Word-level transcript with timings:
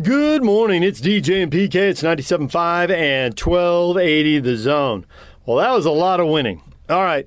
Good 0.00 0.44
morning. 0.44 0.84
It's 0.84 1.00
DJ 1.00 1.42
and 1.42 1.50
PK. 1.50 1.74
It's 1.74 2.02
97.5 2.02 2.88
and 2.90 3.36
1280 3.36 4.38
the 4.38 4.56
zone. 4.56 5.04
Well, 5.44 5.56
that 5.56 5.72
was 5.72 5.86
a 5.86 5.90
lot 5.90 6.20
of 6.20 6.28
winning. 6.28 6.62
All 6.88 7.02
right. 7.02 7.26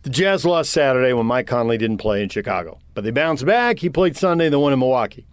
The 0.00 0.08
Jazz 0.08 0.46
lost 0.46 0.70
Saturday 0.70 1.12
when 1.12 1.26
Mike 1.26 1.46
Conley 1.46 1.76
didn't 1.76 1.98
play 1.98 2.22
in 2.22 2.30
Chicago, 2.30 2.78
but 2.94 3.04
they 3.04 3.10
bounced 3.10 3.44
back. 3.44 3.80
He 3.80 3.90
played 3.90 4.16
Sunday, 4.16 4.48
the 4.48 4.58
one 4.58 4.72
in 4.72 4.78
Milwaukee. 4.78 5.26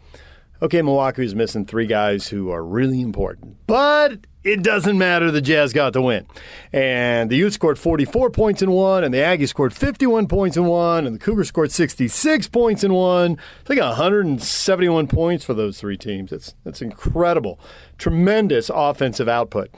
Okay, 0.62 0.82
Milwaukee 0.82 1.22
was 1.22 1.34
missing 1.34 1.66
three 1.66 1.88
guys 1.88 2.28
who 2.28 2.52
are 2.52 2.66
really 2.66 3.00
important, 3.00 3.56
but 3.66 4.18
it 4.44 4.62
doesn't 4.62 4.98
matter. 4.98 5.32
The 5.32 5.42
Jazz 5.42 5.74
got 5.74 5.94
the 5.94 6.02
win. 6.02 6.26
And 6.72 7.30
the 7.30 7.38
Utes 7.38 7.56
scored 7.56 7.80
44 7.80 8.30
points 8.30 8.62
in 8.62 8.72
one, 8.72 9.04
and 9.04 9.14
the 9.14 9.20
Aggies 9.20 9.50
scored 9.50 9.74
51 9.74 10.28
points 10.28 10.58
in 10.58 10.66
one, 10.66 11.06
and 11.06 11.16
the 11.16 11.20
Cougars 11.20 11.48
scored 11.48 11.72
66 11.72 12.48
points 12.50 12.84
in 12.84 12.94
one. 12.94 13.38
I 13.64 13.68
think 13.68 13.82
171 13.82 15.08
points 15.08 15.46
for 15.46 15.54
those 15.54 15.80
three 15.80 15.98
teams. 15.98 16.32
That's, 16.32 16.56
that's 16.64 16.82
incredible. 16.82 17.60
Tremendous 17.98 18.70
offensive 18.74 19.30
output. 19.30 19.70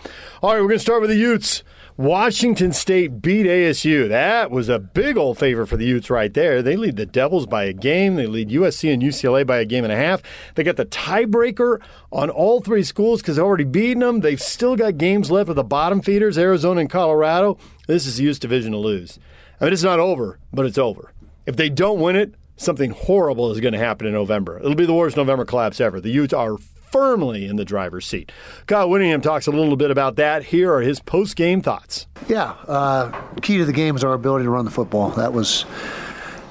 All 0.42 0.54
right, 0.54 0.62
we're 0.62 0.68
going 0.68 0.80
to 0.80 0.80
start 0.80 1.02
with 1.02 1.12
the 1.12 1.18
Utes. 1.18 1.64
Washington 1.98 2.74
State 2.74 3.22
beat 3.22 3.46
ASU. 3.46 4.10
That 4.10 4.52
was 4.52 4.68
a 4.68 4.80
big 4.80 5.16
old 5.16 5.38
favor 5.38 5.66
for 5.66 5.78
the 5.78 5.86
Utes 5.86 6.10
right 6.10 6.34
there. 6.34 6.62
They 6.62 6.76
lead 6.76 6.98
the 6.98 7.06
Devils 7.06 7.46
by 7.46 7.64
a 7.64 7.72
game. 7.72 8.16
They 8.16 8.28
lead 8.28 8.50
USC 8.50 8.94
and 8.94 9.02
UCLA 9.02 9.48
by 9.48 9.60
a 9.60 9.66
game 9.66 9.86
and 9.86 9.94
a 9.94 9.96
half. 9.96 10.22
They 10.56 10.64
got 10.64 10.76
the 10.76 10.86
tiebreaker 10.86 11.80
on 12.12 12.30
all 12.30 12.60
three 12.60 12.84
schools 12.84 13.22
because 13.22 13.38
they've 13.38 13.46
already 13.46 13.64
beaten 13.64 14.02
them. 14.02 14.20
They've 14.20 14.42
still 14.42 14.76
got 14.76 14.98
games 14.98 15.32
left 15.32 15.48
with 15.48 15.56
the 15.56 15.64
bottom 15.64 16.02
feeders, 16.02 16.38
Arizona 16.38 16.82
and 16.82 16.90
Colorado. 16.90 17.58
This 17.88 18.06
is 18.06 18.18
the 18.18 18.24
Utes 18.24 18.40
division 18.40 18.74
to 18.74 18.78
lose. 18.78 19.18
I 19.62 19.64
mean, 19.64 19.72
it's 19.72 19.82
not 19.82 20.00
over, 20.00 20.38
but 20.52 20.66
it's 20.66 20.78
over. 20.78 21.14
If 21.46 21.56
they 21.56 21.70
don't 21.70 22.02
win 22.02 22.18
it, 22.18 22.36
something 22.58 22.92
horrible 22.92 23.52
is 23.52 23.62
going 23.62 23.74
to 23.74 23.80
happen 23.80 24.06
in 24.06 24.12
November. 24.12 24.60
It'll 24.60 24.76
be 24.76 24.86
the 24.86 24.94
worst 24.94 25.16
November 25.16 25.46
collapse 25.46 25.80
ever. 25.80 26.02
The 26.02 26.12
Utes 26.12 26.34
are 26.34 26.58
firmly 26.96 27.46
in 27.46 27.58
the 27.58 27.66
driver's 27.66 28.06
seat. 28.06 28.32
Kyle 28.68 28.90
Whittingham 28.90 29.20
talks 29.20 29.48
a 29.48 29.52
little 29.52 29.76
bit 29.76 29.92
about 29.92 30.16
that. 30.16 30.44
Here 30.46 30.74
are 30.74 30.80
his 30.80 31.02
post 31.02 31.36
game 31.36 31.62
thoughts. 31.62 32.08
Yeah, 32.30 32.52
uh, 32.70 33.12
key 33.42 33.58
to 33.58 33.66
the 33.66 33.74
game 33.74 33.98
is 33.98 34.04
our 34.06 34.14
ability 34.14 34.46
to 34.46 34.50
run 34.50 34.64
the 34.64 34.72
football. 34.72 35.10
That 35.10 35.34
was 35.34 35.66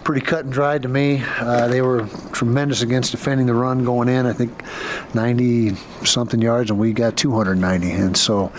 pretty 0.04 0.20
cut 0.20 0.44
and 0.44 0.52
dried 0.52 0.82
to 0.82 0.88
me. 0.88 1.22
Uh, 1.38 1.68
they 1.68 1.80
were 1.80 2.06
tremendous 2.32 2.82
against 2.82 3.10
defending 3.10 3.46
the 3.46 3.54
run 3.54 3.86
going 3.86 4.10
in. 4.10 4.26
I 4.26 4.34
think 4.34 4.62
90 5.14 5.76
something 6.04 6.42
yards, 6.42 6.70
and 6.70 6.78
we 6.78 6.92
got 6.92 7.16
290. 7.16 7.90
And 7.90 8.14
so 8.14 8.52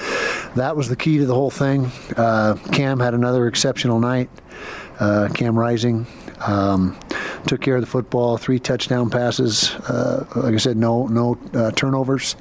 that 0.55 0.75
was 0.75 0.89
the 0.89 0.95
key 0.95 1.19
to 1.19 1.27
the 1.27 1.35
whole 1.35 1.51
thing. 1.51 1.91
Uh, 2.17 2.55
Cam 2.71 2.99
had 2.99 3.13
another 3.13 3.45
exceptional 3.45 3.99
night. 3.99 4.31
Uh, 4.99 5.29
Cam 5.35 5.55
Rising. 5.55 6.07
Um, 6.39 6.97
took 7.47 7.61
care 7.61 7.75
of 7.75 7.81
the 7.81 7.87
football, 7.87 8.37
three 8.37 8.59
touchdown 8.59 9.09
passes. 9.09 9.71
Uh, 9.75 10.25
like 10.35 10.53
I 10.53 10.57
said, 10.57 10.77
no 10.77 11.07
no 11.07 11.37
uh, 11.53 11.71
turnovers. 11.71 12.35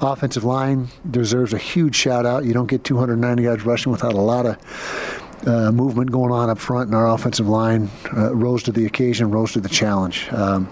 Offensive 0.00 0.44
line 0.44 0.88
deserves 1.10 1.52
a 1.52 1.58
huge 1.58 1.94
shout 1.94 2.26
out. 2.26 2.44
You 2.44 2.52
don't 2.52 2.66
get 2.66 2.84
290 2.84 3.42
yards 3.42 3.64
rushing 3.64 3.92
without 3.92 4.14
a 4.14 4.20
lot 4.20 4.46
of 4.46 4.56
uh, 5.46 5.72
movement 5.72 6.10
going 6.10 6.32
on 6.32 6.50
up 6.50 6.58
front, 6.58 6.88
and 6.88 6.94
our 6.94 7.08
offensive 7.08 7.48
line 7.48 7.90
uh, 8.16 8.34
rose 8.34 8.62
to 8.64 8.72
the 8.72 8.86
occasion, 8.86 9.30
rose 9.30 9.52
to 9.52 9.60
the 9.60 9.68
challenge. 9.68 10.28
Um, 10.32 10.68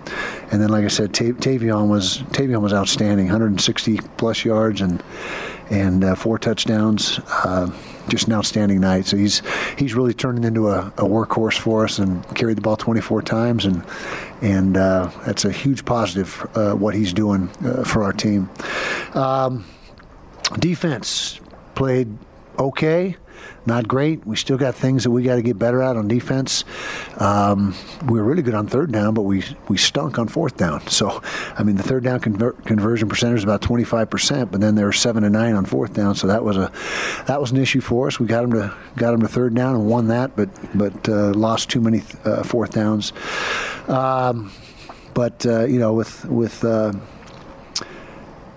and 0.51 0.61
then, 0.61 0.69
like 0.69 0.85
I 0.85 0.89
said, 0.89 1.13
Tavion 1.13 1.89
was 1.89 2.19
Tavion 2.33 2.61
was 2.61 2.73
outstanding, 2.73 3.27
160 3.27 3.99
plus 4.17 4.45
yards 4.45 4.81
and 4.81 5.03
and 5.71 6.05
uh, 6.05 6.15
four 6.15 6.39
touchdowns. 6.39 7.21
Uh, 7.29 7.71
just 8.09 8.27
an 8.27 8.33
outstanding 8.33 8.81
night. 8.81 9.07
So 9.07 9.17
he's 9.17 9.43
he's 9.77 9.95
really 9.95 10.15
turning 10.15 10.45
into 10.45 10.69
a, 10.69 10.87
a 10.97 11.05
workhorse 11.05 11.59
for 11.59 11.85
us 11.85 11.99
and 11.99 12.25
carried 12.35 12.57
the 12.57 12.63
ball 12.63 12.77
24 12.77 13.23
times, 13.23 13.65
and 13.65 13.85
and 14.41 14.77
uh, 14.77 15.11
that's 15.27 15.45
a 15.45 15.53
huge 15.53 15.85
positive 15.85 16.49
uh, 16.55 16.75
what 16.75 16.95
he's 16.95 17.13
doing 17.13 17.51
uh, 17.65 17.85
for 17.85 18.03
our 18.03 18.13
team. 18.13 18.49
Um, 19.15 19.65
defense 20.59 21.41
played 21.75 22.17
okay 22.59 23.17
not 23.69 23.87
great. 23.87 24.27
We 24.27 24.35
still 24.35 24.59
got 24.59 24.75
things 24.75 25.05
that 25.05 25.11
we 25.13 25.23
got 25.23 25.37
to 25.37 25.43
get 25.43 25.59
better 25.59 25.81
at 25.81 25.97
on 25.97 26.09
defense. 26.09 26.65
Um, 27.19 27.77
we 28.09 28.19
were 28.19 28.25
really 28.25 28.43
good 28.43 28.55
on 28.55 28.67
third 28.67 28.91
down, 28.91 29.15
but 29.15 29.23
we 29.23 29.45
we 29.69 29.77
stunk 29.79 30.19
on 30.19 30.27
fourth 30.27 30.57
down. 30.57 30.85
So, 30.89 31.23
I 31.57 31.63
mean, 31.63 31.77
the 31.77 31.85
third 31.85 32.03
down 32.03 32.19
conver- 32.19 32.65
conversion 32.65 33.09
percentage 33.09 33.39
is 33.39 33.45
about 33.45 33.63
25 33.63 34.11
percent, 34.11 34.51
but 34.51 34.61
then 34.61 34.75
they 34.75 34.83
were 34.83 34.93
seven 34.93 35.23
and 35.23 35.33
nine 35.33 35.55
on 35.55 35.65
fourth 35.65 35.93
down. 35.93 36.17
So 36.17 36.27
that 36.27 36.43
was 36.43 36.57
a 36.57 36.73
that 37.27 37.41
was 37.41 37.53
an 37.53 37.59
issue 37.59 37.81
for 37.81 38.09
us. 38.09 38.19
We 38.19 38.27
got 38.27 38.43
them 38.43 38.53
to 38.53 38.75
got 38.97 39.13
them 39.13 39.21
to 39.21 39.29
third 39.29 39.55
down 39.55 39.77
and 39.77 39.87
won 39.89 40.09
that, 40.09 40.35
but 40.35 40.49
but 40.77 41.09
uh, 41.09 41.33
lost 41.35 41.71
too 41.71 41.81
many 41.81 42.03
uh, 42.25 42.43
fourth 42.43 42.73
downs. 42.73 43.13
Um, 43.87 44.51
but 45.15 45.45
uh, 45.47 45.67
you 45.67 45.79
know, 45.79 45.93
with 45.93 46.25
with 46.25 46.65
uh, 46.65 46.93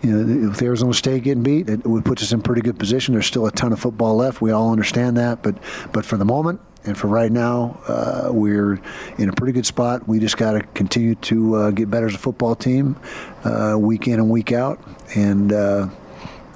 you 0.02 0.12
know, 0.12 0.50
with 0.50 0.62
Arizona 0.62 0.94
State 0.94 1.24
getting 1.24 1.44
beat, 1.44 1.70
it 1.70 1.86
would 1.86 2.06
put 2.06 2.22
us 2.22 2.32
in 2.32 2.42
pretty 2.42 2.62
good 2.62 2.80
position. 2.80 3.14
There's 3.14 3.28
still 3.28 3.46
a 3.46 3.52
ton 3.52 3.72
of 3.72 3.80
football 3.80 4.16
left. 4.16 4.42
We 4.42 4.52
all 4.52 4.72
understand 4.72 5.18
that, 5.18 5.44
but 5.44 5.56
but 5.92 6.06
for 6.06 6.18
the 6.18 6.26
moment 6.26 6.60
and 6.84 6.98
for 6.98 7.08
right 7.08 7.32
now, 7.32 7.80
uh, 7.88 8.30
we're 8.32 8.80
in 9.18 9.30
a 9.30 9.34
pretty 9.34 9.54
good 9.54 9.66
spot. 9.66 10.08
We 10.08 10.20
just 10.20 10.38
got 10.38 10.54
to 10.54 10.62
continue 10.74 11.16
to 11.16 11.56
uh, 11.56 11.72
get 11.72 11.92
better 11.92 12.08
as 12.08 12.16
a 12.16 12.18
football 12.18 12.56
team, 12.56 12.98
uh, 13.44 13.76
week 13.78 14.08
in 14.08 14.16
and 14.16 14.30
week 14.30 14.52
out, 14.52 14.80
and 15.16 15.54
uh, 15.54 15.90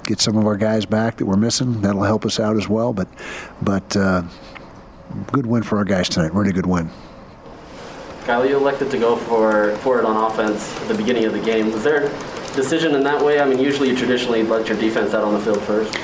get 0.02 0.20
some 0.20 0.36
of 0.36 0.46
our 0.46 0.56
guys 0.56 0.84
back 0.84 1.18
that 1.18 1.26
we're 1.26 1.36
missing. 1.36 1.82
That'll 1.82 2.02
help 2.02 2.26
us 2.26 2.40
out 2.40 2.56
as 2.56 2.68
well. 2.68 2.92
But 2.92 3.08
but 3.62 3.96
uh, 3.96 4.22
good 5.30 5.46
win 5.46 5.62
for 5.62 5.78
our 5.78 5.84
guys 5.84 6.08
tonight. 6.08 6.34
Really 6.34 6.52
good 6.52 6.66
win. 6.66 6.90
Kyle, 8.24 8.44
you 8.44 8.56
elected 8.56 8.90
to 8.90 8.98
go 8.98 9.14
for 9.14 9.76
for 9.76 10.00
it 10.00 10.04
on 10.04 10.16
offense 10.16 10.74
at 10.80 10.88
the 10.88 10.94
beginning 10.94 11.26
of 11.26 11.32
the 11.32 11.40
game. 11.40 11.70
Was 11.70 11.84
there 11.84 12.10
decision 12.56 12.94
in 12.94 13.04
that 13.04 13.24
way? 13.24 13.40
I 13.40 13.46
mean, 13.46 13.58
usually 13.58 13.90
you 13.90 13.96
traditionally 13.96 14.42
let 14.42 14.68
your 14.68 14.78
defense 14.78 15.14
out 15.14 15.22
on 15.22 15.34
the 15.34 15.40
field 15.40 15.62
first. 15.62 15.96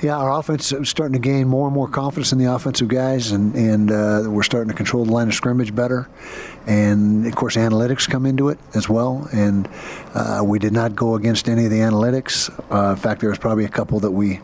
Yeah, 0.00 0.16
our 0.16 0.38
offense 0.38 0.70
is 0.70 0.88
starting 0.88 1.14
to 1.14 1.18
gain 1.18 1.48
more 1.48 1.66
and 1.66 1.74
more 1.74 1.88
confidence 1.88 2.30
in 2.30 2.38
the 2.38 2.44
offensive 2.44 2.86
guys, 2.86 3.32
and 3.32 3.52
and 3.56 3.90
uh, 3.90 4.22
we're 4.28 4.44
starting 4.44 4.68
to 4.68 4.76
control 4.76 5.04
the 5.04 5.10
line 5.10 5.26
of 5.26 5.34
scrimmage 5.34 5.74
better. 5.74 6.08
And 6.68 7.26
of 7.26 7.34
course, 7.34 7.56
analytics 7.56 8.08
come 8.08 8.24
into 8.24 8.48
it 8.48 8.60
as 8.74 8.88
well. 8.88 9.28
And 9.32 9.68
uh, 10.14 10.42
we 10.44 10.60
did 10.60 10.72
not 10.72 10.94
go 10.94 11.16
against 11.16 11.48
any 11.48 11.64
of 11.64 11.70
the 11.70 11.78
analytics. 11.78 12.48
Uh, 12.70 12.90
in 12.90 12.96
fact, 12.96 13.20
there 13.20 13.30
was 13.30 13.40
probably 13.40 13.64
a 13.64 13.68
couple 13.70 13.98
that 14.00 14.12
we 14.12 14.38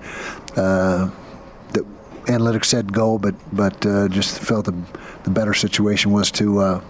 uh, 0.57 1.09
that 1.73 1.85
analytics 2.25 2.65
said 2.65 2.93
go, 2.93 3.17
but 3.17 3.37
but 3.53 3.87
uh, 3.87 4.09
just 4.09 4.41
felt 4.41 4.65
the 4.65 4.75
the 5.23 5.31
better 5.31 5.55
situation 5.55 6.11
was 6.11 6.33
to 6.33 6.59
uh, 6.59 6.81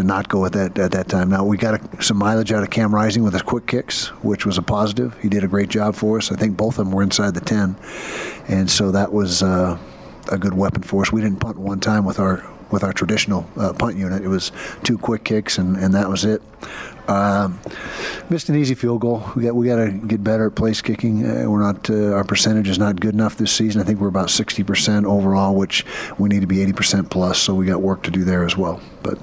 to 0.00 0.06
not 0.06 0.28
go 0.28 0.44
at 0.44 0.52
that 0.52 0.78
at 0.78 0.92
that 0.92 1.08
time. 1.08 1.30
Now 1.30 1.44
we 1.44 1.56
got 1.56 1.74
a, 1.74 2.02
some 2.02 2.16
mileage 2.16 2.52
out 2.52 2.62
of 2.62 2.70
Cam 2.70 2.94
Rising 2.94 3.22
with 3.22 3.32
his 3.32 3.42
quick 3.42 3.66
kicks, 3.66 4.08
which 4.22 4.46
was 4.46 4.58
a 4.58 4.62
positive. 4.62 5.18
He 5.20 5.28
did 5.28 5.44
a 5.44 5.48
great 5.48 5.68
job 5.68 5.94
for 5.94 6.18
us. 6.18 6.32
I 6.32 6.36
think 6.36 6.56
both 6.56 6.78
of 6.78 6.86
them 6.86 6.92
were 6.92 7.02
inside 7.02 7.34
the 7.34 7.40
ten, 7.40 7.76
and 8.48 8.70
so 8.70 8.90
that 8.92 9.12
was 9.12 9.42
uh, 9.42 9.78
a 10.30 10.38
good 10.38 10.54
weapon 10.54 10.82
for 10.82 11.02
us. 11.02 11.12
We 11.12 11.20
didn't 11.20 11.40
punt 11.40 11.58
one 11.58 11.80
time 11.80 12.04
with 12.04 12.18
our 12.18 12.44
with 12.70 12.84
our 12.84 12.92
traditional 12.92 13.48
uh, 13.56 13.72
punt 13.72 13.96
unit. 13.96 14.22
It 14.22 14.28
was 14.28 14.52
two 14.84 14.96
quick 14.96 15.24
kicks, 15.24 15.58
and, 15.58 15.76
and 15.76 15.94
that 15.94 16.08
was 16.08 16.24
it. 16.24 16.42
Um, 17.08 17.58
missed 18.28 18.48
an 18.48 18.56
easy 18.56 18.74
field 18.74 19.00
goal. 19.00 19.24
We 19.34 19.42
got 19.42 19.54
we 19.54 19.66
got 19.66 19.76
to 19.76 19.90
get 19.90 20.22
better 20.22 20.46
at 20.46 20.54
place 20.54 20.80
kicking. 20.80 21.26
Uh, 21.26 21.50
we're 21.50 21.60
not 21.60 21.90
uh, 21.90 22.12
our 22.12 22.24
percentage 22.24 22.68
is 22.68 22.78
not 22.78 23.00
good 23.00 23.14
enough 23.14 23.36
this 23.36 23.52
season. 23.52 23.80
I 23.80 23.84
think 23.84 24.00
we're 24.00 24.08
about 24.08 24.28
60% 24.28 25.04
overall, 25.04 25.56
which 25.56 25.84
we 26.18 26.28
need 26.28 26.40
to 26.40 26.46
be 26.46 26.58
80% 26.58 27.10
plus. 27.10 27.38
So 27.38 27.54
we 27.54 27.66
got 27.66 27.82
work 27.82 28.02
to 28.04 28.10
do 28.10 28.24
there 28.24 28.44
as 28.44 28.56
well. 28.56 28.80
But 29.02 29.18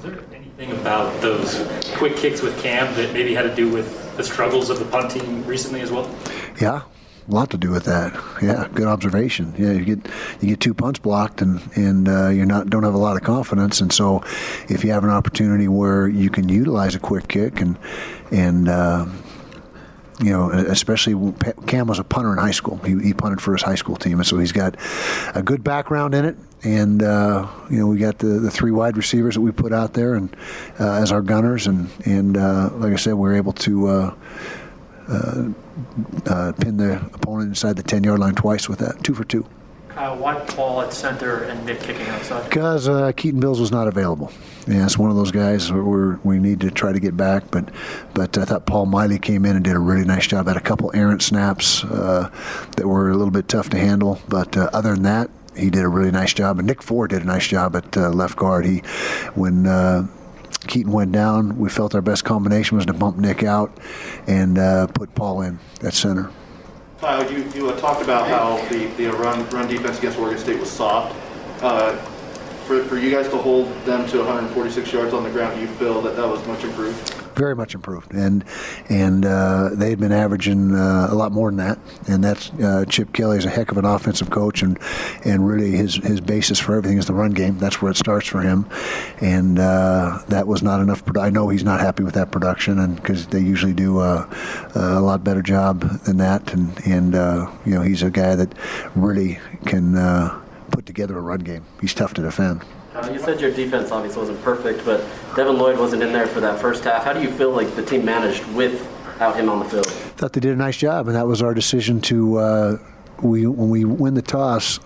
thing 0.58 0.72
about 0.72 1.22
those 1.22 1.68
quick 1.98 2.16
kicks 2.16 2.42
with 2.42 2.60
Cam 2.64 2.92
that 2.96 3.14
maybe 3.14 3.36
had 3.36 3.44
to 3.44 3.56
do 3.56 3.72
with 3.72 4.18
the 4.18 4.24
struggles 4.24 4.72
of 4.72 4.80
the 4.80 4.86
punt 4.86 5.12
team 5.12 5.46
recently 5.46 5.82
as 5.82 5.92
well? 5.92 6.10
Yeah, 6.60 6.82
a 7.28 7.32
lot 7.32 7.52
to 7.52 7.60
do 7.60 7.70
with 7.70 7.84
that. 7.84 8.12
Yeah, 8.42 8.68
good 8.74 8.88
observation. 8.88 9.54
Yeah, 9.56 9.74
you 9.74 9.86
get 9.86 10.12
you 10.42 10.50
get 10.50 10.60
two 10.60 10.74
punts 10.74 10.98
blocked, 10.98 11.44
and 11.44 11.62
and 11.76 12.10
uh, 12.10 12.30
you're 12.30 12.48
not 12.48 12.72
don't 12.72 12.82
have 12.82 12.96
a 12.96 12.98
lot 12.98 13.18
of 13.18 13.22
confidence, 13.22 13.82
and 13.82 13.94
so 13.94 14.24
if 14.68 14.84
you 14.84 14.92
have 14.92 15.04
an 15.04 15.12
opportunity 15.12 15.68
where 15.68 16.08
you 16.08 16.32
can 16.32 16.50
utilize 16.50 16.96
a 16.96 17.00
quick 17.00 17.28
kick 17.28 17.62
and 17.62 17.78
and 18.32 18.68
uh, 18.68 19.06
you 20.20 20.32
know, 20.32 20.50
especially 20.50 21.34
Cam 21.68 21.88
was 21.88 22.00
a 22.00 22.04
punter 22.04 22.32
in 22.32 22.40
high 22.40 22.52
school. 22.52 22.78
He, 22.78 23.00
he 23.00 23.14
punted 23.14 23.42
for 23.42 23.54
his 23.54 23.62
high 23.62 23.76
school 23.76 23.96
team, 23.96 24.20
and 24.20 24.26
so 24.26 24.38
he's 24.38 24.52
got 24.52 24.76
a 25.36 25.44
good 25.44 25.64
background 25.64 26.16
in 26.16 26.26
it 26.26 26.38
and 26.64 27.04
uh, 27.04 27.48
you 27.70 27.78
know 27.78 27.88
we 27.88 27.98
got 27.98 28.18
the, 28.20 28.28
the 28.28 28.52
three 28.52 28.72
wide 28.72 28.98
receivers 28.98 29.36
that 29.36 29.42
we 29.42 29.52
put 29.52 29.72
out 29.72 29.94
there 29.94 30.16
and 30.16 30.36
uh, 30.80 30.94
as 30.94 31.12
our 31.12 31.22
gunners 31.22 31.68
and 31.68 31.90
and 32.06 32.38
uh, 32.38 32.70
like 32.74 32.94
I 32.94 32.96
said 32.96 33.14
we 33.14 33.30
are 33.30 33.36
able 33.36 33.54
to 33.54 33.88
uh, 33.88 34.16
uh, 35.08 35.50
uh, 36.26 36.52
pin 36.54 36.78
the 36.78 36.98
opponent 37.14 37.50
inside 37.50 37.76
the 37.76 37.84
10 37.84 38.04
yard 38.04 38.20
line 38.20 38.36
twice 38.36 38.68
with 38.68 38.80
that 38.80 39.04
two 39.04 39.14
for 39.14 39.24
two. 39.24 39.46
Why 39.98 40.36
Paul 40.48 40.82
at 40.82 40.94
center 40.94 41.44
and 41.44 41.66
Nick 41.66 41.80
kicking 41.80 42.08
outside? 42.08 42.44
Because 42.50 42.88
Keaton 43.16 43.40
Bills 43.40 43.60
was 43.60 43.72
not 43.72 43.88
available. 43.88 44.32
Yeah, 44.68 44.86
it's 44.86 44.98
one 44.98 45.10
of 45.10 45.16
those 45.16 45.32
guys 45.32 45.72
where 45.72 46.20
we 46.24 46.40
need 46.40 46.62
to 46.62 46.72
try 46.72 46.92
to 46.92 47.00
get 47.00 47.18
back. 47.18 47.50
But 47.52 47.72
but 48.14 48.38
I 48.38 48.46
thought 48.46 48.66
Paul 48.66 48.86
Maile 48.86 49.18
came 49.18 49.46
in 49.46 49.56
and 49.56 49.64
did 49.66 49.76
a 49.76 49.80
really 49.80 50.06
nice 50.06 50.28
job. 50.28 50.48
Had 50.48 50.58
a 50.58 50.62
couple 50.62 50.92
errant 50.94 51.22
snaps 51.22 51.82
that 51.82 52.84
were 52.84 53.10
a 53.10 53.16
little 53.16 53.32
bit 53.32 53.48
tough 53.48 53.70
to 53.70 53.78
handle. 53.78 54.22
But 54.28 54.56
other 54.56 54.94
than 54.94 55.04
that, 55.04 55.30
he 55.56 55.70
did 55.70 55.84
a 55.84 55.90
really 55.90 56.12
nice 56.12 56.34
job, 56.34 56.60
and 56.60 56.68
Nick 56.68 56.84
Ford 56.84 57.10
did 57.10 57.24
a 57.24 57.26
nice 57.26 57.48
job 57.48 57.76
at 57.76 57.98
uh, 57.98 58.10
left 58.10 58.36
guard. 58.36 58.66
He, 58.66 58.80
when 59.34 59.66
uh, 59.66 60.08
Keaton 60.68 60.92
went 60.92 61.12
down. 61.12 61.58
We 61.58 61.70
felt 61.70 61.96
our 61.96 62.02
best 62.02 62.26
combination 62.26 62.78
was 62.78 62.86
to 62.88 62.94
bump 62.94 63.18
Nick 63.18 63.44
out 63.44 63.78
and 64.28 64.58
uh, 64.58 64.88
put 64.88 65.14
Paul 65.16 65.42
in 65.42 65.60
at 65.84 65.94
center. 65.94 66.30
Tyler, 67.00 67.32
you, 67.32 67.44
you 67.54 67.72
talked 67.74 68.02
about 68.02 68.28
how 68.28 68.58
the, 68.70 68.88
the 68.98 69.06
run, 69.12 69.48
run 69.50 69.68
defense 69.68 70.00
against 70.00 70.18
Oregon 70.18 70.40
State 70.40 70.60
was 70.60 70.72
soft. 70.72 71.16
Uh, 71.62 71.96
for, 72.66 72.84
for 72.86 72.98
you 72.98 73.12
guys 73.12 73.30
to 73.30 73.38
hold 73.38 73.68
them 73.86 74.08
to 74.10 74.18
146 74.18 74.92
yards 74.92 75.14
on 75.14 75.24
the 75.24 75.30
ground, 75.30 75.62
you 75.62 75.68
feel 75.68 76.02
that 76.02 76.16
that 76.16 76.28
was 76.28 76.46
much 76.48 76.64
improved? 76.64 77.17
Very 77.38 77.56
much 77.56 77.76
improved, 77.76 78.14
and 78.14 78.44
and 78.90 79.26
uh, 79.26 79.70
they 79.74 79.92
had 79.92 80.00
been 80.00 80.12
averaging 80.12 80.74
uh, 80.74 81.08
a 81.10 81.16
lot 81.16 81.32
more 81.32 81.50
than 81.52 81.58
that. 81.58 81.80
And 82.08 82.24
that's 82.24 82.50
uh, 82.54 82.86
Chip 82.90 83.14
Kelly 83.14 83.38
is 83.38 83.46
a 83.46 83.50
heck 83.50 83.72
of 83.72 83.78
an 83.78 83.86
offensive 83.86 84.30
coach, 84.30 84.62
and 84.62 84.78
and 85.24 85.48
really 85.48 85.72
his 85.72 85.96
his 85.96 86.20
basis 86.20 86.60
for 86.60 86.76
everything 86.76 86.98
is 86.98 87.06
the 87.06 87.14
run 87.14 87.32
game. 87.32 87.58
That's 87.60 87.82
where 87.82 87.92
it 87.92 87.98
starts 87.98 88.28
for 88.28 88.42
him, 88.42 88.66
and 89.22 89.60
uh, 89.60 90.20
that 90.28 90.48
was 90.48 90.64
not 90.64 90.82
enough. 90.82 91.04
I 91.18 91.30
know 91.30 91.50
he's 91.50 91.64
not 91.64 91.80
happy 91.80 92.04
with 92.04 92.16
that 92.16 92.32
production, 92.32 92.80
and 92.80 92.96
because 92.96 93.28
they 93.28 93.40
usually 93.40 93.74
do 93.74 94.02
a, 94.02 94.28
a, 94.76 95.00
lot 95.00 95.24
better 95.24 95.42
job 95.42 95.82
than 96.06 96.18
that. 96.18 96.54
And 96.54 96.80
and 96.86 97.16
uh, 97.16 97.52
you 97.66 97.74
know 97.74 97.82
he's 97.82 98.02
a 98.02 98.10
guy 98.10 98.36
that 98.36 98.54
really 98.96 99.40
can 99.66 99.96
uh, 99.96 100.42
put 100.72 100.86
together 100.86 101.18
a 101.18 101.22
run 101.22 101.40
game. 101.40 101.66
He's 101.82 101.94
tough 101.94 102.14
to 102.16 102.22
defend. 102.22 102.64
Uh, 102.98 103.12
you 103.12 103.20
said 103.20 103.40
your 103.40 103.52
defense 103.52 103.92
obviously 103.92 104.20
wasn't 104.20 104.42
perfect, 104.42 104.84
but 104.84 105.06
Devin 105.36 105.60
Lloyd 105.60 105.78
wasn't 105.78 106.02
in 106.02 106.12
there 106.12 106.26
for 106.26 106.40
that 106.40 106.60
first 106.60 106.84
half. 106.84 107.04
How 107.04 107.14
do 107.14 107.22
you 107.22 107.30
feel 107.30 107.52
like 107.52 107.76
the 107.76 107.86
team 107.86 108.04
managed 108.04 108.44
without 108.54 109.36
him 109.36 109.50
on 109.50 109.60
the 109.60 109.66
field? 109.66 109.86
Thought 109.86 110.34
they 110.34 110.40
did 110.40 110.54
a 110.54 110.56
nice 110.56 110.78
job, 110.78 111.08
and 111.08 111.16
that 111.16 111.28
was 111.28 111.44
our 111.44 111.54
decision 111.54 112.02
to. 112.02 112.38
Uh, 112.38 112.78
we 113.22 113.46
when 113.46 113.70
we 113.70 113.86
win 113.86 114.16
the 114.16 114.24
toss, 114.24 114.80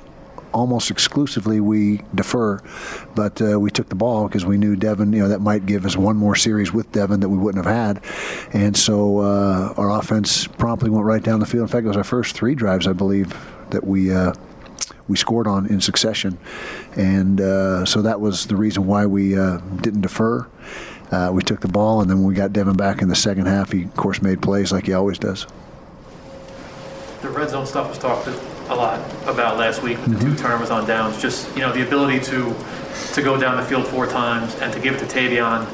almost 0.54 0.92
exclusively 0.92 1.62
we 1.62 2.02
defer, 2.14 2.60
but 3.16 3.42
uh, 3.42 3.58
we 3.58 3.72
took 3.72 3.88
the 3.88 3.96
ball 3.96 4.28
because 4.28 4.46
we 4.46 4.58
knew 4.58 4.76
Devin. 4.76 5.14
You 5.14 5.20
know 5.22 5.30
that 5.30 5.40
might 5.40 5.66
give 5.66 5.86
us 5.86 5.96
one 5.96 6.18
more 6.18 6.36
series 6.36 6.74
with 6.74 6.92
Devin 6.92 7.22
that 7.22 7.30
we 7.30 7.38
wouldn't 7.38 7.66
have 7.66 7.74
had, 7.74 8.04
and 8.54 8.76
so 8.76 9.20
uh, 9.20 9.74
our 9.78 9.90
offense 9.90 10.48
promptly 10.48 10.90
went 10.90 11.06
right 11.06 11.24
down 11.24 11.40
the 11.40 11.46
field. 11.46 11.64
In 11.64 11.68
fact, 11.70 11.86
it 11.86 11.88
was 11.88 11.98
our 11.98 12.04
first 12.04 12.36
three 12.36 12.56
drives, 12.56 12.88
I 12.88 12.94
believe, 12.94 13.34
that 13.70 13.86
we 13.88 14.14
uh, 14.14 14.34
we 15.12 15.18
scored 15.18 15.46
on 15.46 15.68
in 15.68 15.82
succession, 15.82 16.40
and 16.96 17.40
uh, 17.42 17.86
so 17.86 18.02
that 18.02 18.20
was 18.22 18.48
the 18.48 18.56
reason 18.56 18.88
why 18.88 19.06
we 19.06 19.38
uh, 19.38 19.58
didn't 19.82 20.02
defer. 20.02 20.48
Uh, 21.12 21.30
we 21.34 21.44
took 21.44 21.60
the 21.60 21.68
ball, 21.68 22.00
and 22.02 22.10
then 22.10 22.20
when 22.20 22.28
we 22.28 22.34
got 22.34 22.54
Devin 22.54 22.78
back 22.78 23.02
in 23.02 23.10
the 23.10 23.16
second 23.16 23.46
half, 23.46 23.74
he 23.74 23.84
of 23.84 23.96
course 23.98 24.22
made 24.22 24.42
plays 24.42 24.72
like 24.72 24.86
he 24.86 24.94
always 24.94 25.20
does. 25.20 25.46
The 27.22 27.30
red 27.30 27.50
zone 27.50 27.66
stuff 27.68 27.90
was 27.90 27.98
talked 28.00 28.28
a 28.28 28.76
lot 28.76 29.00
about 29.28 29.58
last 29.58 29.84
week 29.84 29.98
the 30.06 30.12
Mm-hmm. 30.12 30.32
two 30.32 30.36
turnovers 30.42 30.70
on 30.72 30.88
downs. 30.88 31.22
Just 31.22 31.54
you 31.56 31.62
know 31.62 31.72
the 31.74 31.86
ability 31.86 32.22
to 32.32 32.56
to 33.14 33.22
go 33.22 33.38
down 33.40 33.58
the 33.58 33.64
field 33.64 33.86
four 33.88 34.08
times 34.08 34.56
and 34.56 34.72
to 34.74 34.80
give 34.80 34.96
it 34.96 35.00
to 35.00 35.06
Tavion 35.06 35.68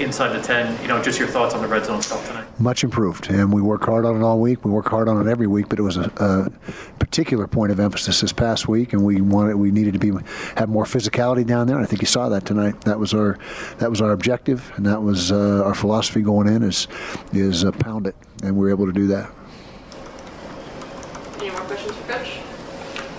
inside 0.00 0.36
the 0.36 0.42
10, 0.42 0.80
you 0.82 0.88
know, 0.88 1.02
just 1.02 1.18
your 1.18 1.28
thoughts 1.28 1.54
on 1.54 1.62
the 1.62 1.68
red 1.68 1.84
zone 1.84 2.00
stuff 2.02 2.26
tonight. 2.26 2.46
Much 2.60 2.84
improved, 2.84 3.30
and 3.30 3.52
we 3.52 3.60
work 3.62 3.84
hard 3.84 4.04
on 4.04 4.16
it 4.16 4.22
all 4.22 4.40
week. 4.40 4.64
We 4.64 4.70
work 4.70 4.88
hard 4.88 5.08
on 5.08 5.26
it 5.26 5.30
every 5.30 5.46
week, 5.46 5.68
but 5.68 5.78
it 5.78 5.82
was 5.82 5.96
a, 5.96 6.10
a 6.16 6.50
particular 6.98 7.46
point 7.46 7.72
of 7.72 7.80
emphasis 7.80 8.20
this 8.20 8.32
past 8.32 8.68
week, 8.68 8.92
and 8.92 9.04
we 9.04 9.20
wanted 9.20 9.56
we 9.56 9.70
needed 9.70 9.92
to 9.94 9.98
be 9.98 10.12
have 10.56 10.68
more 10.68 10.84
physicality 10.84 11.46
down 11.46 11.66
there. 11.66 11.76
And 11.76 11.84
I 11.84 11.88
think 11.88 12.02
you 12.02 12.06
saw 12.06 12.28
that 12.28 12.44
tonight. 12.44 12.80
That 12.82 12.98
was 12.98 13.14
our 13.14 13.38
that 13.78 13.90
was 13.90 14.00
our 14.00 14.12
objective, 14.12 14.72
and 14.76 14.86
that 14.86 15.02
was 15.02 15.30
uh, 15.32 15.62
our 15.64 15.74
philosophy 15.74 16.22
going 16.22 16.48
in 16.48 16.62
is 16.62 16.88
is 17.32 17.64
uh, 17.64 17.72
pound 17.72 18.06
it, 18.06 18.16
and 18.42 18.56
we 18.56 18.62
were 18.62 18.70
able 18.70 18.86
to 18.86 18.92
do 18.92 19.06
that. 19.08 19.30
Any 21.38 21.50
more 21.50 21.60
questions 21.60 21.96
for 21.96 22.12
Coach? 22.12 22.38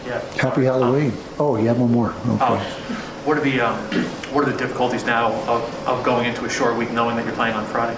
Yeah. 0.06 0.20
Happy 0.42 0.64
Halloween! 0.64 1.14
Oh, 1.40 1.56
you 1.58 1.68
have 1.68 1.80
one 1.80 1.92
more. 1.92 2.10
Okay. 2.10 2.38
Oh, 2.42 3.09
what 3.30 3.38
are 3.38 3.42
the 3.42 3.62
um, 3.62 3.78
what 4.34 4.48
are 4.48 4.52
the 4.52 4.58
difficulties 4.58 5.06
now 5.06 5.32
of, 5.48 5.88
of 5.88 6.04
going 6.04 6.26
into 6.26 6.46
a 6.46 6.50
short 6.50 6.76
week, 6.76 6.90
knowing 6.90 7.16
that 7.16 7.26
you're 7.26 7.36
playing 7.36 7.54
on 7.54 7.64
Friday? 7.68 7.96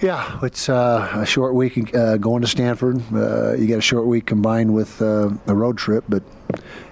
Yeah, 0.00 0.38
it's 0.42 0.70
uh, 0.70 1.06
a 1.16 1.26
short 1.26 1.54
week 1.54 1.94
uh, 1.94 2.16
going 2.16 2.40
to 2.40 2.48
Stanford. 2.48 3.02
Uh, 3.12 3.52
you 3.52 3.66
get 3.66 3.76
a 3.76 3.82
short 3.82 4.06
week 4.06 4.24
combined 4.24 4.72
with 4.72 5.02
uh, 5.02 5.28
a 5.46 5.54
road 5.54 5.76
trip, 5.76 6.04
but 6.08 6.22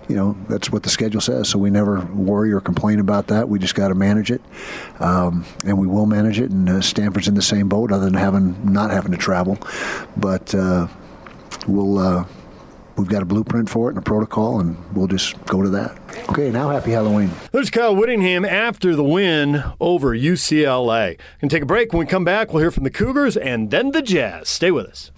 you 0.06 0.16
know 0.16 0.36
that's 0.50 0.70
what 0.70 0.82
the 0.82 0.90
schedule 0.90 1.22
says. 1.22 1.48
So 1.48 1.58
we 1.58 1.70
never 1.70 2.04
worry 2.04 2.52
or 2.52 2.60
complain 2.60 3.00
about 3.00 3.28
that. 3.28 3.48
We 3.48 3.58
just 3.58 3.74
got 3.74 3.88
to 3.88 3.94
manage 3.94 4.30
it, 4.30 4.42
um, 5.00 5.46
and 5.64 5.78
we 5.78 5.86
will 5.86 6.04
manage 6.04 6.38
it. 6.38 6.50
And 6.50 6.68
uh, 6.68 6.82
Stanford's 6.82 7.26
in 7.26 7.36
the 7.36 7.42
same 7.42 7.70
boat, 7.70 7.90
other 7.90 8.04
than 8.04 8.14
having 8.14 8.70
not 8.70 8.90
having 8.90 9.12
to 9.12 9.18
travel. 9.18 9.56
But 10.14 10.54
uh, 10.54 10.88
we'll 11.66 12.26
we've 12.96 13.08
got 13.08 13.22
a 13.22 13.26
blueprint 13.26 13.68
for 13.68 13.88
it 13.88 13.90
and 13.90 13.98
a 13.98 14.02
protocol, 14.02 14.60
and 14.60 14.76
we'll 14.94 15.06
just 15.06 15.42
go 15.46 15.62
to 15.62 15.68
that. 15.70 15.98
Okay, 16.30 16.50
now 16.50 16.70
happy 16.70 16.92
Halloween. 16.92 17.30
There's 17.52 17.70
Kyle 17.70 17.94
Whittingham 17.94 18.44
after 18.44 18.94
the 18.96 19.04
win 19.04 19.62
over 19.80 20.14
UCLA. 20.16 21.18
Gonna 21.40 21.50
take 21.50 21.62
a 21.62 21.66
break. 21.66 21.92
When 21.92 22.00
we 22.00 22.06
come 22.06 22.24
back, 22.24 22.52
we'll 22.52 22.62
hear 22.62 22.70
from 22.70 22.84
the 22.84 22.90
Cougars 22.90 23.36
and 23.36 23.70
then 23.70 23.92
the 23.92 24.02
Jazz. 24.02 24.48
Stay 24.48 24.70
with 24.70 24.86
us. 24.86 25.10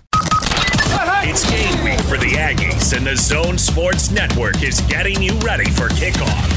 It's 1.31 1.49
game 1.51 1.85
week 1.85 2.01
for 2.03 2.17
the 2.17 2.31
Aggies, 2.37 2.97
and 2.97 3.05
the 3.05 3.17
Zone 3.17 3.59
Sports 3.59 4.11
Network 4.11 4.63
is 4.63 4.81
getting 4.83 5.23
you 5.23 5.35
ready 5.41 5.69
for 5.71 5.89
kickoff. 5.89 6.49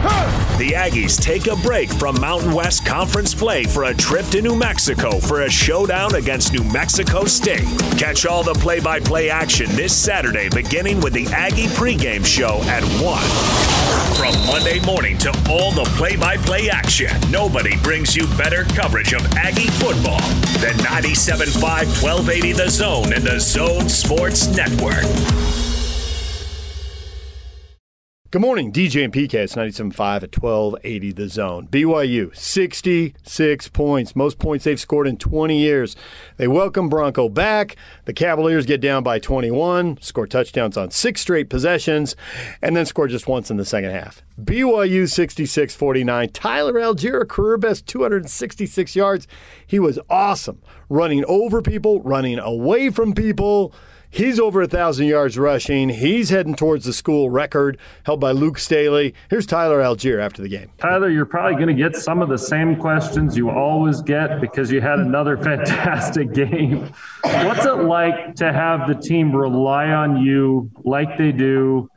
The 0.00 0.72
Aggies 0.76 1.20
take 1.20 1.46
a 1.46 1.56
break 1.56 1.90
from 1.90 2.20
Mountain 2.20 2.52
West 2.52 2.86
Conference 2.86 3.34
play 3.34 3.64
for 3.64 3.84
a 3.84 3.94
trip 3.94 4.26
to 4.26 4.40
New 4.40 4.56
Mexico 4.56 5.18
for 5.20 5.42
a 5.42 5.50
showdown 5.50 6.14
against 6.14 6.52
New 6.52 6.64
Mexico 6.64 7.24
State. 7.24 7.66
Catch 7.98 8.24
all 8.24 8.42
the 8.42 8.54
play 8.54 8.80
by 8.80 9.00
play 9.00 9.30
action 9.30 9.66
this 9.70 9.94
Saturday, 9.94 10.48
beginning 10.48 11.00
with 11.00 11.12
the 11.12 11.26
Aggie 11.28 11.66
pregame 11.68 12.24
show 12.24 12.60
at 12.64 12.82
1. 13.02 13.22
From 14.16 14.34
Monday 14.46 14.80
morning 14.86 15.18
to 15.18 15.30
all 15.50 15.70
the 15.72 15.84
play 15.96 16.16
by 16.16 16.36
play 16.38 16.70
action, 16.70 17.10
nobody 17.30 17.76
brings 17.78 18.16
you 18.16 18.26
better 18.38 18.64
coverage 18.64 19.12
of 19.12 19.20
Aggie 19.34 19.68
football 19.68 20.20
than 20.60 20.76
97.5 20.78 21.60
1280 22.02 22.52
The 22.52 22.68
Zone 22.70 23.12
and 23.12 23.24
the 23.24 23.38
Zone 23.38 23.88
Sports 23.88 24.46
Network. 24.48 25.69
Good 28.32 28.42
morning, 28.42 28.72
DJ 28.72 29.02
and 29.02 29.12
PK. 29.12 29.34
It's 29.34 29.56
97.5 29.56 30.22
at 30.22 30.40
1280 30.40 31.12
The 31.14 31.28
Zone. 31.28 31.66
BYU, 31.66 32.36
66 32.36 33.68
points, 33.70 34.14
most 34.14 34.38
points 34.38 34.64
they've 34.64 34.78
scored 34.78 35.08
in 35.08 35.16
20 35.16 35.58
years. 35.58 35.96
They 36.36 36.46
welcome 36.46 36.88
Bronco 36.88 37.28
back. 37.28 37.74
The 38.04 38.12
Cavaliers 38.12 38.66
get 38.66 38.80
down 38.80 39.02
by 39.02 39.18
21, 39.18 40.00
score 40.00 40.28
touchdowns 40.28 40.76
on 40.76 40.92
six 40.92 41.22
straight 41.22 41.50
possessions, 41.50 42.14
and 42.62 42.76
then 42.76 42.86
score 42.86 43.08
just 43.08 43.26
once 43.26 43.50
in 43.50 43.56
the 43.56 43.64
second 43.64 43.90
half. 43.90 44.22
BYU 44.40 45.10
66 45.10 45.74
49. 45.74 46.28
Tyler 46.28 46.74
Allgeier, 46.74 47.28
career 47.28 47.58
best 47.58 47.88
266 47.88 48.94
yards. 48.94 49.26
He 49.66 49.80
was 49.80 49.98
awesome, 50.08 50.62
running 50.88 51.24
over 51.24 51.62
people, 51.62 52.00
running 52.02 52.38
away 52.38 52.90
from 52.90 53.12
people. 53.12 53.74
He's 54.12 54.40
over 54.40 54.60
a 54.60 54.66
thousand 54.66 55.06
yards 55.06 55.38
rushing. 55.38 55.88
He's 55.88 56.30
heading 56.30 56.56
towards 56.56 56.84
the 56.84 56.92
school 56.92 57.30
record 57.30 57.78
held 58.02 58.18
by 58.18 58.32
Luke 58.32 58.58
Staley. 58.58 59.14
Here's 59.30 59.46
Tyler 59.46 59.80
Allgeier 59.80 60.20
after 60.20 60.42
the 60.42 60.48
game. 60.48 60.68
Tyler, 60.78 61.08
you're 61.08 61.24
probably 61.24 61.54
going 61.54 61.74
to 61.74 61.80
get 61.80 61.94
some 61.94 62.20
of 62.20 62.28
the 62.28 62.36
same 62.36 62.74
questions 62.74 63.36
you 63.36 63.50
always 63.50 64.02
get 64.02 64.40
because 64.40 64.72
you 64.72 64.80
had 64.80 64.98
another 64.98 65.36
fantastic 65.42 66.32
game. 66.32 66.92
What's 67.22 67.64
it 67.64 67.84
like 67.84 68.34
to 68.36 68.52
have 68.52 68.88
the 68.88 68.96
team 68.96 69.34
rely 69.34 69.90
on 69.90 70.16
you 70.16 70.70
like 70.84 71.16
they 71.16 71.30
do 71.30 71.88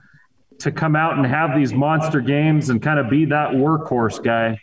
to 0.60 0.72
come 0.72 0.96
out 0.96 1.18
and 1.18 1.26
have 1.26 1.56
these 1.56 1.74
monster 1.74 2.22
games 2.22 2.70
and 2.70 2.80
kind 2.80 3.00
of 3.00 3.10
be 3.10 3.26
that 3.26 3.50
workhorse 3.52 4.24
guy? 4.24 4.60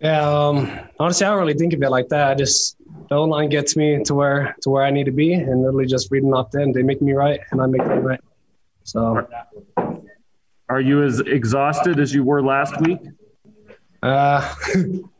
Yeah, 0.00 0.22
um, 0.26 0.80
honestly, 0.98 1.26
I 1.26 1.30
don't 1.30 1.40
really 1.40 1.54
think 1.54 1.74
of 1.74 1.82
it 1.82 1.90
like 1.90 2.08
that. 2.08 2.30
I 2.30 2.34
just 2.34 2.76
the 3.10 3.16
O 3.16 3.24
line 3.24 3.50
gets 3.50 3.76
me 3.76 4.02
to 4.04 4.14
where 4.14 4.56
to 4.62 4.70
where 4.70 4.84
I 4.84 4.90
need 4.90 5.04
to 5.04 5.12
be, 5.12 5.34
and 5.34 5.60
literally 5.62 5.86
just 5.86 6.10
reading 6.10 6.32
off 6.32 6.50
them. 6.50 6.72
They 6.72 6.82
make 6.82 7.02
me 7.02 7.12
right, 7.12 7.40
and 7.50 7.60
I 7.60 7.66
make 7.66 7.84
them 7.84 8.02
right. 8.02 8.20
So, 8.84 9.28
Are 10.68 10.80
you 10.80 11.02
as 11.02 11.20
exhausted 11.20 12.00
as 12.00 12.14
you 12.14 12.24
were 12.24 12.42
last 12.42 12.80
week? 12.80 12.98
uh, 14.02 14.54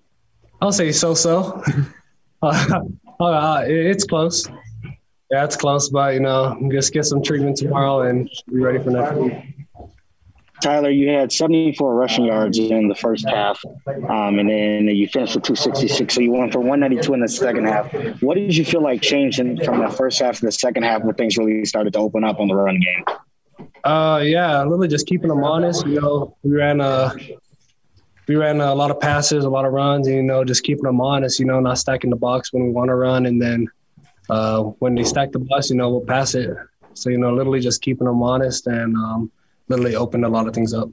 I'll 0.62 0.72
say 0.72 0.92
so-so. 0.92 1.62
uh, 2.42 2.80
uh, 3.20 3.64
it's 3.66 4.04
close. 4.04 4.48
Yeah, 5.30 5.44
it's 5.44 5.56
close, 5.56 5.90
but 5.90 6.14
you 6.14 6.20
know, 6.20 6.58
just 6.72 6.92
get 6.92 7.04
some 7.04 7.22
treatment 7.22 7.56
tomorrow 7.58 8.02
and 8.08 8.30
be 8.48 8.60
ready 8.60 8.82
for 8.82 8.90
next 8.90 9.14
week. 9.16 9.59
Tyler, 10.60 10.90
you 10.90 11.08
had 11.08 11.32
74 11.32 11.94
rushing 11.94 12.24
yards 12.24 12.58
in 12.58 12.88
the 12.88 12.94
first 12.94 13.28
half, 13.28 13.62
um, 14.08 14.38
and 14.38 14.48
then 14.48 14.88
you 14.88 15.08
finished 15.08 15.34
with 15.34 15.44
266. 15.44 16.14
So 16.14 16.20
you 16.20 16.32
went 16.32 16.52
for 16.52 16.60
192 16.60 17.14
in 17.14 17.20
the 17.20 17.28
second 17.28 17.66
half. 17.66 17.92
What 18.22 18.36
did 18.36 18.54
you 18.54 18.64
feel 18.64 18.82
like 18.82 19.00
changing 19.00 19.62
from 19.64 19.80
the 19.80 19.88
first 19.90 20.20
half 20.20 20.38
to 20.38 20.46
the 20.46 20.52
second 20.52 20.82
half 20.82 21.02
when 21.02 21.14
things 21.14 21.36
really 21.38 21.64
started 21.64 21.92
to 21.94 21.98
open 21.98 22.24
up 22.24 22.40
on 22.40 22.48
the 22.48 22.54
run 22.54 22.78
game? 22.78 23.04
Uh, 23.84 24.20
yeah, 24.22 24.62
literally 24.62 24.88
just 24.88 25.06
keeping 25.06 25.28
them 25.28 25.42
honest. 25.42 25.86
You 25.86 26.00
know, 26.00 26.36
we 26.42 26.56
ran 26.56 26.80
a 26.80 27.14
we 28.28 28.36
ran 28.36 28.60
a 28.60 28.74
lot 28.74 28.90
of 28.90 29.00
passes, 29.00 29.44
a 29.44 29.50
lot 29.50 29.64
of 29.64 29.72
runs, 29.72 30.06
and 30.06 30.16
you 30.16 30.22
know, 30.22 30.44
just 30.44 30.62
keeping 30.62 30.84
them 30.84 31.00
honest. 31.00 31.40
You 31.40 31.46
know, 31.46 31.60
not 31.60 31.78
stacking 31.78 32.10
the 32.10 32.16
box 32.16 32.52
when 32.52 32.64
we 32.64 32.70
want 32.70 32.88
to 32.88 32.94
run, 32.94 33.26
and 33.26 33.40
then 33.40 33.66
uh, 34.28 34.62
when 34.80 34.94
they 34.94 35.04
stack 35.04 35.32
the 35.32 35.38
box, 35.38 35.70
you 35.70 35.76
know, 35.76 35.90
we'll 35.90 36.04
pass 36.04 36.34
it. 36.34 36.50
So 36.94 37.08
you 37.08 37.18
know, 37.18 37.32
literally 37.32 37.60
just 37.60 37.80
keeping 37.82 38.06
them 38.06 38.22
honest 38.22 38.66
and 38.66 38.94
um, 38.96 39.32
literally 39.70 39.96
opened 39.96 40.24
a 40.24 40.28
lot 40.28 40.46
of 40.46 40.54
things 40.54 40.74
up. 40.74 40.90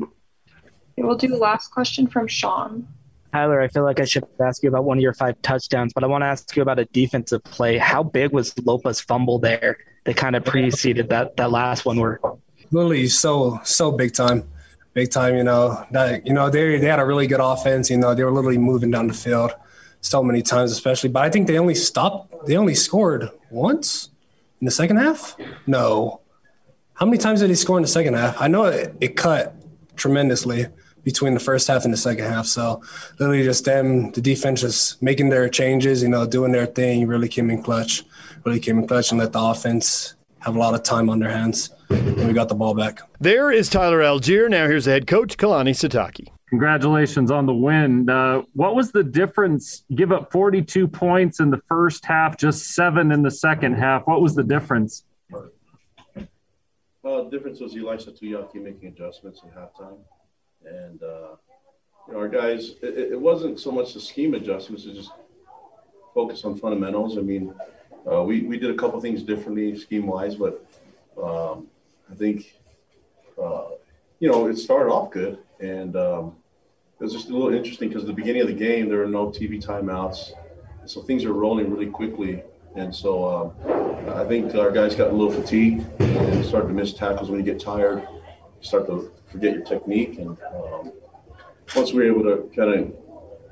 we'll 0.97 1.17
do 1.17 1.35
last 1.35 1.69
question 1.69 2.07
from 2.07 2.27
Sean. 2.27 2.87
Tyler, 3.33 3.61
I 3.61 3.67
feel 3.67 3.83
like 3.83 3.99
I 3.99 4.05
should 4.05 4.25
ask 4.39 4.63
you 4.63 4.69
about 4.69 4.85
one 4.85 4.97
of 4.97 5.01
your 5.01 5.13
five 5.13 5.41
touchdowns, 5.41 5.91
but 5.93 6.03
I 6.03 6.07
want 6.07 6.21
to 6.21 6.27
ask 6.27 6.55
you 6.55 6.61
about 6.61 6.79
a 6.79 6.85
defensive 6.85 7.43
play. 7.43 7.77
How 7.77 8.01
big 8.01 8.31
was 8.31 8.53
Lopa's 8.53 9.01
fumble 9.01 9.37
there 9.37 9.77
that 10.05 10.15
kind 10.15 10.35
of 10.35 10.45
preceded 10.45 11.09
that 11.09 11.35
that 11.35 11.51
last 11.51 11.83
one 11.85 11.99
where 11.99 12.21
Literally 12.71 13.07
so 13.07 13.59
so 13.63 13.91
big 13.91 14.13
time. 14.13 14.47
Big 14.93 15.11
time, 15.11 15.35
you 15.35 15.43
know. 15.43 15.85
That 15.91 16.25
you 16.25 16.33
know, 16.33 16.49
they 16.49 16.79
they 16.79 16.87
had 16.87 16.99
a 16.99 17.05
really 17.05 17.27
good 17.27 17.41
offense, 17.41 17.89
you 17.89 17.97
know, 17.97 18.15
they 18.15 18.23
were 18.23 18.31
literally 18.31 18.57
moving 18.57 18.91
down 18.91 19.07
the 19.07 19.13
field 19.13 19.53
so 20.01 20.23
many 20.23 20.41
times, 20.41 20.71
especially. 20.71 21.09
But 21.09 21.23
I 21.23 21.29
think 21.29 21.47
they 21.47 21.59
only 21.59 21.75
stopped 21.75 22.47
they 22.47 22.55
only 22.55 22.75
scored 22.75 23.29
once 23.49 24.09
in 24.61 24.65
the 24.65 24.71
second 24.71 24.97
half? 24.97 25.35
No. 25.65 26.21
How 26.97 27.05
many 27.05 27.19
times 27.19 27.41
did 27.41 27.51
he 27.51 27.55
score 27.55 27.77
in 27.77 27.83
the 27.83 27.87
second 27.87 28.15
half? 28.15 28.41
I 28.41 28.47
know 28.47 28.65
it, 28.65 28.95
it 28.99 29.15
cut 29.15 29.53
tremendously 29.95 30.65
between 31.03 31.35
the 31.35 31.39
first 31.39 31.67
half 31.67 31.85
and 31.85 31.93
the 31.93 31.97
second 31.97 32.25
half. 32.25 32.47
So 32.47 32.81
literally 33.19 33.43
just 33.43 33.65
them, 33.65 34.11
the 34.13 34.19
defense 34.19 34.61
just 34.61 34.99
making 34.99 35.29
their 35.29 35.47
changes, 35.47 36.01
you 36.01 36.09
know, 36.09 36.25
doing 36.25 36.51
their 36.51 36.65
thing, 36.65 37.05
really 37.05 37.29
came 37.29 37.51
in 37.51 37.61
clutch, 37.61 38.03
really 38.45 38.59
came 38.59 38.79
in 38.79 38.87
clutch 38.87 39.11
and 39.11 39.19
let 39.19 39.31
the 39.31 39.39
offense 39.39 40.15
have 40.39 40.55
a 40.55 40.59
lot 40.59 40.73
of 40.73 40.81
time 40.81 41.07
on 41.07 41.19
their 41.19 41.29
hands. 41.29 41.69
And 41.89 42.27
we 42.27 42.33
got 42.33 42.49
the 42.49 42.55
ball 42.55 42.73
back. 42.73 43.01
There 43.19 43.51
is 43.51 43.69
Tyler 43.69 43.99
Allgeier. 43.99 44.49
Now 44.49 44.65
here's 44.65 44.85
the 44.85 44.91
head 44.91 45.05
coach, 45.05 45.37
Kalani 45.37 45.75
Sitake. 45.75 46.29
Congratulations 46.49 47.29
on 47.29 47.45
the 47.45 47.53
win. 47.53 48.09
Uh, 48.09 48.41
what 48.53 48.75
was 48.75 48.91
the 48.91 49.03
difference? 49.03 49.83
Give 49.93 50.11
up 50.11 50.31
42 50.31 50.87
points 50.87 51.41
in 51.41 51.51
the 51.51 51.61
first 51.69 52.05
half, 52.05 52.37
just 52.37 52.73
seven 52.73 53.11
in 53.11 53.21
the 53.21 53.29
second 53.31 53.75
half. 53.75 54.07
What 54.07 54.23
was 54.23 54.33
the 54.33 54.43
difference? 54.43 55.03
The 57.07 57.29
difference 57.29 57.61
was 57.61 57.73
Ilaisa 57.73 58.09
Tuiaki 58.09 58.55
making 58.55 58.89
adjustments 58.89 59.41
at 59.41 59.55
halftime. 59.55 59.97
And, 60.65 61.01
uh, 61.01 61.35
you 62.05 62.13
know, 62.13 62.19
our 62.19 62.27
guys, 62.27 62.75
it, 62.81 63.13
it, 63.13 63.19
wasn't 63.19 63.61
so 63.61 63.71
much 63.71 63.93
the 63.93 64.01
scheme 64.01 64.33
adjustments, 64.33 64.85
it 64.85 64.93
just 64.93 65.11
focus 66.13 66.43
on 66.43 66.57
fundamentals. 66.57 67.17
I 67.17 67.21
mean, 67.21 67.53
uh, 68.11 68.23
we, 68.23 68.41
we 68.41 68.59
did 68.59 68.71
a 68.71 68.73
couple 68.73 68.99
things 68.99 69.23
differently 69.23 69.77
scheme 69.77 70.05
wise, 70.05 70.35
but 70.35 70.65
um, 71.21 71.67
I 72.11 72.15
think, 72.15 72.59
uh, 73.41 73.69
you 74.19 74.29
know, 74.29 74.47
it 74.47 74.57
started 74.57 74.91
off 74.91 75.09
good. 75.11 75.37
And 75.61 75.95
um, 75.95 76.35
it 76.99 77.03
was 77.03 77.13
just 77.13 77.29
a 77.29 77.33
little 77.33 77.53
interesting 77.53 77.87
because 77.87 78.03
at 78.03 78.07
the 78.07 78.13
beginning 78.13 78.41
of 78.41 78.49
the 78.49 78.53
game, 78.53 78.89
there 78.89 78.97
were 78.97 79.07
no 79.07 79.27
TV 79.27 79.63
timeouts. 79.63 80.31
So 80.85 81.01
things 81.01 81.23
are 81.23 81.33
rolling 81.33 81.71
really 81.71 81.89
quickly. 81.89 82.43
And 82.75 82.93
so 82.93 83.25
um, 83.25 84.09
I 84.13 84.25
think 84.25 84.53
our 84.55 84.71
guys 84.71 84.93
got 84.93 85.09
a 85.09 85.13
little 85.13 85.31
fatigued 85.31 85.85
and 86.19 86.45
started 86.45 86.67
to 86.67 86.73
miss 86.73 86.93
tackles 86.93 87.29
when 87.29 87.39
you 87.39 87.45
get 87.45 87.59
tired. 87.59 88.01
You 88.01 88.61
start 88.61 88.87
to 88.87 89.11
forget 89.31 89.53
your 89.53 89.63
technique. 89.63 90.17
And 90.19 90.37
um, 90.53 90.91
once 91.75 91.93
we 91.93 91.99
were 91.99 92.19
able 92.19 92.23
to 92.23 92.49
kind 92.55 92.73
of 92.73 92.93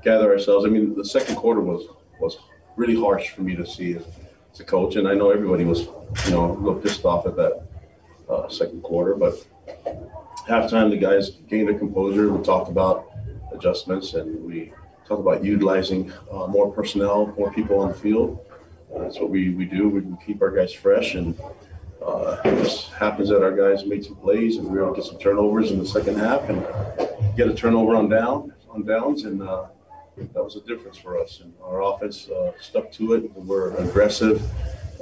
gather 0.02 0.32
ourselves, 0.32 0.64
I 0.64 0.68
mean, 0.68 0.94
the 0.94 1.04
second 1.04 1.36
quarter 1.36 1.60
was 1.60 1.86
was 2.20 2.38
really 2.76 2.98
harsh 2.98 3.30
for 3.30 3.42
me 3.42 3.54
to 3.56 3.66
see 3.66 3.94
as, 3.94 4.04
as 4.52 4.60
a 4.60 4.64
coach. 4.64 4.96
And 4.96 5.06
I 5.06 5.14
know 5.14 5.30
everybody 5.30 5.64
was, 5.64 5.82
you 6.26 6.30
know, 6.30 6.52
a 6.52 6.58
little 6.58 6.80
pissed 6.80 7.04
off 7.04 7.26
at 7.26 7.36
that 7.36 7.62
uh, 8.28 8.48
second 8.48 8.82
quarter. 8.82 9.14
But 9.14 9.34
halftime, 10.48 10.90
the 10.90 10.96
guys 10.96 11.30
gained 11.48 11.68
their 11.68 11.78
composure. 11.78 12.32
We 12.32 12.42
talked 12.42 12.70
about 12.70 13.10
adjustments 13.52 14.14
and 14.14 14.44
we 14.44 14.72
talked 15.06 15.20
about 15.20 15.44
utilizing 15.44 16.12
uh, 16.30 16.46
more 16.46 16.72
personnel, 16.72 17.34
more 17.38 17.52
people 17.52 17.80
on 17.80 17.88
the 17.88 17.94
field. 17.94 18.40
That's 18.96 19.18
what 19.20 19.30
we, 19.30 19.50
we 19.50 19.66
do. 19.66 19.88
We 19.88 20.02
keep 20.24 20.40
our 20.40 20.50
guys 20.50 20.72
fresh 20.72 21.14
and 21.14 21.38
uh, 22.06 22.40
it 22.44 22.62
just 22.62 22.92
happens 22.92 23.28
that 23.28 23.42
our 23.42 23.52
guys 23.52 23.84
made 23.84 24.04
some 24.04 24.16
plays 24.16 24.56
and 24.56 24.68
we 24.68 24.78
to 24.78 24.92
get 24.94 25.04
some 25.04 25.18
turnovers 25.18 25.70
in 25.72 25.78
the 25.78 25.86
second 25.86 26.16
half 26.18 26.48
and 26.48 26.64
get 27.36 27.48
a 27.48 27.54
turnover 27.54 27.96
on 27.96 28.08
down 28.08 28.52
on 28.70 28.84
downs 28.84 29.24
and 29.24 29.42
uh, 29.42 29.66
that 30.16 30.42
was 30.42 30.56
a 30.56 30.60
difference 30.60 30.96
for 30.96 31.20
us. 31.20 31.40
And 31.40 31.52
our 31.62 31.82
offense 31.82 32.28
uh, 32.28 32.52
stuck 32.60 32.90
to 32.92 33.14
it. 33.14 33.36
We 33.36 33.46
were 33.46 33.74
aggressive. 33.76 34.42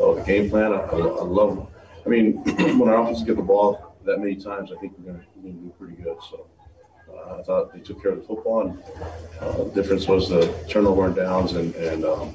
Uh, 0.01 0.15
the 0.15 0.23
game 0.23 0.51
plan, 0.51 0.73
I, 0.73 0.77
I, 0.77 0.99
I 0.99 1.23
love. 1.23 1.69
I 2.05 2.09
mean, 2.09 2.37
when 2.79 2.89
our 2.89 3.03
offense 3.03 3.23
get 3.23 3.37
the 3.37 3.43
ball 3.43 3.97
that 4.05 4.19
many 4.19 4.37
times, 4.37 4.73
I 4.73 4.81
think 4.81 4.95
we're 4.99 5.13
going 5.13 5.25
to 5.25 5.51
do 5.51 5.73
pretty 5.79 5.95
good. 6.03 6.17
So 6.31 6.47
uh, 7.09 7.39
I 7.39 7.43
thought 7.43 7.73
they 7.73 7.81
took 7.81 8.03
care 8.03 8.13
of 8.13 8.19
the 8.19 8.25
football. 8.25 8.63
And 8.63 8.83
uh, 9.41 9.65
the 9.65 9.71
difference 9.71 10.09
was 10.09 10.29
the 10.29 10.53
turnover 10.69 11.07
and 11.07 11.15
downs 11.15 11.53
and, 11.53 11.75
and 11.77 12.05
um, 12.05 12.35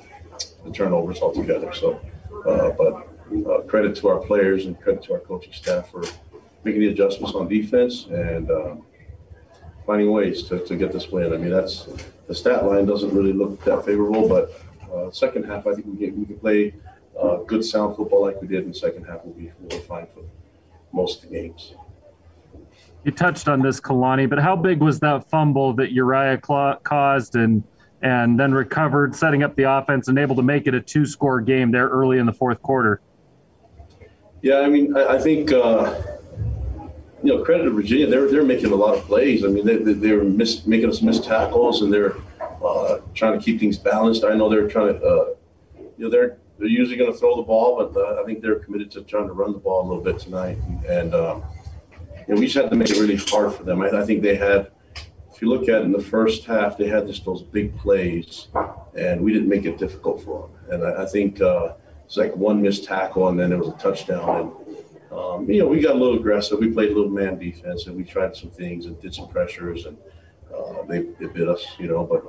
the 0.64 0.72
turnovers 0.72 1.20
altogether. 1.20 1.74
So, 1.74 2.00
uh, 2.48 2.72
but 2.72 3.10
uh, 3.48 3.62
credit 3.62 3.96
to 3.98 4.08
our 4.08 4.20
players 4.20 4.66
and 4.66 4.80
credit 4.80 5.04
to 5.04 5.14
our 5.14 5.20
coaching 5.20 5.54
staff 5.54 5.90
for 5.92 6.04
making 6.64 6.82
the 6.82 6.88
adjustments 6.88 7.36
on 7.36 7.48
defense 7.48 8.06
and 8.08 8.50
um, 8.52 8.84
finding 9.86 10.12
ways 10.12 10.44
to, 10.44 10.60
to 10.66 10.76
get 10.76 10.92
this 10.92 11.10
win. 11.10 11.34
I 11.34 11.38
mean, 11.38 11.52
that's 11.52 11.88
the 12.28 12.36
stat 12.36 12.66
line 12.66 12.86
doesn't 12.86 13.14
really 13.14 13.34
look 13.34 13.64
that 13.66 13.86
favorable, 13.86 14.28
but 14.28 14.62
uh, 14.94 15.12
second 15.12 15.46
half, 15.46 15.66
I 15.68 15.74
think 15.74 15.88
we 15.88 16.06
can, 16.06 16.20
we 16.20 16.26
can 16.26 16.40
play 16.40 16.74
uh, 17.20 17.38
good 17.38 17.64
sound 17.64 17.96
football 17.96 18.22
like 18.24 18.42
we 18.42 18.48
did 18.48 18.64
in 18.64 18.70
the 18.70 18.76
second 18.76 19.06
half. 19.06 19.24
We'll 19.24 19.34
be, 19.34 19.52
we'll 19.60 19.80
be 19.80 19.86
fine 19.86 20.08
for 20.14 20.24
most 20.92 21.24
of 21.24 21.30
the 21.30 21.36
games. 21.36 21.74
You 23.04 23.12
touched 23.12 23.48
on 23.48 23.62
this, 23.62 23.80
Kalani, 23.80 24.30
but 24.30 24.40
how 24.40 24.56
big 24.56 24.82
was 24.82 25.00
that 25.00 25.30
fumble 25.30 25.74
that 25.74 25.92
Uriah 25.92 26.38
caused 26.38 27.36
and 27.36 27.64
and 28.02 28.40
then 28.40 28.54
recovered, 28.54 29.14
setting 29.14 29.44
up 29.44 29.56
the 29.58 29.64
offense 29.64 30.08
and 30.08 30.18
able 30.18 30.36
to 30.36 30.42
make 30.42 30.68
it 30.68 30.74
a 30.74 30.80
two-score 30.80 31.42
game 31.42 31.70
there 31.70 31.90
early 31.90 32.18
in 32.18 32.26
the 32.26 32.32
fourth 32.34 32.62
quarter? 32.62 33.02
Yeah, 34.42 34.60
I 34.60 34.68
mean, 34.68 34.96
I, 34.96 35.16
I 35.16 35.20
think 35.20 35.52
uh, 35.52 36.02
you 37.24 37.36
know 37.36 37.44
credit 37.44 37.66
to 37.66 37.72
Virginia. 37.72 38.08
They're 38.08 38.30
they're 38.30 38.44
making 38.44 38.72
a 38.72 38.76
lot 38.76 38.96
of 38.96 39.04
plays. 39.06 39.44
I 39.44 39.48
mean, 39.48 39.66
they 39.66 39.78
they, 39.78 40.12
are 40.12 40.24
miss, 40.24 40.66
making 40.66 40.90
us 40.90 41.02
miss 41.02 41.20
tackles 41.20 41.82
and 41.82 41.92
they're 41.92 42.16
uh, 42.64 43.00
trying 43.14 43.38
to 43.38 43.44
keep 43.44 43.60
things 43.60 43.78
balanced. 43.78 44.24
I 44.24 44.34
know 44.34 44.50
they're 44.50 44.70
trying 44.70 45.00
to, 45.00 45.06
uh, 45.06 45.26
you 45.98 46.06
know, 46.06 46.10
they're 46.10 46.38
they're 46.60 46.68
usually 46.68 46.98
going 46.98 47.12
to 47.12 47.18
throw 47.18 47.38
the 47.38 47.42
ball, 47.42 47.78
but 47.78 48.00
uh, 48.00 48.22
I 48.22 48.26
think 48.26 48.42
they're 48.42 48.60
committed 48.60 48.92
to 48.92 49.02
trying 49.04 49.28
to 49.28 49.34
run 49.34 49.54
the 49.54 49.58
ball 49.58 49.82
a 49.82 49.88
little 49.88 50.04
bit 50.04 50.20
tonight. 50.20 50.58
And, 50.88 51.16
um, 51.16 51.44
you 52.28 52.36
know, 52.36 52.40
we 52.40 52.48
just 52.48 52.56
had 52.56 52.70
to 52.70 52.76
make 52.76 52.90
it 52.90 53.00
really 53.00 53.16
hard 53.16 53.54
for 53.54 53.64
them. 53.64 53.82
I, 53.82 53.90
I, 53.90 54.06
think 54.06 54.22
they 54.22 54.36
had, 54.36 54.70
if 55.34 55.42
you 55.42 55.48
look 55.48 55.70
at 55.70 55.82
it 55.82 55.86
in 55.86 55.94
the 55.94 56.02
first 56.02 56.44
half, 56.44 56.78
they 56.78 56.90
had 56.90 57.08
just 57.08 57.24
those 57.24 57.44
big 57.44 57.78
plays, 57.78 58.50
and 58.94 59.22
we 59.22 59.32
didn't 59.32 59.48
make 59.48 59.64
it 59.64 59.78
difficult 59.78 60.22
for 60.22 60.50
them. 60.68 60.74
And 60.74 60.86
I, 60.86 61.04
I 61.04 61.06
think 61.06 61.42
uh, 61.42 61.76
it's 62.10 62.18
like 62.18 62.36
one 62.36 62.60
missed 62.60 62.86
tackle, 62.86 63.28
and 63.28 63.40
then 63.40 63.52
it 63.52 63.60
was 63.60 63.68
a 63.68 63.74
touchdown. 63.74 64.28
And 64.40 64.52
um, 65.12 65.48
you 65.48 65.60
know, 65.60 65.68
we 65.68 65.80
got 65.80 65.96
a 65.96 66.00
little 66.00 66.18
aggressive. 66.18 66.58
We 66.58 66.72
played 66.72 66.90
a 66.90 66.96
little 66.96 67.12
man 67.12 67.38
defense, 67.38 67.86
and 67.86 67.96
we 67.96 68.04
tried 68.04 68.36
some 68.36 68.50
things 68.50 68.88
and 68.88 69.00
did 69.00 69.14
some 69.14 69.28
pressures, 69.28 69.86
and 69.86 69.96
uh, 70.52 70.82
they, 70.88 71.04
they 71.20 71.28
bit 71.28 71.48
us, 71.48 71.64
you 71.78 71.88
know. 71.88 72.04
But 72.04 72.26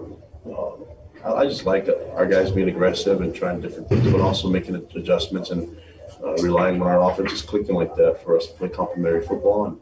um, 0.55 0.85
I 1.25 1.47
just 1.47 1.65
like 1.65 1.89
our 2.13 2.27
guys 2.27 2.51
being 2.51 2.69
aggressive 2.69 3.23
and 3.23 3.35
trying 3.35 3.63
different 3.63 3.89
things, 3.89 4.07
but 4.13 4.21
also 4.21 4.51
making 4.51 4.75
adjustments 4.75 5.49
and 5.49 5.75
uh, 6.23 6.35
relying 6.43 6.83
on 6.83 6.87
our 6.87 7.11
offense 7.11 7.33
is 7.33 7.41
clicking 7.41 7.75
like 7.75 7.95
that 7.95 8.23
for 8.23 8.37
us 8.37 8.49
to 8.49 8.53
play 8.53 8.69
complementary 8.69 9.27
football, 9.27 9.65
and 9.65 9.79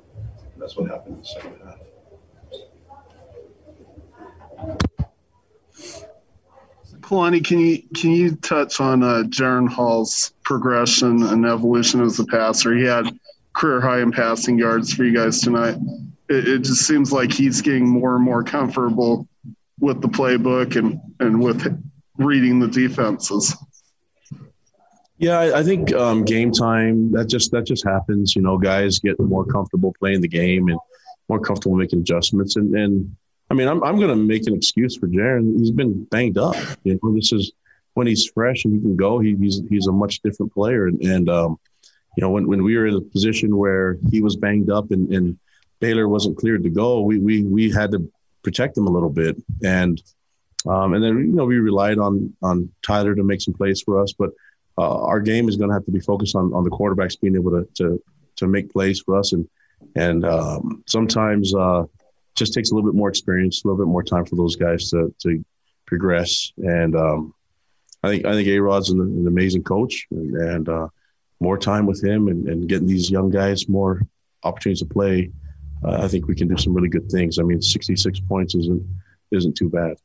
that's 0.59 0.77
what 0.77 0.89
happened 0.89 1.17
in 1.17 1.23
the 1.23 1.27
second 1.27 1.57
half. 4.61 4.79
Kalani, 7.09 7.43
can 7.43 7.59
you 7.59 7.83
can 7.95 8.11
you 8.11 8.37
touch 8.37 8.81
on 8.81 9.03
uh, 9.03 9.23
Jaren 9.29 9.67
Hall's 9.67 10.35
progression 10.45 11.23
and 11.23 11.47
evolution 11.47 12.03
as 12.03 12.19
a 12.19 12.27
passer? 12.27 12.77
He 12.77 12.85
had 12.85 13.19
career 13.55 13.81
high 13.81 14.03
in 14.03 14.13
passing 14.13 14.59
yards 14.59 14.93
for 14.93 15.05
you 15.05 15.15
guys 15.15 15.41
tonight. 15.41 15.77
It, 16.29 16.47
it 16.47 16.59
just 16.59 16.87
seems 16.87 17.11
like 17.11 17.33
he's 17.33 17.63
getting 17.63 17.89
more 17.89 18.17
and 18.17 18.25
more 18.25 18.45
comfortable 18.45 19.27
with 19.81 20.03
the 20.03 20.09
playbook 20.09 20.77
and 20.77 21.01
and 21.21 21.43
with 21.43 21.83
reading 22.19 22.59
the 22.59 22.69
defenses. 22.69 23.57
Yeah, 25.17 25.39
I, 25.39 25.61
I 25.61 25.63
think 25.63 25.95
um, 25.95 26.27
game 26.27 26.53
time 26.53 27.11
that 27.13 27.27
just 27.27 27.51
that 27.53 27.65
just 27.65 27.87
happens. 27.87 28.37
You 28.37 28.43
know, 28.43 28.59
guys 28.59 28.99
get 28.99 29.19
more 29.19 29.47
comfortable 29.47 29.95
playing 29.99 30.21
the 30.21 30.29
game 30.29 30.69
and 30.69 30.79
more 31.31 31.41
comfortable 31.41 31.77
making 31.77 32.01
adjustments. 32.01 32.57
And, 32.57 32.75
and 32.77 33.17
I 33.51 33.55
mean, 33.55 33.69
I'm 33.69 33.83
I'm 33.83 33.97
going 33.97 34.11
to 34.11 34.17
make 34.17 34.47
an 34.47 34.55
excuse 34.55 34.97
for 34.97 35.09
Jaren. 35.09 35.59
He's 35.59 35.71
been 35.71 36.05
banged 36.05 36.39
up. 36.39 36.57
You 36.85 36.99
know, 37.03 37.15
this 37.15 37.33
is 37.33 37.53
when 37.95 38.07
he's 38.07 38.27
fresh 38.27 38.65
and 38.65 38.75
he 38.75 38.81
can 38.81 38.97
go. 38.97 39.19
He, 39.19 39.35
he's 39.37 39.63
he's 39.69 39.87
a 39.87 39.93
much 39.93 40.21
different 40.21 40.53
player. 40.53 40.87
And, 40.87 41.01
and 41.03 41.31
um, 41.31 41.59
you 42.17 42.23
know, 42.23 42.31
when 42.31 42.47
when 42.47 42.63
we 42.63 42.77
were 42.77 42.87
in 42.87 42.95
a 42.95 43.01
position 43.01 43.57
where 43.57 43.97
he 44.11 44.21
was 44.21 44.37
banged 44.37 44.71
up 44.71 44.91
and, 44.91 45.13
and 45.13 45.39
Baylor 45.81 46.09
wasn't 46.09 46.37
cleared 46.37 46.63
to 46.65 46.71
go, 46.71 47.01
we 47.01 47.19
we 47.19 47.43
we 47.45 47.71
had 47.71 47.91
to 47.93 48.11
protect 48.43 48.77
him 48.77 48.87
a 48.87 48.91
little 48.91 49.11
bit. 49.11 49.37
And 49.65 50.03
um, 50.67 50.95
and 50.95 51.03
then 51.03 51.19
you 51.19 51.35
know 51.35 51.45
we 51.45 51.59
relied 51.59 51.99
on 51.99 52.35
on 52.43 52.71
Tyler 52.83 53.15
to 53.15 53.25
make 53.25 53.41
some 53.41 53.55
plays 53.55 53.81
for 53.81 54.03
us, 54.03 54.13
but 54.13 54.31
uh, 54.77 55.05
our 55.05 55.21
game 55.21 55.49
is 55.49 55.57
going 55.57 55.71
to 55.71 55.75
have 55.75 55.87
to 55.87 55.91
be 55.93 56.01
focused 56.01 56.37
on 56.37 56.53
on 56.53 56.65
the 56.65 56.71
quarterbacks 56.71 57.21
being 57.21 57.35
able 57.35 57.51
to 57.53 57.69
to 57.75 58.03
to 58.37 58.47
make 58.47 58.73
plays 58.73 59.01
for 59.01 59.17
us, 59.17 59.33
and 59.33 59.49
and 59.97 60.25
um, 60.25 60.83
sometimes 60.87 61.55
uh, 61.55 61.85
just 62.39 62.55
takes 62.55 62.71
a 62.71 62.75
little 62.75 62.91
bit 62.91 62.97
more 62.97 63.09
experience, 63.09 63.65
a 63.65 63.69
little 63.69 63.85
bit 63.85 63.91
more 63.91 64.03
time 64.03 64.25
for 64.25 64.37
those 64.37 64.57
guys 64.57 64.91
to 64.91 65.15
to 65.21 65.45
progress. 65.87 66.53
And 66.59 66.97
um, 66.97 67.35
I 68.03 68.09
think 68.09 68.25
I 68.27 68.33
think 68.33 68.49
A 68.49 68.59
Rod's 68.59 68.91
an, 68.91 69.01
an, 69.01 69.27
amazing 69.27 69.65
coach, 69.65 70.07
and, 70.11 70.37
and 70.37 70.69
uh, 70.69 70.89
more 71.41 71.59
time 71.59 71.87
with 71.87 72.03
him 72.03 72.29
and, 72.29 72.49
and 72.49 72.69
getting 72.69 72.87
these 72.87 73.11
young 73.11 73.31
guys 73.31 73.69
more 73.69 74.03
opportunities 74.45 74.81
to 74.81 74.87
play 74.87 75.31
uh, 75.85 76.01
I 76.03 76.09
think 76.09 76.27
we 76.27 76.35
can 76.35 76.49
do 76.49 76.57
some 76.57 76.75
really 76.75 76.89
good 76.89 77.11
things. 77.11 77.39
I 77.39 77.43
mean, 77.43 77.61
66 77.61 78.21
points 78.21 78.55
isn't 78.55 78.83
isn't 79.31 79.57
too 79.57 79.69
bad. 79.69 79.97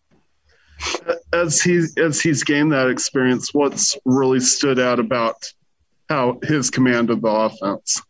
As 1.31 1.61
he's 1.61 1.97
as 1.97 2.21
he's 2.21 2.43
gained 2.43 2.71
that 2.73 2.89
experience, 2.89 3.53
what's 3.53 3.97
really 4.05 4.39
stood 4.39 4.79
out 4.79 4.99
about 4.99 5.35
how 6.09 6.39
his 6.43 6.69
command 6.69 7.09
of 7.09 7.21
the 7.21 7.29
offense? 7.29 8.01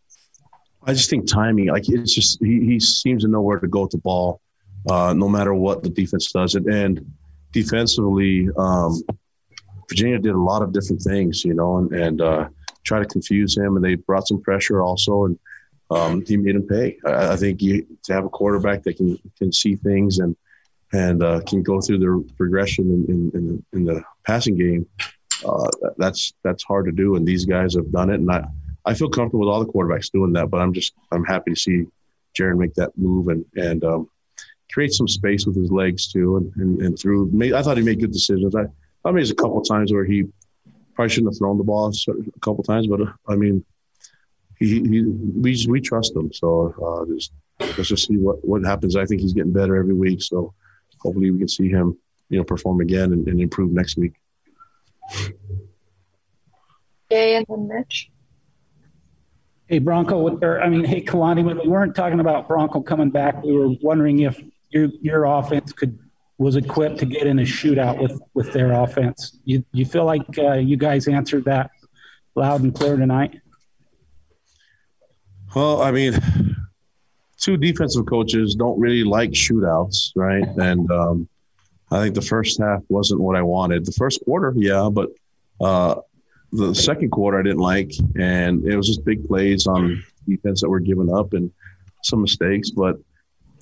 I 0.85 0.93
just 0.93 1.09
think 1.09 1.27
timing, 1.27 1.67
like 1.67 1.87
it's 1.87 2.13
just 2.13 2.43
he, 2.43 2.59
he 2.65 2.79
seems 2.79 3.23
to 3.23 3.29
know 3.29 3.41
where 3.41 3.59
to 3.59 3.67
go 3.67 3.83
with 3.83 3.91
the 3.91 3.99
ball, 3.99 4.41
uh, 4.89 5.13
no 5.13 5.29
matter 5.29 5.53
what 5.53 5.83
the 5.83 5.89
defense 5.89 6.31
does. 6.31 6.55
And, 6.55 6.67
and 6.67 7.13
defensively, 7.51 8.49
um, 8.57 9.01
Virginia 9.89 10.19
did 10.19 10.33
a 10.33 10.39
lot 10.39 10.61
of 10.61 10.73
different 10.73 11.01
things, 11.01 11.45
you 11.45 11.53
know, 11.53 11.77
and, 11.77 11.93
and 11.93 12.21
uh, 12.21 12.49
try 12.83 12.99
to 12.99 13.05
confuse 13.05 13.55
him, 13.57 13.75
and 13.75 13.85
they 13.85 13.95
brought 13.95 14.27
some 14.27 14.41
pressure 14.41 14.81
also, 14.81 15.25
and 15.25 15.39
um, 15.91 16.25
he 16.25 16.35
made 16.35 16.55
him 16.55 16.67
pay. 16.67 16.97
I, 17.05 17.33
I, 17.33 17.35
think 17.37 17.61
you, 17.61 17.85
to 18.03 18.13
have 18.13 18.25
a 18.25 18.29
quarterback 18.29 18.83
that 18.83 18.97
can 18.97 19.17
can 19.37 19.51
see 19.53 19.75
things 19.75 20.19
and 20.19 20.35
and 20.91 21.23
uh, 21.23 21.41
can 21.47 21.63
go 21.63 21.81
through 21.81 21.99
the 21.99 22.33
progression 22.37 22.85
in, 22.91 23.05
in, 23.09 23.31
in, 23.33 23.47
the, 23.47 23.77
in 23.77 23.83
the 23.85 24.03
passing 24.27 24.55
game, 24.55 24.87
uh, 25.45 25.69
that's 25.97 26.33
that's 26.43 26.63
hard 26.63 26.85
to 26.85 26.91
do, 26.91 27.15
and 27.15 27.25
these 27.25 27.45
guys 27.45 27.75
have 27.75 27.91
done 27.91 28.09
it, 28.09 28.15
and 28.15 28.31
I 28.31 28.45
I 28.85 28.93
feel 28.93 29.09
comfortable 29.09 29.45
with 29.45 29.49
all 29.49 29.63
the 29.63 29.71
quarterbacks 29.71 30.11
doing 30.11 30.33
that, 30.33 30.49
but 30.49 30.61
I'm 30.61 30.73
just 30.73 30.93
I'm 31.11 31.23
happy 31.23 31.51
to 31.51 31.59
see 31.59 31.85
Jaren 32.37 32.57
make 32.57 32.73
that 32.75 32.97
move 32.97 33.27
and 33.29 33.45
and 33.55 33.83
um, 33.83 34.09
create 34.71 34.93
some 34.93 35.07
space 35.07 35.45
with 35.45 35.55
his 35.55 35.71
legs 35.71 36.11
too, 36.11 36.37
and 36.37 36.55
and, 36.55 36.81
and 36.81 36.99
through. 36.99 37.31
I 37.55 37.61
thought 37.61 37.77
he 37.77 37.83
made 37.83 37.99
good 37.99 38.11
decisions. 38.11 38.55
I 38.55 38.65
I 39.05 39.09
mean, 39.09 39.17
there's 39.17 39.31
a 39.31 39.35
couple 39.35 39.61
times 39.61 39.91
where 39.91 40.05
he 40.05 40.25
probably 40.95 41.09
shouldn't 41.09 41.33
have 41.33 41.37
thrown 41.37 41.57
the 41.57 41.63
ball 41.63 41.91
a 41.91 42.39
couple 42.39 42.63
times, 42.63 42.87
but 42.87 43.01
uh, 43.01 43.11
I 43.27 43.35
mean, 43.35 43.65
he, 44.59 44.81
he 44.81 45.01
we 45.03 45.65
we 45.67 45.81
trust 45.81 46.15
him. 46.15 46.31
So 46.31 46.73
uh, 46.81 47.13
just, 47.13 47.33
let's 47.59 47.89
just 47.89 48.07
see 48.07 48.17
what 48.17 48.45
what 48.47 48.63
happens. 48.63 48.95
I 48.95 49.05
think 49.05 49.21
he's 49.21 49.33
getting 49.33 49.53
better 49.53 49.75
every 49.75 49.93
week. 49.93 50.21
So 50.21 50.53
hopefully 50.99 51.31
we 51.31 51.39
can 51.39 51.47
see 51.47 51.69
him, 51.69 51.97
you 52.29 52.37
know, 52.37 52.43
perform 52.43 52.81
again 52.81 53.11
and, 53.11 53.27
and 53.27 53.41
improve 53.41 53.71
next 53.71 53.97
week. 53.97 54.13
Jay 57.11 57.35
and 57.35 57.45
then 57.47 57.67
Mitch. 57.67 58.09
Hey 59.73 59.79
Bronco, 59.79 60.37
or 60.37 60.61
I 60.61 60.69
mean, 60.69 60.83
hey 60.83 61.01
Kalani, 61.01 61.43
when 61.43 61.57
we 61.57 61.67
weren't 61.67 61.95
talking 61.95 62.19
about 62.19 62.47
Bronco 62.47 62.79
coming 62.79 63.09
back, 63.09 63.41
we 63.43 63.53
were 63.53 63.69
wondering 63.81 64.19
if 64.19 64.39
your 64.69 64.89
your 65.01 65.23
offense 65.23 65.73
could 65.73 65.97
was 66.37 66.57
equipped 66.57 66.99
to 66.99 67.07
get 67.07 67.25
in 67.25 67.39
a 67.39 67.41
shootout 67.41 67.99
with 67.99 68.21
with 68.35 68.53
their 68.53 68.73
offense. 68.73 69.39
You 69.45 69.65
you 69.71 69.85
feel 69.85 70.05
like 70.05 70.21
uh, 70.37 70.57
you 70.57 70.77
guys 70.77 71.07
answered 71.07 71.45
that 71.45 71.71
loud 72.35 72.61
and 72.61 72.71
clear 72.75 72.97
tonight? 72.97 73.41
Well, 75.55 75.81
I 75.81 75.89
mean, 75.89 76.19
two 77.39 77.57
defensive 77.57 78.05
coaches 78.05 78.53
don't 78.53 78.79
really 78.79 79.03
like 79.03 79.31
shootouts, 79.31 80.11
right? 80.15 80.47
And 80.59 80.91
um, 80.91 81.27
I 81.89 81.99
think 81.99 82.13
the 82.13 82.21
first 82.21 82.61
half 82.61 82.83
wasn't 82.89 83.21
what 83.21 83.35
I 83.35 83.41
wanted. 83.41 83.87
The 83.87 83.93
first 83.93 84.23
quarter, 84.23 84.53
yeah, 84.55 84.87
but 84.93 85.09
uh, 85.59 85.95
the 86.53 86.73
second 86.73 87.09
quarter 87.09 87.39
I 87.39 87.43
didn't 87.43 87.59
like, 87.59 87.91
and 88.15 88.63
it 88.65 88.77
was 88.77 88.87
just 88.87 89.03
big 89.03 89.27
plays 89.27 89.65
on 89.65 90.03
defense 90.27 90.61
that 90.61 90.69
were 90.69 90.79
given 90.79 91.09
up 91.09 91.33
and 91.33 91.51
some 92.03 92.21
mistakes. 92.21 92.69
But 92.69 92.97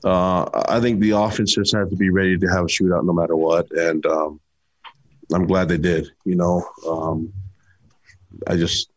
uh, 0.03 0.49
I 0.67 0.79
think 0.81 0.99
the 0.99 1.11
offense 1.11 1.55
just 1.55 1.73
had 1.73 1.89
to 1.89 1.95
be 1.95 2.09
ready 2.09 2.37
to 2.37 2.47
have 2.47 2.65
a 2.65 2.67
shootout 2.67 3.05
no 3.05 3.13
matter 3.13 3.35
what, 3.35 3.71
and 3.71 4.05
um, 4.05 4.41
I'm 5.33 5.47
glad 5.47 5.69
they 5.69 5.77
did. 5.77 6.09
You 6.25 6.35
know, 6.35 6.67
um, 6.87 7.33
I 8.47 8.57
just 8.57 8.91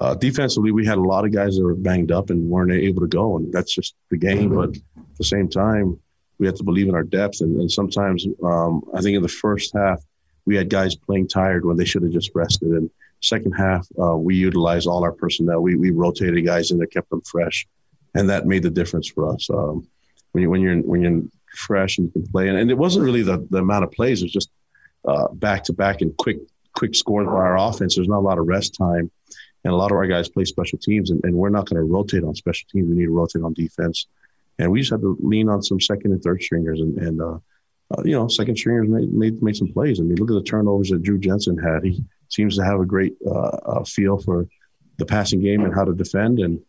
uh, 0.00 0.14
defensively 0.14 0.72
we 0.72 0.84
had 0.84 0.98
a 0.98 1.02
lot 1.02 1.24
of 1.24 1.32
guys 1.32 1.56
that 1.56 1.62
were 1.62 1.76
banged 1.76 2.10
up 2.10 2.30
and 2.30 2.50
weren't 2.50 2.72
able 2.72 3.02
to 3.02 3.08
go, 3.08 3.36
and 3.36 3.52
that's 3.52 3.72
just 3.72 3.94
the 4.10 4.16
game. 4.16 4.54
But 4.54 4.70
at 4.70 5.16
the 5.16 5.24
same 5.24 5.48
time, 5.48 5.96
we 6.38 6.46
have 6.46 6.56
to 6.56 6.64
believe 6.64 6.88
in 6.88 6.94
our 6.96 7.04
depth, 7.04 7.40
and, 7.40 7.60
and 7.60 7.70
sometimes 7.70 8.26
um, 8.42 8.82
I 8.94 9.00
think 9.00 9.16
in 9.16 9.22
the 9.22 9.28
first 9.28 9.72
half 9.76 10.02
we 10.50 10.56
had 10.56 10.68
guys 10.68 10.94
playing 10.94 11.28
tired 11.28 11.64
when 11.64 11.76
they 11.76 11.84
should 11.84 12.02
have 12.02 12.12
just 12.12 12.30
rested. 12.34 12.70
And 12.70 12.90
second 13.20 13.52
half, 13.52 13.86
uh, 14.02 14.16
we 14.16 14.34
utilized 14.34 14.86
all 14.86 15.02
our 15.02 15.12
personnel. 15.12 15.60
We 15.60 15.76
we 15.76 15.90
rotated 15.90 16.44
guys 16.44 16.70
in 16.70 16.78
there, 16.78 16.86
kept 16.86 17.10
them 17.10 17.22
fresh 17.22 17.66
and 18.14 18.28
that 18.28 18.46
made 18.46 18.62
the 18.62 18.70
difference 18.70 19.08
for 19.08 19.32
us. 19.32 19.48
Um, 19.50 19.86
when 20.32 20.42
you 20.42 20.50
when 20.50 20.60
you're 20.60 20.76
when 20.78 21.02
you're 21.02 21.22
fresh 21.54 21.98
and 21.98 22.06
you 22.06 22.12
can 22.12 22.30
play, 22.30 22.48
and, 22.48 22.56
and 22.56 22.70
it 22.70 22.78
wasn't 22.78 23.04
really 23.04 23.22
the, 23.22 23.46
the 23.50 23.58
amount 23.58 23.84
of 23.84 23.92
plays; 23.92 24.22
it 24.22 24.26
was 24.26 24.32
just 24.32 24.50
back 25.34 25.64
to 25.64 25.72
back 25.72 26.00
and 26.00 26.16
quick 26.16 26.38
quick 26.74 26.94
scores 26.94 27.26
by 27.26 27.32
our 27.32 27.58
offense. 27.58 27.96
There's 27.96 28.08
not 28.08 28.18
a 28.18 28.28
lot 28.28 28.38
of 28.38 28.46
rest 28.46 28.74
time, 28.74 29.10
and 29.64 29.72
a 29.72 29.76
lot 29.76 29.90
of 29.90 29.96
our 29.96 30.06
guys 30.06 30.28
play 30.28 30.44
special 30.44 30.78
teams, 30.78 31.10
and, 31.10 31.22
and 31.24 31.34
we're 31.34 31.50
not 31.50 31.68
going 31.68 31.78
to 31.78 31.84
rotate 31.84 32.24
on 32.24 32.34
special 32.34 32.68
teams. 32.70 32.88
We 32.88 32.96
need 32.96 33.06
to 33.06 33.10
rotate 33.10 33.42
on 33.42 33.54
defense, 33.54 34.06
and 34.58 34.70
we 34.70 34.80
just 34.80 34.92
had 34.92 35.00
to 35.00 35.16
lean 35.20 35.48
on 35.48 35.62
some 35.62 35.80
second 35.80 36.12
and 36.12 36.22
third 36.22 36.42
stringers, 36.42 36.80
and, 36.80 36.96
and 36.98 37.20
uh, 37.20 37.38
uh, 37.96 38.02
you 38.04 38.12
know, 38.12 38.28
second 38.28 38.56
stringers 38.56 38.88
made, 38.88 39.12
made 39.12 39.42
made 39.42 39.56
some 39.56 39.72
plays. 39.72 40.00
I 40.00 40.04
mean, 40.04 40.16
look 40.16 40.30
at 40.30 40.34
the 40.34 40.48
turnovers 40.48 40.90
that 40.90 41.02
Drew 41.02 41.18
Jensen 41.18 41.58
had. 41.58 41.82
He 41.82 42.04
seems 42.28 42.56
to 42.56 42.64
have 42.64 42.80
a 42.80 42.86
great 42.86 43.16
uh, 43.26 43.56
uh 43.66 43.84
feel 43.84 44.18
for 44.18 44.46
the 44.98 45.06
passing 45.06 45.40
game 45.40 45.64
and 45.64 45.74
how 45.74 45.84
to 45.84 45.94
defend, 45.94 46.38
and 46.38 46.60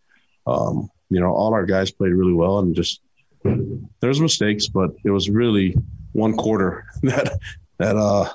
um, 0.48 0.90
you 1.10 1.20
know, 1.20 1.32
all 1.32 1.54
our 1.54 1.66
guys 1.66 1.92
played 1.92 2.14
really 2.14 2.34
well 2.34 2.60
and 2.60 2.76
just 2.76 3.02
there's 4.00 4.20
mistakes, 4.20 4.68
but 4.68 4.92
it 5.04 5.10
was 5.10 5.30
really 5.30 5.76
one 6.14 6.36
quarter 6.36 6.86
that 7.04 7.38
that 7.78 7.96
uh 7.96 8.30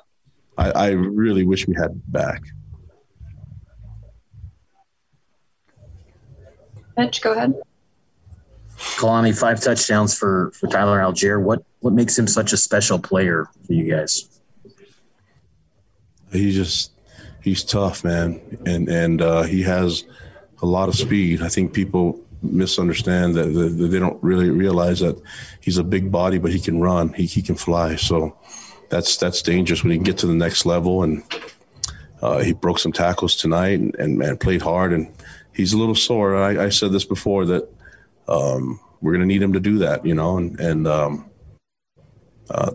I, 0.58 0.70
I 0.70 0.88
really 0.90 1.44
wish 1.44 1.66
we 1.66 1.74
had 1.74 2.00
back. 2.10 2.42
Mitch, 6.96 7.20
go 7.20 7.32
ahead. 7.32 7.52
Kalani, 8.78 9.38
five 9.38 9.60
touchdowns 9.60 10.16
for 10.16 10.50
for 10.52 10.66
Tyler 10.66 10.98
Allgeier. 10.98 11.42
What 11.42 11.64
what 11.86 11.94
makes 11.94 12.18
him 12.18 12.26
such 12.26 12.52
a 12.52 12.56
special 12.56 12.98
player 12.98 13.48
for 13.64 13.72
you 13.72 13.94
guys? 13.94 14.28
He 16.32 16.50
just 16.50 16.90
he's 17.42 17.62
tough, 17.62 18.02
man, 18.02 18.40
and 18.66 18.88
and 18.88 19.22
uh, 19.22 19.44
he 19.44 19.62
has 19.62 20.02
a 20.62 20.66
lot 20.66 20.88
of 20.88 20.96
speed. 20.96 21.42
I 21.42 21.48
think 21.48 21.72
people 21.72 22.20
misunderstand 22.42 23.36
that, 23.36 23.46
that, 23.54 23.68
they 23.68 24.00
don't 24.00 24.20
really 24.20 24.50
realize 24.50 24.98
that 24.98 25.16
he's 25.60 25.78
a 25.78 25.84
big 25.84 26.10
body, 26.10 26.38
but 26.38 26.50
he 26.50 26.58
can 26.58 26.80
run, 26.80 27.12
he, 27.12 27.24
he 27.26 27.40
can 27.40 27.54
fly. 27.54 27.94
So 27.94 28.36
that's 28.90 29.16
that's 29.16 29.40
dangerous 29.40 29.84
when 29.84 29.92
he 29.92 29.98
get 29.98 30.18
to 30.18 30.26
the 30.26 30.34
next 30.34 30.66
level. 30.66 31.04
And 31.04 31.22
uh, 32.20 32.38
he 32.38 32.52
broke 32.52 32.80
some 32.80 32.92
tackles 32.92 33.36
tonight 33.36 33.78
and, 33.78 33.94
and, 33.94 34.20
and, 34.20 34.40
played 34.40 34.62
hard. 34.62 34.92
And 34.92 35.12
he's 35.54 35.72
a 35.72 35.78
little 35.78 35.94
sore. 35.94 36.34
I, 36.34 36.64
I 36.64 36.68
said 36.70 36.90
this 36.90 37.04
before 37.04 37.46
that 37.46 37.68
um, 38.26 38.80
we're 39.00 39.12
going 39.12 39.20
to 39.20 39.32
need 39.32 39.42
him 39.42 39.52
to 39.52 39.60
do 39.60 39.78
that, 39.78 40.04
you 40.04 40.14
know. 40.16 40.36
And 40.36 40.58
and 40.58 40.88
um, 40.88 41.30
uh, 42.50 42.72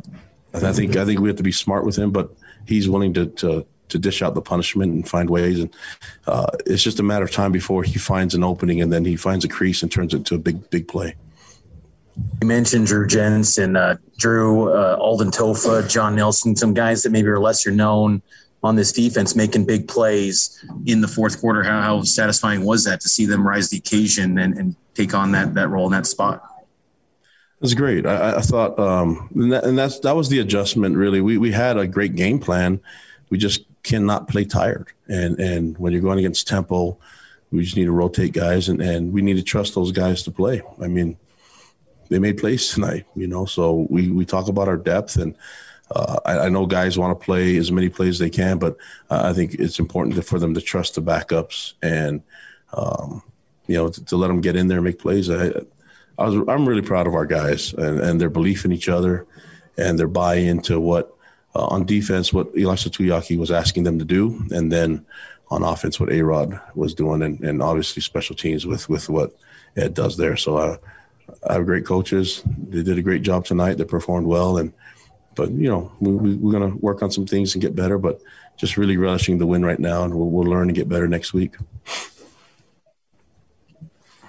I 0.54 0.74
think 0.74 0.96
I 0.96 1.06
think 1.06 1.20
we 1.20 1.30
have 1.30 1.38
to 1.38 1.44
be 1.44 1.52
smart 1.52 1.86
with 1.86 1.96
him, 1.96 2.12
but 2.12 2.34
he's 2.66 2.90
willing 2.90 3.14
to 3.14 3.28
to 3.28 3.66
to 3.92 4.00
dish 4.00 4.22
out 4.22 4.34
the 4.34 4.42
punishment 4.42 4.92
and 4.94 5.08
find 5.08 5.30
ways. 5.30 5.60
And 5.60 5.74
uh, 6.26 6.48
it's 6.66 6.82
just 6.82 7.00
a 7.00 7.04
matter 7.04 7.26
of 7.26 7.32
time 7.32 7.52
before 7.52 7.84
he 7.84 8.00
finds 8.00 8.34
an 8.34 8.44
opening 8.44 8.82
and 8.82 8.92
then 8.92 9.06
he 9.06 9.16
finds 9.16 9.46
a 9.46 9.48
crease 9.48 9.84
and 9.84 9.92
turns 9.92 10.14
it 10.14 10.18
into 10.18 10.36
a 10.36 10.40
big, 10.40 10.70
big 10.70 10.88
play. 10.88 11.16
You 12.42 12.48
mentioned 12.48 12.88
Drew 12.88 13.08
Jensen, 13.08 13.76
uh, 13.76 13.98
Drew, 14.18 14.74
uh, 14.74 14.98
Alden 15.00 15.32
Tofa, 15.32 15.88
John 15.88 16.16
Nelson, 16.16 16.56
some 16.56 16.74
guys 16.74 17.04
that 17.04 17.12
maybe 17.12 17.28
are 17.28 17.40
lesser 17.40 17.72
known 17.72 18.22
on 18.64 18.76
this 18.76 18.92
defense 18.92 19.36
making 19.36 19.66
big 19.66 19.88
plays 19.88 20.64
in 20.86 21.02
the 21.02 21.08
fourth 21.08 21.40
quarter. 21.40 21.64
How, 21.64 21.82
how 21.82 22.02
satisfying 22.04 22.64
was 22.64 22.84
that 22.84 23.02
to 23.02 23.10
see 23.10 23.26
them 23.26 23.48
rise 23.48 23.70
the 23.70 23.78
occasion 23.78 24.38
and, 24.38 24.58
and 24.58 24.76
take 24.94 25.14
on 25.14 25.32
that, 25.32 25.54
that 25.56 25.70
role 25.70 25.86
in 25.86 25.92
that 25.94 26.06
spot? 26.06 26.44
It 27.62 27.66
was 27.66 27.76
great. 27.76 28.08
I, 28.08 28.38
I 28.38 28.42
thought, 28.42 28.80
um, 28.80 29.30
and, 29.36 29.52
that, 29.52 29.64
and, 29.66 29.78
that's 29.78 30.00
that 30.00 30.16
was 30.16 30.30
the 30.30 30.40
adjustment. 30.40 30.98
Really, 30.98 31.22
we 31.22 31.38
we 31.38 31.52
had 31.52 31.78
a 31.78 31.86
great 31.86 32.16
game 32.16 32.40
plan. 32.40 32.82
We 33.30 33.38
just 33.38 33.66
cannot 33.84 34.28
play 34.28 34.46
tired. 34.46 34.88
And 35.08 35.40
and 35.40 35.78
when 35.78 35.94
you're 35.94 36.02
going 36.02 36.18
against 36.18 36.48
Temple, 36.48 37.00
we 37.52 37.64
just 37.64 37.76
need 37.76 37.86
to 37.86 37.92
rotate 37.92 38.34
guys 38.34 38.70
and, 38.70 38.82
and 38.82 39.14
we 39.14 39.22
need 39.22 39.36
to 39.36 39.44
trust 39.44 39.76
those 39.76 39.92
guys 39.92 40.24
to 40.24 40.32
play. 40.32 40.62
I 40.82 40.88
mean, 40.88 41.18
they 42.10 42.20
made 42.20 42.38
plays 42.38 42.70
tonight, 42.70 43.06
you 43.16 43.28
know, 43.28 43.46
so 43.46 43.88
we, 43.90 44.10
we 44.10 44.26
talk 44.26 44.48
about 44.48 44.68
our 44.68 44.78
depth 44.78 45.18
and 45.18 45.36
uh, 45.94 46.20
I, 46.26 46.40
I, 46.40 46.50
know 46.50 46.66
guys 46.66 46.98
want 46.98 47.20
to 47.20 47.26
play 47.26 47.58
as 47.58 47.70
many 47.70 47.90
plays 47.90 48.16
as 48.16 48.20
they 48.20 48.30
can, 48.30 48.60
but 48.60 48.78
uh, 49.10 49.24
I 49.26 49.34
think 49.34 49.56
it's 49.56 49.78
important 49.78 50.16
to, 50.16 50.22
for 50.22 50.40
them 50.40 50.54
to 50.54 50.62
trust 50.62 50.96
the 50.96 51.02
backups 51.02 51.74
and, 51.82 52.24
um, 52.72 53.22
you 53.68 53.76
know, 53.76 53.90
to, 53.90 54.06
to, 54.06 54.16
let 54.16 54.30
them 54.30 54.40
get 54.40 54.56
in 54.56 54.70
there 54.70 54.78
and 54.78 54.86
make 54.86 55.00
plays. 55.00 55.30
I, 55.30 55.52
I 56.22 56.30
was, 56.30 56.48
I'm 56.48 56.68
really 56.68 56.82
proud 56.82 57.08
of 57.08 57.16
our 57.16 57.26
guys 57.26 57.74
and, 57.74 58.00
and 58.00 58.22
their 58.22 58.30
belief 58.30 58.64
in 58.64 58.72
each 58.72 58.88
other 58.88 59.26
and 59.78 59.98
their 59.98 60.08
buy 60.08 60.36
into 60.36 60.80
what 60.80 61.16
uh, 61.56 61.66
on 61.66 61.86
defense 61.86 62.32
what 62.32 62.54
Ilaisa 62.54 62.90
Tuiaki 62.90 63.38
was 63.38 63.52
asking 63.52 63.84
them 63.84 64.00
to 64.00 64.06
do, 64.06 64.42
and 64.52 64.72
then 64.72 65.06
on 65.50 65.64
offense 65.64 66.00
what 66.00 66.12
A 66.12 66.22
Rod 66.22 66.60
was 66.76 66.94
doing, 66.94 67.22
and, 67.22 67.40
and 67.42 67.62
obviously 67.62 68.02
special 68.02 68.36
teams 68.36 68.66
with 68.66 68.88
with 68.88 69.10
what 69.10 69.36
Ed 69.76 69.94
does 69.94 70.16
there. 70.16 70.38
So 70.38 70.58
uh, 70.58 70.78
I 71.48 71.54
have 71.54 71.66
great 71.66 71.86
coaches. 71.86 72.44
They 72.46 72.84
did 72.84 72.98
a 72.98 73.02
great 73.02 73.22
job 73.22 73.46
tonight. 73.46 73.78
They 73.78 73.84
performed 73.84 74.28
well, 74.28 74.58
and 74.58 74.72
but 75.36 75.52
you 75.52 75.70
know 75.70 75.92
we, 76.00 76.12
we, 76.12 76.36
we're 76.36 76.58
going 76.58 76.72
to 76.72 76.78
work 76.78 77.02
on 77.02 77.12
some 77.12 77.26
things 77.26 77.54
and 77.54 77.62
get 77.62 77.76
better. 77.76 77.98
But 77.98 78.22
just 78.58 78.78
really 78.78 78.98
relishing 78.98 79.40
the 79.40 79.48
win 79.48 79.66
right 79.66 79.80
now, 79.80 80.04
and 80.04 80.14
we'll, 80.14 80.30
we'll 80.30 80.50
learn 80.50 80.70
and 80.70 80.76
get 80.76 80.88
better 80.88 81.08
next 81.08 81.34
week. 81.34 81.56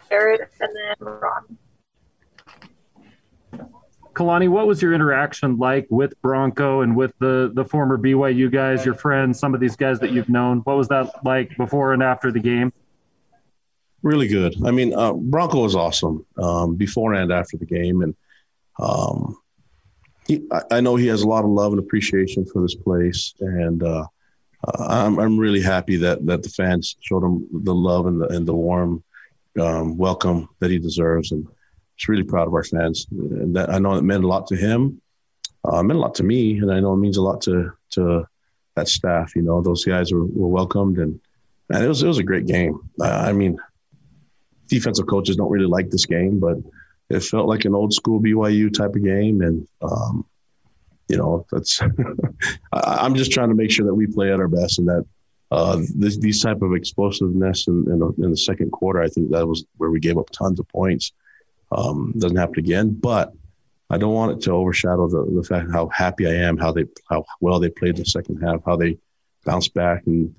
Jared 0.09 0.41
and 0.61 0.71
then 0.77 1.07
Ron. 1.07 1.59
Kalani, 4.15 4.49
what 4.49 4.67
was 4.67 4.83
your 4.83 4.93
interaction 4.93 5.57
like 5.57 5.87
with 5.89 6.21
Bronco 6.21 6.83
and 6.83 6.95
with 6.95 7.15
the 7.19 7.51
the 7.55 7.65
former 7.65 7.97
BYU 7.97 8.51
guys, 8.51 8.85
your 8.85 8.95
friends, 8.95 9.39
some 9.39 9.55
of 9.55 9.61
these 9.61 9.77
guys 9.77 9.99
that 10.01 10.13
you've 10.13 10.29
known? 10.29 10.59
What 10.61 10.77
was 10.77 10.89
that 10.89 11.25
like 11.25 11.57
before 11.57 11.93
and 11.93 12.03
after 12.03 12.31
the 12.31 12.41
game? 12.41 12.73
Really 14.03 14.29
good. 14.29 14.57
I 14.65 14.71
mean, 14.71 14.93
uh, 14.93 15.13
Bronco 15.13 15.63
was 15.63 15.77
awesome 15.77 16.27
um, 16.37 16.75
before 16.75 17.15
and 17.15 17.33
after 17.33 17.57
the 17.57 17.65
game, 17.67 18.03
and 18.03 18.15
um, 18.79 19.39
he, 20.27 20.43
I, 20.51 20.63
I, 20.73 20.81
know 20.81 20.97
he 20.97 21.07
has 21.07 21.23
a 21.23 21.29
lot 21.29 21.45
of 21.45 21.51
love 21.51 21.73
and 21.73 21.79
appreciation 21.79 22.45
for 22.45 22.63
this 22.63 22.75
place, 22.75 23.35
and 23.41 23.83
uh, 23.83 24.05
uh, 24.67 24.87
I'm, 24.89 25.19
I'm 25.19 25.39
really 25.39 25.63
happy 25.63 25.97
that 25.97 26.27
that 26.27 26.43
the 26.43 26.49
fans 26.49 26.97
showed 27.01 27.25
him 27.25 27.47
the 27.65 27.75
love 27.75 28.07
and 28.07 28.21
the 28.21 28.27
and 28.29 28.47
the 28.47 28.55
warm 28.55 29.03
um, 29.61 29.97
welcome 29.97 30.49
that 30.59 30.71
he 30.71 30.79
deserves, 30.79 31.33
and 31.33 31.47
just 32.03 32.09
really 32.09 32.25
proud 32.25 32.49
of 32.49 32.55
our 32.55 32.65
fans. 32.65 33.07
And 33.11 33.55
that 33.55 33.71
I 33.71 33.79
know 33.79 33.95
it 33.95 34.03
meant 34.03 34.25
a 34.25 34.27
lot 34.27 34.49
to 34.49 34.57
him, 34.57 35.01
uh, 35.65 35.83
meant 35.83 35.99
a 35.99 36.03
lot 36.03 36.17
to 36.17 36.25
me, 36.25 36.59
and 36.59 36.73
I 36.73 36.81
know 36.81 36.95
it 36.95 36.99
means 36.99 37.17
a 37.17 37.23
lot 37.23 37.41
to 37.43 37.73
to 37.91 38.27
that 38.75 38.89
staff. 38.89 39.37
You 39.37 39.43
know, 39.43 39.63
those 39.63 39.85
guys 39.85 40.13
were, 40.13 40.27
were 40.27 40.49
welcomed, 40.49 40.99
and 40.99 41.21
man, 41.69 41.85
it 41.85 41.89
was 41.89 42.03
it 42.03 42.09
was 42.09 42.19
a 42.19 42.25
great 42.25 42.47
game. 42.47 42.81
I 43.01 43.33
mean, 43.33 43.57
defensive 44.67 45.07
coaches 45.07 45.37
don't 45.37 45.51
really 45.51 45.67
like 45.67 45.91
this 45.91 46.07
game, 46.07 46.41
but 46.41 46.57
it 47.09 47.23
felt 47.23 47.49
like 47.49 47.65
an 47.65 47.75
old 47.75 47.93
school 47.93 48.21
BYU 48.21 48.73
type 48.73 48.97
of 48.97 49.05
game, 49.05 49.41
and 49.43 49.67
um, 49.81 50.27
you 51.09 51.17
know, 51.17 51.47
that's 51.53 51.81
I'm 52.73 53.15
just 53.15 53.33
trying 53.33 53.51
to 53.51 53.55
make 53.55 53.71
sure 53.71 53.87
that 53.87 53.95
we 53.95 54.07
play 54.07 54.33
at 54.33 54.41
our 54.41 54.49
best 54.49 54.81
and 54.81 54.89
that 54.89 55.07
uh, 55.53 55.79
this, 55.95 56.17
these 56.17 56.41
type 56.43 56.63
of 56.63 56.75
explosiveness 56.75 57.69
in, 57.69 57.85
in, 57.89 58.25
in, 58.25 58.31
the 58.31 58.37
second 58.37 58.73
quarter, 58.73 59.03
I 59.03 59.09
think 59.09 59.31
that 59.31 59.47
was 59.47 59.67
where 59.77 59.91
we 59.91 60.01
gave 60.01 60.17
up 60.17 60.31
tons 60.31 60.59
of 60.59 60.67
points. 60.69 61.13
Um, 61.75 62.13
doesn't 62.19 62.37
happen 62.37 62.59
again, 62.59 62.91
but 62.91 63.33
I 63.91 63.99
don't 63.99 64.15
want 64.15 64.33
it 64.33 64.41
to 64.45 64.53
overshadow 64.53 65.09
the, 65.09 65.31
the 65.35 65.43
fact 65.43 65.71
how 65.73 65.89
happy 65.89 66.27
I 66.27 66.35
am, 66.35 66.57
how 66.57 66.73
they 66.73 66.85
how 67.09 67.25
well 67.41 67.61
they 67.61 67.71
played 67.71 67.97
the 67.97 68.05
second 68.05 68.43
half, 68.43 68.61
how 68.65 68.77
they 68.77 68.99
bounced 69.45 69.75
back, 69.75 70.07
and 70.07 70.35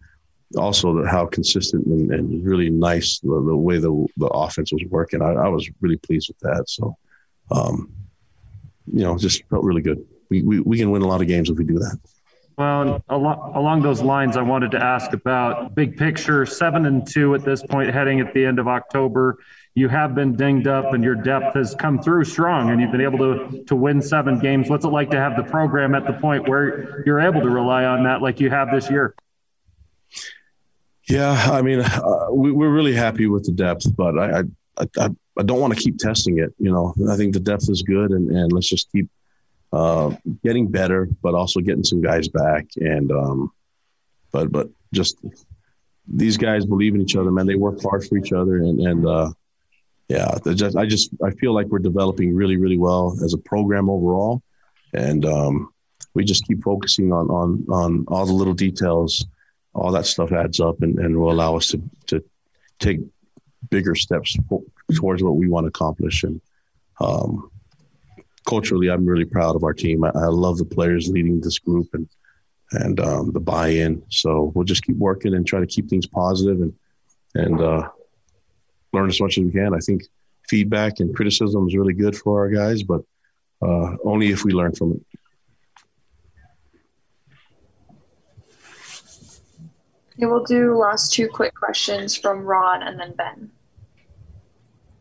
also 0.57 1.03
how 1.05 1.25
consistent 1.25 1.85
and, 1.87 2.11
and 2.11 2.45
really 2.45 2.69
nice 2.69 3.19
the, 3.19 3.29
the, 3.29 3.55
way 3.55 3.77
the 3.79 4.05
the 4.17 4.27
offense 4.27 4.71
was 4.71 4.83
working. 4.89 5.21
I, 5.21 5.33
I 5.33 5.47
was 5.47 5.69
really 5.81 5.97
pleased 5.97 6.29
with 6.29 6.39
that. 6.39 6.69
So, 6.69 6.95
um, 7.51 7.91
you 8.91 9.03
know, 9.03 9.17
just 9.17 9.43
felt 9.49 9.63
really 9.63 9.81
good 9.81 10.05
we, 10.33 10.41
we, 10.41 10.59
we 10.61 10.77
can 10.77 10.89
win 10.89 11.01
a 11.01 11.07
lot 11.07 11.21
of 11.21 11.27
games 11.27 11.49
if 11.49 11.57
we 11.57 11.63
do 11.63 11.77
that. 11.79 11.99
Well, 12.57 13.03
along 13.09 13.81
those 13.81 14.01
lines, 14.01 14.37
I 14.37 14.41
wanted 14.41 14.71
to 14.71 14.83
ask 14.83 15.13
about 15.13 15.73
big 15.73 15.97
picture 15.97 16.45
seven 16.45 16.85
and 16.85 17.05
two 17.07 17.33
at 17.33 17.43
this 17.43 17.63
point, 17.63 17.91
heading 17.91 18.19
at 18.19 18.33
the 18.33 18.45
end 18.45 18.59
of 18.59 18.67
October. 18.67 19.37
You 19.75 19.89
have 19.89 20.13
been 20.13 20.35
dinged 20.35 20.67
up, 20.67 20.93
and 20.93 21.03
your 21.03 21.15
depth 21.15 21.55
has 21.55 21.73
come 21.73 21.99
through 21.99 22.25
strong, 22.25 22.69
and 22.69 22.79
you've 22.79 22.91
been 22.91 23.01
able 23.01 23.17
to 23.19 23.63
to 23.63 23.75
win 23.75 24.01
seven 24.01 24.39
games. 24.39 24.69
What's 24.69 24.85
it 24.85 24.89
like 24.89 25.09
to 25.11 25.17
have 25.17 25.35
the 25.35 25.43
program 25.43 25.95
at 25.95 26.05
the 26.05 26.13
point 26.13 26.47
where 26.47 27.03
you're 27.05 27.19
able 27.19 27.41
to 27.41 27.49
rely 27.49 27.85
on 27.85 28.03
that, 28.03 28.21
like 28.21 28.39
you 28.39 28.51
have 28.51 28.69
this 28.71 28.89
year? 28.89 29.15
Yeah, 31.09 31.31
I 31.51 31.61
mean, 31.61 31.81
uh, 31.81 32.27
we, 32.31 32.51
are 32.51 32.69
really 32.69 32.93
happy 32.93 33.27
with 33.27 33.45
the 33.45 33.51
depth, 33.51 33.93
but 33.95 34.17
I, 34.17 34.39
I, 34.77 34.85
I, 34.99 35.09
I 35.37 35.43
don't 35.43 35.59
want 35.59 35.75
to 35.75 35.79
keep 35.79 35.97
testing 35.97 36.39
it. 36.39 36.53
You 36.59 36.71
know, 36.71 36.93
I 37.09 37.17
think 37.17 37.33
the 37.33 37.39
depth 37.39 37.69
is 37.69 37.81
good, 37.81 38.11
and, 38.11 38.29
and 38.29 38.51
let's 38.53 38.69
just 38.69 38.91
keep 38.91 39.09
uh, 39.73 40.15
getting 40.43 40.67
better, 40.67 41.09
but 41.21 41.33
also 41.33 41.59
getting 41.59 41.83
some 41.83 42.01
guys 42.01 42.29
back. 42.29 42.67
And 42.77 43.11
um, 43.11 43.51
but 44.31 44.51
but 44.51 44.69
just 44.93 45.17
these 46.07 46.37
guys 46.37 46.65
believe 46.65 46.95
in 46.95 47.01
each 47.01 47.15
other, 47.15 47.31
man. 47.31 47.47
They 47.47 47.55
work 47.55 47.81
hard 47.81 48.05
for 48.05 48.17
each 48.17 48.31
other, 48.31 48.57
and 48.57 48.79
and 48.79 49.05
uh, 49.05 49.31
yeah, 50.09 50.37
just, 50.53 50.75
I 50.75 50.85
just 50.85 51.11
I 51.23 51.31
feel 51.31 51.53
like 51.53 51.67
we're 51.67 51.79
developing 51.79 52.35
really 52.35 52.57
really 52.57 52.77
well 52.77 53.17
as 53.23 53.33
a 53.33 53.37
program 53.37 53.89
overall, 53.89 54.41
and 54.93 55.25
um, 55.25 55.73
we 56.13 56.23
just 56.23 56.45
keep 56.45 56.63
focusing 56.63 57.11
on 57.11 57.29
on 57.29 57.65
on 57.69 58.05
all 58.07 58.25
the 58.25 58.33
little 58.33 58.53
details. 58.53 59.25
All 59.73 59.91
that 59.91 60.05
stuff 60.05 60.31
adds 60.31 60.59
up, 60.59 60.81
and, 60.81 60.99
and 60.99 61.17
will 61.17 61.31
allow 61.31 61.55
us 61.55 61.67
to 61.67 61.81
to 62.07 62.23
take 62.79 62.99
bigger 63.69 63.95
steps 63.95 64.35
towards 64.95 65.23
what 65.23 65.35
we 65.35 65.47
want 65.47 65.63
to 65.63 65.69
accomplish. 65.69 66.23
And 66.23 66.41
um, 66.99 67.49
culturally, 68.45 68.89
I'm 68.89 69.05
really 69.05 69.25
proud 69.25 69.55
of 69.55 69.63
our 69.63 69.73
team. 69.73 70.03
I, 70.03 70.09
I 70.09 70.27
love 70.27 70.57
the 70.57 70.65
players 70.65 71.09
leading 71.09 71.39
this 71.39 71.59
group 71.59 71.87
and 71.93 72.07
and 72.73 72.99
um, 72.99 73.31
the 73.31 73.39
buy-in. 73.39 74.03
So 74.09 74.51
we'll 74.53 74.65
just 74.65 74.83
keep 74.83 74.97
working 74.97 75.35
and 75.35 75.45
try 75.45 75.59
to 75.59 75.67
keep 75.67 75.89
things 75.89 76.07
positive 76.07 76.61
and 76.61 76.73
and 77.35 77.61
uh, 77.61 77.89
learn 78.93 79.09
as 79.09 79.19
much 79.19 79.37
as 79.37 79.43
we 79.43 79.51
can. 79.51 79.73
I 79.73 79.79
think 79.79 80.03
feedback 80.47 80.99
and 80.99 81.15
criticism 81.15 81.67
is 81.67 81.75
really 81.75 81.93
good 81.93 82.15
for 82.15 82.39
our 82.39 82.49
guys, 82.49 82.83
but 82.83 83.01
uh, 83.61 83.95
only 84.03 84.29
if 84.29 84.43
we 84.43 84.51
learn 84.51 84.73
from 84.73 84.93
it. 84.93 85.01
Okay, 90.15 90.27
we'll 90.27 90.43
do 90.43 90.77
last 90.77 91.11
two 91.11 91.27
quick 91.27 91.55
questions 91.55 92.15
from 92.15 92.43
Ron 92.43 92.83
and 92.83 92.99
then 92.99 93.13
Ben. 93.13 93.51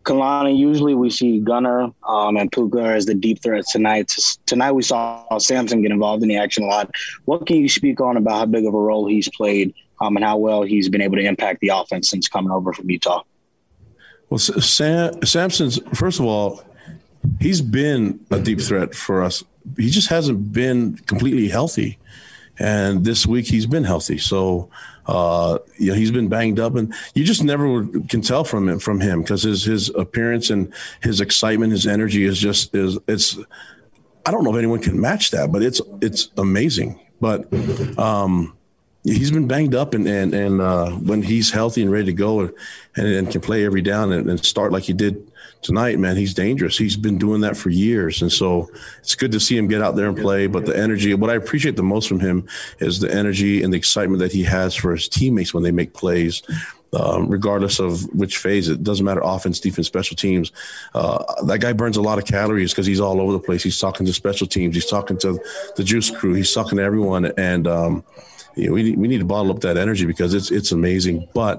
Kalani, 0.05 0.57
usually 0.59 0.95
we 0.95 1.11
see 1.11 1.39
Gunner 1.39 1.93
um, 2.09 2.37
and 2.37 2.51
Puka 2.51 2.83
as 2.83 3.07
the 3.07 3.15
deep 3.15 3.41
threats 3.43 3.73
tonight. 3.73 4.13
Tonight 4.47 4.73
we 4.73 4.83
saw 4.83 5.39
Samson 5.39 5.83
get 5.83 5.93
involved 5.93 6.23
in 6.23 6.29
the 6.29 6.37
action 6.37 6.65
a 6.65 6.67
lot. 6.67 6.91
What 7.27 7.47
can 7.47 7.59
you 7.59 7.69
speak 7.69 8.01
on 8.01 8.17
about 8.17 8.39
how 8.39 8.47
big 8.47 8.67
of 8.67 8.75
a 8.75 8.79
role 8.79 9.07
he's 9.07 9.29
played 9.29 9.75
um, 10.01 10.17
and 10.17 10.25
how 10.25 10.39
well 10.39 10.63
he's 10.63 10.89
been 10.89 11.03
able 11.03 11.17
to 11.17 11.23
impact 11.23 11.61
the 11.61 11.69
offense 11.69 12.11
since 12.11 12.27
coming 12.27 12.51
over 12.51 12.73
from 12.73 12.91
Utah? 12.91 13.23
Well, 14.33 14.39
Sam, 14.39 15.23
Samson's, 15.27 15.79
first 15.93 16.19
of 16.19 16.25
all, 16.25 16.65
he's 17.39 17.61
been 17.61 18.19
a 18.31 18.41
deep 18.41 18.63
threat 18.63 18.95
for 18.95 19.23
us. 19.23 19.45
He 19.77 19.91
just 19.91 20.09
hasn't 20.09 20.55
been 20.55 20.97
completely 21.05 21.49
healthy. 21.49 21.99
And 22.59 23.05
this 23.05 23.27
week 23.27 23.45
he's 23.45 23.67
been 23.67 23.85
healthy. 23.85 24.17
So, 24.17 24.71
uh, 25.05 25.59
you 25.77 25.91
know, 25.91 25.95
he's 25.95 26.11
been 26.11 26.29
banged 26.29 26.59
up, 26.59 26.77
and 26.77 26.95
you 27.15 27.25
just 27.25 27.45
never 27.45 27.87
can 28.09 28.23
tell 28.23 28.43
from 28.43 28.71
him 28.71 28.79
from 28.79 29.01
him 29.01 29.21
because 29.21 29.43
his 29.43 29.65
his 29.65 29.91
appearance 29.91 30.49
and 30.49 30.73
his 31.03 31.21
excitement, 31.21 31.73
his 31.73 31.87
energy 31.87 32.25
is 32.25 32.39
just 32.39 32.75
is 32.75 32.99
it's. 33.07 33.37
I 34.25 34.31
don't 34.31 34.45
know 34.45 34.53
if 34.53 34.59
anyone 34.59 34.81
can 34.81 34.99
match 34.99 35.31
that, 35.33 35.53
but 35.53 35.63
it's 35.63 35.83
it's 36.01 36.31
amazing. 36.39 36.99
But 37.21 37.53
um, 37.99 38.57
he's 39.05 39.31
been 39.31 39.49
banged 39.49 39.75
up, 39.75 39.95
and 39.95 40.07
and 40.07 40.35
and 40.35 40.61
uh, 40.61 40.91
when 40.91 41.23
he's 41.23 41.51
healthy 41.51 41.83
and 41.83 41.91
ready 41.91 42.07
to 42.07 42.13
go, 42.13 42.41
and, 42.41 42.53
and 42.97 43.31
can 43.31 43.41
play 43.41 43.65
every 43.65 43.83
down 43.83 44.13
and, 44.13 44.29
and 44.29 44.45
start 44.45 44.73
like 44.73 44.85
he 44.85 44.93
did 44.93 45.31
tonight, 45.63 45.99
man, 45.99 46.17
he's 46.17 46.35
dangerous. 46.35 46.77
He's 46.77 46.97
been 46.97 47.19
doing 47.19 47.41
that 47.43 47.57
for 47.57 47.71
years. 47.71 48.21
And 48.21 48.31
so 48.31 48.69
it's 48.99 49.15
good 49.15 49.33
to 49.33 49.41
see 49.41 49.57
him 49.57 49.69
get 49.69 49.81
out 49.81 49.97
there 49.97 50.09
and 50.09 50.17
play. 50.17 50.47
But 50.47 50.67
the 50.67 50.77
energy, 50.77 51.15
what 51.15 51.31
I 51.31 51.35
appreciate 51.35 51.77
the 51.77 51.83
most 51.83 52.09
from 52.09 52.21
him 52.21 52.47
is 52.81 53.01
the 53.01 53.13
energy 53.13 53.63
and 53.63 53.73
the 53.73 53.79
excitement 53.79 54.19
that 54.21 54.33
he 54.33 54.43
has 54.43 54.75
for 54.75 54.93
his 54.93 55.09
teammates 55.09 55.55
when 55.55 55.63
they 55.63 55.71
make 55.71 55.95
plays. 55.95 56.43
Um, 56.95 57.31
regardless 57.31 57.79
of 57.79 58.03
which 58.13 58.37
phase, 58.37 58.69
it 58.69 58.85
doesn't 58.85 59.07
matter 59.07 59.23
offense, 59.25 59.61
defense, 59.61 59.87
special 59.87 60.15
teams. 60.15 60.53
Uh, 60.95 61.25
that 61.45 61.61
guy 61.61 61.73
burns 61.73 61.97
a 61.97 62.03
lot 62.03 62.19
of 62.19 62.27
calories 62.27 62.73
because 62.73 62.85
he's 62.85 63.01
all 63.01 63.19
over 63.19 63.33
the 63.33 63.39
place. 63.39 63.63
He's 63.63 63.79
talking 63.79 64.05
to 64.05 64.13
special 64.13 64.47
teams, 64.47 64.75
he's 64.75 64.85
talking 64.85 65.17
to 65.21 65.41
the 65.77 65.85
juice 65.85 66.11
crew, 66.11 66.35
he's 66.35 66.53
talking 66.53 66.77
to 66.77 66.85
everyone. 66.85 67.33
And, 67.39 67.67
um, 67.67 68.05
you 68.55 68.69
know, 68.69 68.75
we 68.75 68.83
need, 68.83 68.99
we 68.99 69.09
need 69.09 69.19
to 69.19 69.25
bottle 69.25 69.51
up 69.51 69.61
that 69.61 69.77
energy 69.77 70.07
because 70.07 70.35
it's 70.35 70.51
it's 70.51 70.73
amazing. 70.73 71.29
But 71.35 71.59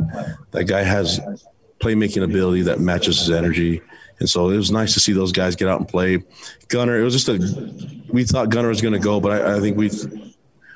that 0.52 0.66
guy 0.66 0.84
has 0.84 1.20
playmaking 1.80 2.24
ability 2.24 2.64
that 2.64 2.80
matches 2.80 3.20
his 3.20 3.32
energy. 3.32 3.82
And 4.20 4.30
so 4.30 4.50
it 4.50 4.58
was 4.58 4.72
nice 4.72 4.94
to 4.94 5.00
see 5.00 5.12
those 5.12 5.32
guys 5.32 5.56
get 5.56 5.68
out 5.68 5.80
and 5.80 5.90
play. 5.90 6.24
Gunner, 6.70 7.00
it 7.00 7.04
was 7.04 7.14
just 7.14 7.28
a, 7.28 7.34
we 8.10 8.24
thought 8.24 8.50
Gunner 8.50 8.70
was 8.70 8.82
going 8.82 8.94
to 8.94 9.00
go, 9.00 9.20
but 9.20 9.32
I, 9.32 9.58
I, 9.58 9.60
think 9.60 9.76
we 9.76 9.90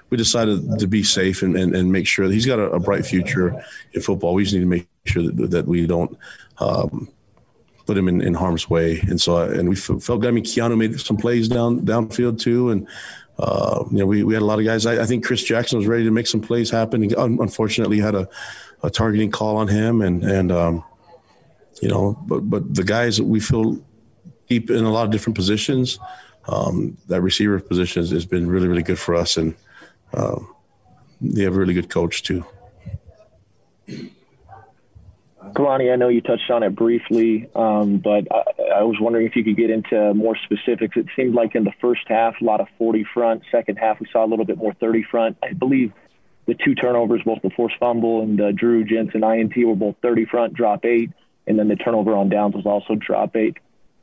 we 0.09 0.17
decided 0.17 0.79
to 0.79 0.87
be 0.87 1.03
safe 1.03 1.43
and, 1.43 1.55
and, 1.55 1.75
and 1.75 1.91
make 1.91 2.07
sure 2.07 2.27
that 2.27 2.33
he's 2.33 2.45
got 2.45 2.59
a, 2.59 2.71
a, 2.71 2.79
bright 2.79 3.05
future 3.05 3.63
in 3.93 4.01
football. 4.01 4.33
We 4.33 4.43
just 4.43 4.53
need 4.53 4.61
to 4.61 4.65
make 4.65 4.87
sure 5.05 5.23
that, 5.23 5.51
that 5.51 5.67
we 5.67 5.85
don't 5.85 6.17
um, 6.57 7.09
put 7.85 7.97
him 7.97 8.07
in, 8.07 8.21
in 8.21 8.33
harm's 8.33 8.69
way. 8.69 8.99
And 9.01 9.19
so, 9.19 9.37
and 9.37 9.69
we 9.69 9.75
felt, 9.75 10.25
I 10.25 10.31
mean, 10.31 10.43
Keanu 10.43 10.77
made 10.77 10.99
some 10.99 11.17
plays 11.17 11.47
down 11.47 11.81
downfield 11.81 12.39
too. 12.39 12.69
And, 12.69 12.87
uh, 13.39 13.83
you 13.91 13.99
know, 13.99 14.05
we, 14.05 14.23
we 14.23 14.33
had 14.33 14.41
a 14.41 14.45
lot 14.45 14.59
of 14.59 14.65
guys. 14.65 14.85
I, 14.85 15.03
I, 15.03 15.05
think 15.05 15.23
Chris 15.23 15.43
Jackson 15.43 15.77
was 15.77 15.87
ready 15.87 16.03
to 16.03 16.11
make 16.11 16.27
some 16.27 16.41
plays 16.41 16.69
happen. 16.71 17.03
He 17.03 17.13
unfortunately 17.15 17.99
had 17.99 18.15
a, 18.15 18.27
a 18.81 18.89
targeting 18.89 19.29
call 19.29 19.57
on 19.57 19.67
him. 19.67 20.01
And, 20.01 20.23
and, 20.23 20.51
um, 20.51 20.83
you 21.81 21.89
know, 21.89 22.17
but 22.25 22.49
but 22.49 22.73
the 22.73 22.83
guys 22.83 23.21
we 23.21 23.39
feel 23.39 23.83
deep 24.47 24.69
in 24.69 24.83
a 24.83 24.91
lot 24.91 25.05
of 25.05 25.11
different 25.11 25.35
positions, 25.35 25.99
um, 26.47 26.97
that 27.07 27.21
receiver 27.21 27.59
position 27.59 28.01
has, 28.01 28.11
has, 28.11 28.25
been 28.25 28.47
really 28.47 28.67
really 28.67 28.83
good 28.83 28.99
for 28.99 29.15
us, 29.15 29.37
and 29.37 29.53
um, 30.13 30.53
they 31.21 31.43
have 31.43 31.55
a 31.55 31.59
really 31.59 31.73
good 31.73 31.89
coach 31.89 32.23
too. 32.23 32.45
Kalani, 35.57 35.91
I 35.91 35.95
know 35.95 36.09
you 36.09 36.21
touched 36.21 36.51
on 36.51 36.61
it 36.61 36.75
briefly, 36.75 37.49
um, 37.55 37.97
but 37.97 38.27
I, 38.31 38.79
I, 38.79 38.83
was 38.83 38.97
wondering 39.01 39.25
if 39.25 39.35
you 39.35 39.43
could 39.43 39.57
get 39.57 39.71
into 39.71 40.13
more 40.13 40.37
specifics. 40.43 40.95
It 40.95 41.07
seemed 41.15 41.33
like 41.33 41.55
in 41.55 41.63
the 41.63 41.73
first 41.81 42.01
half, 42.07 42.35
a 42.39 42.43
lot 42.43 42.61
of 42.61 42.67
40 42.77 43.05
front. 43.11 43.41
Second 43.51 43.77
half, 43.77 43.99
we 43.99 44.07
saw 44.13 44.23
a 44.23 44.27
little 44.27 44.45
bit 44.45 44.57
more 44.57 44.73
30 44.75 45.03
front. 45.09 45.37
I 45.41 45.53
believe 45.53 45.93
the 46.45 46.53
two 46.53 46.75
turnovers, 46.75 47.21
both 47.25 47.41
the 47.41 47.49
forced 47.49 47.75
fumble 47.79 48.21
and 48.21 48.39
uh, 48.39 48.51
Drew 48.51 48.83
Jensen 48.83 49.23
INT, 49.23 49.53
were 49.57 49.75
both 49.75 49.95
30 50.03 50.25
front, 50.25 50.53
drop 50.53 50.85
eight 50.85 51.09
and 51.47 51.57
then 51.57 51.69
the 51.69 51.75
turnover 51.75 52.15
on 52.15 52.29
downs 52.29 52.53
was 52.53 52.65
also 52.65 52.95
drop 52.95 53.35
eight. 53.35 53.57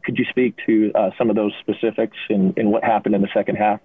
could 0.05 0.19
you 0.19 0.25
speak 0.31 0.57
to 0.67 0.91
uh, 0.95 1.11
some 1.17 1.31
of 1.31 1.37
those 1.37 1.53
specifics 1.61 2.17
and, 2.29 2.57
and 2.59 2.71
what 2.71 2.83
happened 2.83 3.15
in 3.15 3.23
the 3.23 3.29
second 3.33 3.57
half? 3.57 3.81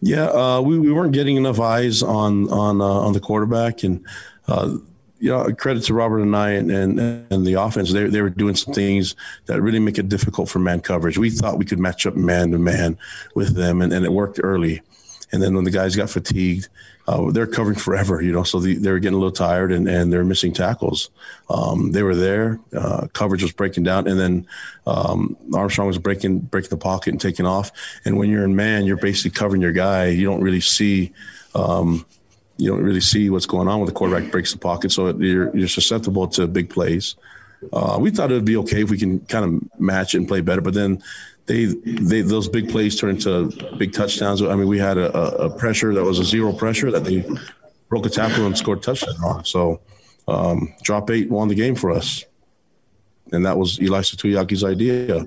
Yeah, 0.00 0.26
uh, 0.26 0.60
we, 0.62 0.78
we 0.78 0.92
weren't 0.92 1.12
getting 1.12 1.36
enough 1.36 1.60
eyes 1.60 2.02
on 2.02 2.50
on 2.50 2.80
uh, 2.80 2.84
on 2.84 3.12
the 3.12 3.20
quarterback, 3.20 3.82
and 3.82 4.06
uh, 4.48 4.78
you 5.20 5.30
know, 5.30 5.52
credit 5.52 5.84
to 5.84 5.94
Robert 5.94 6.20
and 6.20 6.34
I 6.34 6.52
and, 6.52 6.70
and, 6.70 6.98
and 7.30 7.46
the 7.46 7.54
offense. 7.54 7.92
They, 7.92 8.04
they 8.06 8.22
were 8.22 8.30
doing 8.30 8.56
some 8.56 8.74
things 8.74 9.14
that 9.46 9.60
really 9.60 9.78
make 9.78 9.98
it 9.98 10.08
difficult 10.08 10.48
for 10.48 10.58
man 10.58 10.80
coverage. 10.80 11.18
We 11.18 11.30
thought 11.30 11.58
we 11.58 11.66
could 11.66 11.78
match 11.78 12.06
up 12.06 12.16
man 12.16 12.50
to 12.52 12.58
man 12.58 12.98
with 13.34 13.54
them, 13.54 13.82
and, 13.82 13.92
and 13.92 14.04
it 14.04 14.12
worked 14.12 14.40
early. 14.42 14.82
And 15.32 15.42
then 15.42 15.54
when 15.54 15.64
the 15.64 15.70
guys 15.70 15.94
got 15.94 16.10
fatigued, 16.10 16.68
uh, 17.06 17.30
they're 17.30 17.46
covering 17.46 17.76
forever, 17.76 18.20
you 18.22 18.32
know, 18.32 18.42
so 18.42 18.60
the, 18.60 18.76
they 18.76 18.90
were 18.90 18.98
getting 18.98 19.16
a 19.16 19.18
little 19.18 19.32
tired 19.32 19.72
and, 19.72 19.88
and 19.88 20.12
they're 20.12 20.24
missing 20.24 20.52
tackles. 20.52 21.10
Um, 21.48 21.92
they 21.92 22.02
were 22.02 22.14
there, 22.14 22.60
uh, 22.76 23.08
coverage 23.12 23.42
was 23.42 23.52
breaking 23.52 23.84
down, 23.84 24.06
and 24.06 24.18
then 24.18 24.46
um, 24.86 25.36
Armstrong 25.52 25.88
was 25.88 25.98
breaking 25.98 26.40
breaking 26.40 26.70
the 26.70 26.76
pocket 26.76 27.10
and 27.10 27.20
taking 27.20 27.46
off. 27.46 27.72
And 28.04 28.16
when 28.16 28.30
you're 28.30 28.44
in 28.44 28.54
man, 28.54 28.84
you're 28.84 28.96
basically 28.96 29.32
covering 29.32 29.62
your 29.62 29.72
guy. 29.72 30.06
You 30.06 30.24
don't 30.24 30.42
really 30.42 30.60
see. 30.60 31.12
Um, 31.54 32.06
you 32.60 32.70
don't 32.70 32.82
really 32.82 33.00
see 33.00 33.30
what's 33.30 33.46
going 33.46 33.68
on 33.68 33.80
when 33.80 33.86
the 33.86 33.92
quarterback 33.92 34.30
breaks 34.30 34.52
the 34.52 34.58
pocket, 34.58 34.92
so 34.92 35.16
you're 35.16 35.56
you're 35.56 35.68
susceptible 35.68 36.28
to 36.28 36.46
big 36.46 36.68
plays. 36.68 37.16
Uh, 37.72 37.98
we 38.00 38.10
thought 38.10 38.30
it 38.30 38.34
would 38.34 38.44
be 38.44 38.56
okay 38.56 38.82
if 38.82 38.90
we 38.90 38.98
can 38.98 39.20
kind 39.20 39.44
of 39.44 39.80
match 39.80 40.14
and 40.14 40.28
play 40.28 40.40
better, 40.40 40.60
but 40.60 40.74
then 40.74 41.02
they 41.46 41.64
they 41.64 42.20
those 42.20 42.48
big 42.48 42.68
plays 42.68 42.98
turn 43.00 43.10
into 43.10 43.50
big 43.78 43.92
touchdowns. 43.92 44.42
I 44.42 44.54
mean, 44.54 44.68
we 44.68 44.78
had 44.78 44.98
a, 44.98 45.10
a 45.46 45.50
pressure 45.50 45.94
that 45.94 46.04
was 46.04 46.18
a 46.18 46.24
zero 46.24 46.52
pressure 46.52 46.90
that 46.90 47.04
they 47.04 47.24
broke 47.88 48.06
a 48.06 48.10
tackle 48.10 48.46
and 48.46 48.56
scored 48.56 48.78
a 48.78 48.82
touchdown 48.82 49.16
on. 49.24 49.44
So 49.44 49.80
um, 50.28 50.74
drop 50.82 51.10
eight 51.10 51.30
won 51.30 51.48
the 51.48 51.54
game 51.54 51.74
for 51.74 51.90
us, 51.90 52.24
and 53.32 53.44
that 53.46 53.56
was 53.56 53.78
Ilaisa 53.78 54.16
Tuiaki's 54.16 54.64
idea. 54.64 55.26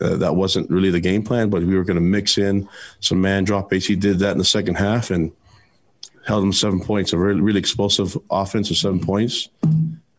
Uh, 0.00 0.16
that 0.16 0.36
wasn't 0.36 0.70
really 0.70 0.90
the 0.90 1.00
game 1.00 1.24
plan, 1.24 1.50
but 1.50 1.60
we 1.64 1.74
were 1.74 1.82
going 1.82 1.96
to 1.96 2.00
mix 2.00 2.38
in 2.38 2.68
some 3.00 3.20
man 3.20 3.42
drop 3.42 3.72
eights. 3.72 3.86
He 3.86 3.96
did 3.96 4.20
that 4.20 4.30
in 4.30 4.38
the 4.38 4.44
second 4.44 4.76
half 4.76 5.10
and 5.10 5.32
held 6.28 6.42
them 6.42 6.52
seven 6.52 6.80
points. 6.80 7.12
A 7.12 7.18
really, 7.18 7.40
really 7.40 7.58
explosive 7.58 8.16
offense 8.30 8.70
of 8.70 8.76
seven 8.76 9.00
points. 9.00 9.48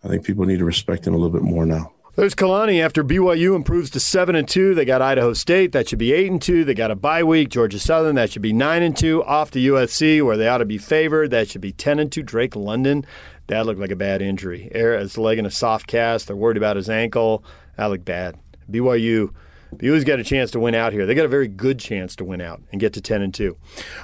I 0.03 0.07
think 0.07 0.25
people 0.25 0.45
need 0.45 0.59
to 0.59 0.65
respect 0.65 1.05
him 1.05 1.13
a 1.13 1.17
little 1.17 1.31
bit 1.31 1.43
more 1.43 1.65
now. 1.65 1.93
There's 2.15 2.35
Kalani 2.35 2.83
after 2.83 3.03
BYU 3.03 3.55
improves 3.55 3.91
to 3.91 3.99
seven 3.99 4.35
and 4.35 4.47
two. 4.47 4.73
They 4.73 4.83
got 4.83 5.01
Idaho 5.01 5.31
State. 5.33 5.71
That 5.71 5.87
should 5.87 5.99
be 5.99 6.11
eight 6.11 6.29
and 6.29 6.41
two. 6.41 6.65
They 6.65 6.73
got 6.73 6.91
a 6.91 6.95
bye 6.95 7.23
week. 7.23 7.49
Georgia 7.49 7.79
Southern. 7.79 8.15
That 8.15 8.31
should 8.31 8.41
be 8.41 8.51
nine 8.51 8.81
and 8.81 8.97
two. 8.97 9.23
Off 9.23 9.51
to 9.51 9.59
USC 9.59 10.21
where 10.25 10.35
they 10.35 10.47
ought 10.47 10.57
to 10.57 10.65
be 10.65 10.77
favored. 10.77 11.31
That 11.31 11.47
should 11.47 11.61
be 11.61 11.71
ten 11.71 11.99
and 11.99 12.11
two. 12.11 12.23
Drake 12.23 12.55
London. 12.55 13.05
That 13.47 13.65
looked 13.65 13.79
like 13.79 13.91
a 13.91 13.95
bad 13.95 14.21
injury. 14.21 14.69
His 14.73 15.17
leg 15.17 15.37
in 15.37 15.45
a 15.45 15.51
soft 15.51 15.87
cast. 15.87 16.27
They're 16.27 16.35
worried 16.35 16.57
about 16.57 16.75
his 16.75 16.89
ankle. 16.89 17.43
That 17.77 17.85
looked 17.85 18.05
bad. 18.05 18.37
BYU. 18.69 19.31
BYU's 19.75 20.03
got 20.03 20.19
a 20.19 20.23
chance 20.23 20.51
to 20.51 20.59
win 20.59 20.75
out 20.75 20.93
here. 20.93 21.05
They 21.05 21.15
got 21.15 21.25
a 21.25 21.29
very 21.29 21.47
good 21.47 21.79
chance 21.79 22.15
to 22.17 22.23
win 22.23 22.41
out 22.41 22.61
and 22.71 22.81
get 22.81 22.93
to 22.93 23.01
10 23.01 23.21
and 23.21 23.33
2. 23.33 23.55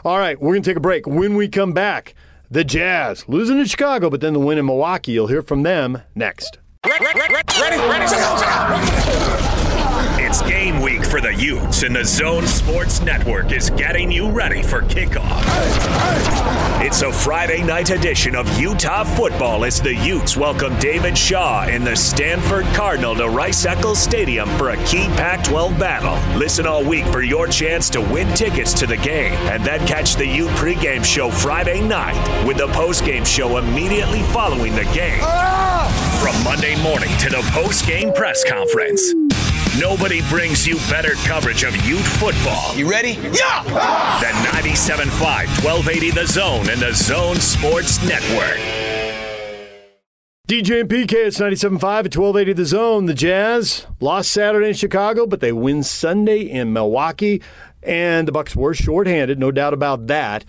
All 0.04 0.18
right, 0.18 0.40
we're 0.40 0.54
going 0.54 0.64
to 0.64 0.70
take 0.70 0.78
a 0.78 0.82
break. 0.82 1.08
When 1.08 1.36
we 1.36 1.48
come 1.48 1.74
back, 1.74 2.16
the 2.50 2.64
Jazz 2.64 3.28
losing 3.28 3.58
to 3.58 3.68
Chicago, 3.68 4.10
but 4.10 4.22
then 4.22 4.34
the 4.34 4.40
win 4.40 4.58
in 4.58 4.66
Milwaukee. 4.66 5.12
You'll 5.12 5.28
hear 5.28 5.42
from 5.42 5.64
them 5.64 6.02
next. 6.14 6.60
Ready, 6.86 7.04
ready, 7.04 7.34
It's 10.28 10.42
game 10.42 10.82
week 10.82 11.06
for 11.06 11.22
the 11.22 11.36
Utes, 11.36 11.84
and 11.84 11.96
the 11.96 12.04
Zone 12.04 12.48
Sports 12.48 13.00
Network 13.00 13.52
is 13.52 13.70
getting 13.70 14.12
you 14.12 14.28
ready 14.28 14.64
for 14.64 14.82
kickoff. 14.82 15.44
It's 16.84 17.04
a 17.04 17.14
Friday 17.14 17.62
night 17.62 17.92
edition 17.92 18.36
of 18.36 18.60
Utah 18.60 19.04
football 19.04 19.66
as 19.66 19.80
the 19.80 19.94
Utes 19.94 20.36
welcome 20.36 20.76
David 20.80 21.16
Shaw 21.16 21.66
and 21.66 21.86
the 21.86 21.96
Stanford 21.96 22.66
Cardinal 22.74 23.16
to 23.18 23.30
Rice 23.30 23.68
Eccles 23.68 24.00
Stadium 24.00 24.50
for 24.58 24.72
a 24.72 24.78
key 24.86 25.06
Pac 25.10 25.44
12 25.44 25.78
battle. 25.78 26.18
Listen 26.40 26.66
all 26.66 26.84
week 26.84 27.06
for 27.06 27.22
your 27.22 27.46
chance 27.46 27.88
to 27.92 28.02
win 28.02 28.28
tickets 28.34 28.74
to 28.74 28.88
the 28.88 28.98
game, 28.98 29.34
and 29.52 29.64
then 29.64 29.86
catch 29.86 30.16
the 30.16 30.26
Ute 30.26 30.50
pregame 30.54 31.06
show 31.06 31.30
Friday 31.30 31.82
night 31.82 32.18
with 32.48 32.58
the 32.58 32.68
postgame 32.70 33.28
show 33.28 33.58
immediately 33.58 34.24
following 34.24 34.74
the 34.74 34.86
game. 34.86 35.22
From 36.20 36.44
Monday 36.44 36.82
morning 36.82 37.16
to 37.20 37.30
the 37.30 37.48
post-game 37.54 38.12
press 38.14 38.44
conference. 38.44 39.14
Nobody 39.80 40.22
brings 40.30 40.66
you 40.66 40.76
better 40.90 41.16
coverage 41.28 41.66
of 41.66 41.76
Ute 41.86 42.00
football. 42.00 42.74
You 42.76 42.90
ready? 42.90 43.20
Yeah! 43.34 43.62
Than 44.22 44.34
97.5, 44.64 45.20
1280 45.20 46.12
The 46.12 46.26
Zone 46.26 46.70
and 46.70 46.80
the 46.80 46.94
Zone 46.94 47.36
Sports 47.36 48.02
Network. 48.08 48.58
DJ 50.48 50.80
and 50.80 50.90
PK, 50.90 51.14
it's 51.26 51.40
97.5 51.40 51.74
at 51.76 52.16
1280 52.16 52.54
The 52.54 52.66
Zone. 52.66 53.06
The 53.06 53.14
Jazz 53.14 53.86
lost 54.00 54.32
Saturday 54.32 54.70
in 54.70 54.76
Chicago, 54.76 55.26
but 55.26 55.42
they 55.42 55.52
win 55.52 55.84
Sunday 55.84 56.40
in 56.40 56.72
Milwaukee. 56.72 57.42
And 57.84 58.28
the 58.28 58.32
Bucks 58.32 58.56
were 58.56 58.74
shorthanded, 58.74 59.40
no 59.40 59.52
doubt 59.52 59.74
about 59.74 60.08
that. 60.08 60.46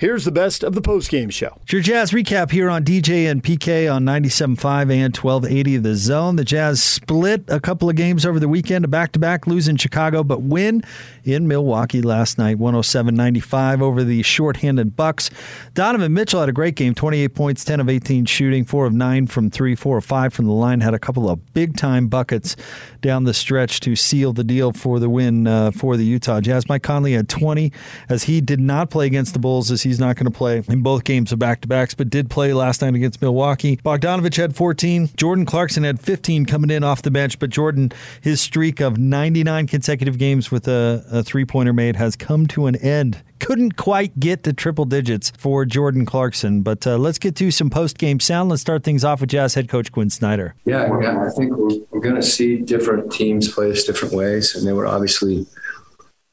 Here's 0.00 0.24
the 0.24 0.32
best 0.32 0.64
of 0.64 0.74
the 0.74 0.80
postgame 0.80 1.30
show. 1.30 1.58
It's 1.60 1.74
your 1.74 1.82
Jazz 1.82 2.12
recap 2.12 2.52
here 2.52 2.70
on 2.70 2.84
DJ 2.84 3.30
and 3.30 3.44
PK 3.44 3.94
on 3.94 4.02
97.5 4.06 4.90
and 4.90 5.14
1280 5.14 5.76
of 5.76 5.82
The 5.82 5.94
Zone. 5.94 6.36
The 6.36 6.44
Jazz 6.44 6.82
split 6.82 7.44
a 7.48 7.60
couple 7.60 7.90
of 7.90 7.96
games 7.96 8.24
over 8.24 8.40
the 8.40 8.48
weekend, 8.48 8.86
a 8.86 8.88
back 8.88 9.12
to 9.12 9.18
back, 9.18 9.46
lose 9.46 9.68
in 9.68 9.76
Chicago, 9.76 10.24
but 10.24 10.40
win 10.40 10.82
in 11.24 11.46
Milwaukee 11.46 12.00
last 12.00 12.38
night, 12.38 12.56
107 12.56 13.14
95 13.14 13.82
over 13.82 14.02
the 14.02 14.22
shorthanded 14.22 14.96
Bucks. 14.96 15.28
Donovan 15.74 16.14
Mitchell 16.14 16.40
had 16.40 16.48
a 16.48 16.52
great 16.52 16.76
game 16.76 16.94
28 16.94 17.34
points, 17.34 17.62
10 17.66 17.80
of 17.80 17.90
18 17.90 18.24
shooting, 18.24 18.64
4 18.64 18.86
of 18.86 18.94
9 18.94 19.26
from 19.26 19.50
3, 19.50 19.74
4 19.74 19.98
of 19.98 20.04
5 20.06 20.32
from 20.32 20.46
the 20.46 20.52
line. 20.52 20.80
Had 20.80 20.94
a 20.94 20.98
couple 20.98 21.28
of 21.28 21.52
big 21.52 21.76
time 21.76 22.08
buckets 22.08 22.56
down 23.02 23.24
the 23.24 23.34
stretch 23.34 23.80
to 23.80 23.94
seal 23.94 24.32
the 24.32 24.44
deal 24.44 24.72
for 24.72 24.98
the 24.98 25.10
win 25.10 25.46
uh, 25.46 25.72
for 25.72 25.98
the 25.98 26.06
Utah 26.06 26.40
Jazz. 26.40 26.70
Mike 26.70 26.82
Conley 26.82 27.12
had 27.12 27.28
20 27.28 27.70
as 28.08 28.22
he 28.22 28.40
did 28.40 28.60
not 28.60 28.88
play 28.88 29.04
against 29.04 29.34
the 29.34 29.38
Bulls 29.38 29.70
as 29.70 29.89
he's 29.90 30.00
not 30.00 30.16
going 30.16 30.30
to 30.30 30.36
play 30.36 30.62
in 30.68 30.82
both 30.82 31.04
games 31.04 31.32
of 31.32 31.38
back 31.38 31.60
to 31.60 31.68
backs, 31.68 31.94
but 31.94 32.08
did 32.08 32.30
play 32.30 32.52
last 32.52 32.82
night 32.82 32.94
against 32.94 33.20
Milwaukee. 33.20 33.76
Bogdanovich 33.76 34.36
had 34.36 34.54
14. 34.54 35.10
Jordan 35.16 35.44
Clarkson 35.44 35.84
had 35.84 36.00
15 36.00 36.46
coming 36.46 36.70
in 36.70 36.84
off 36.84 37.02
the 37.02 37.10
bench, 37.10 37.38
but 37.38 37.50
Jordan, 37.50 37.92
his 38.20 38.40
streak 38.40 38.80
of 38.80 38.98
99 38.98 39.66
consecutive 39.66 40.16
games 40.16 40.50
with 40.50 40.68
a, 40.68 41.04
a 41.10 41.22
three 41.22 41.44
pointer 41.44 41.72
made 41.72 41.96
has 41.96 42.16
come 42.16 42.46
to 42.48 42.66
an 42.66 42.76
end 42.76 43.22
couldn't 43.40 43.76
quite 43.76 44.20
get 44.20 44.44
to 44.44 44.52
triple 44.52 44.84
digits 44.84 45.32
for 45.36 45.64
Jordan 45.64 46.06
Clarkson. 46.06 46.60
But 46.62 46.86
uh, 46.86 46.98
let's 46.98 47.18
get 47.18 47.34
to 47.36 47.50
some 47.50 47.70
post 47.70 47.98
game 47.98 48.20
sound. 48.20 48.50
Let's 48.50 48.62
start 48.62 48.84
things 48.84 49.02
off 49.02 49.20
with 49.20 49.30
Jazz 49.30 49.54
head 49.54 49.68
coach 49.68 49.90
Quinn 49.90 50.10
Snyder. 50.10 50.54
Yeah, 50.64 50.84
I 50.84 51.30
think 51.30 51.56
we're, 51.56 51.80
we're 51.90 52.00
going 52.00 52.16
to 52.16 52.22
see 52.22 52.58
different 52.58 53.10
teams 53.10 53.52
play 53.52 53.70
us 53.70 53.84
different 53.84 54.14
ways, 54.14 54.54
and 54.54 54.66
they 54.66 54.72
were 54.72 54.86
obviously, 54.86 55.46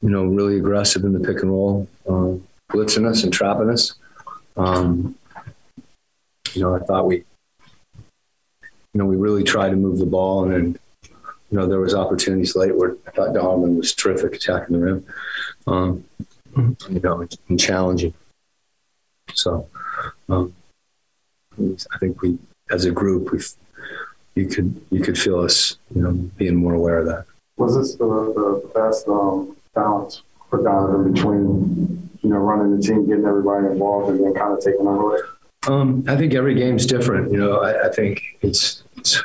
you 0.02 0.10
know, 0.10 0.24
really 0.24 0.58
aggressive 0.58 1.02
in 1.02 1.12
the 1.12 1.20
pick 1.20 1.42
and 1.42 1.50
roll, 1.50 1.88
um, 2.08 2.46
blitzing 2.70 3.08
us 3.08 3.24
and 3.24 3.32
trapping 3.32 3.70
us. 3.70 3.94
Um, 4.56 5.16
you 6.54 6.62
know, 6.62 6.74
I 6.74 6.80
thought 6.80 7.06
we, 7.06 7.16
you 7.16 7.24
know, 8.94 9.06
we 9.06 9.16
really 9.16 9.44
tried 9.44 9.70
to 9.70 9.76
move 9.76 9.98
the 9.98 10.06
ball, 10.06 10.44
and 10.44 10.52
then, 10.52 10.78
you 11.50 11.58
know, 11.58 11.66
there 11.66 11.80
was 11.80 11.94
opportunities 11.94 12.56
late 12.56 12.74
where 12.74 12.96
I 13.06 13.10
thought 13.10 13.34
Donovan 13.34 13.76
was 13.76 13.94
terrific 13.94 14.34
attacking 14.34 14.78
the 14.78 14.84
rim. 14.84 15.06
Um, 15.66 16.04
you 16.56 17.00
know, 17.02 17.26
and 17.48 17.60
challenging. 17.60 18.14
So, 19.34 19.68
um, 20.28 20.54
I 21.58 21.98
think 21.98 22.22
we, 22.22 22.38
as 22.70 22.84
a 22.84 22.90
group, 22.90 23.30
we, 23.30 23.40
you 24.34 24.46
could 24.46 24.80
you 24.90 25.00
could 25.00 25.18
feel 25.18 25.40
us, 25.40 25.76
you 25.94 26.02
know, 26.02 26.12
being 26.12 26.56
more 26.56 26.74
aware 26.74 26.98
of 26.98 27.06
that. 27.06 27.26
Was 27.56 27.76
this 27.76 27.94
the, 27.96 28.04
the 28.04 28.70
best 28.74 29.08
um, 29.08 29.56
balance 29.74 30.22
for 30.50 30.62
Donovan 30.62 31.12
between 31.12 32.10
you 32.22 32.30
know 32.30 32.38
running 32.38 32.76
the 32.76 32.82
team, 32.82 33.06
getting 33.06 33.24
everybody 33.24 33.66
involved, 33.66 34.10
and 34.10 34.24
then 34.24 34.34
kind 34.34 34.52
of 34.52 34.60
taking 34.62 34.84
them 34.84 34.98
away? 34.98 35.18
Um, 35.66 36.04
I 36.08 36.16
think 36.16 36.34
every 36.34 36.54
game's 36.54 36.86
different. 36.86 37.30
You 37.32 37.38
know, 37.38 37.60
I, 37.60 37.88
I 37.88 37.92
think 37.92 38.22
it's, 38.40 38.84
it's 38.96 39.22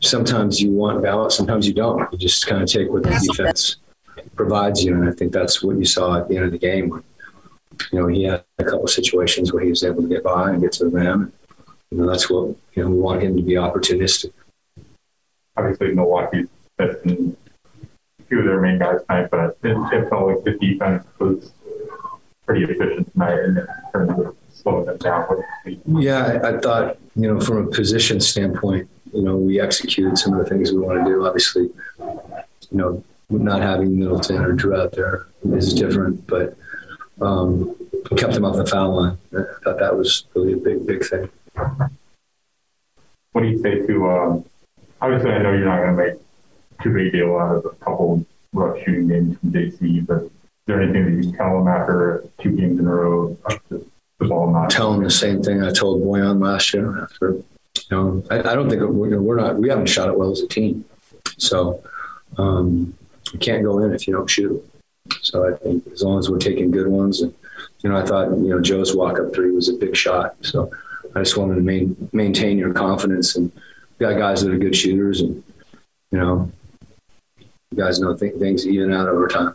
sometimes 0.00 0.60
you 0.60 0.70
want 0.72 1.02
balance, 1.02 1.34
sometimes 1.34 1.66
you 1.66 1.74
don't. 1.74 2.10
You 2.12 2.18
just 2.18 2.46
kind 2.46 2.62
of 2.62 2.68
take 2.68 2.90
what 2.90 3.02
the 3.02 3.10
defense 3.26 3.76
provides 4.34 4.84
you. 4.84 4.94
And 4.94 5.08
I 5.08 5.12
think 5.12 5.32
that's 5.32 5.62
what 5.62 5.78
you 5.78 5.84
saw 5.84 6.18
at 6.18 6.28
the 6.28 6.36
end 6.36 6.46
of 6.46 6.52
the 6.52 6.58
game. 6.58 6.88
When, 6.88 7.02
You 7.92 8.00
know, 8.00 8.06
he 8.08 8.24
had 8.24 8.44
a 8.58 8.64
couple 8.64 8.84
of 8.84 8.90
situations 8.90 9.52
where 9.52 9.62
he 9.62 9.70
was 9.70 9.84
able 9.84 10.02
to 10.02 10.08
get 10.08 10.24
by 10.24 10.50
and 10.50 10.60
get 10.60 10.72
to 10.72 10.84
the 10.84 10.90
rim. 10.90 11.32
You 11.90 11.98
know, 11.98 12.10
that's 12.10 12.28
what 12.28 12.56
you 12.74 12.82
know. 12.82 12.90
We 12.90 12.98
want 12.98 13.22
him 13.22 13.36
to 13.36 13.42
be 13.42 13.52
opportunistic. 13.52 14.32
Obviously, 15.56 15.94
Milwaukee 15.94 16.46
missing 16.78 17.36
two 18.28 18.40
of 18.40 18.44
their 18.44 18.60
main 18.60 18.78
guys 18.78 19.00
tonight, 19.06 19.28
but 19.30 19.58
it, 19.62 19.76
it 19.92 20.08
felt 20.08 20.28
like 20.28 20.44
the 20.44 20.52
defense 20.58 21.04
was 21.18 21.52
pretty 22.44 22.64
efficient 22.64 23.12
tonight 23.12 23.38
in 23.40 23.66
terms 23.92 24.18
of 24.18 24.36
slowing 24.50 24.86
them 24.86 24.96
down. 24.98 25.26
Yeah, 25.86 26.40
I, 26.42 26.56
I 26.56 26.58
thought 26.58 26.98
you 27.14 27.32
know 27.32 27.40
from 27.40 27.66
a 27.66 27.70
position 27.70 28.20
standpoint, 28.20 28.88
you 29.12 29.22
know, 29.22 29.36
we 29.36 29.60
executed 29.60 30.18
some 30.18 30.34
of 30.34 30.44
the 30.44 30.50
things 30.50 30.72
we 30.72 30.78
want 30.78 31.04
to 31.04 31.10
do. 31.10 31.26
Obviously, 31.26 31.70
you 31.98 32.78
know, 32.78 33.04
not 33.30 33.62
having 33.62 33.98
Middleton 33.98 34.42
or 34.42 34.54
Jrue 34.54 34.78
out 34.78 34.92
there 34.92 35.26
is 35.52 35.72
different, 35.74 36.26
but 36.26 36.56
um, 37.20 37.74
kept 38.16 38.34
them 38.34 38.44
off 38.44 38.56
the 38.56 38.66
foul 38.66 38.94
line. 38.94 39.18
I 39.32 39.42
thought 39.64 39.78
that 39.78 39.96
was 39.96 40.26
really 40.34 40.52
a 40.52 40.56
big, 40.56 40.86
big 40.86 41.04
thing. 41.04 41.28
What 43.32 43.42
do 43.42 43.48
you 43.48 43.58
say 43.58 43.86
to 43.86 44.10
um, 44.10 44.44
obviously, 45.00 45.30
I 45.30 45.38
know 45.38 45.52
you're 45.52 45.66
not 45.66 45.78
going 45.78 45.96
to 45.96 46.04
make 46.04 46.25
too 46.82 46.92
big 46.92 47.08
a 47.08 47.10
deal 47.18 47.36
out 47.36 47.56
of 47.56 47.64
a 47.64 47.70
couple 47.84 48.24
rough 48.52 48.78
shooting 48.84 49.08
games 49.08 49.38
from 49.38 49.52
JC, 49.52 50.06
but 50.06 50.24
is 50.24 50.30
there 50.66 50.82
anything 50.82 51.20
that 51.20 51.26
you 51.26 51.36
tell 51.36 51.58
them 51.58 51.68
after 51.68 52.24
two 52.40 52.56
games 52.56 52.80
in 52.80 52.86
a 52.86 52.94
row? 52.94 53.36
The 53.68 53.84
ball 54.26 54.50
not 54.50 54.70
tell 54.70 54.92
them 54.92 55.04
the 55.04 55.10
same 55.10 55.42
thing 55.42 55.62
I 55.62 55.70
told 55.70 56.02
Bojan 56.02 56.40
last 56.42 56.72
year. 56.72 57.02
After, 57.02 57.32
you 57.32 57.44
know, 57.90 58.24
I, 58.30 58.40
I 58.40 58.54
don't 58.54 58.68
think 58.68 58.82
we're, 58.82 59.20
we're 59.20 59.36
not. 59.36 59.58
We 59.58 59.68
haven't 59.68 59.86
shot 59.86 60.08
it 60.08 60.18
well 60.18 60.32
as 60.32 60.40
a 60.40 60.48
team, 60.48 60.84
so 61.36 61.82
um, 62.38 62.96
you 63.32 63.38
can't 63.38 63.62
go 63.62 63.78
in 63.80 63.92
if 63.92 64.08
you 64.08 64.14
don't 64.14 64.28
shoot. 64.28 64.64
So 65.20 65.46
I 65.46 65.56
think 65.58 65.86
as 65.88 66.02
long 66.02 66.18
as 66.18 66.30
we're 66.30 66.38
taking 66.38 66.70
good 66.70 66.88
ones, 66.88 67.20
and 67.20 67.34
you 67.82 67.90
know, 67.90 67.96
I 67.96 68.04
thought 68.04 68.30
you 68.30 68.48
know 68.48 68.60
Joe's 68.60 68.96
walk 68.96 69.20
up 69.20 69.34
three 69.34 69.50
was 69.50 69.68
a 69.68 69.74
big 69.74 69.94
shot. 69.94 70.34
So 70.40 70.70
I 71.14 71.20
just 71.20 71.36
wanted 71.36 71.56
to 71.56 71.60
main, 71.60 72.08
maintain 72.12 72.58
your 72.58 72.72
confidence 72.72 73.36
and 73.36 73.52
got 73.98 74.18
guys 74.18 74.42
that 74.42 74.52
are 74.52 74.58
good 74.58 74.74
shooters, 74.74 75.20
and 75.20 75.42
you 76.10 76.18
know, 76.18 76.50
you 77.70 77.78
guys 77.78 78.00
know 78.00 78.16
th- 78.16 78.36
things 78.36 78.66
even 78.66 78.92
out 78.92 79.08
over 79.08 79.26
time. 79.28 79.54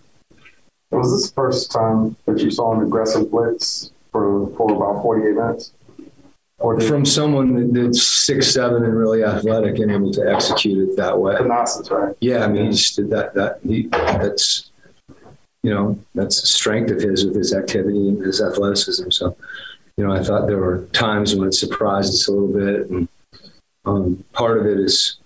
Was 0.91 1.11
this 1.11 1.29
the 1.29 1.35
first 1.35 1.71
time 1.71 2.17
that 2.25 2.39
you 2.39 2.51
saw 2.51 2.73
an 2.73 2.85
aggressive 2.85 3.31
blitz 3.31 3.91
for 4.11 4.53
for 4.55 4.71
about 4.71 5.01
forty 5.01 5.27
eight 5.27 5.35
minutes? 5.35 5.71
Or 6.59 6.79
from 6.79 7.05
someone 7.05 7.73
that's 7.73 8.03
six 8.03 8.53
seven 8.53 8.83
and 8.83 8.95
really 8.95 9.23
athletic 9.23 9.79
and 9.79 9.91
able 9.91 10.11
to 10.13 10.31
execute 10.31 10.89
it 10.89 10.97
that 10.97 11.17
way. 11.17 11.33
Thanasis, 11.33 11.89
right? 11.89 12.15
Yeah, 12.21 12.43
I 12.43 12.47
mean, 12.49 12.65
he 12.65 12.71
just 12.71 12.95
did 12.97 13.09
that. 13.09 13.33
That 13.33 13.59
he, 13.63 13.87
that's 13.87 14.69
you 15.63 15.73
know 15.73 15.97
that's 16.13 16.43
a 16.43 16.47
strength 16.47 16.91
of 16.91 17.01
his 17.01 17.25
with 17.25 17.35
his 17.35 17.53
activity 17.53 18.09
and 18.09 18.21
his 18.23 18.41
athleticism. 18.41 19.09
So, 19.09 19.35
you 19.97 20.05
know, 20.05 20.13
I 20.13 20.21
thought 20.21 20.45
there 20.45 20.57
were 20.59 20.85
times 20.93 21.35
when 21.35 21.47
it 21.47 21.53
surprised 21.53 22.13
us 22.13 22.27
a 22.27 22.31
little 22.31 22.53
bit, 22.53 22.89
and 22.91 23.07
um, 23.85 24.23
part 24.33 24.59
of 24.59 24.67
it 24.67 24.79
is 24.79 25.17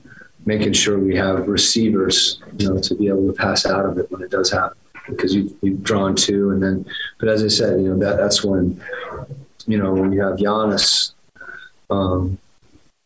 making 0.45 0.73
sure 0.73 0.99
we 0.99 1.15
have 1.15 1.47
receivers, 1.47 2.39
you 2.57 2.69
know, 2.69 2.79
to 2.79 2.95
be 2.95 3.07
able 3.07 3.27
to 3.27 3.33
pass 3.33 3.65
out 3.65 3.85
of 3.85 3.97
it 3.97 4.09
when 4.11 4.21
it 4.21 4.31
does 4.31 4.51
happen. 4.51 4.77
Because 5.07 5.35
you've, 5.35 5.53
you've 5.61 5.83
drawn 5.83 6.15
two, 6.15 6.49
and 6.51 6.63
then, 6.63 6.85
but 7.19 7.29
as 7.29 7.43
I 7.43 7.47
said, 7.47 7.79
you 7.79 7.89
know, 7.89 7.99
that 7.99 8.17
that's 8.17 8.43
when, 8.43 8.81
you 9.67 9.77
know, 9.77 9.93
when 9.93 10.11
you 10.11 10.21
have 10.21 10.37
Giannis, 10.37 11.11
um, 11.91 12.39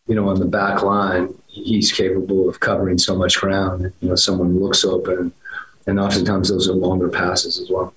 you 0.08 0.16
know, 0.16 0.30
on 0.30 0.40
the 0.40 0.46
back 0.46 0.82
line, 0.82 1.34
he's 1.48 1.92
capable 1.92 2.48
of 2.48 2.60
covering 2.62 2.98
so 2.98 3.16
much 3.16 3.38
ground. 3.38 3.92
You 4.00 4.10
know, 4.10 4.16
someone 4.16 4.60
looks 4.60 4.86
open, 4.86 5.34
and 5.88 6.00
oftentimes 6.00 6.50
those 6.50 6.70
are 6.70 6.74
longer 6.74 7.10
passes 7.10 7.60
as 7.60 7.70
well. 7.70 7.94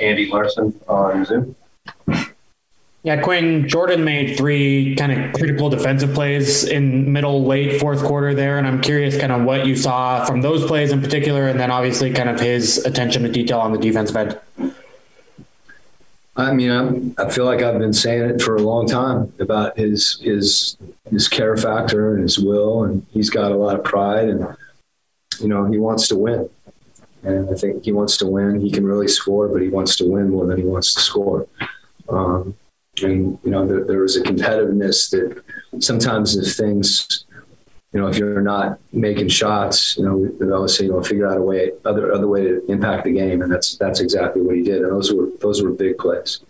Andy 0.00 0.26
Larson 0.26 0.78
on 0.88 1.24
Zoom. 1.24 1.56
Yeah, 3.06 3.20
Quinn, 3.20 3.68
Jordan 3.68 4.02
made 4.02 4.36
three 4.36 4.96
kind 4.96 5.12
of 5.12 5.32
critical 5.32 5.70
defensive 5.70 6.12
plays 6.12 6.64
in 6.64 7.12
middle, 7.12 7.44
late 7.44 7.78
fourth 7.80 8.02
quarter 8.02 8.34
there. 8.34 8.58
And 8.58 8.66
I'm 8.66 8.80
curious 8.80 9.16
kind 9.16 9.30
of 9.30 9.44
what 9.44 9.64
you 9.64 9.76
saw 9.76 10.24
from 10.24 10.40
those 10.40 10.66
plays 10.66 10.90
in 10.90 11.00
particular, 11.00 11.46
and 11.46 11.60
then 11.60 11.70
obviously 11.70 12.12
kind 12.12 12.28
of 12.28 12.40
his 12.40 12.78
attention 12.84 13.22
to 13.22 13.28
detail 13.28 13.60
on 13.60 13.70
the 13.70 13.78
defensive 13.78 14.16
end. 14.16 14.40
I 16.36 16.52
mean, 16.52 16.72
I'm, 16.72 17.14
I 17.16 17.30
feel 17.30 17.44
like 17.44 17.62
I've 17.62 17.78
been 17.78 17.92
saying 17.92 18.28
it 18.28 18.42
for 18.42 18.56
a 18.56 18.62
long 18.62 18.88
time 18.88 19.32
about 19.38 19.78
his 19.78 20.18
his 20.20 20.76
his 21.08 21.28
care 21.28 21.56
factor 21.56 22.12
and 22.12 22.24
his 22.24 22.40
will, 22.40 22.82
and 22.82 23.06
he's 23.12 23.30
got 23.30 23.52
a 23.52 23.56
lot 23.56 23.76
of 23.76 23.84
pride, 23.84 24.30
and 24.30 24.56
you 25.38 25.46
know 25.46 25.64
he 25.66 25.78
wants 25.78 26.08
to 26.08 26.16
win, 26.16 26.50
and 27.22 27.48
I 27.50 27.54
think 27.54 27.84
he 27.84 27.92
wants 27.92 28.16
to 28.16 28.26
win. 28.26 28.60
He 28.60 28.72
can 28.72 28.84
really 28.84 29.06
score, 29.06 29.46
but 29.46 29.62
he 29.62 29.68
wants 29.68 29.94
to 29.98 30.04
win 30.04 30.30
more 30.30 30.44
than 30.44 30.58
he 30.58 30.64
wants 30.64 30.92
to 30.94 31.00
score. 31.00 31.46
Um, 32.08 32.56
and 33.02 33.38
you 33.44 33.50
know 33.50 33.66
there, 33.66 33.84
there 33.84 34.04
is 34.04 34.16
a 34.16 34.22
competitiveness 34.22 35.10
that 35.10 35.42
sometimes 35.80 36.36
if 36.36 36.54
things 36.56 37.24
you 37.92 38.00
know 38.00 38.08
if 38.08 38.18
you're 38.18 38.42
not 38.42 38.78
making 38.92 39.28
shots 39.28 39.96
you 39.96 40.04
know 40.04 40.26
they 40.38 40.52
always 40.52 40.76
say 40.76 40.84
you 40.84 40.92
know 40.92 41.02
figure 41.02 41.26
out 41.26 41.36
a 41.36 41.42
way 41.42 41.72
other 41.84 42.12
other 42.12 42.28
way 42.28 42.42
to 42.42 42.64
impact 42.70 43.04
the 43.04 43.12
game 43.12 43.42
and 43.42 43.52
that's 43.52 43.76
that's 43.76 44.00
exactly 44.00 44.42
what 44.42 44.54
he 44.54 44.62
did 44.62 44.82
and 44.82 44.92
those 44.92 45.12
were 45.12 45.28
those 45.40 45.62
were 45.62 45.70
big 45.70 45.96
plays 45.98 46.40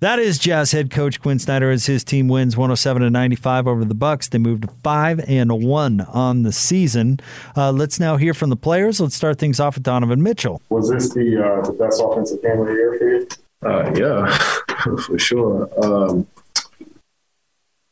that 0.00 0.18
is 0.18 0.38
Jazz 0.38 0.72
head 0.72 0.90
coach 0.90 1.18
Quinn 1.18 1.38
Snyder 1.38 1.70
as 1.70 1.86
his 1.86 2.04
team 2.04 2.28
wins 2.28 2.58
107 2.58 3.00
to 3.00 3.08
95 3.08 3.66
over 3.66 3.86
the 3.86 3.94
Bucks. 3.94 4.28
They 4.28 4.36
moved 4.36 4.64
to 4.64 4.68
five 4.82 5.18
and 5.26 5.64
one 5.64 6.02
on 6.02 6.42
the 6.42 6.52
season. 6.52 7.20
Uh, 7.56 7.72
let's 7.72 7.98
now 7.98 8.18
hear 8.18 8.34
from 8.34 8.50
the 8.50 8.56
players. 8.56 9.00
Let's 9.00 9.14
start 9.14 9.38
things 9.38 9.60
off 9.60 9.76
with 9.76 9.82
Donovan 9.84 10.22
Mitchell. 10.22 10.60
Was 10.68 10.90
this 10.90 11.14
the 11.14 11.42
uh, 11.42 11.64
the 11.64 11.72
best 11.72 12.02
offensive 12.04 12.42
game 12.42 12.60
of 12.60 12.66
the 12.66 12.72
year 12.74 12.98
for 12.98 13.08
you? 13.08 13.26
Uh, 13.64 13.90
yeah, 13.94 14.38
for 15.06 15.18
sure. 15.18 15.70
Um, 15.82 16.26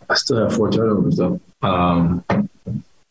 I 0.08 0.14
still 0.14 0.42
have 0.42 0.54
four 0.54 0.70
turnovers 0.70 1.16
though. 1.16 1.40
Um, 1.62 2.24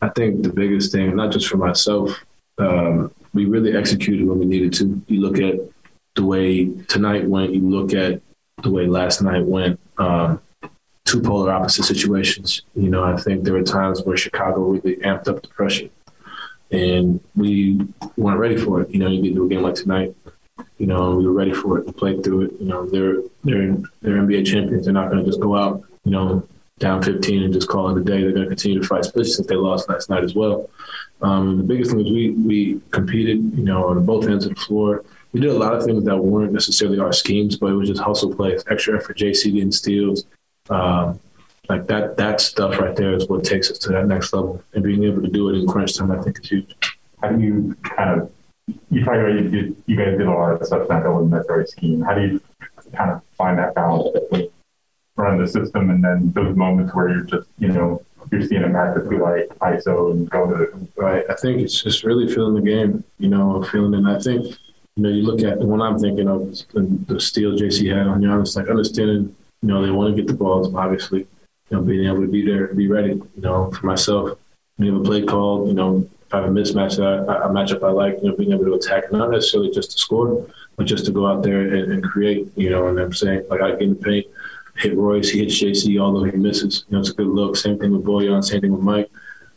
I 0.02 0.10
think 0.10 0.44
the 0.44 0.54
biggest 0.54 0.92
thing, 0.92 1.16
not 1.16 1.32
just 1.32 1.48
for 1.48 1.58
myself, 1.58 2.24
um, 2.58 3.12
we 3.34 3.46
really 3.46 3.76
executed 3.76 4.28
when 4.28 4.40
we 4.40 4.46
needed 4.46 4.74
to. 4.74 5.02
You 5.08 5.22
look 5.22 5.40
at 5.40 5.60
the 6.16 6.26
way 6.26 6.70
tonight 6.88 7.28
went. 7.28 7.54
You 7.54 7.62
look 7.62 7.94
at 7.94 8.22
the 8.62 8.70
way 8.70 8.86
last 8.86 9.22
night 9.22 9.46
went. 9.46 9.80
Um, 9.98 10.42
two 11.06 11.22
polar 11.22 11.52
opposite 11.52 11.84
situations. 11.84 12.62
You 12.76 12.90
know, 12.90 13.04
I 13.04 13.18
think 13.18 13.44
there 13.44 13.54
were 13.54 13.64
times 13.64 14.04
where 14.04 14.18
Chicago 14.18 14.62
really 14.62 14.98
amped 14.98 15.28
up 15.28 15.42
the 15.42 15.48
pressure, 15.48 15.90
and 16.72 17.20
we 17.36 17.88
weren't 18.18 18.40
ready 18.40 18.58
for 18.58 18.82
it. 18.82 18.92
You 18.92 19.00
know, 19.00 19.08
you 19.08 19.24
get 19.24 19.36
to 19.36 19.46
a 19.46 19.50
game 19.50 19.62
like 19.62 19.76
tonight. 19.76 20.16
You 20.78 20.88
know, 20.88 21.16
we 21.16 21.26
were 21.26 21.34
ready 21.34 21.54
for 21.54 21.80
it 21.80 21.86
and 21.86 21.96
played 21.96 22.24
through 22.24 22.42
it. 22.44 22.54
You 22.60 22.68
know, 22.68 22.86
they're 22.86 23.18
they're 23.44 23.76
they're 24.02 24.22
NBA 24.22 24.46
champions. 24.46 24.86
They're 24.86 24.94
not 24.94 25.10
going 25.10 25.24
to 25.24 25.30
just 25.30 25.40
go 25.40 25.56
out. 25.56 25.84
You 26.04 26.12
know, 26.12 26.48
down 26.80 27.02
15 27.02 27.44
and 27.44 27.54
just 27.54 27.70
call 27.70 27.96
it 27.96 28.02
a 28.02 28.04
day. 28.04 28.22
They're 28.22 28.32
going 28.32 28.44
to 28.44 28.50
continue 28.50 28.82
to 28.82 28.88
fight, 28.88 29.02
especially 29.02 29.32
since 29.32 29.48
they 29.48 29.56
lost 29.56 29.88
last 29.88 30.10
night 30.10 30.24
as 30.24 30.36
well. 30.36 30.70
Um, 31.22 31.58
the 31.58 31.64
biggest 31.64 31.92
thing 31.92 32.02
is 32.02 32.12
we 32.12 32.32
we 32.32 32.82
competed, 32.90 33.38
you 33.56 33.64
know, 33.64 33.88
on 33.88 34.04
both 34.06 34.28
ends 34.28 34.46
of 34.46 34.56
the 34.56 34.62
floor. 34.62 35.06
We 35.32 35.40
did 35.40 35.52
a 35.52 35.58
lot 35.58 35.74
of 35.74 35.86
things 35.86 36.04
that 36.04 36.18
weren't 36.18 36.52
necessarily 36.52 37.00
our 37.00 37.14
schemes, 37.14 37.56
but 37.56 37.68
it 37.68 37.76
was 37.76 37.88
just 37.88 38.02
hustle 38.02 38.36
plays, 38.36 38.66
extra 38.70 38.98
effort, 38.98 39.18
JC 39.18 39.54
getting 39.54 39.72
steals. 39.72 40.26
Um, 40.70 41.20
like 41.70 41.88
that 41.88 42.18
that 42.18 42.42
stuff 42.42 42.78
right 42.80 42.96
there 42.96 43.14
is 43.14 43.30
what 43.30 43.46
takes 43.46 43.72
us 43.72 43.78
to 43.80 43.90
that 43.90 44.08
next 44.08 44.34
level. 44.34 44.62
And 44.74 44.84
being 44.84 45.04
able 45.04 45.22
to 45.22 45.30
do 45.30 45.50
it 45.50 45.58
in 45.58 45.68
crunch 45.68 45.96
time, 45.96 46.12
I 46.12 46.22
think 46.22 46.40
is 46.40 46.50
huge. 46.50 46.76
How 47.22 47.30
do 47.30 47.40
you 47.40 47.76
kind 47.84 48.22
of 48.22 48.32
you 48.90 49.02
about 49.02 49.34
you 49.34 49.50
did 49.50 49.76
you 49.86 49.96
guys 49.96 50.18
did 50.18 50.28
a 50.28 50.32
lot 50.32 50.54
of 50.54 50.66
stuff 50.66 50.88
that 50.88 51.12
wasn't 51.12 51.32
necessarily 51.32 51.68
scheme. 51.68 52.02
How 52.02 52.16
do 52.16 52.22
you 52.22 52.42
kind 52.94 53.12
of 53.12 53.22
find 53.38 53.58
that 53.58 53.76
balance 53.76 54.10
between 54.14 54.50
run 55.16 55.38
the 55.38 55.48
system 55.48 55.90
and 55.90 56.04
then 56.04 56.32
those 56.34 56.56
moments 56.56 56.94
where 56.94 57.10
you're 57.10 57.24
just, 57.24 57.48
you 57.60 57.70
know, 57.70 58.02
you're 58.32 58.46
seeing 58.46 58.64
a 58.64 58.68
matchup 58.68 59.10
be 59.10 59.18
like 59.18 59.48
ISO 59.60 60.12
and 60.12 60.30
go 60.30 60.50
to 60.50 60.58
the 60.58 60.88
right. 60.96 61.26
I 61.30 61.36
think 61.36 61.62
it's 61.62 61.82
just 61.82 62.04
really 62.04 62.34
feeling 62.34 62.56
the 62.56 62.62
game, 62.62 63.04
you 63.20 63.30
know, 63.30 63.64
feeling 63.64 63.94
it. 63.94 64.10
I 64.10 64.20
think, 64.20 64.46
you 64.96 65.04
know, 65.04 65.10
you 65.10 65.24
look 65.24 65.42
at 65.42 65.60
when 65.60 65.82
I'm 65.82 66.00
thinking 66.00 66.28
of 66.28 66.52
the, 66.74 66.98
the 67.08 67.20
steal 67.20 67.52
JC 67.52 67.96
had 67.96 68.08
on 68.08 68.22
you. 68.22 68.30
Giannis, 68.30 68.56
like 68.56 68.70
understanding, 68.70 69.36
you 69.62 69.68
know, 69.68 69.82
they 69.82 69.92
want 69.92 70.16
to 70.16 70.22
get 70.22 70.28
the 70.28 70.38
balls, 70.38 70.74
obviously, 70.74 71.20
you 71.20 71.78
know, 71.78 71.82
being 71.82 72.06
able 72.06 72.22
to 72.22 72.28
be 72.28 72.46
there 72.46 72.68
be 72.68 72.88
ready, 72.88 73.14
you 73.14 73.42
know, 73.42 73.72
for 73.72 73.86
myself. 73.86 74.38
We 74.78 74.88
have 74.88 74.96
a 74.96 75.04
play 75.04 75.24
called, 75.24 75.68
you 75.68 75.74
know, 75.74 76.10
have 76.32 76.46
a 76.46 76.48
mismatch 76.48 76.98
that 76.98 77.30
I, 77.30 77.46
a 77.46 77.50
matchup 77.50 77.84
I 77.84 77.92
like, 77.92 78.18
you 78.22 78.30
know, 78.30 78.36
being 78.36 78.54
able 78.54 78.66
to 78.66 78.74
attack, 78.74 79.12
not 79.12 79.32
necessarily 79.32 79.72
just 79.72 79.92
to 79.92 79.98
score, 79.98 80.48
but 80.78 80.86
just 80.86 81.06
to 81.06 81.12
go 81.12 81.28
out 81.28 81.44
there 81.44 81.62
and, 81.62 81.92
and 81.92 82.04
create, 82.04 82.48
you 82.56 82.70
know, 82.70 82.88
and 82.88 83.00
I'm 83.00 83.14
saying, 83.14 83.46
like, 83.50 83.62
I 83.62 83.72
get 83.72 83.82
in 83.82 83.90
the 83.90 83.96
paint, 83.96 84.28
hit 84.78 84.96
Royce, 84.96 85.30
he 85.30 85.40
hits 85.40 85.62
JC, 85.62 86.00
although 86.00 86.24
he 86.24 86.32
misses. 86.32 86.86
You 86.90 86.96
know, 86.96 87.02
it's 87.02 87.10
a 87.10 87.14
good 87.14 87.28
look. 87.28 87.56
Same 87.56 87.78
thing 87.78 87.92
with 87.92 88.04
Bojan, 88.04 88.44
same 88.44 88.62
thing 88.62 88.72
with 88.72 88.82
Mike. 88.82 89.10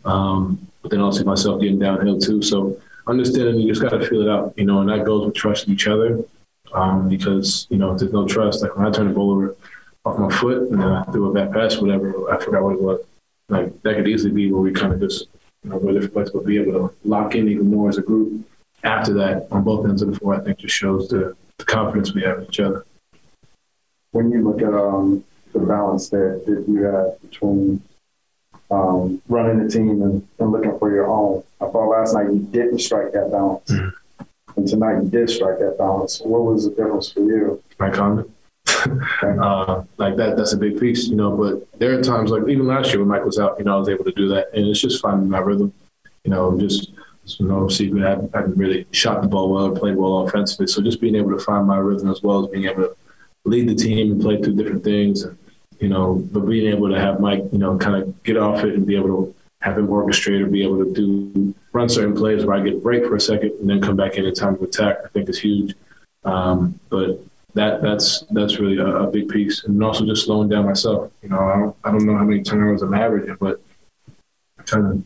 Um, 0.04 0.66
but 0.82 0.90
then 0.90 1.00
also 1.00 1.24
myself 1.24 1.60
getting 1.60 1.78
downhill 1.78 2.18
too. 2.18 2.42
So 2.42 2.78
understanding 3.06 3.58
you 3.58 3.68
just 3.68 3.82
got 3.82 3.90
to 3.90 4.06
feel 4.06 4.22
it 4.22 4.28
out, 4.28 4.54
you 4.56 4.64
know, 4.64 4.80
and 4.80 4.88
that 4.90 5.04
goes 5.04 5.26
with 5.26 5.34
trusting 5.34 5.72
each 5.72 5.86
other. 5.86 6.24
Um, 6.72 7.08
because, 7.08 7.68
you 7.70 7.76
know, 7.76 7.92
if 7.92 8.00
there's 8.00 8.12
no 8.12 8.26
trust, 8.26 8.62
like 8.62 8.76
when 8.76 8.86
I 8.86 8.90
turn 8.90 9.06
the 9.06 9.14
ball 9.14 9.30
over 9.30 9.56
off 10.04 10.18
my 10.18 10.28
foot 10.28 10.70
and 10.70 10.80
then 10.80 10.88
I 10.88 11.04
threw 11.04 11.30
a 11.30 11.32
bad 11.32 11.52
pass, 11.52 11.78
whatever, 11.78 12.30
I 12.30 12.42
forgot 12.42 12.62
what 12.62 12.74
it 12.74 12.82
was. 12.82 13.00
Like 13.48 13.82
that 13.82 13.96
could 13.96 14.08
easily 14.08 14.32
be 14.32 14.50
where 14.50 14.60
we 14.60 14.72
kind 14.72 14.92
of 14.92 15.00
just, 15.00 15.28
you 15.64 15.70
know, 15.70 15.78
different 15.78 16.12
places, 16.12 16.32
but 16.32 16.44
be 16.44 16.58
able 16.58 16.72
to 16.72 16.94
lock 17.04 17.34
in 17.34 17.48
even 17.48 17.70
more 17.70 17.88
as 17.88 17.98
a 17.98 18.02
group 18.02 18.46
after 18.82 19.14
that 19.14 19.48
on 19.50 19.64
both 19.64 19.86
ends 19.86 20.02
of 20.02 20.12
the 20.12 20.18
floor, 20.18 20.34
I 20.34 20.40
think 20.40 20.58
just 20.58 20.74
shows 20.74 21.08
the, 21.08 21.34
the 21.56 21.64
confidence 21.64 22.14
we 22.14 22.22
have 22.22 22.38
in 22.38 22.44
each 22.44 22.60
other 22.60 22.84
when 24.14 24.30
you 24.30 24.42
look 24.42 24.62
at 24.62 24.72
um, 24.72 25.24
the 25.52 25.58
balance 25.58 26.08
that, 26.10 26.44
that 26.46 26.64
you 26.68 26.84
have 26.84 27.20
between 27.20 27.82
um, 28.70 29.20
running 29.28 29.62
the 29.62 29.68
team 29.68 30.02
and, 30.02 30.26
and, 30.38 30.52
looking 30.52 30.78
for 30.78 30.90
your 30.90 31.08
own, 31.08 31.42
I 31.60 31.66
thought 31.66 31.88
last 31.88 32.14
night 32.14 32.32
you 32.32 32.38
didn't 32.38 32.78
strike 32.78 33.12
that 33.12 33.32
balance. 33.32 33.68
Mm-hmm. 33.68 34.24
And 34.56 34.68
tonight 34.68 35.02
you 35.02 35.10
did 35.10 35.28
strike 35.28 35.58
that 35.58 35.78
balance. 35.78 36.20
What 36.20 36.44
was 36.44 36.64
the 36.64 36.70
difference 36.70 37.10
for 37.10 37.20
you? 37.20 37.62
My 37.80 37.90
conduct. 37.90 38.30
Uh, 39.22 39.84
like 39.96 40.16
that, 40.16 40.36
that's 40.36 40.52
a 40.52 40.56
big 40.56 40.78
piece, 40.78 41.08
you 41.08 41.16
know. 41.16 41.36
But 41.36 41.78
there 41.78 41.98
are 41.98 42.02
times, 42.02 42.30
like 42.30 42.48
even 42.48 42.66
last 42.66 42.90
year 42.90 43.00
when 43.00 43.08
Mike 43.08 43.24
was 43.24 43.38
out, 43.38 43.58
you 43.58 43.64
know, 43.64 43.76
I 43.76 43.78
was 43.78 43.88
able 43.88 44.04
to 44.04 44.12
do 44.12 44.28
that, 44.28 44.48
and 44.54 44.66
it's 44.66 44.80
just 44.80 45.02
finding 45.02 45.28
my 45.28 45.38
rhythm. 45.38 45.72
You 46.24 46.30
know, 46.30 46.58
just 46.58 46.92
no 47.40 47.68
secret. 47.68 48.04
I 48.04 48.10
haven't, 48.10 48.34
I 48.34 48.38
haven't 48.38 48.56
really 48.56 48.86
shot 48.92 49.22
the 49.22 49.28
ball 49.28 49.52
well 49.52 49.66
or 49.66 49.78
played 49.78 49.96
well 49.96 50.26
offensively, 50.26 50.66
so 50.66 50.82
just 50.82 51.00
being 51.00 51.14
able 51.14 51.36
to 51.36 51.44
find 51.44 51.66
my 51.66 51.76
rhythm 51.76 52.10
as 52.10 52.22
well 52.22 52.44
as 52.44 52.50
being 52.50 52.64
able 52.64 52.82
to 52.84 52.96
lead 53.44 53.68
the 53.68 53.74
team 53.74 54.12
and 54.12 54.20
play 54.20 54.40
through 54.40 54.56
different 54.56 54.84
things. 54.84 55.22
And, 55.22 55.36
you 55.80 55.88
know, 55.88 56.14
but 56.32 56.40
being 56.40 56.70
able 56.72 56.88
to 56.88 56.98
have 56.98 57.20
Mike, 57.20 57.44
you 57.52 57.58
know, 57.58 57.76
kind 57.76 58.02
of 58.02 58.22
get 58.22 58.36
off 58.36 58.64
it 58.64 58.74
and 58.74 58.86
be 58.86 58.96
able 58.96 59.26
to 59.26 59.34
have 59.60 59.76
him 59.78 59.88
orchestrate 59.88 60.42
or 60.42 60.46
be 60.46 60.62
able 60.62 60.84
to 60.84 60.92
do 60.92 61.54
run 61.72 61.88
certain 61.88 62.14
plays 62.14 62.44
where 62.44 62.56
I 62.56 62.62
get 62.62 62.74
a 62.74 62.78
break 62.78 63.04
for 63.06 63.16
a 63.16 63.20
second 63.20 63.52
and 63.60 63.68
then 63.68 63.80
come 63.80 63.96
back 63.96 64.14
in 64.14 64.24
in 64.24 64.34
time 64.34 64.56
to 64.58 64.64
attack. 64.64 64.98
I 65.04 65.08
think 65.08 65.28
is 65.28 65.38
huge. 65.38 65.74
Um, 66.24 66.78
but 66.90 67.20
that 67.54 67.82
that's 67.82 68.24
that's 68.30 68.58
really 68.58 68.78
a, 68.78 68.86
a, 68.86 69.10
big 69.10 69.28
piece, 69.28 69.64
and 69.64 69.82
also 69.82 70.04
just 70.04 70.24
slowing 70.24 70.48
down 70.48 70.66
myself. 70.66 71.10
You 71.22 71.30
know, 71.30 71.38
I 71.38 71.56
don't 71.56 71.76
I 71.84 71.90
don't 71.90 72.04
know 72.04 72.16
how 72.16 72.24
many 72.24 72.42
turnovers 72.42 72.82
I'm 72.82 72.94
averaging, 72.94 73.36
but 73.40 73.60
I'm 74.58 74.64
trying 74.64 74.82
to 74.92 75.04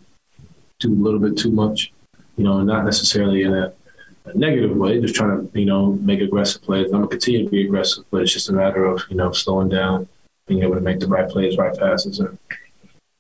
do 0.81 0.93
a 0.93 1.03
little 1.03 1.21
bit 1.21 1.37
too 1.37 1.53
much. 1.53 1.93
You 2.37 2.45
know, 2.45 2.63
not 2.63 2.85
necessarily 2.85 3.43
in 3.43 3.53
a, 3.53 3.73
a 4.25 4.37
negative 4.37 4.77
way, 4.77 5.01
just 5.01 5.15
trying 5.15 5.49
to 5.49 5.59
you 5.59 5.67
know 5.67 5.93
make 5.93 6.21
aggressive 6.21 6.63
plays. 6.63 6.87
I'm 6.87 7.01
gonna 7.01 7.09
continue 7.09 7.45
to 7.45 7.51
be 7.51 7.65
aggressive, 7.65 8.05
but 8.11 8.23
it's 8.23 8.33
just 8.33 8.49
a 8.49 8.53
matter 8.53 8.85
of 8.85 9.03
you 9.11 9.17
know 9.17 9.33
slowing 9.33 9.69
down, 9.69 10.09
being 10.47 10.63
able 10.63 10.75
to 10.75 10.81
make 10.81 11.01
the 11.01 11.09
right 11.09 11.29
plays, 11.29 11.59
right 11.59 11.77
passes, 11.77 12.21
and 12.21 12.39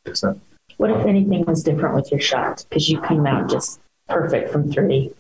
that. 0.05 0.39
What 0.79 0.91
if 0.91 1.07
anything 1.07 1.45
was 1.45 1.63
different 1.63 1.95
with 1.97 2.11
your 2.11 2.21
shot? 2.21 2.65
Because 2.69 2.89
you 2.89 3.01
came 3.03 3.27
out 3.27 3.51
just 3.51 3.81
perfect 4.09 4.51
from 4.51 4.71
three. 4.73 5.13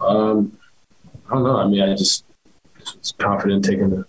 Um, 0.00 0.58
I 1.28 1.34
don't 1.34 1.44
know. 1.44 1.56
I 1.56 1.66
mean, 1.68 1.80
I 1.80 1.94
just, 1.94 2.24
just 2.84 3.18
confident 3.18 3.64
taking 3.64 3.90
the 3.90 4.04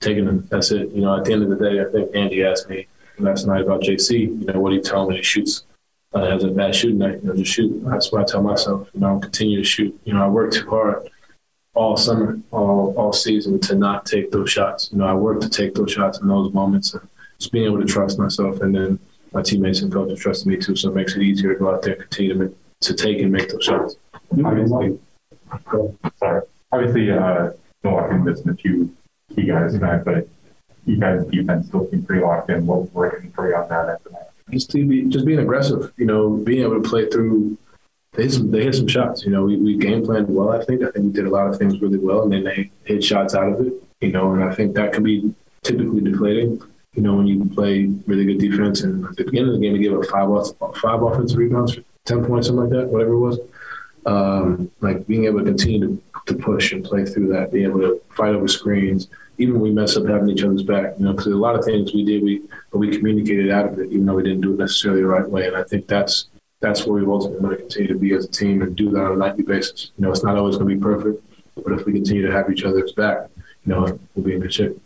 taking 0.00 0.26
them. 0.26 0.46
That's 0.50 0.70
it. 0.70 0.90
You 0.90 1.02
know, 1.02 1.16
at 1.16 1.24
the 1.24 1.32
end 1.32 1.42
of 1.42 1.50
the 1.50 1.56
day, 1.56 1.80
I 1.80 1.90
think 1.90 2.14
Andy 2.14 2.44
asked 2.44 2.68
me 2.68 2.86
last 3.18 3.46
night 3.46 3.62
about 3.62 3.82
JC. 3.82 4.20
You 4.20 4.46
know, 4.46 4.60
what 4.60 4.70
do 4.70 4.76
you 4.76 4.82
tell 4.82 5.02
him 5.02 5.08
when 5.08 5.16
he 5.16 5.22
shoots? 5.22 5.64
Uh, 6.12 6.30
has 6.30 6.44
a 6.44 6.48
bad 6.48 6.74
shooting 6.74 6.98
night, 6.98 7.20
you 7.22 7.28
know, 7.28 7.36
just 7.36 7.52
shoot. 7.52 7.82
That's 7.84 8.10
what 8.10 8.22
I 8.22 8.24
tell 8.24 8.42
myself. 8.42 8.88
You 8.94 9.00
know, 9.00 9.08
I'll 9.08 9.20
continue 9.20 9.58
to 9.58 9.64
shoot. 9.64 9.98
You 10.04 10.14
know, 10.14 10.24
I 10.24 10.28
work 10.28 10.52
too 10.52 10.68
hard 10.68 11.10
all 11.74 11.96
summer, 11.96 12.40
all 12.52 12.94
all 12.96 13.12
season 13.12 13.60
to 13.60 13.74
not 13.74 14.06
take 14.06 14.30
those 14.30 14.50
shots. 14.50 14.90
You 14.92 14.98
know, 14.98 15.06
I 15.06 15.14
work 15.14 15.40
to 15.40 15.50
take 15.50 15.74
those 15.74 15.92
shots 15.92 16.20
in 16.20 16.28
those 16.28 16.52
moments 16.54 16.94
and 16.94 17.06
just 17.38 17.52
being 17.52 17.66
able 17.66 17.80
to 17.80 17.86
trust 17.86 18.18
myself 18.18 18.60
and 18.60 18.74
then 18.74 18.98
my 19.32 19.42
teammates 19.42 19.82
and 19.82 19.92
coaches 19.92 20.18
trusted 20.18 20.46
me 20.46 20.56
too, 20.56 20.74
so 20.74 20.88
it 20.88 20.94
makes 20.94 21.14
it 21.14 21.22
easier 21.22 21.52
to 21.52 21.58
go 21.58 21.74
out 21.74 21.82
there 21.82 21.92
and 21.92 22.02
continue 22.02 22.32
to, 22.32 22.38
make, 22.38 22.52
to 22.80 22.94
take 22.94 23.20
and 23.20 23.30
make 23.30 23.50
those 23.50 23.64
shots. 23.64 23.96
Obviously, 24.44 24.98
sorry. 26.18 26.42
Obviously, 26.72 27.10
uh, 27.10 27.50
Milwaukee 27.86 28.16
missing 28.16 28.50
a 28.50 28.54
few 28.54 28.94
key 29.34 29.46
guys 29.46 29.72
tonight, 29.72 30.04
but 30.04 30.28
you 30.84 30.98
guys' 30.98 31.24
defense 31.26 31.66
still 31.68 31.88
seems 31.90 32.06
pretty 32.06 32.22
locked 32.22 32.50
in. 32.50 32.66
What 32.66 32.82
was 32.82 32.90
working 32.92 33.32
for 33.32 33.48
you 33.48 33.56
on 33.56 33.68
that 33.68 33.88
end 33.88 34.16
Just 34.50 34.70
to 34.70 34.86
be, 34.86 35.02
just 35.04 35.24
being 35.24 35.40
aggressive, 35.40 35.92
you 35.96 36.06
know, 36.06 36.30
being 36.30 36.62
able 36.62 36.80
to 36.80 36.88
play 36.88 37.08
through. 37.08 37.58
They 38.12 38.22
hit 38.24 38.32
some, 38.32 38.50
they 38.50 38.62
hit 38.62 38.74
some 38.74 38.88
shots. 38.88 39.24
You 39.24 39.30
know, 39.30 39.44
we, 39.44 39.56
we 39.56 39.76
game 39.76 40.04
planned 40.04 40.28
well. 40.28 40.50
I 40.50 40.64
think. 40.64 40.82
I 40.82 40.90
think 40.90 41.06
we 41.06 41.12
did 41.12 41.26
a 41.26 41.30
lot 41.30 41.48
of 41.48 41.58
things 41.58 41.80
really 41.80 41.98
well, 41.98 42.22
and 42.22 42.32
then 42.32 42.44
they 42.44 42.70
hit 42.84 43.04
shots 43.04 43.34
out 43.34 43.52
of 43.52 43.66
it. 43.66 43.74
You 44.00 44.12
know, 44.12 44.32
and 44.32 44.44
I 44.44 44.54
think 44.54 44.74
that 44.76 44.92
can 44.92 45.02
be 45.02 45.34
typically 45.62 46.00
deflating 46.00 46.62
you 46.96 47.02
know, 47.02 47.14
when 47.14 47.26
you 47.26 47.44
play 47.44 47.92
really 48.06 48.24
good 48.24 48.38
defense 48.38 48.80
and 48.80 49.04
at 49.04 49.16
the 49.16 49.24
beginning 49.24 49.48
of 49.50 49.54
the 49.54 49.60
game, 49.60 49.76
you 49.76 49.82
give 49.82 49.98
up 49.98 50.06
five 50.06 50.28
five 50.80 51.02
offensive 51.02 51.36
rebounds 51.36 51.78
10 52.06 52.24
points, 52.24 52.46
something 52.46 52.64
like 52.64 52.72
that, 52.72 52.88
whatever 52.88 53.12
it 53.12 53.18
was. 53.18 53.38
Um, 54.06 54.70
like 54.80 55.06
being 55.06 55.26
able 55.26 55.40
to 55.40 55.44
continue 55.44 55.80
to, 55.80 56.02
to 56.26 56.34
push 56.34 56.72
and 56.72 56.84
play 56.84 57.04
through 57.04 57.28
that, 57.28 57.52
being 57.52 57.66
able 57.66 57.80
to 57.80 58.00
fight 58.10 58.34
over 58.34 58.48
screens, 58.48 59.08
even 59.38 59.54
when 59.54 59.62
we 59.62 59.70
mess 59.70 59.96
up 59.96 60.06
having 60.06 60.28
each 60.28 60.42
other's 60.42 60.62
back, 60.62 60.94
you 60.98 61.04
know, 61.04 61.12
because 61.12 61.26
a 61.26 61.30
lot 61.30 61.54
of 61.54 61.64
things 61.64 61.92
we 61.92 62.04
did, 62.04 62.22
we 62.22 62.42
but 62.70 62.78
we 62.78 62.96
communicated 62.96 63.50
out 63.50 63.66
of 63.66 63.78
it, 63.78 63.90
even 63.92 64.06
though 64.06 64.14
we 64.14 64.22
didn't 64.22 64.40
do 64.40 64.54
it 64.54 64.58
necessarily 64.58 65.02
the 65.02 65.08
right 65.08 65.28
way. 65.28 65.46
And 65.46 65.56
I 65.56 65.62
think 65.62 65.86
that's 65.86 66.26
that's 66.60 66.86
where 66.86 67.02
we 67.02 67.10
ultimately 67.10 67.40
want 67.40 67.56
to 67.56 67.62
continue 67.62 67.88
to 67.92 67.98
be 67.98 68.14
as 68.14 68.24
a 68.24 68.28
team 68.28 68.62
and 68.62 68.74
do 68.74 68.90
that 68.90 69.04
on 69.04 69.12
a 69.12 69.16
nightly 69.16 69.44
basis. 69.44 69.90
You 69.96 70.04
know, 70.04 70.10
it's 70.10 70.24
not 70.24 70.36
always 70.36 70.56
going 70.56 70.70
to 70.70 70.74
be 70.74 70.80
perfect, 70.80 71.22
but 71.62 71.72
if 71.72 71.84
we 71.84 71.92
continue 71.92 72.26
to 72.26 72.32
have 72.32 72.50
each 72.50 72.64
other's 72.64 72.92
back, 72.92 73.28
you 73.64 73.74
know, 73.74 73.98
we'll 74.14 74.24
be 74.24 74.34
in 74.34 74.40
good 74.40 74.52
shape 74.52 74.80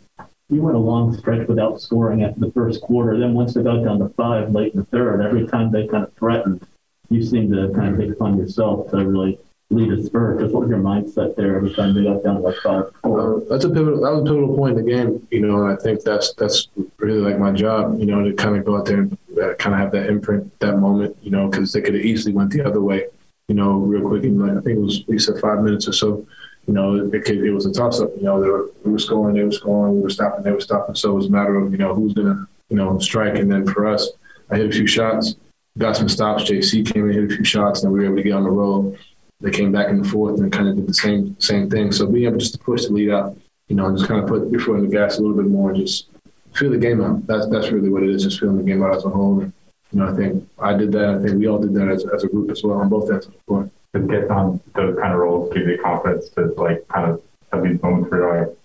you 0.51 0.61
went 0.61 0.75
a 0.75 0.79
long 0.79 1.17
stretch 1.17 1.47
without 1.47 1.79
scoring 1.79 2.23
after 2.23 2.41
the 2.41 2.51
first 2.51 2.81
quarter. 2.81 3.17
Then 3.17 3.33
once 3.33 3.53
they 3.53 3.63
got 3.63 3.85
down 3.85 3.99
to 3.99 4.09
five 4.09 4.51
late 4.51 4.73
in 4.73 4.81
the 4.81 4.85
third, 4.85 5.21
every 5.21 5.47
time 5.47 5.71
they 5.71 5.87
kind 5.87 6.03
of 6.03 6.13
threatened, 6.15 6.67
you 7.09 7.23
seemed 7.23 7.53
to 7.53 7.71
kind 7.73 7.93
of 7.93 7.99
take 7.99 8.11
upon 8.11 8.37
yourself 8.37 8.91
to 8.91 8.97
really 8.97 9.39
lead 9.71 9.91
a 9.91 10.03
spurt. 10.03 10.39
Just 10.39 10.53
what 10.53 10.61
was 10.61 10.69
your 10.69 10.79
mindset 10.79 11.35
there 11.35 11.55
every 11.55 11.73
time 11.73 11.93
they 11.93 12.03
got 12.03 12.23
down 12.23 12.35
to 12.35 12.41
like 12.41 12.55
five? 12.57 12.85
Uh, 13.03 13.39
that's 13.49 13.65
a 13.65 13.69
pivotal. 13.69 14.01
That 14.01 14.11
was 14.11 14.21
a 14.21 14.25
pivotal 14.25 14.55
point 14.55 14.77
in 14.77 14.85
the 14.85 14.91
game, 14.91 15.27
you 15.31 15.41
know. 15.41 15.63
And 15.63 15.71
I 15.71 15.81
think 15.81 16.03
that's 16.03 16.33
that's 16.33 16.67
really 16.97 17.19
like 17.19 17.39
my 17.39 17.51
job, 17.51 17.99
you 17.99 18.05
know, 18.05 18.23
to 18.23 18.33
kind 18.33 18.57
of 18.57 18.65
go 18.65 18.77
out 18.77 18.85
there 18.85 19.01
and 19.01 19.17
uh, 19.41 19.53
kind 19.55 19.73
of 19.73 19.79
have 19.81 19.91
that 19.93 20.07
imprint, 20.07 20.59
that 20.59 20.77
moment, 20.77 21.17
you 21.21 21.31
know, 21.31 21.47
because 21.47 21.73
they 21.73 21.81
could 21.81 21.95
have 21.95 22.05
easily 22.05 22.33
went 22.33 22.51
the 22.51 22.65
other 22.65 22.81
way, 22.81 23.05
you 23.47 23.55
know, 23.55 23.73
real 23.79 24.07
quick. 24.07 24.23
And 24.23 24.39
like, 24.39 24.51
I 24.57 24.61
think 24.61 24.77
it 24.77 24.81
was 24.81 25.03
we 25.07 25.19
said 25.19 25.39
five 25.39 25.61
minutes 25.61 25.87
or 25.87 25.93
so 25.93 26.27
you 26.67 26.73
know, 26.73 26.95
it, 26.95 27.27
it 27.27 27.51
was 27.51 27.65
a 27.65 27.73
toss 27.73 27.99
up. 27.99 28.11
You 28.15 28.23
know, 28.23 28.41
they 28.41 28.49
were, 28.49 28.69
we 28.83 28.91
were 28.91 28.99
scoring, 28.99 29.35
they 29.35 29.43
were 29.43 29.51
scoring, 29.51 29.95
we 29.95 30.01
were 30.01 30.09
stopping, 30.09 30.43
they 30.43 30.51
were 30.51 30.61
stopping. 30.61 30.95
So 30.95 31.11
it 31.11 31.15
was 31.15 31.25
a 31.27 31.31
matter 31.31 31.55
of, 31.55 31.71
you 31.71 31.77
know, 31.77 31.93
who's 31.93 32.13
to, 32.15 32.47
you 32.69 32.77
know, 32.77 32.99
strike. 32.99 33.35
And 33.35 33.51
then 33.51 33.65
for 33.65 33.87
us, 33.87 34.09
I 34.49 34.57
hit 34.57 34.69
a 34.69 34.71
few 34.71 34.87
shots, 34.87 35.35
got 35.77 35.97
some 35.97 36.09
stops. 36.09 36.43
JC 36.43 36.85
came 36.85 37.09
in, 37.09 37.13
hit 37.13 37.31
a 37.31 37.35
few 37.35 37.43
shots, 37.43 37.83
and 37.83 37.91
we 37.91 37.99
were 37.99 38.05
able 38.05 38.17
to 38.17 38.23
get 38.23 38.33
on 38.33 38.43
the 38.43 38.49
roll. 38.49 38.95
They 39.41 39.51
came 39.51 39.71
back 39.71 39.89
in 39.89 40.01
the 40.01 40.07
fourth 40.07 40.39
and 40.39 40.51
kind 40.51 40.67
of 40.67 40.75
did 40.75 40.87
the 40.87 40.93
same 40.93 41.35
same 41.39 41.69
thing. 41.69 41.91
So 41.91 42.07
being 42.07 42.27
able 42.27 42.37
just 42.37 42.53
to 42.53 42.59
push 42.59 42.85
the 42.85 42.93
lead 42.93 43.11
out, 43.11 43.37
you 43.67 43.75
know, 43.75 43.87
and 43.87 43.97
just 43.97 44.07
kind 44.07 44.21
of 44.21 44.27
put 44.27 44.49
your 44.49 44.61
foot 44.61 44.77
in 44.77 44.87
the 44.87 44.91
gas 44.91 45.17
a 45.17 45.21
little 45.21 45.35
bit 45.35 45.47
more 45.47 45.71
and 45.71 45.79
just 45.79 46.07
feel 46.53 46.71
the 46.71 46.77
game 46.77 47.01
out. 47.01 47.25
That's 47.27 47.47
that's 47.47 47.71
really 47.71 47.89
what 47.89 48.03
it 48.03 48.09
is, 48.09 48.23
just 48.23 48.39
feeling 48.39 48.57
the 48.57 48.63
game 48.63 48.83
out 48.83 48.95
as 48.95 49.05
a 49.05 49.09
whole. 49.09 49.41
And, 49.41 49.53
you 49.91 49.99
know, 49.99 50.07
I 50.07 50.15
think 50.15 50.47
I 50.59 50.73
did 50.73 50.91
that. 50.93 51.09
I 51.15 51.19
think 51.21 51.39
we 51.39 51.47
all 51.47 51.59
did 51.59 51.73
that 51.73 51.87
as, 51.89 52.05
as 52.05 52.23
a 52.23 52.27
group 52.27 52.51
as 52.51 52.63
well 52.63 52.79
on 52.79 52.89
both 52.89 53.09
ends 53.11 53.25
of 53.25 53.33
the 53.33 53.39
court 53.47 53.69
to 53.93 53.99
get 54.01 54.29
on 54.29 54.61
those 54.75 54.97
kind 54.97 55.13
of 55.13 55.19
roles 55.19 55.53
give 55.53 55.67
you 55.67 55.77
confidence 55.83 56.29
to 56.29 56.45
like 56.57 56.87
kind 56.87 57.11
of 57.11 57.21
have 57.51 57.63
these 57.63 57.81
moments 57.81 58.09
where 58.09 58.21
you're 58.21 58.47
like, 58.47 58.57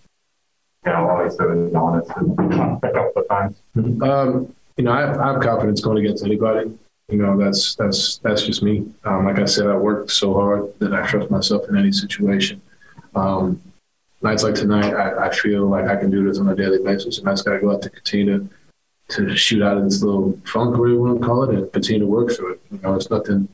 you 0.85 0.93
know, 0.93 1.07
like 1.07 1.33
so 1.33 1.71
honest 1.75 2.11
and 2.17 2.39
a 2.85 2.93
couple 2.93 3.23
of 3.23 3.29
times. 3.29 3.57
Um, 3.77 4.55
you 4.77 4.85
know, 4.85 4.93
I 4.93 5.01
have, 5.01 5.19
I 5.19 5.33
have, 5.33 5.43
confidence 5.43 5.81
going 5.81 6.05
against 6.05 6.25
anybody. 6.25 6.71
You 7.09 7.19
know, 7.19 7.39
that's 7.39 7.77
that's 7.77 8.19
that's 8.19 8.43
just 8.43 8.63
me. 8.63 8.85
Um, 9.05 9.27
like 9.27 9.39
I 9.39 9.45
said, 9.45 9.69
I 9.69 9.77
work 9.77 10.11
so 10.11 10.35
hard 10.35 10.77
that 10.81 10.93
I 10.93 11.07
trust 11.07 11.31
myself 11.31 11.69
in 11.69 11.77
any 11.77 11.93
situation. 11.93 12.61
Um, 13.15 13.63
nights 14.23 14.43
like 14.43 14.55
tonight, 14.55 14.93
I, 14.93 15.29
I, 15.29 15.31
feel 15.31 15.67
like 15.67 15.87
I 15.87 15.97
can 15.97 16.11
do 16.11 16.27
this 16.27 16.39
on 16.39 16.49
a 16.49 16.57
daily 16.57 16.83
basis, 16.83 17.19
and 17.19 17.29
I 17.29 17.33
just 17.33 17.45
got 17.45 17.55
to 17.55 17.61
go 17.61 17.73
out 17.73 17.83
to 17.83 17.91
continue 17.91 18.49
to, 19.09 19.29
to 19.29 19.37
shoot 19.37 19.63
out 19.63 19.79
of 19.79 19.85
this 19.85 20.03
little 20.03 20.33
funk, 20.45 20.71
whatever 20.71 20.89
you 20.89 21.01
want 21.01 21.21
to 21.21 21.27
call 21.27 21.45
it, 21.45 21.55
and 21.55 21.73
continue 21.73 22.01
to 22.01 22.07
work 22.07 22.33
through 22.33 22.55
it. 22.55 22.61
You 22.73 22.81
know, 22.83 22.95
it's 22.97 23.09
nothing 23.09 23.49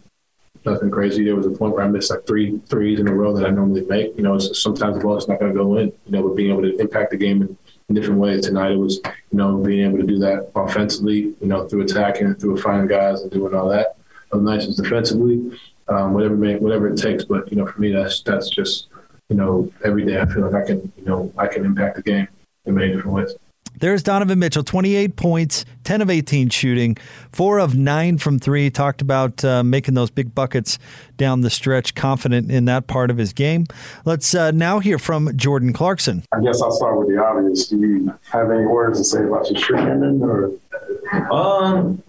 nothing 0.64 0.90
crazy. 0.90 1.24
There 1.24 1.36
was 1.36 1.46
a 1.46 1.50
point 1.50 1.74
where 1.74 1.84
I 1.84 1.88
missed 1.88 2.10
like 2.10 2.26
three 2.26 2.58
threes 2.68 3.00
in 3.00 3.08
a 3.08 3.14
row 3.14 3.36
that 3.36 3.46
I 3.46 3.50
normally 3.50 3.82
make. 3.82 4.16
You 4.16 4.22
know, 4.22 4.34
it's, 4.34 4.62
sometimes 4.62 4.96
the 4.96 5.02
ball 5.02 5.18
is 5.18 5.28
not 5.28 5.40
going 5.40 5.52
to 5.52 5.58
go 5.58 5.76
in. 5.76 5.88
You 6.06 6.12
know, 6.12 6.26
but 6.26 6.36
being 6.36 6.50
able 6.50 6.62
to 6.62 6.76
impact 6.78 7.10
the 7.10 7.18
game 7.18 7.42
in, 7.42 7.58
in, 7.88 7.94
different 7.94 8.20
ways 8.20 8.46
tonight, 8.46 8.72
it 8.72 8.78
was 8.78 9.00
you 9.04 9.38
know 9.38 9.58
being 9.58 9.86
able 9.86 9.98
to 9.98 10.06
do 10.06 10.18
that 10.18 10.50
offensively. 10.54 11.34
You 11.40 11.48
know, 11.48 11.68
through 11.68 11.82
attacking, 11.82 12.34
through 12.36 12.60
finding 12.60 12.88
guys 12.88 13.22
and 13.22 13.30
doing 13.30 13.54
all 13.54 13.68
that. 13.68 13.96
Was 14.32 14.42
nice 14.42 14.66
defensively, 14.66 15.58
um, 15.88 16.14
whatever 16.14 16.36
whatever 16.36 16.88
it 16.88 16.96
takes. 16.96 17.24
But 17.24 17.50
you 17.50 17.58
know, 17.58 17.66
for 17.66 17.80
me, 17.80 17.92
that's 17.92 18.22
that's 18.22 18.48
just 18.48 18.88
you 19.28 19.36
know 19.36 19.70
every 19.84 20.04
day 20.04 20.20
I 20.20 20.26
feel 20.26 20.48
like 20.48 20.62
I 20.62 20.66
can 20.66 20.92
you 20.96 21.04
know 21.04 21.32
I 21.36 21.46
can 21.46 21.64
impact 21.64 21.96
the 21.96 22.02
game 22.02 22.28
in 22.64 22.74
many 22.74 22.92
different 22.92 23.14
ways. 23.14 23.34
There's 23.78 24.02
Donovan 24.02 24.38
Mitchell, 24.38 24.62
28 24.62 25.16
points, 25.16 25.64
10 25.84 26.02
of 26.02 26.10
18 26.10 26.50
shooting, 26.50 26.96
four 27.32 27.58
of 27.58 27.74
nine 27.74 28.18
from 28.18 28.38
three. 28.38 28.70
Talked 28.70 29.02
about 29.02 29.44
uh, 29.44 29.62
making 29.62 29.94
those 29.94 30.10
big 30.10 30.34
buckets 30.34 30.78
down 31.16 31.40
the 31.40 31.50
stretch, 31.50 31.94
confident 31.94 32.50
in 32.50 32.66
that 32.66 32.86
part 32.86 33.10
of 33.10 33.16
his 33.16 33.32
game. 33.32 33.66
Let's 34.04 34.34
uh, 34.34 34.50
now 34.52 34.78
hear 34.78 34.98
from 34.98 35.36
Jordan 35.36 35.72
Clarkson. 35.72 36.22
I 36.32 36.40
guess 36.40 36.62
I'll 36.62 36.70
start 36.70 36.98
with 36.98 37.08
the 37.08 37.22
obvious. 37.22 37.68
Do 37.68 37.78
you 37.78 38.18
have 38.30 38.50
any 38.50 38.66
words 38.66 38.98
to 38.98 39.04
say 39.04 39.24
about 39.24 39.50
your 39.50 39.60
streak 39.60 39.80
or? 39.80 40.52
Um, 41.30 42.02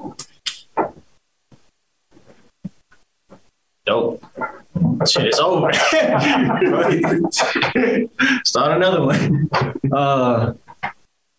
dope. 3.86 4.24
Shit, 5.08 5.28
it's 5.28 5.40
over. 5.40 5.72
Start 8.44 8.78
another 8.78 9.06
one. 9.06 9.50
Uh, 9.92 10.54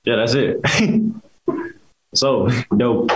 yeah, 0.04 0.16
that's 0.16 0.34
it. 0.34 0.60
so 2.14 2.48
dope. 2.76 3.10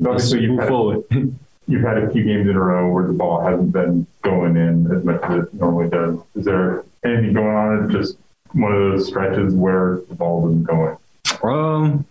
Let's 0.00 0.30
so 0.30 0.36
move 0.36 0.60
had, 0.60 0.68
forward. 0.68 1.04
You've 1.68 1.82
had 1.82 1.98
a 1.98 2.10
few 2.10 2.24
games 2.24 2.48
in 2.48 2.56
a 2.56 2.60
row 2.60 2.90
where 2.90 3.06
the 3.06 3.12
ball 3.12 3.40
hasn't 3.40 3.72
been 3.72 4.06
going 4.22 4.56
in 4.56 4.90
as 4.96 5.04
much 5.04 5.20
as 5.24 5.44
it 5.44 5.54
normally 5.54 5.88
does. 5.88 6.18
Is 6.34 6.44
there 6.44 6.84
anything 7.04 7.34
going 7.34 7.54
on? 7.54 7.84
It's 7.84 7.92
just 7.92 8.18
one 8.52 8.72
of 8.72 8.78
those 8.78 9.08
stretches 9.08 9.54
where 9.54 10.00
the 10.08 10.14
ball 10.14 10.48
isn't 10.48 10.64
going. 10.64 10.96
Um, 11.42 12.06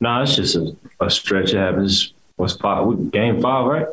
no, 0.00 0.08
nah, 0.08 0.22
it's 0.22 0.36
just 0.36 0.56
a, 0.56 0.76
a 1.00 1.10
stretch. 1.10 1.52
It 1.52 1.58
happens. 1.58 2.12
What's 2.36 2.54
five? 2.54 3.10
Game 3.10 3.40
five, 3.40 3.66
right? 3.66 3.86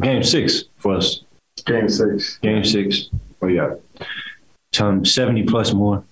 Game 0.00 0.22
six 0.22 0.64
for 0.76 0.96
us. 0.96 1.22
Game 1.66 1.88
six. 1.88 2.38
Game 2.38 2.64
six. 2.64 3.10
Oh 3.42 3.48
yeah. 3.48 3.74
Um, 4.80 5.04
seventy 5.04 5.42
plus 5.42 5.72
more. 5.72 6.02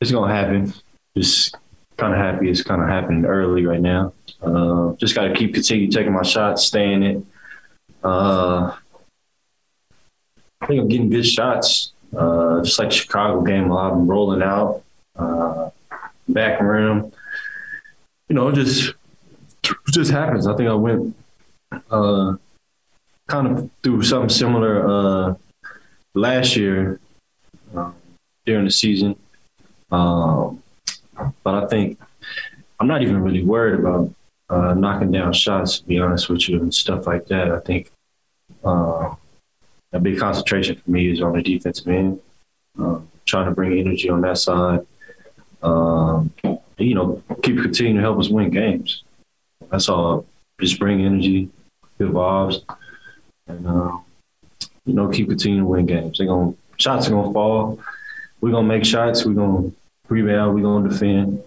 It's 0.00 0.12
gonna 0.12 0.32
happen 0.32 0.72
just 1.20 1.56
kind 1.96 2.14
of 2.14 2.18
happy 2.18 2.48
it's 2.48 2.62
kind 2.62 2.80
of 2.80 2.88
happening 2.88 3.24
early 3.26 3.66
right 3.66 3.80
now. 3.80 4.12
Uh, 4.42 4.94
just 4.94 5.14
got 5.14 5.24
to 5.24 5.34
keep 5.34 5.52
continue 5.52 5.90
taking 5.90 6.12
my 6.12 6.22
shots, 6.22 6.64
staying 6.64 7.02
it. 7.02 7.24
Uh, 8.02 8.74
I 10.60 10.66
think 10.66 10.80
I'm 10.80 10.88
getting 10.88 11.10
good 11.10 11.26
shots. 11.26 11.92
Uh, 12.16 12.62
just 12.62 12.78
like 12.78 12.90
Chicago 12.90 13.42
game, 13.42 13.68
been 13.68 14.06
rolling 14.06 14.42
out, 14.42 14.82
uh, 15.16 15.70
back 16.28 16.60
rim. 16.60 17.12
You 18.28 18.34
know, 18.34 18.50
just 18.50 18.94
just 19.90 20.10
happens. 20.10 20.46
I 20.46 20.56
think 20.56 20.68
I 20.68 20.74
went 20.74 21.14
uh, 21.90 22.34
kind 23.28 23.46
of 23.46 23.70
through 23.82 24.02
something 24.02 24.28
similar 24.30 24.88
uh, 24.88 25.34
last 26.14 26.56
year 26.56 26.98
um, 27.74 27.94
during 28.46 28.64
the 28.64 28.70
season. 28.70 29.16
Um, 29.92 30.62
but 31.42 31.54
I 31.54 31.66
think 31.66 31.98
I'm 32.78 32.86
not 32.86 33.02
even 33.02 33.22
really 33.22 33.44
worried 33.44 33.80
about 33.80 34.12
uh, 34.48 34.74
knocking 34.74 35.12
down 35.12 35.32
shots, 35.32 35.78
to 35.78 35.86
be 35.86 35.98
honest 35.98 36.28
with 36.28 36.48
you, 36.48 36.60
and 36.60 36.74
stuff 36.74 37.06
like 37.06 37.26
that. 37.26 37.50
I 37.50 37.60
think 37.60 37.90
uh, 38.64 39.14
a 39.92 40.00
big 40.00 40.18
concentration 40.18 40.76
for 40.76 40.90
me 40.90 41.10
is 41.10 41.20
on 41.20 41.34
the 41.34 41.42
defensive 41.42 41.86
end, 41.88 42.20
uh, 42.78 43.00
trying 43.26 43.46
to 43.46 43.52
bring 43.52 43.78
energy 43.78 44.08
on 44.08 44.20
that 44.22 44.38
side. 44.38 44.86
Um, 45.62 46.32
you 46.78 46.94
know, 46.94 47.22
keep 47.42 47.60
continuing 47.60 47.96
to 47.96 48.02
help 48.02 48.18
us 48.18 48.28
win 48.28 48.50
games. 48.50 49.04
That's 49.70 49.88
all. 49.88 50.26
Just 50.60 50.78
bring 50.78 51.04
energy, 51.04 51.50
good 51.98 52.12
vibes, 52.12 52.62
and 53.46 53.66
uh, 53.66 53.98
you 54.86 54.94
know, 54.94 55.08
keep 55.08 55.28
continuing 55.28 55.64
to 55.64 55.68
win 55.68 55.86
games. 55.86 56.18
They're 56.18 56.26
gonna 56.26 56.54
shots 56.78 57.08
are 57.08 57.10
gonna 57.10 57.32
fall. 57.32 57.78
We're 58.40 58.52
gonna 58.52 58.66
make 58.66 58.84
shots. 58.84 59.24
We're 59.24 59.34
gonna 59.34 59.72
rebound. 60.10 60.54
We're 60.54 60.62
gonna 60.62 60.88
defend. 60.88 61.42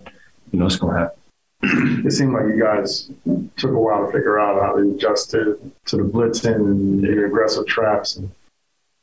You 0.51 0.59
know, 0.59 0.65
it's 0.65 0.77
gonna 0.77 0.99
happen. 0.99 1.19
It 2.05 2.11
seemed 2.11 2.33
like 2.33 2.43
you 2.43 2.61
guys 2.61 3.09
took 3.55 3.71
a 3.71 3.79
while 3.79 4.05
to 4.05 4.11
figure 4.11 4.37
out 4.37 4.61
how 4.61 4.75
to 4.75 4.91
adjust 4.91 5.31
to, 5.31 5.71
to 5.85 5.97
the 5.97 6.03
blitzing 6.03 6.55
and 6.55 7.01
your 7.01 7.27
aggressive 7.27 7.65
traps. 7.65 8.17
And 8.17 8.29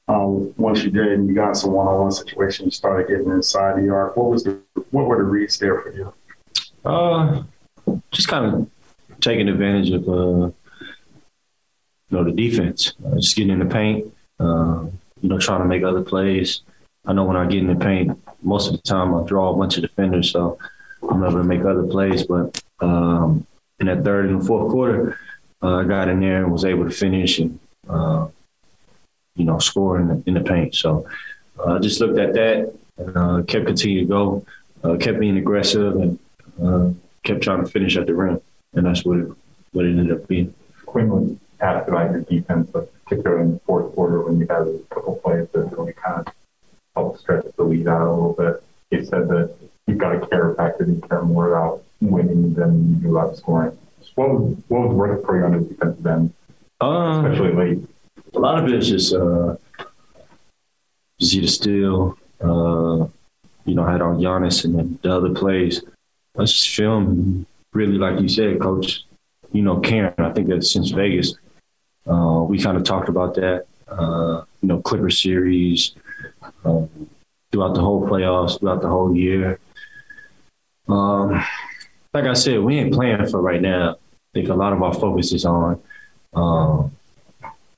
um, 0.09 0.53
once 0.59 0.83
you 0.83 0.91
did, 0.91 1.13
and 1.13 1.29
you 1.29 1.35
got 1.35 1.57
some 1.57 1.73
one-on-one 1.73 2.13
situation, 2.13 2.67
you 2.67 2.71
started 2.71 3.09
getting 3.09 3.31
inside 3.31 3.83
the 3.83 3.89
arc. 3.91 4.17
What 4.17 4.31
was 4.31 4.45
the 4.45 4.61
what 4.91 5.07
were 5.07 5.17
the 5.17 5.23
reads 5.23 5.59
there 5.59 5.81
for 5.81 5.93
you? 5.93 6.13
Uh, 6.85 7.43
just 8.11 8.29
kind 8.29 8.55
of 8.55 8.71
taking 9.21 9.49
advantage 9.49 9.91
of 9.91 10.09
uh, 10.09 10.51
you 12.11 12.11
know 12.11 12.25
the 12.25 12.33
defense, 12.33 12.93
uh, 13.07 13.17
just 13.17 13.37
getting 13.37 13.53
in 13.53 13.61
the 13.61 13.67
paint. 13.67 14.13
Uh, 14.39 14.87
you 15.23 15.29
know, 15.29 15.39
trying 15.39 15.61
to 15.61 15.67
make 15.67 15.83
other 15.83 16.03
plays. 16.03 16.63
I 17.07 17.13
know 17.13 17.25
when 17.25 17.37
I 17.37 17.47
get 17.47 17.59
in 17.59 17.67
the 17.67 17.77
paint, 17.77 18.19
most 18.43 18.69
of 18.69 18.73
the 18.73 18.83
time 18.83 19.15
I 19.15 19.25
draw 19.25 19.53
a 19.53 19.57
bunch 19.57 19.77
of 19.77 19.83
defenders, 19.83 20.31
so 20.31 20.59
I'm 21.09 21.23
able 21.23 21.39
to 21.39 21.45
make 21.45 21.65
other 21.65 21.85
plays. 21.85 22.25
But 22.25 22.63
um, 22.81 23.47
in 23.79 23.87
that 23.87 24.05
third 24.05 24.27
and 24.27 24.47
fourth 24.47 24.71
quarter, 24.71 25.19
uh, 25.63 25.77
I 25.77 25.85
got 25.85 26.09
in 26.09 26.21
there 26.21 26.43
and 26.43 26.53
was 26.53 26.65
able 26.65 26.85
to 26.85 26.91
finish 26.91 27.39
and 27.39 27.59
uh, 27.89 28.29
you 29.37 29.45
know 29.45 29.59
score 29.59 30.01
in 30.01 30.09
the, 30.09 30.23
in 30.27 30.35
the 30.35 30.41
paint. 30.41 30.75
So 30.75 31.07
uh, 31.59 31.75
I 31.75 31.79
just 31.79 32.01
looked 32.01 32.19
at 32.19 32.35
that 32.35 32.73
and 32.99 33.17
uh, 33.17 33.43
kept 33.43 33.67
continuing 33.67 34.07
to 34.07 34.09
go, 34.09 34.47
uh, 34.85 34.97
kept 34.97 35.21
being 35.21 35.37
aggressive, 35.37 35.97
and 35.97 36.19
kept 37.23 37.43
trying 37.43 37.65
to 37.65 37.71
finish 37.71 37.97
at 37.97 38.07
the 38.07 38.15
rim, 38.15 38.41
and 38.75 38.87
that's 38.87 39.05
what 39.05 39.19
it 39.19 39.33
what 39.73 39.85
it 39.85 39.91
ended 39.91 40.13
up 40.13 40.27
being. 40.27 40.55
Quinn 40.87 41.09
was 41.09 41.37
asked 41.61 41.89
about 41.89 42.11
your 42.11 42.21
defense, 42.23 42.71
but 42.73 42.93
particularly 43.05 43.43
in 43.43 43.53
the 43.55 43.61
fourth 43.61 43.95
quarter 43.95 44.23
when 44.23 44.39
you 44.39 44.47
had 44.49 44.63
a 44.63 44.79
couple 44.95 45.17
plays 45.17 45.47
that 45.53 45.77
really 45.77 45.93
kind 45.93 46.27
of 46.27 46.35
helped 46.97 47.21
stretch 47.21 47.45
the 47.57 47.63
lead 47.63 47.89
out 47.89 48.07
a 48.07 48.11
little 48.11 48.35
bit. 48.35 48.63
He 48.91 49.05
said 49.05 49.29
that 49.29 49.55
you've 49.87 49.99
got 49.99 50.15
a 50.17 50.27
care 50.27 50.55
factor, 50.55 50.85
you 50.85 51.01
care 51.09 51.23
more 51.23 51.55
about 51.55 51.83
winning 52.01 52.55
than 52.55 52.91
you 52.91 52.97
do 52.97 53.17
about 53.17 53.37
scoring. 53.37 53.77
So 54.03 54.09
what 54.17 54.31
was 54.31 54.57
what 54.69 54.89
was 54.89 54.95
working 54.95 55.25
for 55.25 55.39
you 55.39 55.45
on 55.45 55.53
the 55.53 55.61
defensive 55.61 56.07
end, 56.07 56.33
Uh, 56.81 57.23
especially 57.25 57.53
late? 57.53 57.89
a 58.35 58.39
lot 58.39 58.59
of 58.63 58.67
it 58.69 58.75
is 58.75 58.89
just 58.89 59.15
uh, 59.15 59.57
just 61.19 61.35
either 61.35 61.47
steal. 61.47 62.19
Uh, 62.41 63.07
you 63.67 63.75
know, 63.75 63.85
I 63.85 63.93
had 63.93 64.01
on 64.03 64.19
Giannis 64.19 64.65
and 64.65 64.75
then 64.79 64.99
the 65.03 65.15
other 65.15 65.31
plays. 65.31 65.83
I 66.39 66.43
just 66.45 66.69
film 66.75 67.47
really, 67.73 67.99
like 67.99 68.21
you 68.21 68.29
said, 68.29 68.61
Coach. 68.61 69.05
You 69.53 69.63
know, 69.63 69.81
Karen. 69.81 70.15
I 70.19 70.33
think 70.33 70.49
that 70.49 70.65
since 70.65 70.91
Vegas, 70.91 71.35
uh, 72.07 72.45
we 72.49 72.59
kind 72.63 72.77
of 72.77 72.85
talked 72.85 73.09
about 73.09 73.35
that. 73.35 73.67
Uh, 73.89 74.45
you 74.63 74.69
know, 74.69 74.81
Clipper 74.81 75.11
series 75.11 75.95
um, 76.65 76.89
throughout 77.51 77.75
the 77.75 77.81
whole 77.81 78.07
playoffs, 78.07 78.59
throughout 78.59 78.83
the 78.83 78.89
whole 78.89 79.15
year. 79.17 79.59
Um, 80.89 81.43
like 82.13 82.25
I 82.25 82.35
said, 82.35 82.61
we 82.61 82.79
ain't 82.79 82.93
playing 82.93 83.27
for 83.29 83.41
right 83.41 83.61
now. 83.61 83.93
I 83.93 83.97
think 84.35 84.49
a 84.49 84.55
lot 84.55 84.73
of 84.73 84.83
our 84.83 84.95
focus 84.95 85.33
is 85.33 85.45
on 85.45 85.81
um, 86.35 86.97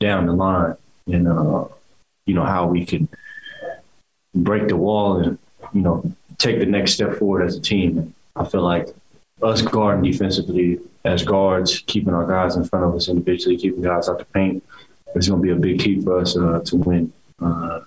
down 0.01 0.27
the 0.27 0.33
line 0.33 0.77
and 1.07 1.29
uh, 1.29 1.65
you 2.27 2.35
know 2.35 2.45
how 2.45 2.67
we 2.67 2.85
can 2.85 3.09
break 4.35 4.69
the 4.69 4.77
wall 4.77 5.19
and 5.19 5.39
you 5.73 5.81
know 5.81 6.13
take 6.39 6.59
the 6.59 6.67
next 6.67 6.93
step 6.93 7.19
forward 7.19 7.45
as 7.45 7.57
a 7.57 7.61
team. 7.61 8.15
I 8.37 8.45
feel 8.45 8.63
like 8.63 8.89
us 9.43 9.63
guarding 9.63 10.11
defensively 10.11 10.79
as 11.05 11.25
guards, 11.25 11.81
keeping 11.87 12.15
our 12.15 12.27
guys 12.27 12.57
in 12.57 12.65
front 12.65 12.85
of 12.85 12.95
us 12.95 13.09
individually, 13.09 13.57
keeping 13.57 13.83
guys 13.83 14.09
out 14.09 14.19
the 14.19 14.25
paint, 14.27 14.63
is 15.15 15.29
going 15.29 15.41
to 15.41 15.47
be 15.47 15.53
a 15.53 15.57
big 15.57 15.81
key 15.81 16.01
for 16.01 16.19
us 16.21 16.37
uh, 16.37 16.61
to 16.65 16.77
win 16.77 17.13
uh, 17.41 17.81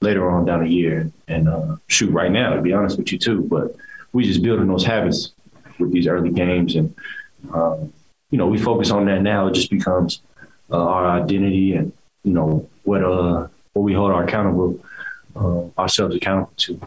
later 0.00 0.30
on 0.30 0.44
down 0.44 0.64
the 0.64 0.70
year. 0.70 1.10
And 1.26 1.48
uh, 1.48 1.76
shoot, 1.86 2.10
right 2.10 2.30
now, 2.30 2.54
to 2.54 2.62
be 2.62 2.72
honest 2.72 2.98
with 2.98 3.12
you 3.12 3.18
too, 3.18 3.42
but 3.42 3.74
we 4.12 4.24
just 4.24 4.42
building 4.42 4.68
those 4.68 4.84
habits 4.84 5.32
with 5.78 5.92
these 5.92 6.06
early 6.06 6.30
games, 6.30 6.74
and 6.74 6.94
um, 7.52 7.92
you 8.30 8.38
know 8.38 8.46
we 8.46 8.58
focus 8.58 8.90
on 8.90 9.06
that 9.06 9.22
now. 9.22 9.46
It 9.46 9.54
just 9.54 9.70
becomes 9.70 10.20
uh, 10.70 10.82
our 10.82 11.06
identity 11.20 11.74
and 11.74 11.92
you 12.24 12.32
know 12.32 12.68
what 12.84 13.02
uh 13.02 13.46
what 13.72 13.82
we 13.82 13.92
hold 13.92 14.10
our 14.10 14.24
accountable 14.24 14.80
uh, 15.36 15.80
ourselves 15.80 16.16
accountable 16.16 16.52
to. 16.56 16.80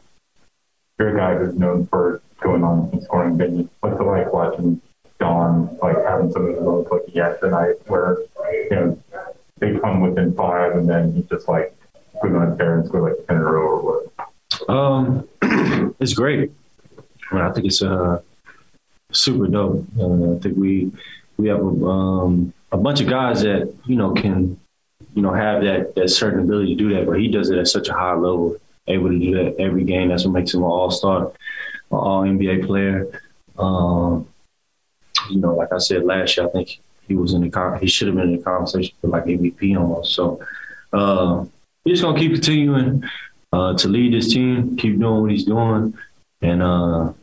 You're 0.99 1.15
a 1.15 1.17
guy 1.17 1.37
who's 1.37 1.55
known 1.55 1.87
for 1.87 2.21
going 2.41 2.63
on 2.63 2.89
and 2.91 3.03
scoring 3.03 3.37
big. 3.37 3.69
What's 3.79 3.99
it 3.99 4.03
like 4.03 4.33
watching 4.33 4.81
Don 5.19 5.77
like 5.81 5.97
having 6.05 6.31
some 6.31 6.47
of 6.47 6.61
moments 6.61 6.91
like 6.91 7.05
he 7.07 7.13
tonight 7.39 7.75
where 7.87 8.17
you 8.69 8.69
know 8.71 9.03
they 9.59 9.77
come 9.79 10.01
within 10.01 10.33
five 10.33 10.75
and 10.75 10.89
then 10.89 11.13
he 11.13 11.21
just 11.23 11.47
like 11.47 11.75
put 12.21 12.35
on 12.35 12.57
parents 12.57 12.89
score 12.89 13.09
like 13.09 13.27
ten 13.27 13.37
in 13.37 13.41
a 13.41 13.45
row 13.45 13.61
or 13.61 13.83
what? 13.83 14.69
Um, 14.69 15.27
it's 15.99 16.13
great. 16.13 16.51
I 17.31 17.35
mean, 17.35 17.43
I 17.43 17.51
think 17.51 17.67
it's 17.67 17.81
uh, 17.81 18.21
super 19.11 19.47
dope. 19.47 19.85
Uh, 19.99 20.35
I 20.35 20.39
think 20.39 20.57
we 20.57 20.91
we 21.37 21.47
have 21.47 21.59
a, 21.59 21.85
um, 21.85 22.53
a 22.71 22.77
bunch 22.77 23.01
of 23.01 23.07
guys 23.07 23.41
that 23.41 23.73
you 23.85 23.95
know 23.95 24.11
can 24.11 24.59
you 25.13 25.21
know 25.21 25.33
have 25.33 25.63
that 25.63 25.95
that 25.95 26.09
certain 26.09 26.41
ability 26.41 26.75
to 26.75 26.83
do 26.83 26.93
that, 26.95 27.05
but 27.05 27.19
he 27.19 27.27
does 27.27 27.49
it 27.49 27.57
at 27.57 27.67
such 27.67 27.89
a 27.89 27.93
high 27.93 28.13
level, 28.13 28.57
able 28.87 29.09
to 29.09 29.19
do 29.19 29.33
that 29.35 29.59
every 29.59 29.83
game. 29.83 30.09
That's 30.09 30.25
what 30.25 30.33
makes 30.33 30.53
him 30.53 30.61
an 30.61 30.69
all 30.69 30.91
star, 30.91 31.31
all 31.89 32.23
NBA 32.23 32.65
player. 32.65 33.21
Um, 33.57 34.27
you 35.29 35.39
know, 35.39 35.55
like 35.55 35.71
I 35.71 35.77
said 35.77 36.03
last 36.03 36.37
year, 36.37 36.47
I 36.47 36.49
think 36.49 36.81
he 37.07 37.15
was 37.15 37.33
in 37.33 37.41
the 37.41 37.49
con- 37.49 37.79
he 37.79 37.87
should 37.87 38.07
have 38.07 38.15
been 38.15 38.29
in 38.29 38.37
the 38.37 38.43
conversation 38.43 38.95
for 39.01 39.07
like 39.07 39.25
MVP 39.25 39.77
almost. 39.77 40.13
So 40.13 40.39
uh, 40.93 41.45
we're 41.85 41.93
just 41.93 42.03
gonna 42.03 42.19
keep 42.19 42.33
continuing 42.33 43.03
uh, 43.53 43.75
to 43.75 43.87
lead 43.87 44.13
this 44.13 44.31
team, 44.31 44.75
keep 44.77 44.99
doing 44.99 45.21
what 45.21 45.31
he's 45.31 45.45
doing, 45.45 45.97
and 46.41 46.61
uh, 46.61 47.13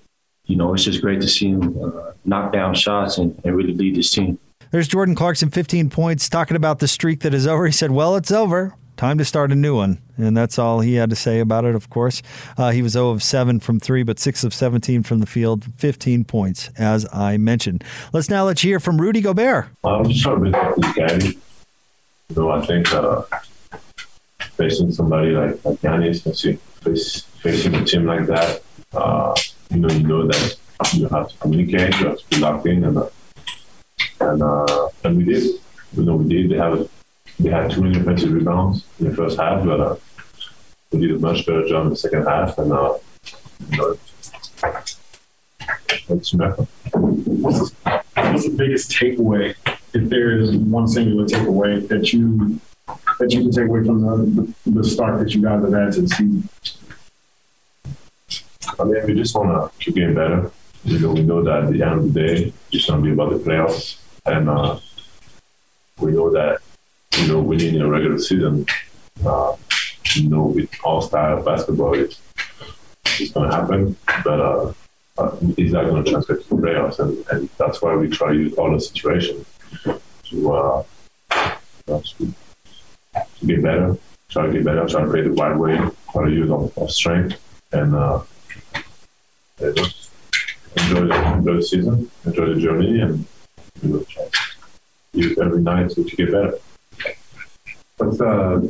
you 0.48 0.56
know, 0.56 0.74
it's 0.74 0.84
just 0.84 1.00
great 1.00 1.20
to 1.20 1.28
see 1.28 1.50
him 1.50 1.78
uh, 1.82 2.12
knock 2.24 2.52
down 2.52 2.74
shots 2.74 3.18
and, 3.18 3.38
and 3.44 3.56
really 3.56 3.74
lead 3.74 3.96
this 3.96 4.10
team. 4.10 4.38
There's 4.70 4.88
Jordan 4.88 5.14
Clarkson, 5.14 5.50
15 5.50 5.88
points, 5.88 6.28
talking 6.28 6.56
about 6.56 6.78
the 6.78 6.88
streak 6.88 7.20
that 7.20 7.32
is 7.32 7.46
over. 7.46 7.66
He 7.66 7.72
said, 7.72 7.90
Well, 7.90 8.16
it's 8.16 8.32
over. 8.32 8.74
Time 8.96 9.16
to 9.18 9.24
start 9.24 9.52
a 9.52 9.54
new 9.54 9.76
one. 9.76 9.98
And 10.16 10.36
that's 10.36 10.58
all 10.58 10.80
he 10.80 10.94
had 10.94 11.08
to 11.10 11.16
say 11.16 11.38
about 11.38 11.64
it, 11.64 11.76
of 11.76 11.88
course. 11.88 12.20
Uh, 12.56 12.72
he 12.72 12.82
was 12.82 12.92
0 12.92 13.10
of 13.10 13.22
7 13.22 13.60
from 13.60 13.78
3, 13.78 14.02
but 14.02 14.18
6 14.18 14.42
of 14.42 14.52
17 14.52 15.04
from 15.04 15.20
the 15.20 15.26
field, 15.26 15.66
15 15.76 16.24
points, 16.24 16.68
as 16.76 17.06
I 17.12 17.36
mentioned. 17.36 17.84
Let's 18.12 18.28
now 18.28 18.44
let 18.44 18.64
you 18.64 18.70
hear 18.70 18.80
from 18.80 19.00
Rudy 19.00 19.20
Gobert. 19.20 19.68
I'm 19.84 20.08
just 20.08 20.22
trying 20.22 20.34
to 20.34 20.40
bring 20.40 20.54
up 20.54 20.74
this 20.76 20.92
guy. 20.94 21.28
You 22.30 22.36
know, 22.36 22.50
I 22.50 22.66
think 22.66 22.92
uh, 22.92 23.22
facing 24.58 24.92
somebody 24.92 25.30
like, 25.30 25.64
like 25.64 25.80
Giannis, 25.80 26.22
face, 26.82 27.22
facing 27.42 27.74
a 27.76 27.84
team 27.84 28.04
like 28.04 28.26
that, 28.26 28.62
uh, 28.92 29.34
you 29.70 29.78
know, 29.78 29.88
you 29.88 30.06
know 30.06 30.26
that 30.26 30.56
you 30.92 31.08
have 31.08 31.28
to 31.28 31.36
communicate, 31.38 31.98
you 32.00 32.08
have 32.08 32.18
to 32.18 32.28
be 32.28 32.38
locked 32.38 32.66
in, 32.66 32.84
and 32.84 32.98
uh, 32.98 33.08
and 34.20 34.42
uh, 34.42 34.88
and 35.04 35.16
we 35.16 35.24
did. 35.24 35.44
You 35.96 36.04
know, 36.04 36.16
we 36.16 36.28
did. 36.28 36.50
They 36.50 36.56
have 36.56 36.88
they 37.38 37.50
had 37.50 37.70
too 37.70 37.82
many 37.82 37.98
offensive 37.98 38.32
rebounds 38.32 38.84
in 38.98 39.08
the 39.08 39.14
first 39.14 39.38
half, 39.38 39.64
but 39.64 39.80
uh, 39.80 39.96
we 40.92 41.00
did 41.00 41.12
a 41.12 41.18
much 41.18 41.46
better 41.46 41.66
job 41.66 41.84
in 41.84 41.90
the 41.90 41.96
second 41.96 42.26
half, 42.26 42.58
and 42.58 42.72
uh, 42.72 42.98
you 43.70 43.78
know, 43.78 43.98
What's, 46.08 46.32
what's 46.32 48.44
the 48.44 48.54
biggest 48.56 48.90
takeaway, 48.90 49.54
if 49.92 50.08
there 50.08 50.38
is 50.38 50.56
one 50.56 50.88
singular 50.88 51.26
takeaway 51.26 51.86
that 51.88 52.12
you 52.12 52.58
that 53.18 53.32
you 53.32 53.42
can 53.42 53.50
take 53.50 53.66
away 53.66 53.84
from 53.84 54.00
the, 54.02 54.54
the, 54.66 54.84
start 54.84 55.18
that 55.18 55.34
you 55.34 55.42
guys 55.42 55.62
have 55.62 55.72
had 55.72 55.92
to 55.92 56.02
the 56.02 56.08
season? 56.08 56.48
I 58.78 58.84
mean, 58.84 59.06
we 59.06 59.14
just 59.14 59.34
want 59.34 59.50
to 59.72 59.78
keep 59.84 59.94
getting 59.94 60.14
better. 60.14 60.50
You 60.84 60.98
know, 61.00 61.12
we 61.12 61.22
know 61.22 61.42
that 61.42 61.64
at 61.64 61.72
the 61.72 61.82
end 61.82 61.94
of 61.94 62.12
the 62.12 62.26
day, 62.26 62.52
it's 62.72 62.86
going 62.86 63.02
to 63.02 63.06
be 63.06 63.12
about 63.12 63.30
the 63.30 63.38
playoffs, 63.38 63.98
and 64.24 64.48
uh, 64.48 64.78
we 65.98 66.12
know 66.12 66.30
that 66.30 66.60
you 67.16 67.28
know 67.28 67.40
winning 67.40 67.74
in 67.74 67.82
a 67.82 67.88
regular 67.88 68.18
season, 68.18 68.64
uh, 69.26 69.56
you 70.14 70.28
know, 70.28 70.44
with 70.44 70.70
all 70.84 71.02
style 71.02 71.42
basketball, 71.42 71.94
it's, 71.94 72.20
it's 73.18 73.32
going 73.32 73.50
to 73.50 73.56
happen. 73.56 73.96
But 74.24 74.40
uh, 74.40 74.72
uh, 75.18 75.36
is 75.56 75.72
that 75.72 75.86
going 75.86 76.04
to 76.04 76.10
translate 76.10 76.42
to 76.42 76.48
the 76.48 76.62
playoffs? 76.62 76.98
And, 77.00 77.24
and 77.30 77.48
that's 77.58 77.82
why 77.82 77.94
we 77.96 78.08
try 78.08 78.32
to 78.32 78.38
use 78.38 78.54
all 78.54 78.72
the 78.72 78.80
situations 78.80 79.46
to, 80.30 80.52
uh, 80.52 80.84
to 83.40 83.46
get 83.46 83.62
better, 83.62 83.96
try 84.28 84.46
to 84.46 84.52
get 84.52 84.64
better, 84.64 84.86
try 84.86 85.04
to 85.04 85.10
play 85.10 85.22
the 85.22 85.30
right 85.30 85.56
way, 85.56 85.76
try 86.12 86.24
to 86.24 86.30
use 86.30 86.50
our, 86.50 86.70
our 86.80 86.88
strength, 86.88 87.40
and 87.72 87.94
uh, 87.94 88.22
just 89.58 90.10
enjoy 90.76 91.06
the, 91.06 91.32
enjoy 91.34 91.56
the 91.56 91.62
season, 91.62 92.10
enjoy 92.24 92.54
the 92.54 92.60
journey, 92.60 93.00
and 93.00 93.24
you 93.82 93.88
know, 93.88 94.28
use 95.12 95.38
every 95.38 95.62
night 95.62 95.90
to, 95.90 96.04
to 96.04 96.16
get 96.16 96.32
better. 96.32 96.58
What's 97.96 98.20
uh, 98.20 98.60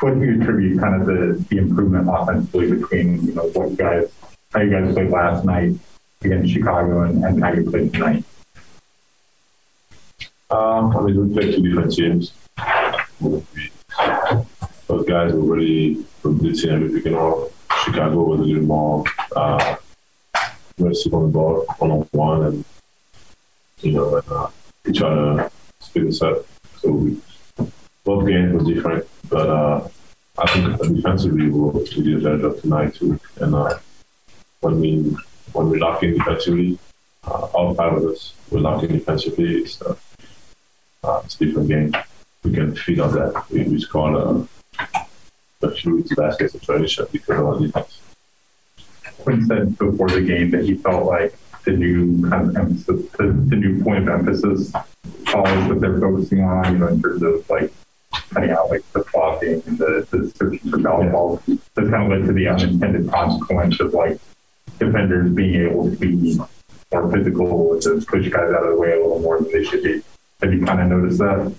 what 0.00 0.14
do 0.14 0.24
you 0.24 0.40
attribute 0.40 0.80
kind 0.80 1.00
of 1.00 1.06
the, 1.06 1.44
the 1.48 1.58
improvement 1.58 2.08
offensively 2.10 2.72
between 2.72 3.24
you 3.24 3.34
know 3.34 3.44
what 3.50 3.70
you 3.70 3.76
guys 3.76 4.10
how 4.52 4.60
you 4.60 4.70
guys 4.70 4.92
played 4.92 5.10
last 5.10 5.44
night 5.44 5.74
against 6.22 6.52
Chicago 6.52 7.02
and, 7.02 7.24
and 7.24 7.42
how 7.42 7.52
you 7.52 7.70
played 7.70 7.92
tonight? 7.92 8.24
Um, 10.50 10.96
I 10.96 11.00
mean, 11.02 11.28
we 11.28 11.34
played 11.34 11.54
two 11.54 11.62
different 11.62 11.92
teams. 11.94 12.32
Those 14.86 15.06
guys 15.06 15.32
were 15.32 15.56
really 15.56 16.04
blitzing 16.22 16.72
every 16.72 16.90
pick 16.90 17.06
and 17.06 17.16
roll. 17.16 17.52
Chicago 17.84 18.22
was 18.24 18.40
a 18.40 18.42
little 18.42 18.64
more 18.64 19.04
uh, 19.36 19.76
on 20.80 20.92
the 20.92 21.28
ball, 21.32 21.64
one 21.78 21.90
on 21.90 22.08
one, 22.12 22.42
and 22.44 22.64
you 23.80 23.92
know, 23.92 24.16
and, 24.16 24.32
uh, 24.32 24.48
we 24.84 24.92
try 24.92 25.08
to 25.08 25.50
speed 25.80 26.06
us 26.06 26.22
up. 26.22 26.44
So 26.78 26.90
we, 26.90 27.20
both 28.04 28.26
games 28.26 28.52
were 28.52 28.74
different, 28.74 29.06
but 29.28 29.48
uh, 29.48 29.88
I 30.38 30.52
think 30.52 30.96
defensively 30.96 31.50
we, 31.50 31.70
we 31.70 32.02
did 32.02 32.16
a 32.16 32.20
better 32.20 32.38
job 32.38 32.60
tonight 32.60 32.94
too. 32.94 33.20
And 33.40 33.54
uh, 33.54 33.78
when 34.60 34.80
we 34.80 35.16
when 35.52 35.70
we 35.70 35.78
lock 35.78 36.02
in 36.02 36.14
defensively, 36.14 36.78
uh, 37.24 37.46
all 37.54 37.74
five 37.74 37.92
of 37.94 38.04
us 38.04 38.34
were 38.50 38.60
locked 38.60 38.84
in 38.84 38.92
defensively. 38.92 39.62
It's, 39.62 39.82
uh, 39.82 39.94
uh, 41.04 41.22
it's 41.24 41.40
a 41.40 41.44
different 41.44 41.68
game. 41.68 41.92
We 42.42 42.52
can 42.52 42.70
on 43.00 43.12
that. 43.14 43.44
We, 43.50 43.64
we 43.64 43.80
scored 43.80 44.16
uh, 44.16 44.44
a 45.62 45.70
few 45.70 46.04
baskets 46.16 46.54
of 46.54 46.62
tradition 46.62 47.06
because 47.12 47.56
of 47.56 47.62
defense. 47.62 48.00
Quinn 49.18 49.46
said 49.46 49.78
before 49.78 50.08
the 50.08 50.22
game 50.22 50.50
that 50.52 50.64
he 50.64 50.74
felt 50.74 51.04
like 51.04 51.34
the 51.64 51.72
new 51.72 52.28
kind 52.30 52.48
of 52.48 52.56
emphasis, 52.56 53.10
the, 53.12 53.24
the 53.48 53.56
new 53.56 53.82
point 53.82 54.08
of 54.08 54.20
emphasis, 54.20 54.72
always 55.34 55.68
that 55.68 55.80
they're 55.80 56.00
focusing 56.00 56.42
on, 56.42 56.72
you 56.72 56.78
know, 56.78 56.88
in 56.88 57.02
terms 57.02 57.22
of 57.22 57.48
like 57.50 57.70
cutting 58.32 58.50
out 58.50 58.70
like 58.70 58.90
the 58.92 59.04
blocking 59.12 59.62
and 59.66 59.78
the, 59.78 60.06
the 60.10 60.30
searching 60.36 60.70
for 60.70 60.80
foul 60.80 61.08
balls. 61.10 61.42
That's 61.74 61.90
kind 61.90 62.12
of 62.12 62.18
led 62.18 62.26
to 62.26 62.32
the 62.32 62.48
unintended 62.48 63.10
consequence 63.10 63.78
of 63.80 63.92
like 63.92 64.18
defenders 64.78 65.30
being 65.32 65.66
able 65.66 65.90
to 65.90 65.96
be 65.96 66.38
more 66.92 67.12
physical 67.12 67.74
and 67.74 67.82
to 67.82 68.00
push 68.06 68.28
guys 68.30 68.52
out 68.52 68.64
of 68.64 68.70
the 68.70 68.76
way 68.76 68.92
a 68.92 68.96
little 68.96 69.20
more 69.20 69.40
than 69.40 69.52
they 69.52 69.64
should 69.64 69.82
be. 69.82 70.02
Have 70.40 70.52
you 70.52 70.64
kind 70.64 70.80
of 70.80 70.88
noticed 70.88 71.18
that? 71.18 71.54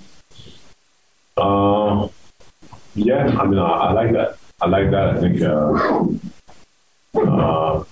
Uh, 1.37 2.07
yeah, 2.95 3.25
I 3.39 3.45
mean, 3.45 3.59
I, 3.59 3.67
I 3.67 3.91
like 3.93 4.11
that. 4.13 4.37
I 4.61 4.67
like 4.67 4.91
that. 4.91 5.15
I 5.15 5.19
think, 5.19 5.41
uh, 5.41 6.07
uh, 7.19 7.83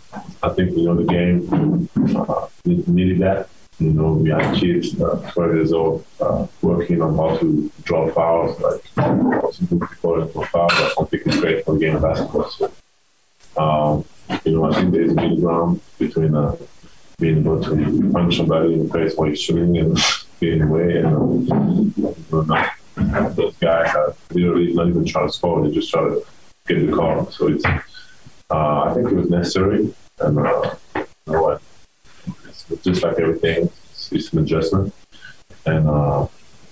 I 0.44 0.50
think 0.50 0.78
you 0.78 0.86
know 0.86 0.96
the 0.96 1.06
game 1.06 1.90
uh, 2.16 2.48
needed 2.66 3.20
that. 3.20 3.50
You 3.80 3.92
know, 3.92 4.12
we 4.12 4.30
had 4.30 4.56
kids, 4.56 5.00
uh, 5.00 5.32
12 5.32 5.56
years 5.56 5.72
old, 5.72 6.06
uh, 6.20 6.46
working 6.62 7.02
on 7.02 7.16
how 7.16 7.38
to 7.38 7.72
draw 7.84 8.12
fouls, 8.12 8.60
like 8.60 8.82
also 9.42 9.66
before 9.76 10.26
for 10.28 10.46
fouls. 10.48 10.74
I 10.74 11.04
think 11.06 11.24
it's 11.26 11.40
great 11.40 11.64
for 11.64 11.76
the 11.76 11.80
game 11.80 11.96
of 11.96 12.02
basketball. 12.02 12.50
So, 12.50 12.72
um, 13.56 14.06
you 14.44 14.52
know, 14.52 14.66
I 14.66 14.76
think 14.76 14.92
there's 14.92 15.12
a 15.12 15.16
middle 15.16 15.38
ground 15.40 15.82
between 15.98 16.36
uh, 16.36 16.58
being 17.20 17.40
able 17.40 17.64
to 17.64 18.12
punch 18.12 18.36
somebody 18.38 18.74
in 18.74 18.88
the 18.88 18.94
face 18.94 19.16
while 19.16 19.28
you're 19.28 19.36
shooting 19.38 19.78
and 19.78 19.98
being 20.42 20.62
away 20.62 20.98
and 20.98 21.48
you 21.48 22.16
know, 22.32 22.42
not 22.42 22.70
those 23.36 23.56
guys 23.58 23.94
are 23.96 24.16
literally 24.32 24.74
not 24.74 24.88
even 24.88 25.06
trying 25.06 25.28
to 25.28 25.34
score; 25.34 25.66
they 25.68 25.74
just 25.74 25.92
try 25.92 26.02
to 26.02 26.26
get 26.68 26.86
the 26.86 26.92
call. 26.92 27.30
So 27.32 27.48
it's, 27.48 27.66
uh, 27.66 27.80
I 28.50 28.94
think 28.94 29.12
it 29.12 29.16
was 29.16 29.30
necessary, 29.30 29.94
and 30.20 30.40
uh, 30.40 30.76
you 30.96 31.06
know 31.28 31.44
what, 31.44 31.62
it's 32.46 32.84
just 32.84 33.04
like 33.04 33.20
everything, 33.20 33.70
it's, 33.92 34.12
it's 34.12 34.34
an 34.34 34.40
adjustment, 34.40 34.94
and 35.66 35.88
uh, 35.88 36.28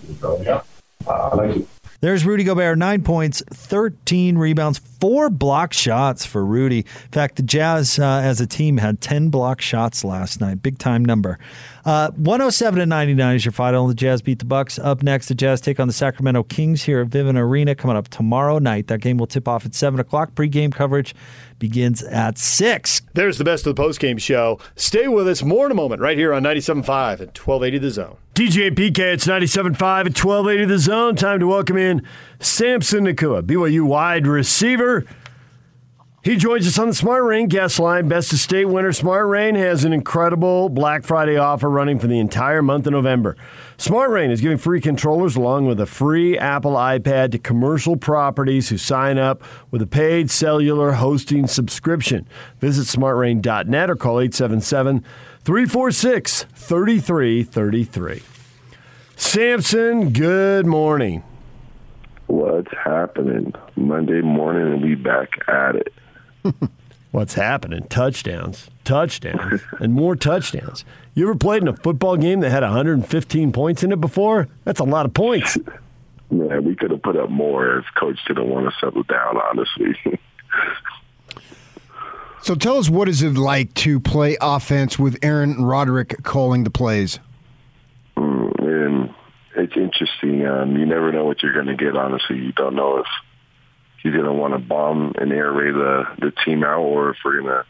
you 0.08 0.18
know, 0.22 0.42
yeah, 0.42 0.62
I 1.08 1.36
like 1.36 1.56
it. 1.58 1.68
There's 2.00 2.26
Rudy 2.26 2.44
Gobert, 2.44 2.78
nine 2.78 3.02
points, 3.04 3.42
13 3.52 4.38
rebounds, 4.38 4.78
four 5.00 5.30
block 5.30 5.74
shots 5.74 6.26
for 6.26 6.46
Rudy. 6.46 6.80
In 6.80 7.12
fact, 7.12 7.36
the 7.36 7.44
Jazz 7.44 8.00
uh, 8.00 8.22
as 8.24 8.42
a 8.42 8.48
team 8.48 8.78
had 8.78 9.02
10 9.02 9.30
block 9.30 9.62
shots 9.62 10.04
last 10.04 10.42
night. 10.42 10.62
Big 10.62 10.78
time 10.78 11.04
number. 11.04 11.40
Uh, 11.86 12.12
107 12.12 12.80
to 12.80 12.86
99 12.86 13.36
is 13.36 13.46
your 13.46 13.54
final. 13.54 13.88
The 13.88 13.94
Jazz 13.94 14.22
beat 14.22 14.40
the 14.40 14.46
Bucks. 14.46 14.78
Up 14.78 15.04
next, 15.04 15.28
the 15.28 15.36
Jazz 15.36 15.62
take 15.62 15.80
on 15.80 15.88
the 15.88 15.94
Sacramento 15.94 16.44
Kings 16.44 16.84
here 16.84 17.00
at 17.02 17.08
Vivint 17.08 17.38
Arena 17.38 17.76
coming 17.76 17.96
up 17.96 18.10
tomorrow 18.10 18.60
night. 18.60 18.88
That 18.88 19.00
game 19.00 19.18
will 19.18 19.28
tip 19.28 19.48
off 19.48 19.66
at 19.66 19.74
7 19.74 20.00
o'clock. 20.00 20.36
Pre-game 20.36 20.72
coverage 20.72 21.16
begins 21.60 22.04
at 22.04 22.38
6. 22.38 23.02
There's 23.14 23.38
the 23.38 23.44
best 23.44 23.66
of 23.66 23.76
the 23.76 23.82
postgame 23.82 24.20
show. 24.20 24.60
Stay 24.76 25.08
with 25.08 25.28
us. 25.28 25.44
More 25.44 25.66
in 25.66 25.72
a 25.72 25.76
moment 25.76 26.02
right 26.02 26.18
here 26.18 26.34
on 26.34 26.44
97.5 26.44 27.20
and 27.20 27.38
1280 27.38 27.78
The 27.78 27.92
Zone. 27.92 28.18
DJ 28.36 28.68
and 28.68 28.76
PK, 28.76 29.00
it's 29.00 29.26
97.5 29.26 29.66
and 30.06 30.18
1280 30.18 30.66
The 30.66 30.78
Zone. 30.78 31.16
Time 31.16 31.40
to 31.40 31.48
welcome 31.48 31.78
in 31.78 32.06
Samson 32.40 33.06
Nacua, 33.06 33.42
BYU 33.42 33.84
wide 33.84 34.28
receiver. 34.28 35.06
He 36.28 36.36
joins 36.36 36.68
us 36.68 36.78
on 36.78 36.90
the 36.90 36.94
Smart 36.94 37.24
Rain 37.24 37.48
guest 37.48 37.80
line. 37.80 38.10
Best 38.10 38.34
of 38.34 38.40
state 38.40 38.66
winner 38.66 38.92
Smart 38.92 39.28
Rain 39.28 39.56
has 39.56 39.86
an 39.86 39.94
incredible 39.94 40.68
Black 40.68 41.06
Friday 41.06 41.38
offer 41.38 41.70
running 41.70 42.00
for 42.00 42.08
the 42.08 42.20
entire 42.20 42.62
month 42.62 42.86
of 42.86 42.92
November. 42.92 43.38
Smart 43.78 44.10
Rain 44.10 44.30
is 44.30 44.42
giving 44.42 44.58
free 44.58 44.82
controllers 44.82 45.38
along 45.38 45.68
with 45.68 45.80
a 45.80 45.86
free 45.86 46.38
Apple 46.38 46.74
iPad 46.74 47.32
to 47.32 47.40
commercial 47.40 47.96
properties 47.96 48.68
who 48.68 48.78
sign 48.78 49.18
up 49.18 49.42
with 49.72 49.82
a 49.82 49.88
paid 49.88 50.30
cellular 50.30 50.94
hosting 50.94 51.48
subscription. 51.48 52.28
Visit 52.60 52.88
smartrain.net 52.88 53.90
or 53.90 53.96
call 53.96 54.20
877 54.20 55.06
346 55.46 56.44
3333. 56.54 58.22
Samson, 59.16 60.10
good 60.10 60.66
morning. 60.66 61.24
What's 62.28 62.72
happening? 62.84 63.54
Monday 63.76 64.22
morning 64.22 64.74
and 64.74 64.82
we 64.84 64.96
back 64.96 65.30
at 65.48 65.76
it. 65.76 65.94
What's 67.12 67.34
happening? 67.34 67.88
Touchdowns, 67.88 68.70
touchdowns, 68.84 69.62
and 69.80 69.94
more 69.94 70.16
touchdowns. 70.16 70.86
You 71.16 71.24
ever 71.24 71.36
played 71.36 71.62
in 71.62 71.68
a 71.68 71.76
football 71.76 72.18
game 72.18 72.42
that 72.42 72.50
had 72.50 72.64
115 72.64 73.52
points 73.52 73.82
in 73.82 73.92
it 73.92 74.02
before? 74.02 74.48
That's 74.66 74.80
a 74.80 74.84
lot 74.84 75.06
of 75.06 75.14
points. 75.14 75.58
Man, 76.30 76.66
we 76.66 76.76
could 76.76 76.92
have 76.92 77.02
put 77.02 77.16
up 77.16 77.30
more 77.30 77.80
if 77.80 77.86
coach 77.98 78.20
didn't 78.28 78.50
want 78.50 78.70
to 78.70 78.76
settle 78.80 79.04
down, 79.04 79.38
honestly. 79.38 80.20
So 82.42 82.56
tell 82.56 82.78
us 82.78 82.90
what 82.90 83.10
is 83.10 83.22
it 83.22 83.36
like 83.36 83.74
to 83.76 84.00
play 84.00 84.38
offense 84.42 85.00
with 85.00 85.18
Aaron 85.22 85.64
Roderick 85.64 86.24
calling 86.24 86.66
the 86.66 86.70
plays? 86.70 87.20
Mm, 88.18 88.60
and 88.60 89.16
it's 89.58 89.76
interesting. 89.76 90.46
Um, 90.46 90.78
you 90.78 90.86
never 90.86 91.12
know 91.12 91.26
what 91.26 91.42
you're 91.42 91.54
going 91.54 91.68
to 91.68 91.76
get. 91.76 91.98
Honestly, 91.98 92.38
you 92.38 92.52
don't 92.52 92.76
know 92.76 93.00
if 93.00 93.08
he's 94.02 94.14
going 94.14 94.26
to 94.26 94.34
want 94.34 94.54
to 94.54 94.60
bomb 94.60 95.14
and 95.20 95.32
air 95.32 95.52
raid 95.52 95.74
the 95.74 96.04
the 96.20 96.32
team 96.46 96.64
out, 96.64 96.80
or 96.80 97.12
if 97.12 97.18
we're 97.26 97.42
going 97.42 97.54
to 97.54 97.66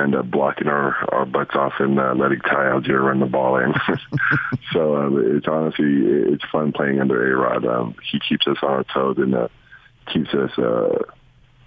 end 0.00 0.14
up 0.14 0.30
blocking 0.30 0.68
our, 0.68 0.94
our 1.12 1.24
butts 1.24 1.54
off 1.54 1.74
and 1.78 1.98
uh, 1.98 2.14
letting 2.14 2.40
Ty 2.40 2.70
Allgeier 2.70 3.02
run 3.02 3.20
the 3.20 3.26
ball 3.26 3.56
in. 3.58 3.72
so 4.72 4.96
uh, 4.96 5.36
it's 5.36 5.48
honestly 5.48 5.86
it's 5.86 6.44
fun 6.52 6.72
playing 6.72 7.00
under 7.00 7.32
A 7.32 7.36
Rod. 7.36 7.66
Um, 7.66 7.96
he 8.10 8.20
keeps 8.20 8.46
us 8.46 8.58
on 8.62 8.70
our 8.70 8.84
toes 8.84 9.16
and 9.18 9.34
uh, 9.34 9.48
keeps 10.12 10.32
us. 10.34 10.50
Uh, 10.58 10.98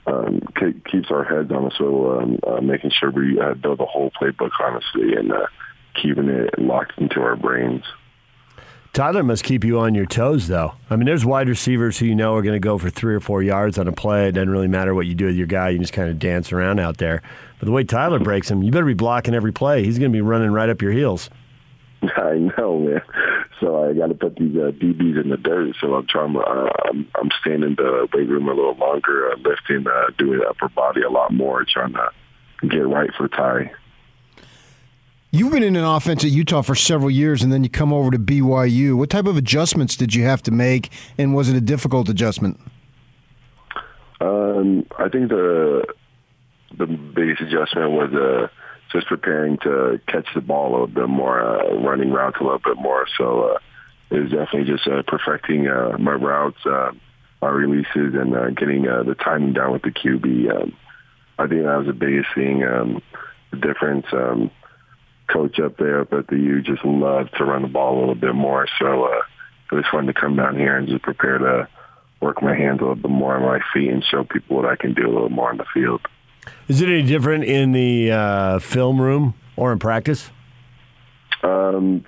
um, 0.08 0.42
keeps 0.90 1.12
our 1.12 1.24
heads 1.24 1.52
on 1.52 1.66
a 1.66 1.72
swivel, 1.76 2.20
um, 2.20 2.40
uh, 2.48 2.62
making 2.62 2.90
sure 2.90 3.12
we 3.12 3.40
uh, 3.40 3.54
build 3.54 3.80
a 3.80 3.86
whole 3.86 4.10
playbook 4.10 4.50
honestly, 4.60 5.14
and 5.14 5.32
uh, 5.32 5.46
keeping 6.02 6.30
it 6.30 6.58
locked 6.58 6.98
into 6.98 7.22
our 7.22 7.36
brains. 7.36 7.84
Tyler 8.94 9.24
must 9.24 9.44
keep 9.44 9.64
you 9.64 9.80
on 9.80 9.94
your 9.94 10.08
toes, 10.08 10.48
though. 10.48 10.74
I 10.90 10.96
mean, 10.96 11.06
there's 11.06 11.24
wide 11.24 11.48
receivers 11.48 12.00
who 12.00 12.06
you 12.06 12.16
know 12.16 12.36
are 12.36 12.42
going 12.42 12.56
to 12.56 12.60
go 12.60 12.78
for 12.78 12.90
three 12.90 13.14
or 13.14 13.20
four 13.20 13.44
yards 13.44 13.78
on 13.78 13.88
a 13.88 13.92
play. 13.92 14.28
It 14.28 14.32
doesn't 14.32 14.50
really 14.50 14.68
matter 14.68 14.96
what 14.96 15.06
you 15.06 15.14
do 15.14 15.28
with 15.28 15.36
your 15.36 15.48
guy; 15.48 15.70
you 15.70 15.80
just 15.80 15.94
kind 15.94 16.10
of 16.10 16.18
dance 16.18 16.52
around 16.52 16.80
out 16.80 16.98
there. 16.98 17.22
But 17.60 17.68
the 17.68 17.72
way 17.72 17.84
Tyler 17.84 18.20
breaks 18.20 18.50
him, 18.50 18.64
you 18.64 18.72
better 18.72 18.86
be 18.86 18.94
blocking 18.96 19.36
every 19.36 19.54
play. 19.54 19.84
He's 19.84 20.00
going 20.00 20.12
to 20.12 20.16
be 20.16 20.22
running 20.22 20.52
right 20.52 20.70
up 20.70 20.82
your 20.82 20.92
heels. 20.92 21.30
I 22.02 22.50
know, 22.58 22.80
man. 22.80 23.02
So 23.60 23.90
I 23.90 23.94
got 23.94 24.08
to 24.08 24.16
put 24.16 24.38
these 24.38 24.56
uh, 24.56 24.72
DBs 24.72 25.22
in 25.22 25.30
the 25.30 25.38
dirt. 25.38 25.76
So 25.80 25.94
I'm 25.94 26.08
trying. 26.08 26.36
Uh, 26.36 26.70
I'm, 26.86 27.08
I'm 27.16 27.30
staying 27.42 27.64
in 27.64 27.76
the 27.76 28.08
weight 28.14 28.28
room 28.28 28.48
a 28.48 28.54
little 28.54 28.76
longer, 28.76 29.32
uh, 29.32 29.36
lifting, 29.38 29.86
uh, 29.86 30.08
doing 30.18 30.42
upper 30.48 30.70
body 30.70 31.02
a 31.02 31.10
lot 31.10 31.32
more, 31.32 31.66
trying 31.66 31.94
to 31.94 32.10
get 32.68 32.88
right 32.88 33.12
for 33.16 33.28
Ty. 33.28 33.72
You've 35.32 35.52
been 35.52 35.62
in 35.62 35.76
an 35.76 35.84
offense 35.84 36.24
at 36.24 36.32
Utah 36.32 36.64
for 36.64 36.74
several 36.74 37.12
years, 37.12 37.44
and 37.44 37.54
then 37.54 37.64
you 37.64 37.70
come 37.70 37.94
over 37.94 38.10
to 38.10 38.18
BYU. 38.18 38.96
What 38.96 39.12
type 39.12 39.28
of 39.28 39.38
adjustments 39.38 39.96
did 39.96 40.16
you 40.16 40.24
have 40.24 40.42
to 40.44 40.52
make, 40.52 40.90
and 41.20 41.36
was 41.36 41.50
it 41.50 41.56
a 41.56 41.62
difficult 41.62 42.10
adjustment? 42.10 42.60
Um, 44.20 44.88
I 44.98 45.08
think 45.10 45.30
the 45.30 45.86
the 46.78 46.88
biggest 46.88 47.42
adjustment 47.42 47.92
was 47.92 48.12
uh, 48.14 48.48
just 48.92 49.06
preparing 49.06 49.58
to 49.60 50.02
catch 50.08 50.28
the 50.34 50.42
ball 50.42 50.70
a 50.70 50.72
little 50.72 50.88
bit 50.88 51.08
more, 51.08 51.40
uh, 51.40 51.76
running 51.76 52.12
routes 52.12 52.38
a 52.40 52.44
little 52.44 52.60
bit 52.60 52.78
more. 52.78 53.06
So 53.16 53.52
uh, 53.52 53.58
it 54.10 54.20
was 54.20 54.32
definitely 54.32 54.66
just 54.66 54.88
uh, 54.88 55.04
perfecting 55.08 55.68
uh, 55.68 55.96
my 56.00 56.14
routes, 56.14 56.58
uh, 56.66 56.92
my 57.42 57.50
releases, 57.50 58.16
and 58.16 58.36
uh, 58.36 58.50
getting 58.50 58.88
uh, 58.88 59.04
the 59.04 59.16
timing 59.16 59.54
down 59.54 59.74
with 59.74 59.84
the 59.84 59.92
QB. 59.92 60.50
Um, 60.52 60.74
I 61.38 61.48
think 61.48 61.64
that 61.64 61.78
was 61.78 61.88
the 61.88 61.94
biggest 61.94 62.30
thing, 62.34 62.64
um, 62.64 63.02
the 63.52 63.58
difference. 63.58 64.08
Um, 64.12 64.50
coach 65.32 65.60
up 65.60 65.78
there 65.78 66.02
up 66.02 66.14
at 66.14 66.28
the 66.28 66.38
U 66.38 66.62
just 66.62 66.84
loved 66.84 67.36
to 67.38 67.46
run 67.46 67.62
the 67.62 67.68
ball 67.68 67.98
a 67.98 68.00
little 68.00 68.16
bit 68.16 68.36
more. 68.36 68.68
So 68.80 69.06
uh, 69.06 69.22
it 69.72 69.76
was 69.76 69.86
fun 69.92 70.08
to 70.08 70.14
come 70.14 70.36
down 70.36 70.58
here 70.58 70.76
and 70.76 70.88
just 70.88 71.04
prepare 71.04 71.38
to 71.38 71.68
work 72.22 72.42
my 72.42 72.56
hands 72.56 72.80
a 72.80 72.84
little 72.84 72.96
bit 72.96 73.12
more 73.12 73.36
on 73.36 73.44
my 73.44 73.60
feet 73.74 73.90
and 73.90 74.04
show 74.04 74.24
people 74.24 74.58
what 74.58 74.66
I 74.66 74.76
can 74.76 74.94
do 74.94 75.06
a 75.06 75.12
little 75.12 75.30
more 75.30 75.50
on 75.50 75.58
the 75.58 75.66
field. 75.74 76.02
Is 76.68 76.82
it 76.82 76.90
any 76.90 77.04
different 77.04 77.44
in 77.44 77.72
the 77.72 78.12
uh, 78.12 78.60
film 78.60 79.02
room 79.02 79.36
or 79.56 79.72
in 79.72 79.80
practice? 79.80 80.30
Um, 81.44 82.06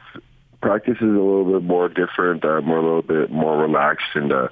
practice 0.61 0.97
is 0.97 1.03
a 1.03 1.05
little 1.05 1.59
bit 1.59 1.63
more 1.63 1.89
different. 1.89 2.43
Uh, 2.43 2.61
more 2.61 2.77
a 2.77 2.81
little 2.81 3.01
bit 3.01 3.31
more 3.31 3.57
relaxed 3.57 4.07
and 4.15 4.31
uh, 4.31 4.47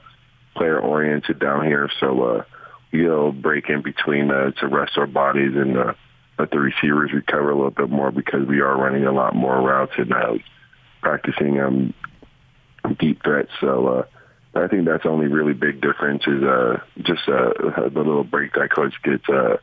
player 0.56 0.80
oriented 0.80 1.40
down 1.40 1.66
here. 1.66 1.90
So 2.00 2.24
uh, 2.24 2.44
we 2.92 3.00
get 3.00 3.10
a 3.10 3.32
break 3.32 3.70
in 3.70 3.82
between 3.82 4.32
uh, 4.32 4.52
to 4.52 4.68
rest 4.68 4.98
our 4.98 5.08
bodies 5.08 5.56
and 5.56 5.78
uh, 5.78 5.94
let 6.40 6.52
the 6.52 6.60
receivers 6.60 7.12
recover 7.14 7.52
a 7.52 7.56
little 7.56 7.72
bit 7.72 7.90
more 7.90 8.12
because 8.12 8.48
we 8.48 8.62
are 8.62 8.78
running 8.78 9.06
a 9.06 9.12
lot 9.12 9.36
more 9.36 9.62
routes 9.62 9.94
and 9.98 10.14
uh, 10.14 10.34
practicing 11.02 11.60
um, 11.60 11.94
deep 13.00 13.22
threats. 13.24 13.52
So. 13.60 13.88
Uh, 13.88 14.04
I 14.56 14.68
think 14.68 14.86
that's 14.86 15.04
the 15.04 15.10
only 15.10 15.28
really 15.28 15.54
big 15.54 15.80
difference 15.80 16.24
is 16.26 16.44
uh, 16.44 16.80
just 17.04 17.30
uh, 17.30 17.54
the 17.94 18.00
little 18.00 18.24
break 18.24 18.54
that 18.54 18.72
coach 18.74 18.96
gets 19.04 19.28
uh, 19.30 19.58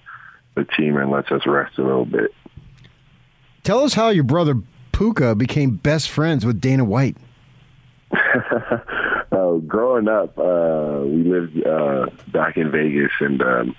the 0.54 0.64
team 0.64 0.96
and 0.96 1.10
lets 1.10 1.30
us 1.32 1.42
rest 1.44 1.76
a 1.78 1.82
little 1.82 2.04
bit. 2.04 2.32
Tell 3.64 3.80
us 3.80 3.94
how 3.94 4.10
your 4.10 4.24
brother 4.24 4.62
Puka 4.92 5.34
became 5.34 5.72
best 5.76 6.08
friends 6.08 6.46
with 6.46 6.60
Dana 6.60 6.84
White. 6.84 7.16
uh, 8.12 9.52
growing 9.66 10.08
up, 10.08 10.38
uh, 10.38 11.02
we 11.04 11.24
lived 11.24 11.66
uh, 11.66 12.06
back 12.28 12.56
in 12.56 12.70
Vegas, 12.70 13.10
and 13.20 13.42
um, 13.42 13.76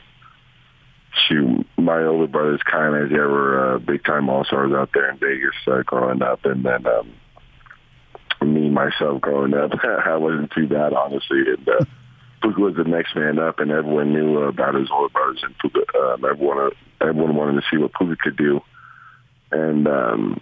shoot, 1.28 1.65
my 1.78 2.03
older 2.03 2.28
brothers 2.28 2.61
kind 2.63 2.95
of 2.95 3.09
they 3.09 3.15
were 3.18 3.76
uh, 3.76 3.80
big 3.80 4.03
time 4.03 4.30
all 4.30 4.45
stars 4.45 4.72
out 4.74 4.89
there 4.93 5.09
in 5.09 5.18
Vegas 5.18 5.55
uh, 5.68 5.84
growing 5.84 6.22
up, 6.22 6.45
and 6.45 6.63
then. 6.63 6.86
Um, 6.86 7.13
me 8.45 8.70
myself 8.70 9.20
growing 9.22 9.53
up, 9.53 9.72
I 9.84 10.15
wasn't 10.18 10.51
too 10.51 10.68
bad 10.68 10.93
honestly. 10.93 11.39
And 11.39 11.68
uh, 11.68 11.86
Puka 12.41 12.59
was 12.59 12.76
the 12.76 12.84
next 12.84 13.15
man 13.15 13.39
up, 13.39 13.59
and 13.59 13.72
everyone 13.72 14.13
knew 14.13 14.38
about 14.39 14.76
his 14.76 14.89
older 14.91 15.11
brothers. 15.11 15.43
And 15.43 15.57
Puka, 15.57 15.97
um, 15.97 16.26
everyone, 16.26 16.72
everyone 17.01 17.36
wanted 17.36 17.61
to 17.61 17.68
see 17.70 17.78
what 17.78 17.93
Puka 17.93 18.15
could 18.22 18.38
do. 18.38 18.61
And 19.51 19.88
um, 19.88 20.41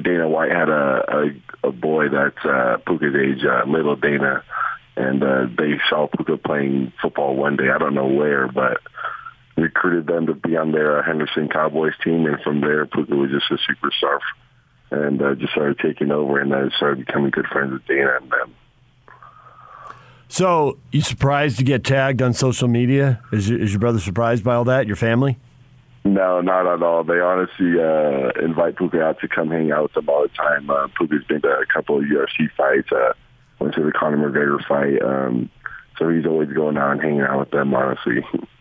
Dana 0.00 0.28
White 0.28 0.52
had 0.52 0.68
a 0.68 1.32
a, 1.64 1.68
a 1.68 1.72
boy 1.72 2.08
that's 2.08 2.44
uh, 2.44 2.78
Puka's 2.86 3.14
age, 3.14 3.44
uh, 3.44 3.68
little 3.68 3.96
Dana, 3.96 4.44
and 4.96 5.22
uh, 5.22 5.46
they 5.56 5.80
saw 5.88 6.06
Puka 6.06 6.36
playing 6.38 6.92
football 7.00 7.36
one 7.36 7.56
day. 7.56 7.70
I 7.70 7.78
don't 7.78 7.94
know 7.94 8.06
where, 8.06 8.48
but 8.48 8.80
recruited 9.56 10.06
them 10.06 10.26
to 10.26 10.34
be 10.34 10.56
on 10.56 10.72
their 10.72 10.98
uh, 10.98 11.02
Henderson 11.04 11.48
Cowboys 11.48 11.92
team, 12.02 12.26
and 12.26 12.40
from 12.42 12.60
there, 12.60 12.86
Puka 12.86 13.14
was 13.14 13.30
just 13.30 13.50
a 13.50 13.58
superstar 13.70 14.18
and 14.90 15.22
uh, 15.22 15.34
just 15.34 15.52
started 15.52 15.78
taking 15.78 16.10
over, 16.10 16.38
and 16.38 16.54
I 16.54 16.68
started 16.76 17.06
becoming 17.06 17.30
good 17.30 17.46
friends 17.46 17.72
with 17.72 17.86
Dana 17.86 18.18
and 18.20 18.30
them. 18.30 18.54
So, 20.28 20.78
you 20.90 21.02
surprised 21.02 21.58
to 21.58 21.64
get 21.64 21.84
tagged 21.84 22.22
on 22.22 22.32
social 22.32 22.68
media? 22.68 23.22
Is, 23.32 23.50
is 23.50 23.72
your 23.72 23.80
brother 23.80 24.00
surprised 24.00 24.44
by 24.44 24.54
all 24.54 24.64
that? 24.64 24.86
Your 24.86 24.96
family? 24.96 25.38
No, 26.04 26.40
not 26.40 26.66
at 26.66 26.82
all. 26.82 27.04
They 27.04 27.20
honestly 27.20 27.80
uh, 27.80 28.44
invite 28.44 28.76
Puka 28.76 29.00
out 29.02 29.20
to 29.20 29.28
come 29.28 29.50
hang 29.50 29.70
out 29.70 29.84
with 29.84 29.92
them 29.92 30.08
all 30.08 30.22
the 30.22 30.28
time. 30.28 30.68
Uh, 30.68 30.88
Puka's 30.98 31.24
been 31.24 31.42
to 31.42 31.48
a 31.48 31.66
couple 31.72 31.98
of 31.98 32.04
UFC 32.04 32.50
fights. 32.56 32.90
Uh, 32.90 33.12
went 33.60 33.74
to 33.74 33.84
the 33.84 33.92
Conor 33.92 34.30
McGregor 34.30 34.66
fight. 34.66 35.00
Um, 35.02 35.50
so 35.98 36.08
he's 36.08 36.26
always 36.26 36.50
going 36.50 36.76
out 36.76 36.92
and 36.92 37.00
hanging 37.00 37.20
out 37.20 37.38
with 37.38 37.50
them, 37.50 37.72
honestly. 37.74 38.24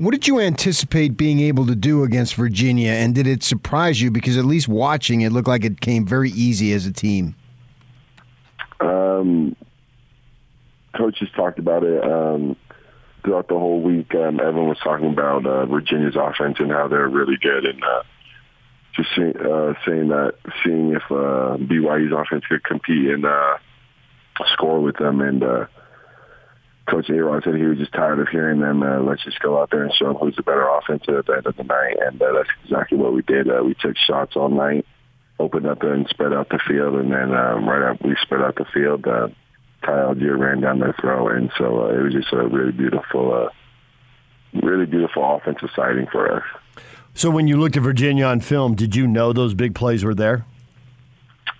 What 0.00 0.12
did 0.12 0.26
you 0.26 0.40
anticipate 0.40 1.18
being 1.18 1.40
able 1.40 1.66
to 1.66 1.76
do 1.76 2.04
against 2.04 2.34
Virginia, 2.34 2.92
and 2.92 3.14
did 3.14 3.26
it 3.26 3.42
surprise 3.42 4.00
you? 4.00 4.10
Because 4.10 4.38
at 4.38 4.46
least 4.46 4.66
watching, 4.66 5.20
it 5.20 5.30
looked 5.30 5.46
like 5.46 5.62
it 5.62 5.82
came 5.82 6.06
very 6.06 6.30
easy 6.30 6.72
as 6.72 6.86
a 6.86 6.90
team. 6.90 7.34
Um, 8.80 9.54
coaches 10.96 11.28
talked 11.36 11.58
about 11.58 11.84
it 11.84 12.02
um, 12.02 12.56
throughout 13.22 13.48
the 13.48 13.58
whole 13.58 13.82
week. 13.82 14.14
Um, 14.14 14.40
everyone 14.40 14.70
was 14.70 14.78
talking 14.82 15.12
about 15.12 15.44
uh, 15.44 15.66
Virginia's 15.66 16.16
offense 16.16 16.56
and 16.60 16.70
how 16.70 16.88
they're 16.88 17.06
really 17.06 17.36
good, 17.36 17.66
and 17.66 17.84
uh, 17.84 18.02
just 18.96 19.10
see, 19.14 19.20
uh, 19.38 19.74
saying 19.84 20.08
that, 20.08 20.32
seeing 20.64 20.94
if 20.94 21.02
uh, 21.10 21.58
BYU's 21.58 22.14
offense 22.18 22.46
could 22.48 22.64
compete 22.64 23.10
and 23.10 23.26
uh, 23.26 23.58
score 24.54 24.80
with 24.80 24.96
them, 24.96 25.20
and. 25.20 25.42
Uh, 25.42 25.66
Coach 26.90 27.08
Aaron 27.08 27.40
said 27.44 27.54
he 27.54 27.62
was 27.62 27.78
just 27.78 27.92
tired 27.92 28.18
of 28.18 28.28
hearing 28.28 28.60
them. 28.60 28.82
Uh, 28.82 29.00
let's 29.00 29.22
just 29.24 29.38
go 29.40 29.60
out 29.60 29.70
there 29.70 29.84
and 29.84 29.92
show 29.94 30.08
them 30.08 30.16
who's 30.16 30.36
the 30.36 30.42
better 30.42 30.66
offensive 30.68 31.14
at 31.14 31.26
the 31.26 31.34
end 31.34 31.46
of 31.46 31.56
the 31.56 31.64
night, 31.64 31.96
and 32.00 32.20
uh, 32.20 32.32
that's 32.32 32.50
exactly 32.64 32.98
what 32.98 33.12
we 33.12 33.22
did. 33.22 33.48
Uh, 33.48 33.62
we 33.64 33.74
took 33.74 33.96
shots 33.96 34.34
all 34.34 34.48
night, 34.48 34.84
opened 35.38 35.66
up 35.66 35.82
and 35.82 36.08
spread 36.08 36.32
out 36.32 36.48
the 36.48 36.58
field, 36.66 36.96
and 36.96 37.12
then 37.12 37.32
um, 37.34 37.68
right 37.68 37.92
after 37.92 38.08
we 38.08 38.16
spread 38.22 38.42
out 38.42 38.56
the 38.56 38.64
field, 38.74 39.06
uh, 39.06 39.28
Ty 39.82 39.92
Allgeier 39.92 40.38
ran 40.38 40.60
down 40.60 40.80
their 40.80 40.94
throat, 41.00 41.36
and 41.36 41.50
so 41.56 41.84
uh, 41.84 41.94
it 41.94 42.02
was 42.02 42.12
just 42.12 42.32
a 42.32 42.46
really 42.46 42.72
beautiful, 42.72 43.32
uh, 43.32 44.58
really 44.66 44.86
beautiful 44.86 45.36
offensive 45.36 45.70
sighting 45.76 46.06
for 46.10 46.30
us. 46.32 46.44
So 47.14 47.30
when 47.30 47.46
you 47.46 47.56
looked 47.56 47.76
at 47.76 47.82
Virginia 47.82 48.26
on 48.26 48.40
film, 48.40 48.74
did 48.74 48.96
you 48.96 49.06
know 49.06 49.32
those 49.32 49.54
big 49.54 49.74
plays 49.74 50.04
were 50.04 50.14
there? 50.14 50.44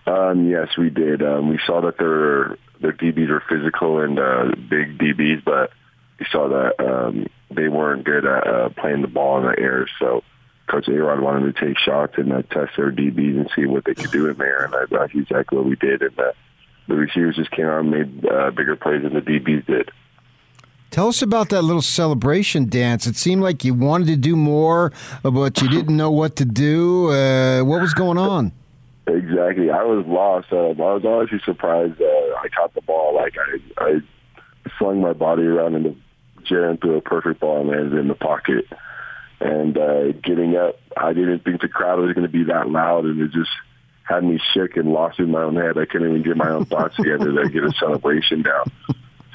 Um, 0.06 0.48
yes, 0.48 0.68
we 0.76 0.90
did. 0.90 1.22
Um, 1.22 1.48
we 1.48 1.58
saw 1.66 1.80
that 1.82 1.98
their 1.98 2.56
their 2.80 2.92
DBs 2.92 3.30
are 3.30 3.42
physical 3.48 4.00
and 4.00 4.18
uh, 4.18 4.54
big 4.68 4.98
DBs, 4.98 5.44
but 5.44 5.70
you 6.18 6.26
saw 6.30 6.48
that 6.48 6.80
um, 6.80 7.26
they 7.50 7.68
weren't 7.68 8.04
good 8.04 8.24
at 8.24 8.46
uh, 8.46 8.68
playing 8.70 9.02
the 9.02 9.08
ball 9.08 9.38
in 9.38 9.44
the 9.44 9.58
air. 9.58 9.88
So 9.98 10.22
Coach 10.68 10.86
Arod 10.86 11.20
wanted 11.20 11.54
to 11.54 11.66
take 11.66 11.78
shots 11.78 12.14
and 12.16 12.32
uh, 12.32 12.42
test 12.42 12.72
their 12.76 12.92
DBs 12.92 13.38
and 13.38 13.50
see 13.54 13.66
what 13.66 13.84
they 13.84 13.94
could 13.94 14.10
do 14.10 14.28
in 14.28 14.38
there, 14.38 14.64
and 14.64 14.90
that's 14.90 15.14
exactly 15.14 15.58
what 15.58 15.66
we 15.66 15.76
did. 15.76 16.02
And 16.02 16.18
uh, 16.18 16.32
the 16.88 16.94
receivers 16.94 17.36
just 17.36 17.50
came 17.50 17.66
out 17.66 17.80
and 17.80 17.90
made 17.90 18.26
uh, 18.26 18.50
bigger 18.50 18.76
plays 18.76 19.02
than 19.02 19.14
the 19.14 19.20
DBs 19.20 19.66
did. 19.66 19.90
Tell 20.90 21.06
us 21.06 21.22
about 21.22 21.50
that 21.50 21.62
little 21.62 21.82
celebration 21.82 22.68
dance. 22.68 23.06
It 23.06 23.16
seemed 23.16 23.42
like 23.42 23.64
you 23.64 23.74
wanted 23.74 24.08
to 24.08 24.16
do 24.16 24.34
more, 24.34 24.92
but 25.22 25.62
you 25.62 25.68
didn't 25.68 25.96
know 25.96 26.10
what 26.10 26.34
to 26.36 26.44
do. 26.44 27.10
Uh, 27.10 27.62
what 27.62 27.80
was 27.80 27.94
going 27.94 28.18
on? 28.18 28.52
Exactly. 29.16 29.70
I 29.70 29.82
was 29.82 30.06
lost. 30.06 30.52
Uh, 30.52 30.70
I 30.70 30.94
was 30.94 31.04
honestly 31.04 31.40
surprised 31.44 32.00
uh, 32.00 32.04
I 32.04 32.48
caught 32.48 32.74
the 32.74 32.82
ball. 32.82 33.14
Like 33.14 33.34
I, 33.38 33.84
I 33.84 34.00
swung 34.78 35.00
my 35.00 35.12
body 35.12 35.42
around 35.42 35.74
in 35.74 35.82
the 35.82 35.96
and 36.50 36.80
threw 36.80 36.96
a 36.96 37.00
perfect 37.00 37.40
ball 37.40 37.60
and 37.60 37.70
landed 37.70 37.98
in 37.98 38.08
the 38.08 38.14
pocket. 38.14 38.66
And 39.40 39.78
uh, 39.78 40.12
getting 40.12 40.56
up, 40.56 40.78
I 40.96 41.12
didn't 41.12 41.44
think 41.44 41.60
the 41.60 41.68
crowd 41.68 42.00
was 42.00 42.12
going 42.12 42.26
to 42.26 42.32
be 42.32 42.44
that 42.44 42.68
loud, 42.68 43.04
and 43.04 43.20
it 43.20 43.32
just 43.32 43.50
had 44.02 44.24
me 44.24 44.40
shook 44.52 44.76
and 44.76 44.92
lost 44.92 45.18
in 45.18 45.30
my 45.30 45.42
own 45.42 45.56
head. 45.56 45.78
I 45.78 45.86
couldn't 45.86 46.10
even 46.10 46.22
get 46.22 46.36
my 46.36 46.50
own 46.50 46.66
thoughts 46.66 46.96
together 46.96 47.32
to 47.32 47.48
get 47.48 47.64
a 47.64 47.72
celebration 47.78 48.42
down. 48.42 48.70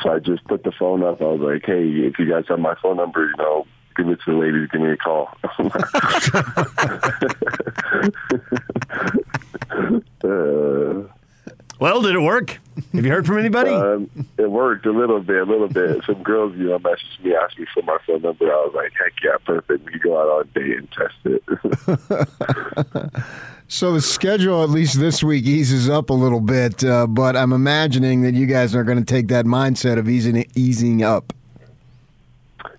So 0.02 0.12
I 0.12 0.20
just 0.20 0.44
put 0.46 0.64
the 0.64 0.74
phone 0.74 1.04
up. 1.04 1.22
I 1.22 1.26
was 1.26 1.42
like, 1.42 1.66
"Hey, 1.66 1.88
if 1.88 2.20
you 2.20 2.30
guys 2.30 2.46
have 2.50 2.60
my 2.60 2.76
phone 2.82 2.98
number, 2.98 3.28
you 3.28 3.36
know, 3.38 3.66
give 3.96 4.10
it 4.10 4.20
to 4.26 4.32
the 4.32 4.38
ladies. 4.38 4.68
Give 4.72 4.82
me 4.82 4.92
a 4.92 4.98
call." 4.98 5.30
uh, 10.24 11.08
well, 11.80 12.02
did 12.02 12.16
it 12.16 12.22
work? 12.22 12.60
Have 12.94 13.06
you 13.06 13.12
heard 13.12 13.26
from 13.26 13.38
anybody? 13.38 13.72
Um, 13.72 14.10
it 14.38 14.50
worked 14.50 14.86
a 14.86 14.92
little 14.92 15.22
bit, 15.22 15.38
a 15.38 15.44
little 15.44 15.68
bit. 15.68 16.04
Some 16.06 16.24
girls, 16.24 16.56
you 16.56 16.70
know, 16.70 16.80
messaged 16.80 17.24
me, 17.24 17.36
asked 17.36 17.60
me 17.60 17.66
for 17.74 17.84
my 17.84 17.98
phone 18.06 18.22
number. 18.22 18.46
I 18.46 18.56
was 18.66 18.74
like, 18.74 18.92
heck 19.02 19.14
yeah, 19.24 19.38
perfect. 19.46 19.86
We 19.86 20.00
go 20.00 20.20
out 20.20 20.28
on 20.28 20.42
a 20.42 20.60
date 20.60 20.78
and 20.78 20.92
test 20.92 21.16
it. 21.26 21.44
so 23.68 23.94
the 23.94 24.02
schedule, 24.02 24.64
at 24.64 24.70
least 24.70 25.00
this 25.00 25.24
week, 25.24 25.46
eases 25.46 25.90
up 25.90 26.10
a 26.10 26.14
little 26.14 26.40
bit. 26.42 26.84
Uh, 26.84 27.08
but 27.08 27.36
I'm 27.36 27.52
imagining 27.52 28.22
that 28.22 28.34
you 28.34 28.46
guys 28.46 28.74
are 28.74 28.84
going 28.84 29.00
to 29.00 29.06
take 29.06 29.28
that 29.30 29.46
mindset 29.46 29.98
of 29.98 30.08
easing 30.10 30.46
easing 30.56 31.04
up. 31.04 31.34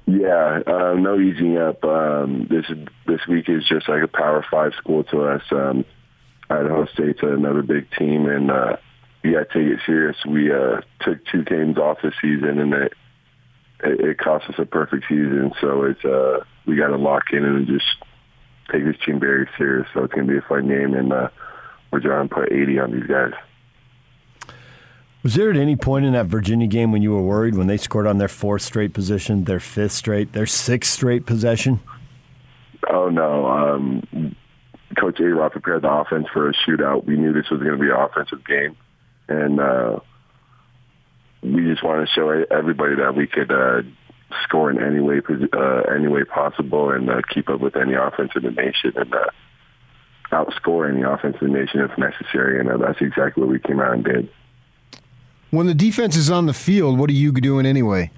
Yeah, 0.06 0.60
uh, 0.66 0.94
no 0.94 1.18
easing 1.18 1.58
up. 1.58 1.84
Um, 1.84 2.46
this 2.48 2.64
this 3.06 3.26
week 3.26 3.48
is 3.48 3.66
just 3.66 3.88
like 3.88 4.02
a 4.02 4.08
Power 4.08 4.44
Five 4.50 4.72
school 4.74 5.04
to 5.04 5.22
us. 5.24 5.42
Um, 5.50 5.84
Idaho 6.48 6.86
State's 6.86 7.20
another 7.22 7.62
big 7.62 7.88
team, 7.98 8.26
and 8.26 8.50
uh, 8.50 8.76
we 9.22 9.32
got 9.32 9.50
to 9.50 9.54
take 9.54 9.72
it 9.72 9.80
serious. 9.84 10.16
We 10.26 10.52
uh, 10.52 10.80
took 11.00 11.24
two 11.26 11.42
games 11.44 11.78
off 11.78 11.98
this 12.02 12.14
season, 12.22 12.58
and 12.58 12.72
it, 12.72 12.92
it 13.82 14.00
it 14.00 14.18
cost 14.18 14.48
us 14.48 14.54
a 14.58 14.66
perfect 14.66 15.04
season. 15.08 15.52
So 15.60 15.82
it's 15.84 16.04
uh, 16.04 16.44
we 16.66 16.76
got 16.76 16.88
to 16.88 16.96
lock 16.96 17.24
in 17.32 17.44
and 17.44 17.66
just 17.66 17.86
take 18.70 18.84
this 18.84 18.96
team 19.04 19.18
very 19.18 19.48
serious. 19.58 19.86
So 19.94 20.04
it's 20.04 20.14
going 20.14 20.26
to 20.26 20.32
be 20.32 20.38
a 20.38 20.48
fun 20.48 20.68
game, 20.68 20.94
and 20.94 21.12
uh, 21.12 21.28
we're 21.90 22.00
trying 22.00 22.28
to 22.28 22.34
put 22.34 22.52
80 22.52 22.78
on 22.78 22.92
these 22.92 23.06
guys. 23.06 23.32
Was 25.22 25.34
there 25.34 25.50
at 25.50 25.56
any 25.56 25.74
point 25.74 26.06
in 26.06 26.12
that 26.12 26.26
Virginia 26.26 26.68
game 26.68 26.92
when 26.92 27.02
you 27.02 27.10
were 27.12 27.22
worried 27.22 27.56
when 27.56 27.66
they 27.66 27.78
scored 27.78 28.06
on 28.06 28.18
their 28.18 28.28
fourth 28.28 28.62
straight 28.62 28.92
position, 28.92 29.42
their 29.42 29.58
fifth 29.58 29.92
straight, 29.92 30.32
their 30.32 30.46
sixth 30.46 30.92
straight 30.92 31.26
possession? 31.26 31.80
Oh 32.88 33.08
no, 33.08 33.46
um, 33.46 34.36
Coach 34.98 35.20
A. 35.20 35.24
Rod 35.24 35.52
prepared 35.52 35.82
the 35.82 35.90
offense 35.90 36.26
for 36.32 36.48
a 36.48 36.52
shootout. 36.52 37.04
We 37.04 37.16
knew 37.16 37.32
this 37.32 37.50
was 37.50 37.60
going 37.60 37.76
to 37.76 37.78
be 37.78 37.90
an 37.90 37.96
offensive 37.96 38.46
game, 38.46 38.76
and 39.28 39.60
uh, 39.60 40.00
we 41.42 41.64
just 41.64 41.82
wanted 41.82 42.06
to 42.06 42.12
show 42.14 42.28
everybody 42.50 42.96
that 42.96 43.14
we 43.14 43.26
could 43.26 43.50
uh, 43.50 43.82
score 44.44 44.70
in 44.70 44.82
any 44.82 45.00
way, 45.00 45.20
uh, 45.52 45.82
any 45.94 46.08
way 46.08 46.24
possible, 46.24 46.90
and 46.90 47.08
uh, 47.10 47.20
keep 47.32 47.48
up 47.48 47.60
with 47.60 47.76
any 47.76 47.94
offense 47.94 48.32
in 48.34 48.42
the 48.42 48.50
nation, 48.50 48.92
and 48.96 49.14
uh, 49.14 49.30
outscore 50.32 50.90
any 50.90 51.02
offense 51.02 51.36
in 51.40 51.52
the 51.52 51.58
nation 51.58 51.80
if 51.80 51.96
necessary. 51.98 52.60
And 52.60 52.70
uh, 52.70 52.76
that's 52.78 53.00
exactly 53.00 53.42
what 53.42 53.50
we 53.50 53.58
came 53.58 53.80
out 53.80 53.94
and 53.94 54.04
did. 54.04 54.28
When 55.50 55.66
the 55.66 55.74
defense 55.74 56.16
is 56.16 56.30
on 56.30 56.46
the 56.46 56.52
field, 56.52 56.98
what 56.98 57.08
are 57.08 57.14
you 57.14 57.32
doing 57.32 57.66
anyway? 57.66 58.10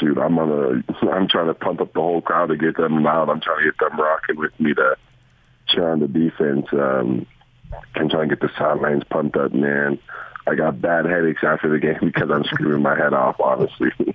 shoot, 0.00 0.18
I'm 0.18 0.38
on 0.38 0.50
a, 0.50 1.06
I'm 1.12 1.28
trying 1.28 1.46
to 1.46 1.54
pump 1.54 1.80
up 1.80 1.92
the 1.92 2.00
whole 2.00 2.20
crowd 2.20 2.48
to 2.48 2.56
get 2.56 2.76
them 2.76 3.06
out. 3.06 3.28
I'm 3.28 3.40
trying 3.40 3.64
to 3.64 3.64
get 3.64 3.78
them 3.78 3.98
rocking 3.98 4.36
with 4.36 4.58
me 4.58 4.74
to 4.74 4.96
on 5.78 6.00
the 6.00 6.08
defense. 6.08 6.66
Um, 6.72 7.26
I'm 7.94 8.08
trying 8.08 8.28
to 8.28 8.36
get 8.36 8.40
the 8.40 8.50
sidelines 8.58 9.02
pumped 9.10 9.36
up, 9.36 9.52
man. 9.52 9.98
I 10.46 10.54
got 10.54 10.80
bad 10.80 11.06
headaches 11.06 11.42
after 11.42 11.68
the 11.68 11.78
game 11.78 11.98
because 12.02 12.30
I'm 12.30 12.44
screaming 12.44 12.82
my 12.82 12.96
head 12.96 13.12
off, 13.12 13.36
honestly. 13.40 13.90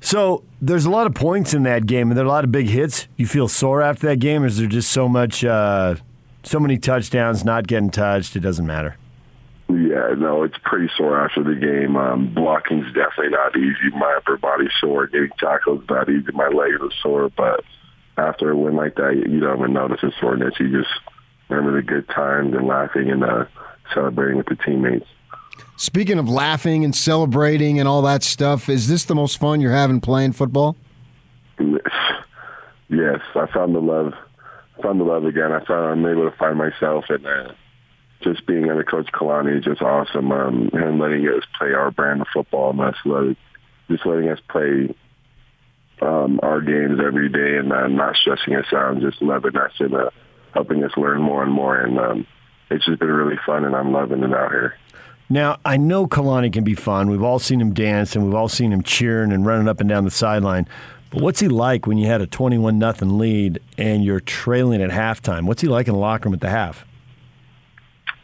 so 0.00 0.42
there's 0.60 0.84
a 0.84 0.90
lot 0.90 1.06
of 1.06 1.14
points 1.14 1.54
in 1.54 1.62
that 1.64 1.86
game, 1.86 2.10
and 2.10 2.18
there 2.18 2.24
are 2.24 2.28
a 2.28 2.30
lot 2.30 2.44
of 2.44 2.52
big 2.52 2.66
hits. 2.66 3.08
You 3.16 3.26
feel 3.26 3.48
sore 3.48 3.82
after 3.82 4.06
that 4.08 4.18
game, 4.18 4.42
or 4.42 4.46
is 4.46 4.58
there 4.58 4.68
just 4.68 4.90
so 4.90 5.08
much, 5.08 5.44
uh, 5.44 5.96
so 6.42 6.60
many 6.60 6.78
touchdowns 6.78 7.44
not 7.44 7.66
getting 7.66 7.90
touched? 7.90 8.36
It 8.36 8.40
doesn't 8.40 8.66
matter. 8.66 8.96
Yeah, 9.68 10.14
no, 10.18 10.42
it's 10.42 10.58
pretty 10.62 10.90
sore 10.96 11.18
after 11.18 11.42
the 11.42 11.54
game. 11.54 11.96
Um, 11.96 12.34
blocking's 12.34 12.86
definitely 12.88 13.30
not 13.30 13.56
easy. 13.56 13.96
My 13.96 14.14
upper 14.18 14.36
body's 14.36 14.70
sore. 14.78 15.06
Getting 15.06 15.30
tackles 15.38 15.82
not 15.88 16.10
easy. 16.10 16.30
My 16.32 16.48
legs 16.48 16.76
are 16.80 16.90
sore. 17.02 17.30
But 17.34 17.64
after 18.16 18.50
a 18.50 18.56
win 18.56 18.76
like 18.76 18.96
that, 18.96 19.14
you 19.28 19.40
don't 19.40 19.58
even 19.58 19.72
notice 19.72 20.00
the 20.02 20.12
soreness. 20.20 20.54
You 20.58 20.70
just 20.70 20.92
remember 21.48 21.76
the 21.76 21.82
good 21.82 22.08
times 22.08 22.54
and 22.54 22.66
laughing 22.66 23.10
and 23.10 23.24
uh, 23.24 23.44
celebrating 23.92 24.36
with 24.36 24.46
the 24.46 24.56
teammates. 24.56 25.06
Speaking 25.76 26.18
of 26.18 26.28
laughing 26.28 26.84
and 26.84 26.94
celebrating 26.94 27.78
and 27.78 27.88
all 27.88 28.02
that 28.02 28.22
stuff, 28.22 28.68
is 28.68 28.88
this 28.88 29.04
the 29.04 29.14
most 29.14 29.38
fun 29.38 29.60
you're 29.60 29.72
having 29.72 30.00
playing 30.00 30.32
football? 30.32 30.76
Yes, 31.58 33.20
I 33.34 33.46
found 33.52 33.74
the 33.74 33.80
love. 33.80 34.12
Found 34.82 35.00
the 35.00 35.04
love 35.04 35.24
again. 35.24 35.52
I 35.52 35.64
found 35.64 36.04
I'm 36.04 36.06
able 36.06 36.30
to 36.30 36.36
find 36.36 36.58
myself 36.58 37.04
and. 37.08 37.26
Uh, 37.26 37.52
just 38.24 38.46
being 38.46 38.70
under 38.70 38.82
Coach 38.82 39.12
Kalani 39.12 39.58
is 39.58 39.64
just 39.64 39.82
awesome. 39.82 40.32
Um, 40.32 40.70
him 40.72 40.98
letting 40.98 41.28
us 41.28 41.44
play 41.58 41.74
our 41.74 41.90
brand 41.90 42.22
of 42.22 42.26
football 42.32 42.70
and 42.70 42.80
us 42.80 42.96
let, 43.04 43.36
just 43.88 44.06
letting 44.06 44.30
us 44.30 44.40
play 44.48 44.94
um, 46.04 46.40
our 46.42 46.60
games 46.60 47.00
every 47.04 47.28
day 47.28 47.56
and 47.56 47.72
uh, 47.72 47.86
not 47.88 48.16
stressing 48.16 48.54
us 48.54 48.66
out 48.72 48.92
and 48.92 49.00
just 49.00 49.20
loving 49.22 49.56
us 49.56 49.72
and 49.78 49.94
uh, 49.94 50.10
helping 50.52 50.84
us 50.84 50.92
learn 50.96 51.20
more 51.20 51.42
and 51.42 51.52
more. 51.52 51.76
And 51.76 51.98
um, 51.98 52.26
it's 52.70 52.84
just 52.84 52.98
been 52.98 53.08
really 53.08 53.38
fun, 53.46 53.64
and 53.64 53.74
I'm 53.74 53.92
loving 53.92 54.22
it 54.22 54.32
out 54.32 54.50
here. 54.50 54.76
Now, 55.30 55.58
I 55.64 55.78
know 55.78 56.06
Kalani 56.06 56.52
can 56.52 56.64
be 56.64 56.74
fun. 56.74 57.08
We've 57.08 57.22
all 57.22 57.38
seen 57.38 57.60
him 57.60 57.72
dance, 57.72 58.14
and 58.14 58.24
we've 58.24 58.34
all 58.34 58.48
seen 58.48 58.72
him 58.72 58.82
cheering 58.82 59.32
and 59.32 59.46
running 59.46 59.68
up 59.68 59.80
and 59.80 59.88
down 59.88 60.04
the 60.04 60.10
sideline. 60.10 60.68
But 61.10 61.22
what's 61.22 61.40
he 61.40 61.48
like 61.48 61.86
when 61.86 61.96
you 61.96 62.06
had 62.06 62.20
a 62.20 62.26
21 62.26 62.78
nothing 62.78 63.18
lead 63.18 63.60
and 63.78 64.04
you're 64.04 64.20
trailing 64.20 64.82
at 64.82 64.90
halftime? 64.90 65.46
What's 65.46 65.62
he 65.62 65.68
like 65.68 65.86
in 65.86 65.94
the 65.94 66.00
locker 66.00 66.24
room 66.24 66.34
at 66.34 66.40
the 66.40 66.50
half? 66.50 66.84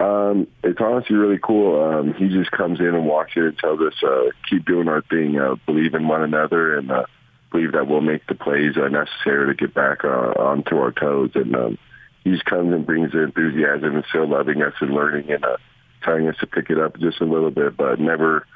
Um, 0.00 0.46
it's 0.64 0.80
honestly 0.80 1.14
really 1.14 1.38
cool. 1.42 1.82
Um, 1.82 2.14
he 2.14 2.28
just 2.28 2.50
comes 2.50 2.80
in 2.80 2.86
and 2.86 3.06
walks 3.06 3.32
in 3.36 3.44
and 3.44 3.58
tells 3.58 3.80
us, 3.80 3.94
uh, 4.02 4.30
keep 4.48 4.64
doing 4.64 4.88
our 4.88 5.02
thing, 5.02 5.38
uh, 5.38 5.56
believe 5.66 5.94
in 5.94 6.08
one 6.08 6.22
another, 6.22 6.76
and 6.78 6.90
uh, 6.90 7.04
believe 7.50 7.72
that 7.72 7.86
we'll 7.86 8.00
make 8.00 8.26
the 8.26 8.34
plays 8.34 8.76
necessary 8.76 9.48
to 9.48 9.54
get 9.54 9.74
back 9.74 10.04
uh, 10.04 10.32
onto 10.38 10.76
our 10.76 10.92
toes. 10.92 11.30
And 11.34 11.54
um, 11.54 11.78
he 12.24 12.30
just 12.30 12.44
comes 12.44 12.72
and 12.72 12.86
brings 12.86 13.12
the 13.12 13.22
enthusiasm 13.22 13.96
and 13.96 14.04
still 14.08 14.28
loving 14.28 14.62
us 14.62 14.74
and 14.80 14.92
learning 14.92 15.30
and 15.30 15.44
uh, 15.44 15.56
telling 16.02 16.28
us 16.28 16.36
to 16.40 16.46
pick 16.46 16.70
it 16.70 16.78
up 16.78 16.98
just 16.98 17.20
a 17.20 17.24
little 17.24 17.50
bit, 17.50 17.76
but 17.76 18.00
never 18.00 18.46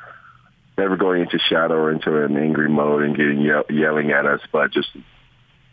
never 0.76 0.97
going 0.97 1.22
into 1.22 1.38
shadow 1.38 1.74
or 1.74 1.92
into 1.92 2.24
an 2.24 2.36
angry 2.36 2.68
mode 2.68 3.05
and 3.05 3.16
getting 3.16 3.40
ye- 3.40 3.80
yelling 3.80 4.11
at 4.11 4.26
us, 4.26 4.40
but 4.53 4.72
just 4.72 4.88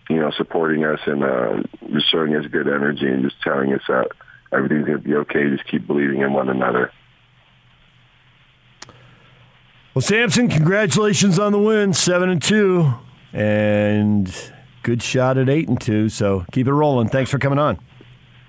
you 0.10 0.18
know 0.18 0.32
supporting 0.32 0.86
us 0.86 1.00
and 1.06 1.24
uh, 1.24 1.64
just 1.92 2.10
showing 2.12 2.36
us 2.36 2.46
good 2.52 2.68
energy 2.68 3.08
and 3.08 3.24
just 3.24 3.42
telling 3.42 3.74
us 3.74 3.82
that 3.88 4.10
everything's 4.54 4.86
going 4.86 5.02
to 5.02 5.08
be 5.08 5.16
okay. 5.16 5.50
Just 5.50 5.68
keep 5.68 5.88
believing 5.88 6.22
in 6.22 6.34
one 6.34 6.50
another. 6.50 6.92
Well, 9.94 10.02
Samson, 10.02 10.48
congratulations 10.48 11.38
on 11.38 11.52
the 11.52 11.60
win, 11.60 11.94
seven 11.94 12.30
and 12.30 12.42
two, 12.42 12.94
and 13.34 14.52
good 14.84 15.02
shot 15.02 15.38
at 15.38 15.50
eight 15.50 15.68
and 15.68 15.80
two. 15.80 16.10
So 16.10 16.46
keep 16.52 16.68
it 16.68 16.74
rolling. 16.74 17.10
Thanks 17.10 17.32
for 17.32 17.40
coming 17.40 17.60
on. 17.60 17.80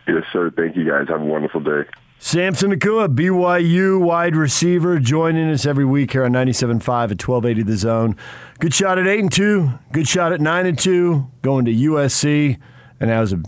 Yes, 0.06 0.24
sir. 0.32 0.50
Thank 0.50 0.76
you, 0.76 0.88
guys. 0.88 1.08
Have 1.08 1.20
a 1.20 1.24
wonderful 1.24 1.60
day. 1.60 1.82
Samson 2.18 2.72
Nacua, 2.72 3.12
BYU 3.12 4.00
wide 4.00 4.36
receiver, 4.36 5.00
joining 5.00 5.50
us 5.50 5.66
every 5.66 5.84
week 5.84 6.12
here 6.12 6.24
on 6.24 6.32
97.5 6.32 6.70
at 6.70 7.28
1280 7.28 7.62
The 7.64 7.76
Zone. 7.76 8.16
Good 8.60 8.72
shot 8.72 8.96
at 8.96 9.08
8 9.08 9.18
and 9.18 9.32
2, 9.32 9.70
good 9.90 10.06
shot 10.06 10.32
at 10.32 10.40
9 10.40 10.66
and 10.66 10.78
2, 10.78 11.28
going 11.42 11.64
to 11.64 11.74
USC. 11.74 12.58
And 13.00 13.10
that 13.10 13.18
was 13.18 13.32
a 13.32 13.42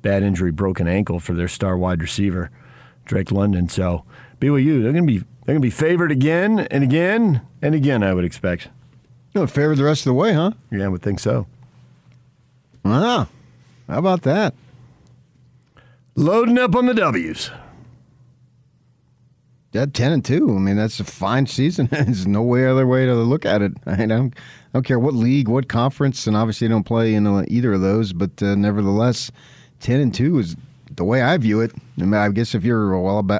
bad 0.00 0.22
injury, 0.22 0.52
broken 0.52 0.88
ankle 0.88 1.20
for 1.20 1.34
their 1.34 1.48
star 1.48 1.76
wide 1.76 2.00
receiver, 2.00 2.50
Drake 3.04 3.30
London. 3.30 3.68
So 3.68 4.06
BYU, 4.40 4.82
they're 4.82 4.92
going 4.92 5.06
to 5.06 5.12
be 5.12 5.18
they're 5.18 5.54
going 5.54 5.60
to 5.60 5.66
be 5.66 5.68
favored 5.68 6.10
again 6.10 6.60
and 6.60 6.82
again 6.82 7.42
and 7.60 7.74
again. 7.74 8.02
I 8.02 8.14
would 8.14 8.24
expect. 8.24 8.68
No, 9.34 9.46
favored 9.46 9.78
the 9.78 9.84
rest 9.84 10.02
of 10.02 10.06
the 10.06 10.14
way, 10.14 10.32
huh? 10.32 10.52
Yeah, 10.70 10.84
I 10.84 10.88
would 10.88 11.02
think 11.02 11.18
so. 11.18 11.46
Wow, 12.84 13.28
how 13.88 13.98
about 13.98 14.22
that? 14.22 14.54
Loading 16.14 16.58
up 16.58 16.76
on 16.76 16.86
the 16.86 16.94
W's. 16.94 17.50
Yeah, 19.72 19.86
ten 19.86 20.12
and 20.12 20.24
two. 20.24 20.54
I 20.54 20.60
mean, 20.60 20.76
that's 20.76 21.00
a 21.00 21.04
fine 21.04 21.46
season. 21.46 21.86
There's 21.90 22.28
no 22.28 22.42
way 22.42 22.66
other 22.66 22.86
way 22.86 23.06
to 23.06 23.14
look 23.14 23.44
at 23.44 23.60
it. 23.60 23.72
I 23.86 24.06
don't, 24.06 24.32
I 24.36 24.40
don't 24.72 24.86
care 24.86 25.00
what 25.00 25.14
league, 25.14 25.48
what 25.48 25.68
conference, 25.68 26.28
and 26.28 26.36
obviously, 26.36 26.68
I 26.68 26.70
don't 26.70 26.84
play 26.84 27.14
in 27.14 27.26
either 27.48 27.72
of 27.72 27.80
those. 27.80 28.12
But 28.12 28.40
uh, 28.40 28.54
nevertheless, 28.54 29.32
ten 29.80 29.98
and 29.98 30.14
two 30.14 30.38
is 30.38 30.54
the 30.92 31.04
way 31.04 31.22
I 31.22 31.36
view 31.38 31.60
it. 31.60 31.72
I 32.00 32.28
guess 32.28 32.54
if 32.54 32.62
you're 32.62 32.94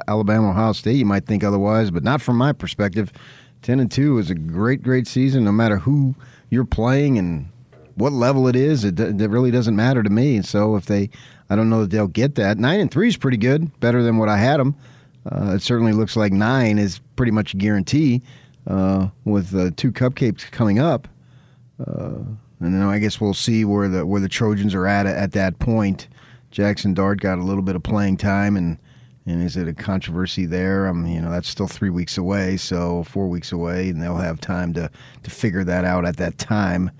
Alabama, 0.07 0.49
Ohio 0.49 0.73
State, 0.73 0.97
you 0.97 1.05
might 1.05 1.25
think 1.25 1.43
otherwise, 1.43 1.89
but 1.89 2.03
not 2.03 2.21
from 2.21 2.35
my 2.37 2.51
perspective. 2.51 3.13
Ten 3.65 3.79
and 3.79 3.89
two 3.89 4.19
is 4.19 4.29
a 4.29 4.35
great, 4.35 4.83
great 4.83 5.07
season. 5.07 5.43
No 5.43 5.51
matter 5.51 5.79
who 5.79 6.13
you're 6.51 6.65
playing 6.65 7.17
and 7.17 7.49
what 7.95 8.13
level 8.13 8.47
it 8.47 8.55
is, 8.55 8.83
it, 8.83 8.99
it 8.99 9.29
really 9.31 9.49
doesn't 9.49 9.75
matter 9.75 10.03
to 10.03 10.09
me. 10.11 10.43
So 10.43 10.75
if 10.75 10.85
they, 10.85 11.09
I 11.49 11.55
don't 11.55 11.71
know 11.71 11.81
that 11.81 11.89
they'll 11.89 12.07
get 12.07 12.35
that. 12.35 12.59
Nine 12.59 12.79
and 12.79 12.91
three 12.91 13.07
is 13.07 13.17
pretty 13.17 13.37
good, 13.37 13.79
better 13.79 14.03
than 14.03 14.17
what 14.17 14.29
I 14.29 14.37
had 14.37 14.59
them. 14.59 14.75
Uh, 15.25 15.53
it 15.55 15.63
certainly 15.63 15.93
looks 15.93 16.15
like 16.15 16.31
nine 16.31 16.77
is 16.77 16.99
pretty 17.15 17.31
much 17.31 17.55
a 17.55 17.57
guarantee 17.57 18.21
uh, 18.67 19.07
with 19.23 19.55
uh, 19.55 19.71
two 19.75 19.91
cupcakes 19.91 20.51
coming 20.51 20.77
up. 20.77 21.07
Uh, 21.79 22.19
and 22.59 22.75
then 22.75 22.83
I 22.83 22.99
guess 22.99 23.19
we'll 23.19 23.33
see 23.33 23.65
where 23.65 23.89
the 23.89 24.05
where 24.05 24.21
the 24.21 24.29
Trojans 24.29 24.75
are 24.75 24.85
at 24.85 25.07
at 25.07 25.31
that 25.31 25.57
point. 25.57 26.07
Jackson 26.51 26.93
Dart 26.93 27.19
got 27.19 27.39
a 27.39 27.43
little 27.43 27.63
bit 27.63 27.75
of 27.75 27.81
playing 27.81 28.17
time, 28.17 28.57
and 28.57 28.77
and 29.25 29.41
is 29.41 29.57
it 29.57 29.67
a 29.67 29.73
controversy 29.73 30.45
there? 30.45 30.87
Um, 30.87 31.05
you 31.07 31.21
know, 31.21 31.31
that's 31.31 31.49
still 31.49 31.67
three 31.67 31.89
weeks 31.89 32.17
away, 32.17 32.57
so 32.57 33.03
four 33.03 33.27
weeks 33.27 33.51
away, 33.51 33.89
and 33.89 34.01
they'll 34.01 34.17
have 34.17 34.39
time 34.39 34.73
to 34.73 34.89
to 35.23 35.29
figure 35.29 35.63
that 35.63 35.85
out 35.85 36.05
at 36.05 36.17
that 36.17 36.37
time. 36.37 36.91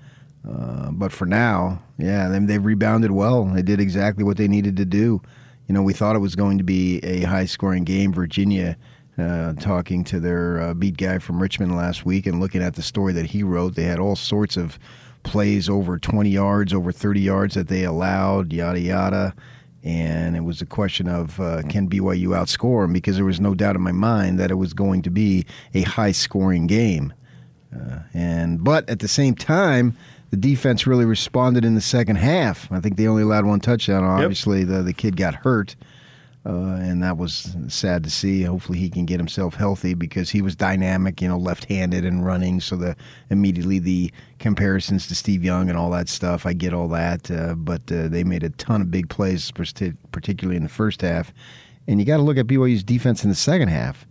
Uh, 0.48 0.90
but 0.90 1.12
for 1.12 1.26
now, 1.26 1.82
yeah, 1.98 2.28
they, 2.28 2.38
they've 2.38 2.64
rebounded 2.64 3.10
well. 3.10 3.44
They 3.44 3.62
did 3.62 3.80
exactly 3.80 4.24
what 4.24 4.36
they 4.36 4.48
needed 4.48 4.76
to 4.76 4.84
do. 4.84 5.20
You 5.66 5.74
know, 5.74 5.82
we 5.82 5.92
thought 5.92 6.14
it 6.14 6.20
was 6.20 6.36
going 6.36 6.58
to 6.58 6.64
be 6.64 7.00
a 7.00 7.22
high 7.22 7.46
scoring 7.46 7.84
game. 7.84 8.12
Virginia, 8.12 8.76
uh, 9.18 9.54
talking 9.54 10.04
to 10.04 10.20
their 10.20 10.60
uh, 10.60 10.74
beat 10.74 10.96
guy 10.96 11.18
from 11.18 11.40
Richmond 11.42 11.76
last 11.76 12.04
week 12.04 12.26
and 12.26 12.38
looking 12.38 12.62
at 12.62 12.74
the 12.74 12.82
story 12.82 13.12
that 13.14 13.26
he 13.26 13.42
wrote, 13.42 13.74
they 13.74 13.84
had 13.84 13.98
all 13.98 14.14
sorts 14.14 14.56
of 14.56 14.78
plays 15.24 15.68
over 15.68 15.98
20 15.98 16.30
yards, 16.30 16.72
over 16.72 16.92
30 16.92 17.20
yards 17.20 17.54
that 17.54 17.68
they 17.68 17.82
allowed, 17.82 18.52
yada, 18.52 18.78
yada. 18.78 19.34
And 19.86 20.34
it 20.34 20.40
was 20.40 20.60
a 20.60 20.66
question 20.66 21.06
of 21.06 21.38
uh, 21.38 21.62
can 21.68 21.88
BYU 21.88 22.30
outscore 22.30 22.82
them 22.82 22.92
because 22.92 23.14
there 23.14 23.24
was 23.24 23.40
no 23.40 23.54
doubt 23.54 23.76
in 23.76 23.82
my 23.82 23.92
mind 23.92 24.36
that 24.40 24.50
it 24.50 24.56
was 24.56 24.74
going 24.74 25.00
to 25.02 25.10
be 25.10 25.46
a 25.74 25.82
high 25.82 26.10
scoring 26.10 26.66
game. 26.66 27.14
Uh, 27.72 28.00
and 28.12 28.64
but 28.64 28.88
at 28.90 28.98
the 28.98 29.06
same 29.06 29.36
time, 29.36 29.96
the 30.30 30.36
defense 30.36 30.88
really 30.88 31.04
responded 31.04 31.64
in 31.64 31.76
the 31.76 31.80
second 31.80 32.16
half. 32.16 32.70
I 32.72 32.80
think 32.80 32.96
they 32.96 33.06
only 33.06 33.22
allowed 33.22 33.44
one 33.44 33.60
touchdown. 33.60 34.02
Obviously, 34.02 34.60
yep. 34.60 34.68
the 34.68 34.82
the 34.82 34.92
kid 34.92 35.16
got 35.16 35.36
hurt, 35.36 35.76
uh, 36.46 36.78
and 36.80 37.02
that 37.02 37.16
was 37.16 37.56
sad 37.66 38.04
to 38.04 38.10
see. 38.10 38.42
Hopefully, 38.42 38.78
he 38.78 38.88
can 38.88 39.04
get 39.04 39.18
himself 39.18 39.54
healthy 39.54 39.94
because 39.94 40.30
he 40.30 40.42
was 40.42 40.54
dynamic, 40.54 41.20
you 41.20 41.26
know, 41.26 41.38
left-handed 41.38 42.04
and 42.04 42.24
running. 42.24 42.60
So 42.60 42.76
the 42.76 42.94
immediately 43.30 43.80
the 43.80 44.12
comparisons 44.38 45.08
to 45.08 45.16
Steve 45.16 45.42
Young 45.42 45.68
and 45.68 45.76
all 45.76 45.90
that 45.90 46.08
stuff, 46.08 46.46
I 46.46 46.52
get 46.52 46.72
all 46.72 46.86
that. 46.88 47.28
Uh, 47.28 47.54
but 47.54 47.90
uh, 47.90 48.06
they 48.06 48.22
made 48.22 48.44
a 48.44 48.50
ton 48.50 48.80
of 48.80 48.92
big 48.92 49.08
plays, 49.08 49.50
particularly 49.50 50.56
in 50.56 50.62
the 50.62 50.68
first 50.68 51.00
half. 51.00 51.32
And 51.88 51.98
you 51.98 52.06
got 52.06 52.18
to 52.18 52.22
look 52.22 52.38
at 52.38 52.46
BYU's 52.46 52.84
defense 52.84 53.24
in 53.24 53.30
the 53.30 53.36
second 53.36 53.68
half. 53.68 54.06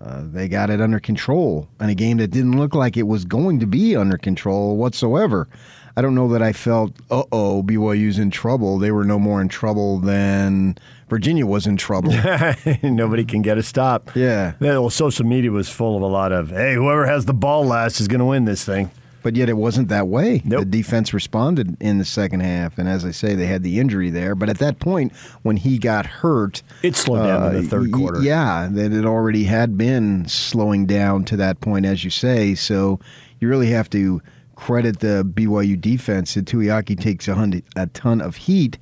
Uh, 0.00 0.22
they 0.24 0.48
got 0.48 0.70
it 0.70 0.80
under 0.80 1.00
control 1.00 1.68
in 1.80 1.90
a 1.90 1.94
game 1.94 2.18
that 2.18 2.30
didn't 2.30 2.56
look 2.56 2.74
like 2.74 2.96
it 2.96 3.08
was 3.08 3.24
going 3.24 3.58
to 3.58 3.66
be 3.66 3.96
under 3.96 4.16
control 4.16 4.76
whatsoever. 4.76 5.48
I 5.96 6.00
don't 6.00 6.14
know 6.14 6.28
that 6.28 6.40
I 6.40 6.52
felt, 6.52 6.94
uh 7.10 7.24
oh, 7.32 7.62
BYU's 7.62 8.18
in 8.18 8.30
trouble. 8.30 8.78
They 8.78 8.90
were 8.90 9.04
no 9.04 9.18
more 9.18 9.42
in 9.42 9.48
trouble 9.48 9.98
than 9.98 10.76
Virginia 11.12 11.44
was 11.44 11.66
in 11.66 11.76
trouble. 11.76 12.10
Nobody 12.82 13.26
can 13.26 13.42
get 13.42 13.58
a 13.58 13.62
stop. 13.62 14.10
Yeah. 14.16 14.54
Yeah, 14.60 14.78
Well, 14.78 14.88
social 14.88 15.26
media 15.26 15.50
was 15.50 15.68
full 15.68 15.94
of 15.94 16.00
a 16.02 16.06
lot 16.06 16.32
of, 16.32 16.48
hey, 16.48 16.72
whoever 16.74 17.04
has 17.04 17.26
the 17.26 17.34
ball 17.34 17.66
last 17.66 18.00
is 18.00 18.08
going 18.08 18.20
to 18.20 18.24
win 18.24 18.46
this 18.46 18.64
thing. 18.64 18.90
But 19.22 19.36
yet 19.36 19.50
it 19.50 19.58
wasn't 19.58 19.88
that 19.88 20.08
way. 20.08 20.38
The 20.38 20.64
defense 20.64 21.12
responded 21.12 21.76
in 21.80 21.98
the 21.98 22.04
second 22.06 22.40
half, 22.40 22.78
and 22.78 22.88
as 22.88 23.04
I 23.04 23.10
say, 23.10 23.34
they 23.34 23.44
had 23.46 23.62
the 23.62 23.78
injury 23.78 24.08
there. 24.08 24.34
But 24.34 24.48
at 24.48 24.56
that 24.60 24.78
point, 24.80 25.12
when 25.42 25.58
he 25.58 25.76
got 25.78 26.06
hurt, 26.06 26.62
it 26.82 26.96
slowed 26.96 27.26
down 27.26 27.54
in 27.54 27.60
the 27.60 27.66
uh, 27.66 27.70
third 27.70 27.92
quarter. 27.92 28.20
Yeah, 28.22 28.68
that 28.72 28.90
it 28.92 29.04
already 29.04 29.44
had 29.44 29.76
been 29.76 30.26
slowing 30.26 30.86
down 30.86 31.24
to 31.26 31.36
that 31.36 31.60
point, 31.60 31.84
as 31.84 32.02
you 32.04 32.10
say. 32.10 32.54
So 32.56 32.98
you 33.38 33.48
really 33.48 33.68
have 33.68 33.88
to 33.90 34.22
credit 34.56 35.00
the 35.00 35.24
BYU 35.24 35.80
defense. 35.80 36.34
Tuiaki 36.34 36.98
takes 36.98 37.28
a, 37.28 37.34
hun- 37.34 37.62
a 37.76 37.86
ton 37.88 38.20
of 38.22 38.36
heat, 38.36 38.78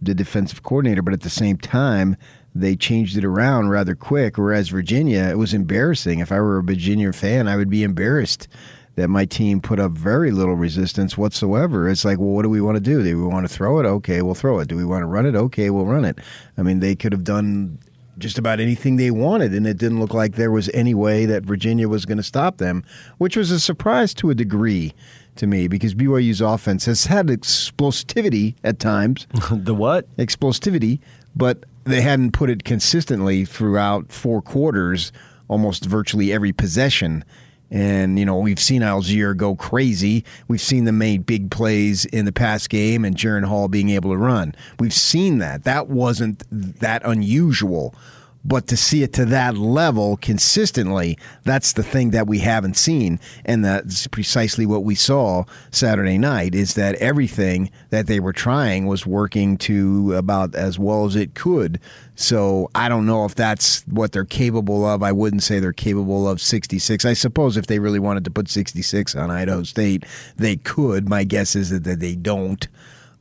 the 0.00 0.14
defensive 0.14 0.62
coordinator, 0.62 1.02
but 1.02 1.14
at 1.14 1.22
the 1.22 1.30
same 1.30 1.56
time. 1.56 2.16
They 2.54 2.74
changed 2.74 3.16
it 3.16 3.24
around 3.24 3.68
rather 3.68 3.94
quick. 3.94 4.36
Whereas 4.36 4.70
Virginia, 4.70 5.28
it 5.30 5.38
was 5.38 5.54
embarrassing. 5.54 6.18
If 6.18 6.32
I 6.32 6.40
were 6.40 6.58
a 6.58 6.62
Virginia 6.62 7.12
fan, 7.12 7.46
I 7.46 7.56
would 7.56 7.70
be 7.70 7.84
embarrassed 7.84 8.48
that 8.96 9.08
my 9.08 9.24
team 9.24 9.60
put 9.60 9.78
up 9.78 9.92
very 9.92 10.32
little 10.32 10.56
resistance 10.56 11.16
whatsoever. 11.16 11.88
It's 11.88 12.04
like, 12.04 12.18
well, 12.18 12.30
what 12.30 12.42
do 12.42 12.50
we 12.50 12.60
want 12.60 12.74
to 12.74 12.80
do? 12.80 13.02
Do 13.04 13.16
we 13.16 13.26
want 13.26 13.48
to 13.48 13.54
throw 13.54 13.78
it? 13.78 13.86
Okay, 13.86 14.22
we'll 14.22 14.34
throw 14.34 14.58
it. 14.58 14.66
Do 14.66 14.76
we 14.76 14.84
want 14.84 15.02
to 15.02 15.06
run 15.06 15.24
it? 15.24 15.36
Okay, 15.36 15.70
we'll 15.70 15.86
run 15.86 16.04
it. 16.04 16.18
I 16.56 16.62
mean, 16.62 16.80
they 16.80 16.96
could 16.96 17.12
have 17.12 17.22
done 17.22 17.78
just 18.18 18.38
about 18.38 18.58
anything 18.58 18.96
they 18.96 19.12
wanted, 19.12 19.54
and 19.54 19.64
it 19.64 19.76
didn't 19.76 20.00
look 20.00 20.12
like 20.12 20.34
there 20.34 20.50
was 20.50 20.68
any 20.74 20.94
way 20.94 21.26
that 21.26 21.44
Virginia 21.44 21.88
was 21.88 22.04
going 22.04 22.16
to 22.16 22.24
stop 22.24 22.58
them, 22.58 22.82
which 23.18 23.36
was 23.36 23.52
a 23.52 23.60
surprise 23.60 24.12
to 24.14 24.30
a 24.30 24.34
degree 24.34 24.92
to 25.38 25.46
me 25.46 25.68
because 25.68 25.94
BYU's 25.94 26.40
offense 26.40 26.84
has 26.84 27.06
had 27.06 27.28
explosivity 27.28 28.54
at 28.62 28.78
times. 28.78 29.26
the 29.50 29.74
what? 29.74 30.14
Explosivity, 30.16 31.00
but 31.34 31.64
they 31.84 32.00
hadn't 32.00 32.32
put 32.32 32.50
it 32.50 32.64
consistently 32.64 33.44
throughout 33.44 34.12
four 34.12 34.42
quarters, 34.42 35.12
almost 35.48 35.84
virtually 35.84 36.32
every 36.32 36.52
possession. 36.52 37.24
And, 37.70 38.18
you 38.18 38.24
know, 38.24 38.38
we've 38.38 38.60
seen 38.60 38.82
Allgeier 38.82 39.36
go 39.36 39.54
crazy. 39.54 40.24
We've 40.48 40.60
seen 40.60 40.84
them 40.84 40.98
make 40.98 41.26
big 41.26 41.50
plays 41.50 42.06
in 42.06 42.24
the 42.24 42.32
past 42.32 42.70
game 42.70 43.04
and 43.04 43.14
Jaren 43.16 43.44
Hall 43.44 43.68
being 43.68 43.90
able 43.90 44.10
to 44.10 44.16
run. 44.16 44.54
We've 44.78 44.94
seen 44.94 45.38
that. 45.38 45.64
That 45.64 45.88
wasn't 45.88 46.44
that 46.50 47.02
unusual. 47.04 47.94
But 48.48 48.66
to 48.68 48.78
see 48.78 49.02
it 49.02 49.12
to 49.12 49.26
that 49.26 49.58
level 49.58 50.16
consistently, 50.16 51.18
that's 51.44 51.74
the 51.74 51.82
thing 51.82 52.12
that 52.12 52.26
we 52.26 52.38
haven't 52.38 52.78
seen. 52.78 53.20
And 53.44 53.62
that's 53.62 54.06
precisely 54.06 54.64
what 54.64 54.84
we 54.84 54.94
saw 54.94 55.44
Saturday 55.70 56.16
night 56.16 56.54
is 56.54 56.72
that 56.74 56.94
everything 56.94 57.70
that 57.90 58.06
they 58.06 58.20
were 58.20 58.32
trying 58.32 58.86
was 58.86 59.04
working 59.06 59.58
to 59.58 60.14
about 60.14 60.54
as 60.54 60.78
well 60.78 61.04
as 61.04 61.14
it 61.14 61.34
could. 61.34 61.78
So 62.14 62.70
I 62.74 62.88
don't 62.88 63.04
know 63.04 63.26
if 63.26 63.34
that's 63.34 63.82
what 63.86 64.12
they're 64.12 64.24
capable 64.24 64.84
of. 64.84 65.02
I 65.02 65.12
wouldn't 65.12 65.42
say 65.42 65.60
they're 65.60 65.72
capable 65.74 66.26
of 66.26 66.40
66. 66.40 67.04
I 67.04 67.12
suppose 67.12 67.58
if 67.58 67.66
they 67.66 67.78
really 67.78 67.98
wanted 67.98 68.24
to 68.24 68.30
put 68.30 68.48
66 68.48 69.14
on 69.14 69.30
Idaho 69.30 69.62
State, 69.62 70.04
they 70.36 70.56
could. 70.56 71.06
My 71.06 71.24
guess 71.24 71.54
is 71.54 71.68
that 71.68 72.00
they 72.00 72.16
don't 72.16 72.66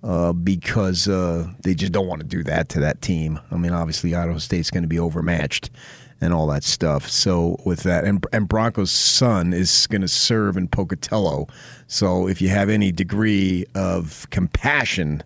uh, 0.08 0.32
because 0.32 1.10
uh, 1.10 1.45
they 1.64 1.76
just 1.76 1.91
don't 1.91 2.08
want 2.08 2.22
to 2.22 2.28
do 2.28 2.41
that 2.43 2.70
to 2.70 2.80
that 2.80 3.01
team. 3.01 3.38
I 3.51 3.58
mean, 3.58 3.74
obviously, 3.74 4.16
Idaho 4.16 4.38
State's 4.38 4.72
going 4.72 4.84
to 4.84 4.88
be 4.88 4.97
overmatched 4.97 5.70
and 6.22 6.34
all 6.34 6.47
that 6.47 6.64
stuff. 6.64 7.10
So 7.10 7.58
with 7.66 7.84
that, 7.84 8.05
and, 8.05 8.26
and 8.32 8.47
Bronco's 8.47 8.89
son 8.89 9.51
is 9.51 9.86
going 9.88 10.01
to 10.01 10.08
serve 10.08 10.55
in 10.55 10.70
Pocatello. 10.70 11.47
So 11.88 12.26
if 12.28 12.41
you 12.41 12.47
have 12.47 12.70
any 12.70 12.91
degree 12.93 13.66
of 13.76 14.26
compassion 14.30 15.24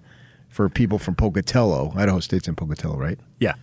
for 0.49 0.67
people 0.67 0.97
from 0.97 1.13
Pocatello, 1.13 1.93
Idaho 1.95 2.19
State's 2.19 2.47
in 2.47 2.55
Pocatello, 2.55 2.97
right? 2.97 3.19
Yeah. 3.39 3.53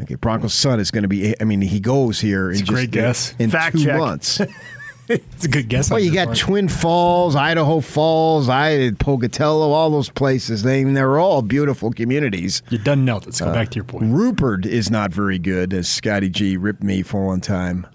Okay, 0.00 0.14
Bronco's 0.14 0.54
son 0.54 0.78
is 0.78 0.92
going 0.92 1.02
to 1.02 1.08
be. 1.08 1.34
I 1.40 1.44
mean, 1.44 1.60
he 1.60 1.80
goes 1.80 2.20
here 2.20 2.46
in 2.46 2.52
It's 2.52 2.60
just 2.60 2.70
great 2.70 2.90
guess. 2.92 3.34
in 3.40 3.50
Fact 3.50 3.76
two 3.76 3.84
check. 3.84 3.98
months. 3.98 4.40
it's 5.32 5.44
a 5.44 5.48
good 5.48 5.68
guess. 5.68 5.90
Well, 5.90 5.98
you 5.98 6.12
got 6.12 6.26
part. 6.26 6.38
Twin 6.38 6.68
Falls, 6.68 7.34
Idaho 7.34 7.80
Falls, 7.80 8.48
I 8.48 8.92
Pocatello, 8.92 9.72
all 9.72 9.90
those 9.90 10.08
places. 10.08 10.62
They 10.62 10.84
they're 10.84 11.18
all 11.18 11.42
beautiful 11.42 11.90
communities. 11.92 12.62
You 12.70 12.78
done 12.78 13.08
it. 13.08 13.12
Let's 13.26 13.40
go 13.40 13.46
Uh, 13.48 13.52
back 13.54 13.70
to 13.70 13.76
your 13.76 13.84
point. 13.84 14.12
Rupert 14.14 14.64
is 14.66 14.90
not 14.90 15.12
very 15.12 15.38
good, 15.38 15.72
as 15.74 15.88
Scotty 15.88 16.28
G 16.28 16.56
ripped 16.56 16.82
me 16.82 17.02
for 17.02 17.26
one 17.26 17.40
time. 17.40 17.86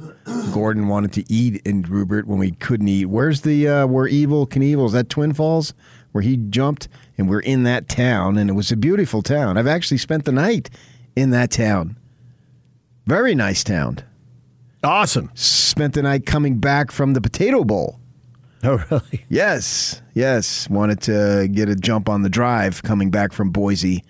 Gordon 0.54 0.88
wanted 0.88 1.14
to 1.14 1.32
eat 1.32 1.62
in 1.66 1.84
Rupert 1.84 2.28
when 2.28 2.38
we 2.40 2.52
couldn't 2.52 2.88
eat. 2.88 3.06
Where's 3.06 3.42
the 3.42 3.68
uh, 3.68 3.88
where 3.88 4.08
Evel 4.10 4.48
Knievel? 4.50 4.88
Is 4.88 4.92
that 4.92 5.10
Twin 5.10 5.34
Falls 5.34 5.74
where 6.12 6.22
he 6.22 6.36
jumped? 6.38 6.88
And 7.18 7.30
we're 7.30 7.40
in 7.40 7.64
that 7.64 7.88
town, 7.88 8.38
and 8.38 8.50
it 8.50 8.54
was 8.54 8.74
a 8.74 8.76
beautiful 8.76 9.22
town. 9.22 9.58
I've 9.58 9.68
actually 9.68 10.00
spent 10.00 10.26
the 10.26 10.34
night 10.34 10.70
in 11.16 11.30
that 11.30 11.50
town. 11.50 11.96
Very 13.06 13.36
nice 13.36 13.64
town. 13.64 14.00
Awesome. 14.86 15.32
Spent 15.34 15.96
the 15.96 16.04
night 16.04 16.26
coming 16.26 16.60
back 16.60 16.92
from 16.92 17.14
the 17.14 17.22
Potato 17.22 17.64
Bowl. 17.64 18.00
Oh, 18.64 18.84
really? 18.90 19.26
Yes, 19.30 20.02
yes. 20.14 20.70
Wanted 20.70 21.02
to 21.02 21.48
get 21.52 21.70
a 21.70 21.76
jump 21.76 22.08
on 22.08 22.22
the 22.22 22.30
drive 22.30 22.84
coming 22.84 23.10
back 23.10 23.34
from 23.34 23.50
Boise. 23.50 24.04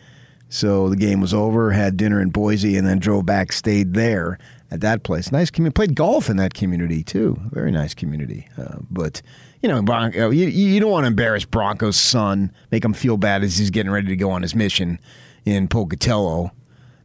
So 0.49 0.89
the 0.89 0.95
game 0.95 1.21
was 1.21 1.33
over, 1.33 1.71
had 1.71 1.97
dinner 1.97 2.21
in 2.21 2.29
Boise, 2.29 2.77
and 2.77 2.85
then 2.85 2.99
drove 2.99 3.25
back, 3.25 3.51
stayed 3.51 3.93
there 3.93 4.37
at 4.69 4.81
that 4.81 5.03
place. 5.03 5.31
Nice 5.31 5.49
community. 5.49 5.73
Played 5.73 5.95
golf 5.95 6.29
in 6.29 6.37
that 6.37 6.53
community, 6.53 7.03
too. 7.03 7.39
Very 7.51 7.71
nice 7.71 7.93
community. 7.93 8.47
Uh, 8.57 8.77
but, 8.91 9.21
you 9.61 9.69
know, 9.69 9.81
Bronco, 9.81 10.29
you, 10.29 10.47
you 10.47 10.79
don't 10.79 10.91
want 10.91 11.03
to 11.03 11.07
embarrass 11.07 11.45
Bronco's 11.45 11.97
son, 11.97 12.51
make 12.71 12.83
him 12.85 12.93
feel 12.93 13.17
bad 13.17 13.43
as 13.43 13.57
he's 13.57 13.69
getting 13.69 13.91
ready 13.91 14.07
to 14.07 14.15
go 14.15 14.29
on 14.29 14.41
his 14.41 14.53
mission 14.53 14.99
in 15.45 15.67
Pocatello. 15.67 16.51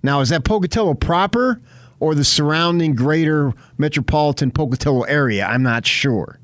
Now, 0.03 0.21
is 0.21 0.29
that 0.31 0.45
Pocatello 0.45 0.95
proper 0.95 1.61
or 2.01 2.15
the 2.15 2.25
surrounding 2.25 2.95
greater 2.95 3.53
metropolitan 3.79 4.51
Pocatello 4.51 5.03
area? 5.03 5.47
I'm 5.47 5.63
not 5.63 5.87
sure. 5.87 6.41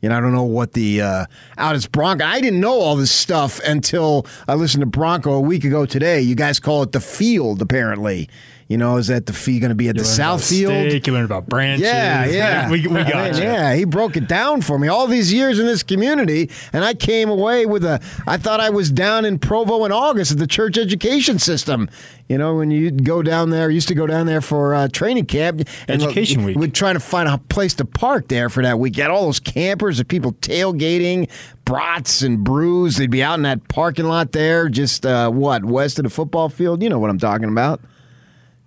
You 0.00 0.10
know, 0.10 0.18
I 0.18 0.20
don't 0.20 0.34
know 0.34 0.42
what 0.42 0.72
the 0.72 1.00
uh, 1.00 1.26
out 1.56 1.76
is 1.76 1.86
Bronco. 1.86 2.26
I 2.26 2.40
didn't 2.40 2.60
know 2.60 2.78
all 2.78 2.94
this 2.94 3.10
stuff 3.10 3.58
until 3.60 4.26
I 4.46 4.54
listened 4.54 4.82
to 4.82 4.86
Bronco 4.86 5.32
a 5.32 5.40
week 5.40 5.64
ago 5.64 5.86
today. 5.86 6.20
You 6.20 6.34
guys 6.34 6.60
call 6.60 6.82
it 6.82 6.92
the 6.92 7.00
field, 7.00 7.62
apparently. 7.62 8.28
You 8.74 8.78
know, 8.78 8.96
is 8.96 9.06
that 9.06 9.26
the 9.26 9.32
fee 9.32 9.60
going 9.60 9.68
to 9.68 9.76
be 9.76 9.88
at 9.88 9.94
You 9.94 10.02
the 10.02 10.04
South 10.08 10.44
Field? 10.44 10.72
steak, 10.72 11.06
you 11.06 11.12
learned 11.12 11.26
about 11.26 11.48
branches. 11.48 11.86
Yeah, 11.86 12.24
yeah. 12.24 12.68
we, 12.68 12.84
we 12.88 12.98
I 12.98 13.08
got 13.08 13.30
mean, 13.30 13.40
you. 13.40 13.48
Yeah, 13.48 13.72
he 13.72 13.84
broke 13.84 14.16
it 14.16 14.26
down 14.26 14.62
for 14.62 14.80
me. 14.80 14.88
All 14.88 15.06
these 15.06 15.32
years 15.32 15.60
in 15.60 15.66
this 15.66 15.84
community, 15.84 16.50
and 16.72 16.84
I 16.84 16.94
came 16.94 17.28
away 17.28 17.66
with 17.66 17.84
a. 17.84 18.00
I 18.26 18.36
thought 18.36 18.58
I 18.58 18.70
was 18.70 18.90
down 18.90 19.24
in 19.26 19.38
Provo 19.38 19.84
in 19.84 19.92
August 19.92 20.32
at 20.32 20.38
the 20.38 20.48
church 20.48 20.76
education 20.76 21.38
system. 21.38 21.88
You 22.28 22.36
know, 22.36 22.56
when 22.56 22.72
you 22.72 22.90
go 22.90 23.22
down 23.22 23.50
there, 23.50 23.70
used 23.70 23.86
to 23.86 23.94
go 23.94 24.08
down 24.08 24.26
there 24.26 24.40
for 24.40 24.74
uh, 24.74 24.88
training 24.88 25.26
camp. 25.26 25.60
And 25.86 26.02
Education 26.02 26.42
week. 26.42 26.56
We'd 26.56 26.74
try 26.74 26.92
to 26.92 26.98
find 26.98 27.28
a 27.28 27.38
place 27.38 27.74
to 27.74 27.84
park 27.84 28.26
there 28.26 28.48
for 28.48 28.64
that 28.64 28.80
week. 28.80 28.96
You 28.96 29.04
had 29.04 29.12
all 29.12 29.26
those 29.26 29.38
campers 29.38 30.00
and 30.00 30.08
people 30.08 30.32
tailgating, 30.32 31.30
brats 31.64 32.22
and 32.22 32.42
brews. 32.42 32.96
They'd 32.96 33.08
be 33.08 33.22
out 33.22 33.34
in 33.34 33.42
that 33.42 33.68
parking 33.68 34.06
lot 34.06 34.32
there, 34.32 34.68
just 34.68 35.06
uh, 35.06 35.30
what 35.30 35.64
west 35.64 36.00
of 36.00 36.02
the 36.02 36.10
football 36.10 36.48
field. 36.48 36.82
You 36.82 36.88
know 36.88 36.98
what 36.98 37.08
I'm 37.08 37.20
talking 37.20 37.48
about. 37.48 37.80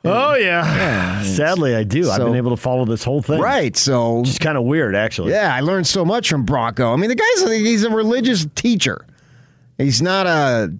Oh 0.09 0.35
yeah. 0.35 1.19
it's- 1.21 1.35
Sadly, 1.35 1.75
I 1.75 1.83
do. 1.83 2.09
I've 2.09 2.19
been 2.19 2.35
able 2.35 2.51
to 2.51 2.57
follow 2.57 2.85
this 2.85 3.03
whole 3.03 3.21
thing. 3.21 3.39
Right. 3.39 3.75
So 3.77 4.23
Just 4.23 4.39
kind 4.39 4.57
of 4.57 4.63
weird, 4.63 4.95
actually. 4.95 5.31
Yeah, 5.31 5.53
I 5.53 5.59
learned 5.61 5.87
so 5.87 6.05
much 6.05 6.29
from 6.29 6.45
Bronco. 6.45 6.93
I 6.93 6.95
mean, 6.95 7.09
the 7.09 7.15
guy's 7.15 7.51
he's 7.51 7.83
a 7.83 7.89
religious 7.89 8.47
teacher. 8.55 9.05
He's 9.77 10.01
not 10.01 10.25
a 10.25 10.73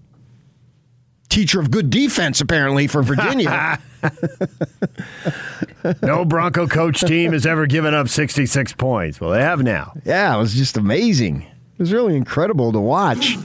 teacher 1.29 1.59
of 1.59 1.69
good 1.69 1.89
defense, 1.89 2.41
apparently, 2.41 2.87
for 2.87 3.03
Virginia. 3.03 3.79
no 6.01 6.25
Bronco 6.25 6.67
coach 6.67 7.01
team 7.01 7.33
has 7.33 7.45
ever 7.45 7.67
given 7.67 7.93
up 7.93 8.09
66 8.09 8.73
points. 8.73 9.21
Well, 9.21 9.31
they 9.31 9.41
have 9.41 9.61
now. 9.63 9.93
yeah, 10.05 10.35
it 10.35 10.39
was 10.39 10.53
just 10.53 10.77
amazing. 10.77 11.43
It 11.43 11.79
was 11.79 11.93
really 11.93 12.15
incredible 12.15 12.71
to 12.71 12.79
watch. 12.79 13.37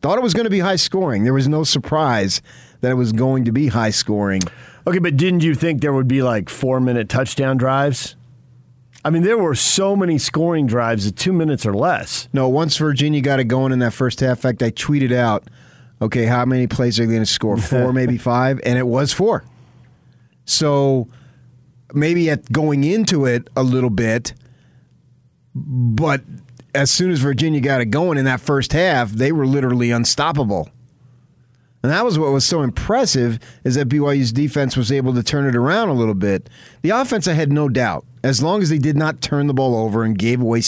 Thought 0.00 0.18
it 0.18 0.22
was 0.22 0.34
going 0.34 0.44
to 0.44 0.50
be 0.50 0.60
high 0.60 0.76
scoring. 0.76 1.24
There 1.24 1.34
was 1.34 1.48
no 1.48 1.64
surprise 1.64 2.40
that 2.80 2.90
it 2.90 2.94
was 2.94 3.12
going 3.12 3.44
to 3.44 3.52
be 3.52 3.68
high 3.68 3.90
scoring. 3.90 4.42
Okay, 4.88 5.00
but 5.00 5.18
didn't 5.18 5.42
you 5.42 5.54
think 5.54 5.82
there 5.82 5.92
would 5.92 6.08
be 6.08 6.22
like 6.22 6.48
four 6.48 6.80
minute 6.80 7.10
touchdown 7.10 7.58
drives? 7.58 8.16
I 9.04 9.10
mean, 9.10 9.22
there 9.22 9.36
were 9.36 9.54
so 9.54 9.94
many 9.94 10.16
scoring 10.16 10.66
drives 10.66 11.06
at 11.06 11.14
two 11.14 11.34
minutes 11.34 11.66
or 11.66 11.74
less. 11.74 12.26
No, 12.32 12.48
once 12.48 12.78
Virginia 12.78 13.20
got 13.20 13.38
it 13.38 13.44
going 13.44 13.70
in 13.72 13.80
that 13.80 13.92
first 13.92 14.20
half, 14.20 14.38
in 14.38 14.42
fact, 14.42 14.62
I 14.62 14.70
tweeted 14.70 15.12
out, 15.12 15.44
okay, 16.00 16.24
how 16.24 16.46
many 16.46 16.66
plays 16.66 16.98
are 16.98 17.04
they 17.04 17.12
going 17.12 17.22
to 17.22 17.26
score? 17.26 17.56
Four, 17.58 17.92
maybe 17.92 18.16
five? 18.16 18.62
And 18.64 18.78
it 18.78 18.86
was 18.86 19.12
four. 19.12 19.44
So 20.46 21.06
maybe 21.92 22.30
at 22.30 22.50
going 22.50 22.82
into 22.82 23.26
it 23.26 23.46
a 23.54 23.62
little 23.62 23.90
bit, 23.90 24.32
but 25.54 26.22
as 26.74 26.90
soon 26.90 27.10
as 27.10 27.18
Virginia 27.18 27.60
got 27.60 27.82
it 27.82 27.86
going 27.86 28.16
in 28.16 28.24
that 28.24 28.40
first 28.40 28.72
half, 28.72 29.10
they 29.10 29.32
were 29.32 29.46
literally 29.46 29.90
unstoppable. 29.90 30.70
And 31.82 31.92
that 31.92 32.04
was 32.04 32.18
what 32.18 32.32
was 32.32 32.44
so 32.44 32.62
impressive 32.62 33.38
is 33.64 33.76
that 33.76 33.88
BYU's 33.88 34.32
defense 34.32 34.76
was 34.76 34.90
able 34.90 35.14
to 35.14 35.22
turn 35.22 35.46
it 35.46 35.54
around 35.54 35.88
a 35.90 35.94
little 35.94 36.14
bit. 36.14 36.50
The 36.82 36.90
offense, 36.90 37.28
I 37.28 37.34
had 37.34 37.52
no 37.52 37.68
doubt, 37.68 38.04
as 38.24 38.42
long 38.42 38.62
as 38.62 38.68
they 38.70 38.78
did 38.78 38.96
not 38.96 39.20
turn 39.20 39.46
the 39.46 39.54
ball 39.54 39.76
over 39.76 40.02
and 40.02 40.18
gave 40.18 40.40
away 40.40 40.62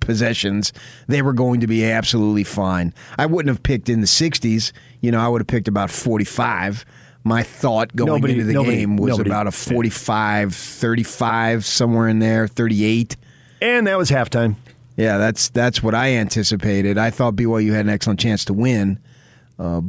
possessions, 0.00 0.72
they 1.08 1.20
were 1.22 1.32
going 1.32 1.60
to 1.60 1.66
be 1.66 1.84
absolutely 1.84 2.44
fine. 2.44 2.94
I 3.18 3.26
wouldn't 3.26 3.48
have 3.54 3.62
picked 3.62 3.88
in 3.88 4.00
the 4.00 4.06
60s. 4.06 4.72
You 5.00 5.10
know, 5.10 5.20
I 5.20 5.28
would 5.28 5.40
have 5.40 5.48
picked 5.48 5.68
about 5.68 5.90
45. 5.90 6.84
My 7.24 7.42
thought 7.42 7.94
going 7.94 8.08
Nobody- 8.12 8.34
into 8.34 8.44
the 8.44 8.52
nobody- 8.52 8.78
game 8.78 8.96
was 8.96 9.10
nobody- 9.10 9.30
about 9.30 9.46
a 9.46 9.52
45, 9.52 10.54
35, 10.54 11.64
somewhere 11.64 12.08
in 12.08 12.18
there, 12.18 12.46
38. 12.48 13.16
And 13.60 13.86
that 13.86 13.96
was 13.96 14.10
halftime. 14.10 14.56
Yeah, 14.96 15.18
that's 15.18 15.48
that's 15.48 15.82
what 15.82 15.94
I 15.94 16.14
anticipated. 16.16 16.98
I 16.98 17.10
thought 17.10 17.34
BYU 17.36 17.72
had 17.72 17.86
an 17.86 17.90
excellent 17.90 18.20
chance 18.20 18.44
to 18.46 18.52
win, 18.52 18.98
uh, 19.58 19.80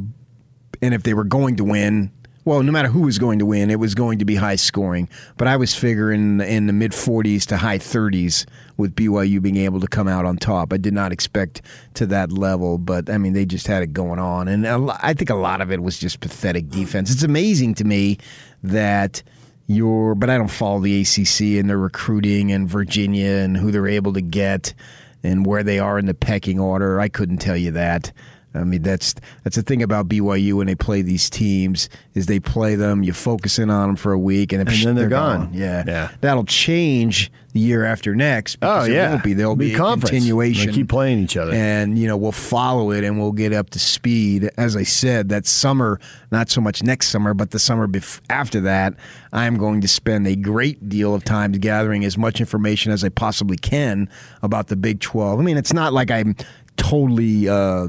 and 0.84 0.94
if 0.94 1.02
they 1.02 1.14
were 1.14 1.24
going 1.24 1.56
to 1.56 1.64
win, 1.64 2.12
well, 2.44 2.62
no 2.62 2.70
matter 2.70 2.88
who 2.88 3.00
was 3.00 3.18
going 3.18 3.38
to 3.38 3.46
win, 3.46 3.70
it 3.70 3.78
was 3.78 3.94
going 3.94 4.18
to 4.18 4.26
be 4.26 4.34
high 4.34 4.56
scoring. 4.56 5.08
But 5.38 5.48
I 5.48 5.56
was 5.56 5.74
figuring 5.74 6.42
in 6.42 6.66
the 6.66 6.74
mid 6.74 6.92
40s 6.92 7.46
to 7.46 7.56
high 7.56 7.78
30s 7.78 8.44
with 8.76 8.94
BYU 8.94 9.40
being 9.40 9.56
able 9.56 9.80
to 9.80 9.86
come 9.86 10.08
out 10.08 10.26
on 10.26 10.36
top. 10.36 10.74
I 10.74 10.76
did 10.76 10.92
not 10.92 11.10
expect 11.10 11.62
to 11.94 12.04
that 12.06 12.30
level, 12.30 12.76
but 12.76 13.08
I 13.08 13.16
mean 13.16 13.32
they 13.32 13.46
just 13.46 13.66
had 13.66 13.82
it 13.82 13.94
going 13.94 14.18
on, 14.18 14.48
and 14.48 14.66
I 14.66 15.14
think 15.14 15.30
a 15.30 15.34
lot 15.34 15.62
of 15.62 15.72
it 15.72 15.82
was 15.82 15.98
just 15.98 16.20
pathetic 16.20 16.68
defense. 16.68 17.10
It's 17.10 17.22
amazing 17.22 17.76
to 17.76 17.84
me 17.84 18.18
that 18.62 19.22
your 19.66 20.14
but 20.14 20.28
I 20.28 20.36
don't 20.36 20.48
follow 20.48 20.80
the 20.80 21.00
ACC 21.00 21.58
and 21.58 21.70
their 21.70 21.78
recruiting 21.78 22.52
and 22.52 22.68
Virginia 22.68 23.30
and 23.30 23.56
who 23.56 23.70
they're 23.70 23.88
able 23.88 24.12
to 24.12 24.20
get 24.20 24.74
and 25.22 25.46
where 25.46 25.62
they 25.62 25.78
are 25.78 25.98
in 25.98 26.04
the 26.04 26.12
pecking 26.12 26.60
order. 26.60 27.00
I 27.00 27.08
couldn't 27.08 27.38
tell 27.38 27.56
you 27.56 27.70
that. 27.70 28.12
I 28.54 28.62
mean 28.64 28.82
that's 28.82 29.14
that's 29.42 29.56
the 29.56 29.62
thing 29.62 29.82
about 29.82 30.08
BYU 30.08 30.54
when 30.54 30.66
they 30.68 30.74
play 30.76 31.02
these 31.02 31.28
teams 31.28 31.88
is 32.14 32.26
they 32.26 32.38
play 32.40 32.76
them, 32.76 33.02
you 33.02 33.12
focus 33.12 33.58
in 33.58 33.68
on 33.70 33.88
them 33.88 33.96
for 33.96 34.12
a 34.12 34.18
week, 34.18 34.52
and, 34.52 34.60
And 34.68 34.78
then 34.78 34.94
they're 34.94 35.08
gone. 35.08 35.50
Yeah, 35.52 35.82
Yeah. 35.86 36.10
that'll 36.20 36.44
change 36.44 37.32
the 37.52 37.58
year 37.60 37.84
after 37.84 38.14
next. 38.14 38.58
Oh, 38.62 38.84
it 38.84 38.92
yeah. 38.92 39.10
won't 39.10 39.24
be. 39.24 39.32
There'll 39.32 39.56
be 39.56 39.68
be, 39.70 39.74
a 39.74 39.78
conference. 39.78 40.10
continuation. 40.10 40.68
They 40.68 40.72
keep 40.72 40.88
playing 40.88 41.18
each 41.20 41.36
other. 41.36 41.52
and 41.52 41.98
you 41.98 42.06
know 42.06 42.16
we'll 42.16 42.30
follow 42.32 42.90
it 42.92 43.02
and 43.04 43.18
we'll 43.18 43.32
get 43.32 43.52
up 43.52 43.70
to 43.70 43.78
speed. 43.80 44.48
As 44.56 44.76
I 44.76 44.82
said, 44.84 45.28
that 45.30 45.46
summer, 45.46 45.98
not 46.30 46.48
so 46.50 46.60
much 46.60 46.82
next 46.82 47.08
summer, 47.08 47.34
but 47.34 47.50
the 47.50 47.58
summer 47.58 47.88
bef- 47.88 48.20
after 48.30 48.60
that, 48.60 48.94
I'm 49.32 49.56
going 49.56 49.80
to 49.80 49.88
spend 49.88 50.26
a 50.28 50.36
great 50.36 50.88
deal 50.88 51.12
of 51.14 51.24
time 51.24 51.50
gathering 51.52 52.04
as 52.04 52.16
much 52.16 52.38
information 52.40 52.92
as 52.92 53.02
I 53.04 53.08
possibly 53.08 53.56
can 53.56 54.08
about 54.42 54.68
the 54.68 54.76
Big 54.76 55.00
12. 55.00 55.40
I 55.40 55.42
mean, 55.42 55.56
it's 55.56 55.72
not 55.72 55.92
like 55.92 56.10
I'm 56.12 56.36
totally. 56.76 57.48
Uh, 57.48 57.88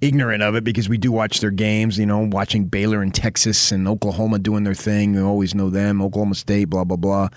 ignorant 0.00 0.42
of 0.42 0.54
it 0.54 0.64
because 0.64 0.88
we 0.88 0.98
do 0.98 1.10
watch 1.10 1.40
their 1.40 1.50
games, 1.50 1.98
you 1.98 2.06
know, 2.06 2.20
watching 2.20 2.66
Baylor 2.66 3.02
and 3.02 3.14
Texas 3.14 3.72
and 3.72 3.88
Oklahoma 3.88 4.38
doing 4.38 4.64
their 4.64 4.74
thing. 4.74 5.14
We 5.14 5.20
always 5.20 5.54
know 5.54 5.70
them, 5.70 6.00
Oklahoma 6.00 6.34
State, 6.34 6.66
blah, 6.66 6.84
blah, 6.84 6.96
blah. 6.96 7.28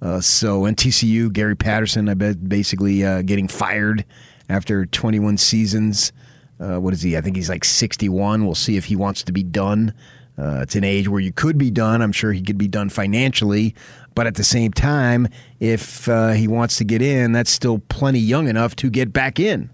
Uh, 0.00 0.20
so, 0.20 0.64
and 0.64 0.76
TCU, 0.76 1.32
Gary 1.32 1.56
Patterson, 1.56 2.08
I 2.08 2.14
bet 2.14 2.48
basically 2.48 3.04
uh, 3.04 3.22
getting 3.22 3.48
fired 3.48 4.04
after 4.48 4.86
21 4.86 5.38
seasons. 5.38 6.12
Uh, 6.60 6.78
what 6.78 6.92
is 6.92 7.02
he? 7.02 7.16
I 7.16 7.20
think 7.20 7.36
he's 7.36 7.48
like 7.48 7.64
61. 7.64 8.44
We'll 8.44 8.54
see 8.54 8.76
if 8.76 8.86
he 8.86 8.96
wants 8.96 9.22
to 9.24 9.32
be 9.32 9.42
done. 9.42 9.94
Uh, 10.36 10.60
it's 10.62 10.76
an 10.76 10.84
age 10.84 11.08
where 11.08 11.20
you 11.20 11.32
could 11.32 11.58
be 11.58 11.70
done. 11.70 12.00
I'm 12.00 12.12
sure 12.12 12.32
he 12.32 12.42
could 12.42 12.58
be 12.58 12.68
done 12.68 12.88
financially. 12.88 13.74
But 14.14 14.26
at 14.26 14.34
the 14.34 14.44
same 14.44 14.72
time, 14.72 15.28
if 15.60 16.08
uh, 16.08 16.30
he 16.30 16.48
wants 16.48 16.76
to 16.78 16.84
get 16.84 17.02
in, 17.02 17.32
that's 17.32 17.50
still 17.50 17.78
plenty 17.88 18.18
young 18.18 18.48
enough 18.48 18.74
to 18.76 18.90
get 18.90 19.12
back 19.12 19.38
in. 19.38 19.70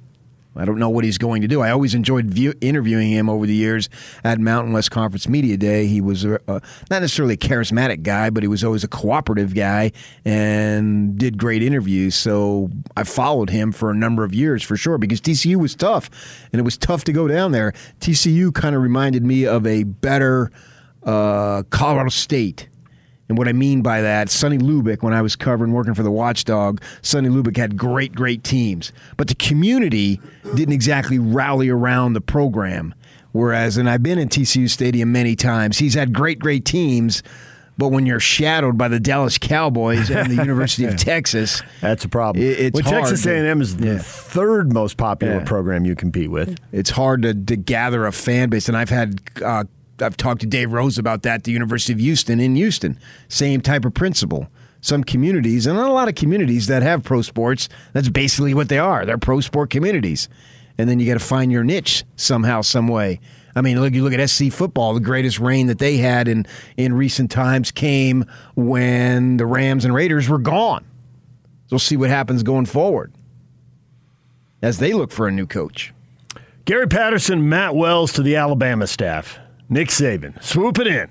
I 0.56 0.64
don't 0.64 0.78
know 0.78 0.88
what 0.88 1.04
he's 1.04 1.18
going 1.18 1.42
to 1.42 1.48
do. 1.48 1.60
I 1.60 1.70
always 1.70 1.94
enjoyed 1.94 2.26
view, 2.26 2.54
interviewing 2.60 3.10
him 3.10 3.28
over 3.28 3.46
the 3.46 3.54
years 3.54 3.88
at 4.22 4.38
Mountain 4.38 4.72
West 4.72 4.90
Conference 4.90 5.28
Media 5.28 5.56
Day. 5.56 5.86
He 5.86 6.00
was 6.00 6.24
a, 6.24 6.34
a, 6.46 6.60
not 6.90 7.00
necessarily 7.02 7.34
a 7.34 7.38
charismatic 7.38 8.02
guy, 8.02 8.30
but 8.30 8.42
he 8.42 8.48
was 8.48 8.62
always 8.62 8.84
a 8.84 8.88
cooperative 8.88 9.54
guy 9.54 9.92
and 10.24 11.18
did 11.18 11.38
great 11.38 11.62
interviews. 11.62 12.14
So 12.14 12.70
I 12.96 13.04
followed 13.04 13.50
him 13.50 13.72
for 13.72 13.90
a 13.90 13.94
number 13.94 14.24
of 14.24 14.34
years 14.34 14.62
for 14.62 14.76
sure 14.76 14.98
because 14.98 15.20
TCU 15.20 15.56
was 15.56 15.74
tough, 15.74 16.10
and 16.52 16.60
it 16.60 16.62
was 16.62 16.76
tough 16.76 17.04
to 17.04 17.12
go 17.12 17.28
down 17.28 17.52
there. 17.52 17.72
TCU 18.00 18.54
kind 18.54 18.74
of 18.74 18.82
reminded 18.82 19.24
me 19.24 19.46
of 19.46 19.66
a 19.66 19.84
better 19.84 20.50
uh, 21.02 21.62
Colorado 21.70 22.10
State. 22.10 22.68
And 23.28 23.38
what 23.38 23.48
I 23.48 23.52
mean 23.52 23.80
by 23.80 24.02
that, 24.02 24.28
Sonny 24.28 24.58
Lubick, 24.58 25.02
when 25.02 25.14
I 25.14 25.22
was 25.22 25.34
covering 25.34 25.72
working 25.72 25.94
for 25.94 26.02
the 26.02 26.10
Watchdog, 26.10 26.82
Sonny 27.00 27.30
Lubick 27.30 27.56
had 27.56 27.76
great, 27.76 28.14
great 28.14 28.44
teams. 28.44 28.92
But 29.16 29.28
the 29.28 29.34
community 29.34 30.20
didn't 30.54 30.74
exactly 30.74 31.18
rally 31.18 31.68
around 31.70 32.12
the 32.12 32.20
program. 32.20 32.94
Whereas, 33.32 33.76
and 33.78 33.88
I've 33.88 34.02
been 34.02 34.18
in 34.18 34.28
TCU 34.28 34.68
Stadium 34.68 35.10
many 35.10 35.36
times, 35.36 35.78
he's 35.78 35.94
had 35.94 36.12
great, 36.12 36.38
great 36.38 36.64
teams. 36.64 37.22
But 37.76 37.88
when 37.88 38.06
you're 38.06 38.20
shadowed 38.20 38.78
by 38.78 38.86
the 38.86 39.00
Dallas 39.00 39.36
Cowboys 39.36 40.08
and 40.08 40.30
the 40.30 40.36
University 40.36 40.84
of 40.84 40.96
Texas, 40.98 41.60
that's 41.80 42.04
a 42.04 42.08
problem. 42.08 42.44
It, 42.44 42.60
it's 42.60 42.74
when 42.76 42.84
hard 42.84 42.98
Texas 43.06 43.26
A&M 43.26 43.60
is 43.60 43.76
the 43.78 43.98
third 43.98 44.72
most 44.72 44.96
popular 44.96 45.38
Yeah. 45.38 45.44
program 45.44 45.84
you 45.84 45.96
compete 45.96 46.30
with. 46.30 46.56
it's 46.70 46.90
hard 46.90 47.22
to, 47.22 47.34
to 47.34 47.56
gather 47.56 48.06
a 48.06 48.12
fan 48.12 48.48
base. 48.50 48.68
And 48.68 48.76
I've 48.76 48.90
had 48.90 49.20
uh, 49.44 49.64
I've 50.00 50.16
talked 50.16 50.40
to 50.40 50.46
Dave 50.46 50.72
Rose 50.72 50.98
about 50.98 51.22
that. 51.22 51.44
The 51.44 51.52
University 51.52 51.92
of 51.92 52.00
Houston 52.00 52.40
in 52.40 52.56
Houston, 52.56 52.98
same 53.28 53.60
type 53.60 53.84
of 53.84 53.94
principle. 53.94 54.48
Some 54.80 55.02
communities, 55.02 55.66
and 55.66 55.78
not 55.78 55.88
a 55.88 55.94
lot 55.94 56.08
of 56.08 56.14
communities 56.14 56.66
that 56.66 56.82
have 56.82 57.02
pro 57.02 57.22
sports. 57.22 57.70
That's 57.94 58.10
basically 58.10 58.52
what 58.52 58.68
they 58.68 58.78
are. 58.78 59.06
They're 59.06 59.16
pro 59.16 59.40
sport 59.40 59.70
communities, 59.70 60.28
and 60.76 60.90
then 60.90 61.00
you 61.00 61.06
got 61.06 61.18
to 61.18 61.24
find 61.24 61.50
your 61.50 61.64
niche 61.64 62.04
somehow, 62.16 62.60
some 62.60 62.88
way. 62.88 63.20
I 63.56 63.62
mean, 63.62 63.80
look, 63.80 63.94
you 63.94 64.02
look 64.02 64.12
at 64.12 64.28
SC 64.28 64.50
football. 64.50 64.92
The 64.92 65.00
greatest 65.00 65.38
reign 65.38 65.68
that 65.68 65.78
they 65.78 65.96
had 65.96 66.28
in 66.28 66.46
in 66.76 66.92
recent 66.92 67.30
times 67.30 67.70
came 67.70 68.26
when 68.56 69.38
the 69.38 69.46
Rams 69.46 69.84
and 69.84 69.94
Raiders 69.94 70.28
were 70.28 70.38
gone. 70.38 70.84
So 71.66 71.68
we'll 71.72 71.78
see 71.78 71.96
what 71.96 72.10
happens 72.10 72.42
going 72.42 72.66
forward 72.66 73.14
as 74.60 74.78
they 74.78 74.92
look 74.92 75.12
for 75.12 75.28
a 75.28 75.32
new 75.32 75.46
coach. 75.46 75.94
Gary 76.64 76.88
Patterson, 76.88 77.48
Matt 77.48 77.74
Wells 77.74 78.12
to 78.14 78.22
the 78.22 78.36
Alabama 78.36 78.86
staff. 78.86 79.38
Nick 79.74 79.88
Saban, 79.88 80.40
swoop 80.40 80.78
it 80.78 80.86
in. 80.86 81.10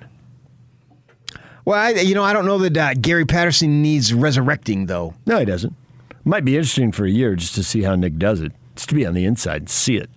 Well, 1.66 1.78
I, 1.78 1.89
you 1.99 2.16
know, 2.16 2.24
I 2.24 2.32
don't 2.32 2.45
know 2.45 2.57
that 2.59 2.78
uh, 2.78 2.93
Gary 2.93 3.26
Patterson 3.26 3.82
needs 3.82 4.14
resurrecting, 4.14 4.86
though. 4.86 5.16
No, 5.26 5.39
he 5.39 5.43
doesn't. 5.43 5.76
Might 6.24 6.45
be 6.45 6.55
interesting 6.55 6.93
for 6.93 7.03
a 7.03 7.09
year 7.09 7.36
just 7.36 7.55
to 7.55 7.64
see 7.64 7.82
how 7.82 7.95
Nick 7.95 8.18
does 8.18 8.39
it. 8.39 8.53
Just 8.78 8.88
to 8.88 8.95
be 8.95 9.05
on 9.05 9.16
the 9.16 9.26
inside 9.26 9.64
and 9.64 9.70
see 9.70 9.97
it. 9.97 10.09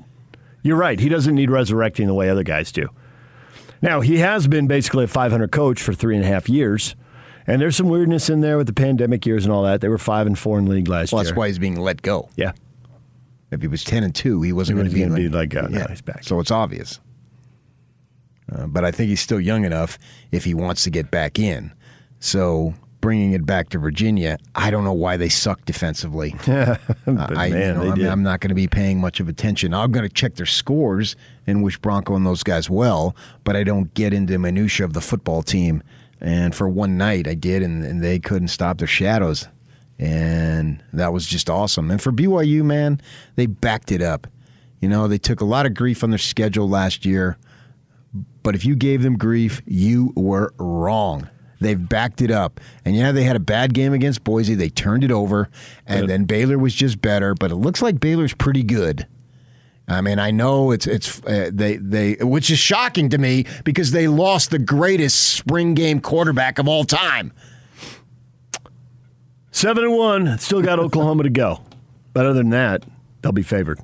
You're 0.63 0.77
right. 0.77 1.01
He 1.01 1.09
doesn't 1.09 1.35
need 1.35 1.51
resurrecting 1.51 2.07
the 2.07 2.15
way 2.15 2.31
other 2.31 2.45
guys 2.45 2.71
do. 2.71 2.89
Now, 3.83 4.01
he 4.01 4.19
has 4.19 4.47
been 4.47 4.69
basically 4.69 5.03
a 5.05 5.09
500 5.09 5.51
coach 5.51 5.83
for 5.83 5.93
three 5.93 6.15
and 6.15 6.25
a 6.25 6.29
half 6.29 6.49
years. 6.49 6.95
And 7.49 7.61
there's 7.61 7.75
some 7.75 7.89
weirdness 7.89 8.31
in 8.31 8.43
there 8.43 8.59
with 8.59 8.69
the 8.69 8.73
pandemic 8.73 9.27
years 9.27 9.45
and 9.45 9.53
all 9.53 9.65
that. 9.65 9.81
They 9.81 9.89
were 9.89 9.99
five 9.99 10.29
and 10.29 10.39
four 10.39 10.61
in 10.61 10.67
league 10.67 10.87
last 10.87 11.13
Well, 11.13 11.23
year. 11.23 11.31
that's 11.31 11.37
why 11.37 11.49
he's 11.49 11.59
being 11.59 11.81
let 11.81 12.01
go. 12.01 12.29
Yeah. 12.37 12.53
If 13.51 13.61
he 13.61 13.67
was 13.67 13.83
ten 13.83 14.05
and 14.05 14.15
two, 14.15 14.43
he 14.43 14.53
wasn't 14.53 14.77
going 14.77 14.89
to 14.89 14.95
be, 14.95 15.01
be 15.05 15.59
oh, 15.59 15.67
no, 15.67 15.87
he's 15.89 16.01
back. 16.01 16.23
So 16.23 16.39
it's 16.39 16.53
obvious. 16.53 17.01
Uh, 18.53 18.67
but 18.67 18.85
I 18.85 18.91
think 18.91 19.09
he's 19.09 19.21
still 19.21 19.41
young 19.41 19.65
enough 19.65 19.99
if 20.31 20.45
he 20.45 20.55
wants 20.55 20.85
to 20.85 20.91
get 20.91 21.11
back 21.11 21.39
in. 21.39 21.73
So 22.21 22.75
bringing 23.01 23.33
it 23.33 23.45
back 23.47 23.69
to 23.71 23.79
Virginia, 23.79 24.39
I 24.55 24.71
don't 24.71 24.85
know 24.85 24.93
why 24.93 25.17
they 25.17 25.29
suck 25.29 25.65
defensively. 25.65 26.35
Yeah, 26.47 26.77
Uh, 27.07 27.27
I, 27.37 27.47
you 27.47 27.55
man, 27.55 27.75
know, 27.75 27.95
they 27.97 28.05
I'm. 28.07 28.13
I'm 28.13 28.23
not 28.23 28.41
going 28.41 28.49
to 28.51 28.55
be 28.55 28.69
paying 28.69 29.01
much 29.01 29.21
of 29.21 29.29
attention. 29.29 29.75
I'm 29.75 29.93
going 29.93 30.09
to 30.09 30.13
check 30.15 30.35
their 30.37 30.47
scores 30.47 31.17
and 31.47 31.63
wish 31.63 31.79
Bronco 31.79 32.15
and 32.15 32.25
those 32.27 32.43
guys 32.43 32.71
well, 32.71 33.15
but 33.45 33.57
I 33.57 33.65
don't 33.65 33.93
get 33.95 34.13
into 34.13 34.39
minutia 34.39 34.85
of 34.87 34.93
the 34.93 35.01
football 35.01 35.43
team. 35.43 35.83
And 36.21 36.55
for 36.55 36.69
one 36.69 36.97
night, 36.97 37.29
I 37.29 37.35
did, 37.35 37.63
and, 37.63 37.85
and 37.85 38.03
they 38.03 38.19
couldn't 38.19 38.49
stop 38.49 38.79
their 38.79 38.87
shadows, 38.89 39.49
and 39.99 40.83
that 40.93 41.13
was 41.13 41.27
just 41.27 41.51
awesome. 41.51 41.91
And 41.91 42.01
for 42.01 42.13
BYU, 42.13 42.65
man, 42.65 43.01
they 43.35 43.47
backed 43.47 43.93
it 43.93 44.03
up. 44.03 44.27
You 44.81 44.89
know, 44.89 45.09
they 45.09 45.19
took 45.19 45.41
a 45.41 45.45
lot 45.45 45.67
of 45.67 45.75
grief 45.75 46.03
on 46.05 46.11
their 46.11 46.19
schedule 46.19 46.69
last 46.69 47.05
year, 47.05 47.37
but 48.47 48.55
if 48.55 48.65
you 48.65 48.77
gave 48.77 49.03
them 49.03 49.19
grief, 49.19 49.61
you 49.67 50.13
were 50.15 50.55
wrong. 50.57 51.29
They've 51.61 51.89
backed 51.89 52.23
it 52.23 52.31
up. 52.31 52.61
And 52.85 52.95
yeah, 52.95 53.11
they 53.11 53.25
had 53.25 53.35
a 53.35 53.41
bad 53.41 53.75
game 53.75 53.93
against 53.93 54.23
Boise. 54.23 54.55
They 54.55 54.69
turned 54.69 55.03
it 55.03 55.11
over. 55.11 55.49
And 55.85 56.09
then 56.09 56.27
Baylor 56.27 56.57
was 56.57 56.73
just 56.73 57.03
better, 57.03 57.35
but 57.35 57.51
it 57.51 57.57
looks 57.57 57.83
like 57.83 57.99
Baylor's 57.99 58.35
pretty 58.35 58.63
good. 58.63 59.09
I 59.89 60.01
mean, 60.01 60.21
I 60.21 60.31
know 60.31 60.71
it's 60.71 60.87
it's 60.87 61.21
uh, 61.25 61.51
they 61.53 61.79
they 61.79 62.19
which 62.21 62.49
is 62.49 62.61
shocking 62.61 63.09
to 63.09 63.19
me 63.19 63.47
because 63.65 63.91
they 63.91 64.07
lost 64.07 64.53
the 64.53 64.61
greatest 64.61 65.21
spring 65.35 65.75
game 65.75 66.01
quarterback 66.01 66.61
of 66.61 66.69
all 66.69 66.85
time. 66.85 67.33
Seven 69.51 69.83
and 69.83 69.93
one. 69.93 70.39
Still 70.39 70.63
got 70.63 70.79
Oklahoma 70.87 71.25
to 71.25 71.31
go. 71.31 71.63
But 72.13 72.27
other 72.27 72.35
than 72.35 72.51
that, 72.51 72.85
they'll 73.23 73.33
be 73.33 73.43
favored. 73.43 73.81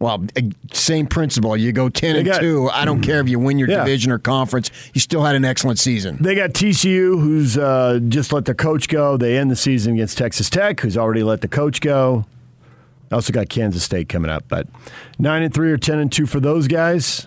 Well, 0.00 0.24
uh, 0.36 0.42
same 0.72 1.06
principle. 1.08 1.56
You 1.56 1.72
go 1.72 1.88
ten 1.88 2.12
They 2.12 2.18
and 2.20 2.26
got- 2.28 2.40
two. 2.40 2.70
I 2.72 2.84
don't 2.84 3.00
care 3.00 3.20
if 3.20 3.28
you 3.28 3.38
win 3.40 3.58
your 3.58 3.68
Yeah. 3.68 3.78
division 3.84 4.12
or 4.12 4.18
conference. 4.18 4.70
You 4.94 5.00
still 5.00 5.24
had 5.24 5.34
an 5.34 5.44
excellent 5.44 5.78
season. 5.80 6.18
They 6.20 6.36
got 6.36 6.54
TCU, 6.54 7.18
who's 7.20 7.58
uh, 7.58 7.98
just 8.08 8.32
let 8.32 8.44
their 8.44 8.54
coach 8.54 8.88
go. 8.88 9.16
They 9.16 9.36
end 9.36 9.50
the 9.50 9.56
season 9.56 9.94
against 9.94 10.16
Texas 10.16 10.48
Tech, 10.48 10.80
who's 10.80 10.96
already 10.96 11.22
let 11.24 11.40
the 11.40 11.48
coach 11.48 11.80
go. 11.80 12.26
Also 13.10 13.32
got 13.32 13.48
Kansas 13.48 13.82
State 13.82 14.08
coming 14.08 14.30
up, 14.30 14.44
but 14.48 14.68
nine 15.18 15.42
and 15.42 15.52
three 15.52 15.72
or 15.72 15.78
ten 15.78 15.98
and 15.98 16.12
two 16.12 16.26
for 16.26 16.38
those 16.40 16.68
guys. 16.68 17.26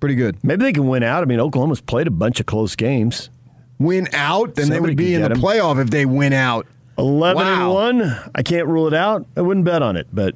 Pretty 0.00 0.14
good. 0.16 0.36
Maybe 0.44 0.64
they 0.64 0.72
can 0.72 0.88
win 0.88 1.02
out. 1.02 1.22
I 1.22 1.26
mean, 1.26 1.40
Oklahoma's 1.40 1.80
played 1.80 2.06
a 2.06 2.10
bunch 2.10 2.38
of 2.40 2.46
close 2.46 2.76
games. 2.76 3.30
Win 3.78 4.08
out, 4.12 4.56
then 4.56 4.68
they 4.70 4.80
would 4.80 4.96
be 4.96 5.14
in 5.14 5.22
the 5.22 5.28
the 5.28 5.34
'em. 5.36 5.40
playoff 5.40 5.80
if 5.80 5.88
they 5.90 6.04
win 6.04 6.32
out. 6.32 6.66
11 6.98 7.42
Wow. 7.46 7.78
and 7.88 8.00
1. 8.00 8.16
I 8.34 8.42
can't 8.42 8.66
rule 8.66 8.88
it 8.88 8.94
out. 8.94 9.24
I 9.36 9.40
wouldn't 9.40 9.64
bet 9.64 9.82
on 9.82 9.96
it, 9.96 10.08
but 10.12 10.34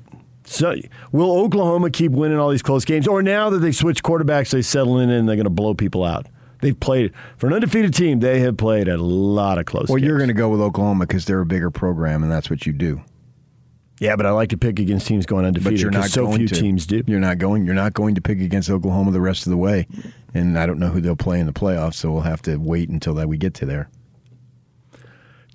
so 0.52 0.74
will 1.12 1.32
Oklahoma 1.38 1.90
keep 1.90 2.12
winning 2.12 2.38
all 2.38 2.50
these 2.50 2.62
close 2.62 2.84
games 2.84 3.06
or 3.08 3.22
now 3.22 3.50
that 3.50 3.58
they 3.58 3.72
switch 3.72 4.02
quarterbacks 4.02 4.50
they 4.50 4.62
settle 4.62 4.98
in 4.98 5.10
and 5.10 5.28
they're 5.28 5.36
going 5.36 5.44
to 5.44 5.50
blow 5.50 5.74
people 5.74 6.04
out. 6.04 6.26
They've 6.60 6.78
played 6.78 7.12
for 7.38 7.48
an 7.48 7.54
undefeated 7.54 7.92
team, 7.94 8.20
they 8.20 8.38
have 8.40 8.56
played 8.56 8.86
a 8.88 8.96
lot 8.96 9.58
of 9.58 9.64
close 9.66 9.88
Well, 9.88 9.96
games. 9.98 10.06
you're 10.06 10.18
going 10.18 10.28
to 10.28 10.34
go 10.34 10.48
with 10.48 10.60
Oklahoma 10.60 11.06
because 11.06 11.24
they're 11.24 11.40
a 11.40 11.46
bigger 11.46 11.70
program, 11.70 12.22
and 12.22 12.30
that's 12.30 12.48
what 12.50 12.66
you 12.66 12.72
do. 12.72 13.00
Yeah, 13.98 14.16
but 14.16 14.26
I 14.26 14.30
like 14.30 14.48
to 14.50 14.56
pick 14.56 14.78
against 14.80 15.06
teams 15.06 15.26
going 15.26 15.44
undefeated 15.44 15.74
But 15.74 15.80
you're 15.80 15.90
not 15.90 16.08
so 16.10 16.26
going 16.26 16.38
few 16.38 16.48
to. 16.48 16.54
teams 16.54 16.86
do. 16.86 17.02
You're 17.06 17.20
not 17.20 17.38
going. 17.38 17.64
You're 17.64 17.74
not 17.74 17.94
going 17.94 18.14
to 18.16 18.20
pick 18.20 18.40
against 18.40 18.68
Oklahoma 18.70 19.10
the 19.12 19.20
rest 19.20 19.46
of 19.46 19.50
the 19.50 19.56
way, 19.56 19.86
and 20.34 20.58
I 20.58 20.66
don't 20.66 20.78
know 20.78 20.88
who 20.88 21.00
they'll 21.00 21.14
play 21.16 21.38
in 21.40 21.46
the 21.46 21.52
playoffs. 21.52 21.94
So 21.94 22.10
we'll 22.12 22.22
have 22.22 22.42
to 22.42 22.56
wait 22.56 22.88
until 22.88 23.14
that 23.14 23.28
we 23.28 23.38
get 23.38 23.54
to 23.54 23.66
there. 23.66 23.88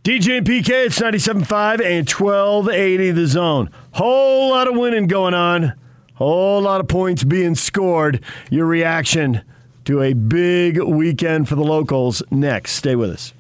DJ 0.07 0.38
and 0.38 0.47
PK, 0.47 0.85
it's 0.85 1.01
97.5 1.01 1.84
and 1.84 2.09
1280 2.09 3.11
the 3.11 3.27
zone. 3.27 3.69
Whole 3.91 4.51
lot 4.51 4.69
of 4.69 4.77
winning 4.77 5.07
going 5.07 5.34
on. 5.34 5.73
Whole 6.13 6.61
lot 6.61 6.79
of 6.79 6.88
points 6.88 7.25
being 7.25 7.55
scored. 7.55 8.23
Your 8.49 8.67
reaction 8.67 9.41
to 9.84 10.01
a 10.01 10.13
big 10.13 10.81
weekend 10.81 11.49
for 11.49 11.55
the 11.55 11.63
locals 11.65 12.23
next. 12.31 12.71
Stay 12.71 12.95
with 12.95 13.09
us. 13.09 13.34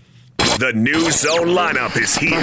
The 0.59 0.73
new 0.75 1.09
zone 1.09 1.47
lineup 1.55 1.95
is 1.95 2.17
here. 2.17 2.35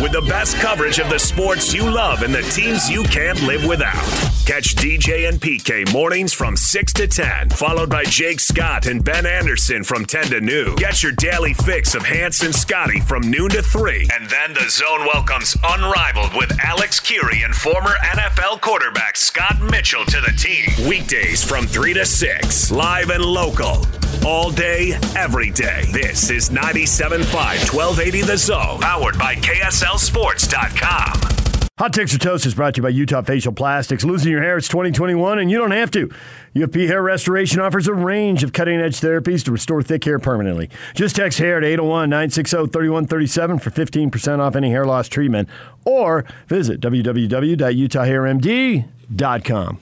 With 0.00 0.12
the 0.12 0.24
best 0.28 0.58
coverage 0.58 1.00
of 1.00 1.10
the 1.10 1.18
sports 1.18 1.74
you 1.74 1.90
love 1.90 2.22
and 2.22 2.32
the 2.32 2.42
teams 2.42 2.88
you 2.88 3.02
can't 3.02 3.42
live 3.42 3.66
without. 3.66 4.31
Catch 4.44 4.74
DJ 4.74 5.28
and 5.28 5.40
PK 5.40 5.90
mornings 5.92 6.32
from 6.32 6.56
6 6.56 6.92
to 6.94 7.06
10, 7.06 7.50
followed 7.50 7.88
by 7.88 8.02
Jake 8.02 8.40
Scott 8.40 8.86
and 8.86 9.04
Ben 9.04 9.24
Anderson 9.24 9.84
from 9.84 10.04
10 10.04 10.24
to 10.26 10.40
noon. 10.40 10.74
Get 10.74 11.00
your 11.00 11.12
daily 11.12 11.54
fix 11.54 11.94
of 11.94 12.04
Hans 12.04 12.42
and 12.42 12.52
Scotty 12.52 12.98
from 13.00 13.30
noon 13.30 13.50
to 13.50 13.62
3. 13.62 14.08
And 14.12 14.28
then 14.28 14.52
the 14.52 14.68
zone 14.68 15.06
welcomes 15.06 15.56
Unrivaled 15.62 16.34
with 16.34 16.58
Alex 16.60 16.98
Kirry 16.98 17.42
and 17.42 17.54
former 17.54 17.92
NFL 18.02 18.60
quarterback 18.60 19.16
Scott 19.16 19.62
Mitchell 19.62 20.04
to 20.06 20.20
the 20.20 20.32
team. 20.36 20.88
Weekdays 20.88 21.44
from 21.44 21.64
3 21.66 21.94
to 21.94 22.04
6, 22.04 22.70
live 22.72 23.10
and 23.10 23.24
local. 23.24 23.86
All 24.26 24.50
day, 24.50 24.98
every 25.16 25.50
day. 25.50 25.84
This 25.92 26.30
is 26.30 26.50
97.5 26.50 27.72
1280 27.72 28.22
The 28.22 28.36
Zone, 28.36 28.80
powered 28.80 29.18
by 29.18 29.36
KSLSports.com. 29.36 31.41
Hot 31.78 31.94
Takes 31.94 32.14
or 32.14 32.18
Toast 32.18 32.44
is 32.44 32.54
brought 32.54 32.74
to 32.74 32.80
you 32.80 32.82
by 32.82 32.90
Utah 32.90 33.22
Facial 33.22 33.54
Plastics. 33.54 34.04
Losing 34.04 34.30
your 34.30 34.42
hair, 34.42 34.58
it's 34.58 34.68
2021, 34.68 35.38
and 35.38 35.50
you 35.50 35.56
don't 35.56 35.70
have 35.70 35.90
to. 35.92 36.10
UFP 36.54 36.86
Hair 36.86 37.02
Restoration 37.02 37.60
offers 37.60 37.88
a 37.88 37.94
range 37.94 38.44
of 38.44 38.52
cutting 38.52 38.78
edge 38.78 39.00
therapies 39.00 39.42
to 39.46 39.52
restore 39.52 39.82
thick 39.82 40.04
hair 40.04 40.18
permanently. 40.18 40.68
Just 40.94 41.16
text 41.16 41.38
hair 41.38 41.60
to 41.60 41.66
801 41.66 42.10
960 42.10 42.66
3137 42.66 43.58
for 43.58 43.70
15% 43.70 44.38
off 44.38 44.54
any 44.54 44.68
hair 44.68 44.84
loss 44.84 45.08
treatment, 45.08 45.48
or 45.86 46.26
visit 46.46 46.78
www.utahhairmd.com. 46.82 49.80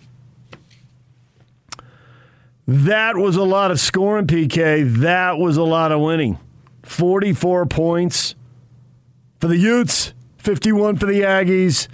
That 2.68 3.16
was 3.16 3.34
a 3.34 3.42
lot 3.42 3.72
of 3.72 3.80
scoring, 3.80 4.28
PK. 4.28 4.94
That 5.00 5.38
was 5.38 5.56
a 5.56 5.64
lot 5.64 5.90
of 5.90 6.00
winning. 6.00 6.38
44 6.84 7.66
points 7.66 8.36
for 9.40 9.48
the 9.48 9.56
Utes, 9.56 10.12
51 10.40 10.96
for 10.96 11.06
the 11.06 11.20
Aggies, 11.20 11.86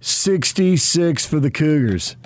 66 0.00 1.26
for 1.26 1.38
the 1.38 1.50
Cougars. 1.50 2.16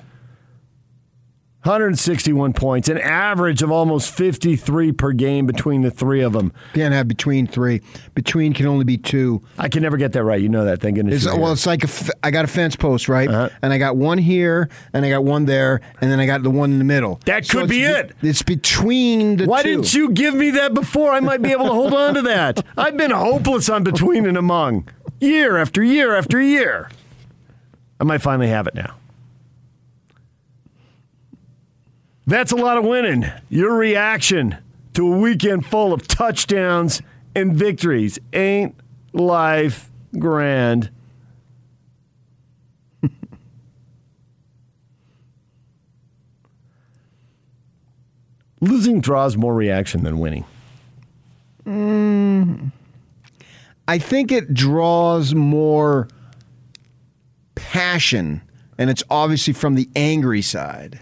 161 1.64 2.52
points, 2.52 2.90
an 2.90 2.98
average 2.98 3.62
of 3.62 3.70
almost 3.70 4.10
53 4.14 4.92
per 4.92 5.12
game 5.12 5.46
between 5.46 5.80
the 5.80 5.90
three 5.90 6.20
of 6.20 6.34
them. 6.34 6.52
Can't 6.74 6.92
have 6.92 7.08
between 7.08 7.46
three. 7.46 7.80
Between 8.14 8.52
can 8.52 8.66
only 8.66 8.84
be 8.84 8.98
two. 8.98 9.40
I 9.56 9.70
can 9.70 9.82
never 9.82 9.96
get 9.96 10.12
that 10.12 10.24
right. 10.24 10.38
You 10.42 10.50
know 10.50 10.66
that. 10.66 10.82
Thank 10.82 10.96
goodness. 10.96 11.24
It's, 11.24 11.34
well, 11.34 11.52
it's 11.52 11.64
like 11.64 11.82
a 11.82 11.86
f- 11.86 12.10
I 12.22 12.30
got 12.30 12.44
a 12.44 12.48
fence 12.48 12.76
post, 12.76 13.08
right? 13.08 13.30
Uh-huh. 13.30 13.48
And 13.62 13.72
I 13.72 13.78
got 13.78 13.96
one 13.96 14.18
here, 14.18 14.68
and 14.92 15.06
I 15.06 15.08
got 15.08 15.24
one 15.24 15.46
there, 15.46 15.80
and 16.02 16.12
then 16.12 16.20
I 16.20 16.26
got 16.26 16.42
the 16.42 16.50
one 16.50 16.70
in 16.70 16.76
the 16.78 16.84
middle. 16.84 17.18
That 17.24 17.46
So 17.46 17.60
could 17.60 17.70
be 17.70 17.84
it. 17.84 18.12
It's 18.20 18.42
between 18.42 19.38
the 19.38 19.46
Why 19.46 19.62
didn't 19.62 19.94
you 19.94 20.10
give 20.10 20.34
me 20.34 20.50
that 20.50 20.74
before? 20.74 21.12
I 21.12 21.20
might 21.20 21.40
be 21.40 21.50
able 21.50 21.64
to 21.68 21.72
hold 21.72 21.94
on 21.94 22.12
to 22.12 22.22
that. 22.22 22.62
I've 22.76 22.98
been 22.98 23.10
hopeless 23.10 23.70
on 23.70 23.84
between 23.84 24.26
and 24.26 24.36
among 24.36 24.86
year 25.24 25.56
after 25.56 25.82
year 25.82 26.14
after 26.14 26.40
year. 26.40 26.88
I 28.00 28.04
might 28.04 28.22
finally 28.22 28.48
have 28.48 28.66
it 28.66 28.74
now. 28.74 28.96
That's 32.26 32.52
a 32.52 32.56
lot 32.56 32.78
of 32.78 32.84
winning. 32.84 33.26
Your 33.50 33.76
reaction 33.76 34.56
to 34.94 35.12
a 35.12 35.16
weekend 35.18 35.66
full 35.66 35.92
of 35.92 36.08
touchdowns 36.08 37.02
and 37.34 37.54
victories 37.54 38.18
ain't 38.32 38.74
life 39.12 39.90
grand. 40.18 40.90
Losing 48.60 49.00
draws 49.00 49.36
more 49.36 49.54
reaction 49.54 50.04
than 50.04 50.18
winning. 50.18 50.44
Mm, 51.66 52.72
I 53.86 53.98
think 53.98 54.32
it 54.32 54.54
draws 54.54 55.34
more 55.34 56.08
passion, 57.54 58.42
and 58.78 58.90
it's 58.90 59.02
obviously 59.10 59.52
from 59.52 59.74
the 59.74 59.88
angry 59.94 60.42
side. 60.42 61.00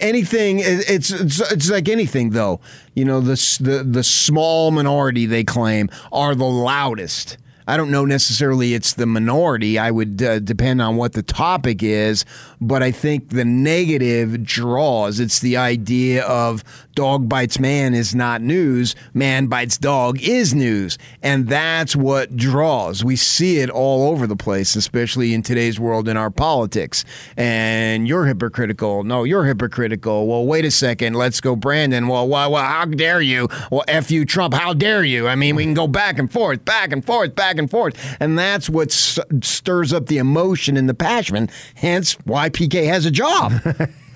Anything, 0.00 0.60
it's, 0.60 1.10
it's 1.10 1.40
it's 1.50 1.68
like 1.68 1.88
anything 1.88 2.30
though. 2.30 2.60
You 2.94 3.04
know, 3.04 3.20
the 3.20 3.34
the 3.60 3.82
the 3.82 4.04
small 4.04 4.70
minority 4.70 5.26
they 5.26 5.42
claim 5.42 5.90
are 6.12 6.36
the 6.36 6.44
loudest. 6.44 7.36
I 7.66 7.76
don't 7.76 7.90
know 7.90 8.04
necessarily 8.04 8.74
it's 8.74 8.94
the 8.94 9.06
minority. 9.06 9.78
I 9.78 9.90
would 9.90 10.22
uh, 10.22 10.38
depend 10.40 10.82
on 10.82 10.96
what 10.96 11.12
the 11.12 11.22
topic 11.22 11.82
is, 11.82 12.24
but 12.62 12.82
I 12.82 12.92
think 12.92 13.30
the 13.30 13.44
negative 13.44 14.44
draws. 14.44 15.18
It's 15.18 15.40
the 15.40 15.56
idea 15.56 16.24
of 16.24 16.62
dog 16.94 17.28
bites 17.28 17.58
man 17.58 17.94
is 17.94 18.14
not 18.14 18.40
news, 18.40 18.94
man 19.14 19.46
bites 19.46 19.78
dog 19.78 20.20
is 20.22 20.54
news. 20.54 20.96
And 21.22 21.48
that's 21.48 21.96
what 21.96 22.36
draws. 22.36 23.02
We 23.02 23.16
see 23.16 23.58
it 23.58 23.68
all 23.68 24.08
over 24.08 24.26
the 24.26 24.36
place, 24.36 24.76
especially 24.76 25.34
in 25.34 25.42
today's 25.42 25.80
world 25.80 26.08
in 26.08 26.16
our 26.16 26.30
politics. 26.30 27.04
And 27.36 28.06
you're 28.06 28.26
hypocritical. 28.26 29.02
No, 29.02 29.24
you're 29.24 29.44
hypocritical. 29.44 30.26
Well, 30.26 30.46
wait 30.46 30.64
a 30.64 30.70
second. 30.70 31.14
Let's 31.14 31.40
go, 31.40 31.56
Brandon. 31.56 32.06
Well, 32.06 32.28
well, 32.28 32.52
well 32.52 32.64
how 32.64 32.84
dare 32.84 33.20
you? 33.20 33.48
Well, 33.70 33.84
F 33.88 34.10
you, 34.10 34.24
Trump. 34.24 34.54
How 34.54 34.72
dare 34.72 35.04
you? 35.04 35.26
I 35.26 35.34
mean, 35.34 35.56
we 35.56 35.64
can 35.64 35.74
go 35.74 35.88
back 35.88 36.18
and 36.18 36.30
forth, 36.30 36.64
back 36.64 36.92
and 36.92 37.04
forth, 37.04 37.34
back 37.34 37.58
and 37.58 37.70
forth. 37.70 38.16
And 38.20 38.38
that's 38.38 38.70
what 38.70 38.92
stirs 38.92 39.92
up 39.92 40.06
the 40.06 40.18
emotion 40.18 40.76
and 40.76 40.88
the 40.88 40.94
passion, 40.94 41.48
hence 41.74 42.12
why 42.24 42.48
PK 42.52 42.86
has 42.86 43.06
a 43.06 43.10
job. 43.10 43.52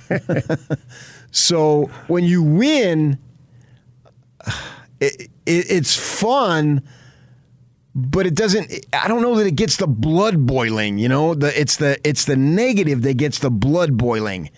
so 1.30 1.90
when 2.06 2.24
you 2.24 2.42
win, 2.42 3.18
it, 5.00 5.22
it, 5.22 5.30
it's 5.46 5.96
fun, 5.96 6.82
but 7.94 8.26
it 8.26 8.34
doesn't. 8.34 8.72
I 8.92 9.08
don't 9.08 9.22
know 9.22 9.34
that 9.36 9.46
it 9.46 9.56
gets 9.56 9.76
the 9.76 9.86
blood 9.86 10.46
boiling. 10.46 10.98
You 10.98 11.08
know, 11.08 11.34
the 11.34 11.58
it's 11.58 11.76
the 11.76 11.98
it's 12.06 12.24
the 12.24 12.36
negative 12.36 13.02
that 13.02 13.16
gets 13.16 13.38
the 13.38 13.50
blood 13.50 13.96
boiling, 13.96 14.50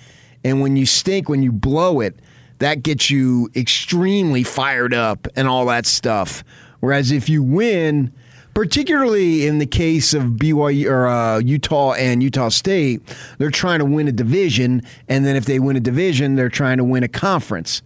and 0.45 0.61
when 0.61 0.77
you 0.77 0.87
stink, 0.87 1.29
when 1.29 1.43
you 1.43 1.53
blow 1.53 2.01
it, 2.01 2.19
that 2.59 2.83
gets 2.83 3.11
you 3.11 3.51
extremely 3.55 4.43
fired 4.43 4.95
up 4.95 5.29
and 5.37 5.49
all 5.49 5.67
that 5.67 5.87
stuff. 5.87 6.43
Whereas 6.81 7.11
if 7.11 7.29
you 7.29 7.43
win, 7.43 8.13
particularly 8.59 9.47
in 9.47 9.59
the 9.59 9.67
case 9.67 10.13
of 10.13 10.33
BYU 10.33 10.91
or 10.91 11.07
uh, 11.07 11.39
Utah 11.39 11.93
and 11.93 12.25
Utah 12.25 12.49
State, 12.49 13.01
they're 13.39 13.53
trying 13.53 13.79
to 13.79 13.85
win 13.85 14.09
a 14.09 14.13
division, 14.13 14.83
and 15.09 15.25
then 15.25 15.37
if 15.37 15.45
they 15.45 15.61
win 15.61 15.77
a 15.77 15.81
division, 15.81 16.35
they're 16.35 16.49
trying 16.49 16.77
to 16.79 16.83
win 16.83 17.05
a 17.05 17.09
conference. 17.09 17.83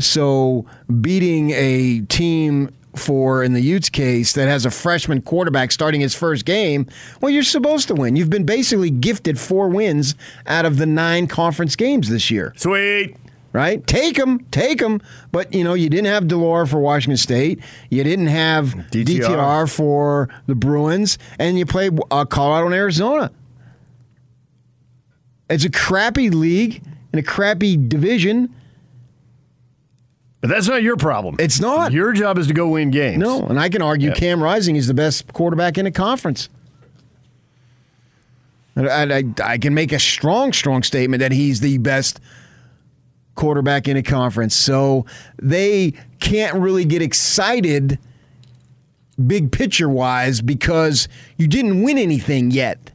So 0.00 0.66
beating 1.00 1.52
a 1.52 2.00
team 2.08 2.74
for 2.96 3.44
in 3.44 3.52
the 3.52 3.60
Utes 3.60 3.88
case 3.88 4.32
that 4.32 4.48
has 4.48 4.66
a 4.66 4.70
freshman 4.72 5.22
quarterback 5.22 5.70
starting 5.70 6.00
his 6.00 6.12
first 6.12 6.44
game, 6.44 6.88
well, 7.20 7.30
you're 7.30 7.44
supposed 7.44 7.86
to 7.86 7.94
win. 7.94 8.16
You've 8.16 8.28
been 8.28 8.46
basically 8.46 8.90
gifted 8.90 9.38
four 9.38 9.68
wins 9.68 10.16
out 10.48 10.64
of 10.64 10.78
the 10.78 10.86
nine 10.86 11.28
conference 11.28 11.76
games 11.76 12.08
this 12.08 12.32
year. 12.32 12.52
Sweet. 12.56 13.16
Right? 13.56 13.86
Take 13.86 14.16
them, 14.16 14.40
take 14.50 14.80
them. 14.80 15.00
But, 15.32 15.54
you 15.54 15.64
know, 15.64 15.72
you 15.72 15.88
didn't 15.88 16.08
have 16.08 16.28
de 16.28 16.36
Laura 16.36 16.66
for 16.66 16.78
Washington 16.78 17.16
State. 17.16 17.58
You 17.88 18.04
didn't 18.04 18.26
have 18.26 18.74
DTR, 18.90 19.20
DTR. 19.20 19.74
for 19.74 20.28
the 20.46 20.54
Bruins. 20.54 21.16
And 21.38 21.58
you 21.58 21.64
played 21.64 21.98
uh, 22.10 22.26
Colorado 22.26 22.66
and 22.66 22.74
Arizona. 22.74 23.30
It's 25.48 25.64
a 25.64 25.70
crappy 25.70 26.28
league 26.28 26.82
and 27.12 27.18
a 27.18 27.22
crappy 27.22 27.78
division. 27.78 28.54
But 30.42 30.50
that's 30.50 30.68
not 30.68 30.82
your 30.82 30.96
problem. 30.98 31.36
It's 31.38 31.58
not. 31.58 31.92
Your 31.92 32.12
job 32.12 32.36
is 32.36 32.48
to 32.48 32.52
go 32.52 32.68
win 32.68 32.90
games. 32.90 33.22
No, 33.22 33.42
and 33.46 33.58
I 33.58 33.70
can 33.70 33.80
argue 33.80 34.10
Yeah. 34.10 34.16
Cam 34.16 34.42
Rising 34.42 34.76
is 34.76 34.86
the 34.86 34.92
best 34.92 35.32
quarterback 35.32 35.78
in 35.78 35.86
the 35.86 35.90
conference. 35.90 36.50
And 38.74 38.86
I, 38.90 39.18
I, 39.18 39.52
I 39.54 39.56
can 39.56 39.72
make 39.72 39.92
a 39.92 39.98
strong, 39.98 40.52
strong 40.52 40.82
statement 40.82 41.20
that 41.20 41.32
he's 41.32 41.60
the 41.60 41.78
best 41.78 42.20
quarterback 43.36 43.86
in 43.86 43.96
a 43.96 44.02
conference. 44.02 44.56
So 44.56 45.06
they 45.40 45.92
can't 46.18 46.54
really 46.56 46.84
get 46.84 47.02
excited 47.02 47.98
big 49.24 49.52
picture 49.52 49.88
wise 49.88 50.40
because 50.40 51.08
you 51.36 51.46
didn't 51.46 51.82
win 51.82 51.98
anything 51.98 52.50
yet. 52.50 52.90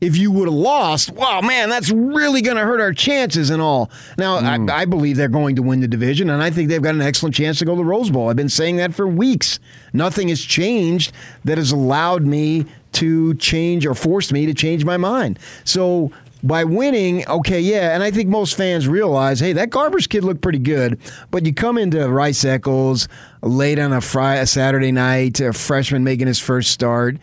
If 0.00 0.18
you 0.18 0.30
would 0.32 0.48
have 0.48 0.54
lost, 0.54 1.12
wow, 1.12 1.40
man, 1.40 1.70
that's 1.70 1.90
really 1.90 2.42
going 2.42 2.58
to 2.58 2.62
hurt 2.62 2.78
our 2.78 2.92
chances 2.92 3.48
and 3.48 3.62
all. 3.62 3.90
Now, 4.18 4.36
I, 4.36 4.58
mm. 4.58 4.70
I 4.70 4.84
believe 4.84 5.16
they're 5.16 5.28
going 5.28 5.56
to 5.56 5.62
win 5.62 5.80
the 5.80 5.88
division, 5.88 6.28
and 6.28 6.42
I 6.42 6.50
think 6.50 6.68
they've 6.68 6.82
got 6.82 6.94
an 6.94 7.00
excellent 7.00 7.34
chance 7.34 7.58
to 7.60 7.64
go 7.64 7.72
to 7.72 7.78
the 7.78 7.84
Rose 7.84 8.10
Bowl. 8.10 8.28
I've 8.28 8.36
been 8.36 8.50
saying 8.50 8.76
that 8.76 8.92
for 8.92 9.08
weeks. 9.08 9.60
Nothing 9.94 10.28
has 10.28 10.42
changed 10.42 11.12
that 11.44 11.56
has 11.56 11.72
allowed 11.72 12.26
me 12.26 12.66
to 12.94 13.34
change 13.34 13.86
or 13.86 13.94
forced 13.94 14.30
me 14.30 14.44
to 14.44 14.52
change 14.52 14.84
my 14.84 14.98
mind. 14.98 15.38
So 15.64 16.12
by 16.44 16.62
winning, 16.64 17.26
okay, 17.26 17.58
yeah, 17.60 17.94
and 17.94 18.02
I 18.02 18.10
think 18.10 18.28
most 18.28 18.56
fans 18.56 18.86
realize, 18.86 19.40
hey, 19.40 19.54
that 19.54 19.70
Garbers 19.70 20.08
kid 20.08 20.24
looked 20.24 20.42
pretty 20.42 20.58
good, 20.58 21.00
but 21.30 21.46
you 21.46 21.54
come 21.54 21.78
into 21.78 22.06
Rice 22.08 22.44
Eccles 22.44 23.08
late 23.42 23.78
on 23.78 23.92
a 23.92 24.00
Friday, 24.00 24.42
a 24.42 24.46
Saturday 24.46 24.92
night, 24.92 25.40
a 25.40 25.52
freshman 25.52 26.04
making 26.04 26.26
his 26.26 26.38
first 26.38 26.70
start, 26.70 27.16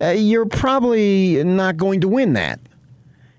uh, 0.00 0.08
you're 0.08 0.46
probably 0.46 1.42
not 1.42 1.78
going 1.78 2.02
to 2.02 2.08
win 2.08 2.34
that. 2.34 2.60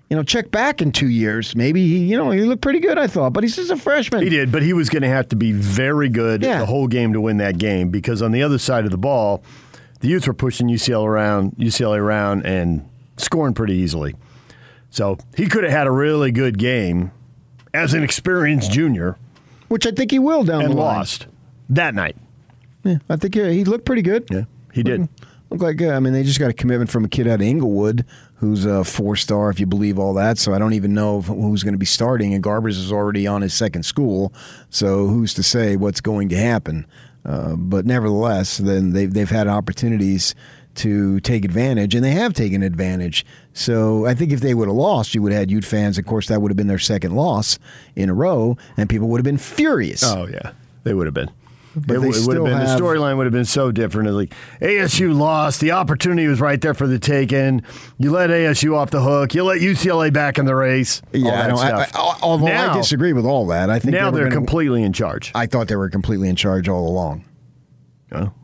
You 0.09 0.15
know, 0.15 0.23
check 0.23 0.51
back 0.51 0.81
in 0.81 0.91
two 0.91 1.09
years. 1.09 1.55
Maybe 1.55 1.85
he, 1.85 1.97
you 2.05 2.17
know, 2.17 2.31
he 2.31 2.39
looked 2.41 2.61
pretty 2.61 2.79
good. 2.79 2.97
I 2.97 3.07
thought, 3.07 3.33
but 3.33 3.43
he's 3.43 3.57
just 3.57 3.69
a 3.69 3.75
freshman. 3.77 4.23
He 4.23 4.29
did, 4.29 4.51
but 4.53 4.63
he 4.63 4.71
was 4.73 4.89
going 4.89 5.01
to 5.03 5.09
have 5.09 5.27
to 5.29 5.35
be 5.35 5.51
very 5.51 6.07
good 6.09 6.41
Yeah. 6.41 6.59
the 6.59 6.65
whole 6.65 6.87
game 6.87 7.11
to 7.13 7.19
win 7.21 7.37
that 7.37 7.57
game 7.57 7.89
because 7.89 8.21
on 8.21 8.31
the 8.31 8.41
other 8.41 8.57
side 8.57 8.85
of 8.85 8.91
the 8.91 8.97
ball, 8.97 9.43
the 9.99 10.07
Utes 10.07 10.25
were 10.25 10.33
pushing 10.33 10.67
UCLA 10.67 11.05
around, 11.05 11.51
UCLA 11.57 11.97
around, 11.99 12.45
and 12.45 12.87
scoring 13.17 13.53
pretty 13.53 13.73
easily. 13.73 14.15
So 14.97 15.19
he 15.35 15.45
could 15.45 15.63
have 15.63 15.71
had 15.71 15.85
a 15.85 15.91
really 15.91 16.31
good 16.31 16.57
game 16.57 17.11
as 17.71 17.93
an 17.93 18.03
experienced 18.03 18.71
junior, 18.71 19.15
which 19.67 19.85
I 19.85 19.91
think 19.91 20.09
he 20.09 20.17
will 20.17 20.43
down 20.43 20.63
and 20.63 20.71
the 20.71 20.75
line. 20.75 20.95
lost 20.97 21.27
that 21.69 21.93
night. 21.93 22.15
Yeah, 22.83 22.97
I 23.07 23.15
think 23.15 23.35
he 23.35 23.63
looked 23.63 23.85
pretty 23.85 24.01
good. 24.01 24.27
Yeah, 24.31 24.45
he 24.73 24.81
did. 24.81 25.07
Look 25.51 25.61
like 25.61 25.83
uh, 25.83 25.89
I 25.89 25.99
mean 25.99 26.13
they 26.13 26.23
just 26.23 26.39
got 26.39 26.49
a 26.49 26.53
commitment 26.53 26.89
from 26.89 27.05
a 27.05 27.09
kid 27.09 27.27
out 27.27 27.35
of 27.35 27.41
Inglewood 27.43 28.05
who's 28.37 28.65
a 28.65 28.83
four 28.83 29.15
star 29.15 29.51
if 29.51 29.59
you 29.59 29.67
believe 29.67 29.99
all 29.99 30.15
that. 30.15 30.39
So 30.39 30.51
I 30.51 30.57
don't 30.57 30.73
even 30.73 30.95
know 30.95 31.21
who's 31.21 31.61
going 31.61 31.75
to 31.75 31.77
be 31.77 31.85
starting. 31.85 32.33
And 32.33 32.43
Garbers 32.43 32.79
is 32.79 32.91
already 32.91 33.27
on 33.27 33.43
his 33.43 33.53
second 33.53 33.83
school, 33.83 34.33
so 34.71 35.05
who's 35.05 35.35
to 35.35 35.43
say 35.43 35.75
what's 35.75 36.01
going 36.01 36.29
to 36.29 36.37
happen? 36.37 36.87
Uh, 37.23 37.55
but 37.55 37.85
nevertheless, 37.85 38.57
then 38.57 38.93
they've 38.93 39.13
they've 39.13 39.29
had 39.29 39.47
opportunities 39.47 40.33
to 40.77 41.19
take 41.19 41.43
advantage, 41.43 41.93
and 41.93 42.03
they 42.03 42.11
have 42.11 42.33
taken 42.33 42.63
advantage. 42.63 43.25
So 43.57 44.05
I 44.05 44.13
think 44.13 44.31
if 44.31 44.39
they 44.41 44.53
would 44.53 44.67
have 44.67 44.77
lost, 44.77 45.15
you 45.15 45.21
would 45.23 45.31
have 45.31 45.39
had 45.39 45.51
Ute 45.51 45.65
fans. 45.65 45.97
Of 45.97 46.05
course, 46.05 46.27
that 46.27 46.41
would 46.41 46.51
have 46.51 46.57
been 46.57 46.67
their 46.67 46.77
second 46.77 47.15
loss 47.15 47.57
in 47.95 48.07
a 48.09 48.13
row, 48.13 48.55
and 48.77 48.87
people 48.87 49.07
would 49.09 49.17
have 49.17 49.25
been 49.25 49.39
furious. 49.39 50.03
Oh 50.05 50.27
yeah, 50.27 50.51
they 50.83 50.93
would 50.93 51.07
have 51.07 51.13
been. 51.15 51.31
But 51.75 51.95
it, 51.95 51.99
would 51.99 52.15
have 52.15 52.25
been 52.25 52.45
have- 52.57 52.77
the 52.79 52.83
storyline 52.83 53.17
would 53.17 53.25
have 53.25 53.33
been 53.33 53.45
so 53.45 53.71
different. 53.71 54.09
Like 54.11 54.33
ASU 54.61 55.15
lost, 55.15 55.59
the 55.59 55.71
opportunity 55.71 56.27
was 56.27 56.39
right 56.39 56.59
there 56.59 56.73
for 56.73 56.87
the 56.87 56.97
taking. 56.99 57.61
You 57.99 58.11
let 58.11 58.29
ASU 58.31 58.75
off 58.75 58.89
the 58.91 59.01
hook. 59.01 59.33
You 59.35 59.43
let 59.43 59.59
UCLA 59.61 60.11
back 60.11 60.37
in 60.39 60.45
the 60.45 60.55
race. 60.55 61.01
Yeah, 61.11 61.43
I 61.43 61.47
don't, 61.47 61.59
I. 61.59 61.81
I, 61.83 62.17
although 62.21 62.45
Now- 62.47 62.73
I 62.73 62.77
disagree 62.77 63.13
with 63.13 63.25
all 63.25 63.45
that. 63.47 63.69
I 63.69 63.77
think 63.79 63.91
now 63.93 64.09
they 64.11 64.17
they're 64.17 64.25
gonna- 64.29 64.35
completely 64.35 64.81
in 64.83 64.93
charge. 64.93 65.31
I 65.35 65.45
thought 65.45 65.67
they 65.67 65.75
were 65.75 65.89
completely 65.89 66.29
in 66.29 66.35
charge 66.35 66.67
all 66.69 66.87
along. 66.87 67.23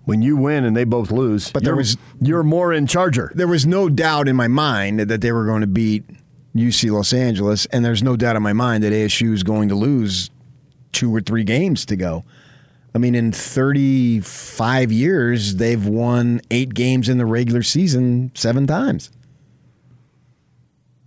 When 0.05 0.21
you 0.21 0.35
win 0.37 0.65
and 0.65 0.75
they 0.75 0.83
both 0.83 1.11
lose, 1.11 1.51
But 1.51 1.63
there 1.63 1.73
you're- 1.73 1.79
was 1.79 1.97
you're 2.21 2.43
more 2.43 2.73
in 2.73 2.85
charger. 2.87 3.31
There 3.35 3.47
was 3.47 3.65
no 3.65 3.89
doubt 3.89 4.27
in 4.27 4.35
my 4.35 4.47
mind 4.47 4.99
that 4.99 5.21
they 5.21 5.31
were 5.31 5.45
going 5.45 5.61
to 5.61 5.67
beat 5.67 6.03
UC 6.55 6.91
Los 6.91 7.13
Angeles, 7.13 7.65
and 7.67 7.83
there's 7.83 8.03
no 8.03 8.15
doubt 8.15 8.35
in 8.35 8.43
my 8.43 8.53
mind 8.53 8.83
that 8.83 8.91
ASU 8.93 9.33
is 9.33 9.41
going 9.43 9.69
to 9.69 9.75
lose 9.75 10.29
two 10.91 11.13
or 11.15 11.21
three 11.21 11.43
games 11.43 11.85
to 11.87 11.95
go. 11.95 12.23
I 12.93 12.99
mean, 12.99 13.15
in 13.15 13.31
35 13.31 14.91
years, 14.91 15.55
they've 15.55 15.83
won 15.87 16.41
eight 16.51 16.75
games 16.75 17.09
in 17.09 17.17
the 17.17 17.25
regular 17.25 17.63
season 17.63 18.31
seven 18.35 18.67
times. 18.67 19.09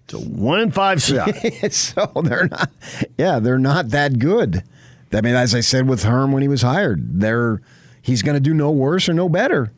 So 0.08 0.18
one 0.18 0.60
in 0.60 0.70
five 0.72 1.00
shot. 1.02 1.30
so 1.70 2.10
they're 2.24 2.48
not, 2.48 2.70
yeah, 3.18 3.38
they're 3.38 3.58
not 3.58 3.90
that 3.90 4.18
good. 4.18 4.64
I 5.12 5.20
mean, 5.20 5.34
as 5.36 5.54
I 5.54 5.60
said 5.60 5.88
with 5.88 6.02
Herm 6.02 6.32
when 6.32 6.42
he 6.42 6.48
was 6.48 6.62
hired, 6.62 7.20
they're 7.20 7.60
he's 8.06 8.22
going 8.22 8.36
to 8.36 8.40
do 8.40 8.54
no 8.54 8.70
worse 8.70 9.08
or 9.08 9.14
no 9.14 9.28
better 9.28 9.72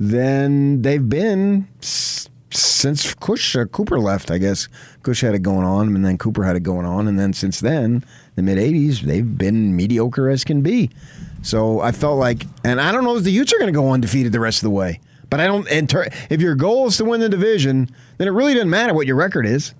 than 0.00 0.82
they've 0.82 1.08
been 1.08 1.68
since 1.80 3.14
Kush, 3.14 3.56
uh, 3.56 3.66
Cooper 3.66 3.98
left. 3.98 4.30
I 4.30 4.38
guess 4.38 4.68
Kush 5.02 5.20
had 5.22 5.34
it 5.34 5.42
going 5.42 5.64
on, 5.64 5.94
and 5.94 6.04
then 6.04 6.18
Cooper 6.18 6.44
had 6.44 6.56
it 6.56 6.60
going 6.60 6.86
on, 6.86 7.08
and 7.08 7.18
then 7.18 7.32
since 7.32 7.60
then, 7.60 8.04
the 8.34 8.42
mid 8.42 8.58
'80s, 8.58 9.00
they've 9.02 9.38
been 9.38 9.76
mediocre 9.76 10.28
as 10.28 10.44
can 10.44 10.60
be. 10.60 10.90
So 11.42 11.80
I 11.80 11.92
felt 11.92 12.18
like, 12.18 12.44
and 12.64 12.80
I 12.80 12.90
don't 12.90 13.04
know 13.04 13.16
if 13.16 13.24
the 13.24 13.30
Utes 13.30 13.52
are 13.52 13.58
going 13.58 13.72
to 13.72 13.78
go 13.78 13.92
undefeated 13.92 14.32
the 14.32 14.40
rest 14.40 14.58
of 14.58 14.64
the 14.64 14.74
way. 14.74 15.00
But 15.30 15.40
I 15.40 15.46
don't. 15.46 15.66
Ter- 15.88 16.08
if 16.30 16.40
your 16.40 16.54
goal 16.54 16.88
is 16.88 16.96
to 16.96 17.04
win 17.04 17.20
the 17.20 17.28
division, 17.28 17.90
then 18.16 18.28
it 18.28 18.32
really 18.32 18.54
doesn't 18.54 18.70
matter 18.70 18.94
what 18.94 19.06
your 19.06 19.16
record 19.16 19.46
is. 19.46 19.74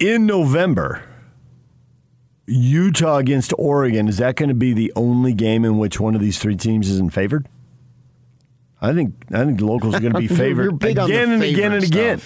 in 0.00 0.24
November, 0.24 1.04
Utah 2.50 3.16
against 3.18 3.52
Oregon, 3.58 4.08
is 4.08 4.18
that 4.18 4.36
going 4.36 4.48
to 4.48 4.54
be 4.54 4.72
the 4.72 4.92
only 4.96 5.32
game 5.32 5.64
in 5.64 5.78
which 5.78 6.00
one 6.00 6.14
of 6.14 6.20
these 6.20 6.38
three 6.38 6.56
teams 6.56 6.90
isn't 6.90 7.12
favored? 7.12 7.48
I 8.82 8.94
think 8.94 9.14
I 9.30 9.44
think 9.44 9.58
the 9.58 9.66
locals 9.66 9.94
are 9.94 10.00
going 10.00 10.14
to 10.14 10.18
be 10.18 10.26
favored 10.26 10.62
you're 10.64 10.72
big 10.72 10.98
on 10.98 11.10
again 11.10 11.32
and 11.32 11.42
again 11.42 11.72
and 11.72 11.84
again. 11.84 12.20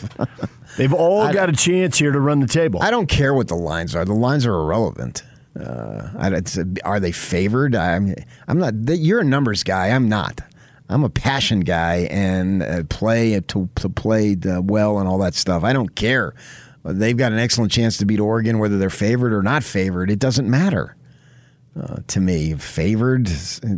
They've 0.77 0.93
all 0.93 1.33
got 1.33 1.49
a 1.49 1.53
chance 1.53 1.99
here 1.99 2.13
to 2.13 2.21
run 2.21 2.41
the 2.41 2.47
table. 2.47 2.81
I 2.83 2.91
don't 2.91 3.09
care 3.09 3.35
what 3.35 3.49
the 3.49 3.57
lines 3.57 3.95
are. 3.97 4.05
The 4.05 4.15
lines 4.15 4.47
are 4.47 4.55
irrelevant. 4.55 5.25
Uh, 5.59 6.09
I, 6.17 6.43
are 6.85 7.01
they 7.01 7.13
favored? 7.13 7.75
I'm. 7.75 8.15
I'm 8.49 8.59
not. 8.59 8.75
You're 8.89 9.21
a 9.21 9.25
numbers 9.25 9.63
guy. 9.63 9.89
I'm 9.89 10.09
not. 10.09 10.41
I'm 10.89 11.03
a 11.03 11.11
passion 11.11 11.61
guy 11.61 12.09
and 12.11 12.63
uh, 12.63 12.83
play 12.85 13.41
to 13.41 13.69
to 13.77 13.89
play 13.89 14.37
well 14.45 14.99
and 14.99 15.09
all 15.09 15.19
that 15.19 15.35
stuff. 15.35 15.65
I 15.65 15.73
don't 15.73 15.95
care. 15.95 16.35
They've 16.85 17.17
got 17.17 17.33
an 17.33 17.39
excellent 17.39 17.73
chance 17.73 17.97
to 17.99 18.07
beat 18.07 18.21
Oregon, 18.21 18.59
whether 18.59 18.79
they're 18.79 18.91
favored 18.91 19.33
or 19.33 19.43
not 19.43 19.65
favored. 19.65 20.11
It 20.11 20.19
doesn't 20.19 20.49
matter 20.49 20.97
uh, 21.81 21.97
to 22.09 22.21
me. 22.21 22.55
Favored, 22.55 23.29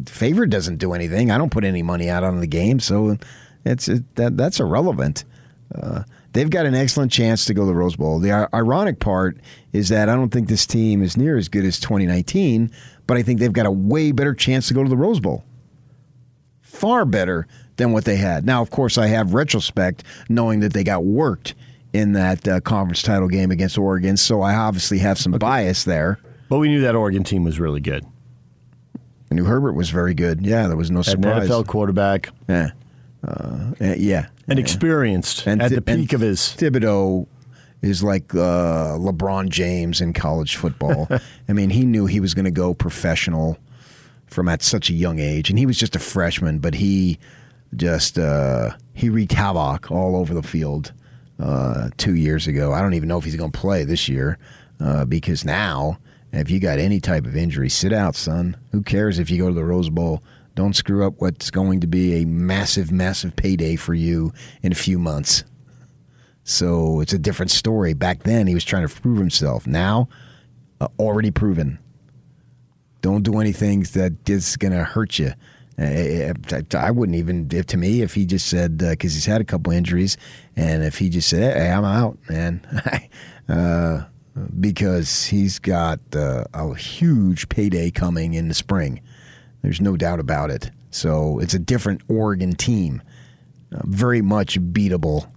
favored 0.06 0.50
doesn't 0.50 0.76
do 0.76 0.92
anything. 0.92 1.30
I 1.30 1.38
don't 1.38 1.52
put 1.52 1.64
any 1.64 1.82
money 1.82 2.10
out 2.10 2.24
on 2.24 2.40
the 2.40 2.48
game, 2.48 2.80
so 2.80 3.16
it's 3.64 3.88
it, 3.88 4.16
that 4.16 4.36
that's 4.36 4.58
irrelevant. 4.58 5.24
Uh, 5.72 6.02
they've 6.32 6.50
got 6.50 6.66
an 6.66 6.74
excellent 6.74 7.12
chance 7.12 7.44
to 7.44 7.54
go 7.54 7.62
to 7.62 7.66
the 7.66 7.74
Rose 7.74 7.94
Bowl. 7.94 8.18
The 8.18 8.48
ironic 8.52 8.98
part 8.98 9.38
is 9.72 9.88
that 9.90 10.08
I 10.08 10.16
don't 10.16 10.30
think 10.30 10.48
this 10.48 10.66
team 10.66 11.02
is 11.02 11.16
near 11.16 11.36
as 11.36 11.48
good 11.48 11.64
as 11.64 11.78
2019, 11.78 12.72
but 13.06 13.16
I 13.16 13.22
think 13.22 13.38
they've 13.38 13.52
got 13.52 13.66
a 13.66 13.70
way 13.70 14.10
better 14.10 14.34
chance 14.34 14.66
to 14.68 14.74
go 14.74 14.82
to 14.82 14.88
the 14.88 14.96
Rose 14.96 15.20
Bowl. 15.20 15.44
Far 16.60 17.04
better 17.04 17.46
than 17.76 17.92
what 17.92 18.04
they 18.04 18.16
had. 18.16 18.44
Now, 18.44 18.62
of 18.62 18.70
course, 18.70 18.98
I 18.98 19.06
have 19.06 19.34
retrospect 19.34 20.02
knowing 20.28 20.60
that 20.60 20.72
they 20.72 20.84
got 20.84 21.04
worked 21.04 21.54
in 21.96 22.12
that 22.12 22.46
uh, 22.46 22.60
conference 22.60 23.02
title 23.02 23.28
game 23.28 23.50
against 23.50 23.78
Oregon, 23.78 24.16
so 24.16 24.42
I 24.42 24.54
obviously 24.54 24.98
have 24.98 25.18
some 25.18 25.32
bias 25.32 25.84
there. 25.84 26.18
But 26.48 26.58
we 26.58 26.68
knew 26.68 26.82
that 26.82 26.94
Oregon 26.94 27.24
team 27.24 27.44
was 27.44 27.58
really 27.58 27.80
good. 27.80 28.04
I 29.30 29.34
knew 29.34 29.44
Herbert 29.44 29.72
was 29.72 29.90
very 29.90 30.14
good. 30.14 30.44
Yeah, 30.46 30.68
there 30.68 30.76
was 30.76 30.90
no 30.90 30.98
an 30.98 31.04
surprise. 31.04 31.48
NFL 31.48 31.66
quarterback. 31.66 32.30
Yeah. 32.48 32.70
Uh, 33.26 33.72
yeah. 33.80 34.26
And 34.48 34.58
Yeah. 34.58 34.62
experienced 34.62 35.46
And 35.46 35.60
at 35.60 35.72
the 35.72 35.80
peak 35.82 36.12
of 36.12 36.20
his. 36.20 36.38
Thibodeaux 36.40 37.26
is 37.82 38.02
like 38.02 38.32
uh, 38.34 38.96
LeBron 38.98 39.48
James 39.48 40.00
in 40.00 40.12
college 40.12 40.56
football. 40.56 41.08
I 41.48 41.52
mean, 41.52 41.70
he 41.70 41.84
knew 41.84 42.06
he 42.06 42.20
was 42.20 42.34
going 42.34 42.44
to 42.44 42.50
go 42.52 42.72
professional 42.74 43.58
from 44.26 44.48
at 44.48 44.62
such 44.62 44.90
a 44.90 44.92
young 44.92 45.18
age, 45.18 45.50
and 45.50 45.58
he 45.58 45.66
was 45.66 45.76
just 45.76 45.96
a 45.96 46.00
freshman, 46.00 46.58
but 46.58 46.74
he 46.74 47.18
just 47.74 48.18
uh, 48.18 48.70
he 48.94 49.08
wreaked 49.08 49.32
havoc 49.32 49.90
all 49.90 50.16
over 50.16 50.32
the 50.34 50.42
field 50.42 50.92
uh, 51.38 51.90
two 51.96 52.14
years 52.14 52.46
ago. 52.46 52.72
I 52.72 52.80
don't 52.80 52.94
even 52.94 53.08
know 53.08 53.18
if 53.18 53.24
he's 53.24 53.36
going 53.36 53.52
to 53.52 53.58
play 53.58 53.84
this 53.84 54.08
year 54.08 54.38
uh, 54.80 55.04
because 55.04 55.44
now, 55.44 55.98
if 56.32 56.50
you 56.50 56.60
got 56.60 56.78
any 56.78 57.00
type 57.00 57.24
of 57.24 57.36
injury, 57.36 57.68
sit 57.68 57.92
out, 57.92 58.14
son. 58.14 58.56
Who 58.72 58.82
cares 58.82 59.18
if 59.18 59.30
you 59.30 59.38
go 59.38 59.48
to 59.48 59.54
the 59.54 59.64
Rose 59.64 59.90
Bowl? 59.90 60.22
Don't 60.54 60.74
screw 60.74 61.06
up 61.06 61.14
what's 61.18 61.50
going 61.50 61.80
to 61.80 61.86
be 61.86 62.22
a 62.22 62.24
massive, 62.24 62.90
massive 62.90 63.36
payday 63.36 63.76
for 63.76 63.94
you 63.94 64.32
in 64.62 64.72
a 64.72 64.76
few 64.76 64.98
months. 64.98 65.44
So 66.44 67.00
it's 67.00 67.12
a 67.12 67.18
different 67.18 67.50
story. 67.50 67.92
Back 67.92 68.22
then, 68.22 68.46
he 68.46 68.54
was 68.54 68.64
trying 68.64 68.86
to 68.86 68.94
prove 69.00 69.18
himself. 69.18 69.66
Now, 69.66 70.08
uh, 70.80 70.88
already 70.98 71.30
proven. 71.30 71.78
Don't 73.02 73.22
do 73.22 73.38
anything 73.38 73.82
that 73.92 74.28
is 74.28 74.56
going 74.56 74.72
to 74.72 74.84
hurt 74.84 75.18
you. 75.18 75.32
Uh, 75.78 76.32
I, 76.74 76.90
wouldn't 76.90 77.16
even, 77.16 77.48
if, 77.52 77.66
to 77.66 77.76
me, 77.76 78.00
if 78.00 78.14
he 78.14 78.24
just 78.24 78.46
said, 78.46 78.78
because 78.78 79.12
he's 79.12 79.26
had 79.26 79.40
a 79.40 79.44
couple 79.44 79.72
injuries, 79.72 80.16
and 80.56 80.82
if 80.82 80.98
he 80.98 81.10
just 81.10 81.28
said, 81.28 81.56
hey, 81.56 81.70
I'm 81.70 81.84
out, 81.84 82.18
man, 82.30 82.62
uh, 83.48 84.04
because 84.58 85.26
he's 85.26 85.58
got 85.58 86.00
uh, 86.14 86.44
a 86.54 86.74
huge 86.74 87.48
payday 87.48 87.90
coming 87.90 88.34
in 88.34 88.48
the 88.48 88.54
spring. 88.54 89.00
There's 89.62 89.80
no 89.80 89.96
doubt 89.96 90.20
about 90.20 90.50
it. 90.50 90.70
So 90.90 91.38
it's 91.40 91.52
a 91.52 91.58
different 91.58 92.00
Oregon 92.08 92.54
team, 92.54 93.02
uh, 93.74 93.80
very 93.84 94.22
much 94.22 94.58
beatable. 94.58 95.28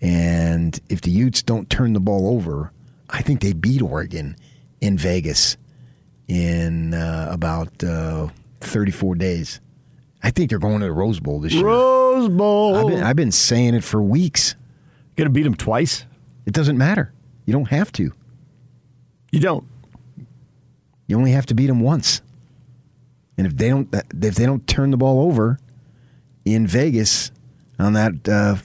And 0.00 0.78
if 0.88 1.00
the 1.00 1.10
Utes 1.10 1.42
don't 1.42 1.68
turn 1.68 1.94
the 1.94 2.00
ball 2.00 2.28
over, 2.28 2.72
I 3.08 3.22
think 3.22 3.40
they 3.40 3.52
beat 3.52 3.82
Oregon 3.82 4.36
in 4.80 4.96
Vegas 4.96 5.56
in 6.28 6.94
uh, 6.94 7.28
about 7.30 7.82
uh, 7.82 8.28
34 8.60 9.16
days. 9.16 9.60
I 10.22 10.30
think 10.30 10.50
they're 10.50 10.58
going 10.58 10.80
to 10.80 10.86
the 10.86 10.92
Rose 10.92 11.20
Bowl 11.20 11.40
this 11.40 11.52
year. 11.52 11.64
Rose 11.64 12.28
Bowl. 12.28 12.76
I've 12.76 12.86
been, 12.86 13.02
I've 13.02 13.16
been 13.16 13.32
saying 13.32 13.74
it 13.74 13.84
for 13.84 14.02
weeks. 14.02 14.54
Going 15.16 15.26
to 15.26 15.32
beat 15.32 15.42
them 15.42 15.54
twice? 15.54 16.04
It 16.46 16.52
doesn't 16.52 16.78
matter. 16.78 17.12
You 17.46 17.52
don't 17.52 17.68
have 17.68 17.92
to. 17.92 18.12
You 19.32 19.40
don't. 19.40 19.64
You 21.06 21.16
only 21.16 21.32
have 21.32 21.46
to 21.46 21.54
beat 21.54 21.66
them 21.66 21.80
once. 21.80 22.22
And 23.36 23.46
if 23.46 23.56
they 23.56 23.70
don't, 23.70 23.88
if 24.22 24.34
they 24.34 24.46
don't 24.46 24.66
turn 24.66 24.90
the 24.90 24.96
ball 24.96 25.26
over 25.26 25.58
in 26.44 26.66
Vegas 26.66 27.30
on 27.78 27.94
that, 27.94 28.28
uh, 28.28 28.56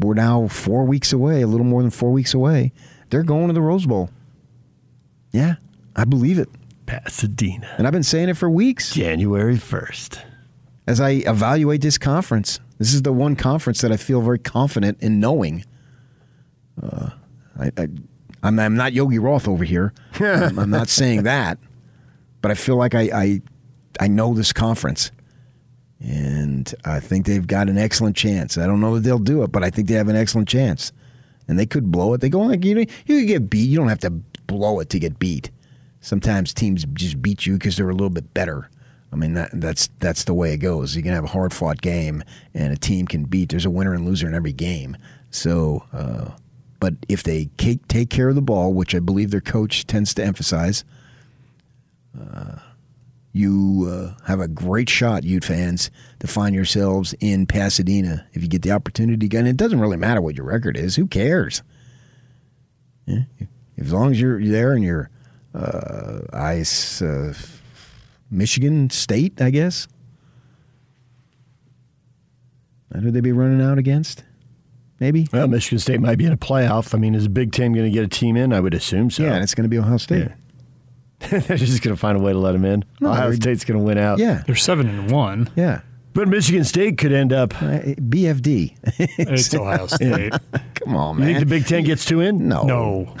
we're 0.00 0.14
now 0.14 0.48
four 0.48 0.84
weeks 0.84 1.12
away, 1.12 1.42
a 1.42 1.46
little 1.46 1.66
more 1.66 1.82
than 1.82 1.90
four 1.90 2.10
weeks 2.10 2.34
away. 2.34 2.72
They're 3.10 3.22
going 3.22 3.48
to 3.48 3.52
the 3.52 3.60
Rose 3.60 3.86
Bowl. 3.86 4.10
Yeah, 5.32 5.56
I 5.94 6.04
believe 6.04 6.38
it. 6.38 6.48
Pasadena. 6.86 7.74
And 7.76 7.86
I've 7.86 7.92
been 7.92 8.02
saying 8.02 8.30
it 8.30 8.36
for 8.36 8.48
weeks. 8.48 8.94
January 8.94 9.56
1st. 9.56 10.24
As 10.88 11.02
I 11.02 11.10
evaluate 11.10 11.82
this 11.82 11.98
conference, 11.98 12.60
this 12.78 12.94
is 12.94 13.02
the 13.02 13.12
one 13.12 13.36
conference 13.36 13.82
that 13.82 13.92
I 13.92 13.98
feel 13.98 14.22
very 14.22 14.38
confident 14.38 15.02
in 15.02 15.20
knowing. 15.20 15.66
Uh, 16.82 17.10
I, 17.58 17.70
I, 17.76 17.88
I'm, 18.42 18.58
I'm 18.58 18.74
not 18.74 18.94
Yogi 18.94 19.18
Roth 19.18 19.46
over 19.48 19.64
here. 19.64 19.92
I'm, 20.18 20.58
I'm 20.58 20.70
not 20.70 20.88
saying 20.88 21.24
that, 21.24 21.58
but 22.40 22.50
I 22.50 22.54
feel 22.54 22.76
like 22.76 22.94
I, 22.94 23.02
I, 23.12 23.42
I 24.00 24.08
know 24.08 24.32
this 24.32 24.54
conference, 24.54 25.12
and 26.00 26.74
I 26.86 27.00
think 27.00 27.26
they've 27.26 27.46
got 27.46 27.68
an 27.68 27.76
excellent 27.76 28.16
chance. 28.16 28.56
I 28.56 28.66
don't 28.66 28.80
know 28.80 28.94
that 28.94 29.00
they'll 29.00 29.18
do 29.18 29.42
it, 29.42 29.52
but 29.52 29.62
I 29.62 29.68
think 29.68 29.88
they 29.88 29.94
have 29.94 30.08
an 30.08 30.16
excellent 30.16 30.48
chance, 30.48 30.90
and 31.48 31.58
they 31.58 31.66
could 31.66 31.92
blow 31.92 32.14
it. 32.14 32.22
They 32.22 32.30
go 32.30 32.40
like 32.40 32.64
you 32.64 32.74
know 32.76 32.84
you 33.04 33.20
could 33.20 33.28
get 33.28 33.50
beat. 33.50 33.68
You 33.68 33.76
don't 33.76 33.88
have 33.88 34.00
to 34.00 34.10
blow 34.46 34.80
it 34.80 34.88
to 34.88 34.98
get 34.98 35.18
beat. 35.18 35.50
Sometimes 36.00 36.54
teams 36.54 36.86
just 36.94 37.20
beat 37.20 37.44
you 37.44 37.58
because 37.58 37.76
they're 37.76 37.90
a 37.90 37.94
little 37.94 38.08
bit 38.08 38.32
better. 38.32 38.70
I 39.12 39.16
mean 39.16 39.34
that, 39.34 39.50
that's 39.54 39.88
that's 39.98 40.24
the 40.24 40.34
way 40.34 40.52
it 40.52 40.58
goes. 40.58 40.94
You 40.94 41.02
can 41.02 41.12
have 41.14 41.24
a 41.24 41.28
hard 41.28 41.52
fought 41.52 41.80
game, 41.80 42.22
and 42.54 42.72
a 42.72 42.76
team 42.76 43.06
can 43.06 43.24
beat. 43.24 43.50
There's 43.50 43.64
a 43.64 43.70
winner 43.70 43.94
and 43.94 44.04
loser 44.04 44.26
in 44.26 44.34
every 44.34 44.52
game. 44.52 44.96
So, 45.30 45.84
uh, 45.92 46.30
but 46.80 46.94
if 47.08 47.22
they 47.22 47.46
take, 47.56 47.86
take 47.88 48.10
care 48.10 48.28
of 48.28 48.34
the 48.34 48.42
ball, 48.42 48.72
which 48.72 48.94
I 48.94 49.00
believe 49.00 49.30
their 49.30 49.40
coach 49.40 49.86
tends 49.86 50.14
to 50.14 50.24
emphasize, 50.24 50.84
uh, 52.18 52.56
you 53.32 53.88
uh, 53.90 54.22
have 54.26 54.40
a 54.40 54.48
great 54.48 54.88
shot, 54.88 55.24
Ute 55.24 55.44
fans, 55.44 55.90
to 56.20 56.26
find 56.26 56.54
yourselves 56.54 57.14
in 57.20 57.46
Pasadena 57.46 58.26
if 58.32 58.42
you 58.42 58.48
get 58.48 58.62
the 58.62 58.72
opportunity. 58.72 59.28
And 59.36 59.48
it 59.48 59.56
doesn't 59.56 59.80
really 59.80 59.96
matter 59.96 60.20
what 60.20 60.36
your 60.36 60.46
record 60.46 60.76
is. 60.76 60.96
Who 60.96 61.06
cares? 61.06 61.62
Yeah? 63.06 63.24
As 63.78 63.92
long 63.92 64.10
as 64.10 64.20
you're 64.20 64.42
there 64.42 64.72
and 64.72 64.82
you're 64.82 65.10
uh, 65.54 66.20
ice. 66.32 67.02
Uh, 68.30 68.34
Michigan 68.36 68.90
State, 68.90 69.40
I 69.40 69.50
guess. 69.50 69.88
That 72.90 73.02
who 73.02 73.10
they 73.10 73.20
be 73.20 73.32
running 73.32 73.60
out 73.60 73.78
against? 73.78 74.24
Maybe. 75.00 75.28
Well, 75.32 75.46
Michigan 75.46 75.78
State 75.78 76.00
might 76.00 76.18
be 76.18 76.24
in 76.24 76.32
a 76.32 76.36
playoff. 76.36 76.94
I 76.94 76.98
mean, 76.98 77.14
is 77.14 77.26
a 77.26 77.30
Big 77.30 77.52
Ten 77.52 77.72
going 77.72 77.84
to 77.84 77.90
get 77.90 78.02
a 78.04 78.08
team 78.08 78.36
in? 78.36 78.52
I 78.52 78.60
would 78.60 78.74
assume 78.74 79.10
so. 79.10 79.22
Yeah, 79.22 79.34
and 79.34 79.42
it's 79.42 79.54
going 79.54 79.64
to 79.64 79.68
be 79.68 79.78
Ohio 79.78 79.98
State. 79.98 80.28
Yeah. 80.28 80.34
They're 81.40 81.56
just 81.56 81.82
going 81.82 81.94
to 81.94 82.00
find 82.00 82.16
a 82.16 82.20
way 82.20 82.32
to 82.32 82.38
let 82.38 82.52
them 82.52 82.64
in. 82.64 82.84
No, 83.00 83.10
Ohio 83.10 83.32
State's 83.32 83.64
going 83.64 83.78
to 83.78 83.84
win 83.84 83.98
out. 83.98 84.18
Yeah. 84.18 84.42
They're 84.46 84.56
seven 84.56 84.88
and 84.88 85.10
one. 85.10 85.50
Yeah. 85.56 85.82
But 86.14 86.28
Michigan 86.28 86.64
State 86.64 86.98
could 86.98 87.12
end 87.12 87.32
up 87.32 87.50
BFD. 87.50 88.76
It's 89.18 89.54
Ohio 89.54 89.86
State. 89.86 90.32
Come 90.74 90.96
on, 90.96 91.16
man. 91.18 91.28
You 91.28 91.34
man. 91.34 91.40
think 91.40 91.48
the 91.48 91.54
Big 91.56 91.66
Ten 91.66 91.84
gets 91.84 92.04
two 92.04 92.20
in? 92.20 92.48
No. 92.48 92.62
No. 92.64 93.16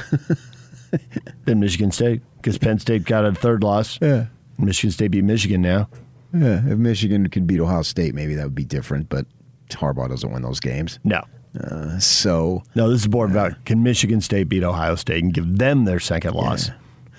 then 1.44 1.60
Michigan 1.60 1.92
State, 1.92 2.22
because 2.36 2.58
Penn 2.58 2.78
State 2.78 3.04
got 3.04 3.24
a 3.24 3.32
third 3.32 3.62
loss. 3.62 3.98
Yeah. 4.00 4.26
Michigan 4.58 4.90
State 4.92 5.10
beat 5.10 5.24
Michigan 5.24 5.62
now. 5.62 5.88
Yeah, 6.32 6.60
if 6.66 6.78
Michigan 6.78 7.28
could 7.28 7.46
beat 7.46 7.60
Ohio 7.60 7.82
State, 7.82 8.14
maybe 8.14 8.34
that 8.34 8.44
would 8.44 8.54
be 8.54 8.64
different. 8.64 9.08
But 9.08 9.26
Harbaugh 9.70 10.08
doesn't 10.08 10.30
win 10.30 10.42
those 10.42 10.60
games. 10.60 10.98
No. 11.04 11.22
Uh, 11.58 11.98
so 11.98 12.62
No, 12.74 12.90
this 12.90 13.00
is 13.00 13.08
more 13.08 13.24
about 13.24 13.64
can 13.64 13.82
Michigan 13.82 14.20
State 14.20 14.48
beat 14.48 14.62
Ohio 14.62 14.94
State 14.96 15.24
and 15.24 15.32
give 15.32 15.58
them 15.58 15.86
their 15.86 15.98
second 15.98 16.34
loss, 16.34 16.70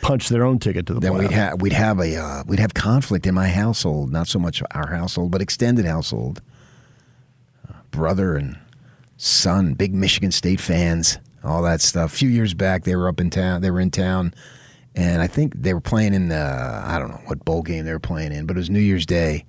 punch 0.01 0.29
their 0.29 0.43
own 0.45 0.59
ticket 0.59 0.85
to 0.85 0.93
the 0.93 0.99
then 0.99 1.13
playoff. 1.13 1.19
we'd 1.19 1.31
have 1.31 1.61
we'd 1.61 1.73
have 1.73 1.99
a 1.99 2.15
uh, 2.15 2.43
we'd 2.45 2.59
have 2.59 2.73
conflict 2.75 3.25
in 3.25 3.33
my 3.33 3.47
household. 3.47 4.11
Not 4.11 4.27
so 4.27 4.37
much 4.37 4.61
our 4.71 4.87
household, 4.87 5.31
but 5.31 5.41
extended 5.41 5.85
household. 5.85 6.41
Uh, 7.67 7.73
brother 7.89 8.35
and 8.35 8.57
son, 9.17 9.73
big 9.73 9.93
Michigan 9.93 10.31
State 10.31 10.61
fans, 10.61 11.17
all 11.43 11.63
that 11.63 11.81
stuff. 11.81 12.13
A 12.13 12.15
few 12.15 12.29
years 12.29 12.53
back, 12.53 12.83
they 12.83 12.95
were 12.95 13.07
up 13.09 13.19
in 13.19 13.31
town. 13.31 13.61
They 13.61 13.71
were 13.71 13.79
in 13.81 13.91
town, 13.91 14.33
and 14.99 15.21
I 15.21 15.27
think 15.27 15.53
they 15.55 15.73
were 15.73 15.79
playing 15.79 16.13
in 16.13 16.27
the 16.27 16.83
I 16.85 16.99
don't 16.99 17.09
know 17.09 17.21
what 17.25 17.45
bowl 17.45 17.61
game 17.61 17.85
they 17.85 17.93
were 17.93 17.99
playing 17.99 18.33
in, 18.33 18.45
but 18.45 18.57
it 18.57 18.59
was 18.59 18.69
New 18.69 18.81
Year's 18.81 19.05
Day. 19.05 19.45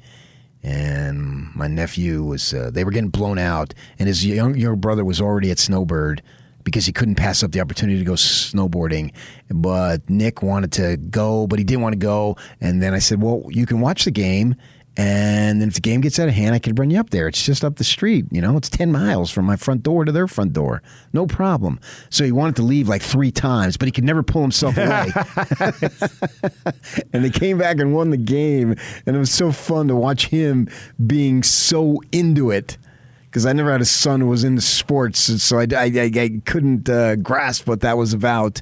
And 0.63 1.53
my 1.57 1.67
nephew 1.67 2.23
was, 2.23 2.53
uh, 2.53 2.71
they 2.71 2.85
were 2.85 2.91
getting 2.91 3.09
blown 3.09 3.39
out, 3.39 3.73
and 3.99 4.07
his 4.07 4.25
young, 4.25 4.55
younger 4.57 4.77
brother 4.77 5.05
was 5.07 5.19
already 5.19 5.51
at 5.51 5.59
Snowbird 5.59 6.23
because 6.65 6.85
he 6.85 6.93
couldn't 6.93 7.15
pass 7.15 7.43
up 7.43 7.53
the 7.53 7.61
opportunity 7.61 7.99
to 7.99 8.05
go 8.05 8.13
snowboarding. 8.13 9.13
But 9.51 10.09
Nick 10.09 10.43
wanted 10.43 10.71
to 10.73 10.99
go, 10.99 11.47
but 11.47 11.59
he 11.59 11.65
didn't 11.65 11.83
want 11.83 11.95
to 11.95 11.99
go. 11.99 12.37
And 12.61 12.83
then 12.83 12.95
I 12.95 12.99
said, 12.99 13.23
Well, 13.23 13.43
you 13.49 13.67
can 13.67 13.81
watch 13.81 14.05
the 14.05 14.11
game. 14.11 14.55
And 14.97 15.61
then 15.61 15.69
if 15.69 15.75
the 15.75 15.81
game 15.81 16.01
gets 16.01 16.19
out 16.19 16.29
of 16.29 16.35
hand, 16.35 16.55
I 16.55 16.59
could 16.59 16.79
run 16.79 16.91
you 16.91 16.99
up 16.99 17.11
there. 17.11 17.29
It's 17.29 17.45
just 17.45 17.65
up 17.65 17.77
the 17.77 17.85
street. 17.85 18.27
You 18.31 18.41
know, 18.41 18.57
it's 18.57 18.69
10 18.69 18.91
miles 18.91 19.31
from 19.31 19.45
my 19.45 19.57
front 19.57 19.83
door 19.83 20.05
to 20.05 20.13
their 20.13 20.27
front 20.27 20.53
door. 20.53 20.83
No 21.13 21.27
problem. 21.27 21.79
So 22.11 22.25
he 22.25 22.33
wanted 22.33 22.57
to 22.57 22.63
leave 22.63 22.89
like 22.89 23.03
three 23.03 23.31
times, 23.31 23.77
but 23.77 23.87
he 23.87 23.93
could 23.93 24.05
never 24.05 24.23
pull 24.23 24.43
himself 24.43 24.77
away. 24.77 25.11
and 27.13 27.25
they 27.25 27.31
came 27.31 27.57
back 27.57 27.79
and 27.79 27.95
won 27.95 28.11
the 28.11 28.17
game. 28.17 28.75
And 29.07 29.17
it 29.17 29.19
was 29.19 29.31
so 29.31 29.53
fun 29.53 29.89
to 29.89 29.95
watch 29.95 30.27
him 30.27 30.69
being 31.07 31.43
so 31.45 32.01
into 32.11 32.51
it 32.51 32.77
because 33.31 33.47
I 33.47 33.53
never 33.53 33.71
had 33.71 33.81
a 33.81 33.85
son 33.85 34.21
who 34.21 34.27
was 34.27 34.43
into 34.43 34.61
sports, 34.61 35.21
so 35.41 35.61
I, 35.61 35.67
I, 35.77 35.85
I, 35.85 36.11
I 36.17 36.41
couldn't 36.45 36.91
uh, 36.91 37.15
grasp 37.15 37.69
what 37.69 37.81
that 37.83 37.97
was 37.97 38.13
about. 38.13 38.61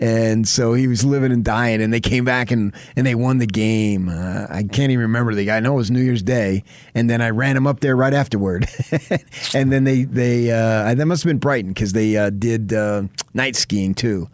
And 0.00 0.48
so 0.48 0.72
he 0.72 0.88
was 0.88 1.04
living 1.04 1.30
and 1.30 1.44
dying, 1.44 1.82
and 1.82 1.92
they 1.92 2.00
came 2.00 2.24
back 2.24 2.50
and, 2.50 2.74
and 2.96 3.06
they 3.06 3.14
won 3.14 3.36
the 3.36 3.46
game. 3.46 4.08
Uh, 4.08 4.46
I 4.48 4.62
can't 4.62 4.90
even 4.90 5.00
remember 5.00 5.34
the 5.34 5.44
guy. 5.44 5.58
I 5.58 5.60
know 5.60 5.74
it 5.74 5.76
was 5.76 5.90
New 5.90 6.00
Year's 6.00 6.22
Day, 6.22 6.64
and 6.94 7.10
then 7.10 7.20
I 7.20 7.28
ran 7.28 7.54
him 7.54 7.66
up 7.66 7.80
there 7.80 7.94
right 7.94 8.14
afterward. 8.14 8.66
and 9.54 9.70
then 9.70 9.84
they 9.84 10.04
they 10.04 10.50
uh, 10.50 10.94
that 10.94 11.04
must 11.04 11.22
have 11.22 11.28
been 11.28 11.38
Brighton 11.38 11.72
because 11.72 11.92
they 11.92 12.16
uh, 12.16 12.30
did 12.30 12.72
uh, 12.72 13.02
night 13.34 13.56
skiing 13.56 13.94
too, 13.94 14.30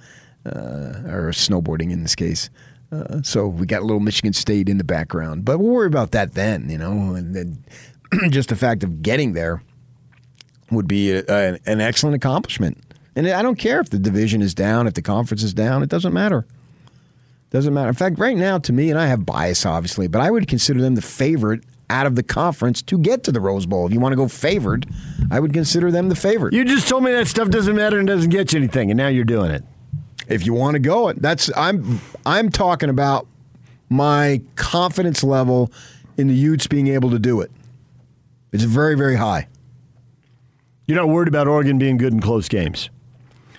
uh, 0.46 1.02
or 1.08 1.32
snowboarding 1.32 1.90
in 1.90 2.02
this 2.02 2.14
case. 2.14 2.48
Uh, 2.92 3.20
so 3.22 3.48
we 3.48 3.66
got 3.66 3.82
a 3.82 3.84
little 3.84 3.98
Michigan 3.98 4.32
State 4.32 4.68
in 4.68 4.78
the 4.78 4.84
background, 4.84 5.44
but 5.44 5.58
we'll 5.58 5.72
worry 5.72 5.88
about 5.88 6.12
that 6.12 6.34
then. 6.34 6.70
You 6.70 6.78
know, 6.78 7.14
and 7.14 7.34
then 7.34 7.64
just 8.30 8.50
the 8.50 8.56
fact 8.56 8.84
of 8.84 9.02
getting 9.02 9.32
there 9.32 9.62
would 10.70 10.86
be 10.86 11.12
a, 11.12 11.24
a, 11.28 11.58
an 11.66 11.80
excellent 11.80 12.14
accomplishment. 12.14 12.78
And 13.16 13.26
I 13.26 13.40
don't 13.42 13.56
care 13.56 13.80
if 13.80 13.88
the 13.88 13.98
division 13.98 14.42
is 14.42 14.54
down, 14.54 14.86
if 14.86 14.94
the 14.94 15.02
conference 15.02 15.42
is 15.42 15.54
down, 15.54 15.82
it 15.82 15.88
doesn't 15.88 16.12
matter. 16.12 16.46
Doesn't 17.50 17.72
matter. 17.72 17.88
In 17.88 17.94
fact, 17.94 18.18
right 18.18 18.36
now, 18.36 18.58
to 18.58 18.72
me, 18.72 18.90
and 18.90 18.98
I 18.98 19.06
have 19.06 19.24
bias, 19.24 19.64
obviously, 19.64 20.06
but 20.06 20.20
I 20.20 20.30
would 20.30 20.46
consider 20.46 20.82
them 20.82 20.94
the 20.94 21.02
favorite 21.02 21.64
out 21.88 22.06
of 22.06 22.16
the 22.16 22.22
conference 22.22 22.82
to 22.82 22.98
get 22.98 23.22
to 23.24 23.32
the 23.32 23.40
Rose 23.40 23.64
Bowl. 23.64 23.86
If 23.86 23.92
you 23.92 24.00
want 24.00 24.12
to 24.12 24.16
go 24.16 24.28
favored, 24.28 24.86
I 25.30 25.40
would 25.40 25.52
consider 25.52 25.90
them 25.90 26.08
the 26.08 26.16
favorite. 26.16 26.52
You 26.52 26.64
just 26.64 26.88
told 26.88 27.04
me 27.04 27.12
that 27.12 27.26
stuff 27.28 27.48
doesn't 27.48 27.74
matter 27.74 27.98
and 27.98 28.06
doesn't 28.06 28.30
get 28.30 28.52
you 28.52 28.58
anything, 28.58 28.90
and 28.90 28.98
now 28.98 29.08
you're 29.08 29.24
doing 29.24 29.50
it. 29.50 29.64
If 30.28 30.44
you 30.44 30.52
want 30.52 30.74
to 30.74 30.80
go 30.80 31.08
it, 31.08 31.22
that's 31.22 31.50
I'm 31.56 32.00
I'm 32.26 32.50
talking 32.50 32.90
about 32.90 33.28
my 33.88 34.42
confidence 34.56 35.22
level 35.22 35.70
in 36.16 36.26
the 36.26 36.34
Utes 36.34 36.66
being 36.66 36.88
able 36.88 37.10
to 37.10 37.18
do 37.20 37.40
it. 37.40 37.52
It's 38.50 38.64
very 38.64 38.96
very 38.96 39.14
high. 39.14 39.46
You're 40.86 40.96
not 40.96 41.08
worried 41.08 41.28
about 41.28 41.46
Oregon 41.46 41.78
being 41.78 41.96
good 41.96 42.12
in 42.12 42.20
close 42.20 42.48
games. 42.48 42.90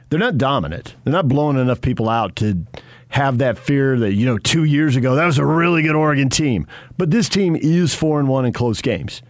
They're 0.10 0.20
not 0.20 0.38
dominant. 0.38 0.96
They're 1.04 1.14
not 1.14 1.28
blowing 1.28 1.58
enough 1.58 1.82
people 1.82 2.08
out 2.10 2.36
to 2.38 2.66
have 3.10 3.38
that 3.40 3.58
fear 3.58 3.98
that, 4.00 4.14
you 4.14 4.26
know, 4.26 4.38
two 4.38 4.64
years 4.64 4.96
ago, 4.96 5.16
that 5.16 5.26
was 5.26 5.38
a 5.38 5.46
really 5.46 5.82
good 5.82 5.96
Oregon 5.96 6.30
team. 6.30 6.68
But 6.98 7.12
this 7.12 7.30
team 7.30 7.56
is 7.56 7.94
4 7.94 8.20
and 8.20 8.30
1 8.30 8.46
in 8.46 8.54
close 8.54 8.82
games. 8.82 9.22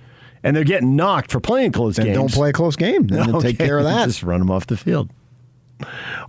And 0.43 0.55
they're 0.55 0.63
getting 0.63 0.95
knocked 0.95 1.31
for 1.31 1.39
playing 1.39 1.71
close 1.71 1.95
Then 1.95 2.07
games. 2.07 2.17
don't 2.17 2.31
play 2.31 2.49
a 2.49 2.53
close 2.53 2.75
game. 2.75 3.07
Then 3.07 3.35
Okay, 3.35 3.49
take 3.49 3.57
care 3.57 3.79
of 3.79 3.85
that. 3.85 4.05
Just 4.05 4.23
run 4.23 4.39
them 4.39 4.51
off 4.51 4.67
the 4.67 4.77
field. 4.77 5.09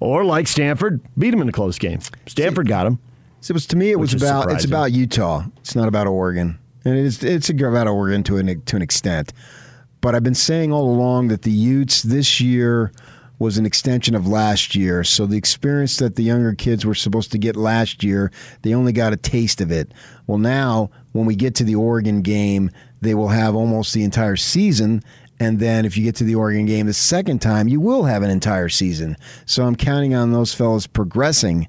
Or 0.00 0.24
like 0.24 0.46
Stanford, 0.46 1.00
beat 1.16 1.30
them 1.30 1.40
in 1.40 1.48
a 1.48 1.52
close 1.52 1.78
game. 1.78 2.00
Stanford 2.26 2.68
got 2.68 2.84
them. 2.84 2.98
So 3.40 3.52
it 3.52 3.54
was 3.54 3.66
to 3.68 3.76
me. 3.76 3.90
It 3.90 3.98
was 3.98 4.14
about 4.14 4.50
it's 4.50 4.64
about 4.64 4.92
Utah. 4.92 5.44
It's 5.58 5.76
not 5.76 5.88
about 5.88 6.06
Oregon, 6.06 6.58
and 6.84 6.98
it's 6.98 7.22
it's 7.22 7.48
about 7.48 7.86
Oregon 7.86 8.22
to 8.24 8.36
an 8.36 8.60
to 8.62 8.76
an 8.76 8.82
extent. 8.82 9.32
But 10.00 10.14
I've 10.14 10.24
been 10.24 10.34
saying 10.34 10.72
all 10.72 10.90
along 10.90 11.28
that 11.28 11.42
the 11.42 11.50
Utes 11.50 12.02
this 12.02 12.40
year 12.40 12.92
was 13.38 13.58
an 13.58 13.66
extension 13.66 14.14
of 14.14 14.26
last 14.26 14.74
year. 14.74 15.04
So 15.04 15.26
the 15.26 15.36
experience 15.36 15.96
that 15.98 16.16
the 16.16 16.24
younger 16.24 16.54
kids 16.54 16.84
were 16.84 16.94
supposed 16.94 17.30
to 17.32 17.38
get 17.38 17.56
last 17.56 18.02
year, 18.02 18.32
they 18.62 18.74
only 18.74 18.92
got 18.92 19.12
a 19.12 19.16
taste 19.16 19.60
of 19.60 19.70
it. 19.70 19.92
Well, 20.26 20.38
now 20.38 20.90
when 21.12 21.26
we 21.26 21.36
get 21.36 21.54
to 21.56 21.64
the 21.64 21.76
Oregon 21.76 22.22
game, 22.22 22.70
they 23.00 23.14
will 23.14 23.28
have 23.28 23.54
almost 23.54 23.94
the 23.94 24.04
entire 24.04 24.36
season. 24.36 25.02
And 25.40 25.60
then 25.60 25.84
if 25.84 25.96
you 25.96 26.02
get 26.02 26.16
to 26.16 26.24
the 26.24 26.34
Oregon 26.34 26.66
game 26.66 26.86
the 26.86 26.92
second 26.92 27.40
time, 27.40 27.68
you 27.68 27.80
will 27.80 28.04
have 28.04 28.22
an 28.22 28.30
entire 28.30 28.68
season. 28.68 29.16
So 29.46 29.64
I'm 29.64 29.76
counting 29.76 30.14
on 30.14 30.32
those 30.32 30.52
fellas 30.52 30.88
progressing 30.88 31.68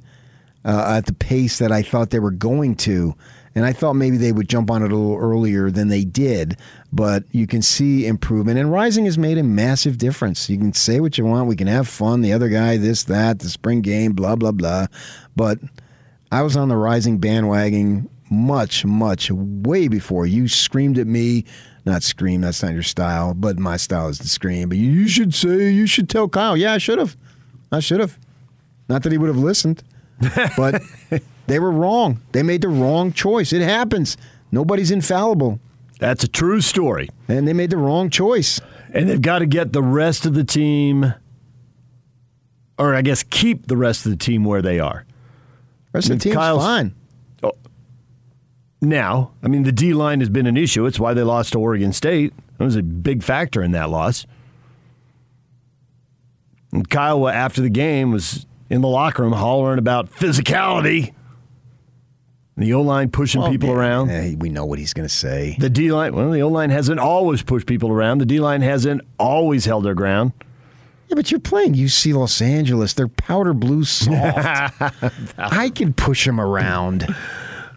uh, 0.66 0.96
at 0.98 1.06
the 1.06 1.14
pace 1.14 1.60
that 1.60 1.72
I 1.72 1.84
thought 1.84 2.10
they 2.10 2.20
were 2.20 2.32
going 2.32 2.76
to 2.78 3.16
And 3.56 3.66
I 3.66 3.74
thought 3.74 3.94
maybe 3.94 4.18
they 4.18 4.32
would 4.32 4.48
jump 4.48 4.70
on 4.70 4.84
it 4.84 4.92
a 4.92 4.96
little 4.96 5.18
earlier 5.18 5.72
than 5.72 5.88
they 5.88 6.04
did, 6.04 6.58
but 6.94 7.24
you 7.32 7.48
can 7.48 7.62
see 7.62 8.06
improvement. 8.06 8.60
And 8.60 8.72
Rising 8.72 9.06
has 9.06 9.18
made 9.18 9.38
a 9.38 9.44
massive 9.44 9.98
difference. 9.98 10.50
You 10.50 10.58
can 10.58 10.74
say 10.74 11.00
what 11.00 11.18
you 11.18 11.26
want. 11.26 11.48
We 11.48 11.56
can 11.56 11.68
have 11.68 11.88
fun. 11.88 12.22
The 12.22 12.34
other 12.34 12.50
guy, 12.50 12.78
this, 12.78 13.04
that, 13.04 13.40
the 13.40 13.50
spring 13.50 13.82
game, 13.82 14.14
blah, 14.14 14.36
blah, 14.36 14.52
blah. 14.52 14.88
But 15.36 15.60
I 16.32 16.44
was 16.44 16.56
on 16.56 16.70
the 16.70 16.78
Rising 16.78 17.18
bandwagon 17.18 18.10
much, 18.30 18.86
much, 18.86 19.32
way 19.32 19.88
before 19.88 20.26
you 20.26 20.48
screamed 20.48 20.98
at 21.00 21.08
me. 21.08 21.46
Not 21.86 22.04
scream, 22.04 22.42
that's 22.42 22.62
not 22.62 22.74
your 22.74 22.84
style, 22.84 23.34
but 23.34 23.58
my 23.58 23.78
style 23.78 24.10
is 24.10 24.20
to 24.20 24.30
scream. 24.30 24.70
But 24.70 24.78
you 24.78 25.08
should 25.08 25.34
say, 25.34 25.72
you 25.72 25.88
should 25.88 26.10
tell 26.10 26.30
Kyle. 26.30 26.56
Yeah, 26.56 26.74
I 26.74 26.78
should 26.78 27.00
have. 27.00 27.18
I 27.72 27.80
should 27.80 28.00
have. 28.00 28.20
Not 28.88 29.04
that 29.04 29.12
he 29.12 29.18
would 29.18 29.28
have 29.28 29.38
listened, 29.38 29.84
but 30.58 30.82
they 31.48 31.60
were 31.60 31.72
wrong. 31.72 32.22
They 32.32 32.44
made 32.44 32.62
the 32.62 32.68
wrong 32.70 33.14
choice. 33.14 33.54
It 33.54 33.62
happens. 33.62 34.18
Nobody's 34.52 34.92
infallible. 34.92 35.60
That's 36.00 36.24
a 36.24 36.28
true 36.28 36.62
story. 36.62 37.10
And 37.28 37.48
they 37.48 37.54
made 37.54 37.70
the 37.70 37.78
wrong 37.78 38.10
choice. 38.10 38.62
And 38.94 39.10
they've 39.10 39.22
got 39.22 39.40
to 39.40 39.46
get 39.46 39.74
the 39.74 39.84
rest 39.84 40.26
of 40.26 40.34
the 40.34 40.44
team, 40.44 41.14
or 42.78 42.96
I 42.96 43.02
guess 43.02 43.22
keep 43.24 43.68
the 43.68 43.78
rest 43.78 44.06
of 44.06 44.12
the 44.12 44.18
team 44.18 44.44
where 44.46 44.62
they 44.62 44.80
are. 44.80 45.06
Rest 45.94 46.10
of 46.10 46.18
the 46.20 46.24
team's 46.24 46.36
Kyle's- 46.36 46.64
fine. 46.64 46.96
Oh, 47.44 47.54
now, 48.82 49.32
I 49.44 49.48
mean, 49.48 49.64
the 49.64 49.72
D 49.72 49.94
line 49.94 50.20
has 50.22 50.30
been 50.30 50.48
an 50.48 50.58
issue. 50.58 50.86
It's 50.86 51.00
why 51.00 51.14
they 51.14 51.24
lost 51.24 51.52
to 51.54 51.60
Oregon 51.60 51.94
State. 51.94 52.34
That 52.58 52.64
was 52.66 52.76
a 52.76 52.82
big 52.84 53.22
factor 53.24 53.62
in 53.62 53.72
that 53.74 53.90
loss. 53.90 54.26
And 56.72 56.90
Kyle, 56.90 57.28
after 57.28 57.62
the 57.62 57.70
game, 57.70 58.12
was 58.12 58.46
in 58.70 58.82
the 58.82 58.88
locker 58.88 59.24
room 59.24 59.34
hollering 59.34 59.80
about 59.80 60.12
physicality. 60.12 61.14
The 62.58 62.74
O 62.74 62.82
line 62.82 63.10
pushing 63.10 63.42
Well, 63.42 63.52
people 63.52 63.70
yeah, 63.70 63.76
around. 63.76 64.10
yeah, 64.10 64.36
we 64.38 64.50
know 64.50 64.66
what 64.66 64.80
he's 64.80 64.94
going 64.94 65.08
to 65.08 65.14
say. 65.14 65.56
The 65.60 65.70
D 65.70 65.92
line, 65.94 66.14
well, 66.14 66.30
the 66.32 66.42
O 66.42 66.50
line 66.50 66.72
hasn't 66.72 67.00
always 67.00 67.42
pushed 67.42 67.66
people 67.68 67.90
around. 67.90 68.18
The 68.18 68.26
D 68.26 68.40
line 68.42 68.62
hasn't 68.62 69.02
always 69.18 69.64
held 69.66 69.86
their 69.86 69.94
ground. 69.94 70.34
Yeah, 71.08 71.16
but 71.16 71.32
you're 71.32 71.40
playing 71.40 71.74
UC 71.74 72.14
Los 72.14 72.42
Angeles. 72.42 72.94
They're 72.94 73.08
powder 73.08 73.54
blue 73.54 73.86
soft. 73.86 74.14
I 75.38 75.70
can 75.74 75.94
push 75.94 76.26
them 76.26 76.40
around. 76.40 77.04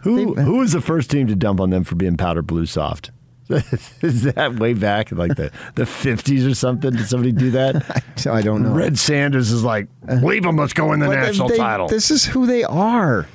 Who 0.03 0.35
who 0.35 0.57
was 0.57 0.73
the 0.73 0.81
first 0.81 1.09
team 1.09 1.27
to 1.27 1.35
dump 1.35 1.61
on 1.61 1.69
them 1.69 1.85
for 1.85 1.95
being 1.95 2.17
powder 2.17 2.41
blue 2.41 2.65
soft? 2.65 3.09
Is 4.01 4.23
that 4.23 4.55
way 4.57 4.73
back 4.73 5.11
in 5.11 5.17
like 5.17 5.35
the, 5.35 5.51
the 5.75 5.83
50s 5.83 6.49
or 6.49 6.55
something? 6.55 6.91
Did 6.91 7.07
somebody 7.07 7.31
do 7.31 7.51
that? 7.51 8.03
I 8.27 8.41
don't 8.41 8.63
know. 8.63 8.73
Red 8.73 8.97
Sanders 8.97 9.51
is 9.51 9.63
like, 9.63 9.87
uh, 10.07 10.15
leave 10.15 10.43
them, 10.43 10.55
let's 10.55 10.73
go 10.73 10.89
win 10.89 10.99
the 10.99 11.07
But 11.07 11.15
national 11.15 11.49
they- 11.49 11.57
title. 11.57 11.87
This 11.87 12.09
is 12.09 12.25
who 12.25 12.45
they 12.47 12.63
are. 12.63 13.27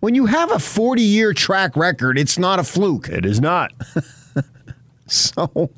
When 0.00 0.14
you 0.14 0.26
have 0.26 0.50
a 0.52 0.58
40 0.58 1.00
year 1.02 1.32
track 1.32 1.76
record, 1.76 2.18
it's 2.18 2.38
not 2.38 2.58
a 2.58 2.64
fluke. 2.64 3.08
It 3.08 3.24
is 3.24 3.40
not. 3.40 3.72
so, 5.06 5.70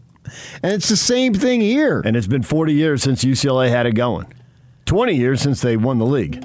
and 0.62 0.72
it's 0.72 0.88
the 0.88 0.96
same 0.96 1.34
thing 1.34 1.60
here. 1.60 2.00
And 2.04 2.16
it's 2.16 2.26
been 2.26 2.42
40 2.42 2.72
years 2.72 3.02
since 3.02 3.24
UCLA 3.24 3.68
had 3.68 3.86
it 3.86 3.92
going, 3.92 4.26
20 4.86 5.14
years 5.14 5.40
since 5.40 5.60
they 5.60 5.76
won 5.76 5.98
the 5.98 6.06
league. 6.06 6.44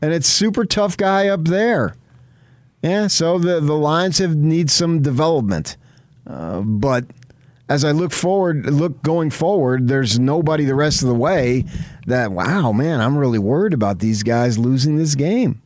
And 0.00 0.12
it's 0.12 0.28
super 0.28 0.64
tough 0.64 0.96
guy 0.96 1.28
up 1.28 1.44
there. 1.44 1.96
Yeah, 2.82 3.06
so 3.06 3.38
the, 3.38 3.60
the 3.60 3.74
Lions 3.74 4.18
have 4.18 4.36
need 4.36 4.70
some 4.70 5.00
development. 5.00 5.76
But 6.26 7.04
as 7.68 7.84
I 7.84 7.92
look 7.92 8.12
forward, 8.12 8.66
look 8.66 9.02
going 9.02 9.30
forward, 9.30 9.88
there's 9.88 10.18
nobody 10.18 10.64
the 10.64 10.74
rest 10.74 11.02
of 11.02 11.08
the 11.08 11.14
way 11.14 11.64
that, 12.06 12.32
wow, 12.32 12.72
man, 12.72 13.00
I'm 13.00 13.16
really 13.16 13.38
worried 13.38 13.72
about 13.72 14.00
these 14.00 14.22
guys 14.22 14.58
losing 14.58 14.96
this 14.96 15.14
game. 15.14 15.60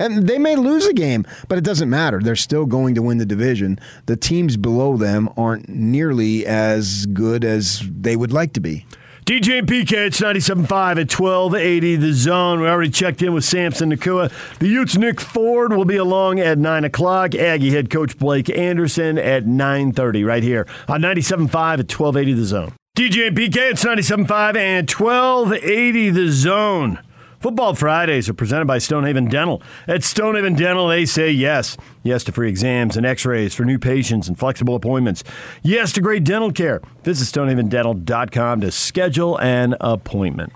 And 0.00 0.28
they 0.28 0.38
may 0.38 0.54
lose 0.54 0.86
a 0.86 0.92
game, 0.92 1.26
but 1.48 1.58
it 1.58 1.64
doesn't 1.64 1.90
matter. 1.90 2.20
They're 2.20 2.36
still 2.36 2.66
going 2.66 2.94
to 2.94 3.02
win 3.02 3.18
the 3.18 3.26
division. 3.26 3.80
The 4.06 4.16
teams 4.16 4.56
below 4.56 4.96
them 4.96 5.28
aren't 5.36 5.68
nearly 5.68 6.46
as 6.46 7.06
good 7.06 7.44
as 7.44 7.82
they 7.90 8.14
would 8.14 8.32
like 8.32 8.52
to 8.52 8.60
be. 8.60 8.86
DJ 9.28 9.58
and 9.58 9.68
PK, 9.68 9.92
it's 10.06 10.22
97.5 10.22 10.62
at 10.70 11.20
1280 11.20 11.96
The 11.96 12.14
Zone. 12.14 12.60
We 12.62 12.66
already 12.66 12.88
checked 12.88 13.20
in 13.20 13.34
with 13.34 13.44
Samson 13.44 13.92
Nacua. 13.92 14.32
The 14.58 14.68
Utes' 14.68 14.96
Nick 14.96 15.20
Ford 15.20 15.74
will 15.74 15.84
be 15.84 15.98
along 15.98 16.40
at 16.40 16.56
9 16.56 16.84
o'clock. 16.84 17.34
Aggie 17.34 17.70
head 17.70 17.90
coach 17.90 18.16
Blake 18.16 18.48
Anderson 18.48 19.18
at 19.18 19.44
9.30 19.44 20.26
right 20.26 20.42
here 20.42 20.66
on 20.88 21.02
97.5 21.02 21.44
at 21.44 21.92
1280 21.92 22.32
The 22.32 22.44
Zone. 22.46 22.72
DJ 22.96 23.28
and 23.28 23.36
PK, 23.36 23.72
it's 23.72 23.84
97.5 23.84 24.56
and 24.56 24.90
1280 24.90 26.08
The 26.08 26.28
Zone. 26.30 26.98
Football 27.40 27.74
Fridays 27.74 28.28
are 28.28 28.34
presented 28.34 28.66
by 28.66 28.78
Stonehaven 28.78 29.28
Dental. 29.28 29.62
At 29.86 30.02
Stonehaven 30.02 30.54
Dental, 30.54 30.88
they 30.88 31.06
say 31.06 31.30
yes. 31.30 31.76
Yes 32.02 32.24
to 32.24 32.32
free 32.32 32.48
exams 32.48 32.96
and 32.96 33.06
x 33.06 33.24
rays 33.24 33.54
for 33.54 33.64
new 33.64 33.78
patients 33.78 34.26
and 34.26 34.36
flexible 34.36 34.74
appointments. 34.74 35.22
Yes 35.62 35.92
to 35.92 36.00
great 36.00 36.24
dental 36.24 36.50
care. 36.50 36.80
Visit 37.04 37.32
stonehavendental.com 37.32 38.60
to 38.62 38.70
schedule 38.72 39.38
an 39.40 39.76
appointment. 39.80 40.52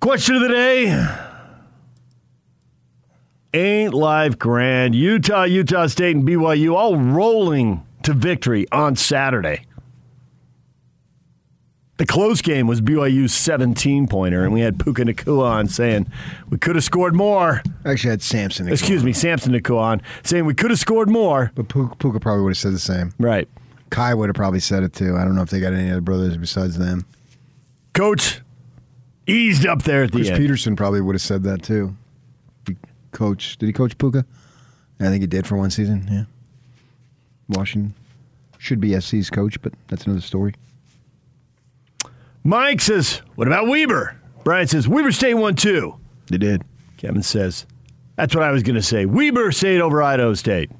Question 0.00 0.36
of 0.36 0.42
the 0.42 0.48
day 0.48 1.08
Ain't 3.52 3.94
life 3.94 4.38
grand? 4.38 4.94
Utah, 4.94 5.44
Utah 5.44 5.86
State, 5.86 6.16
and 6.16 6.26
BYU 6.26 6.74
all 6.74 6.96
rolling 6.96 7.84
to 8.02 8.12
victory 8.12 8.66
on 8.70 8.96
Saturday. 8.96 9.64
The 11.96 12.06
close 12.06 12.42
game 12.42 12.66
was 12.66 12.80
BYU's 12.80 13.32
17 13.32 14.08
pointer, 14.08 14.42
and 14.42 14.52
we 14.52 14.60
had 14.60 14.80
Puka 14.80 15.04
Nacua 15.04 15.44
on 15.44 15.68
saying 15.68 16.10
we 16.50 16.58
could 16.58 16.74
have 16.74 16.82
scored 16.84 17.14
more. 17.14 17.62
Actually, 17.84 18.10
I 18.10 18.12
had 18.14 18.22
Samson. 18.22 18.66
Nacua 18.66 18.72
Excuse 18.72 19.04
me, 19.04 19.12
Samson 19.12 19.52
Nacua 19.52 19.78
on 19.78 20.02
saying 20.24 20.44
we 20.44 20.54
could 20.54 20.70
have 20.70 20.80
scored 20.80 21.08
more. 21.08 21.52
But 21.54 21.68
Puka, 21.68 21.94
Puka 21.96 22.18
probably 22.18 22.42
would 22.42 22.50
have 22.50 22.58
said 22.58 22.72
the 22.72 22.80
same. 22.80 23.12
Right. 23.18 23.48
Kai 23.90 24.12
would 24.12 24.28
have 24.28 24.34
probably 24.34 24.58
said 24.58 24.82
it 24.82 24.92
too. 24.92 25.16
I 25.16 25.24
don't 25.24 25.36
know 25.36 25.42
if 25.42 25.50
they 25.50 25.60
got 25.60 25.72
any 25.72 25.88
other 25.90 26.00
brothers 26.00 26.36
besides 26.36 26.78
them. 26.78 27.06
Coach 27.92 28.40
eased 29.28 29.64
up 29.64 29.82
there 29.84 30.02
at 30.02 30.10
the 30.10 30.18
Chris 30.18 30.30
end. 30.30 30.38
Petersen 30.38 30.74
probably 30.74 31.00
would 31.00 31.14
have 31.14 31.22
said 31.22 31.44
that 31.44 31.62
too. 31.62 31.94
He 32.66 32.76
coach, 33.12 33.56
did 33.56 33.66
he 33.66 33.72
coach 33.72 33.96
Puka? 33.98 34.26
I 34.98 35.04
think 35.04 35.20
he 35.20 35.28
did 35.28 35.46
for 35.46 35.56
one 35.56 35.70
season. 35.70 36.08
Yeah. 36.10 36.24
Washington 37.48 37.94
should 38.58 38.80
be 38.80 38.98
SC's 38.98 39.30
coach, 39.30 39.60
but 39.62 39.72
that's 39.86 40.06
another 40.06 40.20
story. 40.20 40.54
Mike 42.44 42.80
says, 42.80 43.22
What 43.34 43.48
about 43.48 43.66
Weber? 43.66 44.16
Brian 44.44 44.68
says, 44.68 44.86
Weber 44.86 45.10
State 45.10 45.34
won 45.34 45.56
two. 45.56 45.98
They 46.26 46.38
did. 46.38 46.62
Kevin 46.98 47.22
says, 47.22 47.66
That's 48.16 48.34
what 48.34 48.44
I 48.44 48.50
was 48.50 48.62
going 48.62 48.76
to 48.76 48.82
say. 48.82 49.06
Weber 49.06 49.50
State 49.50 49.80
over 49.80 50.02
Idaho 50.02 50.34
State. 50.34 50.70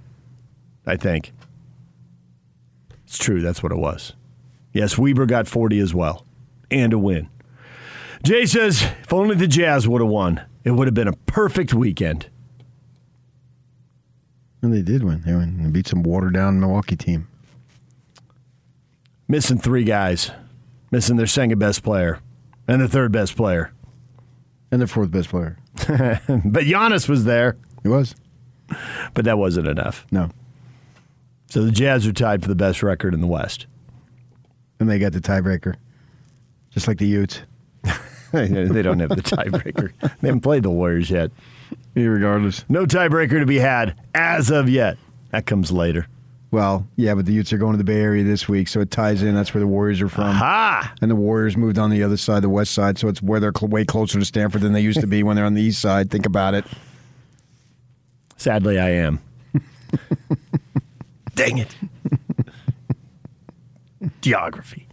I 0.87 0.97
think. 0.97 1.33
It's 3.07 3.19
true. 3.19 3.41
That's 3.41 3.63
what 3.63 3.73
it 3.73 3.79
was. 3.79 4.13
Yes, 4.73 4.99
Weber 4.99 5.25
got 5.25 5.47
40 5.47 5.79
as 5.79 5.95
well 5.95 6.27
and 6.71 6.93
a 6.93 6.99
win. 6.99 7.29
Jay 8.23 8.47
says, 8.47 8.83
If 9.03 9.13
only 9.13 9.37
the 9.37 9.47
Jazz 9.47 9.87
would 9.87 10.01
have 10.01 10.11
won, 10.11 10.43
it 10.65 10.73
would 10.73 10.87
have 10.87 10.95
been 10.95 11.09
a 11.09 11.13
perfect 11.13 11.73
weekend. 11.75 12.29
And 14.63 14.73
they 14.73 14.83
did 14.83 15.05
win. 15.05 15.23
They 15.23 15.35
went 15.35 15.59
and 15.59 15.73
beat 15.73 15.87
some 15.87 16.03
watered 16.03 16.35
down 16.35 16.59
Milwaukee 16.59 16.97
team. 16.97 17.29
Missing 19.29 19.59
three 19.59 19.85
guys, 19.85 20.31
missing 20.95 21.17
their 21.17 21.27
second 21.27 21.59
best 21.59 21.83
player 21.83 22.21
and 22.69 22.81
the 22.81 22.87
third 22.87 23.11
best 23.11 23.35
player. 23.37 23.73
And 24.71 24.81
their 24.81 24.87
fourth 24.87 25.11
best 25.11 25.29
player. 25.29 25.59
but 25.75 26.65
Giannis 26.65 27.09
was 27.09 27.25
there. 27.25 27.57
He 27.83 27.89
was. 27.89 28.15
But 29.13 29.25
that 29.25 29.37
wasn't 29.37 29.67
enough. 29.67 30.07
No. 30.13 30.31
So 31.51 31.65
the 31.65 31.73
Jazz 31.73 32.07
are 32.07 32.13
tied 32.13 32.43
for 32.43 32.49
the 32.49 32.55
best 32.55 32.81
record 32.81 33.13
in 33.13 33.21
the 33.21 33.27
West. 33.27 33.67
And 34.79 34.89
they 34.89 35.01
got 35.01 35.13
the 35.13 35.21
tiebreaker. 35.21 35.75
Just 36.71 36.87
like 36.87 36.99
the 36.99 37.09
Utes. 37.09 37.43
they 38.33 38.83
don't 38.83 39.01
have 39.01 39.11
the 39.11 39.17
tiebreaker. 39.23 39.93
They 40.21 40.29
haven't 40.29 40.43
played 40.43 40.63
the 40.63 40.71
Warriors 40.71 41.11
yet. 41.11 41.33
Regardless. 41.97 42.65
No 42.69 42.87
tiebreaker 42.87 43.41
to 43.41 43.47
be 43.47 43.59
had 43.59 44.01
as 44.15 44.49
of 44.49 44.69
yet. 44.69 44.97
That 45.33 45.45
comes 45.45 45.73
later. 45.73 46.07
Well, 46.55 46.87
yeah, 46.95 47.17
but 47.17 47.27
the 47.27 47.33
Utes 47.33 47.53
are 47.53 47.59
going 47.59 47.73
to 47.73 47.79
the 47.79 47.83
Bay 47.83 48.01
Area 48.01 48.23
this 48.23 48.49
week, 48.49 48.69
so 48.69 48.81
it 48.81 48.89
ties 48.93 49.25
in. 49.25 49.35
That's 49.35 49.53
where 49.53 49.61
the 49.61 49.67
Warriors 49.67 50.01
are 50.01 50.09
from. 50.09 50.29
Aha! 50.29 50.95
And 51.03 51.11
the 51.11 51.17
Warriors 51.17 51.57
moved 51.57 51.79
on 51.79 51.91
the 51.91 52.05
other 52.05 52.17
side, 52.17 52.45
the 52.45 52.49
west 52.49 52.73
side, 52.73 52.97
so 52.97 53.09
it's 53.09 53.21
where 53.21 53.41
they're 53.41 53.51
cl- 53.53 53.71
way 53.71 53.85
closer 53.85 54.21
to 54.21 54.25
Stanford 54.25 54.61
than 54.61 54.73
they 54.73 54.81
used 54.81 55.01
to 55.01 55.09
be 55.09 55.25
when 55.25 55.35
they're 55.35 55.47
on 55.47 55.55
the 55.55 55.63
east 55.63 55.81
side. 55.81 56.13
Think 56.13 56.27
about 56.27 56.55
it. 56.55 56.65
Sadly, 58.37 58.79
I 58.79 58.89
am. 58.91 59.19
Dang 61.35 61.59
it. 61.59 61.75
Geography. 64.21 64.87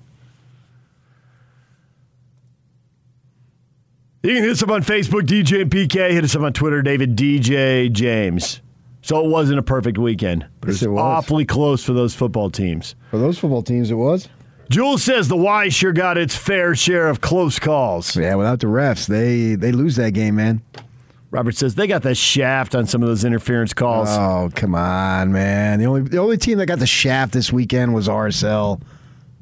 You 4.24 4.34
can 4.34 4.42
hit 4.42 4.52
us 4.52 4.64
up 4.64 4.70
on 4.72 4.82
Facebook, 4.82 5.28
DJ 5.28 5.62
and 5.62 5.70
PK. 5.70 6.10
Hit 6.10 6.24
us 6.24 6.36
up 6.36 6.42
on 6.42 6.54
Twitter, 6.54 6.82
David 6.82 7.16
DJ 7.16 7.92
James. 7.92 8.62
So 9.02 9.24
it 9.26 9.30
wasn't 9.30 9.60
a 9.60 9.64
perfect 9.64 9.98
weekend, 9.98 10.46
but 10.62 10.70
Yes, 10.70 10.82
it 10.82 10.86
it 10.86 10.90
was 10.90 10.96
was. 10.98 11.02
awfully 11.02 11.46
close 11.46 11.84
for 11.84 11.94
those 11.94 12.14
football 12.14 12.50
teams. 12.52 12.96
For 13.10 13.18
those 13.18 13.38
football 13.40 13.64
teams, 13.64 13.90
it 13.90 13.96
was. 13.96 14.30
Jules 14.70 15.04
says 15.04 15.28
the 15.28 15.36
Y 15.36 15.70
sure 15.70 15.92
got 15.92 16.18
its 16.18 16.36
fair 16.36 16.76
share 16.76 17.08
of 17.08 17.20
close 17.20 17.60
calls. 17.60 18.16
Yeah, 18.16 18.36
without 18.36 18.60
the 18.60 18.68
refs, 18.68 19.08
they 19.08 19.56
they 19.56 19.72
lose 19.72 19.96
that 19.98 20.12
game, 20.14 20.36
man. 20.36 20.62
Robert 21.30 21.56
says 21.56 21.76
they 21.76 21.88
got 21.88 22.04
the 22.04 22.14
shaft 22.16 22.76
on 22.76 22.86
some 22.86 23.02
of 23.02 23.08
those 23.10 23.26
interference 23.26 23.74
calls. 23.74 24.08
Oh, 24.12 24.50
come 24.54 24.76
on, 24.76 25.32
man. 25.32 25.80
The 25.80 25.86
only 25.86 26.02
the 26.04 26.20
only 26.20 26.38
team 26.38 26.58
that 26.60 26.68
got 26.68 26.80
the 26.80 26.86
shaft 26.88 27.34
this 27.34 27.52
weekend 27.52 27.94
was 27.94 28.08
RSL. 28.08 28.82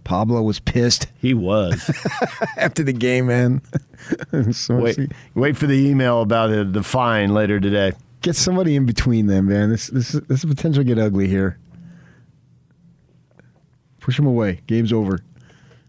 Pablo 0.03 0.41
was 0.41 0.60
pissed. 0.60 1.07
He 1.22 1.34
was. 1.36 1.91
After 2.57 2.84
the 2.84 2.94
game, 2.94 3.27
man. 3.27 3.61
so 4.52 4.77
wait, 4.77 4.98
wait 5.36 5.57
for 5.57 5.68
the 5.68 5.77
email 5.88 6.22
about 6.22 6.49
it, 6.49 6.73
the 6.73 6.81
fine 6.81 7.34
later 7.34 7.60
today. 7.60 7.91
Get 8.21 8.35
somebody 8.35 8.75
in 8.75 8.85
between 8.85 9.27
them, 9.27 9.47
man. 9.47 9.69
This 9.69 9.87
this 9.87 10.11
this 10.11 10.43
is 10.43 10.45
potentially 10.45 10.85
get 10.85 10.99
ugly 10.99 11.27
here. 11.27 11.57
Push 14.01 14.19
him 14.19 14.25
away. 14.25 14.61
Game's 14.67 14.91
over. 14.91 15.19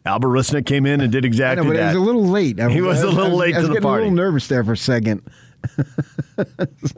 Albert 0.07 0.28
Rusnak 0.28 0.65
came 0.65 0.86
in 0.86 1.01
and 1.01 1.12
did 1.12 1.24
exactly 1.24 1.65
know, 1.65 1.73
but 1.73 1.77
that. 1.77 1.93
He 1.93 1.98
was 1.98 2.02
a 2.02 2.07
little 2.07 2.27
late. 2.27 2.59
I 2.59 2.70
he 2.70 2.81
was, 2.81 2.98
I 2.98 3.02
a 3.02 3.11
little 3.11 3.24
I 3.24 3.28
was, 3.28 3.39
late 3.39 3.55
I 3.55 3.59
was 3.59 3.69
to 3.69 3.69
the 3.69 3.81
getting. 3.81 3.89
A 3.89 3.93
little 3.93 4.11
nervous 4.12 4.48
there 4.48 4.65
for 4.65 4.73
a 4.73 4.77
second. 4.77 5.23
it's 6.39 6.94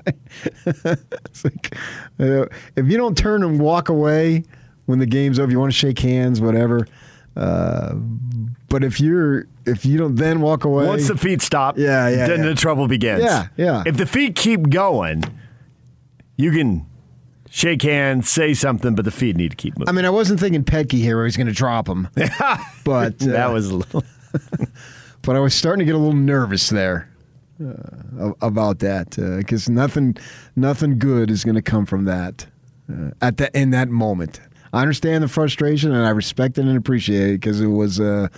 like, 1.45 1.77
uh, 2.21 2.47
if 2.77 2.87
you 2.87 2.97
don't 2.97 3.19
turn 3.19 3.43
and 3.43 3.59
walk 3.59 3.89
away 3.89 4.45
when 4.87 5.01
the 5.01 5.07
game's 5.07 5.41
over, 5.41 5.51
you 5.51 5.59
want 5.59 5.73
to 5.73 5.79
shake 5.79 5.99
hands, 5.99 6.41
whatever. 6.41 6.87
Uh, 7.37 7.95
but 8.69 8.85
if 8.85 9.01
you're 9.01 9.47
if 9.67 9.85
you 9.87 9.99
don't 9.99 10.17
then 10.17 10.41
walk 10.41 10.65
away, 10.65 10.87
Once 10.87 11.09
the 11.09 11.17
feet 11.17 11.41
stop, 11.43 11.79
yeah, 11.79 12.09
yeah, 12.09 12.27
then 12.27 12.41
yeah. 12.41 12.47
the 12.47 12.55
trouble 12.55 12.89
begins. 12.89 13.23
Yeah, 13.23 13.49
yeah. 13.57 13.83
If 13.87 13.97
the 13.97 14.07
feet 14.07 14.37
keep 14.37 14.69
going, 14.71 15.25
you 16.37 16.53
can 16.53 16.87
shake 17.51 17.83
hands, 17.83 18.29
say 18.29 18.55
something, 18.55 18.95
but 18.95 19.05
the 19.05 19.11
feet 19.11 19.37
need 19.37 19.51
to 19.51 19.57
keep 19.57 19.79
moving. 19.79 19.89
I 19.89 19.93
mean, 19.93 20.05
I 20.05 20.11
wasn't 20.11 20.41
thinking 20.41 20.65
Petke 20.65 20.93
here 20.93 21.17
where 21.17 21.27
he's 21.27 21.37
going 21.37 21.47
to 21.47 21.53
drop 21.53 21.89
him, 21.89 22.09
but 22.85 23.23
uh, 23.23 23.27
that 23.27 23.51
was 23.53 23.69
a 23.69 23.77
little. 23.77 24.05
but 25.23 25.37
I 25.37 25.39
was 25.39 25.55
starting 25.55 25.81
to 25.81 25.85
get 25.85 25.95
a 25.95 25.99
little 25.99 26.15
nervous 26.15 26.69
there 26.71 27.11
uh, 27.63 28.33
about 28.41 28.81
that 28.81 29.17
because 29.39 29.69
nothing, 29.69 30.17
nothing 30.57 30.99
good 30.99 31.31
is 31.31 31.45
going 31.45 31.55
to 31.55 31.63
come 31.63 31.87
from 31.87 32.05
that 32.05 32.47
uh, 32.91 33.11
at 33.21 33.37
that 33.37 33.55
in 33.55 33.71
that 33.71 33.89
moment. 33.89 34.41
I 34.73 34.81
understand 34.81 35.23
the 35.23 35.29
frustration 35.29 35.93
and 35.93 36.07
I 36.07 36.11
respect 36.11 36.59
it 36.59 36.63
and 36.63 36.77
appreciate 36.77 37.29
it 37.29 37.41
because 37.41 37.61
it 37.61 37.67
was 37.67 38.01
a, 38.01 38.31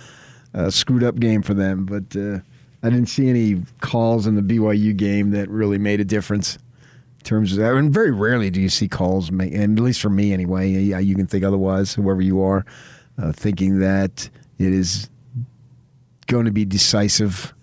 a 0.53 0.71
screwed 0.71 1.03
up 1.03 1.15
game 1.15 1.41
for 1.41 1.53
them. 1.53 1.85
But 1.85 2.15
uh, 2.15 2.39
I 2.83 2.89
didn't 2.89 3.07
see 3.07 3.29
any 3.29 3.61
calls 3.81 4.27
in 4.27 4.35
the 4.35 4.41
BYU 4.41 4.95
game 4.95 5.31
that 5.31 5.49
really 5.49 5.77
made 5.77 5.99
a 5.99 6.05
difference. 6.05 6.57
In 7.19 7.27
terms 7.27 7.53
of 7.53 7.57
that, 7.57 7.73
and 7.73 7.91
very 7.91 8.11
rarely 8.11 8.51
do 8.51 8.61
you 8.61 8.69
see 8.69 8.87
calls 8.87 9.31
make, 9.31 9.51
and 9.51 9.79
at 9.79 9.83
least 9.83 9.99
for 9.99 10.11
me 10.11 10.31
anyway. 10.31 10.69
Yeah, 10.69 10.99
you 10.99 11.15
can 11.15 11.25
think 11.25 11.43
otherwise, 11.43 11.95
whoever 11.95 12.21
you 12.21 12.39
are, 12.43 12.63
uh, 13.17 13.31
thinking 13.31 13.79
that 13.79 14.29
it 14.59 14.71
is 14.71 15.09
going 16.27 16.45
to 16.45 16.51
be 16.51 16.65
decisive. 16.65 17.55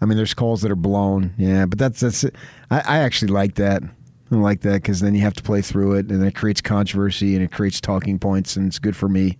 I 0.00 0.04
mean, 0.04 0.16
there's 0.16 0.32
calls 0.32 0.62
that 0.62 0.70
are 0.70 0.76
blown, 0.76 1.34
yeah, 1.38 1.66
but 1.66 1.76
that's 1.76 1.98
that's. 1.98 2.24
I, 2.70 2.78
I 2.86 2.98
actually 2.98 3.32
like 3.32 3.56
that. 3.56 3.82
I 4.30 4.36
like 4.36 4.60
that 4.60 4.74
because 4.82 5.00
then 5.00 5.14
you 5.14 5.22
have 5.22 5.34
to 5.34 5.42
play 5.42 5.60
through 5.60 5.94
it, 5.94 6.10
and 6.10 6.24
it 6.24 6.34
creates 6.34 6.60
controversy 6.60 7.34
and 7.34 7.42
it 7.42 7.50
creates 7.50 7.80
talking 7.80 8.18
points, 8.18 8.56
and 8.56 8.66
it's 8.66 8.78
good 8.78 8.96
for 8.96 9.08
me 9.08 9.38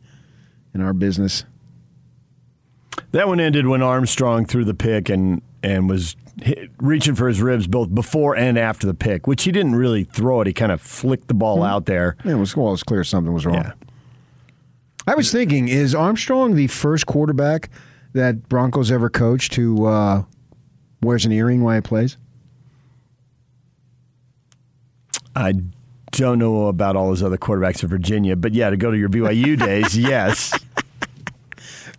in 0.75 0.81
our 0.81 0.93
business. 0.93 1.45
That 3.13 3.29
one 3.29 3.41
ended 3.41 3.67
when 3.67 3.83
Armstrong 3.83 4.47
threw 4.47 4.65
the 4.65 4.75
pick 4.75 5.09
and 5.09 5.43
and 5.63 5.89
was 5.89 6.17
hit, 6.43 6.71
reaching 6.79 7.15
for 7.15 7.29
his 7.29 7.41
ribs 7.43 7.67
both 7.67 7.95
before 7.95 8.35
and 8.35 8.59
after 8.59 8.87
the 8.87 8.95
pick, 8.95 9.27
which 9.27 9.45
he 9.45 9.53
didn't 9.53 9.75
really 9.75 10.05
throw 10.05 10.41
it. 10.41 10.47
He 10.47 10.53
kind 10.53 10.73
of 10.73 10.81
flicked 10.81 11.29
the 11.29 11.35
ball 11.35 11.63
out 11.63 11.87
there. 11.87 12.17
Yeah, 12.25 12.33
it 12.33 12.37
was 12.37 12.57
well, 12.57 12.69
it 12.69 12.73
was 12.73 12.83
clear 12.83 13.05
something 13.05 13.33
was 13.33 13.47
wrong. 13.47 13.73
I 15.07 15.15
was 15.15 15.33
thinking, 15.33 15.69
is 15.69 15.95
Armstrong 15.95 16.55
the 16.55 16.67
first 16.67 17.07
quarterback 17.07 17.71
that 18.13 18.49
Broncos 18.49 18.91
ever 18.91 19.09
coached 19.09 19.55
who 19.55 19.87
uh, 19.87 20.25
wears 21.03 21.25
an 21.25 21.33
earring 21.33 21.63
while 21.63 21.77
he 21.77 21.81
plays? 21.81 22.17
I 25.41 25.55
don't 26.11 26.39
know 26.39 26.67
about 26.67 26.97
all 26.97 27.09
those 27.09 27.23
other 27.23 27.39
quarterbacks 27.39 27.83
in 27.83 27.89
Virginia, 27.89 28.37
but 28.37 28.53
yeah, 28.53 28.69
to 28.69 28.77
go 28.77 28.91
to 28.91 28.99
your 28.99 29.09
BYU 29.09 29.59
days, 29.65 29.97
yes. 29.97 30.53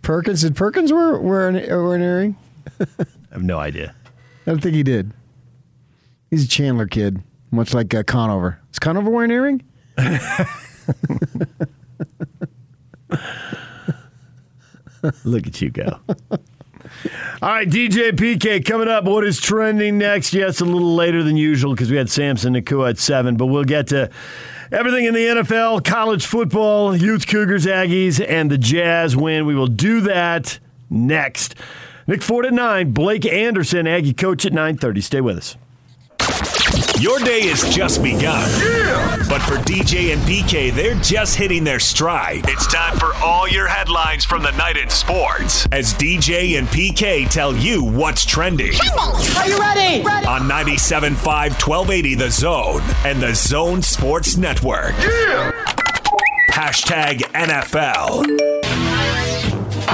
Perkins 0.02 0.42
did 0.42 0.54
Perkins 0.54 0.92
wear 0.92 1.18
wear 1.18 1.48
an, 1.48 1.54
wear 1.54 1.94
an 1.94 2.02
earring? 2.02 2.36
I 2.80 2.86
have 3.32 3.42
no 3.42 3.58
idea. 3.58 3.96
I 4.46 4.50
don't 4.50 4.62
think 4.62 4.76
he 4.76 4.84
did. 4.84 5.12
He's 6.30 6.44
a 6.44 6.48
Chandler 6.48 6.86
kid, 6.86 7.20
much 7.50 7.74
like 7.74 7.92
uh, 7.94 8.04
Conover. 8.04 8.60
Is 8.70 8.78
Conover 8.78 9.10
wearing 9.10 9.32
an 9.32 9.36
earring? 9.36 9.62
Look 15.24 15.48
at 15.48 15.60
you 15.60 15.70
go. 15.70 15.98
All 17.40 17.48
right, 17.48 17.68
DJ 17.68 18.12
PK 18.12 18.64
coming 18.64 18.88
up. 18.88 19.04
What 19.04 19.24
is 19.24 19.40
trending 19.40 19.98
next? 19.98 20.32
Yes, 20.32 20.60
a 20.60 20.64
little 20.64 20.94
later 20.94 21.22
than 21.22 21.36
usual 21.36 21.74
because 21.74 21.90
we 21.90 21.96
had 21.96 22.08
Samson 22.08 22.54
Nacua 22.54 22.90
at 22.90 22.98
7, 22.98 23.36
but 23.36 23.46
we'll 23.46 23.64
get 23.64 23.88
to 23.88 24.10
everything 24.70 25.06
in 25.06 25.14
the 25.14 25.26
NFL, 25.26 25.84
college 25.84 26.24
football, 26.24 26.96
youth 26.96 27.26
Cougars, 27.26 27.66
Aggies, 27.66 28.24
and 28.26 28.50
the 28.50 28.58
Jazz 28.58 29.16
win. 29.16 29.46
We 29.46 29.54
will 29.54 29.66
do 29.66 30.00
that 30.02 30.58
next. 30.88 31.54
Nick 32.06 32.22
Ford 32.22 32.46
at 32.46 32.52
9, 32.52 32.92
Blake 32.92 33.26
Anderson, 33.26 33.86
Aggie 33.86 34.14
coach 34.14 34.44
at 34.46 34.52
9.30. 34.52 35.02
Stay 35.02 35.20
with 35.20 35.38
us. 35.38 35.56
Your 37.02 37.18
day 37.18 37.48
has 37.48 37.68
just 37.74 38.00
begun. 38.00 38.48
Yeah! 38.60 39.16
But 39.28 39.42
for 39.42 39.56
DJ 39.56 40.12
and 40.12 40.22
PK, 40.22 40.72
they're 40.72 40.94
just 41.00 41.34
hitting 41.34 41.64
their 41.64 41.80
stride. 41.80 42.44
It's 42.46 42.68
time 42.68 42.96
for 42.96 43.12
all 43.16 43.48
your 43.48 43.66
headlines 43.66 44.24
from 44.24 44.44
the 44.44 44.52
night 44.52 44.76
in 44.76 44.88
sports 44.88 45.66
as 45.72 45.94
DJ 45.94 46.60
and 46.60 46.68
PK 46.68 47.28
tell 47.28 47.56
you 47.56 47.82
what's 47.82 48.24
trending. 48.24 48.74
Are 49.00 49.48
you 49.48 49.58
ready? 49.58 50.04
ready? 50.04 50.26
On 50.28 50.42
97.5 50.42 51.16
1280 51.26 52.14
The 52.14 52.30
Zone 52.30 52.82
and 53.04 53.20
The 53.20 53.34
Zone 53.34 53.82
Sports 53.82 54.36
Network. 54.36 54.92
Yeah! 55.00 55.50
Hashtag 56.52 57.22
NFL. 57.34 58.22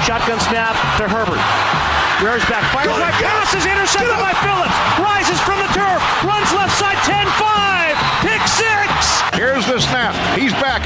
Shotgun 0.05 0.41
snap 0.41 0.77
to 0.99 1.09
Herbert. 1.09 1.41
Rears 2.23 2.45
back, 2.51 2.71
fires 2.75 2.89
right, 2.89 3.15
pass 3.15 3.55
is 3.55 3.65
intercepted 3.65 4.11
by 4.19 4.35
Phillips. 4.45 4.88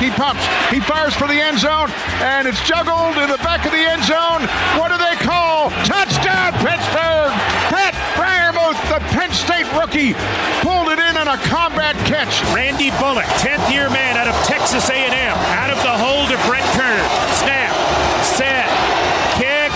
He 0.03 0.11
pumps. 0.11 0.43
He 0.75 0.81
fires 0.83 1.15
for 1.15 1.29
the 1.31 1.39
end 1.39 1.63
zone, 1.63 1.87
and 2.27 2.49
it's 2.49 2.59
juggled 2.67 3.15
in 3.23 3.31
the 3.31 3.39
back 3.39 3.63
of 3.65 3.71
the 3.71 3.87
end 3.87 4.03
zone. 4.03 4.43
What 4.75 4.91
do 4.91 4.99
they 4.99 5.15
call? 5.23 5.71
Touchdown, 5.87 6.51
Pittsburgh! 6.59 7.31
Pat 7.71 7.95
Freiermuth, 8.19 8.75
the 8.91 8.99
Penn 9.15 9.31
State 9.31 9.71
rookie, 9.79 10.19
pulled 10.59 10.91
it 10.91 10.99
in 10.99 11.15
on 11.15 11.31
a 11.31 11.39
combat 11.47 11.95
catch. 12.03 12.43
Randy 12.51 12.91
Bullock, 12.99 13.31
10th 13.39 13.63
year 13.71 13.87
man 13.95 14.19
out 14.19 14.27
of 14.27 14.35
Texas 14.43 14.91
A&M. 14.91 15.39
Out 15.55 15.71
of 15.71 15.79
the 15.87 15.95
hole 15.95 16.27
to 16.27 16.37
Brett 16.51 16.67
Kerner. 16.75 17.07
Snap, 17.39 17.71
set, 18.27 18.67
kick. 19.39 19.71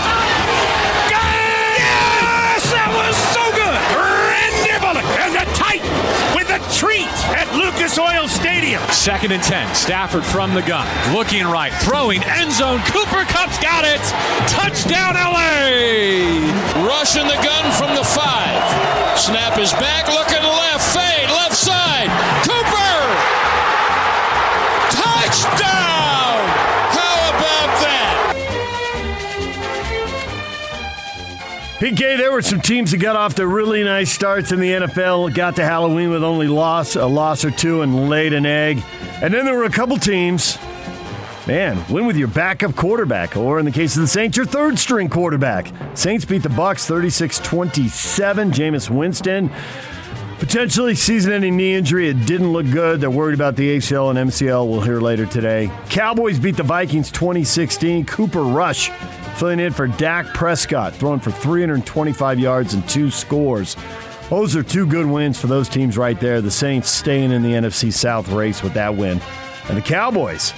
Yes! 1.07 2.67
That 2.75 2.91
was 2.91 3.15
so 3.31 3.47
good! 3.55 3.79
Randy 3.95 4.75
Bullock 4.83 5.07
and 5.23 5.39
the 5.39 5.47
Titan 5.55 5.87
with 6.35 6.51
a 6.51 6.59
treat 6.75 7.07
at 7.31 7.47
Lucas 7.55 7.97
Oil 7.97 8.27
Stadium. 8.67 8.91
Second 8.91 9.31
and 9.31 9.43
10. 9.43 9.75
Stafford 9.75 10.25
from 10.25 10.53
the 10.53 10.61
gun. 10.61 10.85
Looking 11.15 11.45
right. 11.45 11.71
Throwing 11.75 12.21
end 12.23 12.51
zone. 12.51 12.81
Cooper 12.91 13.23
Kupp's 13.23 13.57
got 13.59 13.85
it. 13.85 14.01
Touchdown, 14.51 15.15
LA. 15.15 16.43
Rushing 16.85 17.27
the 17.27 17.39
gun 17.39 17.71
from 17.79 17.95
the 17.95 18.03
five. 18.03 18.59
Snap 19.17 19.57
is 19.57 19.71
back. 19.71 20.09
Looking 20.09 20.43
left. 20.43 20.83
Fade. 20.93 21.29
Left 21.29 21.55
side. 21.55 22.09
Cooper. 22.43 22.66
PK, 31.77 32.17
there 32.17 32.31
were 32.31 32.41
some 32.41 32.59
teams 32.59 32.89
that 32.89 32.97
got 32.97 33.15
off 33.15 33.35
to 33.35 33.45
really 33.45 33.83
nice 33.83 34.11
starts 34.11 34.51
in 34.51 34.59
the 34.59 34.71
NFL, 34.71 35.31
got 35.35 35.55
to 35.57 35.63
Halloween 35.63 36.09
with 36.09 36.23
only 36.23 36.47
loss, 36.47 36.95
a 36.95 37.05
loss 37.05 37.45
or 37.45 37.51
two, 37.51 37.83
and 37.83 38.09
laid 38.09 38.33
an 38.33 38.47
egg. 38.47 38.81
And 39.21 39.31
then 39.31 39.45
there 39.45 39.55
were 39.55 39.65
a 39.65 39.69
couple 39.69 39.95
teams, 39.97 40.57
man, 41.45 41.85
win 41.93 42.07
with 42.07 42.17
your 42.17 42.29
backup 42.29 42.75
quarterback, 42.75 43.37
or 43.37 43.59
in 43.59 43.65
the 43.65 43.71
case 43.71 43.95
of 43.95 44.01
the 44.01 44.07
Saints, 44.07 44.35
your 44.35 44.47
third 44.47 44.79
string 44.79 45.07
quarterback. 45.07 45.71
Saints 45.95 46.25
beat 46.25 46.41
the 46.41 46.49
Bucks 46.49 46.89
36-27. 46.89 48.51
Jameis 48.53 48.89
Winston, 48.89 49.51
potentially 50.39 50.95
season-ending 50.95 51.55
knee 51.55 51.75
injury. 51.75 52.09
It 52.09 52.25
didn't 52.25 52.53
look 52.53 52.71
good. 52.71 53.01
They're 53.01 53.11
worried 53.11 53.35
about 53.35 53.55
the 53.55 53.77
ACL 53.77 54.09
and 54.09 54.31
MCL. 54.31 54.67
We'll 54.67 54.81
hear 54.81 54.99
later 54.99 55.27
today. 55.27 55.71
Cowboys 55.89 56.39
beat 56.39 56.57
the 56.57 56.63
Vikings 56.63 57.11
2016. 57.11 58.05
Cooper 58.07 58.41
Rush 58.41 58.89
filling 59.37 59.59
in 59.59 59.71
for 59.71 59.87
Dak 59.87 60.25
Prescott, 60.33 60.95
throwing 60.95 61.19
for 61.19 61.31
325 61.31 62.39
yards 62.39 62.73
and 62.73 62.87
two 62.89 63.11
scores. 63.11 63.75
Those 64.29 64.55
are 64.55 64.63
two 64.63 64.85
good 64.85 65.05
wins 65.05 65.39
for 65.39 65.47
those 65.47 65.69
teams 65.69 65.97
right 65.97 66.19
there. 66.19 66.41
The 66.41 66.51
Saints 66.51 66.89
staying 66.89 67.31
in 67.31 67.43
the 67.43 67.51
NFC 67.51 67.93
South 67.93 68.29
race 68.29 68.61
with 68.61 68.73
that 68.73 68.95
win. 68.95 69.21
And 69.69 69.77
the 69.77 69.81
Cowboys 69.81 70.53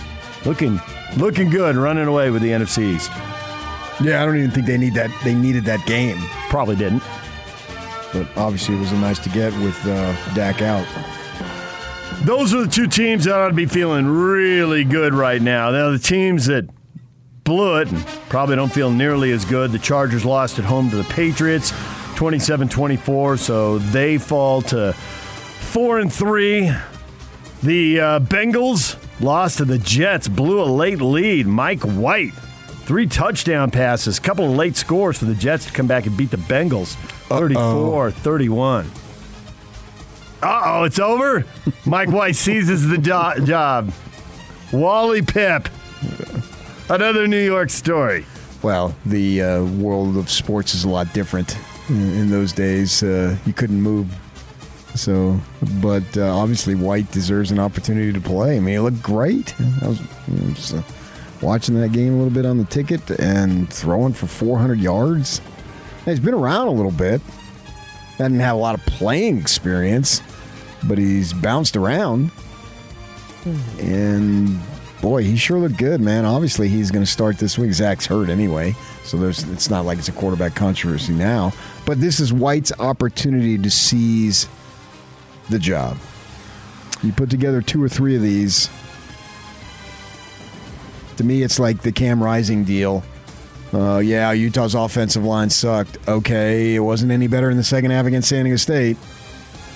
looking 0.46 0.80
looking 1.18 1.50
good, 1.50 1.76
running 1.76 2.08
away 2.08 2.30
with 2.32 2.42
the 2.42 2.50
NFC 2.50 2.96
East. 2.96 3.12
Yeah, 4.02 4.22
I 4.22 4.26
don't 4.26 4.38
even 4.38 4.52
think 4.52 4.66
they 4.66 4.78
need 4.78 4.94
that. 4.94 5.12
They 5.24 5.36
needed 5.36 5.66
that 5.66 5.86
game. 5.86 6.18
Probably 6.50 6.76
didn't. 6.76 7.04
but 8.14 8.28
obviously 8.38 8.76
it 8.76 8.80
was 8.80 8.92
a 8.92 8.98
nice 8.98 9.20
to 9.20 9.30
get 9.30 9.52
with 9.62 9.78
uh, 9.86 10.34
Dak 10.34 10.62
out. 10.62 10.88
Those 12.24 12.54
are 12.54 12.64
the 12.64 12.72
two 12.72 12.88
teams 12.88 13.26
that 13.26 13.36
ought 13.36 13.50
to 13.50 13.54
be 13.54 13.66
feeling 13.66 14.08
really 14.08 14.84
good 14.84 15.14
right 15.14 15.42
now. 15.42 15.72
Now, 15.72 15.92
the 15.92 16.00
teams 16.00 16.48
that 16.48 16.68
blew 17.50 17.78
it 17.78 17.92
and 17.92 18.06
probably 18.30 18.56
don't 18.56 18.72
feel 18.72 18.92
nearly 18.92 19.32
as 19.32 19.44
good. 19.44 19.72
The 19.72 19.80
Chargers 19.80 20.24
lost 20.24 20.60
at 20.60 20.66
home 20.66 20.92
to 20.92 20.96
the 20.96 21.04
Patriots 21.06 21.74
27 22.16 22.70
24, 22.70 23.38
so 23.38 23.80
they 23.80 24.20
fall 24.20 24.62
to 24.64 24.94
4 24.94 26.00
and 26.00 26.14
3. 26.14 26.72
The 27.64 28.00
uh, 28.00 28.20
Bengals 28.20 28.98
lost 29.20 29.58
to 29.58 29.66
the 29.66 29.80
Jets, 29.80 30.28
blew 30.28 30.62
a 30.62 30.66
late 30.66 31.02
lead. 31.02 31.48
Mike 31.48 31.82
White, 31.82 32.34
three 32.86 33.08
touchdown 33.08 33.72
passes, 33.72 34.20
a 34.20 34.22
couple 34.22 34.46
of 34.46 34.52
late 34.52 34.76
scores 34.76 35.18
for 35.18 35.26
the 35.26 35.34
Jets 35.36 35.66
to 35.66 35.72
come 35.72 35.88
back 35.88 36.06
and 36.06 36.16
beat 36.16 36.30
the 36.30 36.38
Bengals 36.38 36.94
34 37.30 38.12
31. 38.12 38.92
Uh 40.42 40.62
oh, 40.66 40.84
it's 40.84 41.00
over. 41.00 41.46
Mike 41.86 42.10
White 42.10 42.36
seizes 42.36 42.88
the 42.88 42.98
do- 42.98 43.46
job. 43.46 43.92
Wally 44.72 45.24
Pip. 45.24 45.68
Another 46.90 47.28
New 47.28 47.44
York 47.44 47.70
story. 47.70 48.26
Well, 48.64 48.96
the 49.06 49.44
uh, 49.44 49.64
world 49.64 50.18
of 50.18 50.28
sports 50.28 50.74
is 50.74 50.86
a 50.86 50.90
lot 50.90 51.14
different 51.14 51.56
in, 51.88 52.02
in 52.16 52.30
those 52.32 52.52
days. 52.52 53.04
Uh, 53.04 53.38
you 53.46 53.54
couldn't 53.54 53.80
move. 53.80 54.08
So, 54.96 55.40
but 55.84 56.18
uh, 56.18 56.36
obviously, 56.36 56.74
White 56.74 57.12
deserves 57.12 57.52
an 57.52 57.60
opportunity 57.60 58.12
to 58.12 58.20
play. 58.20 58.58
I 58.58 58.60
mean, 58.60 58.74
he 58.74 58.80
looked 58.80 59.04
great. 59.04 59.54
I 59.84 59.88
was, 59.88 60.02
I 60.02 60.50
was 60.50 60.74
uh, 60.74 60.82
watching 61.44 61.76
that 61.80 61.92
game 61.92 62.16
a 62.16 62.18
little 62.18 62.34
bit 62.34 62.48
on 62.48 62.58
the 62.58 62.66
ticket 62.66 63.08
and 63.20 63.72
throwing 63.72 64.14
for 64.14 64.26
400 64.26 64.80
yards. 64.80 65.42
He's 66.06 66.20
been 66.20 66.34
around 66.34 66.70
a 66.70 66.72
little 66.72 66.92
bit. 66.92 67.22
Hasn't 68.18 68.42
had 68.42 68.54
a 68.54 68.56
lot 68.56 68.74
of 68.74 68.84
playing 68.88 69.38
experience, 69.38 70.24
but 70.88 70.98
he's 70.98 71.34
bounced 71.34 71.78
around. 71.78 72.32
And 73.80 74.60
boy, 75.02 75.24
he 75.24 75.36
sure 75.36 75.60
looked 75.60 75.78
good, 75.78 76.02
man. 76.02 76.26
Obviously, 76.26 76.68
he's 76.68 76.92
going 76.92 77.04
to 77.04 77.10
start 77.10 77.38
this 77.38 77.58
week. 77.58 77.74
Zach's 77.74 78.06
hurt 78.06 78.30
anyway, 78.30 78.76
so 79.04 79.18
there's 79.18 79.44
it's 79.50 79.70
not 79.70 79.86
like 79.86 79.98
it's 79.98 80.10
a 80.10 80.14
quarterback 80.14 80.56
controversy 80.56 81.14
now. 81.14 81.52
But 81.86 82.00
this 82.02 82.20
is 82.20 82.32
White's 82.34 82.72
opportunity 82.80 83.58
to 83.58 83.70
seize 83.70 84.48
the 85.50 85.60
job. 85.60 85.98
You 87.02 87.14
put 87.14 87.30
together 87.30 87.62
two 87.62 87.82
or 87.82 87.90
three 87.90 88.16
of 88.16 88.22
these. 88.22 88.70
To 91.18 91.24
me, 91.24 91.44
it's 91.44 91.60
like 91.60 91.82
the 91.82 91.92
Cam 91.92 92.24
Rising 92.24 92.64
deal. 92.64 93.04
Uh, 93.74 94.00
yeah, 94.00 94.32
Utah's 94.32 94.74
offensive 94.74 95.24
line 95.24 95.50
sucked. 95.50 95.98
Okay, 96.08 96.76
it 96.76 96.80
wasn't 96.80 97.12
any 97.12 97.28
better 97.28 97.50
in 97.50 97.58
the 97.58 97.64
second 97.64 97.92
half 97.92 98.06
against 98.06 98.30
San 98.30 98.46
Diego 98.46 98.58
State. 98.58 98.98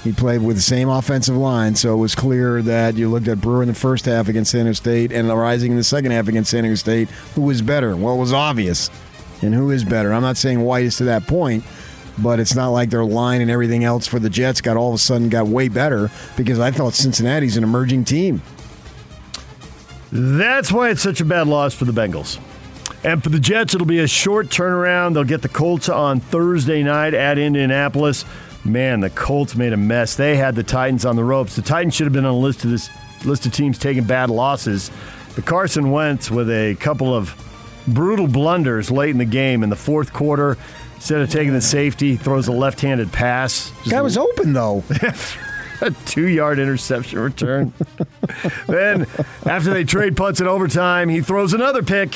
He 0.03 0.11
played 0.11 0.41
with 0.41 0.57
the 0.57 0.61
same 0.61 0.89
offensive 0.89 1.37
line, 1.37 1.75
so 1.75 1.93
it 1.93 1.97
was 1.97 2.13
clear 2.13 2.61
that 2.61 2.95
you 2.95 3.09
looked 3.09 3.29
at 3.29 3.39
Brewer 3.39 3.61
in 3.61 3.69
the 3.69 3.73
first 3.73 4.05
half 4.05 4.27
against 4.27 4.51
San 4.51 4.71
State 4.73 5.13
and 5.13 5.29
Rising 5.29 5.71
in 5.71 5.77
the 5.77 5.83
second 5.83 6.11
half 6.11 6.27
against 6.27 6.51
San 6.51 6.75
State. 6.75 7.09
Who 7.35 7.41
was 7.41 7.61
better? 7.61 7.95
Well, 7.95 8.15
it 8.15 8.19
was 8.19 8.33
obvious. 8.33 8.89
And 9.41 9.53
who 9.53 9.71
is 9.71 9.85
better? 9.85 10.13
I'm 10.13 10.21
not 10.21 10.35
saying 10.35 10.59
White 10.59 10.85
is 10.85 10.97
to 10.97 11.05
that 11.05 11.25
point, 11.25 11.63
but 12.17 12.39
it's 12.39 12.53
not 12.53 12.69
like 12.69 12.89
their 12.89 13.05
line 13.05 13.41
and 13.41 13.49
everything 13.49 13.85
else 13.85 14.05
for 14.05 14.19
the 14.19 14.29
Jets 14.29 14.59
got 14.59 14.75
all 14.75 14.89
of 14.89 14.95
a 14.95 14.97
sudden 14.97 15.29
got 15.29 15.47
way 15.47 15.69
better 15.69 16.11
because 16.35 16.59
I 16.59 16.71
thought 16.71 16.93
Cincinnati's 16.93 17.55
an 17.55 17.63
emerging 17.63 18.03
team. 18.03 18.41
That's 20.11 20.71
why 20.71 20.89
it's 20.89 21.01
such 21.01 21.21
a 21.21 21.25
bad 21.25 21.47
loss 21.47 21.73
for 21.73 21.85
the 21.85 21.93
Bengals. 21.93 22.39
And 23.05 23.23
for 23.23 23.29
the 23.29 23.39
Jets, 23.39 23.73
it'll 23.73 23.87
be 23.87 23.99
a 23.99 24.07
short 24.07 24.47
turnaround. 24.47 25.13
They'll 25.13 25.23
get 25.23 25.41
the 25.41 25.49
Colts 25.49 25.89
on 25.89 26.19
Thursday 26.19 26.83
night 26.83 27.13
at 27.13 27.37
Indianapolis. 27.37 28.23
Man, 28.65 29.01
the 29.01 29.09
Colts 29.09 29.55
made 29.55 29.73
a 29.73 29.77
mess. 29.77 30.15
They 30.15 30.37
had 30.37 30.55
the 30.55 30.63
Titans 30.63 31.05
on 31.05 31.15
the 31.15 31.23
ropes. 31.23 31.55
The 31.55 31.61
Titans 31.61 31.93
should 31.95 32.05
have 32.05 32.13
been 32.13 32.25
on 32.25 32.33
a 32.33 32.37
list 32.37 32.63
of 32.63 32.71
this 32.71 32.89
list 33.25 33.45
of 33.45 33.53
teams 33.53 33.77
taking 33.77 34.03
bad 34.05 34.29
losses. 34.29 34.89
But 35.35 35.45
Carson 35.45 35.91
Wentz 35.91 36.29
with 36.31 36.49
a 36.49 36.75
couple 36.79 37.13
of 37.13 37.35
brutal 37.87 38.27
blunders 38.27 38.89
late 38.91 39.09
in 39.09 39.17
the 39.17 39.25
game 39.25 39.63
in 39.63 39.69
the 39.69 39.75
fourth 39.75 40.13
quarter. 40.13 40.57
Instead 40.95 41.19
of 41.21 41.29
taking 41.29 41.51
the 41.53 41.59
safety, 41.61 42.15
throws 42.15 42.47
a 42.47 42.53
left-handed 42.53 43.11
pass. 43.11 43.73
Guy 43.89 44.01
was 44.01 44.17
open 44.17 44.53
though. 44.53 44.83
a 45.81 45.91
two-yard 46.05 46.59
interception 46.59 47.19
return. 47.19 47.73
then, 48.67 49.05
after 49.45 49.73
they 49.73 49.83
trade 49.83 50.15
punts 50.15 50.39
in 50.39 50.47
overtime, 50.47 51.09
he 51.09 51.19
throws 51.21 51.53
another 51.53 51.83
pick 51.83 52.15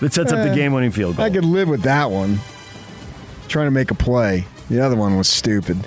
that 0.00 0.12
sets 0.12 0.32
up 0.32 0.44
the 0.44 0.50
Eh, 0.50 0.54
game-winning 0.54 0.90
field 0.90 1.16
goal. 1.16 1.24
I 1.24 1.30
could 1.30 1.46
live 1.46 1.68
with 1.70 1.82
that 1.82 2.10
one. 2.10 2.38
Trying 3.48 3.68
to 3.68 3.70
make 3.70 3.90
a 3.90 3.94
play. 3.94 4.44
The 4.68 4.80
other 4.80 4.96
one 4.96 5.16
was 5.16 5.28
stupid. 5.28 5.86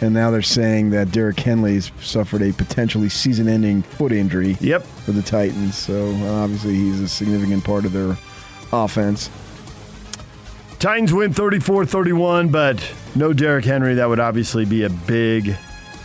And 0.00 0.12
now 0.12 0.30
they're 0.30 0.42
saying 0.42 0.90
that 0.90 1.10
Derrick 1.10 1.40
Henry's 1.40 1.90
suffered 2.00 2.42
a 2.42 2.52
potentially 2.52 3.08
season-ending 3.08 3.82
foot 3.82 4.12
injury. 4.12 4.56
Yep. 4.60 4.82
For 4.84 5.12
the 5.12 5.22
Titans, 5.22 5.76
so 5.76 6.10
obviously 6.26 6.74
he's 6.74 7.00
a 7.00 7.08
significant 7.08 7.64
part 7.64 7.84
of 7.84 7.92
their 7.92 8.16
offense. 8.72 9.30
Titans 10.78 11.14
win 11.14 11.32
34-31, 11.32 12.52
but 12.52 12.94
no 13.14 13.32
Derrick 13.32 13.64
Henry. 13.64 13.94
That 13.94 14.08
would 14.08 14.20
obviously 14.20 14.66
be 14.66 14.82
a 14.82 14.90
big, 14.90 15.56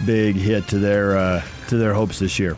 big 0.06 0.36
hit 0.38 0.70
to 0.70 0.80
their 0.80 1.18
uh, 1.18 1.44
to 1.72 1.78
their 1.78 1.96
hopes 1.96 2.20
this 2.20 2.38
year. 2.38 2.56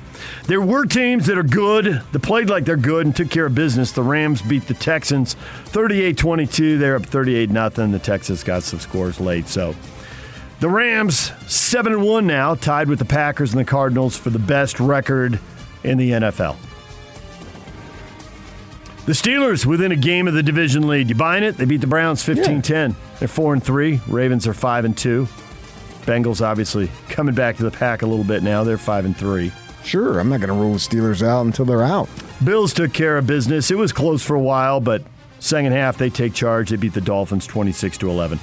There 0.47 0.61
were 0.61 0.85
teams 0.85 1.25
that 1.27 1.37
are 1.37 1.43
good, 1.43 2.01
that 2.11 2.19
played 2.19 2.49
like 2.49 2.65
they're 2.65 2.75
good 2.75 3.05
and 3.05 3.15
took 3.15 3.29
care 3.29 3.45
of 3.45 3.55
business. 3.55 3.91
The 3.91 4.03
Rams 4.03 4.41
beat 4.41 4.67
the 4.67 4.73
Texans 4.73 5.35
38-22. 5.67 6.77
They're 6.77 6.97
up 6.97 7.05
38 7.05 7.49
nothing. 7.49 7.91
The 7.91 7.99
Texans 7.99 8.43
got 8.43 8.63
some 8.63 8.79
scores 8.79 9.19
late, 9.19 9.47
so 9.47 9.75
the 10.59 10.69
Rams 10.69 11.31
7 11.47 11.93
and 11.93 12.03
1 12.03 12.27
now, 12.27 12.55
tied 12.55 12.87
with 12.87 12.99
the 12.99 13.05
Packers 13.05 13.51
and 13.51 13.59
the 13.59 13.65
Cardinals 13.65 14.17
for 14.17 14.29
the 14.29 14.39
best 14.39 14.79
record 14.79 15.39
in 15.83 15.97
the 15.97 16.11
NFL. 16.11 16.57
The 19.05 19.11
Steelers 19.11 19.65
within 19.65 19.91
a 19.91 19.97
game 19.97 20.29
of 20.29 20.33
the 20.33 20.43
division 20.43 20.87
lead. 20.87 21.09
You 21.09 21.15
buying 21.15 21.43
it? 21.43 21.57
They 21.57 21.65
beat 21.65 21.81
the 21.81 21.87
Browns 21.87 22.23
15-10. 22.23 22.95
They're 23.19 23.27
4 23.27 23.53
and 23.53 23.63
3. 23.63 23.99
Ravens 24.07 24.47
are 24.47 24.53
5 24.53 24.85
and 24.85 24.97
2. 24.97 25.27
Bengals 26.05 26.45
obviously 26.45 26.89
coming 27.09 27.35
back 27.35 27.57
to 27.57 27.63
the 27.63 27.71
pack 27.71 28.01
a 28.01 28.05
little 28.05 28.25
bit 28.25 28.43
now. 28.43 28.63
They're 28.63 28.77
5 28.77 29.05
and 29.05 29.17
3. 29.17 29.51
Sure, 29.83 30.19
I'm 30.19 30.29
not 30.29 30.39
going 30.39 30.47
to 30.49 30.55
rule 30.55 30.73
the 30.73 30.79
Steelers 30.79 31.25
out 31.25 31.45
until 31.45 31.65
they're 31.65 31.83
out. 31.83 32.09
Bills 32.43 32.73
took 32.73 32.93
care 32.93 33.17
of 33.17 33.27
business. 33.27 33.69
It 33.69 33.77
was 33.77 33.91
close 33.91 34.23
for 34.23 34.35
a 34.35 34.41
while, 34.41 34.79
but 34.79 35.03
second 35.39 35.73
half 35.73 35.97
they 35.97 36.09
take 36.09 36.33
charge. 36.33 36.69
They 36.69 36.77
beat 36.77 36.93
the 36.93 37.01
Dolphins 37.01 37.45
26 37.47 37.97
to 37.99 38.09
11. 38.09 38.39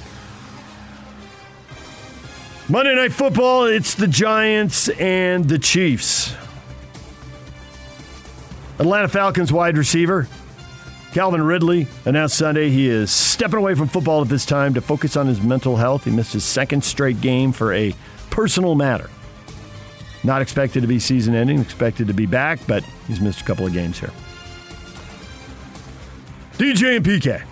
Monday 2.69 2.95
Night 2.95 3.11
Football, 3.11 3.65
it's 3.65 3.95
the 3.95 4.07
Giants 4.07 4.87
and 4.89 5.49
the 5.49 5.59
Chiefs. 5.59 6.35
Atlanta 8.79 9.07
Falcons 9.07 9.51
wide 9.51 9.77
receiver 9.77 10.27
Calvin 11.13 11.43
Ridley 11.43 11.87
announced 12.05 12.37
Sunday 12.37 12.69
he 12.69 12.87
is 12.87 13.11
stepping 13.11 13.59
away 13.59 13.75
from 13.75 13.89
football 13.89 14.21
at 14.21 14.29
this 14.29 14.45
time 14.45 14.73
to 14.75 14.81
focus 14.81 15.17
on 15.17 15.27
his 15.27 15.41
mental 15.41 15.75
health. 15.75 16.05
He 16.05 16.11
missed 16.11 16.31
his 16.31 16.45
second 16.45 16.83
straight 16.85 17.19
game 17.19 17.51
for 17.51 17.73
a 17.73 17.93
personal 18.29 18.75
matter. 18.75 19.09
Not 20.23 20.41
expected 20.41 20.81
to 20.81 20.87
be 20.87 20.99
season 20.99 21.35
ending, 21.35 21.59
expected 21.59 22.07
to 22.07 22.13
be 22.13 22.25
back, 22.25 22.59
but 22.65 22.83
he's 23.07 23.19
missed 23.19 23.41
a 23.41 23.43
couple 23.43 23.65
of 23.65 23.73
games 23.73 23.99
here. 23.99 24.11
DJ 26.53 26.97
and 26.97 27.05
PK. 27.05 27.43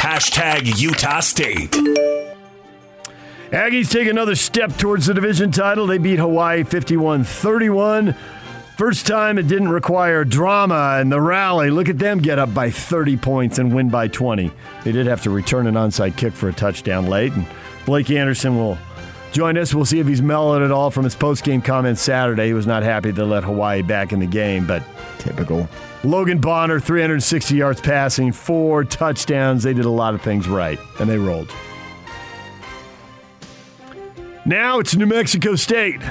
Hashtag 0.00 0.78
Utah 0.80 1.20
State. 1.20 1.70
Aggies 3.50 3.90
take 3.90 4.06
another 4.06 4.34
step 4.34 4.76
towards 4.76 5.06
the 5.06 5.14
division 5.14 5.50
title. 5.50 5.86
They 5.86 5.98
beat 5.98 6.18
Hawaii 6.18 6.62
51 6.62 7.24
31. 7.24 8.14
First 8.76 9.06
time 9.06 9.38
it 9.38 9.46
didn't 9.46 9.68
require 9.68 10.24
drama 10.24 10.98
in 11.00 11.08
the 11.08 11.20
rally. 11.20 11.70
Look 11.70 11.88
at 11.88 11.96
them 11.96 12.18
get 12.18 12.40
up 12.40 12.52
by 12.52 12.70
30 12.70 13.16
points 13.16 13.58
and 13.58 13.72
win 13.72 13.88
by 13.88 14.08
20. 14.08 14.50
They 14.82 14.90
did 14.90 15.06
have 15.06 15.22
to 15.22 15.30
return 15.30 15.68
an 15.68 15.74
onside 15.74 16.16
kick 16.16 16.32
for 16.32 16.48
a 16.48 16.52
touchdown 16.52 17.06
late, 17.06 17.32
and 17.34 17.46
Blake 17.86 18.10
Anderson 18.10 18.56
will 18.56 18.76
join 19.30 19.56
us. 19.56 19.72
We'll 19.72 19.84
see 19.84 20.00
if 20.00 20.08
he's 20.08 20.20
mellowed 20.20 20.62
at 20.62 20.72
all 20.72 20.90
from 20.90 21.04
his 21.04 21.14
post-game 21.14 21.62
comments 21.62 22.00
Saturday. 22.00 22.48
He 22.48 22.52
was 22.52 22.66
not 22.66 22.82
happy 22.82 23.12
to 23.12 23.24
let 23.24 23.44
Hawaii 23.44 23.82
back 23.82 24.12
in 24.12 24.18
the 24.18 24.26
game, 24.26 24.66
but 24.66 24.82
typical. 25.18 25.68
Logan 26.02 26.40
Bonner, 26.40 26.80
360 26.80 27.54
yards 27.54 27.80
passing, 27.80 28.32
four 28.32 28.82
touchdowns. 28.82 29.62
They 29.62 29.72
did 29.72 29.84
a 29.84 29.90
lot 29.90 30.14
of 30.14 30.22
things 30.22 30.48
right, 30.48 30.80
and 30.98 31.08
they 31.08 31.18
rolled. 31.18 31.52
Now 34.44 34.80
it's 34.80 34.96
New 34.96 35.06
Mexico 35.06 35.54
State. 35.54 36.02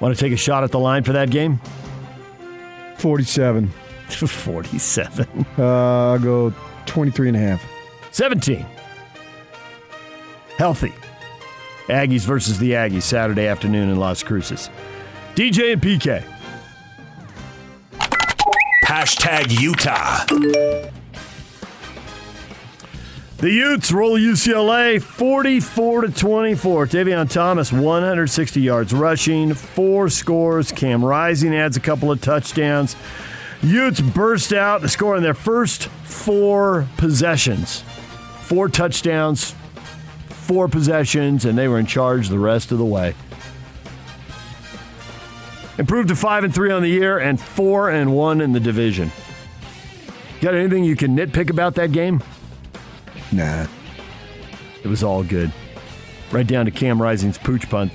Want 0.00 0.16
to 0.16 0.20
take 0.20 0.32
a 0.32 0.36
shot 0.36 0.64
at 0.64 0.70
the 0.70 0.78
line 0.78 1.04
for 1.04 1.12
that 1.12 1.30
game? 1.30 1.60
47. 2.98 3.68
47. 4.08 5.46
Uh, 5.58 5.62
I'll 6.12 6.18
go 6.18 6.52
23 6.86 7.28
and 7.28 7.36
a 7.36 7.40
half. 7.40 7.64
17. 8.12 8.64
Healthy. 10.58 10.94
Aggies 11.88 12.22
versus 12.22 12.58
the 12.58 12.72
Aggies 12.72 13.02
Saturday 13.02 13.46
afternoon 13.46 13.90
in 13.90 13.96
Las 13.96 14.22
Cruces. 14.22 14.70
DJ 15.34 15.74
and 15.74 15.82
PK. 15.82 16.24
Hashtag 18.84 19.60
Utah. 19.60 20.24
The 23.38 23.50
Utes 23.50 23.92
roll 23.92 24.18
UCLA 24.18 25.02
44 25.02 26.00
to 26.02 26.08
24. 26.10 26.86
Tavion 26.86 27.30
Thomas 27.30 27.70
160 27.70 28.62
yards 28.62 28.94
rushing, 28.94 29.52
four 29.52 30.08
scores. 30.08 30.72
Cam 30.72 31.04
Rising 31.04 31.54
adds 31.54 31.76
a 31.76 31.80
couple 31.80 32.10
of 32.10 32.22
touchdowns. 32.22 32.96
Utes 33.62 34.00
burst 34.00 34.54
out 34.54 34.80
to 34.80 34.88
score 34.88 35.18
in 35.18 35.22
their 35.22 35.34
first 35.34 35.88
four 35.88 36.88
possessions. 36.96 37.82
Four 38.40 38.70
touchdowns, 38.70 39.54
four 40.28 40.66
possessions, 40.66 41.44
and 41.44 41.58
they 41.58 41.68
were 41.68 41.78
in 41.78 41.84
charge 41.84 42.30
the 42.30 42.38
rest 42.38 42.72
of 42.72 42.78
the 42.78 42.86
way. 42.86 43.14
Improved 45.76 46.08
to 46.08 46.16
five 46.16 46.42
and 46.42 46.54
three 46.54 46.70
on 46.70 46.80
the 46.80 46.88
year 46.88 47.18
and 47.18 47.38
four 47.38 47.90
and 47.90 48.14
one 48.14 48.40
in 48.40 48.52
the 48.52 48.60
division. 48.60 49.12
Got 50.40 50.54
anything 50.54 50.84
you 50.84 50.96
can 50.96 51.14
nitpick 51.14 51.50
about 51.50 51.74
that 51.74 51.92
game? 51.92 52.22
Nah. 53.32 53.66
It 54.82 54.88
was 54.88 55.02
all 55.02 55.22
good. 55.22 55.52
Right 56.30 56.46
down 56.46 56.64
to 56.66 56.70
Cam 56.70 57.00
Rising's 57.00 57.38
pooch 57.38 57.68
punt. 57.68 57.92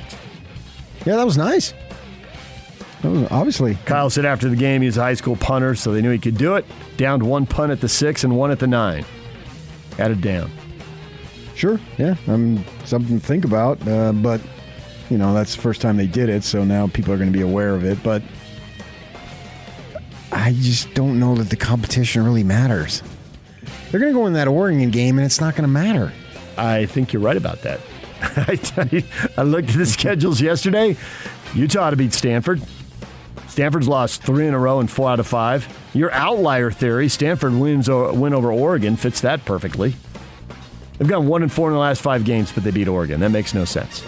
Yeah, 1.06 1.16
that 1.16 1.26
was 1.26 1.38
nice. 1.38 1.74
That 3.02 3.10
was 3.10 3.32
obviously. 3.32 3.76
Kyle 3.86 4.10
said 4.10 4.26
after 4.26 4.50
the 4.50 4.56
game 4.56 4.82
he 4.82 4.88
was 4.88 4.98
a 4.98 5.02
high 5.02 5.16
school 5.16 5.36
punter, 5.36 5.76
so 5.76 5.92
they 5.92 6.02
knew 6.02 6.12
he 6.12 6.20
could 6.20 6.38
do 6.38 6.56
it. 6.56 6.66
Downed 6.98 7.24
one 7.24 7.46
punt 7.46 7.72
at 7.72 7.82
the 7.82 7.90
six 7.90 8.24
and 8.24 8.38
one 8.38 8.52
at 8.52 8.60
the 8.60 8.68
nine. 8.68 9.06
Added 9.98 10.22
down. 10.22 10.52
Sure, 11.56 11.80
yeah, 11.98 12.16
um, 12.28 12.64
something 12.86 13.20
to 13.20 13.26
think 13.26 13.46
about. 13.46 13.86
Uh, 13.88 14.12
but 14.14 14.42
you 15.10 15.18
know, 15.18 15.34
that's 15.34 15.56
the 15.56 15.62
first 15.62 15.82
time 15.82 15.98
they 15.98 16.08
did 16.08 16.30
it, 16.30 16.44
so 16.44 16.64
now 16.64 16.88
people 16.88 17.14
are 17.14 17.18
going 17.18 17.32
to 17.32 17.38
be 17.38 17.44
aware 17.44 17.76
of 17.76 17.84
it. 17.84 18.02
But 18.04 18.22
I 20.32 20.54
just 20.54 20.94
don't 20.94 21.20
know 21.20 21.36
that 21.36 21.50
the 21.50 21.58
competition 21.58 22.24
really 22.24 22.44
matters. 22.44 23.04
They're 23.92 24.00
going 24.00 24.14
to 24.14 24.18
go 24.18 24.26
in 24.26 24.34
that 24.34 24.48
Oregon 24.48 24.90
game, 24.90 25.18
and 25.18 25.26
it's 25.26 25.42
not 25.42 25.54
going 25.54 25.64
to 25.64 25.68
matter. 25.68 26.14
I 26.58 26.86
think 26.86 27.12
you're 27.12 27.22
right 27.22 27.36
about 27.36 27.62
that. 27.64 27.82
I, 28.22 28.88
you, 28.92 29.04
I 29.36 29.44
looked 29.44 29.70
at 29.70 29.76
the 29.76 29.86
schedules 29.86 30.40
yesterday. 30.40 30.96
Utah 31.54 31.90
to 31.90 31.98
beat 31.98 32.14
Stanford. 32.14 32.62
Stanford's 33.50 33.90
lost 33.90 34.24
three 34.24 34.48
in 34.48 34.54
a 34.54 34.60
row 34.60 34.80
and 34.80 34.90
four 34.90 35.10
out 35.10 35.20
of 35.20 35.28
five. 35.28 35.68
Your 35.94 36.10
outlier 36.14 36.72
theory, 36.72 37.10
Stanford 37.10 37.54
wins 37.54 37.90
win 37.90 38.34
over 38.34 38.50
Oregon, 38.50 38.96
fits 38.96 39.20
that 39.22 39.44
perfectly. 39.44 39.96
They've 40.98 41.08
gone 41.08 41.28
one 41.28 41.42
and 41.42 41.52
four 41.52 41.68
in 41.68 41.74
the 41.74 41.80
last 41.80 42.02
five 42.02 42.24
games, 42.24 42.52
but 42.54 42.64
they 42.64 42.72
beat 42.72 42.88
Oregon. 42.88 43.20
That 43.20 43.32
makes 43.32 43.54
no 43.54 43.66
sense. 43.66 44.06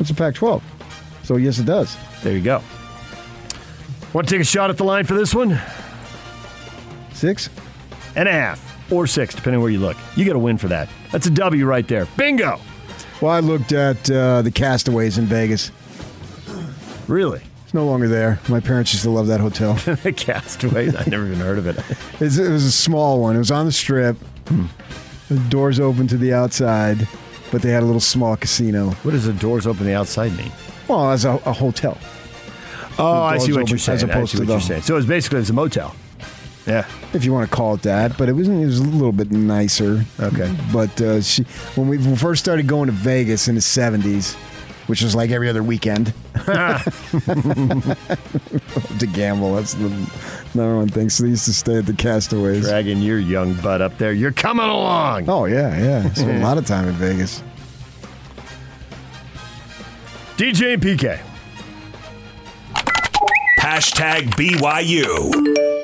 It's 0.00 0.08
a 0.08 0.14
Pac-12, 0.14 0.62
so 1.24 1.36
yes, 1.36 1.58
it 1.58 1.66
does. 1.66 1.94
There 2.22 2.32
you 2.32 2.40
go. 2.40 2.62
Want 4.14 4.26
to 4.28 4.34
take 4.34 4.40
a 4.40 4.44
shot 4.44 4.70
at 4.70 4.78
the 4.78 4.84
line 4.84 5.04
for 5.04 5.14
this 5.14 5.34
one? 5.34 5.60
Six 7.12 7.50
and 8.16 8.28
a 8.28 8.32
half 8.32 8.77
or 8.90 9.06
six, 9.06 9.34
depending 9.34 9.60
where 9.60 9.70
you 9.70 9.80
look. 9.80 9.96
You 10.16 10.24
got 10.24 10.34
to 10.34 10.38
win 10.38 10.58
for 10.58 10.68
that. 10.68 10.88
That's 11.12 11.26
a 11.26 11.30
W 11.30 11.66
right 11.66 11.86
there. 11.86 12.06
Bingo. 12.16 12.60
Well, 13.20 13.32
I 13.32 13.40
looked 13.40 13.72
at 13.72 14.10
uh, 14.10 14.42
the 14.42 14.50
Castaways 14.50 15.18
in 15.18 15.26
Vegas. 15.26 15.72
Really? 17.08 17.42
It's 17.64 17.74
no 17.74 17.84
longer 17.84 18.08
there. 18.08 18.40
My 18.48 18.60
parents 18.60 18.92
used 18.92 19.04
to 19.04 19.10
love 19.10 19.26
that 19.26 19.40
hotel. 19.40 19.74
the 20.02 20.12
Castaways? 20.12 20.94
I 20.94 21.04
never 21.06 21.26
even 21.26 21.38
heard 21.38 21.58
of 21.58 21.66
it. 21.66 21.76
It 22.20 22.50
was 22.50 22.64
a 22.64 22.72
small 22.72 23.20
one. 23.20 23.36
It 23.36 23.40
was 23.40 23.50
on 23.50 23.66
the 23.66 23.72
strip. 23.72 24.16
The 25.28 25.38
doors 25.50 25.78
open 25.78 26.06
to 26.08 26.16
the 26.16 26.32
outside, 26.32 27.06
but 27.52 27.62
they 27.62 27.70
had 27.70 27.82
a 27.82 27.86
little 27.86 28.00
small 28.00 28.36
casino. 28.36 28.90
What 29.02 29.12
does 29.12 29.26
the 29.26 29.32
doors 29.32 29.66
open 29.66 29.84
the 29.86 29.94
outside 29.94 30.36
mean? 30.36 30.50
Well, 30.88 31.10
as 31.10 31.24
a, 31.24 31.32
a 31.44 31.52
hotel. 31.52 31.98
Oh, 32.98 33.22
I 33.22 33.38
see 33.38 33.52
what 33.52 33.60
open 33.60 33.68
you're 33.68 33.78
saying. 33.78 33.96
As 33.96 34.02
opposed 34.02 34.16
I 34.16 34.24
see 34.24 34.36
to 34.38 34.42
what 34.42 34.46
the, 34.46 34.52
you're 34.54 34.60
saying. 34.60 34.82
So 34.82 34.96
it's 34.96 35.06
basically 35.06 35.40
it's 35.40 35.50
a 35.50 35.52
motel. 35.52 35.94
Yeah. 36.68 36.86
if 37.14 37.24
you 37.24 37.32
want 37.32 37.48
to 37.50 37.56
call 37.56 37.74
it 37.74 37.82
that, 37.82 38.18
but 38.18 38.28
it 38.28 38.32
was 38.34 38.46
it 38.46 38.64
was 38.64 38.78
a 38.78 38.84
little 38.84 39.10
bit 39.12 39.30
nicer. 39.32 40.04
Okay. 40.20 40.54
But 40.72 41.00
uh, 41.00 41.22
she, 41.22 41.42
when 41.74 41.88
we 41.88 41.98
first 42.16 42.44
started 42.44 42.66
going 42.66 42.86
to 42.86 42.92
Vegas 42.92 43.48
in 43.48 43.54
the 43.54 43.60
'70s, 43.62 44.34
which 44.86 45.02
was 45.02 45.14
like 45.14 45.30
every 45.30 45.48
other 45.48 45.62
weekend, 45.62 46.12
to 46.34 46.84
gamble. 49.12 49.54
That's 49.54 49.74
the 49.74 49.88
number 50.54 50.76
one 50.76 50.88
thing. 50.88 51.08
So 51.08 51.24
they 51.24 51.30
used 51.30 51.46
to 51.46 51.54
stay 51.54 51.78
at 51.78 51.86
the 51.86 51.92
Castaways. 51.94 52.62
Dragging 52.68 52.98
your 52.98 53.18
young 53.18 53.54
butt 53.54 53.80
up 53.82 53.96
there. 53.98 54.12
You're 54.12 54.32
coming 54.32 54.66
along. 54.66 55.28
Oh 55.28 55.46
yeah, 55.46 55.76
yeah. 55.78 56.12
Spent 56.14 56.42
a 56.42 56.44
lot 56.46 56.58
of 56.58 56.66
time 56.66 56.86
in 56.88 56.94
Vegas. 56.94 57.42
DJ 60.36 60.74
and 60.74 60.82
PK. 60.82 61.18
Hashtag 63.60 64.30
BYU. 64.36 65.77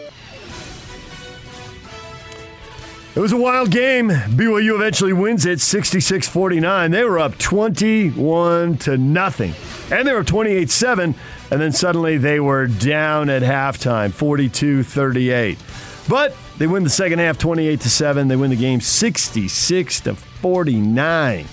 It 3.17 3.21
was 3.21 3.31
a 3.31 3.37
wild 3.37 3.71
game. 3.71 4.09
BYU 4.09 4.75
eventually 4.75 5.13
wins 5.13 5.47
it 5.47 5.61
66-49. 5.61 6.91
They 6.91 7.05
were 7.05 7.21
up 7.21 7.39
21 7.39 8.79
to 8.79 8.99
nothing. 8.99 9.55
And 9.97 10.09
they 10.09 10.13
were 10.13 10.25
28-7 10.25 11.15
and 11.53 11.61
then 11.61 11.71
suddenly 11.71 12.19
they 12.19 12.41
were 12.41 12.67
down 12.67 13.31
at 13.31 13.43
halftime 13.43 14.11
42-38. 14.11 16.09
But 16.09 16.35
they 16.59 16.67
win 16.67 16.83
the 16.83 16.91
second 16.91 17.21
half 17.21 17.39
28 17.39 17.81
to 17.83 17.89
7. 17.89 18.27
They 18.27 18.35
win 18.35 18.51
the 18.51 18.57
game 18.57 18.81
66 18.81 20.01
to 20.01 20.17
49. 20.17 21.47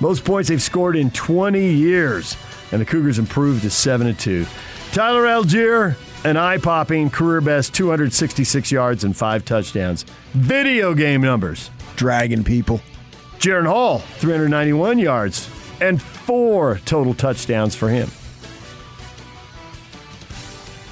Most 0.00 0.24
points 0.24 0.48
they've 0.48 0.62
scored 0.62 0.96
in 0.96 1.10
20 1.10 1.72
years 1.74 2.38
and 2.72 2.80
the 2.80 2.86
Cougars 2.86 3.18
improved 3.18 3.60
to 3.62 3.70
7 3.70 4.06
to 4.06 4.14
2. 4.14 4.46
Tyler 4.92 5.24
Allgeier, 5.24 5.96
an 6.24 6.36
eye-popping 6.36 7.10
career 7.10 7.40
best 7.40 7.74
266 7.74 8.72
yards 8.72 9.04
and 9.04 9.16
5 9.16 9.44
touchdowns. 9.44 10.04
Video 10.32 10.94
game 10.94 11.20
numbers. 11.20 11.70
Dragging 11.96 12.44
people. 12.44 12.80
Jaren 13.38 13.66
Hall, 13.66 13.98
391 13.98 14.98
yards 14.98 15.50
and 15.80 16.00
4 16.00 16.80
total 16.84 17.14
touchdowns 17.14 17.74
for 17.74 17.88
him. 17.88 18.08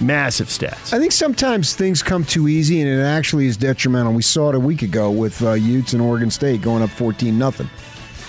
Massive 0.00 0.48
stats. 0.48 0.92
I 0.92 0.98
think 0.98 1.12
sometimes 1.12 1.74
things 1.74 2.02
come 2.02 2.24
too 2.24 2.48
easy, 2.48 2.80
and 2.80 2.90
it 2.90 3.02
actually 3.02 3.46
is 3.46 3.56
detrimental. 3.56 4.12
We 4.12 4.22
saw 4.22 4.48
it 4.48 4.56
a 4.56 4.60
week 4.60 4.82
ago 4.82 5.10
with 5.12 5.40
uh, 5.42 5.52
Utes 5.52 5.92
and 5.92 6.02
Oregon 6.02 6.28
State 6.28 6.60
going 6.60 6.82
up 6.82 6.90
fourteen 6.90 7.38
nothing, 7.38 7.70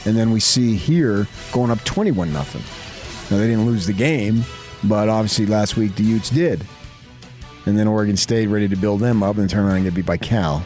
and 0.06 0.16
then 0.16 0.30
we 0.30 0.40
see 0.40 0.76
here 0.76 1.28
going 1.52 1.72
up 1.72 1.84
twenty-one 1.84 2.32
nothing. 2.32 2.62
Now 3.32 3.42
they 3.42 3.50
didn't 3.50 3.66
lose 3.66 3.88
the 3.88 3.94
game, 3.94 4.44
but 4.84 5.10
obviously 5.10 5.48
last 5.48 5.76
week 5.76 5.96
the 5.96 6.04
Utes 6.04 6.30
did, 6.30 6.64
and 7.66 7.78
then 7.78 7.88
Oregon 7.88 8.18
State 8.18 8.48
ready 8.48 8.68
to 8.68 8.76
build 8.76 9.00
them 9.00 9.24
up 9.24 9.38
and 9.38 9.50
turn 9.50 9.66
around 9.66 9.78
and 9.78 9.86
get 9.86 9.94
beat 9.94 10.06
by 10.06 10.18
Cal. 10.18 10.64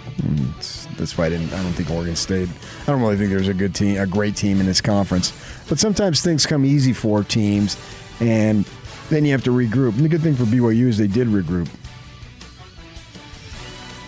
That's 0.97 1.17
why 1.17 1.27
I 1.27 1.29
didn't. 1.29 1.53
I 1.53 1.61
don't 1.61 1.73
think 1.73 1.91
Oregon 1.91 2.15
State. 2.15 2.49
I 2.83 2.85
don't 2.87 3.01
really 3.01 3.17
think 3.17 3.29
there's 3.29 3.47
a 3.47 3.53
good 3.53 3.75
team, 3.75 3.99
a 3.99 4.07
great 4.07 4.35
team 4.35 4.59
in 4.59 4.65
this 4.65 4.81
conference. 4.81 5.31
But 5.69 5.79
sometimes 5.79 6.21
things 6.21 6.45
come 6.45 6.65
easy 6.65 6.93
for 6.93 7.23
teams, 7.23 7.77
and 8.19 8.65
then 9.09 9.25
you 9.25 9.31
have 9.31 9.43
to 9.43 9.51
regroup. 9.51 9.95
And 9.95 10.03
the 10.03 10.09
good 10.09 10.21
thing 10.21 10.35
for 10.35 10.43
BYU 10.43 10.87
is 10.87 10.97
they 10.97 11.07
did 11.07 11.27
regroup. 11.27 11.69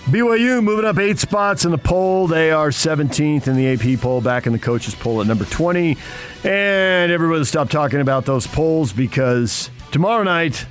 BYU 0.06 0.64
moving 0.64 0.86
up 0.86 0.98
eight 0.98 1.20
spots 1.20 1.66
in 1.66 1.72
the 1.72 1.78
poll. 1.78 2.26
They 2.26 2.50
are 2.50 2.70
17th 2.70 3.48
in 3.48 3.56
the 3.56 3.68
AP 3.68 4.02
poll, 4.02 4.22
back 4.22 4.48
in 4.48 4.54
the 4.54 4.58
coaches 4.58 4.96
poll 4.96 5.22
at 5.22 5.28
number 5.28 5.46
20. 5.46 5.96
And 6.44 7.12
everybody 7.12 7.44
stop 7.44 7.70
talking 7.70 8.02
about 8.02 8.26
those 8.26 8.48
polls 8.48 8.92
because 8.92 9.70
tomorrow 9.92 10.24
night 10.24 10.66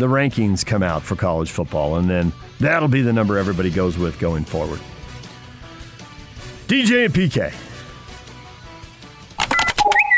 the 0.00 0.06
rankings 0.06 0.64
come 0.64 0.82
out 0.82 1.02
for 1.02 1.14
college 1.14 1.50
football, 1.50 1.96
and 1.96 2.08
then 2.08 2.32
that'll 2.58 2.88
be 2.88 3.02
the 3.02 3.12
number 3.12 3.36
everybody 3.36 3.70
goes 3.70 3.98
with 3.98 4.18
going 4.18 4.44
forward. 4.44 4.80
DJ 6.66 7.04
and 7.04 7.14
PK. 7.14 7.52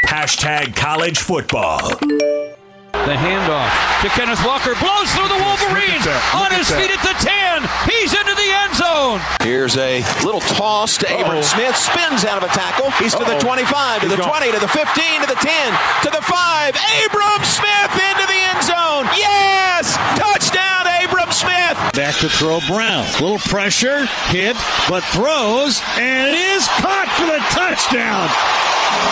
Hashtag 0.07 0.77
college 0.77 1.19
football. 1.19 1.81
The 1.99 3.17
handoff 3.19 4.03
to 4.03 4.09
Kenneth 4.11 4.45
Walker 4.47 4.75
blows 4.79 5.11
through 5.13 5.27
the 5.27 5.43
Wolverines 5.43 5.92
on 6.11 6.51
his 6.51 6.67
feet 6.71 6.91
at 6.91 7.03
the 7.03 7.15
10. 7.15 7.63
He's 7.87 8.11
into 8.11 8.35
the 8.35 8.51
end 8.67 8.75
zone. 8.75 9.21
Here's 9.43 9.77
a 9.77 10.03
little 10.25 10.41
toss 10.41 10.99
to 10.99 11.07
Abram 11.07 11.43
Smith. 11.43 11.77
Spins 11.77 12.25
out 12.25 12.43
of 12.43 12.45
a 12.45 12.53
tackle. 12.53 12.91
He's 12.99 13.15
to 13.15 13.25
the 13.25 13.39
25, 13.39 14.03
to 14.03 14.09
He's 14.09 14.17
the 14.17 14.23
gone. 14.23 14.31
20, 14.31 14.53
to 14.53 14.59
the 14.59 14.69
15, 14.69 15.21
to 15.23 15.29
the 15.29 15.39
10, 15.39 15.73
to 16.03 16.11
the 16.11 16.23
5. 16.23 16.75
Abram 17.07 17.43
Smith 17.47 17.93
into 17.95 18.27
the 18.27 18.41
end 18.51 18.63
zone. 18.67 19.07
Yes! 19.15 19.95
Touchdown, 20.19 20.87
Abram 21.05 21.31
Smith. 21.31 21.79
Back 21.95 22.17
to 22.19 22.29
throw 22.29 22.59
Brown. 22.67 23.07
Little 23.21 23.39
pressure, 23.39 24.07
hit, 24.35 24.57
but 24.89 25.05
throws, 25.15 25.81
and 25.99 26.29
it 26.29 26.35
is 26.35 26.67
caught 26.83 27.09
for 27.15 27.27
the 27.27 27.39
touchdown. 27.55 28.27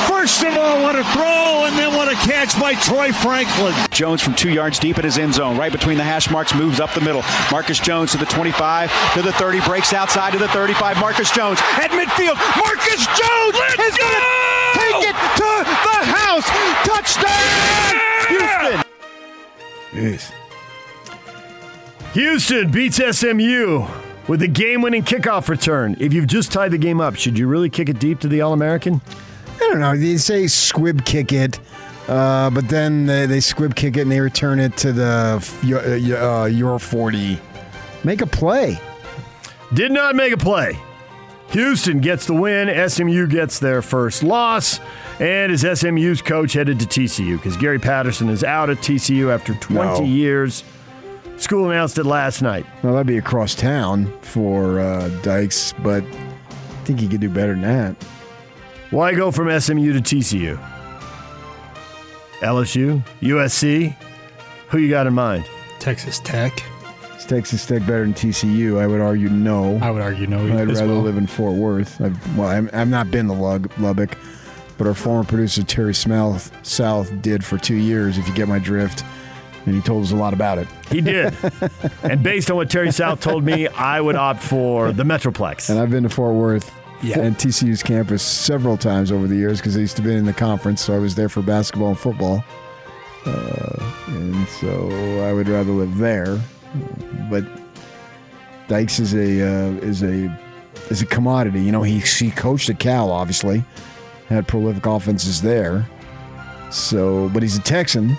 First 0.07 0.43
of 0.43 0.57
all, 0.57 0.83
what 0.83 0.97
a 0.97 1.05
throw, 1.05 1.65
and 1.65 1.79
then 1.79 1.95
what 1.95 2.09
a 2.09 2.15
catch 2.15 2.59
by 2.61 2.75
Troy 2.75 3.13
Franklin. 3.13 3.75
Jones 3.91 4.23
from 4.23 4.35
two 4.35 4.51
yards 4.51 4.79
deep 4.79 4.99
in 4.99 5.05
his 5.05 5.19
end 5.19 5.35
zone, 5.35 5.57
right 5.57 5.73
between 5.73 5.97
the 5.97 6.05
hash 6.05 6.31
marks, 6.31 6.55
moves 6.55 6.81
up 6.81 6.93
the 6.95 7.01
middle. 7.01 7.23
Marcus 7.51 7.79
Jones 7.79 8.13
to 8.13 8.19
the 8.19 8.27
25, 8.27 8.91
to 9.15 9.23
the 9.23 9.33
30, 9.33 9.61
breaks 9.63 9.93
outside 9.93 10.33
to 10.33 10.39
the 10.39 10.49
35. 10.49 10.99
Marcus 10.99 11.31
Jones 11.31 11.59
at 11.61 11.91
midfield. 11.91 12.37
Marcus 12.57 13.07
Jones 13.07 13.57
is 13.81 13.97
going 13.97 14.13
to 14.13 14.25
take 14.75 15.09
it 15.09 15.17
to 15.37 15.65
the 15.65 16.05
house. 16.13 16.47
Touchdown, 16.85 17.97
Houston. 19.93 20.37
Houston 22.13 22.71
beats 22.71 22.97
SMU 22.97 23.87
with 24.29 24.41
the 24.41 24.49
game-winning 24.49 25.03
kickoff 25.03 25.49
return. 25.49 25.97
If 25.99 26.13
you've 26.13 26.27
just 26.27 26.53
tied 26.53 26.73
the 26.73 26.79
game 26.79 27.01
up, 27.01 27.17
should 27.17 27.39
you 27.39 27.47
really 27.47 27.71
kick 27.71 27.89
it 27.89 27.99
deep 27.99 28.21
to 28.21 28.29
the 28.29 28.41
All-American? 28.43 29.01
I 29.07 29.30
don't 29.69 29.81
know. 29.81 29.97
They 29.97 30.17
say 30.17 30.47
squib 30.47 31.05
kick 31.05 31.33
it, 31.33 31.59
uh, 32.09 32.51
but 32.51 32.69
then 32.69 33.07
they, 33.07 33.27
they 33.27 33.41
squib 33.41 33.75
kick 33.75 33.97
it 33.97 34.03
and 34.03 34.13
they 34.13 34.21
return 34.21 34.59
it 34.61 34.77
to 34.79 34.93
the 34.93 35.47
your, 35.63 35.81
uh, 36.19 36.47
your 36.47 36.79
40. 36.79 37.39
Make 38.05 38.21
a 38.23 38.27
play. 38.27 38.81
Did 39.75 39.93
not 39.93 40.17
make 40.17 40.33
a 40.33 40.37
play. 40.37 40.79
Houston 41.51 42.01
gets 42.01 42.27
the 42.27 42.35
win. 42.35 42.89
SMU 42.89 43.27
gets 43.27 43.59
their 43.59 43.83
first 43.83 44.23
loss. 44.23 44.81
And 45.19 45.51
is 45.53 45.61
SMU's 45.63 46.23
coach 46.23 46.53
headed 46.55 46.79
to 46.81 46.87
TCU? 46.87 47.37
Because 47.37 47.57
Gary 47.57 47.79
Patterson 47.79 48.29
is 48.29 48.43
out 48.45 48.71
at 48.71 48.79
TCU 48.79 49.33
after 49.35 49.55
20 49.55 50.01
No. 50.01 50.05
years. 50.07 50.65
School 51.37 51.71
announced 51.71 51.99
it 51.99 52.05
last 52.05 52.41
night. 52.43 52.65
Well, 52.83 52.93
that'd 52.93 53.07
be 53.07 53.19
across 53.19 53.55
town 53.55 54.13
for 54.23 54.79
uh, 54.81 55.09
Dykes, 55.23 55.75
but 55.83 56.05
I 56.05 56.85
think 56.85 57.01
he 57.01 57.09
could 57.09 57.21
do 57.21 57.29
better 57.29 57.53
than 57.55 57.63
that. 57.63 57.97
Why 58.91 59.15
go 59.15 59.31
from 59.31 59.49
SMU 59.61 59.93
to 59.93 60.01
TCU? 60.01 60.59
LSU? 62.41 63.05
USC? 63.21 63.95
Who 64.71 64.79
you 64.79 64.91
got 64.91 65.07
in 65.07 65.15
mind? 65.15 65.45
Texas 65.79 66.19
Tech. 66.19 66.61
Is 67.17 67.25
Texas 67.25 67.65
Tech 67.65 67.83
better 67.83 68.01
than 68.01 68.15
TCU? 68.15 68.81
I 68.81 68.89
would 68.89 69.01
argue 69.01 69.29
no. 69.29 69.79
I 69.79 69.93
would 69.93 70.03
argue 70.03 70.27
no 70.27 70.45
I'd 70.45 70.69
as 70.69 70.81
rather 70.81 70.95
well. 70.95 71.03
live 71.03 71.17
in 71.17 71.29
Fort 71.29 71.55
Worth. 71.55 72.01
I've, 72.01 72.37
well, 72.37 72.49
I'm, 72.49 72.69
I've 72.73 72.89
not 72.89 73.13
been 73.13 73.29
to 73.29 73.33
Lug, 73.33 73.71
Lubbock, 73.79 74.19
but 74.77 74.89
our 74.89 74.95
former 74.95 75.23
producer 75.23 75.63
Terry 75.63 75.95
Smouth 75.95 76.51
South 76.67 77.23
did 77.23 77.45
for 77.45 77.59
two 77.59 77.77
years. 77.77 78.19
If 78.19 78.27
you 78.27 78.35
get 78.35 78.49
my 78.49 78.59
drift, 78.59 79.05
and 79.67 79.75
he 79.77 79.81
told 79.83 80.03
us 80.03 80.11
a 80.11 80.17
lot 80.17 80.33
about 80.33 80.59
it. 80.59 80.67
He 80.91 81.01
did. 81.01 81.33
and 82.03 82.25
based 82.25 82.51
on 82.51 82.57
what 82.57 82.71
Terry 82.71 82.91
South 82.91 83.21
told 83.21 83.45
me, 83.45 83.69
I 83.69 84.01
would 84.01 84.17
opt 84.17 84.43
for 84.43 84.91
the 84.91 85.05
Metroplex. 85.05 85.71
And 85.71 85.79
I've 85.79 85.91
been 85.91 86.03
to 86.03 86.09
Fort 86.09 86.35
Worth 86.35 86.73
Yeah. 87.03 87.21
and 87.21 87.37
TCU's 87.37 87.83
campus 87.83 88.23
several 88.23 88.77
times 88.77 89.11
over 89.11 89.27
the 89.27 89.37
years 89.37 89.59
because 89.59 89.77
I 89.77 89.81
used 89.81 89.97
to 89.97 90.03
be 90.03 90.15
in 90.15 90.27
the 90.27 90.33
conference, 90.33 90.83
so 90.83 90.95
I 90.95 90.99
was 90.99 91.15
there 91.15 91.29
for 91.29 91.43
basketball 91.43 91.89
and 91.89 91.99
football. 91.99 92.45
Uh, 93.27 93.93
and 94.09 94.49
so 94.49 94.89
I 95.29 95.33
would 95.33 95.49
rather 95.49 95.73
live 95.73 95.97
there. 95.99 96.39
But 97.31 97.45
Dykes 98.69 98.99
is 98.99 99.15
a 99.15 99.43
uh, 99.43 99.73
is 99.81 100.03
a 100.03 100.39
is 100.91 101.03
a 101.03 101.07
commodity. 101.07 101.63
You 101.63 101.73
know, 101.73 101.83
he 101.83 101.99
he 102.01 102.31
coached 102.31 102.71
at 102.71 102.79
Cal, 102.79 103.11
obviously, 103.11 103.65
had 104.29 104.47
prolific 104.47 104.87
offenses 104.87 105.43
there. 105.43 105.89
So, 106.71 107.29
but 107.31 107.43
he's 107.43 107.57
a 107.57 107.63
Texan. 107.63 108.17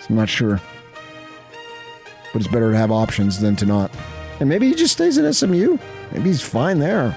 So 0.00 0.06
I'm 0.08 0.16
not 0.16 0.28
sure. 0.28 0.60
But 2.32 2.40
it's 2.40 2.50
better 2.50 2.72
to 2.72 2.76
have 2.78 2.90
options 2.90 3.38
than 3.40 3.56
to 3.56 3.66
not. 3.66 3.90
And 4.40 4.48
maybe 4.48 4.68
he 4.68 4.74
just 4.74 4.94
stays 4.94 5.18
at 5.18 5.34
SMU. 5.34 5.76
Maybe 6.12 6.24
he's 6.30 6.40
fine 6.40 6.78
there. 6.78 7.14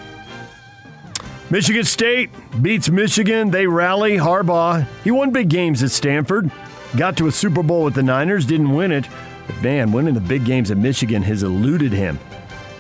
Michigan 1.50 1.84
State 1.84 2.32
beats 2.62 2.90
Michigan. 2.90 3.52
They 3.52 3.68
rally. 3.68 4.18
Harbaugh, 4.18 4.88
he 5.04 5.12
won 5.12 5.32
big 5.32 5.50
games 5.50 5.84
at 5.84 5.92
Stanford. 5.92 6.52
Got 6.98 7.18
to 7.18 7.28
a 7.28 7.32
Super 7.32 7.62
Bowl 7.62 7.84
with 7.84 7.94
the 7.94 8.04
Niners, 8.04 8.46
didn't 8.46 8.74
win 8.74 8.92
it. 8.92 9.08
But 9.48 9.62
man, 9.62 9.92
winning 9.92 10.16
the 10.16 10.22
big 10.22 10.44
games 10.44 10.72
at 10.72 10.78
Michigan 10.78 11.22
has 11.24 11.44
eluded 11.44 11.92
him. 11.92 12.20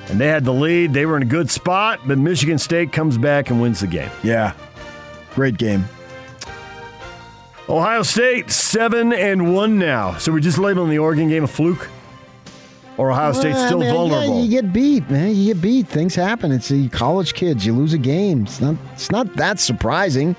And 0.08 0.20
they 0.20 0.28
had 0.28 0.46
the 0.46 0.54
lead. 0.54 0.94
They 0.94 1.06
were 1.06 1.18
in 1.18 1.24
a 1.24 1.28
good 1.28 1.50
spot, 1.52 2.00
but 2.06 2.18
Michigan 2.18 2.58
State 2.58 2.92
comes 2.92 3.18
back 3.18 3.50
and 3.50 3.62
wins 3.62 3.82
the 3.82 3.88
game. 3.88 4.10
Yeah. 4.24 4.54
Great 5.34 5.58
game. 5.58 5.86
Ohio 7.68 8.04
State, 8.04 8.52
7 8.52 9.12
and 9.12 9.54
1 9.54 9.80
now. 9.80 10.18
So 10.18 10.32
we're 10.32 10.40
just 10.40 10.60
labeling 10.60 10.90
the 10.90 11.00
Oregon 11.00 11.30
game 11.30 11.44
a 11.44 11.48
fluke? 11.48 11.90
Or 12.97 13.11
Ohio 13.11 13.34
State's 13.34 13.55
Well, 13.55 13.67
still 13.67 13.80
man, 13.80 13.93
vulnerable? 13.93 14.38
Yeah, 14.38 14.43
you 14.43 14.49
get 14.49 14.72
beat, 14.73 15.09
man. 15.09 15.35
You 15.35 15.53
get 15.53 15.61
beat. 15.61 15.88
Things 15.88 16.15
happen. 16.15 16.51
It's 16.51 16.69
the 16.69 16.88
college 16.89 17.34
kids. 17.34 17.65
You 17.65 17.73
lose 17.73 17.93
a 17.93 17.97
game. 17.97 18.43
It's 18.43 18.61
not. 18.61 18.76
It's 18.93 19.11
not 19.11 19.34
that 19.35 19.59
surprising. 19.59 20.35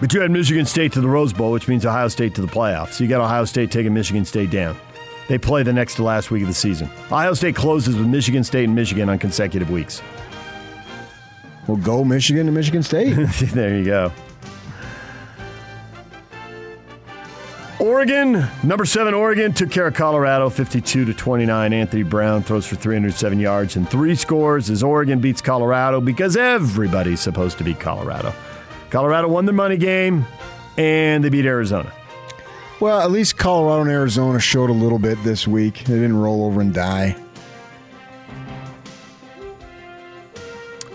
But 0.00 0.12
you 0.12 0.20
had 0.20 0.30
Michigan 0.30 0.64
State 0.66 0.92
to 0.92 1.00
the 1.00 1.08
Rose 1.08 1.32
Bowl, 1.32 1.52
which 1.52 1.66
means 1.68 1.84
Ohio 1.84 2.08
State 2.08 2.34
to 2.36 2.40
the 2.40 2.46
playoffs. 2.46 2.94
So 2.94 3.04
you 3.04 3.10
got 3.10 3.20
Ohio 3.20 3.44
State 3.44 3.70
taking 3.70 3.94
Michigan 3.94 4.24
State 4.24 4.50
down. 4.50 4.76
They 5.28 5.38
play 5.38 5.62
the 5.62 5.72
next 5.72 5.96
to 5.96 6.02
last 6.04 6.30
week 6.30 6.42
of 6.42 6.48
the 6.48 6.54
season. 6.54 6.88
Ohio 7.06 7.34
State 7.34 7.54
closes 7.54 7.96
with 7.96 8.06
Michigan 8.06 8.42
State 8.44 8.64
and 8.64 8.74
Michigan 8.74 9.08
on 9.08 9.18
consecutive 9.18 9.70
weeks. 9.70 10.00
Well, 11.66 11.76
go 11.76 12.02
Michigan 12.02 12.46
to 12.46 12.52
Michigan 12.52 12.82
State. 12.82 13.14
there 13.52 13.76
you 13.76 13.84
go. 13.84 14.12
Oregon, 17.80 18.44
number 18.64 18.84
seven, 18.84 19.14
Oregon 19.14 19.52
took 19.52 19.70
care 19.70 19.86
of 19.86 19.94
Colorado 19.94 20.50
52 20.50 21.04
to 21.04 21.14
29. 21.14 21.72
Anthony 21.72 22.02
Brown 22.02 22.42
throws 22.42 22.66
for 22.66 22.74
307 22.74 23.38
yards 23.38 23.76
and 23.76 23.88
three 23.88 24.16
scores 24.16 24.68
as 24.68 24.82
Oregon 24.82 25.20
beats 25.20 25.40
Colorado 25.40 26.00
because 26.00 26.36
everybody's 26.36 27.20
supposed 27.20 27.56
to 27.58 27.64
beat 27.64 27.78
Colorado. 27.78 28.34
Colorado 28.90 29.28
won 29.28 29.44
their 29.44 29.54
money 29.54 29.76
game 29.76 30.26
and 30.76 31.22
they 31.22 31.28
beat 31.28 31.44
Arizona. 31.44 31.92
Well, 32.80 33.00
at 33.00 33.12
least 33.12 33.36
Colorado 33.36 33.82
and 33.82 33.90
Arizona 33.90 34.40
showed 34.40 34.70
a 34.70 34.72
little 34.72 34.98
bit 34.98 35.22
this 35.22 35.46
week. 35.46 35.84
They 35.84 35.94
didn't 35.94 36.18
roll 36.18 36.46
over 36.46 36.60
and 36.60 36.74
die. 36.74 37.16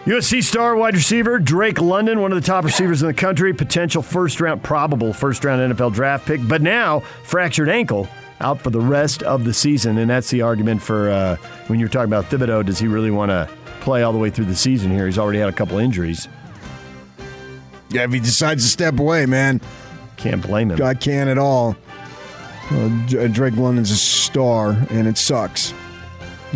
USC 0.05 0.43
star 0.43 0.75
wide 0.75 0.95
receiver 0.95 1.39
Drake 1.39 1.79
London, 1.79 2.19
one 2.19 2.33
of 2.33 2.41
the 2.41 2.45
top 2.45 2.65
receivers 2.65 3.01
in 3.01 3.07
the 3.07 3.13
country, 3.13 3.53
potential 3.53 4.01
first 4.01 4.41
round, 4.41 4.61
probable 4.61 5.13
first 5.13 5.45
round 5.45 5.73
NFL 5.73 5.93
draft 5.93 6.25
pick, 6.25 6.45
but 6.45 6.61
now 6.61 6.99
fractured 7.23 7.69
ankle 7.69 8.09
out 8.41 8.61
for 8.61 8.69
the 8.69 8.81
rest 8.81 9.23
of 9.23 9.45
the 9.45 9.53
season. 9.53 9.97
And 9.97 10.09
that's 10.09 10.29
the 10.29 10.41
argument 10.41 10.81
for 10.81 11.09
uh, 11.09 11.37
when 11.67 11.79
you're 11.79 11.87
talking 11.87 12.09
about 12.11 12.25
Thibodeaux. 12.25 12.65
Does 12.65 12.79
he 12.79 12.87
really 12.87 13.11
want 13.11 13.29
to 13.29 13.49
play 13.79 14.03
all 14.03 14.11
the 14.11 14.17
way 14.17 14.29
through 14.29 14.45
the 14.45 14.55
season 14.57 14.91
here? 14.91 15.05
He's 15.05 15.17
already 15.17 15.39
had 15.39 15.47
a 15.47 15.53
couple 15.53 15.77
injuries. 15.77 16.27
Yeah, 17.89 18.03
if 18.03 18.11
he 18.11 18.19
decides 18.19 18.63
to 18.65 18.69
step 18.69 18.99
away, 18.99 19.25
man, 19.25 19.61
can't 20.17 20.45
blame 20.45 20.69
him. 20.69 20.81
I 20.81 20.95
can't 20.95 21.29
at 21.29 21.37
all. 21.37 21.77
Uh, 22.71 22.87
Drake 23.27 23.55
London's 23.55 23.91
a 23.91 23.95
star, 23.95 24.71
and 24.89 25.07
it 25.07 25.17
sucks. 25.17 25.73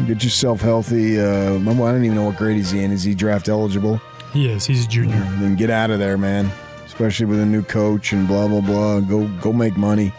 Get 0.05 0.23
yourself 0.23 0.61
healthy. 0.61 1.19
Uh, 1.19 1.55
I 1.55 1.57
don't 1.57 2.03
even 2.03 2.15
know 2.15 2.25
what 2.25 2.37
grade 2.37 2.55
he's 2.55 2.73
in. 2.73 2.91
Is 2.91 3.03
he 3.03 3.15
draft 3.15 3.49
eligible? 3.49 3.99
He 4.31 4.47
is. 4.49 4.65
He's 4.65 4.85
a 4.85 4.87
junior. 4.87 5.19
Then 5.39 5.55
get 5.55 5.69
out 5.71 5.89
of 5.89 5.97
there, 5.97 6.17
man. 6.17 6.51
Especially 6.85 7.25
with 7.25 7.39
a 7.39 7.45
new 7.45 7.63
coach 7.63 8.13
and 8.13 8.27
blah 8.27 8.47
blah 8.47 8.61
blah. 8.61 8.99
Go 8.99 9.27
go 9.41 9.51
make 9.51 9.75
money. 9.75 10.13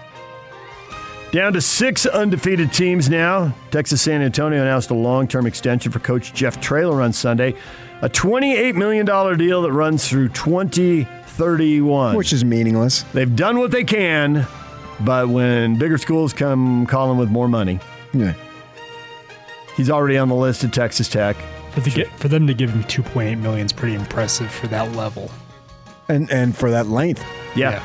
Down 1.30 1.52
to 1.52 1.60
six 1.60 2.06
undefeated 2.06 2.72
teams 2.72 3.08
now. 3.10 3.54
Texas 3.70 4.00
San 4.02 4.22
Antonio 4.22 4.62
announced 4.62 4.90
a 4.90 4.94
long 4.94 5.28
term 5.28 5.46
extension 5.46 5.92
for 5.92 5.98
coach 5.98 6.32
Jeff 6.32 6.60
Traylor 6.60 7.02
on 7.02 7.12
Sunday. 7.12 7.54
A 8.00 8.08
$28 8.08 8.74
million 8.76 9.04
deal 9.38 9.62
that 9.62 9.72
runs 9.72 10.08
through 10.08 10.28
2031. 10.30 12.16
Which 12.16 12.32
is 12.32 12.44
meaningless. 12.44 13.02
They've 13.12 13.34
done 13.34 13.58
what 13.58 13.72
they 13.72 13.84
can, 13.84 14.46
but 15.00 15.28
when 15.28 15.78
bigger 15.78 15.98
schools 15.98 16.32
come 16.32 16.86
calling 16.86 17.18
with 17.18 17.28
more 17.28 17.48
money, 17.48 17.80
yeah. 18.12 18.34
He's 19.78 19.88
already 19.88 20.18
on 20.18 20.28
the 20.28 20.34
list 20.34 20.62
at 20.64 20.74
Texas 20.74 21.08
Tech. 21.08 21.36
For, 21.72 21.80
the, 21.80 22.04
for 22.16 22.28
them 22.28 22.46
to 22.46 22.52
give 22.54 22.68
him 22.70 22.82
2.8 22.84 23.38
million 23.40 23.64
is 23.64 23.72
pretty 23.72 23.94
impressive 23.94 24.50
for 24.50 24.66
that 24.66 24.92
level. 24.92 25.30
And 26.08 26.30
and 26.30 26.54
for 26.56 26.70
that 26.70 26.86
length. 26.88 27.24
Yeah. 27.56 27.82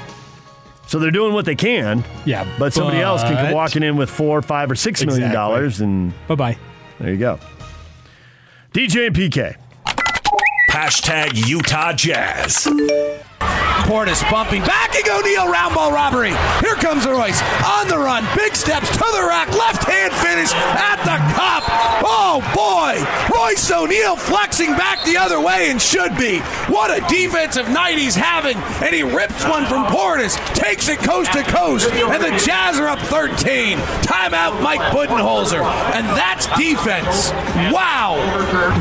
So 0.87 0.99
they're 0.99 1.11
doing 1.11 1.33
what 1.33 1.45
they 1.45 1.55
can. 1.55 2.03
Yeah, 2.25 2.45
But 2.59 2.73
somebody 2.73 2.99
else 2.99 3.21
can 3.23 3.35
come 3.35 3.53
walking 3.53 3.83
in 3.83 3.95
with 3.97 4.09
four, 4.09 4.41
five, 4.41 4.69
or 4.69 4.75
six 4.75 5.03
million 5.05 5.23
Exactly. 5.23 5.35
dollars, 5.35 5.81
and 5.81 6.13
bye 6.27 6.35
bye. 6.35 6.57
There 6.99 7.11
you 7.11 7.17
go. 7.17 7.39
DJ 8.73 9.07
and 9.07 9.15
PK. 9.15 9.55
Hashtag 10.71 11.47
Utah 11.47 11.93
Jazz. 11.93 12.67
Portis 13.83 14.23
bumping 14.31 14.61
backing 14.63 15.09
O'Neale 15.11 15.49
round 15.49 15.75
ball 15.75 15.91
robbery. 15.91 16.31
Here 16.61 16.75
comes 16.75 17.05
Royce 17.05 17.41
on 17.63 17.87
the 17.87 17.97
run. 17.97 18.25
Big 18.35 18.55
steps 18.55 18.89
to 18.89 19.05
the 19.13 19.25
rack. 19.27 19.49
Left 19.49 19.83
hand 19.83 20.13
finish 20.13 20.51
at 20.53 20.97
the 21.03 21.17
cup. 21.35 21.63
Oh 22.03 22.39
boy. 22.55 23.03
Royce 23.35 23.71
O'Neale 23.71 24.15
flexing 24.15 24.71
back 24.71 25.03
the 25.05 25.17
other 25.17 25.39
way 25.39 25.69
and 25.69 25.81
should 25.81 26.17
be. 26.17 26.39
What 26.71 26.91
a 26.91 27.05
defensive 27.07 27.69
night 27.69 27.97
he's 27.97 28.15
having. 28.15 28.57
And 28.83 28.95
he 28.95 29.03
rips 29.03 29.43
one 29.45 29.65
from 29.65 29.85
Portis. 29.85 30.37
Takes 30.55 30.87
it 30.87 30.99
coast 30.99 31.33
to 31.33 31.43
coast. 31.43 31.91
And 31.91 32.23
the 32.23 32.31
Jazz 32.45 32.79
are 32.79 32.87
up 32.87 32.99
13. 32.99 33.77
Timeout 34.07 34.61
Mike 34.61 34.81
Budenholzer. 34.93 35.61
And 35.93 36.07
that's 36.17 36.47
defense. 36.57 37.31
Wow. 37.73 38.15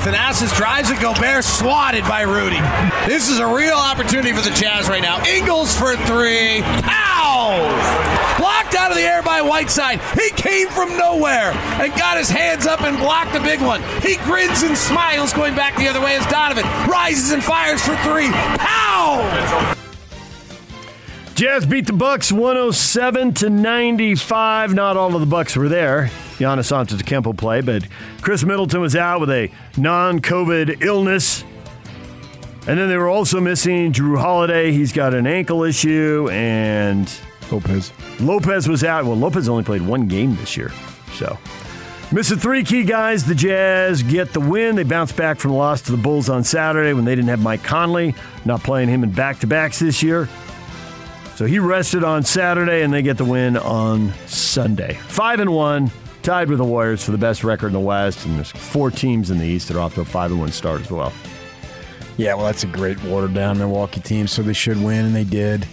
Thanasis 0.03 0.57
drives 0.57 0.91
it. 0.91 1.01
Gobert 1.01 1.45
swatted 1.45 2.05
by 2.05 2.23
Rudy. 2.23 2.61
This 3.07 3.29
is 3.29 3.39
a 3.39 3.47
real 3.47 3.77
opportunity 3.77 4.33
for 4.33 4.43
the 4.43 4.55
Jazz 4.55 4.89
right 4.93 5.01
now. 5.01 5.25
Ingles 5.25 5.75
for 5.75 5.97
three. 5.97 6.61
Ow! 6.63 8.37
Blocked 8.39 8.75
out 8.75 8.91
of 8.91 8.97
the 8.99 9.03
air 9.03 9.23
by 9.23 9.41
Whiteside. 9.41 10.01
He 10.21 10.29
came 10.31 10.69
from 10.69 10.99
nowhere 10.99 11.53
and 11.81 11.91
got 11.95 12.19
his 12.19 12.29
hands 12.29 12.67
up 12.67 12.83
and 12.83 12.99
blocked 12.99 13.33
the 13.33 13.41
big 13.41 13.63
one. 13.63 13.83
He 14.03 14.17
grins 14.17 14.63
and 14.63 14.77
smiles 14.77 15.33
going 15.33 15.55
back 15.55 15.79
the 15.79 15.89
other 15.89 16.03
way 16.03 16.17
as 16.17 16.27
Donovan 16.27 16.65
rises 16.91 17.33
and 17.33 17.43
fires 17.43 17.83
for 17.83 17.97
three. 17.97 18.29
Pow! 18.31 19.75
Jazz 21.37 21.65
beat 21.65 21.87
the 21.87 21.95
Bucks 21.95 22.31
107 22.31 23.33
to 23.35 23.49
95. 23.49 24.75
Not 24.75 24.99
all 24.99 25.15
of 25.15 25.21
the 25.23 25.27
Bucks 25.27 25.57
were 25.57 25.71
there. 25.71 26.11
Giannis 26.37 26.71
Antetokounmpo 26.71 27.35
play, 27.39 27.63
but 27.63 27.85
Khris 28.21 28.45
Middleton 28.45 28.83
was 28.83 28.95
out 28.95 29.21
with 29.21 29.31
a 29.31 29.51
non-COVID 29.79 30.83
illness. 30.83 31.45
And 32.67 32.79
then 32.79 32.89
they 32.89 32.97
were 32.97 33.09
also 33.09 33.41
missing 33.41 33.93
Jrue 33.93 34.21
Holiday. 34.21 34.71
He's 34.71 34.93
got 34.93 35.15
an 35.15 35.27
ankle 35.27 35.65
issue, 35.65 36.29
and 36.31 37.13
Lopez. 37.51 37.93
Lopez 38.21 38.69
was 38.69 38.85
out. 38.85 39.05
Well, 39.05 39.17
Lopez 39.17 39.49
only 39.49 39.65
played 39.65 39.83
one 39.83 40.07
game 40.07 40.37
this 40.37 40.57
year, 40.57 40.71
so 41.15 41.37
missing 42.13 42.39
three 42.39 42.63
key 42.63 42.85
guys. 42.85 43.27
The 43.27 43.35
Jazz 43.35 44.05
get 44.05 44.33
the 44.33 44.39
win. 44.39 44.77
They 44.77 44.85
bounce 44.85 45.11
back 45.11 45.39
from 45.39 45.51
the 45.51 45.57
loss 45.57 45.83
to 45.83 45.93
the 45.93 45.99
Bulls 45.99 46.29
on 46.29 46.45
Saturday 46.45 46.93
when 46.93 47.05
they 47.05 47.17
didn't 47.17 47.31
have 47.31 47.43
Mike 47.43 47.65
Conley, 47.65 48.15
not 48.45 48.63
playing 48.63 48.89
him 48.89 49.03
in 49.03 49.11
back-to-backs 49.11 49.81
this 49.81 50.01
year. 50.01 50.29
So 51.35 51.47
he 51.47 51.59
rested 51.59 52.05
on 52.05 52.23
Saturday, 52.23 52.83
and 52.83 52.95
they 52.95 53.03
get 53.03 53.17
the 53.17 53.25
win 53.25 53.57
on 53.57 54.13
Sunday. 54.27 55.01
Five 55.09 55.41
and 55.41 55.51
one, 55.51 55.91
tied 56.23 56.49
with 56.49 56.59
the 56.59 56.65
Warriors 56.65 57.03
for 57.03 57.11
the 57.11 57.19
best 57.19 57.43
record 57.43 57.69
in 57.69 57.73
the 57.73 57.81
West, 57.81 58.25
and 58.25 58.37
there's 58.37 58.53
four 58.53 58.93
teams 58.93 59.31
in 59.33 59.39
the 59.39 59.47
East 59.47 59.67
that 59.67 59.77
are 59.77 59.81
off 59.81 59.97
to 59.97 60.03
a 60.03 60.05
five 60.05 60.31
and 60.31 60.39
one 60.39 60.53
start 60.53 60.81
as 60.81 60.91
well. 60.93 61.13
Yeah, 62.17 62.35
well, 62.35 62.47
that's 62.47 62.65
a 62.65 62.67
great 62.69 63.03
watered 63.05 63.35
down 63.35 63.59
Milwaukee 63.59 64.01
team, 64.01 64.27
so 64.27 64.43
they 64.43 64.53
should 64.53 64.83
win, 64.83 65.07
and 65.07 65.15
they 65.17 65.25
did. 65.25 65.67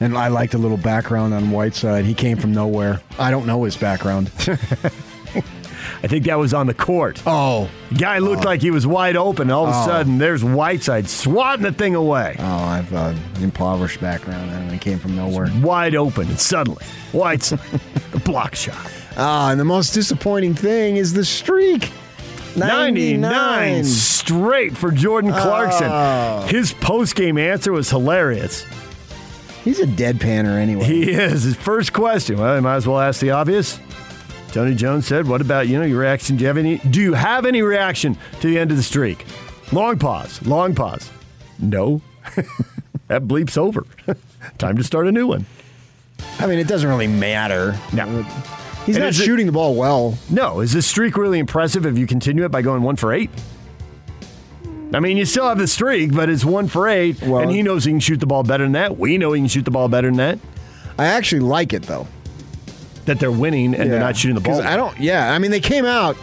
And 0.00 0.16
I 0.16 0.28
liked 0.28 0.54
a 0.54 0.58
little 0.58 0.76
background 0.76 1.32
on 1.34 1.50
Whiteside. 1.50 2.04
He 2.04 2.14
came 2.14 2.36
from 2.38 2.52
nowhere. 2.52 3.00
I 3.18 3.30
don't 3.30 3.46
know 3.46 3.64
his 3.64 3.76
background. 3.76 4.30
I 6.02 6.08
think 6.08 6.24
that 6.26 6.38
was 6.38 6.52
on 6.52 6.66
the 6.66 6.74
court. 6.74 7.22
Oh. 7.26 7.70
The 7.90 7.94
guy 7.96 8.18
looked 8.18 8.44
like 8.44 8.60
he 8.60 8.70
was 8.70 8.86
wide 8.86 9.16
open. 9.16 9.50
All 9.50 9.66
of 9.66 9.74
a 9.74 9.78
Oh. 9.78 9.86
sudden, 9.86 10.18
there's 10.18 10.42
Whiteside 10.44 11.08
swatting 11.08 11.62
the 11.62 11.72
thing 11.72 11.94
away. 11.94 12.36
Oh, 12.38 12.44
I've 12.44 12.92
uh, 12.92 13.14
impoverished 13.40 14.00
background, 14.00 14.50
and 14.50 14.70
he 14.70 14.78
came 14.78 14.98
from 14.98 15.16
nowhere. 15.16 15.48
Wide 15.62 15.94
open, 15.94 16.28
and 16.28 16.38
suddenly, 16.38 16.84
Whiteside, 17.12 17.60
the 18.12 18.18
block 18.20 18.54
shot. 18.54 18.90
Ah, 19.16 19.50
and 19.50 19.58
the 19.60 19.64
most 19.64 19.92
disappointing 19.94 20.54
thing 20.54 20.96
is 20.96 21.12
the 21.14 21.24
streak. 21.24 21.90
99 22.56 23.84
straight 23.84 24.76
for 24.76 24.90
Jordan 24.90 25.32
Clarkson. 25.32 25.88
Oh. 25.90 26.46
His 26.48 26.72
post 26.72 27.14
game 27.14 27.38
answer 27.38 27.72
was 27.72 27.90
hilarious. 27.90 28.64
He's 29.64 29.80
a 29.80 29.86
deadpanner 29.86 30.58
anyway. 30.58 30.84
He 30.84 31.10
is. 31.10 31.42
His 31.42 31.56
first 31.56 31.92
question. 31.92 32.38
Well, 32.38 32.56
I 32.56 32.60
might 32.60 32.76
as 32.76 32.86
well 32.86 33.00
ask 33.00 33.20
the 33.20 33.32
obvious. 33.32 33.80
Tony 34.52 34.74
Jones 34.74 35.06
said, 35.06 35.26
"What 35.26 35.40
about 35.40 35.68
you 35.68 35.78
know 35.78 35.84
your 35.84 36.00
reaction? 36.00 36.36
Do 36.36 36.42
you 36.42 36.48
have 36.48 36.56
any? 36.56 36.78
Do 36.78 37.00
you 37.00 37.14
have 37.14 37.44
any 37.44 37.62
reaction 37.62 38.16
to 38.40 38.46
the 38.46 38.58
end 38.58 38.70
of 38.70 38.76
the 38.76 38.82
streak?" 38.82 39.26
Long 39.72 39.98
pause. 39.98 40.40
Long 40.46 40.74
pause. 40.74 41.10
No. 41.58 42.00
that 43.08 43.22
bleeps 43.22 43.58
over. 43.58 43.84
Time 44.58 44.76
to 44.76 44.84
start 44.84 45.08
a 45.08 45.12
new 45.12 45.26
one. 45.26 45.46
I 46.38 46.46
mean, 46.46 46.58
it 46.58 46.68
doesn't 46.68 46.88
really 46.88 47.08
matter. 47.08 47.76
No. 47.92 48.24
He's 48.86 48.96
And 48.96 49.02
not 49.04 49.10
is 49.10 49.20
it- 49.20 49.24
shooting 49.24 49.46
the 49.46 49.52
ball 49.52 49.74
well. 49.74 50.16
No. 50.30 50.60
Is 50.60 50.72
this 50.72 50.86
streak 50.86 51.16
really 51.16 51.38
impressive 51.38 51.84
if 51.84 51.98
you 51.98 52.06
continue 52.06 52.44
it 52.44 52.50
by 52.50 52.62
going 52.62 52.82
one 52.82 52.96
for 52.96 53.12
eight? 53.12 53.30
I 54.94 55.00
mean, 55.00 55.16
you 55.16 55.24
still 55.24 55.48
have 55.48 55.58
the 55.58 55.66
streak, 55.66 56.14
but 56.14 56.30
it's 56.30 56.44
one 56.44 56.68
for 56.68 56.88
eight, 56.88 57.20
and 57.20 57.50
he 57.50 57.62
knows 57.62 57.84
he 57.84 57.90
can 57.90 57.98
shoot 58.00 58.20
the 58.20 58.26
ball 58.26 58.44
better 58.44 58.62
than 58.64 58.72
that. 58.72 58.96
We 58.96 59.18
know 59.18 59.32
he 59.32 59.40
can 59.40 59.48
shoot 59.48 59.64
the 59.64 59.70
ball 59.72 59.88
better 59.88 60.06
than 60.08 60.16
that. 60.18 60.38
I 60.98 61.06
actually 61.06 61.40
like 61.40 61.72
it 61.72 61.82
though. 61.82 62.06
That 63.06 63.18
they're 63.20 63.30
winning 63.32 63.74
and 63.74 63.90
they're 63.90 64.00
not 64.00 64.16
shooting 64.16 64.36
the 64.36 64.40
ball. 64.40 64.62
I 64.62 64.76
don't. 64.76 64.98
Yeah, 64.98 65.32
I 65.32 65.38
mean, 65.38 65.50
they 65.50 65.60
came 65.60 65.84
out 65.84 66.16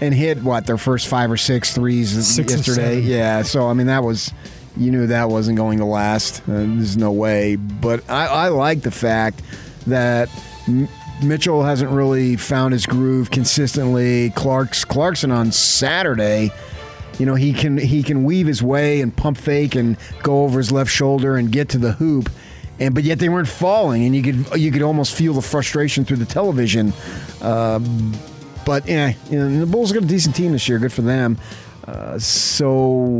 and 0.00 0.12
hit 0.12 0.42
what 0.42 0.66
their 0.66 0.76
first 0.78 1.06
five 1.06 1.30
or 1.30 1.36
six 1.36 1.72
threes 1.74 2.10
Six 2.26 2.52
yesterday. 2.52 3.00
Yeah, 3.00 3.42
so 3.42 3.68
I 3.68 3.72
mean, 3.72 3.86
that 3.86 4.02
was 4.02 4.32
you 4.76 4.90
knew 4.90 5.06
that 5.06 5.30
wasn't 5.30 5.56
going 5.56 5.78
to 5.78 5.84
last. 5.84 6.40
Uh, 6.42 6.52
there's 6.58 6.96
no 6.96 7.12
way. 7.12 7.54
But 7.56 8.08
I, 8.10 8.26
I 8.26 8.48
like 8.48 8.82
the 8.82 8.90
fact 8.90 9.40
that. 9.86 10.28
Mitchell 11.22 11.64
hasn't 11.64 11.90
really 11.90 12.36
found 12.36 12.72
his 12.72 12.86
groove 12.86 13.30
consistently. 13.30 14.30
Clark's 14.30 14.84
Clarkson 14.84 15.32
on 15.32 15.52
Saturday, 15.52 16.50
you 17.18 17.26
know, 17.26 17.34
he 17.34 17.52
can 17.52 17.76
he 17.76 18.02
can 18.02 18.24
weave 18.24 18.46
his 18.46 18.62
way 18.62 19.00
and 19.00 19.14
pump 19.14 19.36
fake 19.36 19.74
and 19.74 19.96
go 20.22 20.44
over 20.44 20.58
his 20.58 20.70
left 20.70 20.90
shoulder 20.90 21.36
and 21.36 21.50
get 21.50 21.68
to 21.70 21.78
the 21.78 21.92
hoop. 21.92 22.30
And 22.78 22.94
but 22.94 23.02
yet 23.02 23.18
they 23.18 23.28
weren't 23.28 23.48
falling, 23.48 24.04
and 24.04 24.14
you 24.14 24.22
could 24.22 24.60
you 24.60 24.70
could 24.70 24.82
almost 24.82 25.14
feel 25.14 25.32
the 25.32 25.42
frustration 25.42 26.04
through 26.04 26.18
the 26.18 26.26
television. 26.26 26.92
Um, 27.40 28.14
but 28.64 28.86
yeah, 28.86 29.14
you 29.30 29.38
know, 29.38 29.60
the 29.60 29.66
Bulls 29.66 29.90
got 29.92 30.04
a 30.04 30.06
decent 30.06 30.36
team 30.36 30.52
this 30.52 30.68
year. 30.68 30.78
Good 30.78 30.92
for 30.92 31.02
them. 31.02 31.38
Uh, 31.86 32.18
so 32.18 33.18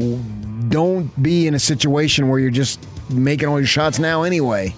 don't 0.68 1.22
be 1.22 1.46
in 1.46 1.54
a 1.54 1.58
situation 1.58 2.28
where 2.28 2.38
you're 2.38 2.50
just 2.50 2.86
making 3.10 3.48
all 3.48 3.58
your 3.58 3.66
shots 3.66 3.98
now 3.98 4.22
anyway. 4.22 4.74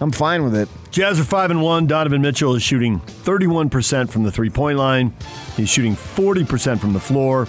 I'm 0.00 0.10
fine 0.10 0.42
with 0.42 0.56
it. 0.56 0.68
Jazz 0.90 1.20
are 1.20 1.24
five 1.24 1.50
and 1.50 1.62
one. 1.62 1.86
Donovan 1.86 2.20
Mitchell 2.20 2.54
is 2.56 2.62
shooting 2.62 3.00
31% 3.00 4.10
from 4.10 4.24
the 4.24 4.32
three 4.32 4.50
point 4.50 4.76
line. 4.76 5.14
He's 5.56 5.68
shooting 5.68 5.94
40% 5.94 6.80
from 6.80 6.92
the 6.92 7.00
floor. 7.00 7.46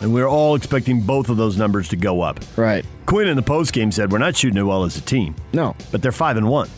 And 0.00 0.12
we're 0.12 0.28
all 0.28 0.56
expecting 0.56 1.00
both 1.00 1.28
of 1.28 1.36
those 1.36 1.56
numbers 1.56 1.88
to 1.88 1.96
go 1.96 2.22
up. 2.22 2.40
Right. 2.56 2.84
Quinn 3.06 3.28
in 3.28 3.36
the 3.36 3.42
postgame 3.42 3.92
said, 3.92 4.10
We're 4.10 4.18
not 4.18 4.36
shooting 4.36 4.58
it 4.58 4.62
well 4.62 4.84
as 4.84 4.96
a 4.96 5.00
team. 5.00 5.34
No. 5.52 5.76
But 5.90 6.02
they're 6.02 6.12
five 6.12 6.36
and 6.36 6.48
one. 6.48 6.68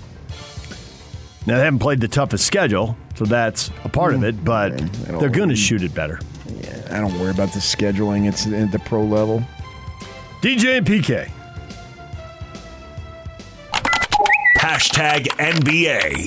Now 1.46 1.58
they 1.58 1.64
haven't 1.64 1.80
played 1.80 2.00
the 2.00 2.08
toughest 2.08 2.46
schedule, 2.46 2.96
so 3.16 3.26
that's 3.26 3.70
a 3.84 3.88
part 3.88 4.14
of 4.14 4.20
mm. 4.20 4.28
it, 4.28 4.44
but 4.44 4.76
they're 5.20 5.28
going 5.28 5.50
to 5.50 5.56
shoot 5.56 5.82
it 5.82 5.94
better. 5.94 6.18
Yeah, 6.46 6.88
I 6.90 7.00
don't 7.00 7.18
worry 7.20 7.30
about 7.30 7.52
the 7.52 7.60
scheduling. 7.60 8.26
It's 8.26 8.46
at 8.46 8.72
the 8.72 8.78
pro 8.78 9.04
level. 9.04 9.44
DJ 10.40 10.78
and 10.78 10.86
PK. 10.86 11.30
Hashtag 14.64 15.26
NBA. 15.36 16.24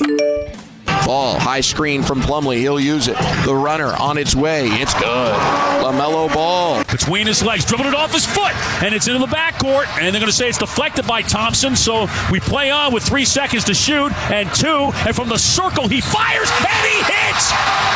Ball, 1.08 1.40
high 1.40 1.62
screen 1.62 2.04
from 2.04 2.22
Plumlee. 2.22 2.60
He'll 2.60 2.80
use 2.80 3.08
it. 3.08 3.18
The 3.46 3.56
runner 3.56 3.96
on 3.98 4.20
its 4.20 4.36
way. 4.36 4.68
It's 4.68 4.94
good. 4.94 5.34
LaMelo 5.82 6.32
Ball. 6.32 6.84
Between 6.84 7.26
his 7.26 7.42
legs, 7.42 7.66
dribbled 7.66 7.88
it 7.88 7.96
off 7.96 8.14
his 8.14 8.28
foot, 8.28 8.54
and 8.84 8.94
it's 8.94 9.08
into 9.08 9.18
the 9.18 9.26
backcourt. 9.26 9.88
And 9.98 10.14
they're 10.14 10.22
going 10.22 10.30
to 10.30 10.38
say 10.38 10.50
it's 10.50 10.60
deflected 10.60 11.08
by 11.08 11.24
Thompson. 11.24 11.76
So 11.76 12.06
we 12.32 12.40
play 12.40 12.70
on 12.70 12.94
with 12.94 13.02
three 13.02 13.26
seconds 13.26 13.64
to 13.64 13.74
shoot, 13.74 14.14
and 14.30 14.54
two. 14.54 14.92
And 15.08 15.16
from 15.16 15.30
the 15.30 15.40
circle, 15.40 15.88
he 15.88 16.00
fires 16.00 16.52
and 16.60 16.86
he 16.86 17.02
hits. 17.10 17.50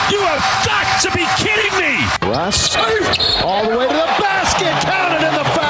You 0.09 0.26
have 0.26 0.41
got 0.65 1.01
to 1.03 1.11
be 1.11 1.23
kidding 1.38 1.77
me. 1.77 2.01
Russ 2.34 2.76
all 3.45 3.69
the 3.69 3.77
way 3.77 3.88
to 3.88 3.93
the 3.93 4.09
basket. 4.18 4.73
Counted 4.89 5.22
in 5.22 5.35
the 5.35 5.60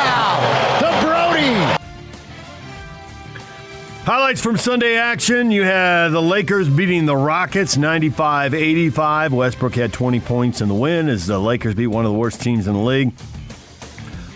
Highlights 4.03 4.41
from 4.41 4.57
Sunday 4.57 4.95
action. 4.95 5.51
You 5.51 5.63
had 5.63 6.09
the 6.09 6.21
Lakers 6.21 6.67
beating 6.67 7.05
the 7.05 7.15
Rockets 7.15 7.77
95 7.77 8.55
85. 8.55 9.31
Westbrook 9.31 9.75
had 9.75 9.93
20 9.93 10.19
points 10.21 10.59
in 10.59 10.69
the 10.69 10.73
win 10.73 11.07
as 11.07 11.27
the 11.27 11.37
Lakers 11.37 11.75
beat 11.75 11.85
one 11.85 12.03
of 12.03 12.11
the 12.11 12.17
worst 12.17 12.41
teams 12.41 12.65
in 12.65 12.73
the 12.73 12.79
league. 12.79 13.13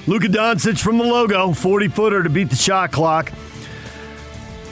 Luka 0.06 0.28
Doncic 0.28 0.80
from 0.80 1.00
the 1.00 1.04
logo, 1.04 1.52
40 1.52 1.88
footer 1.88 2.22
to 2.22 2.30
beat 2.30 2.52
the 2.52 2.56
shot 2.56 2.92
clock. 2.92 3.32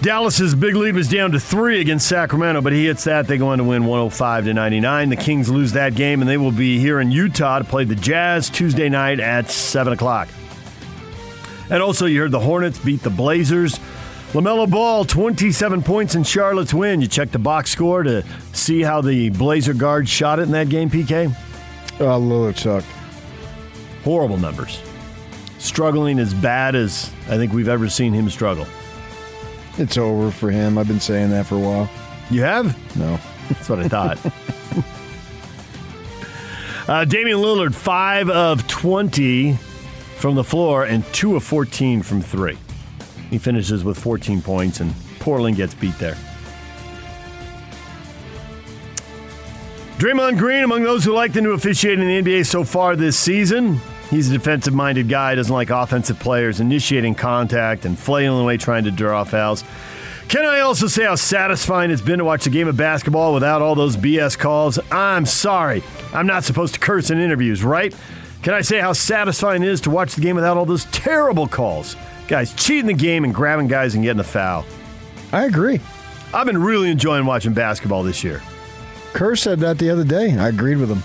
Dallas's 0.04 0.54
big 0.54 0.76
lead 0.76 0.94
was 0.94 1.08
down 1.08 1.32
to 1.32 1.40
three 1.40 1.82
against 1.82 2.08
Sacramento, 2.08 2.62
but 2.62 2.72
he 2.72 2.86
hits 2.86 3.06
that. 3.06 3.26
They 3.26 3.40
go 3.40 3.48
on 3.48 3.58
to 3.58 3.64
win 3.64 3.86
105 3.86 4.46
to 4.46 4.54
99. 4.54 5.10
The 5.10 5.16
Kings 5.16 5.50
lose 5.50 5.72
that 5.72 5.96
game, 5.96 6.22
and 6.22 6.30
they 6.30 6.38
will 6.38 6.52
be 6.52 6.78
here 6.78 7.00
in 7.00 7.10
Utah 7.10 7.58
to 7.58 7.64
play 7.66 7.84
the 7.84 7.96
Jazz 7.96 8.48
Tuesday 8.48 8.90
night 8.90 9.20
at 9.20 9.50
7 9.50 9.92
o'clock. 9.92 10.28
And 11.72 11.82
also, 11.82 12.06
you 12.06 12.20
heard 12.20 12.32
the 12.32 12.40
Hornets 12.40 12.78
beat 12.78 13.02
the 13.02 13.10
Blazers. 13.10 13.80
LaMelo 14.34 14.68
Ball, 14.68 15.06
27 15.06 15.84
points 15.84 16.16
in 16.16 16.24
Charlotte's 16.24 16.74
win. 16.74 17.02
You 17.02 17.08
check 17.08 17.30
the 17.30 17.38
box 17.38 17.70
score 17.70 18.02
to 18.02 18.26
see 18.52 18.82
how 18.82 19.00
the 19.00 19.30
Blazer 19.30 19.76
guard 19.76 20.10
shot 20.10 20.40
it 20.40 20.44
in 20.44 20.52
that 20.52 20.70
game, 20.70 20.90
PK? 20.90 21.32
Oh, 22.00 22.20
Lillard 22.20 22.58
sucked. 22.58 22.88
Horrible 24.04 24.38
numbers. 24.38 24.82
Struggling 25.60 26.18
as 26.18 26.34
bad 26.34 26.74
as 26.74 27.12
I 27.30 27.38
think 27.38 27.54
we've 27.54 27.68
ever 27.68 27.88
seen 27.90 28.12
him 28.12 28.28
struggle. 28.28 28.66
It's 29.78 30.00
over 30.00 30.32
for 30.32 30.50
him. 30.50 30.80
I've 30.80 30.88
been 30.88 31.00
saying 31.00 31.30
that 31.30 31.46
for 31.46 31.54
a 31.54 31.60
while. 31.60 31.88
You 32.32 32.42
have? 32.42 32.76
No. 32.98 33.20
That's 33.50 33.70
what 33.70 33.82
I 33.82 33.88
thought. 33.88 34.18
uh, 36.90 37.06
Damian 37.06 37.38
Lillard, 37.38 37.76
5 37.76 38.32
of 38.32 38.68
20 38.68 39.54
from 40.18 40.34
the 40.34 40.44
floor 40.44 40.86
and 40.86 41.06
2 41.14 41.36
of 41.36 41.44
14 41.44 42.02
from 42.02 42.20
3. 42.24 42.58
He 43.34 43.40
finishes 43.40 43.84
with 43.84 43.98
14 43.98 44.44
points, 44.44 44.80
and 44.80 44.94
Portland 45.18 45.56
gets 45.56 45.74
beat 45.74 45.98
there. 45.98 46.16
Draymond 49.98 50.38
Green, 50.38 50.64
among 50.64 50.84
those 50.84 51.04
who 51.04 51.14
like 51.14 51.34
the 51.34 51.42
new 51.42 51.54
officiating 51.54 52.08
in 52.08 52.24
the 52.24 52.32
NBA 52.32 52.46
so 52.46 52.64
far 52.64 52.96
this 52.96 53.18
season. 53.18 53.82
He's 54.12 54.30
a 54.30 54.38
defensive 54.38 54.76
minded 54.76 55.10
guy, 55.10 55.34
doesn't 55.34 55.52
like 55.52 55.72
offensive 55.72 56.20
players 56.20 56.60
initiating 56.60 57.16
contact 57.16 57.86
and 57.86 57.98
flailing 57.98 58.44
away 58.44 58.58
trying 58.58 58.84
to 58.84 58.92
draw 58.92 59.24
fouls. 59.24 59.64
Can 60.28 60.46
I 60.46 60.60
also 60.60 60.86
say 60.86 61.06
how 61.06 61.16
satisfying 61.16 61.90
it's 61.90 62.04
been 62.04 62.20
to 62.20 62.26
watch 62.26 62.44
the 62.44 62.52
game 62.52 62.68
of 62.68 62.78
basketball 62.78 63.34
without 63.34 63.64
all 63.64 63.74
those 63.74 63.98
BS 63.98 64.38
calls? 64.38 64.78
I'm 64.92 65.26
sorry. 65.26 65.82
I'm 66.14 66.28
not 66.28 66.44
supposed 66.44 66.76
to 66.76 66.80
curse 66.80 67.10
in 67.10 67.18
interviews, 67.18 67.64
right? 67.64 67.96
Can 68.44 68.54
I 68.54 68.62
say 68.62 68.80
how 68.80 68.94
satisfying 68.94 69.64
it 69.64 69.70
is 69.70 69.82
to 69.82 69.90
watch 69.90 70.14
the 70.14 70.22
game 70.22 70.36
without 70.36 70.56
all 70.56 70.66
those 70.66 70.86
terrible 70.92 71.48
calls? 71.48 71.96
Guys 72.28 72.54
cheating 72.54 72.88
the 72.88 72.94
game 72.94 73.24
and 73.24 73.34
grabbing 73.34 73.68
guys 73.68 73.96
and 73.96 74.04
getting 74.04 74.20
a 74.20 74.24
foul. 74.24 74.66
I 75.32 75.44
agree. 75.46 75.80
I've 76.34 76.46
been 76.46 76.62
really 76.62 76.90
enjoying 76.90 77.26
watching 77.26 77.54
basketball 77.54 78.04
this 78.04 78.24
year. 78.24 78.42
Kerr 79.14 79.36
said 79.36 79.60
that 79.60 79.78
the 79.78 79.90
other 79.90 80.04
day. 80.04 80.36
I 80.38 80.48
agreed 80.50 80.78
with 80.78 80.90
him. 80.90 81.04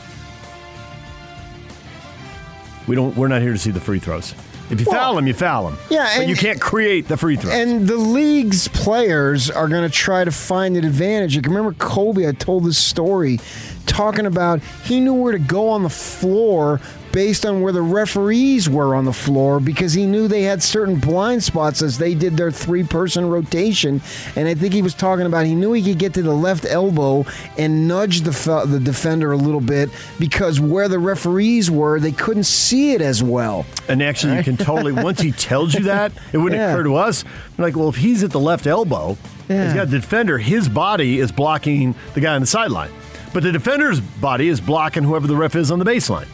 We 2.86 2.94
don't. 2.96 3.14
We're 3.16 3.28
not 3.28 3.42
here 3.42 3.52
to 3.52 3.58
see 3.58 3.70
the 3.70 3.80
free 3.80 3.98
throws. 3.98 4.34
If 4.70 4.80
you 4.80 4.86
Well, 4.90 5.00
foul 5.00 5.14
them, 5.16 5.26
you 5.26 5.32
foul 5.34 5.64
them. 5.70 5.78
yeah, 5.88 6.04
but 6.14 6.20
and- 6.22 6.30
you 6.30 6.36
can't 6.36 6.60
create 6.60 7.08
the 7.08 7.16
free 7.16 7.36
throws. 7.36 7.54
And 7.54 7.88
the 7.88 7.96
league's 7.96 8.68
players 8.68 9.50
are 9.50 9.66
going 9.66 9.82
to 9.82 9.88
try 9.94 10.24
to 10.24 10.30
find 10.30 10.76
an 10.76 10.84
advantage. 10.84 11.34
You 11.34 11.40
can 11.42 11.52
remember 11.54 11.74
Kobe, 11.78 12.26
I 12.28 12.32
told 12.32 12.64
this 12.64 12.76
story 12.76 13.40
talking 13.86 14.26
about 14.26 14.60
he 14.84 15.00
knew 15.00 15.14
where 15.14 15.32
to 15.32 15.38
go 15.38 15.70
on 15.70 15.82
the 15.84 15.88
floor 15.88 16.80
based 17.18 17.44
on 17.44 17.60
where 17.60 17.72
the 17.72 17.82
referees 17.82 18.70
were 18.70 18.94
on 18.94 19.04
the 19.04 19.12
floor 19.12 19.58
because 19.58 19.92
he 19.92 20.06
knew 20.06 20.28
they 20.28 20.42
had 20.42 20.62
certain 20.62 20.94
blind 21.00 21.42
spots 21.42 21.82
as 21.82 21.98
they 21.98 22.14
did 22.14 22.36
their 22.36 22.52
three 22.52 22.84
person 22.84 23.28
rotation. 23.28 24.00
And 24.36 24.46
I 24.46 24.54
think 24.54 24.72
he 24.72 24.82
was 24.82 24.94
talking 24.94 25.26
about 25.26 25.44
he 25.44 25.56
knew 25.56 25.72
he 25.72 25.82
could 25.82 25.98
get 25.98 26.14
to 26.14 26.22
the 26.22 26.32
left 26.32 26.64
elbow 26.64 27.26
and 27.56 27.88
nudge 27.88 28.20
the, 28.20 28.32
fe- 28.32 28.66
the 28.66 28.78
defender 28.78 29.32
a 29.32 29.36
little 29.36 29.60
bit 29.60 29.90
because 30.20 30.60
where 30.60 30.86
the 30.86 31.00
referees 31.00 31.68
were, 31.72 31.98
they 31.98 32.12
couldn't 32.12 32.44
see 32.44 32.92
it 32.92 33.00
as 33.00 33.20
well. 33.20 33.66
And 33.88 34.00
actually, 34.00 34.36
you 34.36 34.44
can 34.44 34.56
totally. 34.70 34.92
Once 34.92 35.20
he 35.20 35.32
tells 35.32 35.74
you 35.74 35.82
that, 35.86 36.12
it 36.32 36.38
wouldn't 36.38 36.60
Yeah. 36.60 36.70
occur 36.72 36.84
to 36.84 36.94
us. 36.94 37.24
We're 37.56 37.64
like, 37.64 37.74
well, 37.74 37.88
if 37.88 37.96
he's 37.96 38.22
at 38.22 38.30
the 38.30 38.38
left 38.38 38.68
elbow, 38.68 39.16
Yeah. 39.48 39.64
he's 39.64 39.74
got 39.74 39.90
the 39.90 39.98
defender. 39.98 40.38
His 40.38 40.68
body 40.68 41.18
is 41.18 41.32
blocking 41.32 41.96
the 42.14 42.20
guy 42.20 42.36
on 42.36 42.42
the 42.42 42.46
sideline, 42.46 42.92
but 43.34 43.42
the 43.42 43.50
defender's 43.50 43.98
body 44.00 44.46
is 44.46 44.60
blocking 44.60 45.02
whoever 45.02 45.26
the 45.26 45.34
ref 45.34 45.56
is 45.56 45.72
on 45.72 45.80
the 45.80 45.84
baseline. 45.84 46.28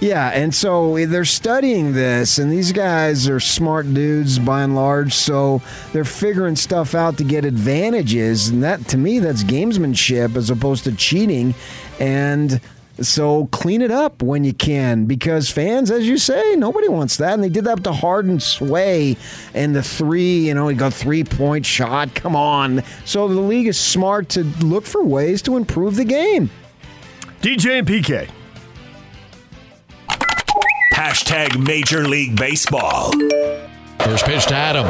Yeah, 0.00 0.30
and 0.34 0.54
so 0.54 1.06
they're 1.06 1.24
studying 1.24 1.92
this, 1.94 2.38
and 2.38 2.52
these 2.52 2.72
guys 2.72 3.26
are 3.28 3.40
smart 3.40 3.92
dudes 3.94 4.38
by 4.38 4.62
and 4.62 4.74
large, 4.74 5.14
so 5.14 5.62
they're 5.92 6.04
figuring 6.04 6.56
stuff 6.56 6.94
out 6.94 7.16
to 7.18 7.24
get 7.24 7.44
advantages, 7.44 8.48
and 8.48 8.62
that 8.62 8.86
to 8.88 8.98
me 8.98 9.18
that's 9.18 9.44
gamesmanship 9.44 10.36
as 10.36 10.50
opposed 10.50 10.84
to 10.84 10.92
cheating. 10.92 11.54
And 11.98 12.60
so 13.00 13.46
clean 13.46 13.80
it 13.80 13.90
up 13.90 14.22
when 14.22 14.44
you 14.44 14.52
can, 14.52 15.06
because 15.06 15.48
fans, 15.50 15.90
as 15.90 16.06
you 16.06 16.18
say, 16.18 16.54
nobody 16.54 16.88
wants 16.88 17.16
that, 17.16 17.32
and 17.32 17.42
they 17.42 17.48
did 17.48 17.64
that 17.64 17.82
to 17.84 17.92
Harden 17.92 18.40
Sway 18.40 19.16
and 19.54 19.74
the 19.74 19.82
three. 19.82 20.48
You 20.48 20.54
know, 20.54 20.68
he 20.68 20.76
got 20.76 20.92
three 20.92 21.24
point 21.24 21.64
shot. 21.64 22.14
Come 22.14 22.36
on, 22.36 22.82
so 23.06 23.26
the 23.26 23.40
league 23.40 23.68
is 23.68 23.78
smart 23.78 24.28
to 24.30 24.44
look 24.60 24.84
for 24.84 25.02
ways 25.02 25.40
to 25.42 25.56
improve 25.56 25.96
the 25.96 26.04
game. 26.04 26.50
DJ 27.40 27.78
and 27.78 27.86
PK. 27.86 28.28
Hashtag 30.94 31.58
Major 31.58 32.06
League 32.06 32.36
Baseball. 32.36 33.10
First 33.98 34.24
pitch 34.26 34.46
to 34.46 34.54
Adam. 34.54 34.86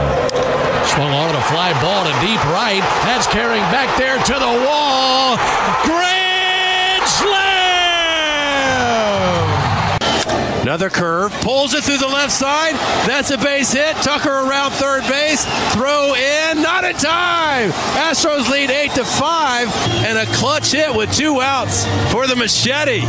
Swung 0.86 1.10
on 1.10 1.34
a 1.34 1.40
fly 1.48 1.72
ball 1.80 2.04
to 2.04 2.12
deep 2.20 2.44
right. 2.52 2.82
That's 3.04 3.26
carrying 3.26 3.62
back 3.72 3.96
there 3.96 4.18
to 4.18 4.32
the 4.34 4.66
wall. 4.68 5.38
Grand 5.86 7.02
slam! 7.08 7.44
Another 10.60 10.90
curve, 10.90 11.32
pulls 11.40 11.72
it 11.72 11.84
through 11.84 11.96
the 11.96 12.06
left 12.06 12.32
side. 12.32 12.74
That's 13.08 13.30
a 13.30 13.38
base 13.38 13.72
hit. 13.72 13.96
Tucker 13.96 14.28
around 14.28 14.72
third 14.72 15.04
base. 15.08 15.46
Throw 15.72 16.14
in, 16.14 16.60
not 16.60 16.84
in 16.84 16.96
time. 16.96 17.70
Astros 17.96 18.50
lead 18.50 18.70
eight 18.70 18.90
to 18.92 19.06
five, 19.06 19.74
and 20.04 20.18
a 20.18 20.26
clutch 20.34 20.72
hit 20.72 20.94
with 20.94 21.10
two 21.14 21.40
outs 21.40 21.86
for 22.12 22.26
the 22.26 22.36
machete. 22.36 23.06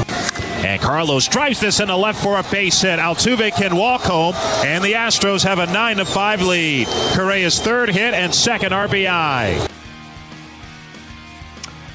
And 0.58 0.82
Carlos 0.82 1.28
drives 1.28 1.60
this 1.60 1.80
in 1.80 1.88
the 1.88 1.98
left 1.98 2.22
for 2.24 2.40
a 2.40 2.44
base 2.44 2.82
hit. 2.82 3.00
Altuve 3.00 3.52
can 3.56 3.76
walk 3.76 4.02
home, 4.02 4.34
and 4.66 4.84
the 4.84 4.94
Astros 4.94 5.44
have 5.44 5.60
a 5.60 5.72
9 5.72 5.98
to 5.98 6.06
5 6.06 6.42
lead. 6.42 6.88
Correa's 6.88 7.60
third 7.60 7.90
hit 7.90 8.14
and 8.14 8.34
second 8.34 8.72
RBI. 8.72 9.70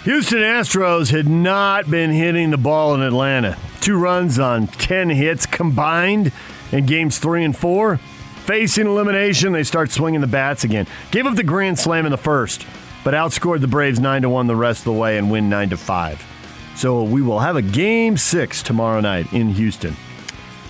Houston 0.05 0.39
Astros 0.39 1.11
had 1.11 1.29
not 1.29 1.91
been 1.91 2.11
hitting 2.11 2.51
the 2.51 2.57
ball 2.57 2.95
in 2.95 3.03
Atlanta. 3.03 3.59
Two 3.81 3.99
runs 3.99 4.39
on 4.39 4.67
10 4.67 5.11
hits 5.11 5.47
combined 5.47 6.33
in 6.73 6.87
games 6.87 7.19
three 7.19 7.45
and 7.45 7.57
four. 7.57 7.99
Facing 8.45 8.87
elimination, 8.87 9.53
they 9.53 9.63
start 9.63 9.91
swinging 9.91 10.21
the 10.23 10.27
bats 10.27 10.65
again. 10.65 10.87
Gave 11.11 11.27
up 11.27 11.37
the 11.37 11.43
grand 11.45 11.79
slam 11.79 12.07
in 12.07 12.11
the 12.11 12.19
first, 12.19 12.67
but 13.05 13.15
outscored 13.15 13.61
the 13.61 13.69
Braves 13.69 14.01
9 14.01 14.23
to 14.23 14.29
1 14.29 14.47
the 14.47 14.57
rest 14.57 14.81
of 14.81 14.85
the 14.85 14.93
way 14.93 15.19
and 15.19 15.31
win 15.31 15.49
9 15.51 15.71
to 15.71 15.77
5. 15.77 16.40
So 16.81 17.03
we 17.03 17.21
will 17.21 17.41
have 17.41 17.57
a 17.57 17.63
game 17.63 18.17
six 18.17 18.63
tomorrow 18.63 19.01
night 19.01 19.31
in 19.35 19.51
Houston. 19.51 19.95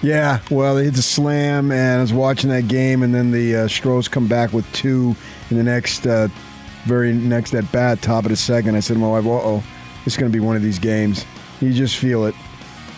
Yeah, 0.03 0.41
well, 0.51 0.75
they 0.75 0.83
hit 0.83 0.95
the 0.95 1.03
slam, 1.03 1.71
and 1.71 1.99
I 1.99 2.01
was 2.01 2.13
watching 2.13 2.51
that 2.51 2.67
game, 2.67 3.05
and 3.05 3.15
then 3.15 3.31
the 3.31 3.55
uh, 3.55 3.69
Stros 3.69 4.09
come 4.09 4.27
back 4.27 4.53
with 4.53 4.67
two 4.73 5.15
in 5.51 5.57
the 5.57 5.63
next, 5.63 6.09
uh, 6.09 6.27
very 6.85 7.13
next 7.13 7.55
at 7.55 7.71
bat, 7.71 8.03
top 8.03 8.25
of 8.25 8.31
the 8.31 8.37
second. 8.37 8.75
I 8.75 8.81
said 8.81 8.95
to 8.95 8.99
my 8.99 9.07
wife, 9.07 9.25
"Uh 9.25 9.31
oh, 9.31 9.65
it's 10.05 10.17
going 10.17 10.29
to 10.29 10.37
be 10.37 10.45
one 10.45 10.57
of 10.57 10.63
these 10.63 10.81
games." 10.81 11.25
You 11.61 11.73
just 11.73 11.97
feel 11.97 12.25
it 12.25 12.35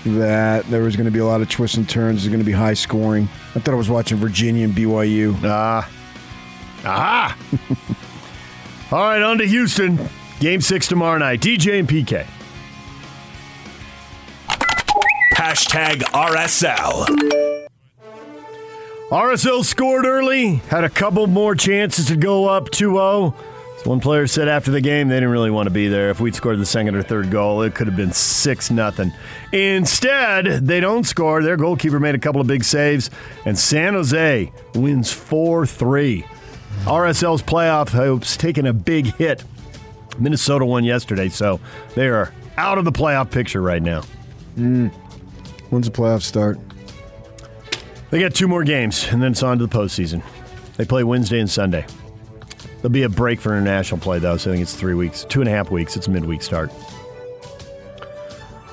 that 0.06 0.64
there 0.70 0.80
was 0.80 0.97
going 0.97 1.05
to 1.05 1.12
be 1.12 1.18
a 1.18 1.26
lot 1.26 1.43
of 1.43 1.51
twists 1.51 1.76
and 1.76 1.86
turns. 1.86 2.24
It's 2.24 2.28
going 2.28 2.40
to 2.40 2.47
be 2.47 2.52
high 2.52 2.72
scoring. 2.72 3.28
I 3.55 3.59
thought 3.59 3.74
I 3.74 3.76
was 3.76 3.90
watching 3.90 4.16
Virginia 4.16 4.64
and 4.64 4.74
BYU. 4.74 5.39
Ah, 5.44 5.86
aha! 6.82 7.39
All 8.90 9.01
right, 9.01 9.20
on 9.20 9.36
to 9.36 9.47
Houston. 9.47 9.98
Game 10.40 10.62
six 10.62 10.89
tomorrow 10.89 11.18
night. 11.18 11.43
DJ 11.43 11.78
and 11.78 11.86
PK. 11.86 12.26
Hashtag 15.43 16.02
RSL. 16.12 17.66
RSL 19.10 19.64
scored 19.64 20.06
early, 20.06 20.55
had 20.69 20.85
a 20.85 20.89
couple 20.89 21.27
more 21.27 21.56
chances 21.56 22.06
to 22.06 22.16
go 22.16 22.47
up 22.48 22.70
2 22.70 22.93
0. 22.93 23.35
One 23.82 23.98
player 23.98 24.28
said 24.28 24.47
after 24.47 24.70
the 24.70 24.81
game 24.81 25.09
they 25.09 25.16
didn't 25.16 25.31
really 25.31 25.51
want 25.51 25.66
to 25.66 25.73
be 25.73 25.89
there. 25.89 26.10
If 26.10 26.20
we'd 26.20 26.36
scored 26.36 26.60
the 26.60 26.64
second 26.64 26.94
or 26.94 27.02
third 27.02 27.32
goal, 27.32 27.62
it 27.62 27.74
could 27.74 27.89
have 27.89 27.97
been 27.97 28.12
6 28.12 28.69
0. 28.69 28.93
Instead, 29.51 30.44
they 30.64 30.78
don't 30.78 31.02
score. 31.02 31.43
Their 31.43 31.56
goalkeeper 31.56 31.98
made 31.98 32.14
a 32.14 32.20
couple 32.20 32.40
of 32.40 32.47
big 32.47 32.62
saves, 32.62 33.10
and 33.44 33.59
San 33.59 33.94
Jose 33.94 34.52
wins 34.77 35.10
4 35.10 35.66
3. 35.66 36.24
RSL's 36.85 37.43
playoff 37.43 37.89
hopes 37.89 38.36
taking 38.36 38.69
a 38.69 38.73
big 38.73 39.06
hit. 39.16 39.43
Minnesota 40.20 40.64
won 40.64 40.85
yesterday, 40.85 41.28
so 41.28 41.59
they 41.97 42.06
are 42.06 42.32
out 42.56 42.78
of 42.78 42.85
the 42.85 42.93
playoff 42.93 43.32
picture 43.32 43.60
right 43.60 43.82
now. 43.82 44.02
Mm. 44.56 44.93
When's 45.73 45.89
the 45.89 45.93
playoffs 45.93 46.24
start? 46.24 46.59
They 48.11 48.20
got 48.20 48.35
two 48.35 48.47
more 48.47 48.62
games, 48.62 49.07
and 49.11 49.23
then 49.23 49.32
it's 49.32 49.43
on 49.43 49.59
to 49.59 49.66
the 49.66 49.74
postseason. 49.74 50.23
They 50.77 50.85
play 50.85 51.03
Wednesday 51.03 51.40
and 51.40 51.49
Sunday. 51.49 51.86
There'll 52.77 52.90
be 52.90 53.05
a 53.05 53.09
break 53.09 53.40
for 53.40 53.57
international 53.57 53.99
play, 53.99 54.19
though, 54.19 54.36
so 54.36 54.51
I 54.51 54.53
think 54.53 54.65
it's 54.65 54.77
three 54.77 54.93
weeks, 54.93 55.24
two 55.24 55.40
and 55.40 55.49
a 55.49 55.51
half 55.51 55.70
weeks. 55.70 55.97
It's 55.97 56.09
a 56.09 56.11
midweek 56.11 56.43
start. 56.43 56.70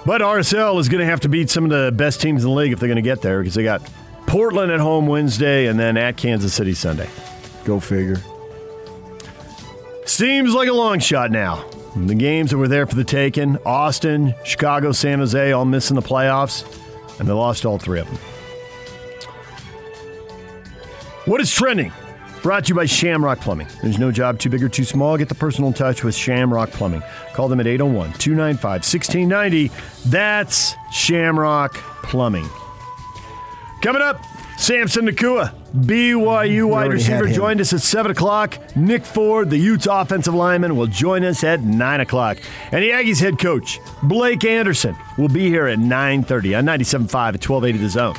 But 0.06 0.20
RSL 0.20 0.78
is 0.78 0.90
going 0.90 1.00
to 1.00 1.06
have 1.06 1.22
to 1.22 1.30
beat 1.30 1.50
some 1.50 1.64
of 1.64 1.70
the 1.70 1.94
best 1.94 2.20
teams 2.20 2.44
in 2.44 2.50
the 2.50 2.56
league 2.56 2.74
if 2.74 2.82
they're 2.82 2.90
going 2.90 2.98
to 2.98 3.02
get 3.02 3.22
there, 3.22 3.40
because 3.40 3.54
they 3.54 3.64
got 3.64 3.82
Portland 4.28 4.70
at 4.70 4.82
home 4.82 5.08
Wednesday 5.08 5.68
and 5.68 5.80
then 5.80 5.96
at 5.96 6.18
Kansas 6.18 6.54
City 6.54 6.74
Sunday. 6.74 7.08
Go 7.64 7.80
figure. 7.80 8.22
Seems 10.04 10.54
like 10.54 10.68
a 10.68 10.74
long 10.74 11.00
shot 11.00 11.32
now. 11.32 11.64
The 11.96 12.14
games 12.14 12.52
that 12.52 12.58
were 12.58 12.68
there 12.68 12.86
for 12.86 12.96
the 12.96 13.06
taking 13.06 13.58
Austin, 13.66 14.36
Chicago, 14.44 14.92
San 14.92 15.20
Jose, 15.20 15.54
all 15.54 15.64
missing 15.64 15.96
the 15.96 16.02
playoffs, 16.02 16.66
and 17.20 17.28
they 17.28 17.34
lost 17.34 17.66
all 17.66 17.78
three 17.78 18.00
of 18.00 18.08
them. 18.08 18.18
What 21.26 21.42
is 21.42 21.54
trending? 21.54 21.92
Brought 22.42 22.66
to 22.66 22.70
you 22.70 22.76
by 22.76 22.86
Shamrock 22.86 23.42
Plumbing. 23.42 23.68
There's 23.84 24.00
no 24.00 24.12
job 24.12 24.40
too 24.40 24.50
big 24.50 24.64
or 24.64 24.70
too 24.70 24.86
small. 24.86 25.18
Get 25.18 25.28
the 25.28 25.36
personal 25.36 25.74
touch 25.74 26.04
with 26.04 26.16
Shamrock 26.16 26.72
Plumbing. 26.72 27.04
Call 27.34 27.50
them 27.50 27.60
at 27.60 27.68
801 27.68 28.14
295 28.14 28.64
1690. 28.64 29.72
That's 30.10 30.74
Shamrock 30.92 31.74
Plumbing. 32.04 32.48
Coming 33.82 34.02
up, 34.02 34.24
Samson 34.58 35.08
Nacua, 35.08 35.54
BYU 35.76 36.68
wide 36.68 36.92
receiver, 36.92 37.28
joined 37.28 37.62
us 37.62 37.74
at 37.74 37.82
7 37.82 38.12
o'clock. 38.12 38.58
Nick 38.76 39.06
Ford, 39.06 39.50
the 39.50 39.58
Utes 39.58 39.86
offensive 39.86 40.34
lineman, 40.34 40.76
will 40.76 40.88
join 40.88 41.24
us 41.24 41.44
at 41.44 41.62
9 41.62 42.00
o'clock. 42.02 42.38
And 42.72 42.84
the 42.84 42.90
Aggies 42.90 43.22
head 43.22 43.40
coach, 43.40 43.80
Blake 44.04 44.44
Anderson, 44.44 44.96
will 45.18 45.30
be 45.30 45.48
here 45.48 45.68
at 45.68 45.80
9.30 45.80 46.58
on 46.58 46.66
97.5 46.66 47.36
at 47.36 47.50
1280 47.50 47.78
The 47.78 47.90
Zone. 47.90 48.16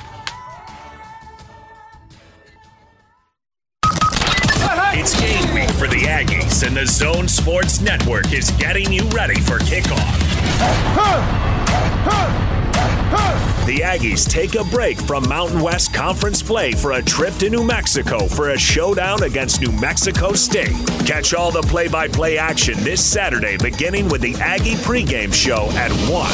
It's 4.92 5.18
game 5.18 5.54
week 5.54 5.70
for 5.70 5.86
the 5.86 6.02
Aggies, 6.06 6.66
and 6.66 6.76
the 6.76 6.86
Zone 6.86 7.26
Sports 7.26 7.80
Network 7.80 8.32
is 8.32 8.50
getting 8.52 8.92
you 8.92 9.08
ready 9.08 9.40
for 9.40 9.58
kickoff. 9.60 10.18
The 13.66 13.82
Aggies 13.82 14.28
take 14.28 14.56
a 14.56 14.64
break 14.64 15.00
from 15.00 15.28
Mountain 15.28 15.60
West 15.60 15.94
Conference 15.94 16.42
play 16.42 16.72
for 16.72 16.92
a 16.92 17.02
trip 17.02 17.34
to 17.36 17.48
New 17.48 17.62
Mexico 17.62 18.26
for 18.26 18.50
a 18.50 18.58
showdown 18.58 19.22
against 19.22 19.60
New 19.60 19.70
Mexico 19.70 20.32
State. 20.32 20.74
Catch 21.06 21.34
all 21.34 21.52
the 21.52 21.62
play 21.62 21.86
by 21.86 22.08
play 22.08 22.36
action 22.36 22.74
this 22.82 23.04
Saturday, 23.04 23.56
beginning 23.58 24.08
with 24.08 24.22
the 24.22 24.34
Aggie 24.40 24.74
pregame 24.74 25.32
show 25.32 25.68
at 25.76 25.92
1. 26.10 26.30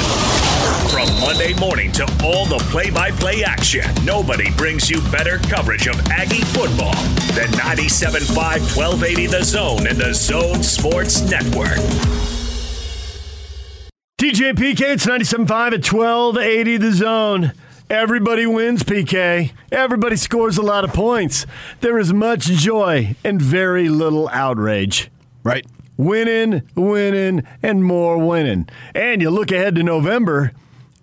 From 0.90 1.20
Monday 1.20 1.52
morning 1.60 1.92
to 1.92 2.04
all 2.24 2.46
the 2.46 2.58
play 2.70 2.88
by 2.90 3.10
play 3.10 3.44
action, 3.44 3.84
nobody 4.02 4.50
brings 4.52 4.88
you 4.88 5.02
better 5.10 5.38
coverage 5.38 5.88
of 5.88 6.00
Aggie 6.08 6.44
football 6.44 6.94
than 7.34 7.50
97.5 7.52 8.34
1280 8.34 9.26
The 9.26 9.44
Zone 9.44 9.86
and 9.86 9.98
the 9.98 10.14
Zone 10.14 10.62
Sports 10.62 11.20
Network. 11.22 12.45
And 14.18 14.32
PK, 14.32 14.80
it's 14.80 15.04
97.5 15.04 15.50
at 15.50 15.92
1280 15.92 16.76
the 16.78 16.92
zone. 16.92 17.52
Everybody 17.90 18.46
wins, 18.46 18.82
PK. 18.82 19.52
Everybody 19.70 20.16
scores 20.16 20.56
a 20.56 20.62
lot 20.62 20.84
of 20.84 20.94
points. 20.94 21.44
There 21.80 21.98
is 21.98 22.14
much 22.14 22.44
joy 22.46 23.14
and 23.22 23.42
very 23.42 23.90
little 23.90 24.30
outrage. 24.30 25.10
Right. 25.44 25.66
Winning, 25.98 26.62
winning, 26.74 27.42
and 27.62 27.84
more 27.84 28.16
winning. 28.16 28.70
And 28.94 29.20
you 29.20 29.28
look 29.28 29.52
ahead 29.52 29.74
to 29.74 29.82
November, 29.82 30.52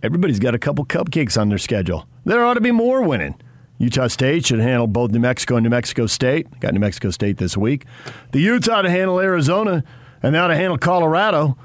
everybody's 0.02 0.40
got 0.40 0.56
a 0.56 0.60
couple 0.60 0.84
cupcakes 0.84 1.40
on 1.40 1.50
their 1.50 1.60
schedule. 1.60 2.08
There 2.26 2.44
ought 2.44 2.56
to 2.56 2.62
be 2.62 2.72
more 2.72 3.04
winning. 3.04 3.36
Utah 3.78 4.08
State 4.08 4.48
should 4.48 4.60
handle 4.60 4.88
both 4.88 5.12
New 5.12 5.20
Mexico 5.20 5.58
and 5.58 5.64
New 5.64 5.70
Mexico 5.70 6.08
State. 6.08 6.60
Got 6.60 6.74
New 6.74 6.80
Mexico 6.80 7.12
State 7.12 7.38
this 7.38 7.56
week. 7.56 7.86
The 8.32 8.42
Utes 8.42 8.68
ought 8.68 8.82
to 8.82 8.90
handle 8.90 9.20
Arizona, 9.20 9.84
and 10.24 10.34
they 10.34 10.40
ought 10.40 10.48
to 10.48 10.56
handle 10.56 10.80
Colorado. 10.80 11.60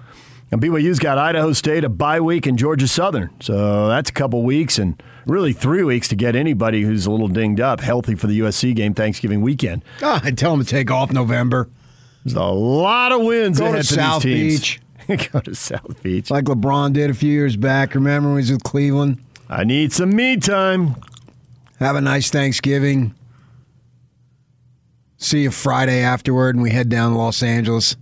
And 0.50 0.62
BYU's 0.62 0.98
got 0.98 1.18
Idaho 1.18 1.52
State, 1.52 1.84
a 1.84 1.88
bye 1.90 2.20
week, 2.20 2.46
and 2.46 2.58
Georgia 2.58 2.88
Southern. 2.88 3.30
So 3.40 3.88
that's 3.88 4.08
a 4.08 4.12
couple 4.12 4.42
weeks 4.42 4.78
and 4.78 5.00
really 5.26 5.52
three 5.52 5.82
weeks 5.82 6.08
to 6.08 6.16
get 6.16 6.34
anybody 6.34 6.82
who's 6.82 7.04
a 7.04 7.10
little 7.10 7.28
dinged 7.28 7.60
up 7.60 7.80
healthy 7.80 8.14
for 8.14 8.26
the 8.28 8.40
USC 8.40 8.74
game 8.74 8.94
Thanksgiving 8.94 9.42
weekend. 9.42 9.82
Ah, 10.02 10.20
I 10.24 10.30
tell 10.30 10.52
them 10.56 10.64
to 10.64 10.70
take 10.70 10.90
off 10.90 11.12
November. 11.12 11.68
There's 12.24 12.34
a 12.34 12.44
lot 12.44 13.12
of 13.12 13.22
wins 13.22 13.58
Go 13.58 13.66
ahead 13.66 13.82
to 13.82 13.88
for 13.88 13.94
South 13.94 14.22
these 14.22 14.60
Beach. 14.60 14.80
Go 15.32 15.40
to 15.40 15.54
South 15.54 16.02
Beach. 16.02 16.30
Like 16.30 16.44
LeBron 16.44 16.92
did 16.94 17.10
a 17.10 17.14
few 17.14 17.30
years 17.30 17.56
back. 17.56 17.94
Remember 17.94 18.30
when 18.30 18.38
he 18.38 18.42
was 18.42 18.52
with 18.52 18.62
Cleveland? 18.62 19.22
I 19.50 19.64
need 19.64 19.92
some 19.92 20.14
me 20.14 20.36
time. 20.36 20.96
Have 21.78 21.96
a 21.96 22.00
nice 22.00 22.30
Thanksgiving. 22.30 23.14
See 25.16 25.42
you 25.42 25.50
Friday 25.50 26.00
afterward, 26.00 26.54
and 26.54 26.62
we 26.62 26.70
head 26.70 26.88
down 26.88 27.12
to 27.12 27.18
Los 27.18 27.42
Angeles, 27.42 27.96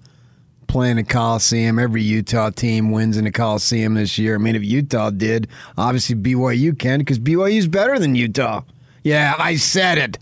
playing 0.67 0.97
the 0.97 1.05
Coliseum. 1.05 1.79
Every 1.79 2.03
Utah 2.03 2.51
team 2.51 2.91
wins 2.91 3.17
in 3.17 3.25
the 3.25 3.33
Coliseum 3.33 3.95
this 3.95 4.19
year. 4.19 4.35
I 4.35 4.39
mean, 4.39 4.57
if 4.57 4.65
Utah 4.65 5.11
did, 5.11 5.49
obviously 5.77 6.17
BYU 6.17 6.79
can 6.79 7.01
because 7.01 7.19
BYU's 7.19 7.69
better 7.69 7.99
than 7.99 8.15
Utah. 8.15 8.63
Yeah, 9.03 9.35
I 9.39 9.57
said 9.57 9.99
it. 9.99 10.19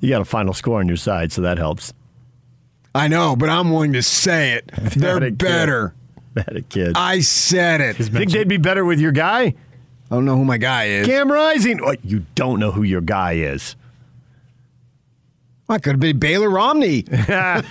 You 0.00 0.10
got 0.10 0.20
a 0.20 0.26
final 0.26 0.54
score 0.54 0.80
on 0.80 0.88
your 0.88 0.96
side, 0.96 1.32
so 1.32 1.42
that 1.42 1.58
helps. 1.58 1.92
I 2.94 3.08
know, 3.08 3.36
but 3.36 3.50
I'm 3.50 3.70
willing 3.70 3.92
to 3.92 4.02
say 4.02 4.54
it. 4.54 4.70
They're 4.96 5.30
better. 5.30 5.94
That 6.34 6.56
a 6.56 6.62
kid. 6.62 6.92
I 6.96 7.20
said 7.20 7.80
it. 7.80 7.96
Think 7.96 8.30
they'd 8.30 8.46
be 8.46 8.58
better 8.58 8.84
with 8.84 9.00
your 9.00 9.12
guy? 9.12 9.54
I 10.10 10.14
don't 10.14 10.26
know 10.26 10.36
who 10.36 10.44
my 10.44 10.58
guy 10.58 10.84
is. 10.84 11.06
Cam 11.06 11.32
Rising. 11.32 11.82
What? 11.82 12.04
You 12.04 12.26
don't 12.34 12.60
know 12.60 12.70
who 12.70 12.82
your 12.82 13.00
guy 13.00 13.32
is. 13.32 13.74
I 15.68 15.78
could 15.78 15.92
have 15.94 16.00
been 16.00 16.18
Baylor 16.18 16.48
Romney. 16.48 17.04
I 17.10 17.62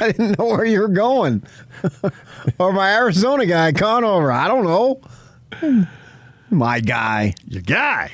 didn't 0.00 0.38
know 0.38 0.44
where 0.46 0.66
you 0.66 0.80
were 0.80 0.88
going. 0.88 1.42
or 2.58 2.72
my 2.72 2.94
Arizona 2.94 3.46
guy, 3.46 3.72
Conover. 3.72 4.30
I 4.30 4.48
don't 4.48 4.64
know. 4.64 5.00
My 6.50 6.80
guy. 6.80 7.32
Your 7.48 7.62
guy. 7.62 8.12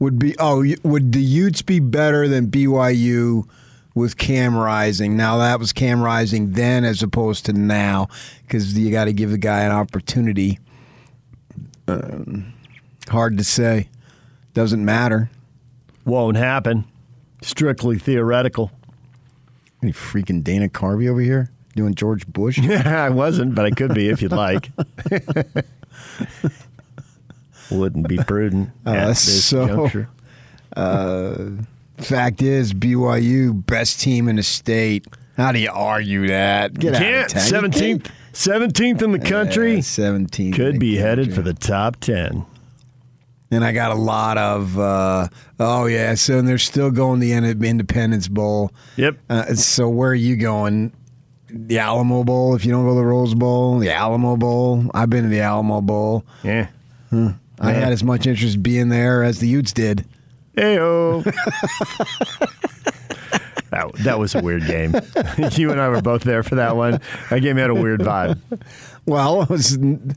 Would 0.00 0.18
be 0.18 0.34
oh 0.40 0.64
would 0.82 1.12
the 1.12 1.22
Utes 1.22 1.62
be 1.62 1.78
better 1.78 2.26
than 2.26 2.48
BYU 2.48 3.48
with 3.94 4.16
Cam 4.16 4.56
Rising? 4.56 5.16
Now 5.16 5.38
that 5.38 5.60
was 5.60 5.72
Cam 5.72 6.02
Rising 6.02 6.52
then 6.52 6.84
as 6.84 7.02
opposed 7.02 7.46
to 7.46 7.52
now 7.52 8.08
because 8.42 8.76
you 8.76 8.90
got 8.90 9.04
to 9.04 9.12
give 9.12 9.30
the 9.30 9.38
guy 9.38 9.60
an 9.60 9.70
opportunity. 9.70 10.58
Um, 11.86 12.52
hard 13.08 13.38
to 13.38 13.44
say. 13.44 13.88
Doesn't 14.52 14.84
matter. 14.84 15.30
Won't 16.04 16.36
happen. 16.36 16.84
Strictly 17.42 17.98
theoretical. 17.98 18.70
Any 19.82 19.92
freaking 19.92 20.42
Dana 20.42 20.68
Carvey 20.68 21.08
over 21.08 21.20
here 21.20 21.50
doing 21.76 21.94
George 21.94 22.26
Bush? 22.26 22.58
Yeah, 22.58 23.04
I 23.04 23.10
wasn't, 23.10 23.54
but 23.54 23.64
I 23.66 23.70
could 23.70 23.94
be 23.94 24.08
if 24.08 24.22
you'd 24.22 24.32
like. 24.32 24.70
Wouldn't 27.70 28.08
be 28.08 28.18
prudent 28.18 28.70
at 28.84 28.96
Uh, 28.96 29.08
this 29.08 29.44
so, 29.44 29.66
juncture. 29.66 30.08
uh, 30.76 31.36
fact 31.98 32.42
is, 32.42 32.74
BYU 32.74 33.64
best 33.66 34.00
team 34.00 34.28
in 34.28 34.36
the 34.36 34.42
state. 34.42 35.06
How 35.36 35.50
do 35.52 35.58
you 35.58 35.70
argue 35.72 36.28
that? 36.28 36.74
Get 36.78 36.94
Can't. 36.94 37.14
out 37.16 37.24
of 37.26 37.32
town. 37.32 37.42
Seventeenth, 37.42 38.10
seventeenth 38.32 39.02
in 39.02 39.12
the 39.12 39.18
country. 39.18 39.80
Seventeenth 39.82 40.54
could 40.56 40.78
be 40.78 40.96
headed 40.96 41.34
for 41.34 41.42
the 41.42 41.54
top 41.54 41.96
ten. 41.96 42.44
And 43.50 43.64
I 43.64 43.72
got 43.72 43.92
a 43.92 43.94
lot 43.94 44.36
of, 44.38 44.78
uh, 44.78 45.28
oh 45.60 45.86
yeah. 45.86 46.14
So 46.14 46.42
they're 46.42 46.58
still 46.58 46.90
going 46.90 47.20
to 47.20 47.26
the 47.26 47.68
Independence 47.68 48.26
Bowl. 48.26 48.72
Yep. 48.96 49.18
Uh, 49.30 49.54
so 49.54 49.88
where 49.88 50.10
are 50.10 50.14
you 50.14 50.36
going? 50.36 50.92
The 51.48 51.78
Alamo 51.78 52.24
Bowl. 52.24 52.56
If 52.56 52.64
you 52.64 52.72
don't 52.72 52.84
go 52.84 52.90
to 52.90 52.96
the 52.96 53.04
Rose 53.04 53.34
Bowl, 53.34 53.78
the 53.78 53.90
Alamo 53.92 54.36
Bowl. 54.36 54.84
I've 54.92 55.10
been 55.10 55.22
to 55.24 55.28
the 55.28 55.40
Alamo 55.40 55.80
Bowl. 55.80 56.24
Yeah. 56.42 56.68
Huh. 57.10 57.32
I 57.60 57.72
Yeah. 57.72 57.80
had 57.80 57.92
as 57.92 58.02
much 58.02 58.26
interest 58.26 58.62
being 58.62 58.88
there 58.88 59.22
as 59.22 59.38
the 59.38 59.46
Utes 59.46 59.72
did. 59.72 60.04
Heyo. 60.56 61.22
that, 63.70 63.92
that 64.00 64.18
was 64.18 64.34
a 64.34 64.40
weird 64.42 64.66
game. 64.66 64.94
you 65.52 65.70
and 65.70 65.80
I 65.80 65.88
were 65.88 66.02
both 66.02 66.22
there 66.22 66.42
for 66.42 66.56
that 66.56 66.76
one. 66.76 67.00
That 67.30 67.40
game 67.40 67.56
had 67.56 67.70
a 67.70 67.74
weird 67.74 68.00
vibe. 68.00 68.38
Well, 69.06 69.42
it 69.42 69.48
was 69.48 69.76
n- 69.76 70.16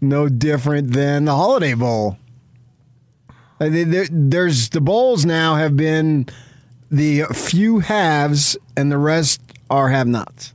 no 0.00 0.28
different 0.28 0.92
than 0.92 1.24
the 1.24 1.34
Holiday 1.34 1.74
Bowl. 1.74 2.18
Uh, 3.60 3.64
mean, 3.70 3.90
there- 3.90 4.08
There's 4.10 4.68
the 4.70 4.80
bowls 4.80 5.24
now 5.24 5.56
have 5.56 5.76
been 5.76 6.26
the 6.90 7.22
few 7.32 7.80
haves 7.80 8.56
and 8.76 8.90
the 8.92 8.98
rest 8.98 9.40
are 9.70 9.88
have 9.90 10.06
nots. 10.06 10.52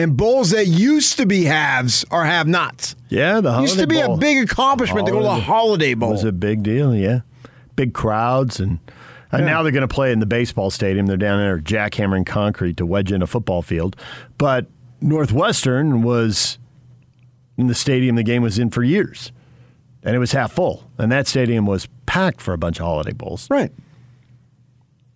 And 0.00 0.16
bowls 0.16 0.50
that 0.50 0.66
used 0.68 1.16
to 1.18 1.26
be 1.26 1.44
haves 1.44 2.04
are 2.10 2.24
have 2.24 2.46
nots. 2.46 2.94
Yeah, 3.08 3.40
the 3.40 3.60
Used 3.60 3.78
to 3.80 3.86
be 3.88 3.96
Bowl. 4.00 4.14
a 4.14 4.18
big 4.18 4.48
accomplishment 4.48 5.06
to 5.06 5.12
go 5.12 5.18
to 5.18 5.24
the 5.24 5.30
Holiday 5.40 5.94
Bowl. 5.94 6.10
was 6.12 6.22
a 6.24 6.30
big 6.32 6.62
deal, 6.62 6.94
yeah. 6.94 7.20
Big 7.76 7.92
crowds 7.94 8.60
and 8.60 8.78
and 9.30 9.42
Yeah. 9.44 9.52
now 9.54 9.62
they're 9.62 9.72
going 9.72 9.86
to 9.86 9.92
play 9.92 10.10
in 10.10 10.20
the 10.20 10.26
baseball 10.26 10.70
stadium. 10.70 11.04
They're 11.06 11.16
down 11.18 11.38
there 11.40 11.58
jackhammering 11.58 12.24
concrete 12.24 12.76
to 12.78 12.86
wedge 12.86 13.12
in 13.12 13.20
a 13.20 13.26
football 13.26 13.60
field. 13.60 13.94
But 14.38 14.66
Northwestern 15.02 16.00
was 16.02 16.58
in 17.58 17.66
the 17.66 17.74
stadium 17.74 18.16
the 18.16 18.22
game 18.22 18.40
was 18.42 18.58
in 18.58 18.70
for 18.70 18.82
years. 18.82 19.30
And 20.08 20.16
it 20.16 20.20
was 20.20 20.32
half 20.32 20.52
full. 20.52 20.90
And 20.96 21.12
that 21.12 21.26
stadium 21.26 21.66
was 21.66 21.86
packed 22.06 22.40
for 22.40 22.54
a 22.54 22.58
bunch 22.58 22.80
of 22.80 22.86
holiday 22.86 23.12
bowls. 23.12 23.46
Right. 23.50 23.70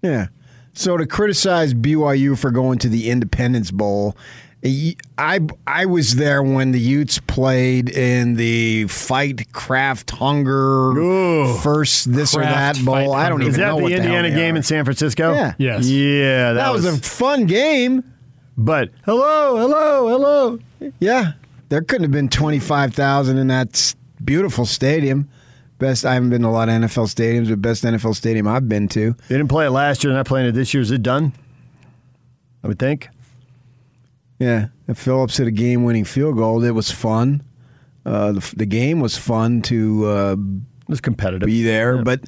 Yeah. 0.03 0.27
So 0.75 0.99
to 0.99 1.07
criticize 1.07 1.73
BYU 1.73 2.39
for 2.39 2.51
going 2.51 2.79
to 2.81 2.91
the 2.91 3.09
Independence 3.09 3.71
Bowl, 3.71 4.15
I 5.17 5.41
I 5.67 5.87
was 5.87 6.17
there 6.17 6.43
when 6.43 6.73
the 6.73 6.79
Utes 6.79 7.19
played 7.21 7.89
in 7.89 8.35
the 8.35 8.87
Fight 8.89 9.51
Kraft 9.55 10.11
Hunger 10.11 11.55
first 11.63 12.13
this 12.13 12.37
or 12.37 12.43
that 12.43 12.77
bowl. 12.85 13.15
I 13.15 13.31
don't 13.31 13.41
even 13.41 13.53
Is 13.53 13.57
that 13.57 13.69
know 13.69 13.77
the 13.79 13.83
what 13.85 13.93
Indiana 13.93 14.29
the 14.29 14.35
game 14.35 14.53
are. 14.55 14.59
in 14.59 14.63
San 14.63 14.85
Francisco? 14.85 15.33
Yeah. 15.33 15.55
Yes. 15.57 15.87
Yeah, 15.89 16.53
that, 16.53 16.65
That, 16.65 16.73
was, 16.75 16.85
was, 16.85 16.99
a 16.99 17.03
fun 17.03 17.47
game. 17.47 18.05
But 18.59 18.91
hello, 19.07 19.57
hello, 19.57 20.09
hello. 20.09 20.93
Yeah, 21.01 21.33
there 21.71 21.81
couldn't 21.81 22.03
have 22.05 22.13
been 22.13 22.29
twenty 22.29 22.59
five 22.59 22.93
thousand 22.93 23.39
in 23.39 23.47
that 23.47 23.95
beautiful 24.25 24.67
stadium. 24.67 25.29
Best. 25.79 26.05
I 26.05 26.15
haven't 26.15 26.31
been 26.31 26.43
to 26.43 26.49
a 26.49 26.51
lot 26.51 26.69
of 26.69 26.75
NFL 26.77 27.13
stadiums, 27.13 27.49
but 27.49 27.61
best 27.61 27.83
NFL 27.83 28.15
stadium 28.15 28.47
I've 28.47 28.69
been 28.69 28.87
to. 28.89 29.13
They 29.29 29.37
didn't 29.37 29.49
play 29.49 29.67
it 29.67 29.71
last 29.71 30.05
year. 30.05 30.13
They're 30.13 30.19
not 30.21 30.27
playing 30.27 30.47
it 30.49 30.53
this 30.53 30.73
year. 30.73 30.81
Is 30.81 30.91
it 30.93 31.03
done? 31.03 31.33
I 32.63 32.69
would 32.69 32.79
think. 32.79 33.09
Yeah, 34.39 34.69
Phillips 34.95 35.37
hit 35.37 35.47
a 35.47 35.53
game-winning 35.53 36.05
field 36.05 36.37
goal. 36.37 36.63
It 36.65 36.71
was 36.73 36.91
fun. 36.91 37.43
Uh, 38.05 38.33
the, 38.33 38.55
the 38.57 38.67
game 38.67 39.01
was 39.01 39.17
fun 39.17 39.63
to 39.63 40.05
uh, 40.07 40.33
It 40.33 40.89
was 40.89 41.01
competitive. 41.01 41.47
be 41.47 41.63
there, 41.63 42.03
but 42.03 42.21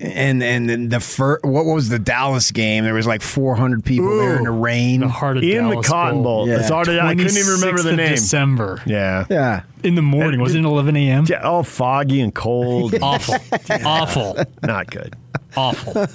and 0.00 0.42
and 0.42 0.68
then 0.68 0.88
the 0.88 1.00
first, 1.00 1.44
what 1.44 1.64
was 1.64 1.88
the 1.88 1.98
Dallas 1.98 2.50
game? 2.50 2.84
There 2.84 2.94
was 2.94 3.06
like 3.06 3.22
400 3.22 3.84
people 3.84 4.16
there 4.18 4.36
in 4.36 4.44
the 4.44 4.50
rain. 4.50 5.00
The 5.00 5.08
heart 5.08 5.38
of 5.38 5.42
in 5.42 5.68
Dallas 5.70 5.86
the 5.86 5.92
Cotton 5.92 6.22
Bowl. 6.22 6.46
Yeah. 6.48 6.60
It's 6.60 6.70
already, 6.70 7.00
I 7.00 7.14
couldn't 7.14 7.36
even 7.36 7.52
remember 7.52 7.82
the 7.82 7.90
26th 7.90 7.92
of 7.92 7.96
name. 7.96 8.08
December. 8.10 8.82
Yeah. 8.86 9.26
yeah, 9.30 9.62
In 9.82 9.94
the 9.94 10.02
morning. 10.02 10.40
Was 10.40 10.54
it 10.54 10.64
11 10.64 10.96
a.m.? 10.96 11.26
Yeah, 11.28 11.42
all 11.42 11.62
foggy 11.64 12.20
and 12.20 12.34
cold. 12.34 12.94
Awful. 13.02 13.36
Awful. 13.84 14.36
Not 14.62 14.90
good. 14.90 15.16
Awful. 15.56 16.06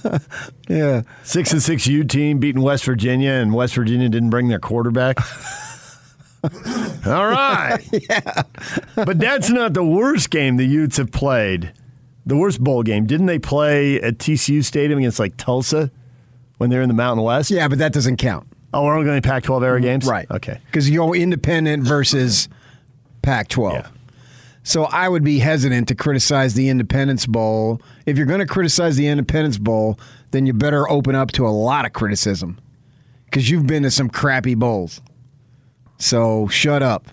yeah. 0.67 1.01
Six 1.23 1.51
and 1.51 1.61
six 1.61 1.87
U 1.87 2.03
team 2.03 2.39
beating 2.39 2.61
West 2.61 2.85
Virginia, 2.85 3.31
and 3.31 3.53
West 3.53 3.75
Virginia 3.75 4.09
didn't 4.09 4.29
bring 4.29 4.47
their 4.47 4.59
quarterback. 4.59 5.17
All 7.05 7.27
right. 7.27 7.79
yeah. 7.91 8.43
But 8.95 9.19
that's 9.19 9.49
not 9.49 9.73
the 9.73 9.83
worst 9.83 10.29
game 10.29 10.57
the 10.57 10.65
Utes 10.65 10.97
have 10.97 11.11
played. 11.11 11.71
The 12.27 12.35
worst 12.37 12.61
bowl 12.63 12.83
game. 12.83 13.05
Didn't 13.07 13.25
they 13.27 13.39
play 13.39 13.99
at 14.01 14.17
TCU 14.17 14.63
Stadium 14.63 14.99
against 14.99 15.17
like 15.19 15.35
Tulsa 15.37 15.89
when 16.57 16.69
they're 16.69 16.81
in 16.81 16.89
the 16.89 16.93
Mountain 16.93 17.23
West? 17.23 17.49
Yeah, 17.49 17.67
but 17.67 17.77
that 17.79 17.93
doesn't 17.93 18.17
count, 18.17 18.45
Oh, 18.73 18.83
we're 18.83 18.93
only 18.93 19.05
going 19.05 19.21
to 19.21 19.27
Pac 19.27 19.43
12 19.43 19.63
era 19.63 19.79
games? 19.81 20.05
right? 20.05 20.29
Okay. 20.29 20.59
because 20.65 20.89
you 20.89 20.97
go 20.97 21.13
independent 21.13 21.83
versus 21.83 22.49
Pac-12. 23.21 23.73
Yeah. 23.73 23.87
So 24.63 24.83
I 24.83 25.07
would 25.07 25.23
be 25.23 25.39
hesitant 25.39 25.87
to 25.87 25.95
criticize 25.95 26.53
the 26.53 26.67
Independence 26.67 27.25
Bowl. 27.25 27.81
If 28.05 28.17
you're 28.17 28.25
going 28.25 28.41
to 28.41 28.45
criticize 28.45 28.97
the 28.97 29.07
Independence 29.07 29.57
Bowl, 29.57 29.97
then 30.31 30.45
you 30.45 30.51
better 30.53 30.89
open 30.89 31.15
up 31.15 31.31
to 31.33 31.47
a 31.47 31.49
lot 31.49 31.85
of 31.85 31.93
criticism. 31.93 32.59
because 33.25 33.49
you've 33.49 33.65
been 33.67 33.83
to 33.83 33.91
some 33.91 34.09
crappy 34.09 34.55
bowls. 34.55 34.99
So 35.97 36.47
shut 36.49 36.83
up. 36.83 37.07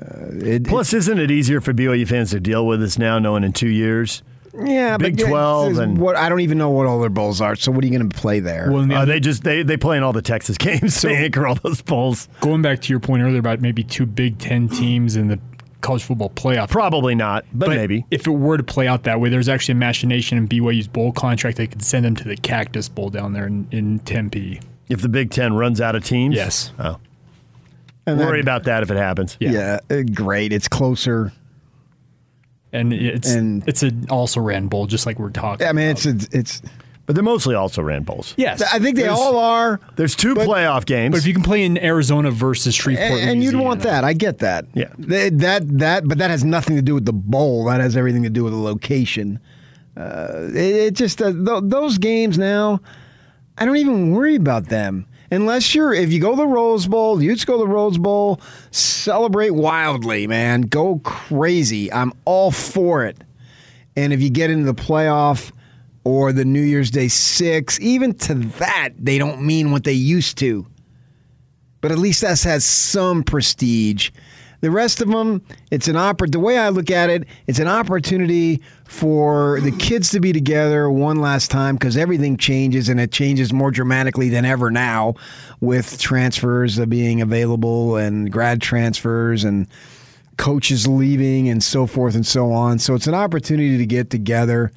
Uh, 0.00 0.28
it, 0.46 0.64
Plus, 0.64 0.92
isn't 0.92 1.18
it 1.18 1.30
easier 1.30 1.60
for 1.60 1.72
BYU 1.72 2.06
fans 2.06 2.30
to 2.30 2.40
deal 2.40 2.66
with 2.66 2.80
this 2.80 2.98
now, 2.98 3.18
knowing 3.18 3.44
in 3.44 3.52
two 3.52 3.68
years? 3.68 4.22
yeah, 4.64 4.96
Big 4.96 5.16
but 5.16 5.22
yeah, 5.24 5.28
12 5.30 5.66
it's- 5.72 5.82
and- 5.84 5.98
what 5.98 6.16
I 6.16 6.28
don't 6.28 6.40
even 6.40 6.58
know 6.58 6.70
what 6.70 6.86
all 6.86 7.00
their 7.00 7.10
bowls 7.10 7.40
are. 7.40 7.54
So 7.54 7.70
what 7.70 7.84
are 7.84 7.86
you 7.86 7.96
going 7.96 8.08
to 8.08 8.16
play 8.16 8.40
there? 8.40 8.70
Well, 8.72 8.84
the 8.86 8.94
Uh, 8.94 9.04
they 9.04 9.20
just 9.20 9.44
they 9.44 9.62
they 9.62 9.76
play 9.76 9.96
in 9.96 10.02
all 10.02 10.12
the 10.12 10.22
Texas 10.22 10.56
games. 10.58 11.00
they 11.02 11.16
anchor 11.16 11.46
all 11.46 11.54
those 11.56 11.80
bowls. 11.82 12.28
going 12.40 12.62
back 12.62 12.80
to 12.82 12.92
your 12.92 12.98
point 13.00 13.22
earlier 13.22 13.38
about 13.38 13.60
maybe 13.60 13.82
two 13.84 14.06
Big 14.06 14.38
Ten 14.38 14.68
teams 14.68 15.16
in 15.16 15.28
the 15.28 15.38
college 15.80 16.02
football 16.02 16.30
playoff. 16.30 16.68
Probably 16.70 17.14
not, 17.14 17.44
but, 17.52 17.68
maybe. 17.68 18.04
if 18.10 18.26
it 18.26 18.30
were 18.30 18.56
to 18.56 18.64
play 18.64 18.88
out 18.88 19.04
that 19.04 19.20
way, 19.20 19.28
there's 19.28 19.48
actually 19.48 19.72
a 19.72 19.76
machination 19.76 20.36
in 20.38 20.48
BYU's 20.48 20.88
bowl 20.88 21.12
contract. 21.12 21.56
that 21.58 21.68
could 21.70 21.82
send 21.84 22.04
them 22.04 22.16
to 22.16 22.24
the 22.24 22.36
Cactus 22.36 22.88
Bowl 22.88 23.10
down 23.10 23.32
there 23.32 23.46
in, 23.46 23.68
in 23.70 23.98
Tempe. 24.00 24.60
If 24.88 25.02
the 25.02 25.08
Big 25.08 25.30
Ten 25.30 25.54
runs 25.54 25.80
out 25.80 25.94
of 25.94 26.04
teams, 26.04 26.34
Yes. 26.34 26.72
Oh, 26.80 26.96
And 28.08 28.18
worry 28.20 28.38
that- 28.38 28.44
about 28.44 28.64
that 28.64 28.82
if 28.82 28.90
it 28.90 28.96
happens. 28.96 29.36
yeah, 29.40 29.80
uh, 29.90 30.02
great. 30.14 30.52
It's 30.52 30.68
closer. 30.68 31.32
And 32.72 32.92
it's 32.92 33.30
And- 33.32 33.66
it's 33.66 33.82
an 33.82 34.06
also 34.10 34.40
ran 34.40 34.66
bowl, 34.68 34.86
just 34.86 35.06
like 35.06 35.18
we're 35.18 35.30
talking. 35.30 35.66
I 35.66 35.72
mean, 35.72 35.88
it's 35.88 36.04
it's, 36.04 36.28
it's 36.32 36.62
But 37.06 37.14
they're 37.14 37.24
mostly 37.24 37.54
also 37.54 37.80
ran 37.80 38.02
bowls. 38.02 38.34
yes, 38.36 38.60
I 38.60 38.78
think 38.78 38.96
they 38.96 39.02
There's- 39.04 39.18
all 39.18 39.38
are. 39.38 39.80
There's 39.96 40.14
two 40.14 40.34
playoff 40.34 40.84
games. 40.84 41.12
But 41.12 41.20
if 41.20 41.26
you 41.26 41.32
can 41.32 41.42
play 41.42 41.64
in 41.64 41.78
Arizona 41.82 42.30
versus 42.30 42.74
Shreveport, 42.74 43.20
And, 43.22 43.30
and 43.30 43.42
you'd 43.44 43.54
want 43.56 43.80
that. 43.82 44.04
I 44.04 44.12
get 44.12 44.38
that. 44.40 44.66
Yeah. 44.74 44.88
Th- 45.08 45.32
That 45.34 45.78
that, 45.78 46.06
but 46.06 46.18
that 46.18 46.30
has 46.30 46.44
nothing 46.44 46.76
to 46.76 46.82
do 46.82 46.94
with 46.94 47.06
the 47.06 47.14
bowl. 47.14 47.64
That 47.64 47.80
has 47.80 47.96
everything 47.96 48.24
to 48.24 48.30
do 48.30 48.44
with 48.44 48.52
the 48.52 48.58
location. 48.58 49.38
Uh, 49.96 50.48
it, 50.54 50.76
it 50.76 50.94
just 50.94 51.22
uh, 51.22 51.32
th- 51.32 51.62
those 51.64 51.96
games 51.96 52.36
now. 52.38 52.80
I 53.56 53.64
don't 53.64 53.76
even 53.78 54.12
worry 54.12 54.34
about 54.36 54.66
them 54.66 55.06
unless 55.30 55.74
you're. 55.74 55.92
If 55.92 56.12
you 56.12 56.20
go 56.20 56.30
to 56.30 56.36
the 56.36 56.46
Rose 56.46 56.86
Bowl, 56.86 57.22
you 57.22 57.34
just 57.34 57.46
go 57.46 57.58
the 57.58 57.66
Rose 57.66 57.98
Bowl. 57.98 58.40
Celebrate 58.70 59.50
wildly, 59.50 60.26
man. 60.26 60.62
Go 60.62 61.00
crazy. 61.00 61.92
I'm 61.92 62.12
all 62.24 62.50
for 62.50 63.04
it. 63.04 63.18
And 63.96 64.12
if 64.12 64.22
you 64.22 64.30
get 64.30 64.50
into 64.50 64.64
the 64.64 64.80
playoff 64.80 65.52
or 66.04 66.32
the 66.32 66.44
New 66.44 66.62
Year's 66.62 66.90
Day 66.90 67.08
six, 67.08 67.80
even 67.80 68.14
to 68.14 68.34
that, 68.34 68.90
they 68.98 69.18
don't 69.18 69.42
mean 69.42 69.72
what 69.72 69.84
they 69.84 69.92
used 69.92 70.38
to 70.38 70.66
but 71.80 71.92
at 71.92 71.98
least 71.98 72.20
that 72.22 72.40
has 72.42 72.64
some 72.64 73.22
prestige. 73.22 74.10
The 74.60 74.70
rest 74.70 75.00
of 75.00 75.08
them, 75.08 75.42
it's 75.70 75.86
an 75.86 75.94
oppor- 75.94 76.30
The 76.30 76.40
way 76.40 76.58
I 76.58 76.68
look 76.70 76.90
at 76.90 77.10
it, 77.10 77.26
it's 77.46 77.58
an 77.58 77.68
opportunity 77.68 78.60
for 78.84 79.60
the 79.60 79.70
kids 79.70 80.10
to 80.10 80.20
be 80.20 80.32
together 80.32 80.90
one 80.90 81.20
last 81.20 81.50
time 81.50 81.76
because 81.76 81.96
everything 81.96 82.36
changes 82.36 82.88
and 82.88 82.98
it 82.98 83.12
changes 83.12 83.52
more 83.52 83.70
dramatically 83.70 84.28
than 84.28 84.44
ever 84.44 84.70
now, 84.70 85.14
with 85.60 86.00
transfers 86.00 86.78
being 86.86 87.20
available 87.20 87.96
and 87.96 88.32
grad 88.32 88.60
transfers 88.60 89.44
and 89.44 89.68
coaches 90.38 90.86
leaving 90.86 91.48
and 91.48 91.62
so 91.62 91.86
forth 91.86 92.14
and 92.14 92.26
so 92.26 92.52
on. 92.52 92.78
So 92.78 92.94
it's 92.94 93.06
an 93.06 93.14
opportunity 93.14 93.78
to 93.78 93.86
get 93.86 94.10
together, 94.10 94.72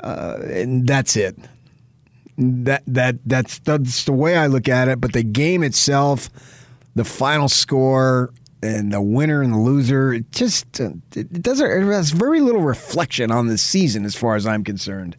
uh, 0.00 0.38
and 0.44 0.86
that's 0.86 1.16
it 1.16 1.36
that 2.38 2.84
that 2.86 3.16
that's 3.26 3.58
that's 3.60 4.04
the 4.04 4.12
way 4.12 4.36
I 4.36 4.46
look 4.46 4.68
at 4.68 4.88
it. 4.88 5.00
But 5.00 5.12
the 5.12 5.24
game 5.24 5.62
itself, 5.62 6.30
the 6.94 7.04
final 7.04 7.48
score, 7.48 8.32
and 8.62 8.92
the 8.92 9.00
winner 9.00 9.42
and 9.42 9.52
the 9.52 9.58
loser, 9.58 10.12
it 10.12 10.30
just 10.32 10.80
uh, 10.80 10.90
it 11.14 11.42
doesn't. 11.42 11.70
It 11.70 11.84
has 11.84 12.10
very 12.10 12.40
little 12.40 12.62
reflection 12.62 13.30
on 13.30 13.46
the 13.46 13.58
season, 13.58 14.04
as 14.04 14.14
far 14.14 14.36
as 14.36 14.46
I'm 14.46 14.64
concerned. 14.64 15.16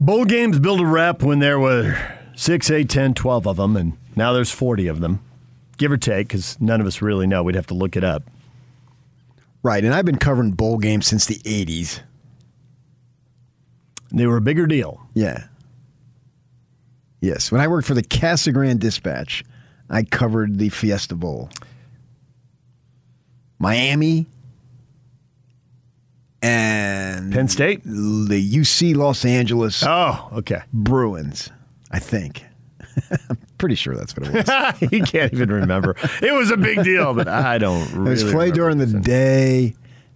Bowl 0.00 0.24
games 0.24 0.58
build 0.58 0.80
a 0.80 0.86
rep 0.86 1.22
when 1.22 1.38
there 1.38 1.58
were 1.58 1.96
6, 2.36 2.70
8, 2.70 2.88
10, 2.88 3.14
12 3.14 3.46
of 3.46 3.56
them, 3.56 3.76
and 3.76 3.96
now 4.16 4.32
there's 4.32 4.50
40 4.50 4.88
of 4.88 5.00
them, 5.00 5.20
give 5.78 5.92
or 5.92 5.96
take, 5.96 6.28
because 6.28 6.60
none 6.60 6.80
of 6.80 6.86
us 6.86 7.00
really 7.00 7.26
know. 7.26 7.42
We'd 7.42 7.54
have 7.54 7.68
to 7.68 7.74
look 7.74 7.96
it 7.96 8.04
up. 8.04 8.24
Right, 9.62 9.82
and 9.82 9.94
I've 9.94 10.04
been 10.04 10.18
covering 10.18 10.50
bowl 10.50 10.78
games 10.78 11.06
since 11.06 11.24
the 11.24 11.38
'80s. 11.38 12.00
They 14.12 14.26
were 14.26 14.36
a 14.36 14.42
bigger 14.42 14.66
deal. 14.66 15.08
Yeah. 15.14 15.44
Yes, 17.20 17.50
when 17.50 17.62
I 17.62 17.68
worked 17.68 17.88
for 17.88 17.94
the 17.94 18.02
Casa 18.02 18.52
Grande 18.52 18.78
Dispatch, 18.78 19.42
I 19.90 20.02
covered 20.02 20.58
the 20.58 20.68
Fiesta 20.70 21.14
Bowl. 21.14 21.50
Miami 23.58 24.26
and 26.42 27.32
Penn 27.32 27.48
State? 27.48 27.82
the 27.84 28.52
UC 28.56 28.94
Los 28.96 29.24
Angeles 29.24 29.82
Oh, 29.86 30.28
okay. 30.34 30.62
Bruins, 30.72 31.50
I 31.90 31.98
think. 31.98 32.44
I'm 33.30 33.38
pretty 33.58 33.74
sure 33.74 33.96
that's 33.96 34.14
what 34.16 34.28
it 34.28 34.34
was. 34.80 34.90
he 34.90 35.00
can't 35.00 35.32
even 35.32 35.50
remember. 35.50 35.96
It 36.22 36.32
was 36.32 36.50
a 36.50 36.56
big 36.56 36.82
deal, 36.84 37.14
but 37.14 37.26
I 37.28 37.58
don't 37.58 37.84
remember. 37.90 38.10
it 38.10 38.10
was 38.10 38.24
played 38.24 38.54
during 38.54 38.78
the 38.78 38.86
day. 38.86 39.74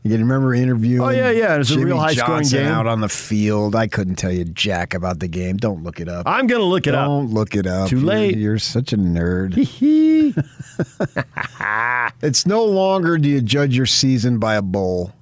You 0.09 0.15
can 0.15 0.23
remember 0.23 0.55
interviewing. 0.55 1.07
Oh, 1.07 1.11
yeah, 1.11 1.31
yeah. 1.31 1.55
It 1.55 1.59
was 1.59 1.71
a 1.71 1.79
real 1.79 1.99
high-scoring 1.99 2.45
Johnson 2.45 2.61
game. 2.61 2.73
out 2.73 2.87
on 2.87 3.03
the 3.03 3.11
field. 3.11 3.77
I 3.77 3.89
couldn't 3.89 4.15
tell 4.15 4.33
you 4.33 4.47
jack 4.47 4.95
about 4.95 5.21
the 5.21 5.29
game. 5.29 5.59
Don't 5.59 5.83
look 5.83 6.01
it 6.01 6.09
up. 6.09 6.27
I'm 6.27 6.47
going 6.47 6.63
to 6.63 6.67
look 6.67 6.87
it 6.87 6.95
up. 6.95 7.07
Don't 7.07 7.31
look 7.31 7.55
it 7.55 7.67
up. 7.67 7.91
Too 7.91 7.97
You're- 7.97 8.09
late. 8.09 8.39
You're, 8.39 8.59
such 8.59 8.95
a 8.95 8.97
nerd. 8.97 9.59
it's 12.23 12.47
no 12.47 12.65
longer 12.65 13.19
do 13.19 13.29
you 13.29 13.43
judge 13.43 13.77
your 13.77 13.85
season 13.85 14.39
by 14.39 14.55
a 14.55 14.63
bowl. 14.63 15.13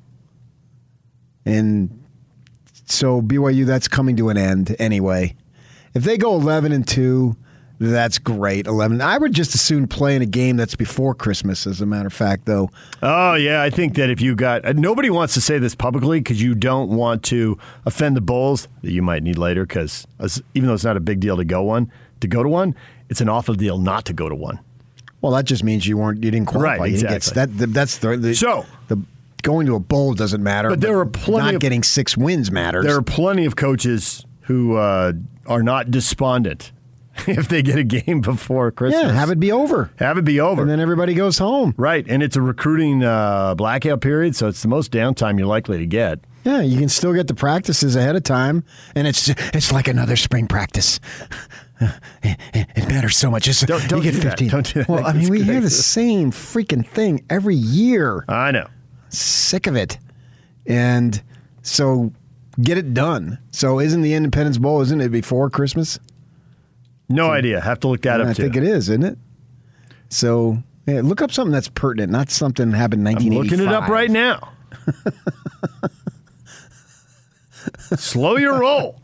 And 1.45 2.05
so 2.85 3.21
BYU, 3.21 3.67
that's 3.67 3.89
coming 3.89 4.15
to 4.17 4.29
an 4.29 4.37
end 4.37 4.77
anyway. 4.79 5.35
If 5.95 6.05
they 6.05 6.17
go 6.17 6.35
11 6.35 6.71
and 6.71 6.87
2, 6.87 7.37
that's 7.79 8.19
great. 8.19 8.67
11. 8.67 9.01
I 9.03 9.19
would 9.19 9.33
just 9.33 9.55
as 9.55 9.61
soon 9.61 9.87
play 9.87 10.17
in 10.17 10.23
a 10.23 10.27
game 10.27 10.57
that's 10.57 10.75
before 10.75 11.15
Christmas, 11.15 11.67
as 11.67 11.81
a 11.81 11.87
matter 11.87 12.07
of 12.07 12.13
fact, 12.13 12.47
though. 12.47 12.71
Oh 13.03 13.35
yeah, 13.35 13.63
I 13.63 13.71
think 13.71 13.95
that 13.97 14.09
if 14.11 14.21
you 14.21 14.35
got 14.35 14.65
uh, 14.65 14.73
nobody 14.73 15.11
wants 15.11 15.35
to 15.35 15.41
say 15.41 15.59
this 15.59 15.75
publicly 15.75 16.21
because 16.21 16.43
you 16.43 16.55
don't 16.55 16.91
want 16.91 17.23
to 17.25 17.59
offend 17.85 18.17
the 18.17 18.21
bulls 18.23 18.69
that 18.83 18.93
you 18.93 19.03
might 19.03 19.23
need 19.23 19.37
later. 19.39 19.67
Because 19.67 20.07
even 20.55 20.69
though 20.69 20.75
it's 20.75 20.85
not 20.85 20.97
a 20.97 21.01
big 21.01 21.21
deal 21.21 21.37
to 21.37 21.45
go 21.45 21.63
one, 21.63 21.91
to 22.21 22.27
go 22.29 22.43
to 22.43 22.49
one, 22.49 22.75
it's 23.09 23.21
an 23.21 23.29
awful 23.29 23.55
deal 23.55 23.79
not 23.79 24.05
to 24.07 24.13
go 24.13 24.29
to 24.29 24.35
one. 24.35 24.59
Well, 25.21 25.33
that 25.33 25.45
just 25.45 25.65
means 25.65 25.87
you 25.87 25.99
weren't 25.99 26.23
you 26.25 26.31
didn't 26.31 26.47
qualify. 26.47 26.77
Right, 26.79 26.91
didn't 26.93 27.09
get- 27.09 27.17
exactly. 27.17 27.57
that, 27.57 27.73
that's 27.75 27.99
the, 27.99 28.17
the 28.17 28.35
So- 28.35 28.65
the 28.89 29.01
going 29.43 29.67
to 29.67 29.75
a 29.77 29.81
bowl 29.81 30.15
doesn't 30.15 30.43
matter. 30.43 30.71
But 30.71 30.81
there 30.81 30.99
are 30.99 31.07
plenty 31.07 31.45
not 31.47 31.55
of- 31.57 31.61
getting 31.61 31.83
six 31.83 32.17
wins 32.17 32.51
matters. 32.51 32.85
There 32.85 32.97
are 32.97 33.03
plenty 33.03 33.45
of 33.45 33.55
coaches 33.55 34.25
who 34.43 34.77
uh, 34.77 35.13
are 35.47 35.63
not 35.63 35.91
despondent 35.91 36.73
if 37.27 37.49
they 37.49 37.63
get 37.63 37.79
a 37.79 37.85
game 37.85 38.21
before 38.21 38.71
Christmas. 38.71 39.03
yeah, 39.03 39.13
have 39.13 39.31
it 39.31 39.41
be 39.41 39.53
over. 39.53 39.91
have 39.99 40.19
it 40.19 40.25
be 40.25 40.41
over. 40.41 40.63
And 40.63 40.71
then 40.71 40.81
everybody 40.81 41.15
goes 41.15 41.39
home. 41.39 41.75
right, 41.77 42.05
and 42.09 42.23
it's 42.23 42.37
a 42.37 42.43
recruiting 42.43 43.03
uh, 43.05 43.55
blackout 43.55 44.01
period, 44.01 44.37
so 44.37 44.49
it's 44.49 44.63
the 44.63 44.69
most 44.69 44.93
downtime 44.93 45.39
you're 45.39 45.47
likely 45.49 45.79
to 45.79 45.87
get. 45.87 46.21
Yeah, 46.45 46.61
you 46.61 46.79
can 46.79 46.89
still 46.89 47.13
get 47.13 47.27
the 47.27 47.35
practices 47.35 47.97
ahead 47.97 48.15
of 48.15 48.23
time, 48.23 48.63
and 48.95 49.07
it's 49.09 49.29
it's 49.55 49.73
like 49.73 49.89
another 49.89 50.17
spring 50.17 50.47
practice. 50.47 51.01
It, 52.23 52.89
matters 52.89 53.19
so 53.19 53.31
much. 53.31 53.47
It's, 53.49 53.61
Don't- 53.61 53.87
don't 53.89 54.03
you 54.03 54.11
get 54.13 54.23
do 54.23 54.29
that. 54.29 54.39
15. 54.39 54.49
Don't 54.49 54.67
do 54.75 54.79
that. 54.81 54.89
Well, 54.89 55.05
I 55.07 55.13
mean, 55.13 55.29
we 55.29 55.43
hear 55.43 55.61
the 55.61 55.69
same 55.69 56.31
freaking 56.31 56.87
thing 56.87 57.23
every 57.29 57.55
year. 57.55 58.25
I 58.31 58.51
know. 58.51 58.67
Sick 59.11 59.67
of 59.67 59.77
it. 59.77 59.99
And 60.67 61.23
so 61.61 62.13
get 62.63 62.79
it 62.79 62.95
done. 62.95 63.39
So 63.51 63.79
isn't 63.79 64.01
the 64.01 64.15
Independence 64.15 64.57
Bowl, 64.57 64.81
isn't 64.81 65.01
it 65.03 65.11
before 65.11 65.51
Christmas? 65.51 65.99
No 67.09 67.31
idea. 67.31 67.61
Have 67.61 67.81
to 67.81 67.89
look 67.89 68.03
that 68.03 68.21
up 68.21 68.29
I 68.29 68.33
too. 68.33 68.43
think 68.45 68.57
it 68.57 68.63
is, 68.65 68.89
isn't 68.89 69.05
it? 69.05 69.19
So 70.09 70.59
yeah, 70.87 71.01
look 71.03 71.23
up 71.23 71.33
something 71.33 71.53
that's 71.53 71.69
pertinent, 71.69 72.11
not 72.13 72.31
something 72.31 72.71
that 72.71 72.77
happened 72.77 73.07
in 73.07 73.17
I'm 73.17 73.25
looking 73.29 73.61
it 73.61 73.69
up 73.69 73.89
right 73.89 74.11
now. 74.11 74.53
Slow 77.97 78.37
your 78.37 78.61
roll. 78.61 79.01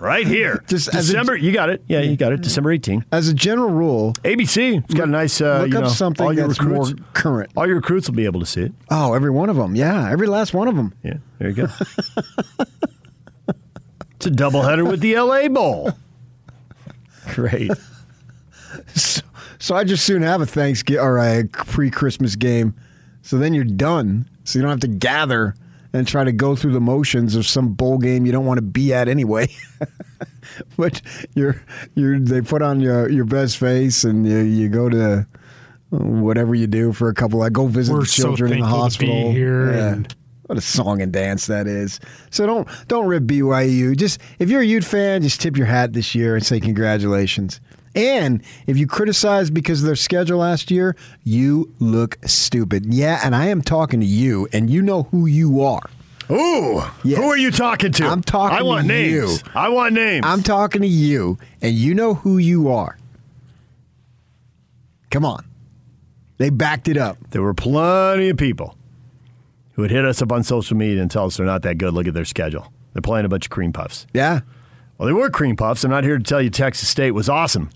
right 0.00 0.26
here. 0.26 0.62
Just 0.66 0.88
as 0.88 1.08
a- 1.08 1.12
December. 1.12 1.36
you 1.36 1.52
got 1.52 1.70
it. 1.70 1.82
Yeah, 1.86 2.00
you 2.00 2.16
got 2.16 2.32
it. 2.32 2.40
December 2.42 2.72
18. 2.72 3.04
As 3.12 3.28
a 3.28 3.34
general 3.34 3.70
rule, 3.70 4.12
ABC. 4.24 4.82
It's 4.84 4.94
got 4.94 5.08
a 5.08 5.10
nice. 5.10 5.40
Uh, 5.40 5.60
look 5.60 5.70
you 5.70 5.76
up 5.78 5.84
know, 5.84 5.88
something 5.90 6.26
all 6.26 6.32
your 6.32 6.48
that's 6.48 6.60
recruits, 6.60 6.94
more 6.94 7.06
current. 7.14 7.50
All 7.56 7.66
your 7.66 7.76
recruits 7.76 8.08
will 8.08 8.16
be 8.16 8.24
able 8.24 8.40
to 8.40 8.46
see 8.46 8.62
it. 8.62 8.72
Oh, 8.90 9.14
every 9.14 9.30
one 9.30 9.48
of 9.48 9.56
them. 9.56 9.74
Yeah, 9.76 10.10
every 10.10 10.26
last 10.26 10.52
one 10.54 10.68
of 10.68 10.76
them. 10.76 10.92
Yeah, 11.02 11.14
there 11.38 11.48
you 11.50 11.54
go. 11.54 11.62
it's 14.16 14.26
a 14.26 14.30
doubleheader 14.30 14.88
with 14.88 15.00
the 15.00 15.18
LA 15.18 15.48
Bowl. 15.48 15.92
Great. 17.34 17.70
So, 18.94 19.22
so 19.58 19.74
I 19.74 19.84
just 19.84 20.04
soon 20.04 20.20
have 20.20 20.42
a 20.42 20.46
Thanksgiving 20.46 21.02
or 21.02 21.16
a 21.18 21.44
pre-Christmas 21.44 22.36
game. 22.36 22.74
So 23.22 23.38
then 23.38 23.54
you're 23.54 23.64
done. 23.64 24.28
So 24.44 24.58
you 24.58 24.62
don't 24.62 24.70
have 24.70 24.80
to 24.80 24.88
gather 24.88 25.54
and 25.94 26.06
try 26.06 26.22
to 26.22 26.32
go 26.32 26.54
through 26.54 26.72
the 26.72 26.80
motions 26.80 27.34
of 27.34 27.46
some 27.46 27.68
bowl 27.72 27.96
game 27.96 28.26
you 28.26 28.30
don't 28.32 28.44
want 28.44 28.58
to 28.58 28.62
be 28.62 28.92
at 28.92 29.08
anyway. 29.08 29.48
but 30.76 31.00
you're 31.34 31.62
you're 31.94 32.18
they 32.20 32.42
put 32.42 32.60
on 32.60 32.80
your 32.80 33.08
your 33.08 33.24
best 33.24 33.56
face 33.56 34.04
and 34.04 34.26
you 34.28 34.38
you 34.40 34.68
go 34.68 34.90
to 34.90 35.20
uh, 35.20 35.96
whatever 35.96 36.54
you 36.54 36.66
do 36.66 36.92
for 36.92 37.08
a 37.08 37.14
couple. 37.14 37.40
I 37.42 37.48
go 37.48 37.66
visit 37.68 37.92
We're 37.94 38.00
the 38.00 38.06
so 38.06 38.22
children 38.24 38.52
in 38.52 38.60
the 38.60 38.66
thankful 38.66 38.90
to 38.90 38.98
be 38.98 39.06
hospital. 39.06 39.32
here 39.32 39.72
Yeah. 39.72 39.92
and- 39.94 40.14
What 40.48 40.56
a 40.56 40.62
song 40.62 41.02
and 41.02 41.12
dance 41.12 41.46
that 41.48 41.66
is. 41.66 42.00
So 42.30 42.46
don't 42.46 42.66
don't 42.88 43.06
rip 43.06 43.24
BYU. 43.24 43.94
Just 43.94 44.18
if 44.38 44.48
you're 44.48 44.62
a 44.62 44.64
Ute 44.64 44.82
fan, 44.82 45.20
just 45.20 45.42
tip 45.42 45.58
your 45.58 45.66
hat 45.66 45.92
this 45.92 46.14
year 46.14 46.36
and 46.36 46.44
say 46.44 46.58
congratulations. 46.58 47.60
And 47.94 48.42
if 48.66 48.78
you 48.78 48.86
criticize 48.86 49.50
because 49.50 49.82
of 49.82 49.86
their 49.86 49.94
schedule 49.94 50.38
last 50.38 50.70
year, 50.70 50.96
you 51.22 51.70
look 51.80 52.16
stupid. 52.24 52.86
Yeah, 52.86 53.20
and 53.22 53.36
I 53.36 53.48
am 53.48 53.60
talking 53.60 54.00
to 54.00 54.06
you, 54.06 54.48
and 54.50 54.70
you 54.70 54.80
know 54.80 55.02
who 55.02 55.26
you 55.26 55.62
are. 55.62 55.82
Ooh, 56.30 56.80
who 57.02 57.24
are 57.24 57.36
you 57.36 57.50
talking 57.50 57.92
to? 57.92 58.06
I'm 58.06 58.22
talking. 58.22 58.56
I 58.56 58.62
want 58.62 58.82
to 58.82 58.88
names. 58.88 59.42
You. 59.42 59.50
I 59.54 59.68
want 59.68 59.92
names. 59.92 60.24
I'm 60.26 60.42
talking 60.42 60.80
to 60.80 60.88
you, 60.88 61.36
and 61.60 61.74
you 61.74 61.92
know 61.92 62.14
who 62.14 62.38
you 62.38 62.70
are. 62.70 62.96
Come 65.10 65.26
on, 65.26 65.44
they 66.38 66.48
backed 66.48 66.88
it 66.88 66.96
up. 66.96 67.18
There 67.32 67.42
were 67.42 67.52
plenty 67.52 68.30
of 68.30 68.38
people 68.38 68.77
who 69.78 69.82
would 69.82 69.92
hit 69.92 70.04
us 70.04 70.20
up 70.20 70.32
on 70.32 70.42
social 70.42 70.76
media 70.76 71.00
and 71.00 71.08
tell 71.08 71.26
us 71.26 71.36
they're 71.36 71.46
not 71.46 71.62
that 71.62 71.78
good. 71.78 71.94
Look 71.94 72.08
at 72.08 72.14
their 72.14 72.24
schedule. 72.24 72.72
They're 72.92 73.00
playing 73.00 73.24
a 73.26 73.28
bunch 73.28 73.46
of 73.46 73.50
cream 73.50 73.72
puffs. 73.72 74.08
Yeah. 74.12 74.40
Well, 74.98 75.06
they 75.06 75.12
were 75.12 75.30
cream 75.30 75.54
puffs. 75.54 75.84
I'm 75.84 75.92
not 75.92 76.02
here 76.02 76.18
to 76.18 76.24
tell 76.24 76.42
you 76.42 76.50
Texas 76.50 76.88
State 76.88 77.12
was 77.12 77.28
awesome, 77.28 77.70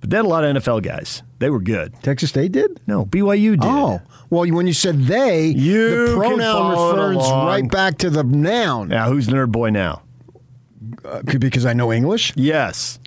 but 0.00 0.08
they 0.08 0.16
had 0.16 0.24
a 0.24 0.28
lot 0.28 0.42
of 0.42 0.56
NFL 0.56 0.82
guys. 0.82 1.22
They 1.38 1.50
were 1.50 1.60
good. 1.60 1.92
Texas 2.02 2.30
State 2.30 2.52
did? 2.52 2.80
No, 2.86 3.04
BYU 3.04 3.60
did. 3.60 3.60
Oh, 3.62 4.00
well, 4.30 4.50
when 4.50 4.66
you 4.66 4.72
said 4.72 5.02
they, 5.02 5.48
You 5.48 6.06
the 6.06 6.16
pronoun 6.16 6.70
refers 6.70 7.18
right 7.18 7.70
back 7.70 7.98
to 7.98 8.08
the 8.08 8.24
noun. 8.24 8.88
Now, 8.88 9.10
who's 9.10 9.28
nerd 9.28 9.52
boy 9.52 9.68
now? 9.68 10.00
Uh, 11.04 11.20
because 11.20 11.66
I 11.66 11.74
know 11.74 11.92
English. 11.92 12.32
Yes, 12.36 13.00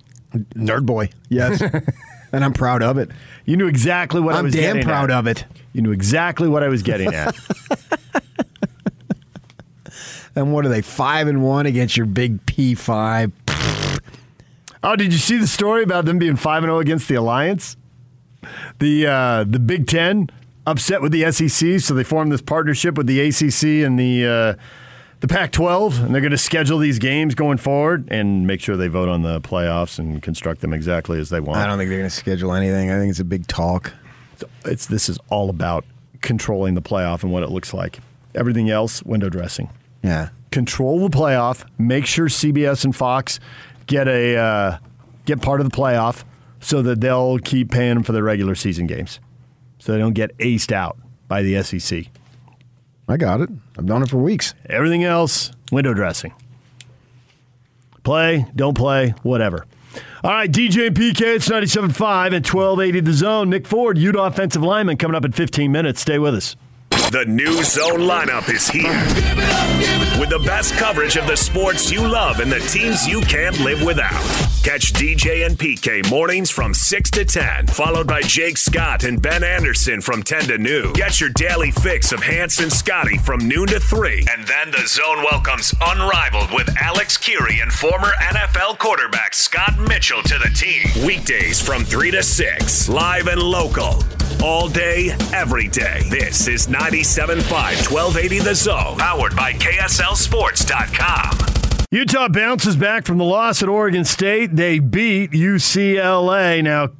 nerd 0.53 0.85
boy. 0.85 1.10
Yes, 1.30 1.60
and 2.31 2.43
I'm 2.43 2.53
proud 2.53 2.81
of 2.83 2.97
it. 2.97 3.09
You 3.45 3.57
knew 3.57 3.67
exactly 3.67 4.21
what 4.21 4.35
I 4.35 4.41
was 4.41 4.53
getting 4.53 4.65
at. 4.65 4.71
I'm 4.71 4.77
was 4.77 4.85
damn 4.85 4.93
proud 4.93 5.11
at. 5.11 5.17
of 5.19 5.27
it. 5.27 5.45
You 5.73 5.81
knew 5.81 5.91
exactly 5.91 6.47
what 6.47 6.63
I 6.63 6.67
was 6.67 6.83
getting 6.83 7.13
at. 7.13 7.35
And 10.35 10.53
what 10.53 10.65
are 10.65 10.69
they? 10.69 10.81
Five 10.81 11.27
and 11.27 11.43
one 11.43 11.65
against 11.65 11.97
your 11.97 12.05
big 12.05 12.45
P 12.45 12.73
five. 12.73 13.31
oh, 14.83 14.95
did 14.95 15.11
you 15.11 15.19
see 15.19 15.37
the 15.37 15.47
story 15.47 15.83
about 15.83 16.05
them 16.05 16.19
being 16.19 16.35
five 16.35 16.63
and 16.63 16.69
zero 16.69 16.79
against 16.79 17.07
the 17.07 17.15
Alliance? 17.15 17.75
The 18.79 19.07
uh, 19.07 19.43
the 19.47 19.59
Big 19.59 19.87
Ten 19.87 20.29
upset 20.65 21.01
with 21.01 21.11
the 21.11 21.29
SEC, 21.31 21.79
so 21.79 21.93
they 21.93 22.03
formed 22.03 22.31
this 22.31 22.41
partnership 22.41 22.97
with 22.97 23.07
the 23.07 23.19
ACC 23.19 23.85
and 23.85 23.99
the 23.99 24.25
uh, 24.25 24.53
the 25.22 25.27
Pac-12, 25.27 26.03
and 26.03 26.14
they're 26.14 26.22
going 26.22 26.31
to 26.31 26.38
schedule 26.38 26.80
these 26.80 26.98
games 26.98 27.35
going 27.35 27.60
forward 27.60 28.07
and 28.11 28.48
make 28.48 28.60
sure 28.60 28.76
they 28.76 28.88
vote 28.88 29.07
on 29.07 29.22
the 29.22 29.39
playoffs 29.39 29.99
and 29.99 30.22
construct 30.22 30.61
them 30.61 30.73
exactly 30.73 31.19
as 31.19 31.30
they 31.30 31.39
want. 31.39 31.60
I 31.60 31.68
don't 31.68 31.77
think 31.77 31.89
they're 31.89 31.99
going 31.99 32.10
to 32.10 32.15
schedule 32.15 32.53
anything. 32.53 32.89
I 32.89 32.98
think 32.98 33.11
it's 33.11 33.19
a 33.19 33.26
big 33.26 33.45
talk. 33.45 33.93
It's 34.65 34.88
this 34.88 35.10
is 35.10 35.19
all 35.30 35.52
about 35.52 35.85
controlling 36.22 36.73
the 36.73 36.81
playoff 36.81 37.22
and 37.22 37.31
what 37.31 37.43
it 37.43 37.49
looks 37.49 37.72
like. 37.72 37.99
Everything 38.34 38.72
else, 38.72 39.03
window 39.03 39.30
dressing. 39.30 39.69
Yeah. 40.03 40.30
Control 40.52 41.07
the 41.07 41.15
playoff. 41.15 41.65
Make 41.77 42.07
sure 42.07 42.27
CBS 42.27 42.84
and 42.84 42.95
Fox 42.95 43.39
get 43.85 44.07
a 44.07 44.35
uh, 44.35 44.77
get 45.26 45.41
part 45.41 45.61
of 45.61 45.69
the 45.69 45.76
playoff 45.76 46.23
so 46.60 46.81
that 46.81 46.99
they'll 46.99 47.38
keep 47.38 47.69
paying 47.69 47.93
them 47.93 48.03
for 48.03 48.11
the 48.11 48.23
regular 48.23 48.56
season 48.56 48.88
games, 48.88 49.19
so 49.77 49.91
they 49.91 49.99
don't 49.99 50.14
get 50.14 50.35
aced 50.39 50.72
out 50.72 50.98
by 51.27 51.43
the 51.43 51.61
SEC. 51.61 52.06
I 53.11 53.17
got 53.17 53.41
it. 53.41 53.49
I've 53.77 53.85
done 53.85 54.03
it 54.03 54.09
for 54.09 54.17
weeks. 54.17 54.53
Everything 54.69 55.03
else, 55.03 55.51
window 55.69 55.93
dressing. 55.93 56.33
Play, 58.03 58.45
don't 58.55 58.73
play, 58.73 59.13
whatever. 59.21 59.65
All 60.23 60.31
right, 60.31 60.49
DJ 60.49 60.88
and 60.88 60.95
PK, 60.95 61.35
it's 61.35 61.49
97.5 61.49 62.27
and 62.27 62.45
1280 62.45 62.99
the 63.01 63.13
zone. 63.13 63.49
Nick 63.49 63.67
Ford, 63.67 63.97
Utah 63.97 64.27
offensive 64.27 64.63
lineman, 64.63 64.95
coming 64.95 65.15
up 65.15 65.25
in 65.25 65.33
15 65.33 65.71
minutes. 65.71 65.99
Stay 65.99 66.19
with 66.19 66.35
us. 66.35 66.55
The 67.11 67.25
new 67.25 67.51
zone 67.63 67.99
lineup 67.99 68.49
is 68.49 68.67
here. 68.69 68.93
With 70.19 70.29
the 70.29 70.41
best 70.45 70.75
coverage 70.75 71.17
of 71.17 71.27
the 71.27 71.35
sports 71.35 71.91
you 71.91 72.07
love 72.07 72.39
and 72.39 72.49
the 72.49 72.59
teams 72.59 73.05
you 73.05 73.19
can't 73.21 73.59
live 73.59 73.83
without. 73.83 74.50
Catch 74.63 74.93
DJ 74.93 75.43
and 75.45 75.57
PK 75.57 76.07
mornings 76.07 76.51
from 76.51 76.75
6 76.75 77.09
to 77.11 77.23
10, 77.25 77.65
followed 77.67 78.05
by 78.05 78.21
Jake 78.21 78.57
Scott 78.57 79.03
and 79.03 79.19
Ben 79.19 79.43
Anderson 79.43 80.01
from 80.01 80.21
10 80.21 80.43
to 80.43 80.59
noon. 80.59 80.93
Get 80.93 81.19
your 81.19 81.31
daily 81.31 81.71
fix 81.71 82.11
of 82.11 82.21
Hans 82.21 82.59
and 82.59 82.71
Scotty 82.71 83.17
from 83.17 83.47
noon 83.47 83.65
to 83.69 83.79
3. 83.79 84.27
And 84.31 84.45
then 84.47 84.69
the 84.69 84.85
zone 84.85 85.23
welcomes 85.23 85.73
Unrivaled 85.81 86.53
with 86.53 86.69
Alex 86.79 87.17
Kirry 87.17 87.59
and 87.59 87.73
former 87.73 88.11
NFL 88.21 88.77
quarterback 88.77 89.33
Scott 89.33 89.79
Mitchell 89.79 90.21
to 90.21 90.38
the 90.38 90.51
team. 90.55 90.88
Weekdays 91.07 91.59
from 91.59 91.83
3 91.83 92.11
to 92.11 92.21
6, 92.21 92.88
live 92.88 93.25
and 93.27 93.41
local. 93.41 94.03
All 94.43 94.69
day, 94.69 95.09
every 95.33 95.69
day. 95.69 96.03
This 96.11 96.47
is 96.47 96.67
97.5 96.67 97.41
1280 97.91 98.39
The 98.39 98.53
Zone, 98.53 98.99
powered 98.99 99.35
by 99.35 99.53
KSLSports.com. 99.53 101.70
Utah 101.93 102.30
bounces 102.30 102.77
back 102.77 103.05
from 103.05 103.18
the 103.18 103.26
loss 103.26 103.61
at 103.61 103.68
Oregon 103.68 104.05
State. 104.05 104.55
They 104.55 104.80
beat 104.80 105.31
UCLA. 105.31 106.63
Now, 106.63 106.91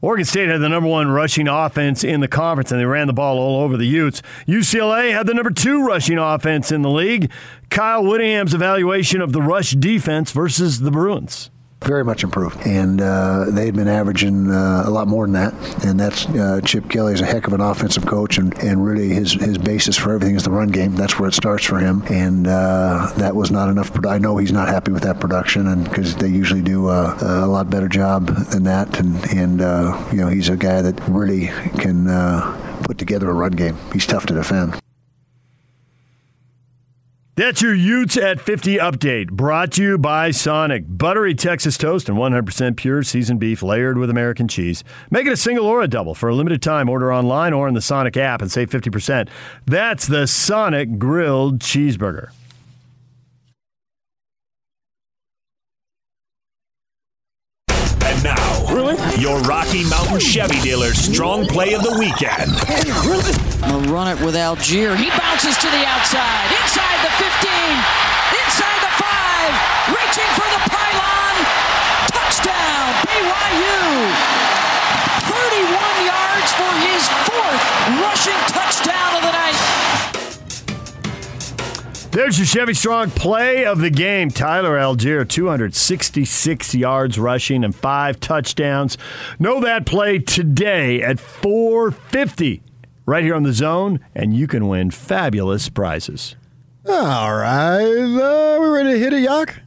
Oregon 0.00 0.24
State 0.24 0.48
had 0.48 0.62
the 0.62 0.68
number 0.70 0.88
one 0.88 1.10
rushing 1.10 1.46
offense 1.46 2.02
in 2.02 2.20
the 2.20 2.26
conference, 2.26 2.72
and 2.72 2.80
they 2.80 2.86
ran 2.86 3.06
the 3.06 3.12
ball 3.12 3.38
all 3.38 3.60
over 3.60 3.76
the 3.76 3.84
Utes. 3.84 4.22
UCLA 4.48 5.12
had 5.12 5.26
the 5.26 5.34
number 5.34 5.50
two 5.50 5.84
rushing 5.84 6.16
offense 6.16 6.72
in 6.72 6.80
the 6.80 6.88
league. 6.88 7.30
Kyle 7.68 8.02
Whittingham's 8.02 8.54
evaluation 8.54 9.20
of 9.20 9.34
the 9.34 9.42
rush 9.42 9.72
defense 9.72 10.32
versus 10.32 10.80
the 10.80 10.90
Bruins. 10.90 11.49
Very 11.84 12.04
much 12.04 12.22
improved. 12.22 12.58
And 12.66 13.00
uh, 13.00 13.46
they'd 13.48 13.74
been 13.74 13.88
averaging 13.88 14.50
uh, 14.50 14.84
a 14.86 14.90
lot 14.90 15.08
more 15.08 15.26
than 15.26 15.32
that. 15.34 15.84
And 15.84 15.98
that's 15.98 16.26
uh, 16.26 16.60
Chip 16.64 16.88
Kelly 16.88 17.14
is 17.14 17.20
a 17.20 17.26
heck 17.26 17.46
of 17.46 17.52
an 17.52 17.60
offensive 17.60 18.06
coach, 18.06 18.38
and, 18.38 18.56
and 18.62 18.84
really 18.84 19.08
his 19.08 19.32
his 19.32 19.58
basis 19.58 19.96
for 19.96 20.14
everything 20.14 20.36
is 20.36 20.44
the 20.44 20.50
run 20.50 20.68
game. 20.68 20.94
That's 20.94 21.18
where 21.18 21.28
it 21.28 21.34
starts 21.34 21.64
for 21.64 21.78
him. 21.78 22.02
And 22.10 22.46
uh, 22.46 23.12
that 23.16 23.34
was 23.34 23.50
not 23.50 23.68
enough. 23.68 23.90
I 24.06 24.18
know 24.18 24.36
he's 24.36 24.52
not 24.52 24.68
happy 24.68 24.92
with 24.92 25.02
that 25.02 25.20
production, 25.20 25.66
and 25.66 25.84
because 25.84 26.16
they 26.16 26.28
usually 26.28 26.62
do 26.62 26.88
uh, 26.88 27.16
a 27.20 27.46
lot 27.46 27.70
better 27.70 27.88
job 27.88 28.26
than 28.26 28.64
that. 28.64 28.98
And 28.98 29.16
and 29.32 29.62
uh, 29.62 30.08
you 30.10 30.18
know 30.18 30.28
he's 30.28 30.48
a 30.48 30.56
guy 30.56 30.82
that 30.82 31.00
really 31.08 31.46
can 31.78 32.08
uh, 32.08 32.80
put 32.84 32.98
together 32.98 33.30
a 33.30 33.34
run 33.34 33.52
game. 33.52 33.76
He's 33.92 34.06
tough 34.06 34.26
to 34.26 34.34
defend. 34.34 34.80
That's 37.36 37.62
your 37.62 37.74
Utes 37.74 38.16
at 38.16 38.40
50 38.40 38.76
update, 38.78 39.30
brought 39.30 39.72
to 39.72 39.82
you 39.82 39.98
by 39.98 40.30
Sonic. 40.32 40.84
Buttery 40.86 41.34
Texas 41.34 41.78
toast 41.78 42.08
and 42.08 42.18
100% 42.18 42.76
pure 42.76 43.02
seasoned 43.02 43.38
beef 43.38 43.62
layered 43.62 43.96
with 43.96 44.10
American 44.10 44.48
cheese. 44.48 44.82
Make 45.10 45.26
it 45.26 45.32
a 45.32 45.36
single 45.36 45.64
or 45.64 45.80
a 45.80 45.88
double 45.88 46.14
for 46.14 46.28
a 46.28 46.34
limited 46.34 46.60
time. 46.60 46.88
Order 46.88 47.12
online 47.14 47.52
or 47.52 47.68
in 47.68 47.74
the 47.74 47.80
Sonic 47.80 48.16
app 48.16 48.42
and 48.42 48.50
save 48.50 48.68
50%. 48.68 49.28
That's 49.64 50.06
the 50.06 50.26
Sonic 50.26 50.98
Grilled 50.98 51.60
Cheeseburger. 51.60 52.30
And 58.02 58.24
now, 58.24 58.59
really? 58.72 58.96
your 59.20 59.38
Rocky 59.40 59.84
Mountain 59.88 60.20
Chevy 60.20 60.60
dealer's 60.60 60.98
strong 60.98 61.46
play 61.46 61.74
of 61.74 61.82
the 61.82 61.94
weekend. 61.98 62.50
They'll 63.66 63.84
run 63.92 64.08
it 64.08 64.18
with 64.24 64.34
Allgeier. 64.34 64.96
He 64.96 65.10
bounces 65.10 65.56
to 65.58 65.68
the 65.68 65.84
outside, 65.86 66.48
inside 66.54 66.98
the 67.04 67.12
15, 67.18 67.50
inside 68.40 68.80
the 68.80 68.92
5, 68.98 69.94
reaching 69.94 70.30
for 70.38 70.48
the 70.48 70.62
pylon. 70.70 71.34
Touchdown, 72.14 72.86
BYU. 73.06 73.80
31 75.28 76.06
yards 76.06 76.50
for 76.54 76.72
his 76.86 77.02
fourth 77.26 77.64
rushing 78.00 78.40
touchdown 78.48 79.10
of 79.18 79.22
the 79.22 79.32
night. 79.34 79.58
There's 82.12 82.38
your 82.38 82.46
Chevy 82.46 82.74
Strong 82.74 83.12
play 83.12 83.64
of 83.64 83.78
the 83.78 83.88
game. 83.88 84.30
Tyler 84.30 84.76
Allgeier, 84.76 85.28
266 85.28 86.74
yards 86.74 87.20
rushing 87.20 87.62
and 87.62 87.72
five 87.72 88.18
touchdowns. 88.18 88.98
Know 89.38 89.60
that 89.60 89.86
play 89.86 90.18
today 90.18 91.02
at 91.02 91.20
450 91.20 92.62
right 93.06 93.22
here 93.22 93.36
on 93.36 93.44
the 93.44 93.52
zone, 93.52 94.00
and 94.12 94.34
you 94.34 94.48
can 94.48 94.66
win 94.66 94.90
fabulous 94.90 95.68
prizes. 95.68 96.34
All 96.88 97.32
right. 97.36 97.84
Uh, 97.84 98.58
we 98.60 98.66
ready 98.66 98.92
to 98.94 98.98
hit 98.98 99.12
a 99.12 99.20
yak? 99.20 99.62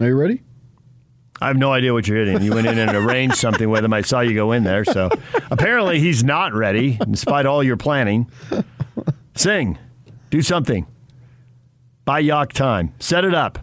Are 0.00 0.06
you 0.06 0.14
ready? 0.14 0.40
I 1.42 1.48
have 1.48 1.58
no 1.58 1.72
idea 1.72 1.92
what 1.92 2.08
you're 2.08 2.24
hitting. 2.24 2.40
You 2.42 2.54
went 2.54 2.66
in 2.66 2.78
and 2.78 2.96
arranged 2.96 3.36
something 3.38 3.68
with 3.68 3.84
him. 3.84 3.92
I 3.92 4.00
saw 4.00 4.20
you 4.20 4.32
go 4.32 4.52
in 4.52 4.64
there. 4.64 4.86
So 4.86 5.10
apparently 5.50 6.00
he's 6.00 6.24
not 6.24 6.54
ready, 6.54 6.98
despite 7.10 7.44
all 7.44 7.62
your 7.62 7.76
planning. 7.76 8.30
Sing. 9.34 9.78
Do 10.30 10.42
something. 10.42 10.86
Buy 12.04 12.20
Yak 12.20 12.52
time. 12.52 12.94
Set 13.00 13.24
it 13.24 13.34
up. 13.34 13.58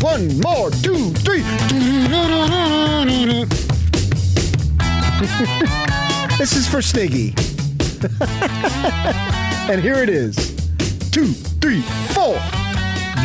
One 0.00 0.40
more, 0.40 0.70
two, 0.70 1.12
three. 1.14 1.40
this 6.38 6.54
is 6.54 6.68
for 6.68 6.78
Sniggy. 6.78 7.34
and 9.68 9.82
here 9.82 9.96
it 9.96 10.08
is. 10.08 10.36
Two, 11.10 11.26
three, 11.26 11.80
four. 12.12 12.40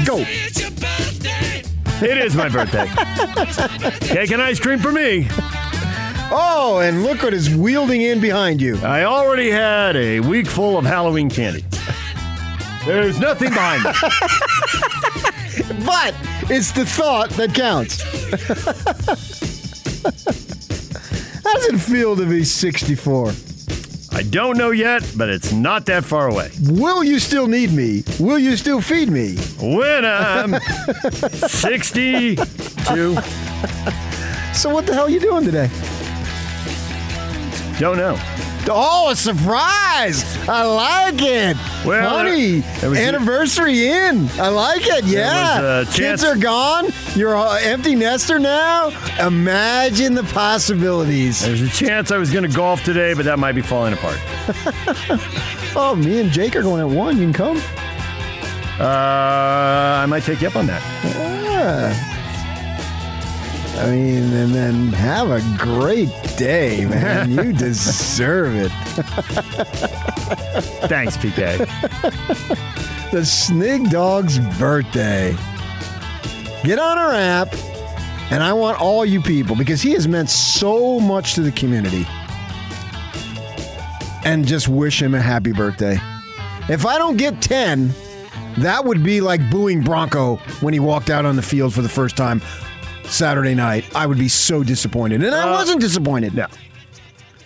Go. 0.03 0.26
It 2.03 2.18
is 2.18 2.36
my 2.36 2.49
birthday. 2.49 2.88
Cake 4.07 4.32
and 4.32 4.41
ice 4.41 4.60
cream 4.60 4.80
for 4.80 4.91
me. 4.91 5.28
Oh, 6.32 6.82
and 6.84 7.03
look 7.03 7.22
what 7.22 7.32
is 7.32 7.53
wielding 7.53 8.02
in 8.02 8.19
behind 8.19 8.60
you. 8.60 8.76
I 8.78 9.03
already 9.03 9.52
had 9.52 9.95
a 9.95 10.19
week 10.19 10.48
full 10.48 10.80
of 10.80 10.86
Halloween 10.86 11.30
candy. 11.30 11.64
There's 12.86 13.19
nothing 13.19 13.49
behind 13.49 13.84
me. 13.84 13.91
but 15.86 16.15
it's 16.49 16.72
the 16.72 16.88
thought 16.88 17.30
that 17.32 17.53
counts. 17.53 18.02
How 21.44 21.53
does 21.53 21.68
it 21.68 21.80
feel 21.80 22.15
to 22.15 22.26
be 22.26 22.44
64? 22.44 23.32
I 24.14 24.24
don't 24.24 24.58
know 24.58 24.72
yet, 24.72 25.10
but 25.16 25.30
it's 25.30 25.52
not 25.54 25.86
that 25.86 26.04
far 26.04 26.28
away. 26.30 26.52
Will 26.64 27.04
you 27.04 27.18
still 27.20 27.48
need 27.48 27.72
me? 27.72 28.04
Will 28.20 28.38
you 28.38 28.58
still 28.58 28.82
feed 28.82 29.10
me? 29.10 29.36
When 29.60 30.06
I'm 30.06 30.60
62. 31.32 33.16
So 34.54 34.70
what 34.70 34.86
the 34.86 34.94
hell 34.94 35.06
are 35.06 35.10
you 35.10 35.20
doing 35.20 35.46
today? 35.46 35.70
Don't 37.80 37.98
know. 37.98 38.18
Oh, 38.70 39.10
a 39.10 39.16
surprise! 39.16 40.24
I 40.48 40.64
like 40.64 41.22
it. 41.22 41.58
Well, 41.86 42.10
honey, 42.10 42.60
there- 42.60 42.90
there 42.92 42.94
a- 42.94 43.08
anniversary 43.08 43.88
in. 43.88 44.30
I 44.40 44.50
like 44.50 44.84
it. 44.86 45.04
Yeah, 45.06 45.80
was 45.80 45.94
kids 45.96 46.24
are 46.24 46.36
gone. 46.38 46.88
You're 47.16 47.36
an 47.36 47.58
empty 47.64 47.96
nester 47.96 48.38
now. 48.40 48.92
Imagine 49.20 50.14
the 50.14 50.24
possibilities. 50.26 51.42
There's 51.44 51.62
a 51.62 51.70
chance 51.70 52.12
I 52.12 52.18
was 52.18 52.30
going 52.32 52.44
to 52.50 52.56
golf 52.56 52.84
today, 52.84 53.14
but 53.14 53.26
that 53.26 53.40
might 53.40 53.54
be 53.56 53.62
falling 53.62 53.94
apart. 53.94 54.20
Oh, 55.74 55.96
me 55.96 56.20
and 56.20 56.30
Jake 56.32 56.54
are 56.58 56.62
going 56.64 56.82
at 56.82 56.90
one. 56.90 57.16
You 57.18 57.24
can 57.24 57.32
come. 57.32 57.58
Uh, 58.78 58.84
I 58.84 60.06
might 60.06 60.24
take 60.24 60.42
you 60.42 60.50
up 60.50 60.58
on 60.58 60.68
that. 60.68 60.82
Yeah. 61.06 62.20
I 63.77 63.89
mean, 63.89 64.34
and 64.34 64.53
then 64.53 64.88
have 64.89 65.31
a 65.31 65.41
great 65.57 66.10
day, 66.38 66.85
man. 66.85 67.31
You 67.31 67.53
deserve 67.57 68.56
it. 68.56 68.72
Thanks, 70.88 71.18
PK. 71.18 71.57
the 73.11 73.26
Snig 73.26 73.89
Dog's 73.89 74.39
birthday. 74.60 75.35
Get 76.64 76.77
on 76.77 76.98
our 76.98 77.11
app, 77.11 77.53
and 78.30 78.43
I 78.43 78.53
want 78.53 78.80
all 78.80 79.06
you 79.06 79.22
people 79.22 79.56
because 79.56 79.81
he 79.81 79.93
has 79.93 80.07
meant 80.07 80.30
so 80.30 80.99
much 80.99 81.34
to 81.35 81.41
the 81.41 81.52
community. 81.52 82.06
And 84.23 84.45
just 84.45 84.68
wish 84.68 85.02
him 85.02 85.15
a 85.15 85.22
happy 85.22 85.53
birthday. 85.53 85.99
If 86.69 86.85
I 86.85 86.99
don't 86.99 87.18
get 87.18 87.41
10, 87.41 87.91
that 88.57 88.85
would 88.85 89.03
be 89.03 89.22
like 89.22 89.49
booing 89.49 89.81
Bronco 89.81 90.35
when 90.60 90.73
he 90.73 90.80
walked 90.80 91.10
out 91.10 91.26
on 91.26 91.35
the 91.35 91.41
field 91.41 91.73
for 91.73 91.81
the 91.81 91.89
first 91.89 92.15
time 92.15 92.41
Saturday 93.06 93.56
night. 93.56 93.86
I 93.95 94.06
would 94.06 94.18
be 94.18 94.28
so 94.30 94.64
disappointed. 94.64 95.23
And 95.23 95.34
I 95.36 95.49
uh, 95.49 95.52
wasn't 95.52 95.82
disappointed. 95.82 96.34
No. 96.34 96.48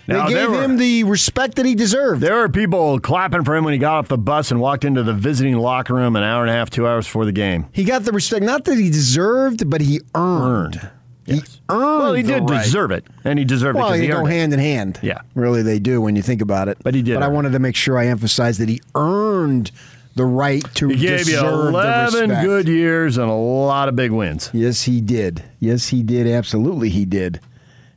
They 0.07 0.13
Now, 0.13 0.27
gave 0.27 0.49
were- 0.51 0.61
him 0.63 0.77
the 0.77 1.03
respect 1.05 1.55
that 1.55 1.65
he 1.65 1.73
deserved. 1.73 2.21
There 2.21 2.35
were 2.35 2.49
people 2.49 2.99
clapping 2.99 3.43
for 3.43 3.55
him 3.55 3.63
when 3.63 3.73
he 3.73 3.79
got 3.79 3.95
off 3.95 4.07
the 4.07 4.17
bus 4.19 4.51
and 4.51 4.59
walked 4.59 4.85
into 4.85 5.01
the 5.01 5.13
visiting 5.13 5.55
locker 5.57 5.95
room 5.95 6.15
an 6.15 6.21
hour 6.23 6.43
and 6.43 6.51
a 6.51 6.53
half, 6.53 6.69
two 6.69 6.87
hours 6.87 7.05
before 7.07 7.25
the 7.25 7.31
game. 7.31 7.65
He 7.71 7.83
got 7.83 8.03
the 8.03 8.11
respect, 8.11 8.43
not 8.45 8.65
that 8.65 8.77
he 8.77 8.91
deserved, 8.91 9.67
but 9.67 9.81
he 9.81 10.01
earned. 10.13 10.89
He 11.25 11.41
earned. 11.69 11.99
Well, 11.99 12.13
he 12.13 12.21
did 12.21 12.47
right. 12.47 12.63
deserve 12.63 12.91
it, 12.91 13.03
and 13.23 13.39
he 13.39 13.45
deserved 13.45 13.77
Well, 13.79 13.87
it 13.87 13.97
because 13.97 13.99
they 14.01 14.05
he 14.05 14.11
go 14.11 14.17
earned 14.19 14.27
it. 14.27 14.31
hand 14.31 14.53
in 14.53 14.59
hand. 14.59 14.99
Yeah. 15.01 15.21
really, 15.33 15.63
they 15.63 15.79
do 15.79 15.99
when 15.99 16.15
you 16.15 16.21
think 16.21 16.39
about 16.43 16.67
it. 16.67 16.77
But 16.83 16.93
he 16.93 17.01
did 17.01 17.15
But 17.15 17.23
I 17.23 17.27
it. 17.27 17.31
wanted 17.31 17.53
to 17.53 17.59
make 17.59 17.75
sure 17.75 17.97
I 17.97 18.05
emphasized 18.05 18.59
that 18.59 18.69
he 18.69 18.79
earned 18.93 19.71
the 20.15 20.25
right 20.25 20.63
to 20.75 20.87
He 20.89 20.95
gave 20.97 21.19
you 21.27 21.35
deserve 21.35 21.73
the 21.73 21.79
11 21.79 22.29
respect. 22.29 22.45
good 22.45 22.67
years 22.67 23.17
and 23.17 23.29
a 23.29 23.33
lot 23.33 23.89
of 23.89 23.95
big 23.95 24.11
wins. 24.11 24.49
Yes, 24.53 24.83
he 24.83 25.01
did. 25.01 25.43
Yes, 25.59 25.89
he 25.89 26.03
did. 26.03 26.25
Absolutely, 26.27 26.89
he 26.89 27.05
did. 27.05 27.39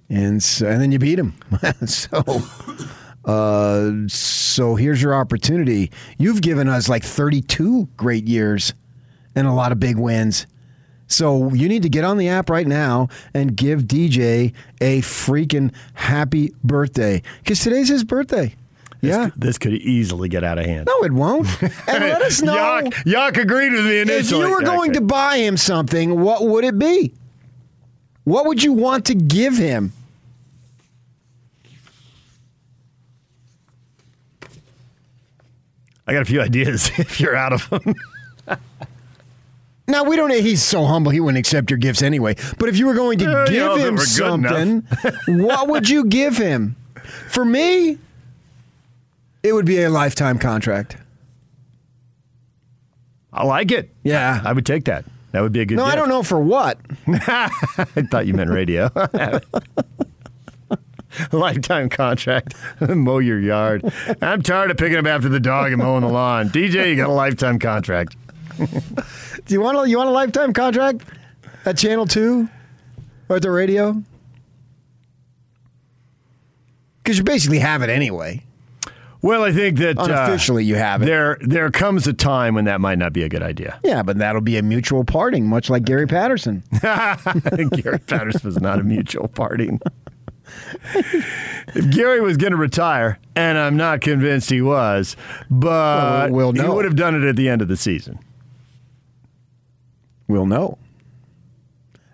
And 0.09 0.43
so, 0.43 0.66
and 0.66 0.81
then 0.81 0.90
you 0.90 0.99
beat 0.99 1.19
him. 1.19 1.35
so, 1.86 2.43
uh, 3.24 3.93
so 4.09 4.74
here's 4.74 5.01
your 5.03 5.15
opportunity. 5.15 5.90
You've 6.19 6.40
given 6.43 6.69
us 6.69 6.89
like 6.89 7.05
32 7.05 7.89
great 7.97 8.27
years 8.27 8.74
and 9.35 9.47
a 9.47 9.53
lot 9.53 9.71
of 9.71 9.79
big 9.79 9.98
wins. 9.98 10.47
So 11.06 11.53
you 11.55 11.69
need 11.69 11.82
to 11.85 11.88
get 11.88 12.05
on 12.05 12.19
the 12.19 12.29
app 12.29 12.51
right 12.51 12.66
now 12.66 13.09
and 13.32 13.56
give 13.56 13.82
DJ 13.82 14.53
a 14.80 15.01
freaking 15.01 15.72
happy 15.95 16.53
birthday 16.63 17.22
because 17.38 17.61
today's 17.61 17.88
his 17.88 18.05
birthday. 18.05 18.55
Yeah. 19.01 19.30
This 19.36 19.59
could 19.59 19.74
easily 19.74 20.28
get 20.28 20.43
out 20.44 20.59
of 20.59 20.64
hand. 20.66 20.86
No, 20.88 21.04
it 21.04 21.12
won't. 21.12 21.46
And 21.62 22.04
let 22.04 22.22
us 22.22 22.43
know. 22.43 22.54
Yuck 23.06 23.36
agreed 23.36 23.72
with 23.72 23.85
me 23.85 24.01
If 24.01 24.30
you 24.30 24.38
were 24.51 24.62
going 24.62 24.90
Okay. 24.90 24.98
to 24.98 25.04
buy 25.04 25.36
him 25.38 25.56
something, 25.56 26.20
what 26.20 26.46
would 26.46 26.64
it 26.64 26.78
be? 26.78 27.12
What 28.24 28.46
would 28.46 28.62
you 28.62 28.72
want 28.72 29.06
to 29.06 29.14
give 29.14 29.56
him? 29.56 29.93
I 36.06 36.12
got 36.12 36.22
a 36.22 36.27
few 36.27 36.40
ideas 36.40 36.90
if 36.98 37.20
you're 37.20 37.36
out 37.36 37.52
of 37.52 37.68
them. 37.70 37.94
Now 39.86 40.04
we 40.04 40.16
don't. 40.16 40.30
He's 40.30 40.62
so 40.62 40.85
humble; 40.85 41.10
he 41.12 41.20
wouldn't 41.20 41.38
accept 41.38 41.70
your 41.70 41.78
gifts 41.78 42.02
anyway. 42.02 42.36
But 42.59 42.68
if 42.68 42.77
you 42.77 42.86
were 42.86 42.94
going 42.94 43.18
to 43.20 43.24
Yeah, 43.24 43.40
you 43.44 43.46
give 43.46 43.66
know, 43.66 43.77
him 43.77 43.98
something, 43.98 44.86
what 45.28 45.68
would 45.68 45.88
you 45.88 46.04
give 46.04 46.36
him? 46.36 46.77
For 47.28 47.43
me, 47.44 47.98
it 49.42 49.52
would 49.52 49.66
be 49.66 49.82
a 49.82 49.90
lifetime 49.90 50.38
contract. 50.38 50.96
I 53.32 53.44
like 53.44 53.70
it. 53.70 53.90
Yeah, 54.02 54.40
I 54.44 54.52
would 54.52 54.66
take 54.66 54.84
that. 54.86 55.04
That 55.32 55.42
would 55.42 55.52
be 55.52 55.60
a 55.60 55.66
good 55.66 55.76
No, 55.76 55.84
I 55.84 55.94
don't 55.94 56.08
know 56.08 56.22
for 56.22 56.40
what. 56.40 56.78
I 57.06 57.48
thought 58.10 58.26
you 58.26 58.34
meant 58.34 58.50
radio. 58.50 58.90
Lifetime 61.32 61.88
contract. 61.88 62.54
Mow 62.80 63.18
your 63.18 63.40
yard. 63.40 63.92
I'm 64.20 64.42
tired 64.42 64.70
of 64.70 64.76
picking 64.76 64.98
up 64.98 65.06
after 65.06 65.28
the 65.28 65.40
dog 65.40 65.72
and 65.72 65.82
mowing 65.82 66.02
the 66.02 66.08
lawn. 66.08 66.48
DJ, 66.48 66.90
you 66.90 66.96
got 66.96 67.08
a 67.08 67.12
lifetime 67.12 67.58
contract. 67.58 68.16
Do 68.58 69.54
you 69.54 69.60
want 69.60 69.78
a 69.78 69.88
you 69.88 69.96
want 69.98 70.08
a 70.08 70.12
lifetime 70.12 70.52
contract 70.52 71.02
at 71.64 71.78
Channel 71.78 72.06
Two 72.06 72.48
or 73.28 73.36
at 73.36 73.42
the 73.42 73.50
radio? 73.50 74.02
Because 77.02 77.18
you 77.18 77.24
basically 77.24 77.58
have 77.60 77.82
it 77.82 77.88
anyway. 77.90 78.44
Well, 79.21 79.43
I 79.43 79.53
think 79.53 79.79
that 79.79 79.98
uh, 79.98 80.05
Unofficially, 80.05 80.64
you 80.64 80.77
have 80.77 81.03
it. 81.03 81.06
There, 81.06 81.38
there 81.40 81.71
comes 81.71 82.06
a 82.06 82.13
time 82.13 82.55
when 82.55 82.66
that 82.66 82.80
might 82.80 82.98
not 82.98 83.13
be 83.13 83.22
a 83.24 83.29
good 83.29 83.43
idea. 83.43 83.80
Yeah, 83.82 84.03
but 84.03 84.19
that'll 84.19 84.40
be 84.40 84.56
a 84.56 84.63
mutual 84.63 85.05
parting, 85.05 85.47
much 85.47 85.69
like 85.69 85.85
Gary 85.85 86.06
Patterson. 86.06 86.63
Gary 86.80 87.98
Patterson 87.98 88.40
was 88.45 88.61
not 88.61 88.79
a 88.79 88.85
mutual 88.85 89.27
parting. 89.29 89.80
if 90.95 91.90
Gary 91.90 92.21
was 92.21 92.37
going 92.37 92.53
to 92.53 92.56
retire, 92.56 93.19
and 93.35 93.59
I'm 93.59 93.77
not 93.77 94.01
convinced 94.01 94.51
he 94.51 94.63
was, 94.63 95.16
but 95.51 96.30
Well, 96.30 96.53
we'll 96.53 96.53
he 96.53 96.69
would 96.69 96.85
have 96.85 96.97
done 96.97 97.14
it 97.21 97.27
at 97.29 97.37
the 97.37 97.48
end 97.48 97.61
of 97.61 97.69
the 97.69 97.77
season. 97.77 98.19
We'll 100.29 100.47
know. 100.47 100.79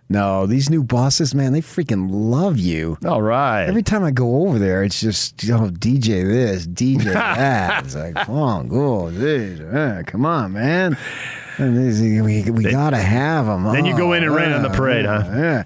No, 0.09 0.47
these 0.47 0.69
new 0.69 0.85
bosses, 0.85 1.35
man, 1.35 1.53
they 1.53 1.63
freaking 1.63 2.09
love 2.11 2.59
you. 2.59 2.99
All 3.07 3.23
right. 3.23 3.65
Every 3.65 3.83
time 3.83 4.05
I 4.05 4.11
go 4.11 4.47
over 4.47 4.59
there, 4.59 4.83
it's 4.85 5.01
just, 5.01 5.43
oh, 5.51 5.71
DJ 5.71 6.27
this, 6.27 6.67
DJ 6.67 7.05
that. 7.13 7.85
It's 7.85 7.95
like, 7.97 8.15
come 8.15 8.37
on, 8.37 8.69
go, 8.69 9.11
this, 9.11 9.61
uh, 9.61 10.03
come 10.07 10.27
on, 10.27 10.53
man. 10.53 10.97
We 11.59 12.51
we 12.51 12.65
got 12.71 12.91
to 12.91 12.99
have 12.99 13.47
them. 13.47 13.65
Then 13.73 13.85
you 13.87 13.97
go 13.97 14.13
in 14.13 14.25
and 14.25 14.35
rain 14.35 14.53
on 14.53 14.63
the 14.63 14.71
parade, 14.71 15.07
huh? 15.07 15.23
Yeah. 15.33 15.63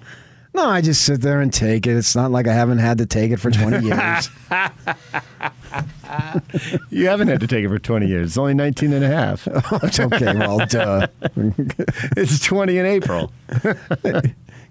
No, 0.53 0.67
I 0.69 0.81
just 0.81 1.03
sit 1.03 1.21
there 1.21 1.41
and 1.41 1.51
take 1.53 1.85
it. 1.87 1.95
It's 1.95 2.15
not 2.15 2.31
like 2.31 2.47
I 2.47 2.53
haven't 2.53 2.77
had 2.79 2.99
to 2.99 3.05
take 3.05 3.31
it 3.31 3.37
for 3.37 3.49
20 3.51 3.85
years. 3.87 4.29
You 6.89 7.07
haven't 7.07 7.27
had 7.27 7.39
to 7.41 7.47
take 7.47 7.63
it 7.65 7.69
for 7.69 7.79
20 7.79 8.07
years. 8.07 8.29
It's 8.31 8.37
only 8.37 8.53
19 8.53 8.93
and 8.93 9.03
a 9.03 9.07
half. 9.07 9.47
okay, 9.99 10.33
well, 10.35 10.59
duh. 10.65 11.07
it's 12.17 12.39
20 12.43 12.77
in 12.77 12.85
April. 12.85 13.31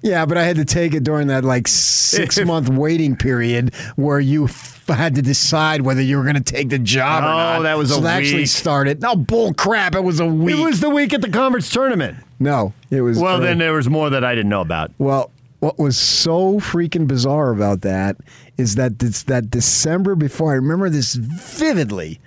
Yeah, 0.00 0.26
but 0.26 0.36
I 0.39 0.44
had 0.44 0.57
to 0.57 0.65
take 0.65 0.94
it 0.94 1.02
during 1.02 1.26
that 1.28 1.44
like 1.44 1.67
six 1.67 2.39
month 2.44 2.68
waiting 2.68 3.17
period 3.17 3.75
where 3.97 4.20
you 4.20 4.44
f- 4.44 4.84
had 4.86 5.17
to 5.17 5.23
decide 5.23 5.83
whether 5.83 6.00
you 6.00 6.17
were 6.18 6.23
going 6.23 6.36
to 6.36 6.41
take 6.41 6.68
the 6.68 6.78
job 6.78 7.25
or 7.25 7.26
Oh, 7.26 7.31
not. 7.31 7.62
that 7.62 7.76
was 7.76 7.91
a 7.91 7.94
so 7.94 8.00
that 8.02 8.18
actually 8.18 8.42
week. 8.42 8.49
started. 8.49 9.02
No 9.02 9.17
bull 9.17 9.52
crap! 9.55 9.97
It 9.97 10.05
was 10.05 10.20
a 10.20 10.26
week. 10.26 10.57
It 10.57 10.62
was 10.65 10.78
the 10.81 10.89
week 10.91 11.12
at 11.15 11.20
the 11.20 11.28
conference 11.31 11.68
tournament. 11.68 12.17
no, 12.39 12.73
it 12.91 13.00
was. 13.00 13.18
Well, 13.18 13.36
uh, 13.36 13.41
then 13.41 13.58
there 13.58 13.73
was 13.73 13.89
more 13.89 14.08
that 14.10 14.23
I 14.25 14.36
didn't 14.36 14.50
know 14.50 14.60
about. 14.60 14.92
Well, 14.99 15.33
what 15.61 15.78
was 15.78 15.99
so 15.99 16.61
freaking 16.61 17.07
bizarre 17.07 17.51
about 17.51 17.81
that 17.83 18.17
is 18.57 18.75
that 18.77 18.99
this, 19.01 19.23
that 19.25 19.51
December 19.51 20.15
before, 20.15 20.53
I 20.53 20.57
remember 20.57 20.89
this 20.89 21.15
vividly, 21.15 22.20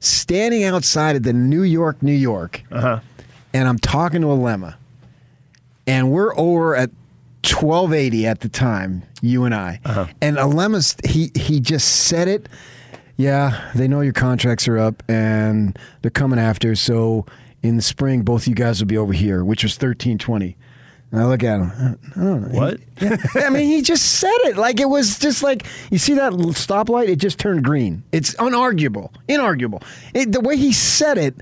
standing 0.00 0.64
outside 0.64 1.16
at 1.16 1.22
the 1.22 1.32
New 1.32 1.62
York, 1.62 2.02
New 2.02 2.12
York, 2.12 2.62
Uh-huh. 2.70 3.00
and 3.52 3.68
I'm 3.68 3.78
talking 3.78 4.20
to 4.22 4.30
a 4.32 4.36
Alema, 4.36 4.76
and 5.86 6.10
we're 6.10 6.36
over 6.38 6.76
at 6.76 6.90
1280 7.44 8.26
at 8.26 8.40
the 8.40 8.48
time, 8.48 9.02
you 9.22 9.44
and 9.44 9.54
I, 9.54 9.80
Uh-huh. 9.84 10.06
and 10.20 10.36
Alema's 10.36 10.96
he 11.04 11.30
he 11.34 11.60
just 11.60 11.88
said 11.88 12.28
it. 12.28 12.48
Yeah, 13.16 13.70
they 13.74 13.88
know 13.88 14.00
your 14.00 14.12
contracts 14.12 14.68
are 14.68 14.78
up 14.78 15.02
and 15.08 15.76
they're 16.02 16.10
coming 16.10 16.38
after. 16.38 16.76
So 16.76 17.26
in 17.64 17.74
the 17.74 17.82
spring, 17.82 18.22
both 18.22 18.46
you 18.46 18.54
guys 18.54 18.80
will 18.80 18.86
be 18.86 18.96
over 18.96 19.12
here, 19.12 19.44
which 19.44 19.64
was 19.64 19.72
1320. 19.72 20.56
And 21.10 21.22
I 21.22 21.26
look 21.26 21.42
at 21.42 21.60
him. 21.60 21.98
I 22.16 22.20
don't 22.20 22.52
know. 22.52 22.58
What? 22.58 22.80
Yeah. 23.00 23.16
I 23.46 23.50
mean, 23.50 23.66
he 23.66 23.80
just 23.80 24.20
said 24.20 24.36
it 24.44 24.56
like 24.56 24.78
it 24.78 24.88
was 24.88 25.18
just 25.18 25.42
like 25.42 25.66
you 25.90 25.98
see 25.98 26.14
that 26.14 26.32
stoplight. 26.32 27.08
It 27.08 27.16
just 27.16 27.38
turned 27.38 27.64
green. 27.64 28.02
It's 28.12 28.34
unarguable, 28.34 29.12
inarguable. 29.28 29.82
It, 30.12 30.32
the 30.32 30.40
way 30.40 30.56
he 30.56 30.72
said 30.72 31.18
it. 31.18 31.36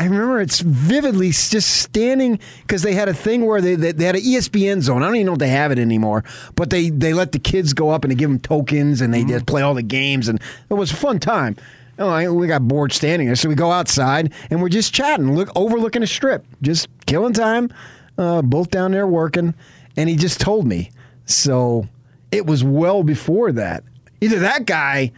I 0.00 0.04
remember 0.04 0.40
it's 0.40 0.60
vividly 0.60 1.30
just 1.30 1.82
standing 1.82 2.38
because 2.62 2.82
they 2.82 2.92
had 2.94 3.08
a 3.08 3.14
thing 3.14 3.44
where 3.46 3.60
they, 3.60 3.74
they 3.74 3.90
they 3.90 4.04
had 4.04 4.14
an 4.14 4.22
ESPN 4.22 4.80
zone. 4.80 5.02
I 5.02 5.06
don't 5.06 5.16
even 5.16 5.26
know 5.26 5.32
if 5.32 5.40
they 5.40 5.48
have 5.48 5.72
it 5.72 5.78
anymore, 5.78 6.22
but 6.54 6.70
they 6.70 6.90
they 6.90 7.12
let 7.12 7.32
the 7.32 7.40
kids 7.40 7.72
go 7.72 7.90
up 7.90 8.04
and 8.04 8.12
they 8.12 8.14
give 8.14 8.30
them 8.30 8.38
tokens 8.38 9.00
and 9.00 9.12
they 9.12 9.22
mm-hmm. 9.22 9.30
just 9.30 9.46
play 9.46 9.60
all 9.60 9.74
the 9.74 9.82
games 9.82 10.28
and 10.28 10.40
it 10.70 10.74
was 10.74 10.92
a 10.92 10.96
fun 10.96 11.18
time. 11.18 11.56
Oh, 11.98 12.10
I, 12.10 12.28
we 12.28 12.46
got 12.46 12.68
bored 12.68 12.92
standing 12.92 13.26
there, 13.26 13.34
so 13.34 13.48
we 13.48 13.56
go 13.56 13.72
outside 13.72 14.32
and 14.50 14.62
we're 14.62 14.68
just 14.68 14.94
chatting, 14.94 15.34
look 15.34 15.50
overlooking 15.56 16.04
a 16.04 16.06
strip, 16.06 16.46
just 16.62 16.88
killing 17.06 17.32
time. 17.32 17.72
Uh, 18.18 18.42
both 18.42 18.70
down 18.70 18.90
there 18.92 19.06
working, 19.06 19.54
and 19.96 20.08
he 20.08 20.16
just 20.16 20.40
told 20.40 20.66
me. 20.66 20.90
So 21.24 21.88
it 22.32 22.46
was 22.46 22.64
well 22.64 23.02
before 23.02 23.52
that. 23.52 23.84
Either 24.20 24.40
that 24.40 24.66
guy 24.66 25.12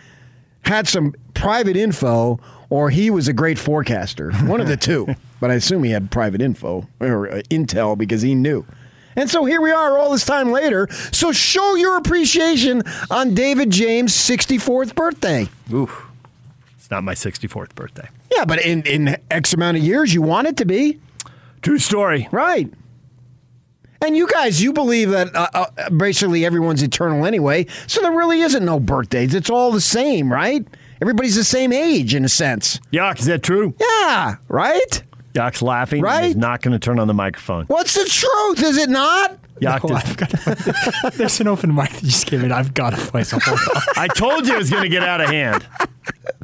had 0.62 0.86
some 0.86 1.14
private 1.34 1.76
info 1.76 2.38
or 2.68 2.90
he 2.90 3.10
was 3.10 3.26
a 3.26 3.32
great 3.32 3.58
forecaster. 3.58 4.32
One 4.32 4.60
of 4.60 4.68
the 4.68 4.76
two. 4.76 5.06
But 5.40 5.50
I 5.50 5.54
assume 5.54 5.84
he 5.84 5.90
had 5.90 6.10
private 6.10 6.42
info 6.42 6.86
or 7.00 7.26
uh, 7.30 7.40
intel 7.48 7.96
because 7.96 8.20
he 8.20 8.34
knew. 8.34 8.66
And 9.16 9.30
so 9.30 9.46
here 9.46 9.62
we 9.62 9.70
are 9.70 9.98
all 9.98 10.12
this 10.12 10.26
time 10.26 10.52
later. 10.52 10.86
So 11.12 11.32
show 11.32 11.76
your 11.76 11.96
appreciation 11.96 12.82
on 13.10 13.32
David 13.32 13.70
James' 13.70 14.12
64th 14.14 14.94
birthday. 14.94 15.48
Oof. 15.72 16.06
It's 16.76 16.90
not 16.90 17.04
my 17.04 17.14
64th 17.14 17.74
birthday. 17.74 18.06
Yeah, 18.30 18.44
but 18.44 18.60
in, 18.60 18.82
in 18.82 19.16
X 19.30 19.54
amount 19.54 19.78
of 19.78 19.82
years, 19.82 20.12
you 20.12 20.20
want 20.20 20.46
it 20.46 20.58
to 20.58 20.66
be. 20.66 21.00
True 21.62 21.78
story. 21.78 22.28
Right. 22.30 22.70
And 24.02 24.16
you 24.16 24.26
guys, 24.26 24.62
you 24.62 24.72
believe 24.72 25.10
that 25.10 25.34
uh, 25.36 25.48
uh, 25.52 25.90
basically 25.90 26.44
everyone's 26.44 26.82
eternal 26.82 27.26
anyway, 27.26 27.66
so 27.86 28.00
there 28.00 28.12
really 28.12 28.40
isn't 28.40 28.64
no 28.64 28.80
birthdays. 28.80 29.34
It's 29.34 29.50
all 29.50 29.70
the 29.70 29.80
same, 29.80 30.32
right? 30.32 30.66
Everybody's 31.02 31.36
the 31.36 31.44
same 31.44 31.72
age 31.72 32.14
in 32.14 32.24
a 32.24 32.28
sense. 32.28 32.80
Yuck, 32.92 33.18
is 33.20 33.26
that 33.26 33.42
true? 33.42 33.74
Yeah, 33.78 34.36
right? 34.48 35.02
Yuck's 35.34 35.62
laughing. 35.62 36.02
Right? 36.02 36.24
He's 36.26 36.36
not 36.36 36.60
going 36.62 36.72
to 36.72 36.78
turn 36.78 36.98
on 36.98 37.06
the 37.08 37.14
microphone. 37.14 37.66
What's 37.66 37.94
the 37.94 38.04
truth? 38.04 38.62
Is 38.62 38.76
it 38.78 38.90
not? 38.90 39.38
Yuck, 39.60 39.82
No, 39.88 39.94
does- 39.96 40.04
I've 40.10 40.16
got 40.16 41.12
There's 41.14 41.38
an 41.40 41.46
open 41.48 41.74
mic 41.74 41.90
that 41.90 42.02
you 42.02 42.08
just 42.08 42.26
gave 42.26 42.42
it. 42.42 42.50
I've 42.50 42.72
got 42.74 42.90
to 42.90 42.96
play 42.96 43.22
something. 43.24 43.54
I 43.96 44.08
told 44.08 44.46
you 44.48 44.54
it 44.54 44.58
was 44.58 44.70
going 44.70 44.82
to 44.82 44.88
get 44.88 45.02
out 45.04 45.20
of 45.20 45.28
hand. 45.28 45.66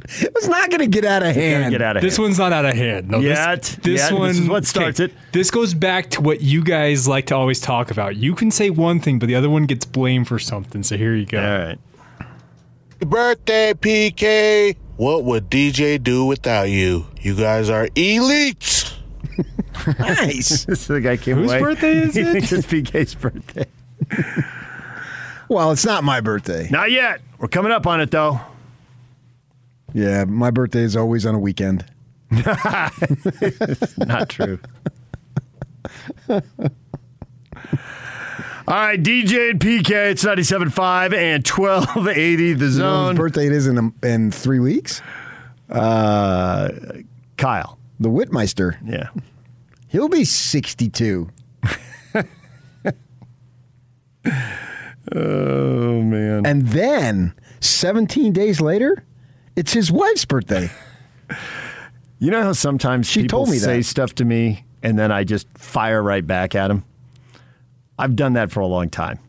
It's 0.09 0.47
not 0.47 0.69
going 0.69 0.79
to 0.79 0.87
get 0.87 1.03
out 1.03 1.21
of 1.23 1.35
hand. 1.35 1.71
get 1.71 1.81
out 1.81 1.97
of 1.97 2.03
This 2.03 2.15
hand. 2.15 2.25
one's 2.27 2.37
not 2.39 2.53
out 2.53 2.63
of 2.65 2.75
hand. 2.75 3.09
No, 3.09 3.19
Yet. 3.19 3.61
this, 3.63 3.75
this 3.77 4.01
Yet. 4.11 4.13
one 4.17 4.27
This 4.29 4.39
is 4.39 4.47
what 4.47 4.65
starts 4.65 4.99
okay, 5.01 5.11
it. 5.11 5.19
This 5.33 5.51
goes 5.51 5.73
back 5.73 6.09
to 6.11 6.21
what 6.21 6.39
you 6.41 6.63
guys 6.63 7.07
like 7.07 7.25
to 7.25 7.35
always 7.35 7.59
talk 7.59 7.91
about. 7.91 8.15
You 8.15 8.35
can 8.35 8.51
say 8.51 8.69
one 8.69 8.99
thing, 9.01 9.19
but 9.19 9.25
the 9.25 9.35
other 9.35 9.49
one 9.49 9.65
gets 9.65 9.83
blamed 9.83 10.27
for 10.29 10.39
something. 10.39 10.81
So 10.83 10.95
here 10.95 11.13
you 11.15 11.25
go. 11.25 11.39
All 11.41 11.67
right. 11.67 11.79
Birthday, 12.99 13.73
PK. 13.73 14.75
What 14.97 15.23
would 15.25 15.49
DJ 15.49 16.01
do 16.01 16.25
without 16.25 16.69
you? 16.69 17.05
You 17.21 17.35
guys 17.35 17.69
are 17.69 17.87
elites. 17.89 18.93
nice. 19.99 20.65
this 20.65 20.79
is 20.81 20.87
the 20.87 20.99
guy 21.01 21.17
came 21.17 21.37
Whose 21.37 21.51
away. 21.51 21.61
birthday 21.61 21.97
is 21.99 22.17
it? 22.17 22.35
it's 22.51 22.51
PK's 22.67 23.15
birthday. 23.15 23.65
Well, 25.49 25.71
it's 25.71 25.85
not 25.85 26.03
my 26.03 26.19
birthday. 26.19 26.67
Not 26.69 26.91
yet. 26.91 27.21
We're 27.39 27.47
coming 27.47 27.71
up 27.71 27.87
on 27.87 28.01
it, 28.01 28.11
though. 28.11 28.41
Yeah, 29.93 30.25
my 30.25 30.51
birthday 30.51 30.81
is 30.81 30.97
always 30.97 31.25
on 31.25 31.35
a 31.35 31.39
weekend. 31.39 31.85
Not 32.29 34.27
true. 34.27 34.59
All 38.67 38.75
right, 38.75 39.01
DJ 39.01 39.51
and 39.51 39.59
PK, 39.61 40.11
it's 40.11 40.25
97.5 40.25 41.13
and 41.13 41.47
1280 41.47 42.53
the 42.53 42.69
zone. 42.69 43.15
whose 43.15 43.17
birthday 43.17 43.45
it 43.47 43.53
is 43.53 43.65
in, 43.65 43.77
a, 43.77 44.05
in 44.05 44.29
three 44.29 44.59
weeks? 44.59 45.01
Uh, 45.69 46.69
Kyle. 47.37 47.77
The 48.01 48.09
Whitmeister. 48.09 48.77
Yeah. 48.85 49.09
He'll 49.87 50.09
be 50.09 50.25
62. 50.25 51.29
Oh, 55.15 56.01
man. 56.01 56.45
And 56.45 56.67
then 56.67 57.33
17 57.61 58.33
days 58.33 58.59
later, 58.59 59.05
it's 59.55 59.71
his 59.71 59.89
wife's 59.89 60.25
birthday. 60.25 60.69
You 62.19 62.29
know 62.31 62.43
how 62.43 62.51
sometimes 62.51 63.07
She 63.07 63.21
people 63.21 63.39
told 63.39 63.49
me 63.49 63.57
say 63.57 63.77
that. 63.77 63.83
stuff 63.83 64.15
to 64.15 64.25
me 64.25 64.65
and 64.83 64.99
then 64.99 65.13
I 65.13 65.23
just 65.23 65.47
fire 65.57 66.03
right 66.03 66.27
back 66.27 66.55
at 66.55 66.67
them? 66.67 66.83
I've 67.97 68.15
done 68.15 68.33
that 68.33 68.51
for 68.51 68.59
a 68.59 68.67
long 68.67 68.89
time. 68.89 69.19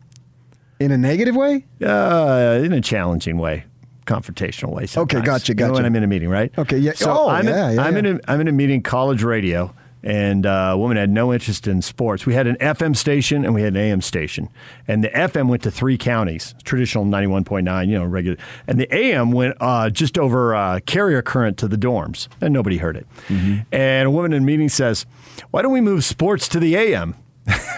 In 0.81 0.93
a 0.93 0.99
negative 0.99 1.35
way? 1.35 1.65
Uh, 1.85 2.61
in 2.63 2.73
a 2.73 2.81
challenging 2.81 3.39
way, 3.39 3.65
confrontational 4.07 4.71
way. 4.75 4.87
Sometimes. 4.87 5.25
gotcha, 5.27 5.53
You 5.53 5.67
know 5.67 5.73
when. 5.73 5.85
I'm 5.85 5.97
in 5.97 6.05
a 6.05 6.07
meeting, 6.07 6.29
right? 6.29 6.53
Okay, 6.57 6.79
yeah. 6.79 6.93
So 6.93 7.11
Oh, 7.11 7.29
I'm 7.29 7.47
yeah, 7.49 7.71
in, 7.71 7.77
yeah, 7.77 7.83
I'm 7.83 7.93
yeah. 7.95 7.99
in 7.99 8.07
a 8.07 8.21
I'm 8.29 8.41
in 8.41 8.49
a 8.49 8.53
meeting, 8.53 8.83
college 8.83 9.25
radio, 9.25 9.75
and 10.05 10.47
uh, 10.47 10.71
a 10.75 10.79
woman 10.79 10.97
had 10.97 11.11
no 11.11 11.33
interest 11.33 11.67
in 11.67 11.83
sports. 11.83 12.27
We 12.27 12.35
had 12.35 12.47
an 12.47 12.55
FM 12.61 12.95
station 12.97 13.45
and 13.45 13.55
we 13.57 13.63
had 13.63 13.73
an 13.75 13.81
AM 13.81 14.01
station, 14.01 14.49
and 14.87 15.03
the 15.03 15.09
FM 15.09 15.49
went 15.49 15.65
to 15.65 15.71
three 15.73 15.99
counties, 15.99 16.55
traditional 16.63 17.05
91.9, 17.05 17.89
you 17.89 17.99
know, 17.99 18.05
regular, 18.05 18.37
and 18.69 18.79
the 18.79 18.95
AM 18.95 19.33
went 19.33 19.57
uh, 19.61 19.91
just 19.91 20.17
over 20.17 20.55
uh, 20.55 20.79
carrier 20.87 21.23
current 21.23 21.57
to 21.59 21.67
the 21.67 21.77
dorms, 21.77 22.29
and 22.41 22.55
nobody 22.55 22.77
heard 22.77 22.97
it. 22.97 23.07
Mm-hmm. 23.27 23.63
And 23.73 24.07
a 24.07 24.11
woman 24.13 24.33
in 24.33 24.45
a 24.45 24.47
meeting 24.47 24.69
says, 24.69 25.07
"Why 25.51 25.63
don't 25.63 25.73
we 25.73 25.81
move 25.81 26.05
sports 26.05 26.47
to 26.51 26.61
the 26.61 26.77
AM?" 26.77 27.17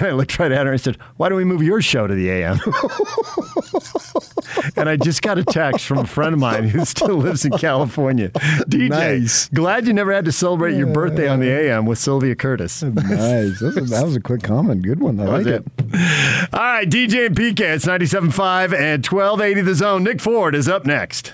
I 0.01 0.11
looked 0.11 0.39
right 0.39 0.51
at 0.51 0.67
her 0.67 0.73
and 0.73 0.81
said, 0.81 0.97
"Why 1.17 1.29
don't 1.29 1.39
we 1.39 1.45
move 1.45 1.63
your 1.63 1.81
show 1.83 2.07
to 2.07 2.15
the 2.15 2.31
AM?" 2.31 2.59
and 4.77 4.89
I 4.89 4.97
just 4.97 5.23
got 5.23 5.39
a 5.39 5.45
text 5.45 5.87
from 5.87 5.99
a 5.99 6.07
friend 6.07 6.35
of 6.35 6.41
mine 6.41 6.69
who 6.69 6.85
still 6.85 7.17
lives 7.17 7.45
in 7.45 7.53
California. 7.53 8.31
DJ, 8.69 8.89
Nice. 8.89 9.49
glad 9.49 9.87
you 9.87 9.93
never 9.93 10.13
had 10.13 10.25
to 10.25 10.33
celebrate 10.33 10.77
your 10.77 10.87
birthday 10.89 11.29
on 11.29 11.41
the 11.41 11.49
AM 11.49 11.87
with 11.87 11.99
Sylvia 11.99 12.35
Curtis. 12.35 12.83
nice. 12.83 13.61
That 13.61 13.77
was, 13.81 13.91
that 13.91 14.05
was 14.05 14.17
a 14.17 14.21
quick 14.21 14.43
comment. 14.43 14.83
Good 14.83 15.01
one. 15.01 15.21
I 15.21 15.25
like 15.25 15.47
it. 15.47 15.65
it. 15.79 16.49
All 16.55 16.61
right, 16.61 16.89
DJ 16.89 17.27
and 17.27 17.37
PK, 17.37 17.61
it's 17.61 17.87
97.5 17.87 18.73
and 18.75 19.07
1280 19.07 19.61
the 19.63 19.75
zone. 19.75 20.05
Nick 20.05 20.21
Ford 20.21 20.55
is 20.55 20.69
up 20.69 20.85
next. 20.85 21.33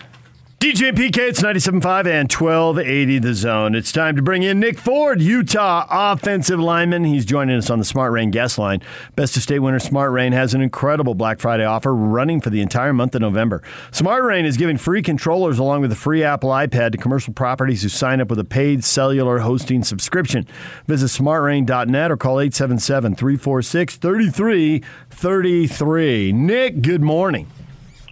DJ 0.58 0.88
and 0.88 0.96
PK, 0.96 1.18
it's 1.18 1.42
97.5 1.42 2.06
and 2.06 2.32
1280 2.32 3.18
the 3.18 3.34
zone. 3.34 3.74
It's 3.74 3.92
time 3.92 4.16
to 4.16 4.22
bring 4.22 4.42
in 4.42 4.58
Nick 4.58 4.78
Ford, 4.78 5.20
Utah 5.20 5.86
offensive 5.90 6.58
lineman. 6.58 7.04
He's 7.04 7.26
joining 7.26 7.58
us 7.58 7.68
on 7.68 7.78
the 7.78 7.84
Smart 7.84 8.10
Rain 8.10 8.30
guest 8.30 8.56
line. 8.56 8.80
Best 9.16 9.36
of 9.36 9.42
state 9.42 9.58
winner 9.58 9.78
Smart 9.78 10.12
Rain 10.12 10.32
has 10.32 10.54
an 10.54 10.62
incredible 10.62 11.14
Black 11.14 11.40
Friday 11.40 11.66
offer 11.66 11.94
running 11.94 12.40
for 12.40 12.48
the 12.48 12.62
entire 12.62 12.94
month 12.94 13.14
of 13.14 13.20
November. 13.20 13.62
Smart 13.90 14.24
Rain 14.24 14.46
is 14.46 14.56
giving 14.56 14.78
free 14.78 15.02
controllers 15.02 15.58
along 15.58 15.82
with 15.82 15.92
a 15.92 15.96
free 15.96 16.24
Apple 16.24 16.48
iPad 16.48 16.92
to 16.92 16.98
commercial 16.98 17.34
properties 17.34 17.82
who 17.82 17.90
sign 17.90 18.22
up 18.22 18.30
with 18.30 18.38
a 18.38 18.44
paid 18.44 18.82
cellular 18.82 19.40
hosting 19.40 19.84
subscription. 19.84 20.46
Visit 20.86 21.08
smartrain.net 21.08 22.10
or 22.10 22.16
call 22.16 22.40
877 22.40 23.14
346 23.14 23.96
3333. 23.96 26.32
Nick, 26.32 26.80
good 26.80 27.02
morning. 27.02 27.46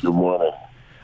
Good 0.02 0.12
morning. 0.12 0.52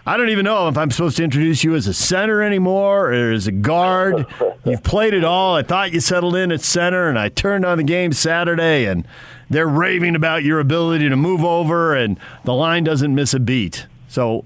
I 0.07 0.17
don't 0.17 0.31
even 0.31 0.45
know 0.45 0.69
if 0.69 0.79
I'm 0.79 0.91
supposed 0.91 1.19
to 1.19 1.25
introduce 1.25 1.63
you 1.63 1.75
as 1.75 1.87
a 1.87 1.95
center 1.95 2.43
anymore 2.43 3.13
or 3.13 3.33
as 3.33 3.47
a 3.47 3.53
guard. 3.53 4.27
You've 4.65 4.83
played 4.83 5.15
it 5.15 5.25
all. 5.25 5.57
I 5.57 5.63
thought 5.63 5.93
you 5.93 6.01
settled 6.01 6.37
in 6.37 6.53
at 6.53 6.63
center, 6.63 7.09
and 7.09 7.19
I 7.19 7.29
turned 7.29 7.65
on 7.65 7.79
the 7.79 7.85
game 7.85 8.13
Saturday, 8.13 8.87
and 8.87 9.07
they're 9.51 9.69
raving 9.69 10.17
about 10.17 10.43
your 10.43 10.59
ability 10.61 11.09
to 11.09 11.17
move 11.17 11.45
over, 11.45 11.95
and 11.95 12.19
the 12.45 12.55
line 12.55 12.85
doesn't 12.85 13.15
miss 13.15 13.35
a 13.35 13.41
beat. 13.41 13.87
So, 14.09 14.45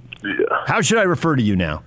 how 0.66 0.80
should 0.80 0.98
I 0.98 1.02
refer 1.02 1.36
to 1.36 1.42
you 1.42 1.56
now? 1.56 1.82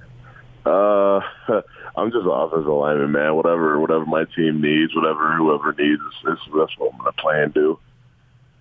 Uh, 0.66 1.22
I'm 1.98 2.12
just 2.12 2.26
an 2.26 2.32
offensive 2.32 2.68
lineman, 2.68 3.12
man. 3.12 3.36
Whatever, 3.36 3.80
whatever 3.80 4.06
my 4.06 4.26
team 4.36 4.62
needs, 4.62 4.96
whatever 4.96 5.36
whoever 5.36 5.74
needs, 5.74 6.02
that's, 6.24 6.40
that's 6.56 6.78
what 6.78 6.94
I'm 6.94 6.98
gonna 7.00 7.12
play 7.14 7.44
and 7.44 7.54
do. 7.54 7.80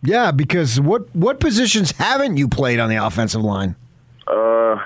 Yeah, 0.02 0.30
because 0.30 0.80
what 0.80 1.14
what 1.14 1.40
positions 1.40 1.92
haven't 1.92 2.36
you 2.36 2.48
played 2.48 2.78
on 2.80 2.88
the 2.88 2.96
offensive 2.96 3.42
line? 3.42 3.76
Uh, 4.26 4.76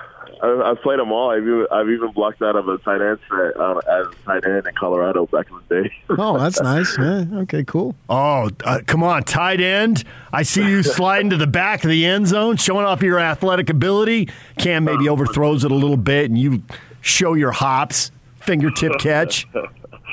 I, 0.43 0.71
I've 0.71 0.81
played 0.83 0.99
them 0.99 1.13
all. 1.13 1.31
I've 1.31 1.43
even, 1.43 1.67
I've 1.71 1.89
even 1.89 2.11
blocked 2.13 2.43
out 2.43 2.57
of 2.57 2.69
a 2.69 2.79
tight 2.79 3.01
end 3.01 3.19
set, 3.29 3.57
uh, 3.61 3.79
as 3.79 4.07
a 4.07 4.15
tight 4.25 4.45
end 4.45 4.67
in 4.67 4.75
Colorado 4.75 5.27
back 5.27 5.47
in 5.51 5.61
the 5.69 5.83
day. 5.83 5.93
Oh, 6.19 6.39
that's 6.39 6.61
nice. 6.61 6.99
Yeah, 6.99 7.25
okay, 7.43 7.65
cool. 7.65 7.95
Oh, 8.09 8.51
uh, 8.65 8.81
come 8.87 9.03
on, 9.03 9.23
tight 9.25 9.61
end. 9.61 10.05
I 10.33 10.43
see 10.43 10.63
you 10.67 10.83
sliding 10.83 11.31
to 11.31 11.37
the 11.37 11.47
back 11.47 11.85
of 11.85 11.91
the 11.91 12.05
end 12.05 12.27
zone, 12.27 12.57
showing 12.57 12.85
off 12.85 13.03
your 13.03 13.19
athletic 13.19 13.71
ability. 13.71 14.29
Cam 14.59 14.85
maybe 14.85 15.09
overthrows 15.09 15.65
it 15.65 15.71
a 15.71 15.75
little 15.75 15.97
bit, 15.97 16.27
and 16.31 16.37
you 16.39 16.63
show 17.01 17.35
your 17.35 17.53
hops, 17.53 18.11
fingertip 18.37 18.99
catch, 18.99 19.47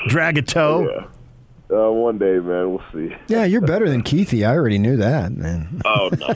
drag 0.08 0.38
a 0.38 0.42
toe. 0.42 1.08
Uh, 1.70 1.92
one 1.92 2.16
day, 2.16 2.38
man, 2.38 2.70
we'll 2.70 2.82
see. 2.92 3.14
Yeah, 3.26 3.44
you're 3.44 3.60
better 3.60 3.90
than 3.90 4.02
Keithy. 4.02 4.48
I 4.48 4.54
already 4.54 4.78
knew 4.78 4.96
that, 4.96 5.32
man. 5.32 5.82
Oh 5.84 6.08
no, 6.18 6.28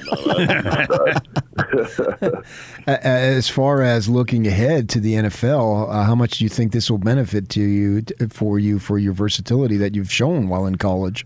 no. 2.26 2.42
As 2.86 3.48
far 3.48 3.80
as 3.80 4.10
looking 4.10 4.46
ahead 4.46 4.90
to 4.90 5.00
the 5.00 5.14
NFL, 5.14 5.88
uh, 5.88 6.04
how 6.04 6.14
much 6.14 6.38
do 6.38 6.44
you 6.44 6.50
think 6.50 6.72
this 6.72 6.90
will 6.90 6.98
benefit 6.98 7.48
to 7.50 7.62
you 7.62 8.02
for 8.28 8.58
you 8.58 8.78
for 8.78 8.98
your 8.98 9.14
versatility 9.14 9.78
that 9.78 9.94
you've 9.94 10.12
shown 10.12 10.48
while 10.50 10.66
in 10.66 10.76
college? 10.76 11.24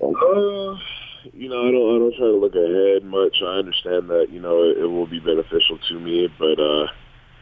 Uh, 0.00 0.76
you 1.34 1.50
know, 1.50 1.68
I 1.68 1.70
don't 1.70 1.94
I 1.94 1.98
don't 1.98 2.14
try 2.16 2.26
to 2.26 2.36
look 2.36 2.54
ahead 2.54 3.04
much. 3.04 3.36
I 3.42 3.58
understand 3.58 4.08
that 4.08 4.28
you 4.30 4.40
know 4.40 4.62
it, 4.62 4.78
it 4.78 4.86
will 4.86 5.06
be 5.06 5.20
beneficial 5.20 5.78
to 5.88 6.00
me, 6.00 6.32
but 6.38 6.58
uh, 6.58 6.86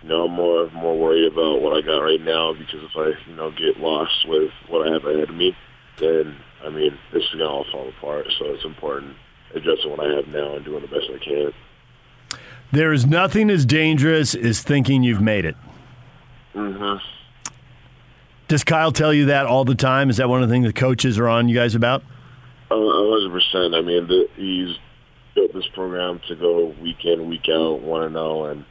you 0.03 0.09
know, 0.09 0.25
I'm 0.25 0.33
more 0.33 0.69
more 0.73 0.99
worried 0.99 1.33
about 1.33 1.63
what 1.63 1.77
I 1.77 1.87
got 1.87 1.99
right 1.99 2.21
now 2.21 2.53
because 2.53 2.83
if 2.83 2.97
I 2.97 3.13
you 3.31 3.37
know 3.37 3.53
get 3.53 3.79
lost 3.79 4.27
with 4.27 4.51
what 4.69 4.89
I 4.89 4.93
have 4.93 5.05
ahead 5.05 5.31
of 5.31 5.37
me, 5.37 5.57
then 5.99 6.37
I 6.65 6.71
mean 6.71 6.99
this 7.13 7.23
is 7.23 7.31
gonna 7.33 7.47
all 7.47 7.65
fall 7.71 7.89
apart. 7.89 8.27
So 8.39 8.47
it's 8.47 8.65
important 8.65 9.17
addressing 9.55 9.91
what 9.91 10.01
I 10.01 10.15
have 10.15 10.29
now 10.29 10.57
and 10.57 10.65
doing 10.65 10.83
the 10.83 10.89
best 10.89 11.07
I 11.15 11.19
can. 11.25 11.53
There 12.73 12.93
is 12.93 13.07
nothing 13.07 13.51
as 13.51 13.65
dangerous 13.65 14.35
as 14.35 14.63
thinking 14.63 15.03
you've 15.03 15.21
made 15.21 15.45
it. 15.45 15.57
Mm-hmm. 16.55 16.97
Does 18.49 18.65
Kyle 18.65 18.93
tell 18.93 19.13
you 19.13 19.27
that 19.27 19.47
all 19.47 19.65
the 19.65 19.75
time? 19.75 20.11
Is 20.11 20.19
that 20.19 20.29
one 20.29 20.43
of 20.43 20.49
the 20.49 20.53
things 20.53 20.67
the 20.67 20.73
coaches 20.73 21.19
are 21.19 21.29
on 21.29 21.49
you 21.49 21.55
guys 21.55 21.75
about? 21.75 22.03
A 22.71 22.75
hundred 22.75 23.31
percent. 23.31 23.75
I 23.75 23.81
mean, 23.81 24.07
the, 24.07 24.29
he's 24.37 24.77
built 25.35 25.53
this 25.55 25.67
program 25.75 26.21
to 26.29 26.35
go 26.35 26.75
week 26.81 27.05
in, 27.05 27.29
week 27.29 27.49
out, 27.49 27.81
one 27.81 28.03
to 28.03 28.11
know, 28.11 28.47
and 28.47 28.65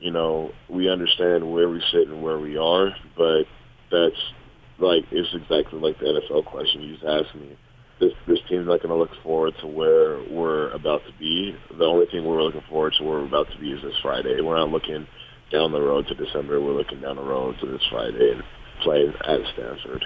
you 0.00 0.10
know 0.10 0.52
we 0.68 0.88
understand 0.88 1.50
where 1.50 1.68
we 1.68 1.82
sit 1.90 2.08
and 2.08 2.22
where 2.22 2.38
we 2.38 2.56
are, 2.56 2.94
but 3.16 3.44
that's 3.90 4.20
like 4.78 5.04
it's 5.10 5.34
exactly 5.34 5.78
like 5.80 5.98
the 5.98 6.06
NFL 6.06 6.44
question 6.44 6.82
you 6.82 6.94
just 6.94 7.04
asked 7.04 7.34
me. 7.34 7.56
This 7.98 8.12
this 8.26 8.38
team's 8.48 8.66
not 8.66 8.82
going 8.82 8.90
to 8.90 8.96
look 8.96 9.14
forward 9.22 9.54
to 9.60 9.66
where 9.66 10.22
we're 10.30 10.70
about 10.70 11.02
to 11.06 11.12
be. 11.18 11.56
The 11.76 11.84
only 11.84 12.06
thing 12.06 12.24
we're 12.24 12.42
looking 12.42 12.64
forward 12.68 12.94
to 12.98 13.04
where 13.04 13.18
we're 13.18 13.26
about 13.26 13.50
to 13.52 13.58
be 13.58 13.72
is 13.72 13.82
this 13.82 13.94
Friday. 14.02 14.40
We're 14.40 14.56
not 14.56 14.70
looking 14.70 15.06
down 15.50 15.72
the 15.72 15.80
road 15.80 16.06
to 16.08 16.14
December. 16.14 16.60
We're 16.60 16.72
looking 16.72 17.00
down 17.00 17.16
the 17.16 17.22
road 17.22 17.56
to 17.60 17.66
this 17.66 17.82
Friday 17.90 18.32
and 18.32 18.42
playing 18.82 19.14
at 19.24 19.40
Stanford. 19.54 20.04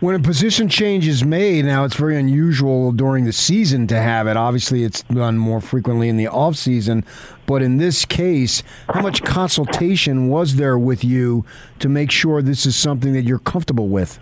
When 0.00 0.14
a 0.14 0.18
position 0.18 0.70
change 0.70 1.06
is 1.06 1.22
made, 1.24 1.66
now 1.66 1.84
it's 1.84 1.94
very 1.94 2.18
unusual 2.18 2.90
during 2.90 3.26
the 3.26 3.34
season 3.34 3.86
to 3.88 4.00
have 4.00 4.26
it. 4.26 4.34
Obviously, 4.34 4.82
it's 4.82 5.02
done 5.02 5.36
more 5.36 5.60
frequently 5.60 6.08
in 6.08 6.16
the 6.16 6.26
off 6.26 6.56
season. 6.56 7.04
But 7.50 7.62
in 7.62 7.78
this 7.78 8.04
case, 8.04 8.62
how 8.88 9.02
much 9.02 9.24
consultation 9.24 10.28
was 10.28 10.54
there 10.54 10.78
with 10.78 11.02
you 11.02 11.44
to 11.80 11.88
make 11.88 12.12
sure 12.12 12.42
this 12.42 12.64
is 12.64 12.76
something 12.76 13.12
that 13.12 13.22
you're 13.22 13.40
comfortable 13.40 13.88
with? 13.88 14.20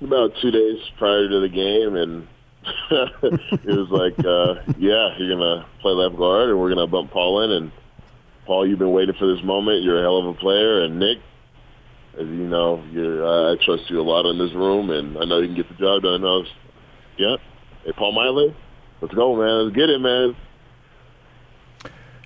About 0.00 0.30
two 0.40 0.52
days 0.52 0.78
prior 0.96 1.28
to 1.28 1.40
the 1.40 1.48
game, 1.48 1.96
and 1.96 2.28
it 3.64 3.66
was 3.66 3.90
like, 3.90 4.16
uh, 4.24 4.62
yeah, 4.78 5.18
you're 5.18 5.36
gonna 5.36 5.66
play 5.80 5.90
left 5.90 6.16
guard, 6.16 6.50
and 6.50 6.60
we're 6.60 6.68
gonna 6.68 6.86
bump 6.86 7.10
Paul 7.10 7.42
in. 7.42 7.50
And 7.50 7.72
Paul, 8.46 8.64
you've 8.64 8.78
been 8.78 8.92
waiting 8.92 9.16
for 9.18 9.26
this 9.34 9.42
moment. 9.44 9.82
You're 9.82 9.98
a 9.98 10.02
hell 10.02 10.18
of 10.18 10.26
a 10.26 10.34
player, 10.34 10.84
and 10.84 11.00
Nick, 11.00 11.18
as 12.16 12.28
you 12.28 12.46
know, 12.46 12.80
you're, 12.92 13.26
uh, 13.26 13.54
I 13.54 13.64
trust 13.64 13.90
you 13.90 14.00
a 14.00 14.06
lot 14.06 14.24
in 14.24 14.38
this 14.38 14.54
room, 14.54 14.90
and 14.90 15.18
I 15.18 15.24
know 15.24 15.40
you 15.40 15.48
can 15.48 15.56
get 15.56 15.68
the 15.68 15.74
job 15.74 16.02
done. 16.04 16.22
I 16.22 16.26
was, 16.26 16.48
yeah, 17.18 17.36
hey, 17.84 17.90
Paul 17.98 18.12
Maile, 18.12 18.54
let's 19.00 19.14
go, 19.14 19.34
man. 19.34 19.64
Let's 19.64 19.74
get 19.74 19.90
it, 19.90 19.98
man. 20.00 20.36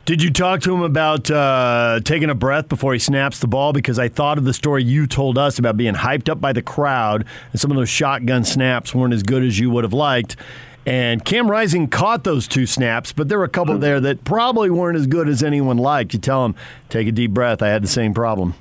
Did 0.05 0.23
you 0.23 0.31
talk 0.31 0.61
to 0.63 0.75
him 0.75 0.83
about 0.83 1.31
uh, 1.31 1.99
taking 2.05 2.29
a 2.29 2.35
breath 2.35 2.69
before 2.69 2.93
he 2.93 2.99
snaps 2.99 3.39
the 3.39 3.47
ball? 3.47 3.73
Because 3.73 3.99
I 3.99 4.11
thought 4.11 4.37
of 4.37 4.45
the 4.45 4.53
story 4.53 4.85
you 4.85 5.07
told 5.07 5.39
us 5.39 5.59
about 5.59 5.79
being 5.79 5.95
hyped 5.95 6.29
up 6.29 6.43
by 6.43 6.53
the 6.53 6.61
crowd, 6.61 7.25
and 7.53 7.59
some 7.59 7.71
of 7.71 7.79
those 7.79 7.89
shotgun 7.89 8.45
snaps 8.45 8.95
weren't 8.95 9.15
as 9.15 9.23
good 9.23 9.43
as 9.43 9.59
you 9.59 9.71
would 9.71 9.83
have 9.83 9.95
liked. 9.95 10.37
And 10.85 11.25
Cam 11.25 11.51
Rising 11.51 11.89
caught 11.89 12.23
those 12.23 12.47
two 12.47 12.67
snaps, 12.67 13.15
but 13.15 13.31
there 13.31 13.39
were 13.39 13.47
a 13.47 13.49
couple 13.49 13.79
there 13.79 13.99
that 14.01 14.25
probably 14.25 14.69
weren't 14.69 14.99
as 14.99 15.07
good 15.07 15.27
as 15.27 15.43
anyone 15.43 15.79
liked. 15.79 16.13
You 16.13 16.21
tell 16.21 16.45
him, 16.45 16.55
take 16.91 17.09
a 17.09 17.13
deep 17.13 17.31
breath. 17.31 17.63
I 17.63 17.69
had 17.69 17.83
the 17.83 17.89
same 17.89 18.13
problem. 18.13 18.53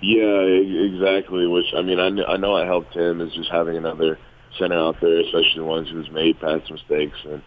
Yeah, 0.00 0.22
exactly. 0.22 1.48
Which 1.48 1.74
I 1.76 1.82
mean, 1.82 1.98
I, 1.98 2.34
I 2.34 2.36
know 2.36 2.54
I 2.54 2.64
helped 2.64 2.94
him 2.94 3.20
is 3.20 3.34
just 3.34 3.50
having 3.50 3.76
another 3.76 4.20
center 4.56 4.76
out 4.76 5.00
there, 5.00 5.18
especially 5.18 5.56
the 5.56 5.64
ones 5.64 5.88
who's 5.90 6.08
made 6.12 6.38
past 6.38 6.70
mistakes 6.70 7.18
and 7.24 7.42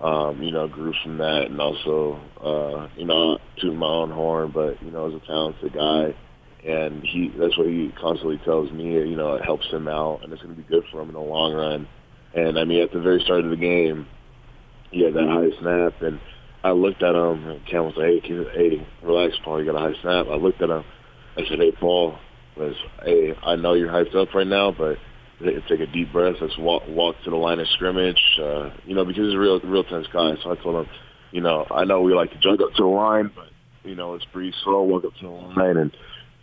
um, 0.00 0.42
you 0.42 0.50
know 0.50 0.68
grew 0.68 0.92
from 1.02 1.18
that, 1.18 1.46
and 1.46 1.60
also 1.60 2.20
uh, 2.42 2.88
you 2.96 3.06
know 3.06 3.38
to 3.58 3.72
my 3.72 3.86
own 3.86 4.10
horn, 4.10 4.50
but 4.52 4.82
you 4.82 4.90
know 4.90 5.08
as 5.08 5.14
a 5.14 5.26
talented 5.26 5.72
guy, 5.72 6.14
and 6.66 7.02
he 7.02 7.32
that's 7.38 7.56
what 7.56 7.66
he 7.66 7.92
constantly 7.98 8.38
tells 8.44 8.70
me. 8.72 8.92
You 8.92 9.16
know, 9.16 9.34
it 9.34 9.44
helps 9.44 9.66
him 9.70 9.88
out, 9.88 10.20
and 10.22 10.32
it's 10.32 10.42
going 10.42 10.54
to 10.54 10.60
be 10.60 10.68
good 10.68 10.84
for 10.90 11.00
him 11.02 11.08
in 11.08 11.14
the 11.14 11.20
long 11.20 11.54
run. 11.54 11.88
And 12.34 12.58
I 12.58 12.64
mean, 12.64 12.82
at 12.82 12.92
the 12.92 13.00
very 13.00 13.20
start 13.22 13.44
of 13.44 13.50
the 13.50 13.56
game, 13.56 14.06
he 14.90 15.02
had 15.02 15.14
that 15.14 15.26
high 15.26 15.60
snap, 15.60 16.02
and 16.02 16.20
I 16.62 16.72
looked 16.72 17.02
at 17.02 17.14
him, 17.14 17.48
and 17.48 17.66
Cam 17.66 17.84
was 17.84 17.94
like, 17.96 18.24
"Hey, 18.24 18.44
hey, 18.54 18.86
relax, 19.02 19.36
Paul. 19.44 19.60
You 19.60 19.72
got 19.72 19.82
a 19.82 19.92
high 19.92 20.00
snap." 20.02 20.26
I 20.26 20.36
looked 20.36 20.60
at 20.60 20.70
him. 20.70 20.84
I 21.36 21.46
said, 21.48 21.58
"Hey, 21.58 21.72
Paul, 21.72 22.18
was 22.56 22.74
hey, 23.02 23.34
I 23.42 23.56
know 23.56 23.74
you're 23.74 23.90
hyped 23.90 24.14
up 24.14 24.34
right 24.34 24.46
now, 24.46 24.72
but 24.72 24.98
take 25.40 25.80
a 25.80 25.86
deep 25.86 26.12
breath. 26.12 26.36
Let's 26.40 26.56
walk 26.58 26.82
walk 26.88 27.16
to 27.24 27.30
the 27.30 27.36
line 27.36 27.60
of 27.60 27.68
scrimmage. 27.68 28.20
Uh, 28.40 28.70
you 28.84 28.94
know, 28.94 29.04
because 29.04 29.32
a 29.32 29.38
real 29.38 29.60
real 29.60 29.84
tense 29.84 30.06
guy. 30.12 30.34
So 30.42 30.52
I 30.52 30.56
told 30.56 30.86
him, 30.86 30.92
you 31.32 31.40
know, 31.40 31.66
I 31.70 31.84
know 31.84 32.02
we 32.02 32.14
like 32.14 32.30
to 32.32 32.38
jump 32.38 32.60
up 32.60 32.72
to 32.74 32.82
the 32.82 32.88
line, 32.88 33.30
but 33.34 33.48
you 33.84 33.94
know, 33.94 34.12
let's 34.12 34.24
breathe 34.32 34.54
slow, 34.64 34.82
walk 34.82 35.04
up 35.04 35.14
to 35.20 35.26
the 35.26 35.30
line. 35.30 35.76
And 35.76 35.96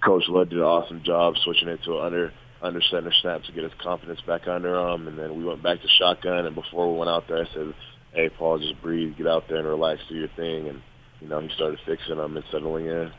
Coach 0.04 0.24
Led 0.30 0.50
did 0.50 0.60
an 0.60 0.66
awesome 0.66 1.04
job 1.04 1.36
switching 1.44 1.68
it 1.68 1.84
to 1.86 2.00
an 2.00 2.06
under 2.06 2.34
under 2.62 2.82
center 2.82 3.12
snap 3.22 3.44
to 3.44 3.52
get 3.52 3.64
his 3.64 3.74
confidence 3.82 4.22
back 4.26 4.48
under 4.48 4.76
him. 4.76 5.08
And 5.08 5.18
then 5.18 5.38
we 5.38 5.44
went 5.44 5.64
back 5.64 5.82
to 5.82 5.88
shotgun. 6.00 6.46
And 6.46 6.56
before 6.56 6.92
we 6.92 6.98
went 6.98 7.10
out 7.10 7.28
there, 7.28 7.44
I 7.44 7.54
said, 7.54 7.74
"Hey, 8.14 8.30
Paul, 8.30 8.60
just 8.60 8.82
breathe, 8.82 9.18
get 9.18 9.28
out 9.28 9.48
there 9.50 9.58
and 9.58 9.68
relax, 9.68 10.02
do 10.08 10.16
your 10.16 10.30
thing." 10.30 10.68
And 10.70 10.82
you 11.20 11.28
know, 11.28 11.40
he 11.40 11.50
started 11.56 11.80
fixing 11.86 12.18
them 12.18 12.36
and 12.36 12.46
settling 12.52 12.86
in. 12.86 13.12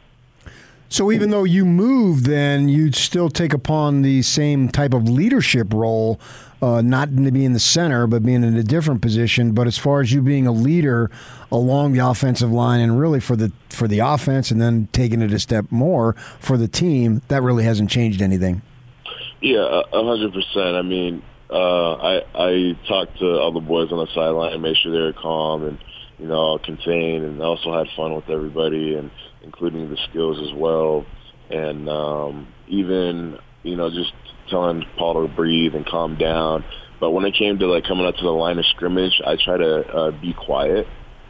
So 0.95 1.11
even 1.11 1.31
though 1.31 1.43
you 1.43 1.65
move, 1.65 2.23
then 2.23 2.69
you'd 2.69 2.95
still 2.95 3.29
take 3.29 3.53
upon 3.53 4.03
the 4.03 4.23
same 4.23 4.69
type 4.69 4.95
of 4.95 5.09
leadership 5.09 5.75
role, 5.75 6.21
uh, 6.63 6.83
not 6.83 7.09
to 7.17 7.33
be 7.33 7.45
in 7.45 7.53
the 7.53 7.59
center, 7.59 8.07
but 8.07 8.23
being 8.23 8.45
in 8.45 8.57
a 8.57 8.63
different 8.63 9.03
position. 9.03 9.51
But 9.51 9.67
as 9.67 9.77
far 9.77 10.03
as 10.03 10.13
you 10.13 10.23
being 10.23 10.47
a 10.47 10.53
leader 10.53 11.11
along 11.51 11.95
the 11.95 11.99
offensive 11.99 12.53
line, 12.53 12.79
and 12.79 12.97
really 12.97 13.19
for 13.19 13.35
the 13.35 13.51
for 13.71 13.89
the 13.89 13.99
offense, 13.99 14.53
and 14.53 14.61
then 14.61 14.87
taking 14.93 15.21
it 15.21 15.33
a 15.33 15.41
step 15.41 15.65
more 15.69 16.13
for 16.39 16.57
the 16.57 16.69
team, 16.69 17.23
that 17.27 17.43
really 17.43 17.65
hasn't 17.65 17.91
changed 17.91 18.23
anything. 18.23 18.63
Yeah, 19.41 19.83
hundred 19.93 20.33
percent. 20.33 20.77
I 20.77 20.83
mean, 20.83 21.25
uh, 21.51 21.95
I 21.95 22.23
I 22.37 22.79
talked 22.87 23.19
to 23.19 23.41
all 23.41 23.51
the 23.51 23.59
boys 23.59 23.91
on 23.91 23.99
the 23.99 24.07
sideline 24.15 24.53
and 24.53 24.63
made 24.63 24.77
sure 24.77 24.93
they 24.93 25.01
were 25.01 25.13
calm 25.13 25.65
and 25.65 25.77
you 26.19 26.27
know 26.27 26.59
contained, 26.59 27.25
and 27.25 27.41
also 27.43 27.73
had 27.73 27.87
fun 27.97 28.15
with 28.15 28.29
everybody 28.29 28.95
and 28.95 29.11
including 29.43 29.91
the 29.91 29.99
skills 30.11 30.39
as 30.41 30.55
well. 30.59 31.05
And 31.51 31.89
um, 31.89 32.49
even, 32.69 33.39
you 33.63 33.77
know, 33.77 33.91
just 33.91 34.13
telling 34.49 34.85
Paul 34.97 35.27
to 35.27 35.35
breathe 35.35 35.75
and 35.75 35.87
calm 35.87 36.17
down. 36.17 36.65
But 37.01 37.11
when 37.11 37.25
it 37.25 37.35
came 37.35 37.59
to 37.59 37.67
like 37.67 37.85
coming 37.85 38.07
up 38.07 38.17
to 38.17 38.25
the 38.25 38.31
line 38.31 38.59
of 38.59 38.65
scrimmage, 38.67 39.21
I 39.27 39.37
try 39.37 39.59
to 39.59 39.81
uh, 39.81 40.11
be 40.21 40.33
quiet 40.33 40.87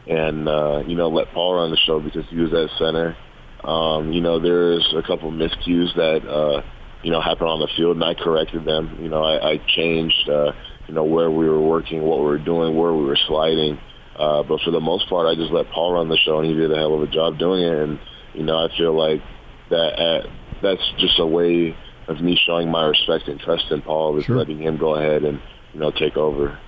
and, 0.07 0.49
uh, 0.49 0.83
you 0.87 0.95
know, 0.95 1.09
let 1.09 1.33
Paul 1.33 1.57
run 1.57 1.71
the 1.71 1.79
show 1.79 2.01
because 2.01 2.25
he 2.31 2.37
was 2.37 2.53
at 2.53 2.77
center. 2.79 3.17
Um, 3.65 4.13
you 4.13 4.21
know, 4.21 4.39
there's 4.39 4.87
a 4.97 5.03
couple 5.03 5.33
miscues 5.33 5.95
that, 5.97 6.29
uh, 6.29 6.63
you 7.03 7.11
know, 7.11 7.21
happened 7.21 7.49
on 7.49 7.61
the 7.61 7.69
field 7.77 7.97
and 7.97 8.05
I 8.05 8.15
corrected 8.15 8.65
them. 8.65 8.99
You 9.01 9.09
know, 9.09 9.23
I, 9.23 9.53
I 9.53 9.61
changed, 9.75 10.29
uh, 10.29 10.53
you 10.87 10.95
know, 10.95 11.05
where 11.05 11.31
we 11.31 11.49
were 11.49 11.61
working, 11.61 12.03
what 12.03 12.19
we 12.19 12.27
were 12.27 12.39
doing, 12.39 12.77
where 12.77 12.93
we 12.93 13.05
were 13.05 13.19
sliding. 13.27 13.79
Uh, 14.17 14.43
but 14.43 14.61
for 14.61 14.71
the 14.71 14.81
most 14.81 15.09
part, 15.09 15.27
I 15.27 15.35
just 15.35 15.53
let 15.53 15.69
Paul 15.71 15.95
run 15.95 16.09
the 16.09 16.17
show, 16.19 16.39
and 16.39 16.49
he 16.49 16.55
did 16.55 16.71
a 16.71 16.77
hell 16.77 16.95
of 16.95 17.03
a 17.03 17.07
job 17.07 17.39
doing 17.39 17.63
it. 17.63 17.79
And 17.79 17.99
you 18.33 18.45
know, 18.45 18.57
I 18.57 18.77
feel 18.77 18.93
like 18.97 19.23
that 19.71 19.99
uh, 19.99 20.29
that's 20.63 20.83
just 20.99 21.19
a 21.19 21.27
way 21.27 21.77
of 22.07 22.21
me 22.21 22.39
showing 22.47 22.71
my 22.71 22.85
respect 22.85 23.29
and 23.29 23.41
trust 23.41 23.71
in 23.71 23.83
Paul, 23.83 24.19
is 24.19 24.29
letting 24.29 24.61
him 24.61 24.77
go 24.77 24.95
ahead 24.95 25.25
and 25.25 25.41
you 25.73 25.81
know 25.81 25.91
take 25.91 26.17
over. 26.17 26.59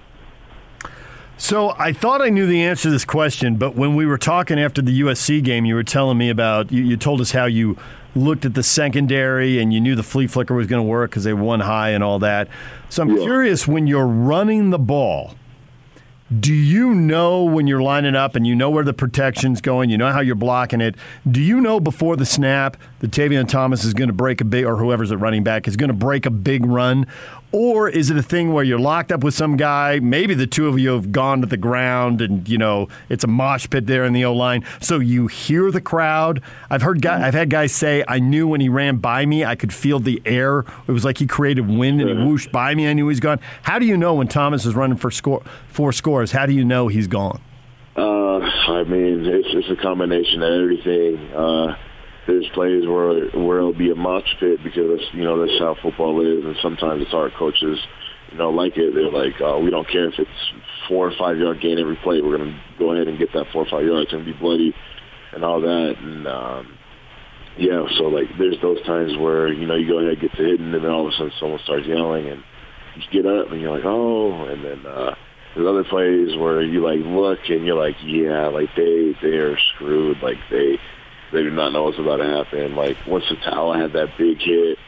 So 1.39 1.75
I 1.79 1.93
thought 1.93 2.23
I 2.23 2.31
knew 2.31 2.47
the 2.47 2.63
answer 2.63 2.85
to 2.85 2.91
this 2.91 3.05
question, 3.05 3.57
but 3.57 3.75
when 3.75 3.95
we 3.95 4.07
were 4.07 4.17
talking 4.17 4.59
after 4.59 4.81
the 4.81 5.01
USC 5.03 5.45
game, 5.45 5.67
you 5.67 5.75
were 5.75 5.85
telling 5.85 6.17
me 6.17 6.31
about 6.31 6.73
you, 6.73 6.83
you 6.83 6.97
told 6.97 7.21
us 7.21 7.33
how 7.33 7.45
you 7.45 7.77
looked 8.15 8.47
at 8.47 8.55
the 8.55 8.63
secondary 8.63 9.61
and 9.61 9.73
you 9.73 9.81
knew 9.81 9.95
the 9.95 10.03
flea 10.03 10.27
flicker 10.27 10.55
was 10.55 10.67
going 10.67 10.83
to 10.83 10.89
work 10.89 11.11
because 11.11 11.25
they 11.25 11.35
won 11.35 11.61
high 11.61 11.91
and 11.91 12.03
all 12.03 12.19
that. 12.21 12.49
So 12.89 13.03
I'm 13.03 13.17
curious 13.17 13.69
when 13.69 13.87
you're 13.87 14.07
running 14.07 14.71
the 14.71 14.79
ball. 14.79 15.35
Do 16.41 16.53
you 16.53 16.93
know 16.93 17.45
when 17.45 17.69
you're 17.69 17.83
lining 17.83 18.17
up 18.17 18.35
and 18.35 18.45
you 18.45 18.57
know 18.57 18.69
where 18.69 18.83
the 18.83 18.93
protection's 18.93 19.61
going, 19.61 19.91
you 19.91 19.97
know 19.97 20.11
how 20.11 20.21
you're 20.21 20.35
blocking 20.35 20.81
it? 20.81 20.97
Do 21.31 21.41
you 21.41 21.61
know 21.61 21.79
before 21.79 22.17
the 22.17 22.27
snap 22.27 22.77
that 22.99 23.13
Tavion 23.13 23.49
Thomas 23.49 23.85
is 23.85 23.95
going 23.95 24.09
to 24.09 24.13
break 24.13 24.41
a 24.41 24.45
big, 24.45 24.65
or 24.65 24.77
whoever's 24.77 25.13
at 25.13 25.21
running 25.21 25.45
back 25.45 25.69
is 25.69 25.77
going 25.77 25.89
to 25.89 25.95
break 25.95 26.27
a 26.27 26.31
big 26.31 26.67
run? 26.67 27.07
Or 27.53 27.89
is 27.89 28.11
it 28.11 28.17
a 28.17 28.23
thing 28.23 28.53
where 28.53 28.65
you're 28.65 28.79
locked 28.79 29.13
up 29.13 29.25
with 29.25 29.35
some 29.35 29.57
guy? 29.57 29.99
Maybe 30.01 30.35
the 30.35 30.47
two 30.47 30.69
of 30.69 30.79
you 30.79 30.91
have 30.91 31.13
gone 31.13 31.41
to 31.41 31.47
the 31.47 31.57
ground 31.57 32.21
and, 32.21 32.47
you 32.49 32.59
know, 32.59 32.89
it's 33.09 33.25
a 33.25 33.29
mosh 33.29 33.69
pit 33.71 33.87
there 33.87 34.05
in 34.05 34.13
the 34.13 34.25
O 34.25 34.35
line. 34.35 34.65
So 34.81 34.99
you 34.99 35.27
hear 35.27 35.71
the 35.71 35.81
crowd. 35.81 36.43
I've 36.69 36.83
heard 36.83 37.01
guys, 37.01 37.23
I've 37.23 37.35
had 37.35 37.49
guys 37.49 37.73
say, 37.73 38.05
I 38.07 38.19
knew 38.19 38.47
when 38.49 38.61
he 38.61 38.69
ran 38.69 38.97
by 38.99 39.25
me, 39.25 39.45
I 39.45 39.55
could 39.55 39.73
feel 39.73 40.01
the 40.01 40.21
air. 40.27 40.65
It 40.87 40.93
was 40.93 41.05
like 41.05 41.19
he 41.19 41.27
created 41.27 41.69
wind 41.69 42.01
and 42.01 42.11
he 42.11 42.17
whooshed 42.17 42.53
by 42.53 42.75
me. 42.75 42.89
I 42.89 42.93
knew 42.93 43.09
he's 43.09 43.21
gone. 43.21 43.41
How 43.63 43.79
do 43.79 43.87
you 43.87 43.97
know 43.97 44.15
when 44.15 44.29
Thomas 44.29 44.67
is 44.67 44.75
running 44.75 44.99
for 44.99 45.11
score, 45.11 45.43
four 45.69 45.93
scores? 45.93 46.33
How 46.33 46.47
do 46.47 46.53
you 46.53 46.65
know 46.65 46.89
he's 46.89 47.07
gone? 47.07 47.41
Uh, 47.97 48.41
I 48.41 48.85
mean, 48.85 49.25
it's 49.25 49.49
it's 49.53 49.71
a 49.71 49.83
combination 49.83 50.43
of 50.43 50.53
everything. 50.63 51.17
Uh, 51.33 51.77
there's 52.27 52.47
plays 52.55 52.87
where 52.87 53.29
where 53.31 53.59
it'll 53.59 53.73
be 53.73 53.91
a 53.91 53.95
mosh 53.95 54.29
pit 54.41 54.59
because 54.63 55.01
you 55.13 55.23
know 55.23 55.39
that's 55.41 55.59
how 55.59 55.77
football 55.83 56.21
is, 56.21 56.45
and 56.45 56.57
sometimes 56.63 57.03
it's 57.03 57.15
our 57.15 57.31
coaches, 57.31 57.79
you 58.33 58.39
know, 58.39 58.51
like 58.51 58.77
it. 58.77 58.95
They're 58.95 59.11
like, 59.11 59.41
uh, 59.41 59.59
we 59.59 59.71
don't 59.71 59.89
care 59.89 60.09
if 60.09 60.19
it's 60.19 60.41
four 60.89 61.09
or 61.09 61.13
five 61.19 61.39
yard 61.39 61.61
gain 61.61 61.79
every 61.79 61.97
play. 61.97 62.21
We're 62.21 62.39
gonna 62.39 62.61
go 62.79 62.93
ahead 62.93 63.09
and 63.09 63.19
get 63.19 63.33
that 63.35 63.47
four 63.53 63.63
or 63.63 63.71
five 63.71 63.87
yards. 63.87 64.05
It's 64.05 64.13
gonna 64.13 64.25
be 64.25 64.33
bloody 64.33 64.75
and 65.33 65.45
all 65.45 65.61
that. 65.61 65.95
And 65.99 66.27
um, 66.27 66.79
yeah, 67.59 67.87
so 67.97 68.05
like 68.05 68.27
there's 68.39 68.61
those 68.61 68.83
times 68.85 69.17
where 69.19 69.53
you 69.53 69.67
know 69.67 69.77
you 69.77 69.87
go 69.87 69.99
ahead 69.99 70.13
and 70.13 70.21
get 70.21 70.33
to 70.37 70.43
hitting, 70.43 70.75
and 70.75 70.85
then 70.85 70.91
all 70.91 71.07
of 71.07 71.13
a 71.13 71.17
sudden 71.17 71.33
someone 71.39 71.61
starts 71.65 71.87
yelling, 71.87 72.29
and 72.29 72.43
you 72.97 73.03
get 73.13 73.27
up 73.27 73.53
and 73.53 73.61
you're 73.61 73.75
like, 73.75 73.87
oh, 73.87 74.45
and 74.47 74.65
then. 74.65 74.87
uh 74.87 75.15
there's 75.55 75.69
other 75.69 75.85
plays 75.85 76.37
where 76.37 76.61
you 76.61 76.85
like 76.85 77.01
look 77.01 77.39
and 77.49 77.65
you're 77.65 77.81
like, 77.81 77.97
yeah, 78.05 78.49
like 78.49 78.69
they 78.77 79.17
they 79.23 79.39
are 79.39 79.57
screwed. 79.75 80.19
Like 80.23 80.37
they 80.51 80.77
they 81.33 81.43
do 81.43 81.51
not 81.51 81.73
know 81.73 81.85
what's 81.85 81.99
about 81.99 82.17
to 82.17 82.27
happen. 82.27 82.75
Like 82.75 82.97
once 83.07 83.25
the 83.29 83.37
towel 83.37 83.73
had 83.73 83.93
that 83.93 84.17
big 84.19 84.39
hit, 84.39 84.79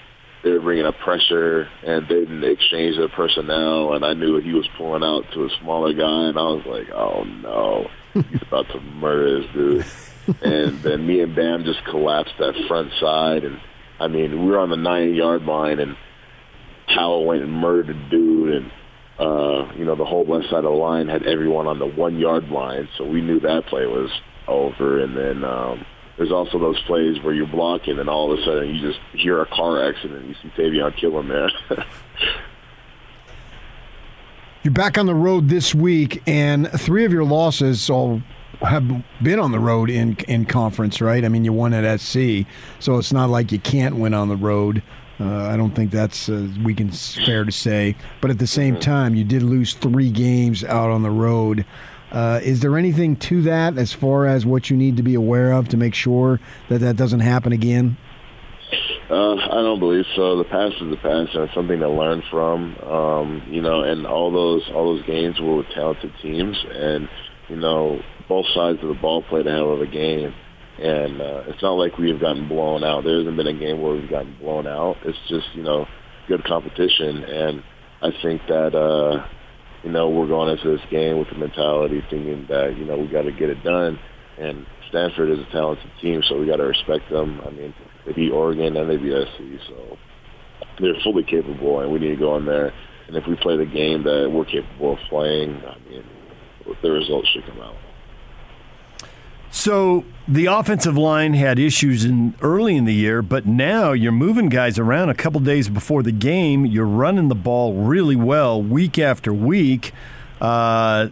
they 0.42 0.50
were 0.50 0.60
bringing 0.60 0.86
up 0.86 0.99
pressure 0.99 1.68
and 1.84 2.07
they 2.07 2.20
didn't 2.20 2.44
exchange 2.44 2.97
their 2.97 3.08
personnel. 3.08 3.94
And 3.94 4.05
I 4.05 4.15
knew 4.15 4.41
he 4.41 4.52
was 4.52 4.68
pulling 4.76 5.02
out 5.02 5.25
to 5.33 5.44
a 5.44 5.50
smaller 5.60 5.92
guy, 5.92 6.28
and 6.28 6.39
I 6.39 6.42
was 6.42 6.65
like, 6.67 6.91
oh 6.91 7.25
no, 7.25 7.91
he's 8.15 8.42
about 8.42 8.68
to 8.68 8.81
murder 8.81 9.41
this 9.41 9.52
dude. 9.52 9.86
and 10.42 10.83
then 10.83 11.07
me 11.07 11.20
and 11.20 11.34
Bam 11.34 11.65
just 11.65 11.84
collapsed 11.86 12.34
that 12.39 12.55
front 12.68 12.92
side, 13.00 13.44
and 13.44 13.60
I 13.99 14.08
mean 14.08 14.44
we 14.44 14.50
were 14.50 14.58
on 14.58 14.70
the 14.70 14.76
nine 14.76 15.15
yard 15.15 15.42
line, 15.44 15.78
and 15.81 15.97
Towel 16.94 17.25
went 17.25 17.42
and 17.42 17.52
murdered 17.52 17.89
the 17.89 18.10
dude, 18.10 18.55
and 18.55 18.73
uh, 19.18 19.73
you 19.75 19.84
know, 19.84 19.97
the 19.97 20.05
whole 20.05 20.25
left 20.25 20.49
side 20.49 20.58
of 20.58 20.65
the 20.65 20.70
line 20.70 21.08
had 21.08 21.26
everyone 21.26 21.67
on 21.67 21.78
the 21.78 21.86
one 21.86 22.18
yard 22.18 22.49
line, 22.50 22.89
so 22.97 23.05
we 23.05 23.20
knew 23.20 23.41
that 23.41 23.67
play 23.67 23.84
was 23.84 24.10
over. 24.47 25.00
And 25.02 25.17
then 25.17 25.44
um, 25.44 25.84
there's 26.18 26.32
also 26.32 26.58
those 26.58 26.80
plays 26.82 27.22
where 27.22 27.32
you're 27.32 27.47
blocking, 27.47 27.98
and 27.98 28.08
all 28.10 28.30
of 28.32 28.38
a 28.38 28.42
sudden 28.44 28.74
you 28.74 28.80
just 28.80 28.98
hear 29.12 29.40
a 29.40 29.47
car 29.47 29.88
accident. 29.88 30.26
You 30.26 30.34
see 30.42 30.48
Tavion 30.56 30.94
kill 30.97 31.18
him 31.18 31.28
there. 31.28 31.50
You're 34.64 34.74
back 34.74 34.98
on 34.98 35.06
the 35.06 35.14
road 35.14 35.48
this 35.48 35.74
week, 35.74 36.20
and 36.26 36.68
three 36.72 37.05
of 37.05 37.12
your 37.12 37.24
losses 37.24 37.88
all 37.88 38.20
have 38.60 38.84
been 39.22 39.38
on 39.38 39.52
the 39.52 39.58
road 39.60 39.88
in 39.88 40.16
in 40.26 40.44
conference, 40.44 41.00
right? 41.00 41.24
I 41.24 41.28
mean, 41.28 41.44
you 41.44 41.52
won 41.52 41.72
at 41.72 42.00
SC, 42.00 42.44
so 42.80 42.98
it's 42.98 43.12
not 43.12 43.30
like 43.30 43.52
you 43.52 43.60
can't 43.60 43.97
win 43.97 44.14
on 44.14 44.28
the 44.28 44.36
road. 44.36 44.82
Uh, 45.20 45.47
I 45.47 45.56
don't 45.56 45.74
think 45.74 45.90
that's 45.90 46.28
uh, 46.28 46.48
we 46.64 46.74
can 46.74 46.90
fair 46.90 47.44
to 47.44 47.52
say. 47.52 47.97
But 48.20 48.30
at 48.30 48.38
the 48.38 48.47
same 48.47 48.74
Mm-hmm. 48.74 48.80
time, 48.82 49.14
you 49.14 49.24
did 49.24 49.42
lose 49.42 49.74
three 49.74 50.10
games 50.10 50.64
out 50.64 50.90
on 50.90 51.02
the 51.02 51.10
road. 51.10 51.64
Uh, 52.10 52.40
is 52.42 52.60
there 52.60 52.76
anything 52.78 53.16
to 53.16 53.42
that 53.42 53.76
as 53.76 53.92
far 53.92 54.26
as 54.26 54.46
what 54.46 54.70
you 54.70 54.76
need 54.76 54.96
to 54.96 55.02
be 55.02 55.14
aware 55.14 55.52
of 55.52 55.68
to 55.68 55.76
make 55.76 55.94
sure 55.94 56.40
that 56.68 56.78
that 56.78 56.96
doesn't 56.96 57.20
happen 57.20 57.52
again? 57.52 57.96
Uh, 59.10 59.36
I 59.36 59.62
don't 59.62 59.80
believe 59.80 60.04
so. 60.14 60.36
The 60.36 60.44
past 60.44 60.74
is 60.82 60.90
the 60.90 60.96
past, 60.96 61.34
and 61.34 61.44
it's 61.44 61.54
something 61.54 61.80
to 61.80 61.88
learn 61.88 62.22
from. 62.30 62.76
Um, 62.76 63.42
you 63.48 63.62
know, 63.62 63.82
and 63.82 64.06
all 64.06 64.30
those 64.30 64.62
all 64.74 64.94
those 64.94 65.06
games 65.06 65.40
were 65.40 65.56
with 65.56 65.68
talented 65.74 66.12
teams, 66.20 66.56
and 66.70 67.08
you 67.48 67.56
know, 67.56 68.00
both 68.28 68.44
sides 68.54 68.78
of 68.82 68.88
the 68.88 69.00
ball 69.00 69.22
played 69.22 69.46
a 69.46 69.50
hell 69.50 69.72
of 69.72 69.80
a 69.80 69.86
game. 69.86 70.34
And 70.78 71.20
uh, 71.20 71.42
it's 71.48 71.62
not 71.62 71.72
like 71.72 71.98
we 71.98 72.10
have 72.10 72.20
gotten 72.20 72.48
blown 72.48 72.84
out. 72.84 73.02
There 73.02 73.18
hasn't 73.18 73.36
been 73.36 73.48
a 73.48 73.58
game 73.58 73.82
where 73.82 73.94
we've 73.94 74.10
gotten 74.10 74.36
blown 74.38 74.66
out. 74.66 74.96
It's 75.04 75.18
just 75.28 75.46
you 75.54 75.62
know, 75.62 75.86
good 76.28 76.44
competition, 76.44 77.24
and 77.24 77.62
I 78.02 78.10
think 78.22 78.42
that 78.48 78.74
uh, 78.74 79.26
you 79.82 79.90
know 79.90 80.08
we're 80.08 80.26
going 80.26 80.50
into 80.57 80.76
this 80.76 80.86
game 80.90 81.18
with 81.18 81.28
the 81.31 81.36
mentality 81.36 82.02
thinking 82.10 82.47
that 82.48 82.76
you 82.76 82.84
know 82.84 82.97
we 82.97 83.07
got 83.07 83.23
to 83.23 83.32
get 83.32 83.50
it 83.50 83.62
done. 83.62 83.98
And 84.39 84.66
Stanford 84.89 85.31
is 85.31 85.39
a 85.39 85.50
talented 85.52 85.90
team, 86.00 86.23
so 86.28 86.39
we 86.39 86.47
got 86.47 86.57
to 86.57 86.65
respect 86.65 87.10
them. 87.10 87.40
I 87.44 87.50
mean, 87.50 87.74
they 88.07 88.12
beat 88.12 88.31
Oregon 88.31 88.76
and 88.76 88.89
they 88.89 88.97
beat 88.97 89.12
SC, 89.12 89.66
so 89.68 89.97
they're 90.78 90.94
fully 91.02 91.24
capable, 91.24 91.81
and 91.81 91.92
we 91.92 91.98
need 91.98 92.10
to 92.10 92.16
go 92.16 92.36
in 92.36 92.47
there. 92.47 92.73
And 93.08 93.16
if 93.16 93.26
we 93.26 93.36
play 93.36 93.57
the 93.57 93.66
game 93.66 94.05
that 94.05 94.31
we're 94.31 94.44
capable 94.44 94.92
of 94.92 94.98
playing, 95.08 95.62
I 95.66 95.78
mean, 95.89 96.05
the 96.82 96.90
results 96.90 97.28
should 97.28 97.47
come 97.47 97.60
out. 97.60 97.76
So 99.50 100.04
the 100.26 100.46
offensive 100.46 100.96
line 100.96 101.34
had 101.34 101.58
issues 101.58 102.04
in 102.04 102.34
early 102.42 102.76
in 102.76 102.84
the 102.84 102.94
year, 102.94 103.22
but 103.22 103.46
now 103.46 103.92
you're 103.92 104.12
moving 104.12 104.48
guys 104.48 104.78
around 104.78 105.08
a 105.08 105.14
couple 105.14 105.40
days 105.40 105.68
before 105.68 106.02
the 106.02 106.12
game. 106.12 106.66
You're 106.66 106.86
running 106.86 107.28
the 107.28 107.34
ball 107.34 107.74
really 107.74 108.16
well 108.16 108.62
week 108.62 108.98
after 108.98 109.32
week. 109.32 109.92
Uh, 110.40 111.08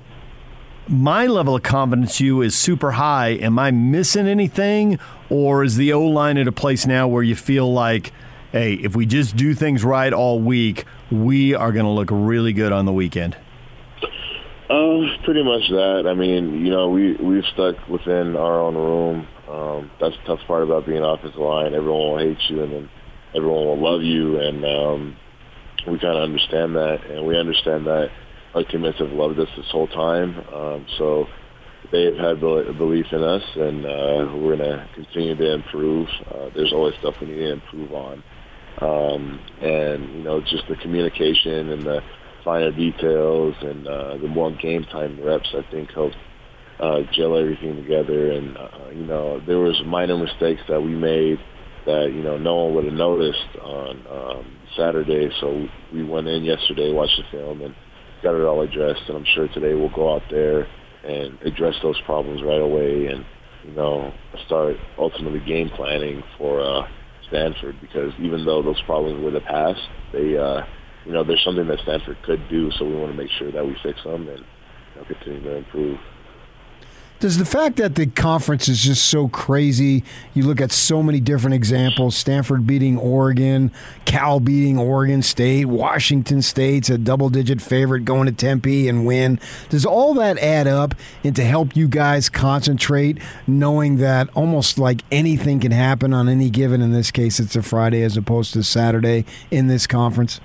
my 0.88 1.26
level 1.26 1.56
of 1.56 1.62
confidence 1.62 2.20
you 2.20 2.42
is 2.42 2.54
super 2.54 2.92
high. 2.92 3.30
Am 3.30 3.58
I 3.58 3.70
missing 3.70 4.28
anything, 4.28 4.98
or 5.30 5.64
is 5.64 5.76
the 5.76 5.92
O 5.92 6.02
line 6.04 6.36
at 6.36 6.46
a 6.46 6.52
place 6.52 6.86
now 6.86 7.08
where 7.08 7.22
you 7.22 7.34
feel 7.34 7.72
like, 7.72 8.12
hey, 8.52 8.74
if 8.74 8.94
we 8.94 9.06
just 9.06 9.34
do 9.36 9.54
things 9.54 9.82
right 9.82 10.12
all 10.12 10.38
week, 10.40 10.84
we 11.10 11.54
are 11.54 11.72
going 11.72 11.86
to 11.86 11.90
look 11.90 12.10
really 12.12 12.52
good 12.52 12.70
on 12.70 12.84
the 12.84 12.92
weekend? 12.92 13.36
Uh, 14.68 15.06
pretty 15.24 15.44
much 15.44 15.62
that. 15.70 16.06
I 16.08 16.14
mean, 16.14 16.64
you 16.66 16.70
know, 16.72 16.90
we 16.90 17.14
we've 17.22 17.44
stuck 17.54 17.76
within 17.88 18.34
our 18.34 18.60
own 18.60 18.74
room. 18.74 19.28
Um, 19.48 19.90
that's 20.00 20.16
the 20.16 20.34
tough 20.36 20.46
part 20.48 20.64
about 20.64 20.86
being 20.86 21.04
offensive 21.04 21.38
line. 21.38 21.72
Everyone 21.72 22.00
will 22.00 22.18
hate 22.18 22.38
you, 22.48 22.64
and 22.64 22.72
then 22.72 22.90
everyone 23.36 23.64
will 23.64 23.80
love 23.80 24.02
you, 24.02 24.40
and 24.40 24.64
um, 24.64 25.16
we 25.86 26.00
kind 26.00 26.18
of 26.18 26.24
understand 26.24 26.74
that, 26.74 26.98
and 27.08 27.24
we 27.24 27.38
understand 27.38 27.86
that 27.86 28.08
our 28.54 28.64
teammates 28.64 28.98
have 28.98 29.10
loved 29.10 29.38
us 29.38 29.48
this 29.56 29.70
whole 29.70 29.86
time. 29.86 30.36
Um, 30.52 30.86
so 30.98 31.26
they 31.92 32.06
have 32.06 32.16
had 32.16 32.40
bel- 32.40 32.72
belief 32.74 33.06
in 33.12 33.22
us, 33.22 33.44
and 33.54 33.86
uh, 33.86 34.34
we're 34.34 34.56
going 34.56 34.68
to 34.70 34.88
continue 34.96 35.36
to 35.36 35.54
improve. 35.54 36.08
Uh, 36.28 36.50
there's 36.56 36.72
always 36.72 36.94
stuff 36.98 37.14
we 37.20 37.28
need 37.28 37.36
to 37.36 37.52
improve 37.52 37.92
on, 37.92 38.24
um, 38.80 39.40
and 39.62 40.12
you 40.12 40.22
know, 40.24 40.40
just 40.40 40.64
the 40.68 40.74
communication 40.82 41.70
and 41.70 41.86
the 41.86 42.00
finer 42.46 42.70
details 42.70 43.56
and 43.60 43.86
uh, 43.88 44.16
the 44.18 44.28
more 44.28 44.52
game 44.52 44.84
time 44.84 45.20
reps, 45.22 45.52
I 45.52 45.68
think 45.70 45.90
helped 45.90 46.16
uh, 46.78 47.00
gel 47.12 47.36
everything 47.36 47.74
together. 47.76 48.30
And 48.30 48.56
uh, 48.56 48.90
you 48.94 49.04
know, 49.04 49.40
there 49.44 49.58
was 49.58 49.82
minor 49.84 50.16
mistakes 50.16 50.62
that 50.68 50.80
we 50.80 50.94
made 50.94 51.38
that 51.84 52.12
you 52.14 52.22
know 52.22 52.38
no 52.38 52.54
one 52.54 52.74
would 52.76 52.84
have 52.84 52.94
noticed 52.94 53.58
on 53.60 54.06
um, 54.08 54.56
Saturday. 54.76 55.28
So 55.40 55.66
we 55.92 56.04
went 56.04 56.28
in 56.28 56.44
yesterday, 56.44 56.92
watched 56.92 57.18
the 57.18 57.36
film, 57.36 57.62
and 57.62 57.74
got 58.22 58.36
it 58.36 58.42
all 58.42 58.62
addressed. 58.62 59.02
And 59.08 59.16
I'm 59.16 59.26
sure 59.34 59.48
today 59.48 59.74
we'll 59.74 59.94
go 59.94 60.14
out 60.14 60.22
there 60.30 60.68
and 61.04 61.38
address 61.42 61.74
those 61.82 62.00
problems 62.06 62.42
right 62.42 62.62
away, 62.62 63.06
and 63.06 63.26
you 63.64 63.72
know, 63.72 64.12
start 64.46 64.76
ultimately 64.98 65.40
game 65.40 65.68
planning 65.70 66.22
for 66.38 66.60
uh, 66.60 66.86
Stanford 67.26 67.76
because 67.80 68.12
even 68.20 68.44
though 68.44 68.62
those 68.62 68.80
problems 68.82 69.22
were 69.22 69.32
the 69.32 69.40
past, 69.40 69.80
they 70.12 70.36
uh, 70.36 70.62
you 71.06 71.12
know, 71.12 71.22
there's 71.22 71.42
something 71.44 71.66
that 71.68 71.78
Stanford 71.80 72.20
could 72.22 72.48
do, 72.48 72.70
so 72.72 72.84
we 72.84 72.94
want 72.94 73.12
to 73.12 73.16
make 73.16 73.30
sure 73.30 73.50
that 73.52 73.64
we 73.64 73.76
fix 73.82 74.02
them 74.02 74.28
and 74.28 74.40
you 74.40 74.44
know, 74.96 75.04
continue 75.04 75.42
to 75.42 75.56
improve. 75.56 75.98
Does 77.18 77.38
the 77.38 77.46
fact 77.46 77.76
that 77.76 77.94
the 77.94 78.04
conference 78.04 78.68
is 78.68 78.82
just 78.82 79.06
so 79.06 79.28
crazy, 79.28 80.04
you 80.34 80.42
look 80.42 80.60
at 80.60 80.70
so 80.70 81.02
many 81.02 81.18
different 81.18 81.54
examples 81.54 82.14
Stanford 82.14 82.66
beating 82.66 82.98
Oregon, 82.98 83.72
Cal 84.04 84.38
beating 84.38 84.78
Oregon 84.78 85.22
State, 85.22 85.64
Washington 85.64 86.42
State's 86.42 86.90
a 86.90 86.98
double 86.98 87.30
digit 87.30 87.62
favorite 87.62 88.00
going 88.00 88.26
to 88.26 88.32
Tempe 88.32 88.86
and 88.86 89.06
win. 89.06 89.40
Does 89.70 89.86
all 89.86 90.12
that 90.14 90.36
add 90.40 90.66
up 90.66 90.94
and 91.24 91.34
to 91.36 91.42
help 91.42 91.74
you 91.74 91.88
guys 91.88 92.28
concentrate, 92.28 93.18
knowing 93.46 93.96
that 93.96 94.28
almost 94.34 94.78
like 94.78 95.00
anything 95.10 95.58
can 95.60 95.72
happen 95.72 96.12
on 96.12 96.28
any 96.28 96.50
given, 96.50 96.82
in 96.82 96.92
this 96.92 97.10
case, 97.10 97.40
it's 97.40 97.56
a 97.56 97.62
Friday 97.62 98.02
as 98.02 98.18
opposed 98.18 98.52
to 98.52 98.62
Saturday 98.62 99.24
in 99.50 99.68
this 99.68 99.86
conference? 99.86 100.38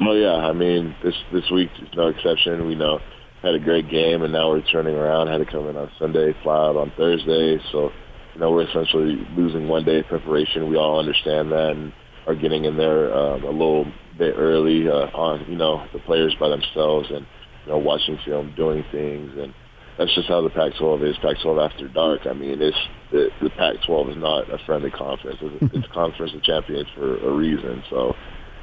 Oh 0.00 0.12
yeah, 0.12 0.34
I 0.34 0.52
mean 0.52 0.94
this 1.02 1.14
this 1.32 1.48
week 1.50 1.70
is 1.80 1.88
no 1.94 2.08
exception. 2.08 2.66
We 2.66 2.74
know 2.74 3.00
had 3.44 3.54
a 3.54 3.60
great 3.60 3.90
game, 3.90 4.22
and 4.22 4.32
now 4.32 4.48
we're 4.50 4.62
turning 4.62 4.94
around. 4.94 5.28
Had 5.28 5.38
to 5.38 5.44
come 5.44 5.68
in 5.68 5.76
on 5.76 5.90
Sunday, 5.98 6.34
fly 6.42 6.56
out 6.56 6.76
on 6.76 6.92
Thursday. 6.96 7.58
So, 7.70 7.90
you 8.34 8.40
know, 8.40 8.50
we're 8.50 8.66
essentially 8.66 9.16
losing 9.36 9.68
one 9.68 9.84
day 9.84 10.00
of 10.00 10.06
preparation. 10.06 10.70
We 10.70 10.76
all 10.76 10.98
understand 10.98 11.52
that, 11.52 11.72
and 11.72 11.92
are 12.26 12.34
getting 12.34 12.64
in 12.64 12.78
there 12.78 13.14
um, 13.14 13.44
a 13.44 13.50
little 13.50 13.84
bit 14.18 14.34
early 14.36 14.88
uh, 14.88 15.12
on. 15.14 15.44
You 15.48 15.56
know, 15.56 15.86
the 15.92 15.98
players 16.00 16.34
by 16.40 16.48
themselves, 16.48 17.08
and 17.10 17.26
you 17.66 17.72
know, 17.72 17.78
watching 17.78 18.18
film, 18.24 18.54
doing 18.56 18.82
things, 18.90 19.30
and 19.38 19.52
that's 19.98 20.12
just 20.14 20.26
how 20.26 20.40
the 20.40 20.50
Pac-12 20.50 21.10
is. 21.10 21.16
Pac-12 21.18 21.70
after 21.70 21.88
dark. 21.88 22.22
I 22.26 22.32
mean, 22.32 22.62
it's 22.62 22.76
the, 23.12 23.28
the 23.42 23.50
Pac-12 23.50 24.12
is 24.12 24.16
not 24.16 24.50
a 24.50 24.58
friendly 24.64 24.90
conference. 24.90 25.36
It's, 25.40 25.74
it's 25.74 25.86
a 25.86 25.94
conference 25.94 26.32
of 26.34 26.42
champions 26.42 26.88
for 26.96 27.18
a 27.18 27.30
reason. 27.30 27.84
So. 27.90 28.16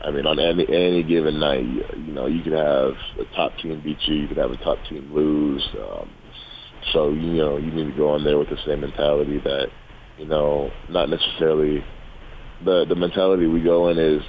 I 0.04 0.12
mean, 0.12 0.26
on 0.26 0.40
any 0.40 0.66
any 0.68 1.04
given 1.04 1.40
night, 1.40 1.64
you, 1.64 2.14
know, 2.14 2.26
you 2.26 2.42
could 2.42 2.54
have 2.54 2.94
a 3.20 3.36
top 3.36 3.56
team 3.58 3.82
beat 3.84 3.98
you, 4.06 4.16
you 4.16 4.28
could 4.28 4.38
have 4.38 4.52
a 4.52 4.58
top 4.58 4.78
team 4.90 5.14
lose. 5.14 5.68
Um, 5.78 6.10
so 6.94 7.10
you 7.10 7.34
know, 7.34 7.58
you 7.58 7.72
need 7.72 7.92
to 7.92 7.98
go 7.98 8.16
in 8.16 8.24
there 8.24 8.38
with 8.38 8.50
the 8.50 8.58
same 8.66 8.82
mentality 8.82 9.40
that, 9.44 9.68
you 10.18 10.26
know, 10.26 10.72
not 10.90 11.10
necessarily 11.10 11.84
the 12.66 12.86
the 12.88 12.96
mentality 12.96 13.48
we 13.48 13.62
go 13.62 13.90
in 13.90 13.98
is 13.98 14.22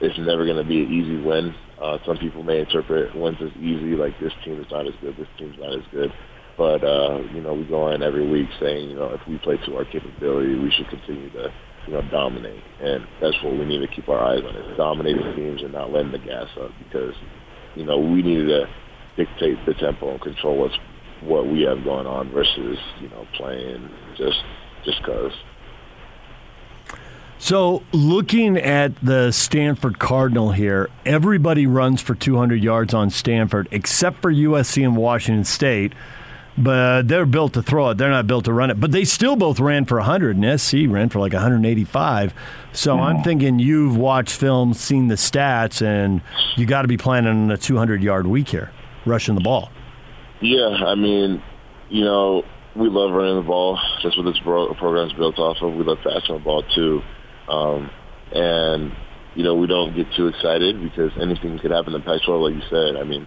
it's 0.00 0.18
never 0.18 0.44
going 0.44 0.56
to 0.56 0.64
be 0.68 0.82
an 0.82 0.92
easy 0.92 1.22
win. 1.22 1.54
Uh, 1.80 1.98
some 2.06 2.16
people 2.18 2.42
may 2.42 2.60
interpret 2.60 3.14
wins 3.16 3.38
as 3.40 3.50
easy, 3.58 3.94
like 3.94 4.18
this 4.20 4.32
team 4.44 4.60
is 4.60 4.66
not 4.70 4.86
as 4.86 4.94
good, 5.00 5.16
this 5.16 5.28
team's 5.38 5.56
not 5.58 5.74
as 5.74 5.84
good. 5.92 6.12
But 6.58 6.84
uh, 6.84 7.20
you 7.32 7.40
know, 7.40 7.54
we 7.54 7.64
go 7.64 7.90
in 7.90 8.02
every 8.02 8.28
week 8.28 8.48
saying, 8.60 8.90
you 8.90 8.96
know, 8.96 9.14
if 9.14 9.20
we 9.28 9.38
play 9.38 9.56
to 9.66 9.76
our 9.76 9.84
capability, 9.84 10.54
we 10.56 10.70
should 10.70 10.88
continue 10.88 11.30
to 11.30 11.52
you 11.86 11.94
know, 11.94 12.02
dominate. 12.10 12.62
And 12.80 13.06
that's 13.20 13.40
what 13.42 13.52
we 13.54 13.64
need 13.64 13.80
to 13.80 13.88
keep 13.88 14.08
our 14.08 14.18
eyes 14.18 14.42
on 14.44 14.56
is 14.56 14.76
dominating 14.76 15.34
teams 15.34 15.62
and 15.62 15.72
not 15.72 15.92
letting 15.92 16.12
the 16.12 16.18
gas 16.18 16.48
up 16.60 16.70
because 16.78 17.14
you 17.74 17.84
know 17.84 17.98
we 17.98 18.22
needed 18.22 18.48
to 18.48 18.68
dictate 19.16 19.58
the 19.66 19.74
tempo 19.74 20.12
and 20.12 20.20
control 20.20 20.58
what's 20.58 20.76
what 21.22 21.46
we 21.46 21.62
have 21.62 21.84
going 21.84 22.06
on 22.06 22.30
versus 22.30 22.78
you 23.00 23.08
know 23.08 23.26
playing 23.34 23.90
just 24.16 24.42
just 24.84 24.98
because. 24.98 25.32
So, 27.38 27.82
looking 27.90 28.56
at 28.56 28.94
the 29.04 29.32
Stanford 29.32 29.98
Cardinal 29.98 30.52
here, 30.52 30.88
everybody 31.04 31.66
runs 31.66 32.00
for 32.00 32.14
200 32.14 32.62
yards 32.62 32.94
on 32.94 33.10
Stanford 33.10 33.66
except 33.72 34.22
for 34.22 34.32
USC 34.32 34.84
and 34.84 34.96
Washington 34.96 35.44
State. 35.44 35.92
But 36.58 37.08
they're 37.08 37.26
built 37.26 37.54
to 37.54 37.62
throw 37.62 37.90
it. 37.90 37.98
They're 37.98 38.10
not 38.10 38.26
built 38.26 38.44
to 38.44 38.52
run 38.52 38.70
it. 38.70 38.78
But 38.78 38.92
they 38.92 39.04
still 39.04 39.36
both 39.36 39.58
ran 39.58 39.86
for 39.86 39.96
100, 39.96 40.36
and 40.36 40.60
SC 40.60 40.80
ran 40.86 41.08
for 41.08 41.18
like 41.18 41.32
185. 41.32 42.34
So 42.72 42.98
I'm 42.98 43.22
thinking 43.22 43.58
you've 43.58 43.96
watched 43.96 44.36
film, 44.36 44.74
seen 44.74 45.08
the 45.08 45.14
stats, 45.14 45.80
and 45.80 46.20
you 46.56 46.66
got 46.66 46.82
to 46.82 46.88
be 46.88 46.98
planning 46.98 47.44
on 47.44 47.50
a 47.50 47.56
200 47.56 48.02
yard 48.02 48.26
week 48.26 48.48
here, 48.48 48.70
rushing 49.06 49.34
the 49.34 49.40
ball. 49.40 49.70
Yeah, 50.40 50.68
I 50.68 50.94
mean, 50.94 51.42
you 51.88 52.04
know, 52.04 52.42
we 52.74 52.88
love 52.88 53.12
running 53.12 53.36
the 53.36 53.46
ball. 53.46 53.78
That's 54.02 54.16
what 54.16 54.24
this 54.24 54.38
pro- 54.42 54.74
program's 54.74 55.12
built 55.12 55.38
off 55.38 55.58
of. 55.62 55.74
We 55.74 55.84
love 55.84 55.98
passing 56.02 56.34
the 56.34 56.40
ball 56.40 56.64
too, 56.74 57.00
um, 57.48 57.90
and 58.32 58.92
you 59.34 59.44
know, 59.44 59.54
we 59.54 59.66
don't 59.66 59.94
get 59.94 60.06
too 60.14 60.26
excited 60.26 60.82
because 60.82 61.10
anything 61.20 61.58
could 61.58 61.70
happen 61.70 61.94
in 61.94 62.02
Pac-12, 62.02 62.42
like 62.42 62.54
you 62.54 62.68
said. 62.68 63.00
I 63.00 63.04
mean, 63.04 63.26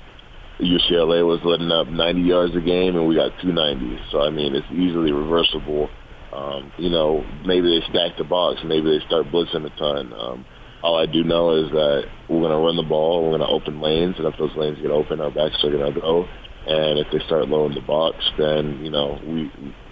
UCLA 0.59 1.25
was 1.25 1.40
letting 1.43 1.72
up 1.72 1.88
90 1.88 2.22
yards 2.22 2.56
a 2.56 2.61
game, 2.61 2.95
and 2.95 3.08
we 3.08 3.16
got 3.16 3.32
290. 3.42 4.00
So 4.11 4.22
I 4.22 4.30
mean, 4.30 4.56
it's 4.56 4.67
easily 4.72 5.11
reversible. 5.11 5.90
Um, 6.32 6.72
you 6.77 6.90
know, 6.90 7.25
maybe 7.45 7.80
they 7.80 7.85
stack 7.88 8.17
the 8.17 8.24
box, 8.24 8.61
maybe 8.66 8.98
they 8.98 9.06
start 9.06 9.27
blitzing 9.27 9.66
a 9.66 9.77
ton. 9.77 10.14
Um, 10.14 10.45
all 10.84 10.98
I 10.98 11.06
do 11.06 11.24
know 11.24 11.56
is 11.56 11.72
that 11.72 12.03
we're 12.30 12.42
going 12.42 12.51
to 12.51 12.58
run 12.58 12.75
the 12.75 12.84
ball, 12.84 13.24
we're 13.24 13.38
going 13.38 13.48
to 13.48 13.53
open 13.53 13.82
lanes, 13.82 14.16
and 14.17 14.27
if 14.27 14.38
those 14.38 14.56
lanes 14.56 14.77
get 14.82 14.92
open, 14.92 15.22
our 15.22 15.32
backs 15.32 15.64
are 15.64 15.72
going 15.72 15.93
to 15.93 16.00
go. 16.00 16.27
And 16.67 17.00
if 17.00 17.08
they 17.11 17.19
start 17.25 17.48
low 17.48 17.67
the 17.74 17.82
box, 17.82 18.17
then 18.38 18.84
you 18.84 18.90
know 18.90 19.19
we 19.25 19.51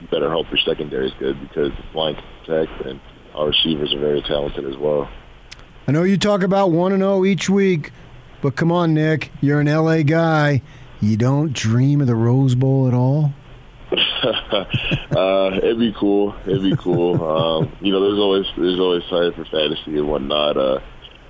better 0.10 0.32
hope 0.32 0.48
your 0.50 0.60
secondary 0.66 1.08
is 1.08 1.14
good 1.20 1.40
because 1.40 1.72
the 1.72 2.14
can 2.14 2.24
protect, 2.46 2.86
and 2.86 3.00
our 3.36 3.48
receivers 3.48 3.94
are 3.94 4.00
very 4.00 4.22
talented 4.22 4.66
as 4.66 4.78
well. 4.78 5.10
I 5.88 5.92
know 5.92 6.04
you 6.04 6.18
talk 6.18 6.44
about 6.44 6.72
1 6.72 6.94
and 6.94 7.02
0 7.02 7.26
each 7.26 7.50
week, 7.50 7.92
but 8.44 8.58
come 8.58 8.74
on, 8.74 8.94
Nick. 8.94 9.32
You're 9.40 9.62
an 9.62 9.68
LA 9.68 10.04
guy. 10.04 10.62
You 11.00 11.16
don't 11.16 11.54
dream 11.54 12.02
of 12.02 12.08
the 12.08 12.16
Rose 12.16 12.56
Bowl 12.56 12.90
at 12.90 12.94
all? 12.94 13.34
uh, 13.92 15.52
it'd 15.56 15.80
be 15.80 15.96
cool. 15.98 16.36
It'd 16.46 16.62
be 16.62 16.76
cool. 16.76 17.24
Um, 17.24 17.72
you 17.80 17.94
know, 17.94 18.02
there's 18.02 18.20
always 18.20 18.46
there's 18.58 18.80
always 18.80 19.04
time 19.04 19.32
for 19.34 19.46
fantasy 19.46 19.98
and 19.98 20.10
whatnot. 20.10 20.58
Uh, 20.58 20.80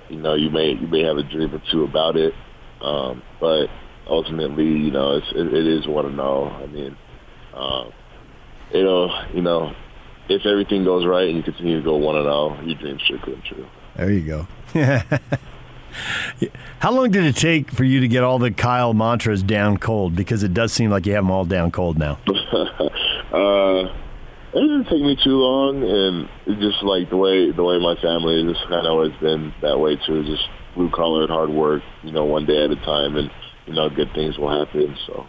you 0.08 0.16
know, 0.16 0.34
you 0.34 0.50
may 0.50 0.72
you 0.72 0.88
may 0.88 1.04
have 1.04 1.16
a 1.16 1.22
dream 1.22 1.54
or 1.54 1.62
two 1.70 1.84
about 1.84 2.16
it, 2.16 2.34
um, 2.80 3.22
but 3.40 3.68
ultimately, 4.08 4.64
you 4.64 4.90
know, 4.90 5.16
it's, 5.16 5.30
it, 5.36 5.54
it 5.54 5.66
is 5.68 5.86
one 5.86 6.06
to 6.06 6.10
know. 6.10 6.48
I 6.48 6.66
mean, 6.66 6.96
um, 7.54 7.92
it'll 8.72 9.24
you 9.32 9.42
know, 9.42 9.72
if 10.28 10.44
everything 10.46 10.82
goes 10.82 11.06
right 11.06 11.28
and 11.28 11.36
you 11.36 11.44
continue 11.44 11.78
to 11.78 11.84
go 11.84 11.94
one 11.94 12.16
and 12.16 12.24
zero, 12.24 12.60
your 12.62 12.76
dreams 12.76 13.02
should 13.02 13.22
come 13.22 13.40
true. 13.46 13.66
There 13.94 14.10
you 14.10 14.22
go. 14.26 14.48
How 16.80 16.92
long 16.92 17.10
did 17.10 17.24
it 17.24 17.36
take 17.36 17.70
for 17.70 17.84
you 17.84 18.00
to 18.00 18.08
get 18.08 18.22
all 18.22 18.38
the 18.38 18.50
Kyle 18.50 18.94
mantras 18.94 19.42
down 19.42 19.78
cold? 19.78 20.14
Because 20.16 20.42
it 20.42 20.54
does 20.54 20.72
seem 20.72 20.90
like 20.90 21.06
you 21.06 21.14
have 21.14 21.24
them 21.24 21.30
all 21.30 21.44
down 21.44 21.70
cold 21.70 21.98
now. 21.98 22.18
uh, 22.26 23.92
it 24.52 24.60
didn't 24.60 24.84
take 24.84 25.02
me 25.02 25.16
too 25.22 25.36
long, 25.36 25.82
and 25.82 26.28
it's 26.46 26.60
just 26.60 26.82
like 26.82 27.10
the 27.10 27.16
way 27.16 27.50
the 27.50 27.64
way 27.64 27.78
my 27.78 27.94
family 28.00 28.44
has 28.44 28.54
just 28.54 28.68
kind 28.68 28.86
of 28.86 28.92
always 28.92 29.12
been 29.20 29.52
that 29.62 29.78
way 29.78 29.96
too. 30.06 30.24
Just 30.24 30.48
blue 30.74 30.90
collar, 30.90 31.26
hard 31.26 31.50
work, 31.50 31.82
you 32.02 32.12
know, 32.12 32.24
one 32.24 32.46
day 32.46 32.64
at 32.64 32.70
a 32.70 32.76
time, 32.76 33.16
and 33.16 33.30
you 33.66 33.72
know, 33.72 33.88
good 33.88 34.12
things 34.14 34.38
will 34.38 34.56
happen. 34.56 34.96
So. 35.06 35.26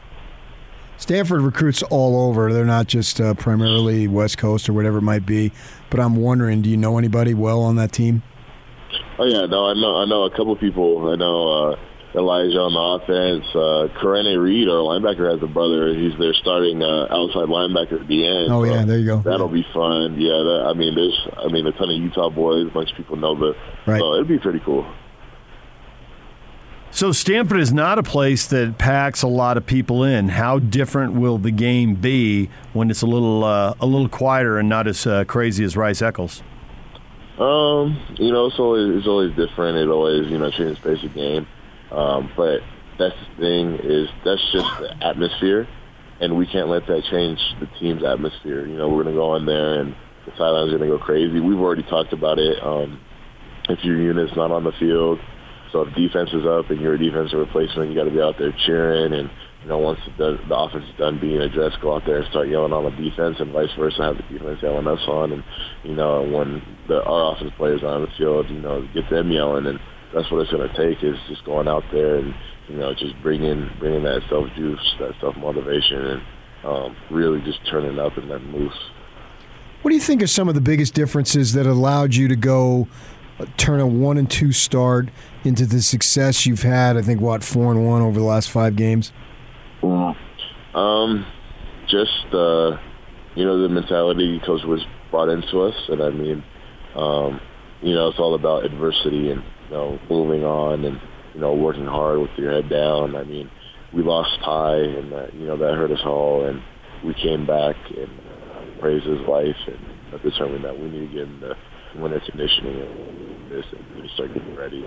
Stanford 0.97 1.41
recruits 1.41 1.83
all 1.83 2.29
over. 2.29 2.53
They're 2.53 2.65
not 2.65 2.87
just 2.87 3.19
uh, 3.19 3.33
primarily 3.33 4.07
West 4.07 4.37
Coast 4.37 4.69
or 4.69 4.73
whatever 4.73 4.99
it 4.99 5.03
might 5.03 5.25
be. 5.25 5.51
But 5.89 5.99
I'm 5.99 6.15
wondering, 6.15 6.61
do 6.61 6.69
you 6.69 6.77
know 6.77 6.97
anybody 6.97 7.33
well 7.33 7.61
on 7.61 7.75
that 7.75 7.91
team? 7.91 8.23
Oh 9.17 9.25
yeah, 9.25 9.45
no, 9.45 9.67
I 9.67 9.73
know 9.73 9.95
I 9.97 10.05
know 10.05 10.23
a 10.23 10.31
couple 10.31 10.55
people. 10.55 11.09
I 11.09 11.15
know 11.15 11.71
uh, 11.71 11.79
Elijah 12.15 12.59
on 12.59 12.73
the 12.73 12.85
offense. 12.99 13.45
Uh, 13.55 13.87
Karene 13.99 14.41
Reed, 14.41 14.67
our 14.67 14.83
linebacker, 14.83 15.31
has 15.31 15.41
a 15.43 15.47
brother. 15.47 15.93
He's 15.95 16.17
their 16.19 16.33
starting 16.33 16.81
uh, 16.81 17.07
outside 17.11 17.47
linebacker 17.47 18.01
at 18.01 18.07
the 18.07 18.27
end. 18.27 18.51
Oh 18.51 18.63
yeah, 18.63 18.83
there 18.83 18.99
you 18.99 19.05
go. 19.05 19.19
That'll 19.19 19.47
be 19.47 19.65
fun. 19.73 20.19
Yeah, 20.19 20.35
that, 20.35 20.67
I 20.69 20.73
mean, 20.73 20.95
there's 20.95 21.19
I 21.37 21.47
mean 21.51 21.67
a 21.67 21.71
ton 21.73 21.89
of 21.89 21.97
Utah 21.97 22.29
boys. 22.29 22.67
A 22.67 22.71
bunch 22.71 22.91
of 22.91 22.97
people 22.97 23.15
know 23.15 23.35
the. 23.35 23.53
Right. 23.85 23.99
So 23.99 24.15
it'd 24.15 24.27
be 24.27 24.39
pretty 24.39 24.61
cool. 24.63 24.85
So 26.91 27.11
Stanford 27.11 27.59
is 27.59 27.73
not 27.73 27.99
a 27.99 28.03
place 28.03 28.47
that 28.47 28.77
packs 28.77 29.21
a 29.21 29.27
lot 29.27 29.57
of 29.57 29.65
people 29.65 30.03
in. 30.03 30.29
How 30.29 30.59
different 30.59 31.13
will 31.13 31.37
the 31.37 31.51
game 31.51 31.95
be 31.95 32.49
when 32.71 32.89
it's 32.89 33.01
a 33.01 33.05
little 33.05 33.43
uh, 33.43 33.75
a 33.81 33.85
little 33.85 34.07
quieter 34.07 34.57
and 34.57 34.69
not 34.69 34.87
as 34.87 35.05
uh, 35.05 35.25
crazy 35.25 35.63
as 35.65 35.75
Rice 35.75 36.01
Eccles? 36.01 36.41
Um, 37.39 38.15
you 38.17 38.31
know, 38.31 38.47
it's 38.47 38.59
always 38.59 38.97
it's 38.97 39.07
always 39.07 39.35
different. 39.35 39.77
It 39.77 39.89
always 39.89 40.29
you 40.31 40.37
know 40.37 40.49
changes 40.51 40.77
the 40.81 40.95
pace 40.95 41.03
of 41.03 41.13
game. 41.13 41.47
Um, 41.91 42.31
but 42.35 42.59
that's 42.97 43.15
the 43.15 43.41
thing 43.41 43.79
is 43.83 44.09
that's 44.23 44.41
just 44.53 44.67
the 44.79 44.95
atmosphere, 45.05 45.67
and 46.21 46.37
we 46.37 46.47
can't 46.47 46.69
let 46.69 46.87
that 46.87 47.03
change 47.11 47.39
the 47.59 47.67
team's 47.79 48.03
atmosphere. 48.03 48.65
You 48.65 48.77
know, 48.77 48.89
we're 48.89 49.03
gonna 49.03 49.15
go 49.15 49.35
in 49.35 49.45
there 49.45 49.81
and 49.81 49.95
the 50.25 50.31
sidelines 50.37 50.71
gonna 50.71 50.87
go 50.87 50.97
crazy. 50.97 51.39
We've 51.39 51.59
already 51.59 51.83
talked 51.83 52.13
about 52.13 52.39
it. 52.39 52.61
Um, 52.63 53.01
if 53.67 53.83
your 53.83 53.99
unit's 53.99 54.35
not 54.35 54.51
on 54.51 54.63
the 54.63 54.71
field, 54.79 55.19
so 55.71 55.81
if 55.81 55.93
defense 55.93 56.29
is 56.31 56.45
up 56.45 56.69
and 56.69 56.79
you're 56.79 56.93
a 56.93 56.97
defensive 56.97 57.39
replacement, 57.39 57.89
you 57.89 57.95
got 57.95 58.05
to 58.05 58.11
be 58.11 58.21
out 58.21 58.35
there 58.37 58.55
cheering 58.65 59.13
and 59.13 59.29
you 59.65 59.69
know, 59.69 59.79
once 59.79 59.99
the, 60.19 60.37
the 60.47 60.55
offense 60.55 60.85
is 60.85 60.95
done 60.99 61.19
being 61.19 61.41
addressed, 61.41 61.81
go 61.81 61.95
out 61.95 62.03
there 62.05 62.21
and 62.21 62.29
start 62.29 62.47
yelling 62.49 62.71
on 62.71 62.83
the 62.83 62.91
defense, 62.91 63.37
and 63.39 63.51
vice 63.51 63.73
versa, 63.75 63.97
have 64.13 64.17
the 64.17 64.37
defense 64.37 64.59
yelling 64.61 64.85
us 64.85 65.01
on, 65.07 65.31
and 65.31 65.43
you 65.83 65.95
know, 65.95 66.21
when 66.21 66.61
the 66.87 67.01
our 67.01 67.35
offense 67.35 67.51
players 67.57 67.81
on 67.83 68.03
the 68.03 68.07
field, 68.15 68.47
you 68.47 68.59
know, 68.59 68.87
get 68.93 69.09
them 69.09 69.31
yelling, 69.31 69.65
and 69.65 69.79
that's 70.13 70.29
what 70.29 70.41
it's 70.41 70.51
going 70.51 70.69
to 70.69 70.77
take 70.77 71.03
is 71.03 71.17
just 71.27 71.43
going 71.45 71.67
out 71.67 71.81
there 71.91 72.17
and 72.17 72.35
you 72.69 72.77
know, 72.77 72.93
just 72.93 73.19
bringing 73.23 73.67
bringing 73.79 74.03
that 74.03 74.21
self 74.29 74.45
juice, 74.55 74.95
that 74.99 75.13
self 75.19 75.35
motivation, 75.35 75.97
and 75.97 76.21
um, 76.63 76.95
really 77.09 77.41
just 77.41 77.59
turning 77.67 77.97
up 77.97 78.15
and 78.17 78.29
letting 78.29 78.51
loose. 78.51 78.77
What 79.81 79.89
do 79.89 79.95
you 79.95 80.01
think 80.01 80.21
are 80.21 80.27
some 80.27 80.47
of 80.47 80.53
the 80.53 80.61
biggest 80.61 80.93
differences 80.93 81.53
that 81.53 81.65
allowed 81.65 82.13
you 82.13 82.27
to 82.27 82.35
go 82.35 82.87
uh, 83.39 83.45
turn 83.57 83.79
a 83.79 83.87
one 83.87 84.19
and 84.19 84.29
two 84.29 84.51
start 84.51 85.09
into 85.43 85.65
the 85.65 85.81
success 85.81 86.45
you've 86.45 86.61
had? 86.61 86.97
I 86.97 87.01
think 87.01 87.19
what 87.19 87.43
four 87.43 87.71
and 87.71 87.83
one 87.83 88.03
over 88.03 88.19
the 88.19 88.25
last 88.25 88.51
five 88.51 88.75
games. 88.75 89.11
Um, 90.75 91.25
just 91.87 92.33
uh, 92.33 92.77
you 93.35 93.45
know 93.45 93.61
the 93.61 93.69
mentality 93.69 94.41
coach 94.45 94.61
was 94.65 94.81
brought 95.11 95.29
into 95.29 95.61
us, 95.61 95.75
and 95.89 96.01
I 96.01 96.09
mean, 96.09 96.43
um, 96.95 97.39
you 97.81 97.93
know, 97.93 98.09
it's 98.09 98.19
all 98.19 98.35
about 98.35 98.65
adversity 98.65 99.31
and 99.31 99.43
you 99.65 99.71
know 99.71 99.99
moving 100.09 100.43
on 100.43 100.83
and 100.85 100.99
you 101.33 101.41
know 101.41 101.53
working 101.53 101.85
hard 101.85 102.19
with 102.19 102.31
your 102.37 102.51
head 102.51 102.69
down. 102.69 103.15
I 103.15 103.23
mean, 103.23 103.49
we 103.93 104.03
lost 104.03 104.37
Ty, 104.43 104.75
and 104.77 105.11
that 105.11 105.33
you 105.33 105.45
know 105.45 105.57
that 105.57 105.75
hurt 105.75 105.91
us 105.91 106.03
all, 106.05 106.45
and 106.45 106.61
we 107.05 107.13
came 107.13 107.45
back 107.45 107.75
and 107.89 108.09
uh, 108.09 108.81
praised 108.81 109.05
his 109.05 109.21
life 109.27 109.55
and 109.67 110.13
uh, 110.13 110.17
determined 110.23 110.65
that 110.65 110.77
we 110.77 110.89
need 110.89 111.07
to 111.07 111.13
get 111.13 111.23
in 111.27 111.39
the 111.39 111.53
winter 112.01 112.21
conditioning 112.29 112.81
and 112.81 113.51
this 113.51 113.65
and 113.71 113.95
really 113.95 114.09
start 114.15 114.33
getting 114.33 114.55
ready. 114.55 114.85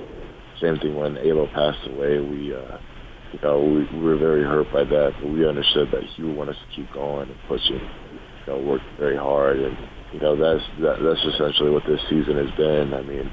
Same 0.61 0.77
thing 0.79 0.97
when 0.97 1.17
Alo 1.19 1.47
passed 1.55 1.87
away, 1.87 2.19
we. 2.19 2.55
Uh, 2.55 2.79
you 3.33 3.39
know, 3.43 3.61
we, 3.61 3.85
we 3.99 4.05
were 4.05 4.17
very 4.17 4.43
hurt 4.43 4.73
by 4.73 4.85
that, 4.85 5.13
but 5.21 5.31
we 5.31 5.47
understood 5.47 5.89
that 5.93 6.03
he 6.17 6.23
would 6.23 6.37
want 6.37 6.51
us 6.51 6.57
to 6.57 6.77
keep 6.77 6.93
going 6.93 7.29
and 7.29 7.39
pushing, 7.47 7.77
you 7.77 8.47
know, 8.47 8.59
work 8.59 8.81
very 8.99 9.17
hard, 9.17 9.59
and 9.59 9.77
you 10.13 10.21
know 10.21 10.35
that's 10.35 10.65
that, 10.81 10.97
that's 11.05 11.35
essentially 11.35 11.71
what 11.71 11.85
this 11.87 12.01
season 12.09 12.37
has 12.37 12.51
been. 12.57 12.95
I 12.95 13.03
mean, 13.03 13.31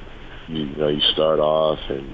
you, 0.49 0.65
you 0.67 0.75
know, 0.75 0.89
you 0.89 1.01
start 1.13 1.39
off 1.39 1.79
and 1.89 2.05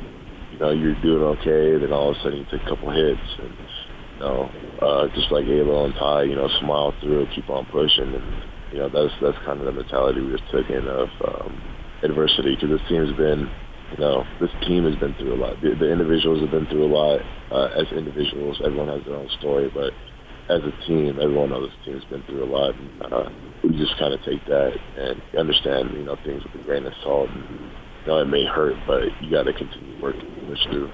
you 0.51 0.60
know 0.60 0.72
you're 0.72 1.01
doing 1.01 1.24
okay, 1.42 1.80
then 1.82 1.92
all 1.92 2.11
of 2.11 2.18
a 2.18 2.19
sudden 2.22 2.38
you 2.40 2.45
take 2.51 2.61
a 2.61 2.69
couple 2.69 2.92
hits, 2.92 3.30
and 3.40 3.53
you 3.58 4.19
know, 4.19 4.51
uh, 4.82 5.08
just 5.16 5.32
like 5.32 5.45
Alo 5.45 5.85
and 5.85 5.95
Ty, 5.95 6.24
you 6.24 6.35
know, 6.35 6.50
smile 6.60 6.93
through, 7.01 7.26
keep 7.34 7.50
on 7.50 7.66
pushing, 7.74 8.14
and 8.14 8.43
you 8.72 8.77
know 8.77 8.90
that's 8.90 9.14
that's 9.22 9.38
kind 9.43 9.60
of 9.60 9.66
the 9.66 9.72
mentality 9.72 10.22
we 10.22 10.38
just 10.38 10.50
took 10.51 10.69
in 10.69 10.88
of 10.88 11.10
um, 11.26 11.61
adversity 12.03 12.53
because 12.53 12.69
this 12.69 12.88
team's 12.90 13.18
been 13.18 13.50
you 13.92 13.98
know, 13.98 14.26
this 14.40 14.50
team 14.68 14.86
has 14.86 14.95
been 14.95 15.14
through 15.16 15.36
a 15.36 15.40
lot. 15.40 15.61
The, 15.61 15.76
the 15.76 15.92
individuals 15.92 16.42
have 16.42 16.52
been 16.52 16.66
through 16.68 16.86
a 16.86 16.94
lot. 16.94 17.22
Uh, 17.52 17.68
as 17.76 17.92
individuals, 17.92 18.61
everyone 18.64 18.88
has 18.88 19.06
their 19.06 19.16
own 19.16 19.30
story, 19.40 19.70
but 19.74 19.94
as 20.50 20.61
a 20.64 20.88
team, 20.88 21.20
everyone 21.22 21.50
knows 21.50 21.70
this 21.70 21.86
team 21.86 22.00
has 22.00 22.10
been 22.10 22.24
through 22.24 22.44
a 22.44 22.52
lot. 22.52 22.76
And, 22.76 23.14
uh, 23.14 23.30
we 23.64 23.78
just 23.78 23.98
kind 23.98 24.14
of 24.14 24.24
take 24.24 24.44
that 24.45 24.74
and 24.98 25.22
understand, 25.38 25.92
you 25.94 26.03
know, 26.03 26.16
things 26.24 26.44
with 26.44 26.56
a 26.56 26.64
grain 26.64 26.86
of 26.86 26.94
salt. 27.03 27.30
And, 27.30 27.44
you 27.50 28.08
know, 28.08 28.20
it 28.20 28.26
may 28.26 28.45
hurt, 28.45 28.76
but 28.88 29.03
you 29.22 29.30
got 29.30 29.44
to 29.44 29.53
continue 29.53 30.02
working 30.02 30.32
push 30.48 30.64
through. 30.66 30.92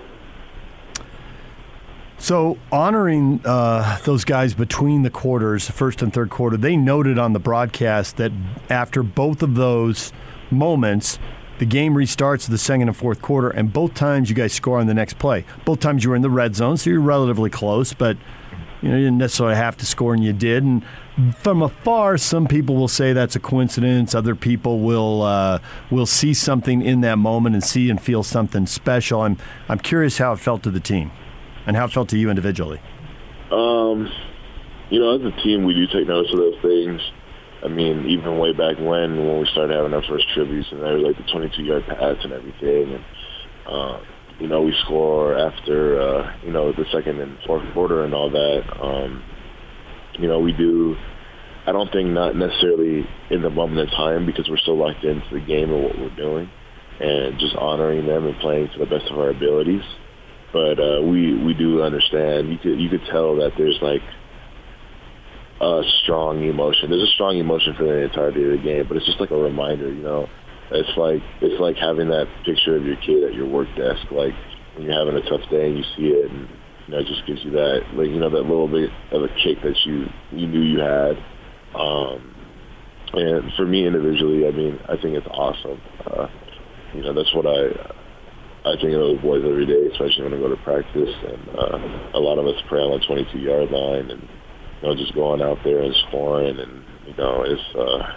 So 2.20 2.58
honoring 2.72 3.42
uh, 3.46 4.00
those 4.00 4.26
guys 4.26 4.54
between 4.54 5.04
the 5.04 5.10
quarters, 5.10 5.70
first 5.70 6.02
and 6.02 6.12
third 6.12 6.30
quarter, 6.30 6.58
they 6.58 6.76
noted 6.76 7.20
on 7.20 7.34
the 7.34 7.40
broadcast 7.40 8.18
that 8.18 8.32
after 8.70 9.04
both 9.04 9.44
of 9.44 9.56
those 9.56 10.12
moments, 10.50 11.20
The 11.60 11.66
game 11.66 11.96
restarts 11.96 12.48
the 12.48 12.58
second 12.58 12.88
and 12.88 12.96
fourth 12.96 13.22
quarter, 13.22 13.50
and 13.50 13.74
both 13.74 13.96
times 13.96 14.30
you 14.30 14.36
guys 14.36 14.54
score 14.54 14.80
on 14.80 14.88
the 14.88 14.94
next 14.94 15.18
play. 15.18 15.44
Both 15.66 15.80
times 15.80 16.04
you 16.04 16.12
were 16.12 16.16
in 16.16 16.22
the 16.22 16.30
red 16.30 16.56
zone, 16.56 16.78
so 16.78 16.90
you're 16.90 17.02
relatively 17.02 17.50
close, 17.50 17.94
but 17.94 18.16
you 18.82 18.90
know 18.90 18.96
you 18.96 19.06
didn't 19.06 19.18
necessarily 19.18 19.56
have 19.56 19.76
to 19.78 19.86
score, 19.86 20.14
and 20.14 20.24
you 20.24 20.34
did. 20.34 20.64
And 20.64 20.84
from 21.36 21.64
afar, 21.64 22.18
some 22.18 22.48
people 22.48 22.76
will 22.76 22.88
say 22.88 23.12
that's 23.12 23.36
a 23.36 23.40
coincidence. 23.40 24.14
Other 24.14 24.36
people 24.36 24.82
will 24.82 25.24
uh, 25.24 25.60
will 25.90 26.06
see 26.06 26.36
something 26.36 26.84
in 26.84 27.02
that 27.02 27.18
moment 27.18 27.56
and 27.56 27.64
see 27.64 27.90
and 27.90 28.00
feel 28.00 28.22
something 28.22 28.68
special. 28.68 29.22
I'm 29.22 29.38
I'm 29.68 29.80
curious 29.80 30.20
how 30.20 30.34
it 30.34 30.40
felt 30.40 30.62
to 30.64 30.72
the 30.72 30.80
team, 30.80 31.10
and 31.66 31.76
how 31.76 31.86
it 31.86 31.92
felt 31.92 32.10
to 32.10 32.20
you 32.20 32.30
individually. 32.30 32.80
Um, 33.52 34.12
you 34.92 35.00
know, 35.00 35.16
as 35.16 35.34
a 35.34 35.42
team, 35.42 35.64
we 35.64 35.74
do 35.74 35.88
take 35.88 36.08
notice 36.08 36.32
of 36.34 36.38
those 36.38 36.62
things. 36.62 37.02
I 37.68 37.70
mean, 37.70 38.06
even 38.08 38.40
way 38.40 38.54
back 38.54 38.78
when, 38.80 39.28
when 39.28 39.40
we 39.40 39.48
started 39.52 39.76
having 39.76 39.94
our 39.94 40.04
first 40.08 40.26
tributes, 40.34 40.70
and 40.72 40.82
there 40.82 40.96
was 40.96 41.04
like 41.04 41.18
the 41.18 41.32
22-yard 41.34 41.84
pass 41.86 42.16
and 42.24 42.32
everything, 42.32 42.96
and 42.96 43.06
uh, 43.68 44.00
you 44.40 44.48
know, 44.48 44.62
we 44.62 44.74
score 44.86 45.38
after 45.38 46.00
uh, 46.00 46.38
you 46.46 46.52
know 46.52 46.72
the 46.72 46.86
second 46.94 47.20
and 47.20 47.38
fourth 47.46 47.64
quarter 47.74 48.06
and 48.06 48.14
all 48.14 48.30
that. 48.30 48.62
Um, 48.82 49.22
you 50.14 50.28
know, 50.30 50.40
we 50.40 50.54
do. 50.54 50.96
I 51.66 51.74
don't 51.74 51.92
think 51.92 52.10
not 52.10 52.38
necessarily 52.38 53.06
in 53.30 53.42
the 53.42 53.50
moment 53.50 53.80
of 53.82 53.90
time 53.98 54.26
because 54.26 54.48
we're 54.50 54.64
so 54.64 54.72
locked 54.72 55.04
into 55.04 55.28
the 55.34 55.42
game 55.42 55.74
and 55.74 55.84
what 55.84 56.00
we're 56.00 56.16
doing, 56.16 56.50
and 57.02 57.38
just 57.38 57.56
honoring 57.58 58.06
them 58.06 58.26
and 58.26 58.40
playing 58.40 58.70
to 58.70 58.80
the 58.80 58.86
best 58.86 59.12
of 59.12 59.20
our 59.20 59.30
abilities. 59.32 59.84
But 60.54 60.80
uh, 60.80 61.02
we 61.02 61.44
we 61.44 61.54
do 61.54 61.82
understand. 61.82 62.50
You 62.50 62.58
could 62.60 62.80
you 62.80 62.90
could 62.90 63.04
tell 63.12 63.36
that 63.38 63.52
there's 63.58 63.80
like 63.82 64.02
a 65.62 65.82
strong 66.04 66.44
emotion. 66.44 66.90
There's 66.90 67.04
a 67.04 67.14
strong 67.14 67.38
emotion 67.38 67.74
for 67.76 67.84
the 67.84 68.04
entirety 68.04 68.44
of 68.44 68.52
the 68.52 68.64
game, 68.64 68.86
but 68.88 68.98
it's 68.98 69.06
just 69.06 69.20
like 69.20 69.32
a 69.32 69.38
reminder, 69.38 69.92
you 69.92 70.04
know. 70.04 70.28
It's 70.72 70.98
like 70.98 71.22
it's 71.42 71.60
like 71.60 71.78
having 71.78 72.10
that 72.10 72.28
picture 72.46 72.76
of 72.76 72.86
your 72.86 72.98
kid 72.98 73.24
at 73.24 73.34
your 73.34 73.48
work 73.48 73.68
desk, 73.78 74.12
like 74.12 74.34
when 74.76 74.86
you're 74.86 74.98
having 74.98 75.16
a 75.16 75.30
tough 75.30 75.48
day 75.50 75.68
and 75.68 75.78
you 75.78 75.84
see 75.96 76.12
it, 76.12 76.30
and 76.30 76.48
you 76.88 76.94
know, 76.94 77.00
it 77.00 77.08
just 77.08 77.26
gives 77.26 77.44
you 77.44 77.52
that, 77.52 77.82
like 77.94 78.08
you 78.08 78.20
know, 78.20 78.30
that 78.30 78.44
little 78.44 78.68
bit 78.68 78.92
of 79.12 79.24
a 79.24 79.30
kick 79.42 79.64
that 79.64 79.76
you 79.86 80.06
you 80.32 80.48
knew 80.48 80.62
you 80.62 80.80
had. 80.80 81.18
Um, 81.74 82.36
and 83.14 83.54
for 83.56 83.66
me 83.66 83.88
individually, 83.88 84.48
I 84.48 84.52
mean, 84.52 84.80
I 84.90 85.00
think 85.02 85.16
it's 85.16 85.28
awesome. 85.32 85.82
Uh, 86.06 86.28
you 86.94 87.02
know, 87.02 87.14
that's 87.14 87.34
what 87.34 87.48
I 87.48 87.72
I 88.68 88.76
think 88.76 88.92
of 88.92 89.00
those 89.00 89.22
boys 89.22 89.44
every 89.48 89.66
day, 89.66 89.88
especially 89.94 90.24
when 90.24 90.34
I 90.34 90.38
go 90.38 90.50
to 90.50 90.62
practice. 90.64 91.16
And 91.24 91.50
uh, 91.58 92.20
a 92.20 92.20
lot 92.20 92.38
of 92.38 92.46
us 92.46 92.60
pray 92.68 92.82
on 92.82 93.00
the 93.00 93.06
22 93.06 93.40
yard 93.40 93.72
line, 93.72 94.12
and 94.12 94.28
you 94.82 94.88
know, 94.88 94.96
just 94.96 95.14
going 95.14 95.42
out 95.42 95.60
there 95.64 95.82
and 95.82 95.96
scoring, 96.08 96.60
and 96.60 96.84
you 97.08 97.14
know, 97.18 97.44
it's 97.44 97.76
uh, 97.76 98.16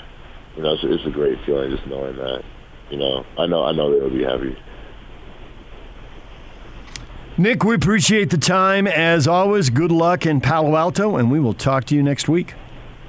you 0.56 0.62
know, 0.62 0.72
it's, 0.72 0.82
it's 0.84 1.06
a 1.06 1.10
great 1.10 1.39
feeling 1.44 1.70
just 1.70 1.86
knowing 1.86 2.16
that. 2.16 2.42
You 2.90 2.98
know, 2.98 3.24
I 3.39 3.47
know, 3.47 3.64
I 3.64 3.72
know 3.72 3.98
they'll 3.98 4.10
be 4.10 4.24
happy. 4.24 4.56
Nick, 7.39 7.64
we 7.64 7.74
appreciate 7.74 8.30
the 8.30 8.39
time 8.39 8.86
as 8.86 9.26
always. 9.26 9.70
Good 9.70 9.92
luck 9.92 10.26
in 10.26 10.40
Palo 10.40 10.76
Alto, 10.76 11.16
and 11.16 11.30
we 11.30 11.40
will 11.40 11.55
talk 11.55 11.84
to 11.86 11.94
you 11.94 12.02
next 12.02 12.28
week. 12.28 12.55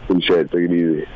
Appreciate 0.04 0.40
it. 0.40 0.52
Take 0.52 0.70
it 0.70 0.72
easy. 0.72 1.08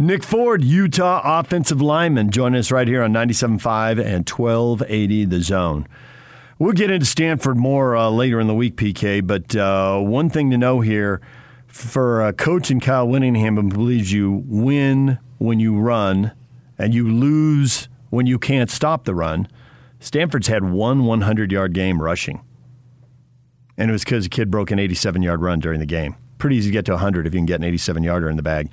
Nick 0.00 0.22
Ford, 0.22 0.64
Utah 0.64 1.20
offensive 1.40 1.82
lineman, 1.82 2.30
join 2.30 2.54
us 2.54 2.70
right 2.70 2.86
here 2.86 3.02
on 3.02 3.12
97.5 3.12 3.98
and 3.98 4.28
1280 4.28 5.24
The 5.26 5.40
Zone. 5.40 5.88
We'll 6.58 6.72
get 6.72 6.90
into 6.90 7.06
Stanford 7.06 7.56
more 7.56 7.96
uh, 7.96 8.08
later 8.08 8.40
in 8.40 8.46
the 8.46 8.54
week, 8.54 8.76
PK, 8.76 9.24
but 9.26 9.54
uh, 9.54 10.00
one 10.00 10.30
thing 10.30 10.50
to 10.50 10.58
know 10.58 10.80
here 10.80 11.20
for 11.78 12.22
uh, 12.22 12.32
coach 12.32 12.70
and 12.70 12.82
Kyle 12.82 13.06
Whittingham 13.06 13.56
who 13.56 13.68
believes 13.68 14.12
you 14.12 14.42
win 14.46 15.18
when 15.38 15.60
you 15.60 15.78
run 15.78 16.32
and 16.78 16.94
you 16.94 17.08
lose 17.08 17.88
when 18.10 18.26
you 18.26 18.38
can't 18.38 18.70
stop 18.70 19.04
the 19.04 19.14
run. 19.14 19.48
Stanford's 20.00 20.48
had 20.48 20.64
one 20.64 21.04
100 21.04 21.52
yard 21.52 21.72
game 21.72 22.00
rushing. 22.02 22.42
And 23.76 23.90
it 23.90 23.92
was 23.92 24.04
because 24.04 24.26
a 24.26 24.28
kid 24.28 24.50
broke 24.50 24.70
an 24.70 24.78
87 24.78 25.22
yard 25.22 25.40
run 25.40 25.60
during 25.60 25.80
the 25.80 25.86
game. 25.86 26.16
Pretty 26.38 26.56
easy 26.56 26.70
to 26.70 26.72
get 26.72 26.84
to 26.86 26.92
100 26.92 27.26
if 27.26 27.34
you 27.34 27.38
can 27.38 27.46
get 27.46 27.56
an 27.60 27.64
87 27.64 28.02
yarder 28.02 28.28
in 28.28 28.36
the 28.36 28.42
bag. 28.42 28.70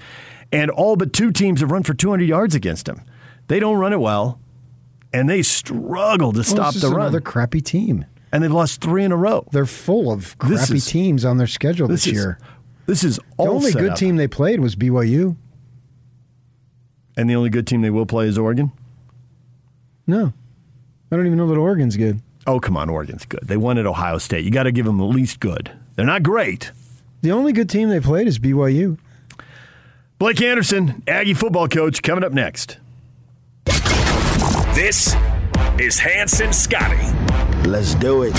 And 0.52 0.70
all 0.72 0.96
but 0.96 1.14
two 1.14 1.32
teams 1.32 1.62
have 1.62 1.72
run 1.72 1.84
for 1.84 1.94
200 1.94 2.24
yards 2.28 2.56
against 2.56 2.88
him. 2.88 3.02
They 3.48 3.60
don't 3.60 3.78
run 3.78 3.94
it 3.94 4.00
well, 4.00 4.40
and 5.14 5.30
they 5.30 5.42
struggle 5.44 6.32
to 6.32 6.38
Well, 6.38 6.44
stop 6.44 6.74
the 6.76 6.88
run. 6.90 7.02
Another 7.02 7.22
crappy 7.22 7.62
team. 7.62 8.06
And 8.32 8.44
they've 8.44 8.52
lost 8.52 8.82
three 8.82 9.04
in 9.04 9.12
a 9.12 9.16
row. 9.18 9.48
They're 9.52 9.66
full 9.66 10.12
of 10.12 10.38
crappy 10.40 10.76
is- 10.76 10.86
teams 10.86 11.24
on 11.26 11.38
their 11.38 11.48
schedule 11.48 11.88
this, 11.88 12.04
this 12.06 12.14
is 12.14 12.20
year. 12.20 12.40
This 12.86 13.04
is 13.04 13.20
all 13.38 13.46
the 13.46 13.52
only 13.52 13.72
set 13.72 13.80
good 13.80 13.92
up. 13.92 13.98
team 13.98 14.16
they 14.16 14.28
played 14.28 14.60
was 14.60 14.76
BYU. 14.76 15.36
And 17.18 17.30
the 17.30 17.36
only 17.36 17.50
good 17.50 17.66
team 17.66 17.82
they 17.82 17.90
will 17.90 18.06
play 18.06 18.28
is 18.28 18.38
Oregon? 18.38 18.72
No, 20.08 20.34
I 21.12 21.16
don't 21.16 21.26
even 21.26 21.38
know 21.38 21.48
that 21.48 21.58
Oregon's 21.58 21.98
good. 21.98 22.22
Oh, 22.46 22.60
come 22.60 22.78
on, 22.78 22.90
Oregon's 22.90 23.26
good. 23.26 23.42
They 23.44 23.58
won 23.58 23.78
at 23.78 23.88
Ohio 23.88 24.20
State. 24.20 24.46
You 24.46 24.52
got 24.52 24.64
to 24.64 24.72
give 24.72 24.86
them 24.86 24.98
the 24.98 25.06
least 25.06 25.40
good. 25.40 25.72
They're 25.96 26.06
not 26.06 26.22
great. 26.22 26.72
The 27.22 27.32
only 27.32 27.54
good 27.54 27.70
team 27.70 27.90
they 27.90 28.00
played 28.00 28.28
is 28.28 28.38
BYU. 28.38 29.00
Blake 30.20 30.42
Anderson, 30.42 31.02
Aggie 31.08 31.34
football 31.34 31.68
coach, 31.68 32.04
coming 32.04 32.24
up 32.24 32.32
next. 32.34 32.78
This 34.76 35.16
is 35.80 35.98
Hans 35.98 36.40
and 36.42 36.54
Scotty. 36.54 37.02
Let's 37.68 37.96
do 37.96 38.24
it. 38.24 38.34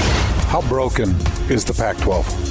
How 0.49 0.61
broken 0.69 1.11
is 1.51 1.65
the 1.65 1.75
Pac 1.75 1.97
12? 1.99 2.46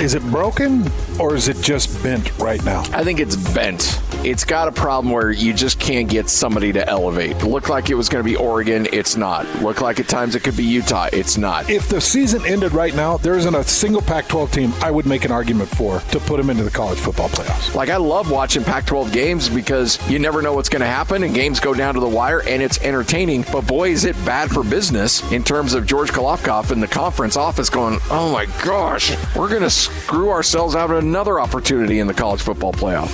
Is 0.00 0.12
it 0.12 0.22
broken 0.24 0.84
or 1.18 1.34
is 1.34 1.48
it 1.48 1.56
just 1.62 2.02
bent 2.02 2.36
right 2.38 2.62
now? 2.64 2.82
I 2.92 3.02
think 3.02 3.18
it's 3.18 3.34
bent. 3.54 4.00
It's 4.24 4.44
got 4.44 4.68
a 4.68 4.72
problem 4.72 5.12
where 5.12 5.30
you 5.30 5.54
just 5.54 5.78
can't 5.78 6.08
get 6.08 6.28
somebody 6.28 6.72
to 6.72 6.86
elevate. 6.86 7.42
Looked 7.42 7.70
like 7.70 7.90
it 7.90 7.94
was 7.94 8.08
going 8.08 8.22
to 8.22 8.28
be 8.28 8.36
Oregon. 8.36 8.86
It's 8.92 9.16
not. 9.16 9.46
Looked 9.62 9.80
like 9.80 9.98
at 10.00 10.08
times 10.08 10.34
it 10.34 10.42
could 10.42 10.56
be 10.56 10.64
Utah. 10.64 11.08
It's 11.12 11.38
not. 11.38 11.70
If 11.70 11.88
the 11.88 12.00
season 12.00 12.44
ended 12.44 12.72
right 12.72 12.94
now, 12.94 13.16
there 13.18 13.36
isn't 13.36 13.54
a 13.54 13.64
single 13.64 14.02
Pac 14.02 14.28
12 14.28 14.52
team 14.52 14.72
I 14.82 14.90
would 14.90 15.06
make 15.06 15.24
an 15.24 15.32
argument 15.32 15.70
for 15.70 16.00
to 16.00 16.20
put 16.20 16.36
them 16.38 16.50
into 16.50 16.64
the 16.64 16.70
college 16.70 16.98
football 16.98 17.28
playoffs. 17.28 17.74
Like 17.74 17.88
I 17.88 17.96
love 17.96 18.30
watching 18.30 18.64
Pac-12 18.64 19.12
games 19.12 19.48
because 19.48 19.98
you 20.10 20.18
never 20.18 20.42
know 20.42 20.52
what's 20.54 20.68
going 20.68 20.80
to 20.80 20.86
happen, 20.86 21.22
and 21.22 21.34
games 21.34 21.60
go 21.60 21.72
down 21.72 21.94
to 21.94 22.00
the 22.00 22.08
wire, 22.08 22.42
and 22.42 22.62
it's 22.62 22.80
entertaining. 22.82 23.44
But 23.50 23.66
boy, 23.66 23.90
is 23.90 24.04
it 24.04 24.16
bad 24.26 24.50
for 24.50 24.62
business 24.62 25.22
in 25.32 25.42
terms 25.42 25.72
of 25.72 25.86
George 25.86 26.10
Kliavkoff 26.10 26.70
in 26.70 26.80
the 26.80 26.88
conference 26.88 27.36
office 27.36 27.70
going, 27.70 27.98
"Oh 28.10 28.32
my 28.32 28.46
gosh, 28.64 29.16
we're 29.34 29.48
going 29.48 29.62
to 29.62 29.85
screw 29.86 30.30
ourselves 30.30 30.74
out 30.74 30.90
of 30.90 30.98
another 30.98 31.40
opportunity 31.40 32.00
in 32.00 32.06
the 32.06 32.14
college 32.14 32.42
football 32.42 32.72
playoff." 32.72 33.10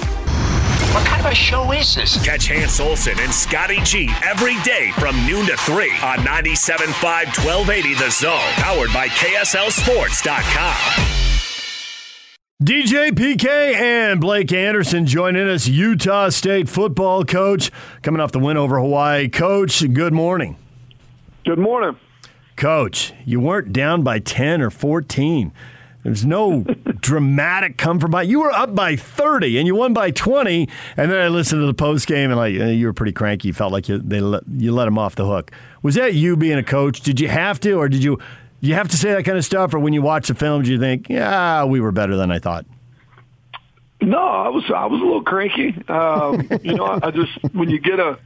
What 0.95 1.07
kind 1.07 1.25
of 1.25 1.33
a 1.33 1.35
show 1.35 1.73
is 1.73 1.95
this? 1.95 2.23
Catch 2.23 2.49
Hans 2.49 2.79
Olsen 2.79 3.19
and 3.19 3.33
Scotty 3.33 3.81
G 3.83 4.11
every 4.23 4.61
day 4.63 4.91
from 4.99 5.17
noon 5.27 5.47
to 5.47 5.57
3 5.57 5.91
on 6.03 6.19
97.5 6.19 7.35
1280 7.45 7.95
The 7.95 8.11
Zone, 8.11 8.53
powered 8.57 8.93
by 8.93 9.09
KSLSports.com. 9.09 11.07
DJ 12.63 13.11
PK 13.11 13.75
and 13.75 14.21
Blake 14.21 14.53
Anderson 14.53 15.07
joining 15.07 15.49
us, 15.49 15.67
Utah 15.67 16.29
State 16.29 16.69
football 16.69 17.25
coach, 17.25 17.73
coming 18.03 18.21
off 18.21 18.31
the 18.31 18.39
win 18.39 18.57
over 18.57 18.79
Hawaii. 18.79 19.29
Coach, 19.29 19.83
good 19.93 20.13
morning. 20.13 20.57
Good 21.45 21.59
morning. 21.59 21.97
Coach, 22.55 23.13
you 23.25 23.41
weren't 23.41 23.73
down 23.73 24.03
by 24.03 24.21
10 24.21 24.61
or 24.61 24.71
14. 24.71 25.53
There's 26.03 26.25
no 26.25 26.63
dramatic 27.01 27.77
come 27.79 28.01
from 28.01 28.11
behind. 28.11 28.31
You 28.31 28.41
were 28.41 28.51
up 28.51 28.75
by 28.75 28.97
30 28.97 29.59
and 29.59 29.67
you 29.67 29.75
won 29.75 29.93
by 29.93 30.11
20. 30.11 30.69
And 30.97 31.11
then 31.11 31.21
I 31.21 31.29
listened 31.29 31.63
to 31.63 31.67
the 31.67 31.75
post 31.75 32.07
game 32.07 32.31
and 32.31 32.39
like 32.39 32.55
you 32.55 32.87
were 32.87 32.93
pretty 32.93 33.13
cranky. 33.13 33.49
You 33.49 33.55
felt 33.55 33.73
like 33.73 33.89
you 33.89 33.99
they 33.99 34.21
let, 34.21 34.43
you 34.49 34.73
let 34.73 34.89
him 34.89 34.99
off 34.99 35.15
the 35.15 35.27
hook. 35.27 35.51
Was 35.83 35.95
that 35.95 36.15
you 36.15 36.37
being 36.37 36.59
a 36.59 36.63
coach? 36.63 37.01
Did 37.01 37.21
you 37.21 37.29
have 37.29 37.61
to, 37.61 37.75
or 37.75 37.89
did 37.89 38.03
you 38.03 38.19
you 38.61 38.75
have 38.75 38.89
to 38.89 38.97
say 38.97 39.13
that 39.13 39.25
kind 39.25 39.37
of 39.37 39.45
stuff? 39.45 39.75
Or 39.75 39.79
when 39.79 39.93
you 39.93 40.03
watch 40.03 40.29
the 40.29 40.35
film, 40.35 40.63
do 40.63 40.71
you 40.71 40.79
think, 40.79 41.09
yeah, 41.09 41.65
we 41.65 41.81
were 41.81 41.93
better 41.93 42.17
than 42.17 42.31
I 42.31 42.39
thought? 42.39 42.65
No, 44.01 44.19
I 44.19 44.49
was 44.49 44.65
I 44.75 44.87
was 44.87 45.01
a 45.01 45.05
little 45.05 45.23
cranky. 45.23 45.75
Um, 45.89 46.49
you 46.63 46.75
know, 46.75 46.87
I, 46.87 47.07
I 47.07 47.11
just 47.13 47.31
when 47.53 47.71
you 47.71 47.79
get 47.79 48.01
a 48.01 48.19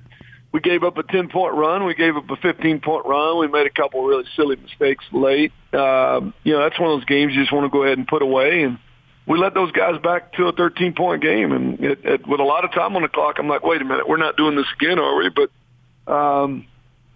we 0.57 0.62
gave 0.62 0.85
up 0.85 0.97
a 0.97 1.02
ten 1.02 1.28
point 1.28 1.55
run, 1.55 1.85
we 1.85 1.94
gave 1.94 2.17
up 2.17 2.31
a 2.31 2.36
fifteen 2.36 2.81
point 2.81 3.05
run, 3.05 3.39
we 3.39 3.47
made 3.47 3.67
a 3.67 3.70
couple 3.70 4.02
really 4.05 4.25
silly 4.36 4.57
mistakes 4.57 5.05
late. 5.12 5.52
Um, 5.75 6.33
you 6.44 6.55
know, 6.55 6.60
that's 6.60 6.81
one 6.81 6.91
of 6.91 6.99
those 6.99 7.05
games 7.05 7.35
you 7.35 7.43
just 7.43 7.52
want 7.52 7.67
to 7.67 7.68
go 7.68 7.83
ahead 7.83 7.99
and 7.99 8.09
put 8.09 8.23
away, 8.23 8.62
and 8.62 8.78
we 9.26 9.36
let 9.36 9.52
those 9.52 9.70
guys 9.73 10.01
back 10.02 10.33
to 10.36 10.47
a 10.47 10.52
thirteen 10.52 10.94
point 10.94 11.20
game, 11.20 11.52
and 11.52 11.85
it, 11.85 12.02
it, 12.07 12.26
with 12.26 12.41
a 12.41 12.43
lot 12.43 12.65
of 12.65 12.73
time 12.73 12.97
on 12.97 13.02
the 13.02 13.09
clock, 13.09 13.39
I'm 13.39 13.49
like, 13.49 13.65
wait 13.65 13.83
a 13.83 13.85
minute, 13.85 14.09
we're 14.09 14.17
not 14.17 14.39
doing 14.39 14.57
this 14.57 14.65
again, 14.81 14.99
are 14.99 15.17
we? 15.18 15.28
But 15.28 16.10
um, 16.10 16.67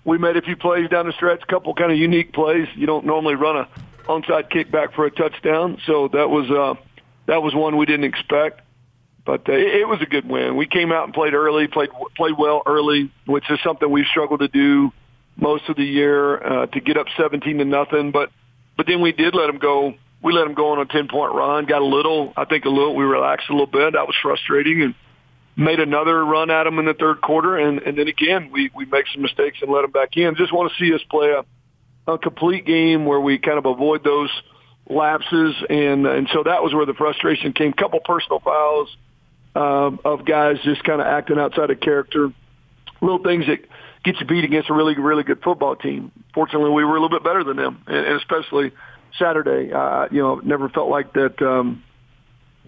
we 0.05 0.19
made 0.19 0.36
a 0.36 0.43
few 0.43 0.57
plays 0.57 0.91
down 0.91 1.07
the 1.07 1.12
stretch, 1.15 1.43
a 1.43 1.47
couple 1.47 1.73
kind 1.73 1.91
of 1.91 1.97
unique 1.97 2.35
plays. 2.35 2.69
You 2.75 2.85
don't 2.85 3.07
normally 3.07 3.36
run 3.36 3.57
a 3.57 3.69
onside 4.07 4.51
kick 4.51 4.70
back 4.70 4.93
for 4.93 5.07
a 5.07 5.10
touchdown, 5.10 5.81
so 5.86 6.09
that 6.09 6.28
was 6.28 6.51
uh, 6.51 6.75
that 7.25 7.43
was 7.43 7.55
one 7.55 7.78
we 7.78 7.86
didn't 7.86 8.05
expect. 8.05 8.60
But 9.31 9.49
uh, 9.49 9.52
it, 9.52 9.83
it 9.83 9.89
was 9.89 10.02
a 10.02 10.07
good 10.07 10.28
win. 10.28 10.57
We 10.57 10.67
came 10.67 10.91
out 10.91 11.05
and 11.05 11.15
played 11.15 11.34
early, 11.34 11.68
played 11.68 11.91
played 12.17 12.34
well 12.36 12.62
early, 12.67 13.12
which 13.26 13.49
is 13.49 13.60
something 13.62 13.89
we've 13.89 14.07
struggled 14.10 14.41
to 14.41 14.49
do 14.49 14.91
most 15.36 15.68
of 15.68 15.76
the 15.76 15.84
year 15.84 16.36
uh, 16.36 16.67
to 16.67 16.81
get 16.81 16.97
up 16.97 17.07
17 17.17 17.59
to 17.59 17.65
nothing. 17.65 18.10
But 18.10 18.31
but 18.76 18.89
then 18.89 19.00
we 19.00 19.12
did 19.12 19.36
let 19.36 19.47
them 19.47 19.59
go. 19.59 19.94
We 20.20 20.33
let 20.33 20.47
them 20.47 20.55
go 20.55 20.73
on 20.73 20.81
a 20.81 20.84
10 20.84 21.07
point 21.07 21.33
run. 21.33 21.65
Got 21.67 21.81
a 21.81 21.84
little, 21.84 22.33
I 22.36 22.44
think 22.44 22.65
a 22.65 22.68
little. 22.68 22.97
We 22.97 23.05
relaxed 23.05 23.49
a 23.50 23.52
little 23.52 23.68
bit. 23.68 23.92
That 23.92 24.09
was 24.09 24.17
frustrating, 24.20 24.83
and 24.83 24.94
made 25.57 25.78
another 25.78 26.25
run 26.25 26.50
at 26.50 26.65
them 26.65 26.81
in 26.81 26.86
the 26.86 26.94
third 26.94 27.20
quarter, 27.20 27.57
and, 27.57 27.78
and 27.83 27.97
then 27.97 28.09
again 28.09 28.50
we 28.50 28.73
we 28.75 28.84
make 28.84 29.05
some 29.15 29.23
mistakes 29.23 29.59
and 29.62 29.70
let 29.70 29.83
them 29.83 29.92
back 29.92 30.17
in. 30.17 30.34
Just 30.34 30.52
want 30.52 30.73
to 30.73 30.84
see 30.84 30.92
us 30.92 31.02
play 31.09 31.31
a, 31.31 32.12
a 32.12 32.18
complete 32.18 32.67
game 32.67 33.07
where 33.07 33.20
we 33.20 33.39
kind 33.39 33.59
of 33.59 33.67
avoid 33.67 34.02
those 34.02 34.31
lapses, 34.89 35.55
and 35.70 36.05
and 36.05 36.28
so 36.33 36.42
that 36.42 36.65
was 36.65 36.75
where 36.75 36.84
the 36.84 36.94
frustration 36.94 37.52
came. 37.52 37.73
Couple 37.73 38.00
personal 38.00 38.41
fouls 38.41 38.89
uh, 39.55 39.91
of 40.05 40.25
guys 40.25 40.57
just 40.65 40.85
kind 40.85 41.01
of 41.01 41.07
acting 41.07 41.39
outside 41.39 41.70
of 41.70 41.81
character, 41.81 42.33
little 43.01 43.23
things 43.23 43.47
that 43.47 43.59
get 44.05 44.20
you 44.20 44.27
beat 44.27 44.45
against 44.45 44.70
a 44.70 44.75
really 44.75 44.97
really 44.99 45.23
good 45.23 45.43
football 45.43 45.77
team. 45.77 46.12
Fortunately, 46.35 46.70
we 46.70 46.85
were 46.85 46.97
a 46.97 47.01
little 47.01 47.17
bit 47.17 47.25
better 47.25 47.45
than 47.45 47.57
them, 47.57 47.83
and, 47.87 48.07
and 48.07 48.17
especially 48.17 48.73
Saturday. 49.19 49.73
Uh, 49.73 50.09
you 50.11 50.20
know, 50.20 50.37
never 50.37 50.69
felt 50.69 50.89
like 50.89 51.12
that. 51.15 51.41
Um, 51.43 51.83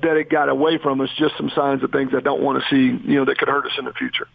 that 0.02 0.16
it 0.16 0.28
got 0.30 0.48
away 0.48 0.78
from 0.78 1.00
us, 1.00 1.10
just 1.16 1.36
some 1.36 1.50
signs 1.54 1.82
of 1.84 1.92
things 1.92 2.12
I 2.16 2.20
don't 2.20 2.42
want 2.42 2.62
to 2.62 2.68
see, 2.70 3.08
you 3.08 3.16
know, 3.16 3.24
that 3.26 3.38
could 3.38 3.48
hurt 3.48 3.66
us 3.66 3.72
in 3.78 3.84
the 3.84 3.92
future. 3.92 4.26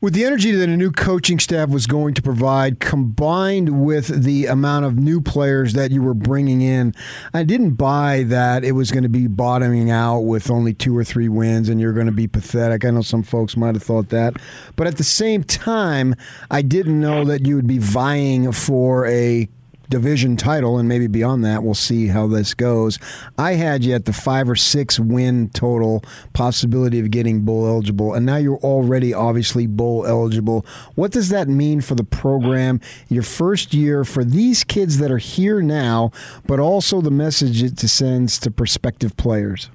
With 0.00 0.14
the 0.14 0.24
energy 0.24 0.52
that 0.52 0.68
a 0.68 0.76
new 0.76 0.92
coaching 0.92 1.40
staff 1.40 1.70
was 1.70 1.88
going 1.88 2.14
to 2.14 2.22
provide, 2.22 2.78
combined 2.78 3.84
with 3.84 4.22
the 4.22 4.46
amount 4.46 4.84
of 4.84 4.96
new 4.96 5.20
players 5.20 5.72
that 5.72 5.90
you 5.90 6.02
were 6.02 6.14
bringing 6.14 6.60
in, 6.60 6.94
I 7.34 7.42
didn't 7.42 7.72
buy 7.72 8.22
that 8.28 8.62
it 8.62 8.72
was 8.72 8.92
going 8.92 9.02
to 9.02 9.08
be 9.08 9.26
bottoming 9.26 9.90
out 9.90 10.20
with 10.20 10.52
only 10.52 10.72
two 10.72 10.96
or 10.96 11.02
three 11.02 11.28
wins 11.28 11.68
and 11.68 11.80
you're 11.80 11.92
going 11.92 12.06
to 12.06 12.12
be 12.12 12.28
pathetic. 12.28 12.84
I 12.84 12.90
know 12.90 13.02
some 13.02 13.24
folks 13.24 13.56
might 13.56 13.74
have 13.74 13.82
thought 13.82 14.10
that. 14.10 14.34
But 14.76 14.86
at 14.86 14.98
the 14.98 15.04
same 15.04 15.42
time, 15.42 16.14
I 16.48 16.62
didn't 16.62 17.00
know 17.00 17.24
that 17.24 17.44
you 17.44 17.56
would 17.56 17.66
be 17.66 17.78
vying 17.78 18.52
for 18.52 19.04
a 19.08 19.48
division 19.88 20.36
title, 20.36 20.78
and 20.78 20.88
maybe 20.88 21.06
beyond 21.06 21.44
that, 21.44 21.62
we'll 21.62 21.74
see 21.74 22.08
how 22.08 22.26
this 22.26 22.54
goes. 22.54 22.98
I 23.36 23.52
had 23.52 23.84
you 23.84 23.94
at 23.94 24.04
the 24.04 24.12
five 24.12 24.48
or 24.48 24.56
six 24.56 24.98
win 24.98 25.50
total 25.50 26.02
possibility 26.32 27.00
of 27.00 27.10
getting 27.10 27.40
bowl 27.40 27.66
eligible, 27.66 28.14
and 28.14 28.26
now 28.26 28.36
you're 28.36 28.58
already 28.58 29.14
obviously 29.14 29.66
bowl 29.66 30.06
eligible. 30.06 30.64
What 30.94 31.12
does 31.12 31.28
that 31.30 31.48
mean 31.48 31.80
for 31.80 31.94
the 31.94 32.04
program? 32.04 32.80
Your 33.08 33.22
first 33.22 33.74
year 33.74 34.04
for 34.04 34.24
these 34.24 34.64
kids 34.64 34.98
that 34.98 35.10
are 35.10 35.18
here 35.18 35.62
now, 35.62 36.10
but 36.46 36.60
also 36.60 37.00
the 37.00 37.10
message 37.10 37.62
it 37.62 37.78
sends 37.78 38.38
to 38.40 38.50
prospective 38.50 39.16
players. 39.16 39.70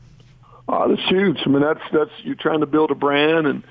Oh, 0.68 0.88
that's 0.88 1.08
huge. 1.10 1.40
I 1.46 1.50
mean, 1.50 1.62
that's 1.62 1.82
that's 1.92 2.12
you're 2.24 2.36
trying 2.36 2.62
to 2.62 2.66
build 2.66 2.92
a 2.92 2.96
brand 2.96 3.48
and 3.48 3.64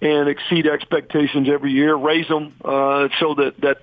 and 0.00 0.28
exceed 0.28 0.66
expectations 0.66 1.48
every 1.48 1.72
year, 1.72 1.94
raise 1.94 2.28
them 2.28 2.54
uh, 2.64 3.08
so 3.18 3.34
that 3.34 3.60
that 3.62 3.78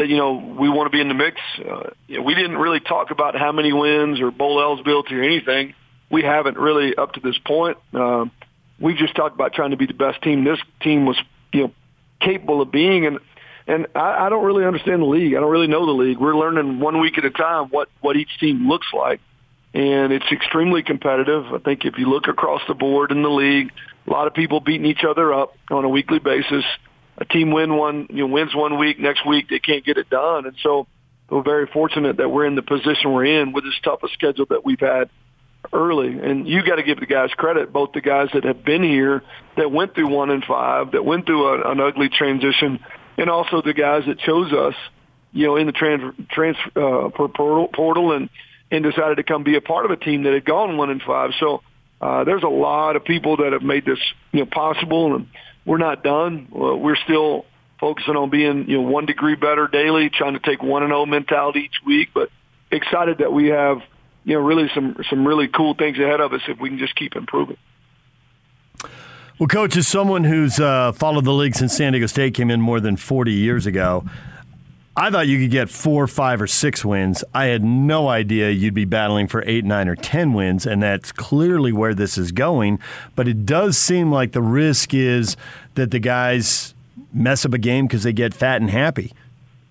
that 0.00 0.08
you 0.08 0.16
know 0.16 0.32
we 0.32 0.70
want 0.70 0.90
to 0.90 0.96
be 0.96 1.00
in 1.00 1.08
the 1.08 1.14
mix. 1.14 1.40
Uh, 1.58 1.90
you 2.08 2.18
know, 2.18 2.22
we 2.22 2.34
didn't 2.34 2.56
really 2.56 2.80
talk 2.80 3.10
about 3.10 3.36
how 3.36 3.52
many 3.52 3.72
wins 3.72 4.18
or 4.20 4.30
bowl 4.30 4.60
eligibility 4.60 5.14
or 5.14 5.22
anything. 5.22 5.74
We 6.10 6.22
haven't 6.22 6.56
really 6.56 6.96
up 6.96 7.12
to 7.12 7.20
this 7.20 7.36
point. 7.46 7.76
Uh, 7.92 8.24
we 8.80 8.94
just 8.94 9.14
talked 9.14 9.34
about 9.34 9.52
trying 9.52 9.72
to 9.72 9.76
be 9.76 9.86
the 9.86 9.94
best 9.94 10.22
team 10.22 10.42
this 10.42 10.58
team 10.80 11.04
was 11.04 11.18
you 11.52 11.64
know 11.64 11.72
capable 12.18 12.62
of 12.62 12.72
being, 12.72 13.04
and 13.04 13.18
and 13.66 13.88
I, 13.94 14.26
I 14.26 14.28
don't 14.30 14.44
really 14.44 14.64
understand 14.64 15.02
the 15.02 15.06
league. 15.06 15.34
I 15.34 15.40
don't 15.40 15.50
really 15.50 15.66
know 15.66 15.84
the 15.84 15.92
league. 15.92 16.18
We're 16.18 16.36
learning 16.36 16.80
one 16.80 16.98
week 16.98 17.18
at 17.18 17.24
a 17.26 17.30
time 17.30 17.68
what 17.68 17.90
what 18.00 18.16
each 18.16 18.38
team 18.40 18.68
looks 18.68 18.88
like, 18.94 19.20
and 19.74 20.14
it's 20.14 20.32
extremely 20.32 20.82
competitive. 20.82 21.52
I 21.52 21.58
think 21.58 21.84
if 21.84 21.98
you 21.98 22.08
look 22.08 22.26
across 22.26 22.62
the 22.68 22.74
board 22.74 23.12
in 23.12 23.22
the 23.22 23.28
league, 23.28 23.70
a 24.06 24.10
lot 24.10 24.26
of 24.28 24.32
people 24.32 24.60
beating 24.60 24.86
each 24.86 25.04
other 25.06 25.34
up 25.34 25.58
on 25.70 25.84
a 25.84 25.90
weekly 25.90 26.20
basis 26.20 26.64
a 27.20 27.24
team 27.24 27.52
win 27.52 27.76
one, 27.76 28.06
you 28.10 28.26
know, 28.26 28.32
wins 28.32 28.54
one 28.54 28.78
week, 28.78 28.98
next 28.98 29.26
week 29.26 29.48
they 29.50 29.58
can't 29.58 29.84
get 29.84 29.98
it 29.98 30.08
done. 30.08 30.46
And 30.46 30.56
so 30.62 30.86
we're 31.28 31.42
very 31.42 31.66
fortunate 31.66 32.16
that 32.16 32.28
we're 32.28 32.46
in 32.46 32.54
the 32.54 32.62
position 32.62 33.12
we're 33.12 33.40
in 33.40 33.52
with 33.52 33.64
as 33.66 33.74
tough 33.84 34.02
a 34.02 34.08
schedule 34.08 34.46
that 34.50 34.64
we've 34.64 34.80
had 34.80 35.10
early. 35.72 36.18
And 36.18 36.48
you 36.48 36.64
got 36.64 36.76
to 36.76 36.82
give 36.82 36.98
the 36.98 37.06
guys 37.06 37.30
credit, 37.36 37.72
both 37.72 37.92
the 37.92 38.00
guys 38.00 38.28
that 38.32 38.44
have 38.44 38.64
been 38.64 38.82
here, 38.82 39.22
that 39.56 39.70
went 39.70 39.94
through 39.94 40.08
one 40.08 40.30
and 40.30 40.44
five, 40.44 40.92
that 40.92 41.04
went 41.04 41.26
through 41.26 41.46
a, 41.46 41.70
an 41.70 41.80
ugly 41.80 42.08
transition, 42.08 42.80
and 43.18 43.28
also 43.28 43.60
the 43.62 43.74
guys 43.74 44.04
that 44.06 44.18
chose 44.18 44.52
us, 44.52 44.74
you 45.32 45.46
know, 45.46 45.56
in 45.56 45.66
the 45.66 45.72
trans, 45.72 46.14
transfer 46.30 46.70
uh, 46.76 47.10
portal, 47.10 47.68
portal 47.68 48.12
and 48.12 48.30
and 48.72 48.84
decided 48.84 49.16
to 49.16 49.24
come 49.24 49.42
be 49.42 49.56
a 49.56 49.60
part 49.60 49.84
of 49.84 49.90
a 49.90 49.96
team 49.96 50.22
that 50.22 50.32
had 50.32 50.44
gone 50.44 50.76
one 50.76 50.90
and 50.90 51.02
five. 51.02 51.32
So 51.40 51.62
uh, 52.00 52.24
there's 52.24 52.44
a 52.44 52.48
lot 52.48 52.94
of 52.96 53.04
people 53.04 53.38
that 53.38 53.52
have 53.52 53.62
made 53.62 53.84
this 53.84 53.98
you 54.32 54.40
know 54.40 54.46
possible 54.46 55.14
and 55.14 55.28
we're 55.64 55.78
not 55.78 56.02
done. 56.02 56.48
we're 56.50 56.96
still 56.96 57.44
focusing 57.78 58.16
on 58.16 58.30
being, 58.30 58.68
you 58.68 58.80
know, 58.80 58.88
one 58.88 59.06
degree 59.06 59.34
better 59.34 59.66
daily, 59.66 60.10
trying 60.10 60.34
to 60.34 60.40
take 60.40 60.62
one 60.62 60.82
and 60.82 60.90
zero 60.90 61.00
oh 61.00 61.06
mentality 61.06 61.60
each 61.60 61.84
week. 61.84 62.10
But 62.14 62.30
excited 62.70 63.18
that 63.18 63.32
we 63.32 63.48
have, 63.48 63.78
you 64.24 64.34
know, 64.34 64.40
really 64.40 64.70
some 64.74 64.96
some 65.08 65.26
really 65.26 65.48
cool 65.48 65.74
things 65.74 65.98
ahead 65.98 66.20
of 66.20 66.32
us 66.32 66.42
if 66.48 66.58
we 66.60 66.68
can 66.68 66.78
just 66.78 66.94
keep 66.94 67.16
improving. 67.16 67.56
Well, 69.38 69.48
coach, 69.48 69.74
as 69.78 69.88
someone 69.88 70.24
who's 70.24 70.60
uh, 70.60 70.92
followed 70.92 71.24
the 71.24 71.32
league 71.32 71.54
since 71.54 71.74
San 71.74 71.92
Diego 71.92 72.06
State 72.06 72.34
came 72.34 72.50
in 72.50 72.60
more 72.60 72.78
than 72.78 72.96
40 72.96 73.32
years 73.32 73.64
ago, 73.64 74.04
I 75.00 75.10
thought 75.10 75.28
you 75.28 75.40
could 75.40 75.50
get 75.50 75.70
four, 75.70 76.06
five, 76.06 76.42
or 76.42 76.46
six 76.46 76.84
wins. 76.84 77.24
I 77.32 77.46
had 77.46 77.64
no 77.64 78.08
idea 78.08 78.50
you'd 78.50 78.74
be 78.74 78.84
battling 78.84 79.28
for 79.28 79.42
eight, 79.46 79.64
nine, 79.64 79.88
or 79.88 79.96
10 79.96 80.34
wins, 80.34 80.66
and 80.66 80.82
that's 80.82 81.10
clearly 81.10 81.72
where 81.72 81.94
this 81.94 82.18
is 82.18 82.32
going. 82.32 82.78
But 83.16 83.26
it 83.26 83.46
does 83.46 83.78
seem 83.78 84.12
like 84.12 84.32
the 84.32 84.42
risk 84.42 84.92
is 84.92 85.38
that 85.76 85.90
the 85.90 86.00
guys 86.00 86.74
mess 87.14 87.46
up 87.46 87.54
a 87.54 87.58
game 87.58 87.86
because 87.86 88.02
they 88.02 88.12
get 88.12 88.34
fat 88.34 88.60
and 88.60 88.68
happy. 88.68 89.14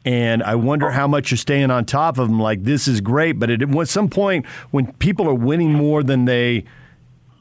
And 0.03 0.41
I 0.41 0.55
wonder 0.55 0.89
how 0.89 1.07
much 1.07 1.29
you're 1.29 1.37
staying 1.37 1.69
on 1.69 1.85
top 1.85 2.17
of 2.17 2.27
them. 2.27 2.39
Like, 2.39 2.63
this 2.63 2.87
is 2.87 2.99
great, 2.99 3.33
but 3.33 3.51
at 3.51 3.87
some 3.87 4.09
point, 4.09 4.47
when 4.71 4.91
people 4.93 5.29
are 5.29 5.35
winning 5.35 5.73
more 5.73 6.01
than 6.01 6.25
they 6.25 6.63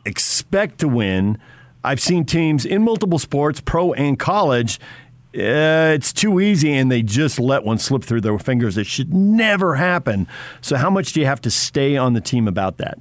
expect 0.04 0.80
to 0.80 0.88
win, 0.88 1.38
I've 1.82 2.00
seen 2.00 2.26
teams 2.26 2.66
in 2.66 2.82
multiple 2.82 3.18
sports, 3.18 3.62
pro 3.62 3.94
and 3.94 4.18
college, 4.18 4.78
uh, 5.38 5.94
it's 5.94 6.12
too 6.12 6.40
easy 6.40 6.74
and 6.74 6.90
they 6.90 7.02
just 7.02 7.38
let 7.38 7.64
one 7.64 7.78
slip 7.78 8.02
through 8.02 8.20
their 8.20 8.38
fingers. 8.38 8.76
It 8.76 8.86
should 8.86 9.14
never 9.14 9.76
happen. 9.76 10.26
So, 10.60 10.76
how 10.76 10.90
much 10.90 11.12
do 11.12 11.20
you 11.20 11.26
have 11.26 11.40
to 11.42 11.50
stay 11.50 11.96
on 11.96 12.14
the 12.14 12.20
team 12.20 12.48
about 12.48 12.78
that? 12.78 12.98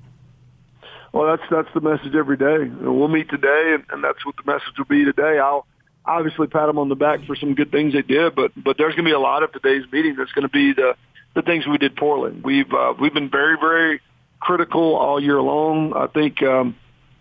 Well, 1.14 1.36
that's 1.36 1.50
that's 1.50 1.74
the 1.74 1.82
message 1.82 2.16
every 2.16 2.38
day. 2.38 2.70
We'll 2.82 3.08
meet 3.08 3.30
today, 3.30 3.74
and, 3.74 3.84
and 3.90 4.04
that's 4.04 4.26
what 4.26 4.36
the 4.36 4.44
message 4.52 4.78
will 4.78 4.86
be 4.86 5.04
today. 5.04 5.40
I'll 5.40 5.66
obviously 6.06 6.48
pat 6.48 6.68
them 6.68 6.78
on 6.78 6.90
the 6.90 6.96
back 6.96 7.26
for 7.26 7.36
some 7.36 7.56
good 7.56 7.72
things 7.72 7.94
they 7.94 8.04
did, 8.04 8.36
but 8.36 8.52
but 8.56 8.78
there's 8.78 8.94
going 8.94 9.06
to 9.06 9.10
be 9.10 9.16
a 9.16 9.20
lot 9.20 9.44
of 9.44 9.52
today's 9.52 9.84
meeting 9.92 10.16
that's 10.16 10.32
going 10.34 10.44
to 10.44 10.50
be 10.50 10.74
the 10.74 10.96
the 11.34 11.42
things 11.42 11.66
we 11.66 11.78
did 11.78 11.96
poorly. 11.96 12.40
We've 12.44 12.72
uh, 12.72 12.94
we've 13.00 13.14
been 13.14 13.30
very 13.30 13.58
very 13.60 14.02
critical 14.40 14.96
all 14.96 15.20
year 15.22 15.42
long. 15.42 15.94
I 15.94 16.08
think. 16.08 16.42
Um, 16.44 16.76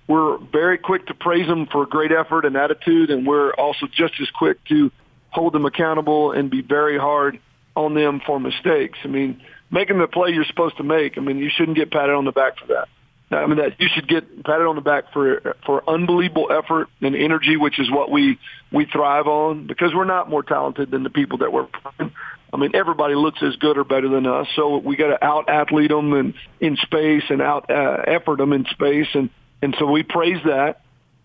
we're 0.08 0.38
very 0.38 0.78
quick 0.78 1.06
to 1.06 1.14
praise 1.14 1.48
them 1.48 1.66
for 1.66 1.84
great 1.84 2.12
effort 2.12 2.44
and 2.44 2.54
attitude, 2.56 3.10
and 3.10 3.26
we're 3.26 3.52
also 3.54 3.88
just 3.88 4.14
as 4.20 4.30
quick 4.30 4.62
to 4.66 4.92
hold 5.36 5.52
them 5.52 5.66
accountable 5.66 6.32
and 6.32 6.50
be 6.50 6.62
very 6.62 6.98
hard 6.98 7.38
on 7.76 7.94
them 7.94 8.20
for 8.26 8.40
mistakes. 8.40 8.98
I 9.04 9.08
mean, 9.08 9.42
making 9.70 9.98
the 9.98 10.08
play 10.08 10.30
you're 10.30 10.44
supposed 10.44 10.78
to 10.78 10.82
make. 10.82 11.18
I 11.18 11.20
mean, 11.20 11.38
you 11.38 11.50
shouldn't 11.54 11.76
get 11.76 11.90
patted 11.92 12.14
on 12.14 12.24
the 12.24 12.32
back 12.32 12.58
for 12.58 12.66
that. 12.68 12.88
I 13.30 13.46
mean, 13.46 13.58
that 13.58 13.80
you 13.80 13.88
should 13.92 14.08
get 14.08 14.44
patted 14.44 14.66
on 14.66 14.76
the 14.76 14.80
back 14.80 15.12
for 15.12 15.56
for 15.66 15.82
unbelievable 15.88 16.48
effort 16.50 16.88
and 17.00 17.16
energy, 17.16 17.56
which 17.56 17.78
is 17.78 17.90
what 17.90 18.10
we 18.10 18.38
we 18.72 18.86
thrive 18.86 19.26
on 19.26 19.66
because 19.66 19.92
we're 19.94 20.04
not 20.04 20.30
more 20.30 20.42
talented 20.42 20.90
than 20.90 21.02
the 21.02 21.10
people 21.10 21.38
that 21.38 21.52
we're 21.52 21.66
playing. 21.66 22.12
I 22.52 22.56
mean, 22.56 22.70
everybody 22.74 23.16
looks 23.16 23.42
as 23.42 23.56
good 23.56 23.76
or 23.76 23.84
better 23.84 24.08
than 24.08 24.26
us, 24.26 24.46
so 24.54 24.78
we 24.78 24.96
got 24.96 25.08
to 25.08 25.24
out 25.24 25.48
athlete 25.48 25.90
them 25.90 26.12
and 26.12 26.34
in 26.60 26.76
space 26.76 27.24
and 27.28 27.42
out 27.42 27.68
uh, 27.68 28.02
effort 28.06 28.38
them 28.38 28.52
in 28.52 28.64
space 28.66 29.08
and 29.14 29.28
and 29.62 29.74
so 29.78 29.86
we 29.86 30.02
praise 30.02 30.40
that, 30.44 30.82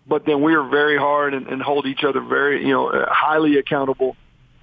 but 0.08 0.26
then 0.26 0.42
we 0.42 0.54
are 0.56 0.68
very 0.68 0.98
hard 0.98 1.34
and, 1.34 1.48
and 1.48 1.62
hold 1.62 1.86
each 1.86 2.04
other 2.04 2.22
very, 2.22 2.66
you 2.66 2.74
know, 2.74 2.90
uh, 2.90 3.06
highly 3.10 3.58
accountable 3.58 4.16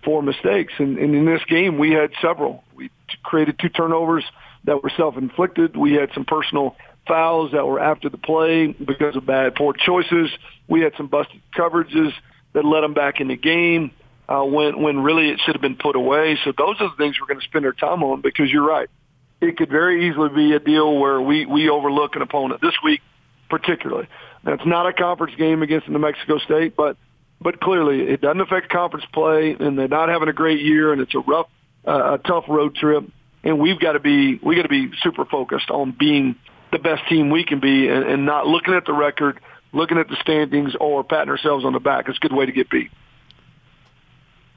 for 0.04 0.22
mistakes. 0.22 0.72
And, 0.78 0.98
and 0.98 1.14
in 1.14 1.24
this 1.24 1.42
game, 1.48 1.78
we 1.78 1.92
had 1.92 2.10
several. 2.20 2.64
We 2.74 2.90
created 3.22 3.58
two 3.58 3.68
turnovers 3.68 4.24
that 4.64 4.82
were 4.82 4.90
self-inflicted. 4.96 5.76
We 5.76 5.92
had 5.94 6.10
some 6.14 6.24
personal 6.24 6.76
fouls 7.06 7.52
that 7.52 7.66
were 7.66 7.80
after 7.80 8.08
the 8.08 8.18
play 8.18 8.66
because 8.66 9.16
of 9.16 9.26
bad, 9.26 9.54
poor 9.54 9.72
choices. 9.72 10.30
We 10.66 10.80
had 10.80 10.92
some 10.96 11.06
busted 11.06 11.40
coverages 11.56 12.12
that 12.52 12.64
led 12.64 12.82
them 12.82 12.94
back 12.94 13.20
in 13.20 13.28
the 13.28 13.36
game 13.36 13.92
uh, 14.28 14.42
when 14.42 14.82
when 14.82 15.00
really 15.00 15.30
it 15.30 15.40
should 15.44 15.54
have 15.54 15.62
been 15.62 15.76
put 15.76 15.96
away. 15.96 16.38
So 16.44 16.52
those 16.56 16.76
are 16.80 16.90
the 16.90 16.96
things 16.96 17.16
we're 17.20 17.28
going 17.28 17.40
to 17.40 17.46
spend 17.46 17.64
our 17.64 17.72
time 17.72 18.02
on 18.02 18.20
because 18.20 18.50
you're 18.50 18.66
right. 18.66 18.88
It 19.40 19.56
could 19.56 19.70
very 19.70 20.08
easily 20.08 20.28
be 20.30 20.52
a 20.52 20.58
deal 20.58 20.98
where 20.98 21.20
we 21.20 21.46
we 21.46 21.70
overlook 21.70 22.16
an 22.16 22.22
opponent. 22.22 22.60
This 22.60 22.74
week 22.84 23.00
particularly. 23.48 24.08
That's 24.44 24.64
not 24.64 24.86
a 24.86 24.92
conference 24.92 25.34
game 25.36 25.62
against 25.62 25.88
New 25.88 25.98
Mexico 25.98 26.38
State, 26.38 26.76
but 26.76 26.96
but 27.40 27.60
clearly 27.60 28.02
it 28.02 28.20
doesn't 28.20 28.40
affect 28.40 28.68
conference 28.68 29.06
play, 29.12 29.56
and 29.58 29.78
they're 29.78 29.88
not 29.88 30.08
having 30.08 30.28
a 30.28 30.32
great 30.32 30.60
year, 30.60 30.92
and 30.92 31.00
it's 31.00 31.14
a 31.14 31.20
rough, 31.20 31.48
uh, 31.86 32.14
a 32.14 32.18
tough 32.18 32.44
road 32.48 32.74
trip, 32.74 33.04
and 33.44 33.58
we've 33.58 33.78
got 33.78 33.92
to 33.92 34.00
be 34.00 34.38
we 34.42 34.56
got 34.56 34.62
to 34.62 34.68
be 34.68 34.90
super 35.02 35.24
focused 35.24 35.70
on 35.70 35.94
being 35.98 36.36
the 36.72 36.78
best 36.78 37.08
team 37.08 37.30
we 37.30 37.44
can 37.44 37.60
be, 37.60 37.88
and, 37.88 38.04
and 38.04 38.26
not 38.26 38.46
looking 38.46 38.74
at 38.74 38.84
the 38.84 38.92
record, 38.92 39.40
looking 39.72 39.98
at 39.98 40.08
the 40.08 40.16
standings, 40.20 40.74
or 40.80 41.04
patting 41.04 41.30
ourselves 41.30 41.64
on 41.64 41.72
the 41.72 41.80
back. 41.80 42.08
It's 42.08 42.18
a 42.18 42.20
good 42.20 42.32
way 42.32 42.46
to 42.46 42.52
get 42.52 42.68
beat. 42.68 42.90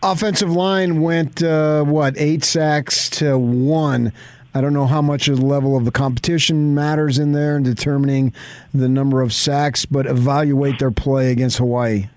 Offensive 0.04 0.52
line 0.52 1.02
went 1.02 1.44
uh, 1.44 1.84
what 1.84 2.16
eight 2.18 2.44
sacks 2.44 3.10
to 3.12 3.38
one. 3.38 4.12
I 4.54 4.60
don't 4.60 4.74
know 4.74 4.86
how 4.86 5.02
much 5.02 5.28
the 5.28 5.36
level 5.36 5.78
of 5.78 5.86
the 5.86 5.92
competition 5.92 6.76
matters 6.76 7.18
in 7.18 7.32
there 7.32 7.56
in 7.56 7.64
determining 7.64 8.34
the 8.74 8.90
number 8.90 9.22
of 9.22 9.34
sacks, 9.34 9.86
but 9.86 10.06
evaluate 10.06 10.80
their 10.80 10.92
play 10.92 11.32
against 11.32 11.58
Hawaii. 11.58 12.10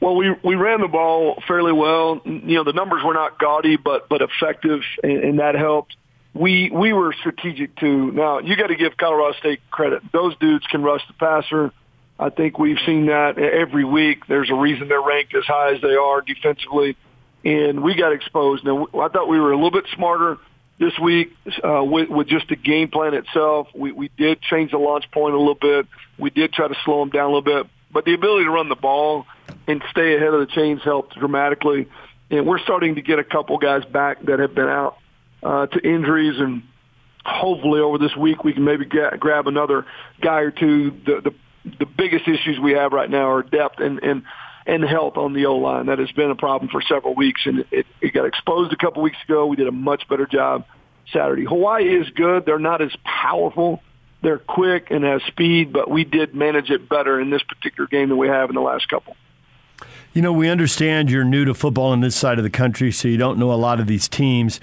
Well, 0.00 0.16
we 0.16 0.34
we 0.44 0.54
ran 0.54 0.82
the 0.82 0.88
ball 0.88 1.42
fairly 1.48 1.72
well. 1.72 2.20
You 2.26 2.56
know, 2.56 2.64
the 2.64 2.74
numbers 2.74 3.02
were 3.02 3.14
not 3.14 3.38
gaudy, 3.38 3.76
but 3.76 4.08
but 4.10 4.20
effective, 4.20 4.82
and, 5.02 5.24
and 5.24 5.38
that 5.38 5.54
helped. 5.54 5.96
We 6.34 6.68
we 6.70 6.92
were 6.92 7.14
strategic 7.14 7.74
too. 7.76 8.12
Now 8.12 8.40
you 8.40 8.54
got 8.56 8.66
to 8.66 8.76
give 8.76 8.98
Colorado 8.98 9.38
State 9.38 9.60
credit; 9.70 10.02
those 10.12 10.36
dudes 10.36 10.66
can 10.66 10.82
rush 10.82 11.06
the 11.06 11.14
passer. 11.14 11.72
I 12.18 12.28
think 12.28 12.58
we've 12.58 12.78
seen 12.84 13.06
that 13.06 13.38
every 13.38 13.84
week. 13.84 14.26
There's 14.26 14.50
a 14.50 14.54
reason 14.54 14.88
they're 14.88 15.00
ranked 15.00 15.34
as 15.34 15.44
high 15.44 15.72
as 15.74 15.80
they 15.80 15.94
are 15.94 16.20
defensively, 16.20 16.98
and 17.42 17.82
we 17.82 17.94
got 17.94 18.12
exposed. 18.12 18.62
Now 18.62 18.88
I 19.00 19.08
thought 19.08 19.26
we 19.26 19.40
were 19.40 19.52
a 19.52 19.56
little 19.56 19.70
bit 19.70 19.86
smarter 19.94 20.38
this 20.78 20.92
week 21.00 21.32
uh, 21.62 21.84
with, 21.84 22.08
with 22.08 22.26
just 22.26 22.48
the 22.48 22.56
game 22.56 22.88
plan 22.88 23.14
itself. 23.14 23.68
We 23.74 23.92
we 23.92 24.10
did 24.16 24.40
change 24.42 24.72
the 24.72 24.78
launch 24.78 25.10
point 25.12 25.34
a 25.34 25.38
little 25.38 25.54
bit. 25.54 25.86
We 26.18 26.30
did 26.30 26.52
try 26.52 26.68
to 26.68 26.74
slow 26.84 27.00
them 27.00 27.10
down 27.10 27.24
a 27.24 27.34
little 27.34 27.42
bit, 27.42 27.70
but 27.92 28.04
the 28.04 28.14
ability 28.14 28.44
to 28.44 28.50
run 28.50 28.68
the 28.68 28.76
ball 28.76 29.26
and 29.66 29.82
stay 29.90 30.16
ahead 30.16 30.34
of 30.34 30.40
the 30.40 30.52
chains 30.52 30.82
helped 30.82 31.18
dramatically. 31.18 31.88
And 32.30 32.46
we're 32.46 32.58
starting 32.58 32.96
to 32.96 33.02
get 33.02 33.18
a 33.18 33.24
couple 33.24 33.58
guys 33.58 33.84
back 33.84 34.22
that 34.24 34.38
have 34.38 34.54
been 34.54 34.68
out 34.68 34.96
uh, 35.42 35.66
to 35.66 35.78
injuries, 35.80 36.40
and 36.40 36.62
hopefully 37.24 37.80
over 37.80 37.98
this 37.98 38.16
week 38.16 38.42
we 38.44 38.52
can 38.52 38.64
maybe 38.64 38.86
get, 38.86 39.18
grab 39.20 39.46
another 39.46 39.86
guy 40.20 40.40
or 40.40 40.50
two. 40.50 40.90
The, 40.90 41.20
the 41.22 41.34
the 41.78 41.86
biggest 41.86 42.28
issues 42.28 42.58
we 42.58 42.72
have 42.72 42.92
right 42.92 43.08
now 43.08 43.30
are 43.30 43.42
depth 43.42 43.80
and 43.80 44.02
and 44.02 44.22
and 44.66 44.82
health 44.82 45.16
on 45.16 45.32
the 45.32 45.46
O 45.46 45.56
line. 45.56 45.86
That 45.86 45.98
has 45.98 46.10
been 46.12 46.30
a 46.30 46.34
problem 46.34 46.70
for 46.70 46.80
several 46.82 47.14
weeks, 47.14 47.42
and 47.44 47.64
it, 47.70 47.86
it 48.00 48.12
got 48.12 48.26
exposed 48.26 48.72
a 48.72 48.76
couple 48.76 49.02
weeks 49.02 49.18
ago. 49.28 49.46
We 49.46 49.56
did 49.56 49.68
a 49.68 49.72
much 49.72 50.08
better 50.08 50.26
job 50.26 50.64
Saturday. 51.12 51.44
Hawaii 51.44 51.84
is 51.84 52.08
good. 52.10 52.46
They're 52.46 52.58
not 52.58 52.80
as 52.80 52.94
powerful. 53.04 53.82
They're 54.22 54.38
quick 54.38 54.90
and 54.90 55.04
have 55.04 55.20
speed, 55.26 55.72
but 55.72 55.90
we 55.90 56.04
did 56.04 56.34
manage 56.34 56.70
it 56.70 56.88
better 56.88 57.20
in 57.20 57.30
this 57.30 57.42
particular 57.42 57.86
game 57.86 58.08
than 58.08 58.16
we 58.16 58.28
have 58.28 58.48
in 58.48 58.54
the 58.54 58.62
last 58.62 58.88
couple. 58.88 59.16
You 60.14 60.22
know, 60.22 60.32
we 60.32 60.48
understand 60.48 61.10
you're 61.10 61.24
new 61.24 61.44
to 61.44 61.54
football 61.54 61.90
on 61.90 62.00
this 62.00 62.16
side 62.16 62.38
of 62.38 62.44
the 62.44 62.50
country, 62.50 62.90
so 62.90 63.08
you 63.08 63.18
don't 63.18 63.38
know 63.38 63.52
a 63.52 63.54
lot 63.54 63.80
of 63.80 63.86
these 63.86 64.08
teams. 64.08 64.60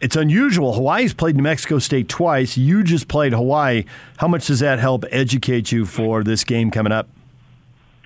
It's 0.00 0.16
unusual. 0.16 0.74
Hawaii's 0.74 1.12
played 1.12 1.36
New 1.36 1.42
Mexico 1.42 1.78
State 1.78 2.08
twice. 2.08 2.56
You 2.56 2.82
just 2.82 3.08
played 3.08 3.32
Hawaii. 3.32 3.84
How 4.18 4.28
much 4.28 4.46
does 4.46 4.60
that 4.60 4.78
help 4.78 5.04
educate 5.10 5.72
you 5.72 5.84
for 5.84 6.22
this 6.22 6.44
game 6.44 6.70
coming 6.70 6.92
up? 6.92 7.08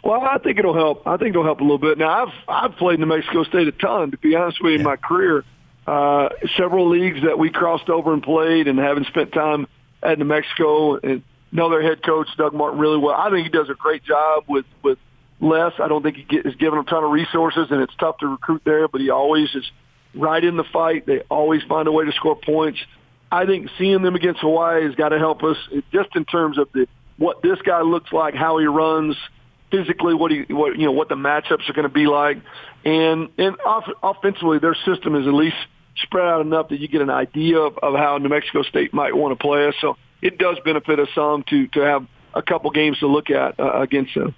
Well, 0.02 0.22
I 0.22 0.38
think 0.38 0.58
it'll 0.58 0.74
help. 0.74 1.06
I 1.06 1.16
think 1.16 1.30
it'll 1.30 1.44
help 1.44 1.60
a 1.60 1.62
little 1.62 1.78
bit. 1.78 1.98
Now, 1.98 2.24
I've 2.24 2.34
I've 2.48 2.76
played 2.78 2.98
New 2.98 3.06
Mexico 3.06 3.44
State 3.44 3.68
a 3.68 3.72
ton. 3.72 4.12
To 4.12 4.18
be 4.18 4.34
honest 4.34 4.62
with 4.62 4.72
you, 4.72 4.78
in 4.78 4.84
my 4.84 4.96
career, 4.96 5.44
uh, 5.86 6.30
several 6.56 6.88
leagues 6.88 7.22
that 7.24 7.38
we 7.38 7.50
crossed 7.50 7.88
over 7.90 8.12
and 8.12 8.22
played, 8.22 8.66
and 8.66 8.78
having 8.78 9.04
spent 9.04 9.32
time 9.32 9.66
at 10.02 10.18
New 10.18 10.24
Mexico 10.24 10.96
and 10.96 11.22
know 11.52 11.68
their 11.68 11.82
head 11.82 12.02
coach 12.02 12.28
Doug 12.38 12.54
Martin 12.54 12.78
really 12.78 12.98
well. 12.98 13.14
I 13.14 13.30
think 13.30 13.44
he 13.44 13.50
does 13.50 13.68
a 13.68 13.74
great 13.74 14.02
job 14.02 14.44
with 14.48 14.64
with 14.82 14.98
less. 15.40 15.72
I 15.78 15.88
don't 15.88 16.02
think 16.02 16.16
he 16.16 16.22
get, 16.22 16.46
is 16.46 16.54
given 16.54 16.78
a 16.78 16.84
ton 16.84 17.04
of 17.04 17.10
resources, 17.10 17.68
and 17.70 17.82
it's 17.82 17.94
tough 17.98 18.18
to 18.18 18.26
recruit 18.26 18.62
there. 18.64 18.88
But 18.88 19.02
he 19.02 19.10
always 19.10 19.54
is 19.54 19.70
right 20.14 20.42
in 20.42 20.56
the 20.56 20.64
fight. 20.64 21.06
They 21.06 21.20
always 21.30 21.62
find 21.64 21.88
a 21.88 21.92
way 21.92 22.06
to 22.06 22.12
score 22.12 22.36
points. 22.36 22.78
I 23.30 23.46
think 23.46 23.68
seeing 23.78 24.02
them 24.02 24.16
against 24.16 24.40
Hawaii 24.40 24.84
has 24.84 24.94
got 24.94 25.10
to 25.10 25.18
help 25.18 25.44
us 25.44 25.56
just 25.92 26.16
in 26.16 26.24
terms 26.24 26.58
of 26.58 26.68
the 26.72 26.86
what 27.16 27.42
this 27.42 27.60
guy 27.62 27.82
looks 27.82 28.12
like, 28.12 28.34
how 28.34 28.58
he 28.58 28.64
runs 28.64 29.14
physically, 29.70 30.14
what 30.14 30.30
he 30.30 30.44
what 30.48 30.78
you 30.78 30.86
know 30.86 30.92
what 30.92 31.08
the 31.08 31.14
matchups 31.14 31.68
are 31.68 31.72
going 31.72 31.88
to 31.88 31.94
be 31.94 32.06
like, 32.06 32.38
and 32.84 33.28
and 33.38 33.56
off, 33.64 33.88
offensively, 34.02 34.58
their 34.58 34.76
system 34.86 35.14
is 35.14 35.26
at 35.26 35.34
least 35.34 35.56
spread 36.02 36.26
out 36.26 36.40
enough 36.40 36.68
that 36.68 36.80
you 36.80 36.88
get 36.88 37.02
an 37.02 37.10
idea 37.10 37.58
of, 37.58 37.78
of 37.78 37.94
how 37.94 38.18
New 38.18 38.28
Mexico 38.28 38.62
State 38.62 38.94
might 38.94 39.14
want 39.14 39.38
to 39.38 39.42
play 39.42 39.66
us. 39.66 39.74
So 39.80 39.96
it 40.22 40.38
does 40.38 40.58
benefit 40.64 40.98
us 40.98 41.08
some 41.14 41.44
to 41.50 41.66
to 41.68 41.80
have 41.80 42.06
a 42.34 42.42
couple 42.42 42.70
games 42.70 42.98
to 43.00 43.06
look 43.06 43.30
at 43.30 43.58
uh, 43.58 43.80
against 43.80 44.14
them. 44.14 44.34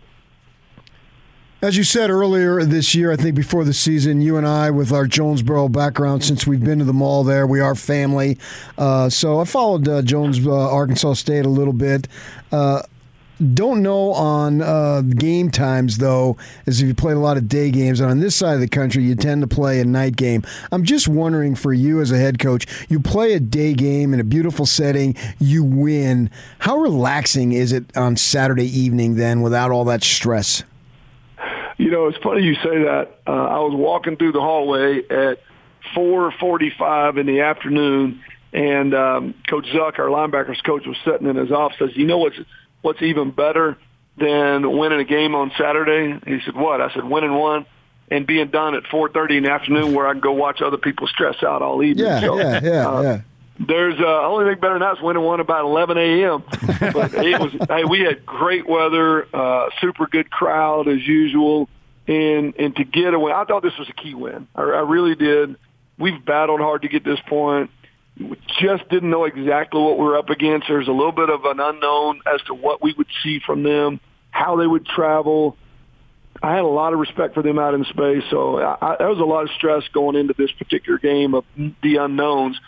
As 1.63 1.77
you 1.77 1.85
said 1.85 2.11
earlier 2.11 2.65
this 2.65 2.93
year, 2.93 3.13
I 3.13 3.17
think 3.17 3.37
before 3.37 3.63
the 3.63 3.73
season, 3.73 4.21
you 4.21 4.37
and 4.37 4.45
I, 4.45 4.73
with 4.73 4.91
our 4.91 5.07
Jonesboro 5.07 5.69
background, 5.69 6.25
since 6.25 6.45
we've 6.45 6.65
been 6.65 6.81
to 6.81 6.85
the 6.85 6.93
mall 6.93 7.23
there, 7.23 7.47
we 7.47 7.61
are 7.61 7.77
family. 7.77 8.37
Uh, 8.77 9.09
so 9.09 9.39
I 9.39 9.45
followed 9.45 9.87
uh, 9.87 10.03
Jones, 10.03 10.45
uh, 10.45 10.51
Arkansas 10.51 11.13
State 11.13 11.47
a 11.47 11.49
little 11.49 11.73
bit. 11.73 12.09
Don't 13.41 13.83
know 13.83 14.13
on 14.13 14.63
uh, 14.63 15.01
game 15.01 15.51
times 15.51 15.99
though, 15.99 16.37
as 16.67 16.81
if 16.81 16.87
you 16.87 16.95
played 16.95 17.17
a 17.17 17.21
lot 17.21 17.37
of 17.37 17.49
day 17.49 17.71
games. 17.71 17.99
And 18.01 18.11
on 18.11 18.21
this 18.21 18.37
side 18.37 18.55
of 18.55 18.61
the 18.61 18.69
country, 18.69 19.03
you 19.03 19.15
tend 19.15 19.41
to 19.41 19.49
play 19.49 19.81
a 19.81 19.85
night 19.85 20.17
game. 20.17 20.45
I'm 20.71 20.85
just 20.85 21.09
wondering 21.09 21.55
for 21.55 21.73
you 21.73 22.01
as 22.01 22.13
a 22.13 22.19
head 22.19 22.39
coach, 22.39 22.67
you 22.89 23.01
play 23.01 23.33
a 23.33 23.41
day 23.41 23.75
game 23.75 24.15
in 24.15 24.21
a 24.21 24.25
beautiful 24.25 24.67
setting, 24.67 25.17
you 25.41 25.65
win. 25.65 26.31
How 26.61 26.77
relaxing 26.77 27.53
is 27.53 27.73
it 27.73 27.97
on 27.97 28.17
Saturday 28.17 28.67
evening 28.67 29.17
then, 29.17 29.41
without 29.41 29.71
all 29.71 29.85
that 29.87 30.05
stress? 30.05 30.63
You 31.79 31.91
know, 31.91 32.07
it's 32.07 32.19
funny 32.19 32.43
you 32.43 32.55
say 32.57 32.85
that. 32.85 33.19
Uh, 33.27 33.33
I 33.33 33.59
was 33.59 33.75
walking 33.75 34.17
through 34.17 34.33
the 34.33 34.41
hallway 34.41 34.99
at 35.09 35.41
4:45 35.97 37.19
in 37.19 37.27
the 37.27 37.41
afternoon, 37.41 38.23
and 38.53 38.95
um, 38.95 39.35
Coach 39.49 39.67
Zuck, 39.75 39.99
our 39.99 40.07
linebackers 40.07 40.63
coach, 40.63 40.87
was 40.87 40.97
sitting 41.05 41.27
in 41.27 41.37
his 41.37 41.51
office. 41.51 41.79
Says, 41.79 41.97
"You 41.97 42.07
know 42.07 42.19
what's 42.19 42.39
what's 42.83 43.03
even 43.03 43.31
better 43.31 43.79
than 44.19 44.77
winning 44.77 45.01
a 45.01 45.05
game 45.05 45.35
on 45.35 45.53
Saturday?" 45.59 46.19
He 46.27 46.41
said, 46.45 46.55
"What?" 46.55 46.81
I 46.81 46.93
said, 46.93 47.05
"Winning 47.05 47.35
one." 47.35 47.67
And 48.11 48.27
being 48.27 48.49
done 48.49 48.75
at 48.75 48.83
4:30 48.85 49.39
in 49.39 49.45
the 49.45 49.51
afternoon, 49.51 49.95
where 49.95 50.07
I 50.07 50.13
can 50.13 50.21
go 50.21 50.33
watch 50.33 50.61
other 50.61 50.77
people 50.77 51.07
stress 51.07 51.43
out 51.43 51.63
all 51.63 51.83
evening. 51.83 52.05
Yeah, 52.05 52.21
so, 52.21 52.39
yeah, 52.39 52.61
yeah, 52.63 52.89
uh, 52.89 53.03
yeah. 53.03 53.21
There's 53.59 53.99
uh, 54.01 54.27
only 54.27 54.51
thing 54.51 54.61
better 54.61 54.75
than 54.75 54.81
that 54.81 54.97
is 54.97 55.03
winning 55.03 55.23
one 55.23 55.41
about 55.41 55.65
11 55.65 55.97
a.m. 55.97 56.43
but 56.93 57.15
it 57.15 57.41
was 57.41 57.53
hey, 57.69 57.85
we 57.85 58.01
had 58.01 58.27
great 58.27 58.67
weather, 58.67 59.27
uh, 59.35 59.69
super 59.81 60.07
good 60.07 60.31
crowd 60.31 60.89
as 60.89 61.07
usual, 61.07 61.69
and 62.07 62.55
and 62.57 62.75
to 62.77 62.85
get 62.85 63.15
away, 63.15 63.33
I 63.33 63.45
thought 63.45 63.63
this 63.63 63.79
was 63.79 63.89
a 63.89 63.93
key 63.93 64.15
win. 64.15 64.49
I, 64.55 64.63
I 64.63 64.81
really 64.81 65.15
did. 65.15 65.57
We've 65.99 66.25
battled 66.25 66.61
hard 66.61 66.83
to 66.83 66.89
get 66.89 67.05
this 67.05 67.21
point. 67.29 67.71
We 68.19 68.39
just 68.61 68.89
didn't 68.89 69.11
know 69.11 69.25
exactly 69.25 69.81
what 69.81 69.99
we 69.99 70.05
were 70.05 70.19
up 70.19 70.31
against. 70.31 70.69
There's 70.69 70.89
a 70.89 70.93
little 70.93 71.13
bit 71.13 71.31
of 71.31 71.45
an 71.45 71.61
unknown 71.61 72.21
as 72.33 72.43
to 72.43 72.55
what 72.55 72.83
we 72.83 72.95
would 72.97 73.07
see 73.23 73.41
from 73.45 73.63
them, 73.63 74.01
how 74.31 74.57
they 74.57 74.67
would 74.67 74.87
travel. 74.87 75.57
I 76.43 76.55
had 76.55 76.65
a 76.65 76.67
lot 76.67 76.93
of 76.93 76.99
respect 76.99 77.35
for 77.35 77.43
them 77.43 77.59
out 77.59 77.75
in 77.75 77.85
space, 77.85 78.25
so 78.31 78.59
I, 78.59 78.77
I, 78.81 78.97
there 78.99 79.09
was 79.09 79.19
a 79.19 79.25
lot 79.25 79.45
of 79.45 79.51
stress 79.51 79.85
going 79.93 80.17
into 80.17 80.35
this 80.37 80.51
particular 80.53 80.99
game 80.99 81.35
of 81.35 81.45
the 81.57 81.97
unknowns 81.97 82.59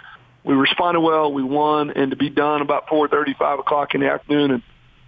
we 0.44 0.54
responded 0.54 1.00
well, 1.00 1.32
we 1.32 1.42
won, 1.42 1.90
and 1.90 2.10
to 2.10 2.16
be 2.16 2.28
done 2.28 2.60
about 2.60 2.88
four 2.88 3.08
thirty, 3.08 3.34
five 3.34 3.58
o'clock 3.58 3.94
in 3.94 4.02
the 4.02 4.10
afternoon, 4.10 4.50
and 4.50 4.62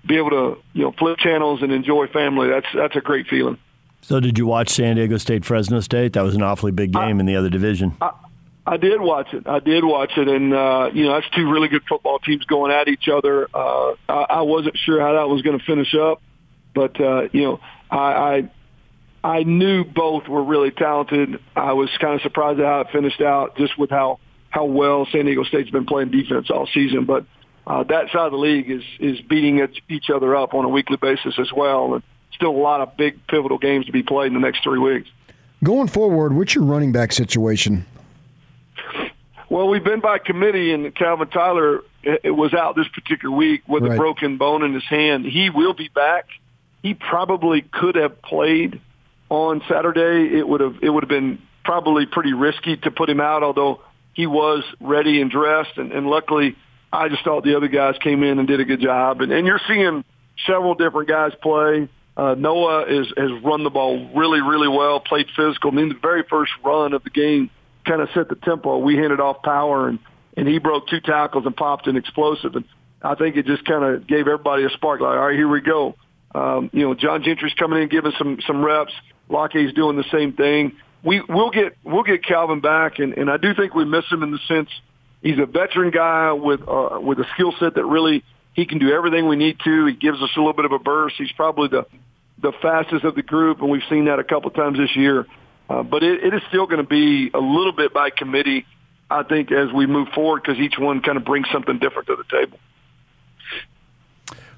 be 0.06 0.16
able 0.16 0.30
to 0.30 0.58
you 0.72 0.82
know 0.82 0.92
flip 0.92 1.18
channels 1.18 1.62
and 1.62 1.72
enjoy 1.72 2.06
family. 2.06 2.48
That's 2.48 2.66
that's 2.74 2.96
a 2.96 3.00
great 3.00 3.26
feeling. 3.28 3.58
So, 4.00 4.18
did 4.18 4.38
you 4.38 4.46
watch 4.46 4.70
San 4.70 4.96
Diego 4.96 5.18
State 5.18 5.44
Fresno 5.44 5.80
State? 5.80 6.14
That 6.14 6.22
was 6.22 6.34
an 6.34 6.42
awfully 6.42 6.72
big 6.72 6.92
game 6.92 7.18
I, 7.18 7.20
in 7.20 7.26
the 7.26 7.36
other 7.36 7.50
division. 7.50 7.96
I, 8.00 8.12
I 8.66 8.78
did 8.78 9.00
watch 9.00 9.32
it. 9.32 9.46
I 9.46 9.60
did 9.60 9.84
watch 9.84 10.10
it, 10.16 10.26
and 10.26 10.52
uh, 10.52 10.90
you 10.92 11.04
know 11.04 11.14
that's 11.14 11.30
two 11.36 11.50
really 11.50 11.68
good 11.68 11.84
football 11.88 12.18
teams 12.18 12.44
going 12.46 12.72
at 12.72 12.88
each 12.88 13.08
other. 13.08 13.48
Uh, 13.54 13.94
I, 14.08 14.26
I 14.28 14.42
wasn't 14.42 14.76
sure 14.76 15.00
how 15.00 15.14
that 15.14 15.28
was 15.28 15.42
going 15.42 15.58
to 15.58 15.64
finish 15.64 15.94
up, 15.94 16.20
but 16.74 17.00
uh, 17.00 17.28
you 17.32 17.42
know 17.42 17.60
I, 17.90 17.96
I 17.96 18.50
I 19.22 19.42
knew 19.44 19.84
both 19.84 20.26
were 20.26 20.42
really 20.42 20.72
talented. 20.72 21.40
I 21.54 21.74
was 21.74 21.90
kind 22.00 22.14
of 22.14 22.22
surprised 22.22 22.58
at 22.58 22.66
how 22.66 22.80
it 22.80 22.88
finished 22.92 23.20
out, 23.20 23.56
just 23.56 23.78
with 23.78 23.90
how 23.90 24.18
how 24.50 24.64
well 24.64 25.06
San 25.12 25.26
Diego 25.26 25.44
State's 25.44 25.70
been 25.70 25.86
playing 25.86 26.10
defense 26.10 26.50
all 26.50 26.66
season. 26.74 27.04
But 27.04 27.24
uh, 27.68 27.84
that 27.84 28.10
side 28.12 28.26
of 28.26 28.32
the 28.32 28.38
league 28.38 28.68
is 28.68 28.82
is 28.98 29.20
beating 29.20 29.64
each 29.88 30.10
other 30.10 30.34
up 30.34 30.54
on 30.54 30.64
a 30.64 30.68
weekly 30.68 30.96
basis 30.96 31.38
as 31.38 31.52
well. 31.56 31.94
And 31.94 32.02
still 32.34 32.50
a 32.50 32.58
lot 32.58 32.80
of 32.80 32.96
big 32.96 33.26
pivotal 33.28 33.58
games 33.58 33.86
to 33.86 33.92
be 33.92 34.02
played 34.02 34.28
in 34.28 34.34
the 34.34 34.40
next 34.40 34.64
three 34.64 34.80
weeks. 34.80 35.08
Going 35.62 35.88
forward, 35.88 36.34
what's 36.34 36.54
your 36.54 36.64
running 36.64 36.90
back 36.90 37.12
situation? 37.12 37.86
Well, 39.48 39.68
we've 39.68 39.84
been 39.84 40.00
by 40.00 40.18
committee, 40.18 40.72
and 40.72 40.94
Calvin 40.94 41.28
Tyler 41.28 41.82
was 42.24 42.52
out 42.52 42.76
this 42.76 42.88
particular 42.88 43.34
week 43.34 43.62
with 43.68 43.84
right. 43.84 43.92
a 43.92 43.96
broken 43.96 44.38
bone 44.38 44.64
in 44.64 44.74
his 44.74 44.84
hand. 44.84 45.24
He 45.24 45.50
will 45.50 45.74
be 45.74 45.88
back. 45.88 46.26
He 46.82 46.94
probably 46.94 47.62
could 47.62 47.94
have 47.94 48.20
played 48.22 48.80
on 49.28 49.62
Saturday. 49.68 50.36
It 50.36 50.46
would 50.46 50.60
have 50.60 50.76
it 50.82 50.90
would 50.90 51.02
have 51.02 51.08
been 51.08 51.40
probably 51.64 52.06
pretty 52.06 52.32
risky 52.32 52.76
to 52.78 52.90
put 52.90 53.08
him 53.08 53.20
out, 53.20 53.42
although 53.42 53.80
he 54.14 54.26
was 54.26 54.64
ready 54.80 55.20
and 55.20 55.30
dressed, 55.30 55.76
and, 55.76 55.92
and 55.92 56.06
luckily, 56.06 56.56
I 56.92 57.08
just 57.08 57.22
thought 57.22 57.44
the 57.44 57.56
other 57.56 57.68
guys 57.68 57.96
came 58.02 58.22
in 58.22 58.38
and 58.38 58.48
did 58.48 58.60
a 58.60 58.64
good 58.64 58.80
job. 58.80 59.20
And, 59.20 59.30
and 59.30 59.46
you're 59.46 59.60
seeing 59.68 60.04
several 60.46 60.74
different 60.74 61.08
guys 61.08 61.32
play. 61.42 61.88
Uh, 62.16 62.34
Noah 62.34 62.86
is, 62.86 63.08
has 63.16 63.30
run 63.44 63.62
the 63.62 63.70
ball 63.70 64.10
really, 64.14 64.40
really 64.40 64.68
well, 64.68 65.00
played 65.00 65.26
physical. 65.36 65.70
I 65.70 65.74
mean, 65.74 65.90
the 65.90 65.98
very 66.00 66.22
first 66.22 66.52
run 66.64 66.94
of 66.94 67.04
the 67.04 67.10
game 67.10 67.50
kind 67.86 68.02
of 68.02 68.08
set 68.14 68.28
the 68.28 68.36
tempo. 68.36 68.78
We 68.78 68.96
handed 68.96 69.20
off 69.20 69.42
power, 69.42 69.88
and, 69.88 69.98
and 70.36 70.46
he 70.46 70.58
broke 70.58 70.88
two 70.88 71.00
tackles 71.00 71.46
and 71.46 71.56
popped 71.56 71.86
an 71.86 71.96
explosive. 71.96 72.54
And 72.56 72.64
I 73.02 73.14
think 73.14 73.36
it 73.36 73.46
just 73.46 73.64
kind 73.64 73.84
of 73.84 74.06
gave 74.06 74.20
everybody 74.20 74.64
a 74.64 74.70
spark. 74.70 75.00
Like, 75.00 75.10
all 75.10 75.26
right, 75.26 75.36
here 75.36 75.48
we 75.48 75.60
go. 75.60 75.94
Um, 76.34 76.70
you 76.72 76.82
know, 76.82 76.94
John 76.94 77.22
Gentry's 77.22 77.54
coming 77.54 77.82
in, 77.82 77.88
giving 77.88 78.12
some 78.18 78.38
some 78.46 78.64
reps. 78.64 78.92
Lockheed's 79.28 79.72
doing 79.72 79.96
the 79.96 80.04
same 80.12 80.34
thing 80.34 80.76
we 81.06 81.22
we'll 81.28 81.50
get 81.50 81.76
we'll 81.84 82.02
get 82.02 82.24
Calvin 82.24 82.60
back, 82.60 82.98
and, 82.98 83.16
and 83.16 83.30
I 83.30 83.36
do 83.36 83.54
think 83.54 83.74
we 83.74 83.84
miss 83.84 84.04
him 84.10 84.22
in 84.22 84.32
the 84.32 84.40
sense 84.48 84.68
he's 85.22 85.38
a 85.38 85.46
veteran 85.46 85.90
guy 85.90 86.32
with 86.32 86.60
uh, 86.66 86.98
with 87.00 87.18
a 87.20 87.26
skill 87.34 87.54
set 87.58 87.74
that 87.76 87.84
really 87.84 88.24
he 88.54 88.66
can 88.66 88.78
do 88.78 88.92
everything 88.92 89.28
we 89.28 89.36
need 89.36 89.58
to. 89.64 89.86
He 89.86 89.94
gives 89.94 90.20
us 90.20 90.30
a 90.36 90.40
little 90.40 90.52
bit 90.52 90.64
of 90.64 90.72
a 90.72 90.78
burst. 90.78 91.14
He's 91.16 91.32
probably 91.32 91.68
the 91.68 91.86
the 92.42 92.52
fastest 92.60 93.04
of 93.04 93.14
the 93.14 93.22
group, 93.22 93.60
and 93.62 93.70
we've 93.70 93.86
seen 93.88 94.06
that 94.06 94.18
a 94.18 94.24
couple 94.24 94.50
times 94.50 94.78
this 94.78 94.94
year. 94.96 95.26
Uh, 95.68 95.82
but 95.82 96.02
it, 96.02 96.22
it 96.22 96.34
is 96.34 96.42
still 96.48 96.66
going 96.66 96.82
to 96.82 96.88
be 96.88 97.30
a 97.34 97.40
little 97.40 97.72
bit 97.72 97.92
by 97.92 98.10
committee, 98.10 98.66
I 99.10 99.22
think, 99.22 99.50
as 99.50 99.72
we 99.72 99.86
move 99.86 100.08
forward 100.14 100.42
because 100.42 100.58
each 100.60 100.78
one 100.78 101.00
kind 101.00 101.16
of 101.16 101.24
brings 101.24 101.48
something 101.50 101.78
different 101.78 102.08
to 102.08 102.16
the 102.16 102.24
table. 102.24 102.58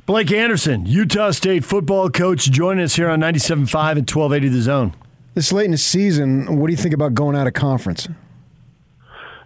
Blake 0.04 0.32
Anderson, 0.32 0.86
Utah 0.86 1.32
State 1.32 1.64
football 1.64 2.08
coach, 2.08 2.50
joining 2.50 2.82
us 2.82 2.96
here 2.96 3.10
on 3.10 3.20
97.5 3.20 3.58
and 3.58 4.10
1280 4.10 4.48
The 4.48 4.62
Zone. 4.62 4.94
This 5.34 5.52
late 5.52 5.66
in 5.66 5.72
the 5.72 5.78
season, 5.78 6.56
what 6.56 6.66
do 6.66 6.72
you 6.72 6.78
think 6.78 6.94
about 6.94 7.14
going 7.14 7.36
out 7.36 7.46
of 7.46 7.52
conference? 7.52 8.08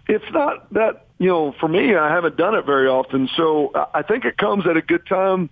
It's 0.07 0.25
not 0.31 0.71
that, 0.73 1.05
you 1.19 1.27
know, 1.27 1.53
for 1.59 1.67
me, 1.67 1.95
I 1.95 2.09
haven't 2.09 2.37
done 2.37 2.55
it 2.55 2.65
very 2.65 2.87
often. 2.87 3.29
So 3.35 3.71
I 3.93 4.01
think 4.03 4.25
it 4.25 4.37
comes 4.37 4.65
at 4.65 4.75
a 4.77 4.81
good 4.81 5.05
time 5.05 5.49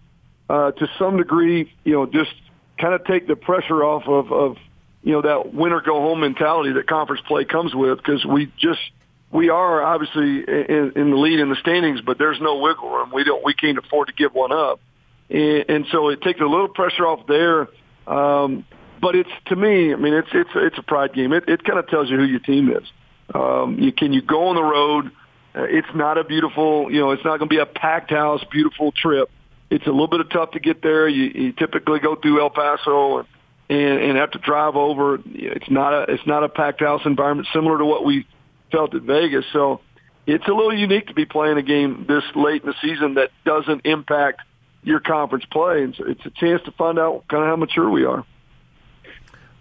uh, 0.49 0.71
to 0.71 0.87
some 0.97 1.17
degree, 1.17 1.71
you 1.83 1.93
know, 1.93 2.05
just 2.05 2.33
kind 2.79 2.93
of 2.93 3.05
take 3.05 3.27
the 3.27 3.35
pressure 3.35 3.83
off 3.83 4.07
of, 4.07 4.31
of 4.31 4.57
you 5.03 5.13
know, 5.13 5.21
that 5.21 5.53
win 5.53 5.73
or 5.73 5.81
go 5.81 5.99
home 6.01 6.21
mentality 6.21 6.73
that 6.73 6.87
conference 6.87 7.21
play 7.27 7.45
comes 7.45 7.73
with 7.73 7.97
because 7.97 8.23
we 8.25 8.51
just, 8.57 8.79
we 9.31 9.49
are 9.49 9.81
obviously 9.81 10.43
in, 10.47 10.93
in 10.95 11.09
the 11.11 11.17
lead 11.17 11.39
in 11.39 11.49
the 11.49 11.55
standings, 11.55 12.01
but 12.01 12.17
there's 12.17 12.39
no 12.39 12.57
wiggle 12.57 12.89
room. 12.89 13.11
We 13.13 13.23
don't, 13.23 13.43
we 13.43 13.53
can't 13.53 13.77
afford 13.77 14.07
to 14.07 14.13
give 14.13 14.33
one 14.33 14.51
up. 14.51 14.79
And, 15.29 15.65
and 15.69 15.85
so 15.91 16.09
it 16.09 16.21
takes 16.21 16.39
a 16.39 16.45
little 16.45 16.67
pressure 16.67 17.07
off 17.07 17.25
there. 17.27 17.67
Um, 18.07 18.65
but 19.01 19.15
it's 19.15 19.29
to 19.47 19.55
me, 19.55 19.93
I 19.93 19.95
mean, 19.95 20.13
it's 20.13 20.29
it's 20.31 20.49
it's 20.53 20.77
a 20.77 20.83
pride 20.83 21.13
game. 21.13 21.33
It 21.33 21.45
it 21.47 21.63
kind 21.63 21.79
of 21.79 21.87
tells 21.87 22.09
you 22.09 22.17
who 22.17 22.23
your 22.23 22.39
team 22.39 22.69
is. 22.69 22.83
Um, 23.33 23.79
you 23.79 23.91
can 23.91 24.13
you 24.13 24.21
go 24.21 24.49
on 24.49 24.55
the 24.55 24.63
road. 24.63 25.11
Uh, 25.55 25.63
it's 25.63 25.87
not 25.95 26.17
a 26.17 26.23
beautiful, 26.23 26.91
you 26.91 26.99
know, 26.99 27.11
it's 27.11 27.25
not 27.25 27.39
going 27.39 27.49
to 27.49 27.53
be 27.53 27.59
a 27.59 27.65
packed 27.65 28.11
house, 28.11 28.43
beautiful 28.51 28.91
trip. 28.91 29.29
It's 29.69 29.85
a 29.85 29.89
little 29.89 30.07
bit 30.07 30.21
of 30.21 30.29
tough 30.29 30.51
to 30.51 30.59
get 30.59 30.81
there. 30.81 31.07
You, 31.07 31.23
you 31.23 31.51
typically 31.51 31.99
go 31.99 32.15
through 32.15 32.41
El 32.41 32.49
Paso 32.49 33.19
and, 33.19 33.27
and 33.71 33.99
and 34.01 34.17
have 34.17 34.31
to 34.31 34.39
drive 34.39 34.75
over. 34.75 35.19
It's 35.25 35.69
not 35.69 35.93
a 35.93 36.13
it's 36.13 36.27
not 36.27 36.43
a 36.43 36.49
packed 36.49 36.81
house 36.81 37.01
environment, 37.05 37.47
similar 37.53 37.77
to 37.77 37.85
what 37.85 38.03
we 38.03 38.27
felt 38.71 38.93
at 38.93 39.01
Vegas. 39.03 39.45
So 39.53 39.79
it's 40.27 40.45
a 40.47 40.51
little 40.51 40.75
unique 40.75 41.07
to 41.07 41.13
be 41.13 41.25
playing 41.25 41.57
a 41.57 41.61
game 41.61 42.05
this 42.07 42.23
late 42.35 42.63
in 42.63 42.67
the 42.67 42.75
season 42.81 43.15
that 43.15 43.31
doesn't 43.45 43.85
impact 43.85 44.41
your 44.83 44.99
conference 44.99 45.45
play. 45.45 45.83
And 45.83 45.95
so 45.95 46.05
it's 46.05 46.25
a 46.25 46.31
chance 46.31 46.61
to 46.63 46.71
find 46.71 46.99
out 46.99 47.23
kind 47.29 47.43
of 47.43 47.49
how 47.49 47.55
mature 47.55 47.89
we 47.89 48.03
are. 48.03 48.25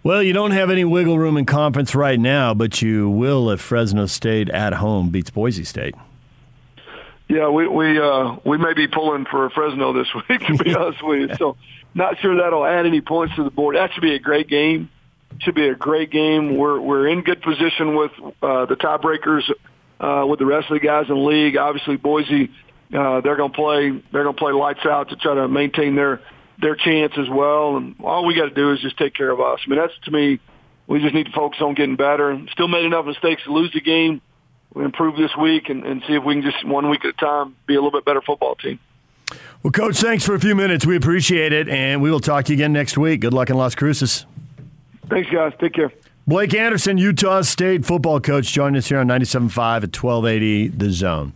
Well, 0.03 0.23
you 0.23 0.33
don't 0.33 0.51
have 0.51 0.69
any 0.69 0.83
wiggle 0.83 1.17
room 1.17 1.37
in 1.37 1.45
conference 1.45 1.93
right 1.93 2.19
now, 2.19 2.53
but 2.53 2.81
you 2.81 3.09
will 3.09 3.49
if 3.51 3.61
Fresno 3.61 4.07
State 4.07 4.49
at 4.49 4.73
home 4.73 5.09
beats 5.09 5.29
Boise 5.29 5.63
State. 5.63 5.95
Yeah, 7.29 7.47
we 7.47 7.65
we 7.65 7.97
uh, 7.97 8.35
we 8.43 8.57
may 8.57 8.73
be 8.73 8.87
pulling 8.87 9.25
for 9.25 9.49
Fresno 9.51 9.93
this 9.93 10.07
week, 10.29 10.45
to 10.47 10.63
be 10.63 10.75
honest 10.75 11.01
with 11.01 11.29
you. 11.29 11.35
So, 11.37 11.55
not 11.93 12.19
sure 12.19 12.37
that'll 12.37 12.65
add 12.65 12.85
any 12.85 13.01
points 13.01 13.35
to 13.35 13.43
the 13.43 13.51
board. 13.51 13.75
That 13.75 13.91
should 13.93 14.01
be 14.01 14.15
a 14.15 14.19
great 14.19 14.47
game. 14.47 14.89
Should 15.39 15.55
be 15.55 15.67
a 15.67 15.75
great 15.75 16.11
game. 16.11 16.57
We're 16.57 16.79
we're 16.79 17.07
in 17.07 17.21
good 17.21 17.41
position 17.41 17.95
with 17.95 18.11
uh, 18.41 18.65
the 18.65 18.75
tiebreakers 18.75 19.49
uh, 19.99 20.25
with 20.27 20.39
the 20.39 20.45
rest 20.45 20.69
of 20.69 20.79
the 20.79 20.85
guys 20.85 21.05
in 21.09 21.15
the 21.15 21.21
league. 21.21 21.57
Obviously, 21.57 21.97
Boise 21.97 22.51
uh, 22.93 23.21
they're 23.21 23.37
going 23.37 23.51
to 23.51 23.55
play 23.55 23.89
they're 24.11 24.23
going 24.23 24.35
to 24.35 24.39
play 24.39 24.51
lights 24.51 24.85
out 24.85 25.09
to 25.09 25.15
try 25.15 25.33
to 25.35 25.47
maintain 25.47 25.95
their 25.95 26.21
their 26.61 26.75
chance 26.75 27.13
as 27.17 27.29
well. 27.29 27.77
And 27.77 27.95
all 28.03 28.25
we 28.25 28.35
got 28.35 28.49
to 28.49 28.53
do 28.53 28.71
is 28.71 28.79
just 28.81 28.97
take 28.97 29.13
care 29.13 29.31
of 29.31 29.39
us. 29.39 29.59
I 29.65 29.69
mean, 29.69 29.79
that's 29.79 29.93
to 30.05 30.11
me, 30.11 30.39
we 30.87 30.99
just 30.99 31.15
need 31.15 31.27
to 31.27 31.31
focus 31.31 31.59
on 31.61 31.73
getting 31.73 31.95
better. 31.95 32.39
Still 32.51 32.67
made 32.67 32.85
enough 32.85 33.05
mistakes 33.05 33.43
to 33.45 33.53
lose 33.53 33.71
the 33.73 33.81
game. 33.81 34.21
We 34.73 34.85
improve 34.85 35.17
this 35.17 35.31
week 35.39 35.69
and, 35.69 35.85
and 35.85 36.01
see 36.07 36.13
if 36.13 36.23
we 36.23 36.35
can 36.35 36.43
just 36.43 36.65
one 36.65 36.89
week 36.89 37.03
at 37.03 37.11
a 37.11 37.13
time 37.13 37.55
be 37.65 37.75
a 37.75 37.77
little 37.81 37.91
bit 37.91 38.05
better 38.05 38.21
football 38.21 38.55
team. 38.55 38.79
Well, 39.63 39.71
Coach, 39.71 39.97
thanks 39.97 40.25
for 40.25 40.33
a 40.33 40.39
few 40.39 40.55
minutes. 40.55 40.85
We 40.85 40.95
appreciate 40.95 41.53
it, 41.53 41.69
and 41.69 42.01
we 42.01 42.09
will 42.09 42.19
talk 42.19 42.45
to 42.45 42.51
you 42.53 42.57
again 42.57 42.73
next 42.73 42.97
week. 42.97 43.21
Good 43.21 43.33
luck 43.33 43.49
in 43.49 43.57
Las 43.57 43.75
Cruces. 43.75 44.25
Thanks, 45.07 45.29
guys. 45.29 45.53
Take 45.59 45.73
care. 45.73 45.91
Blake 46.25 46.53
Anderson, 46.53 46.97
Utah 46.97 47.41
State 47.41 47.85
football 47.85 48.19
coach, 48.19 48.51
joining 48.51 48.77
us 48.77 48.87
here 48.87 48.99
on 48.99 49.07
97.5 49.07 49.83
at 49.83 50.03
1280 50.03 50.67
The 50.69 50.89
Zone. 50.91 51.33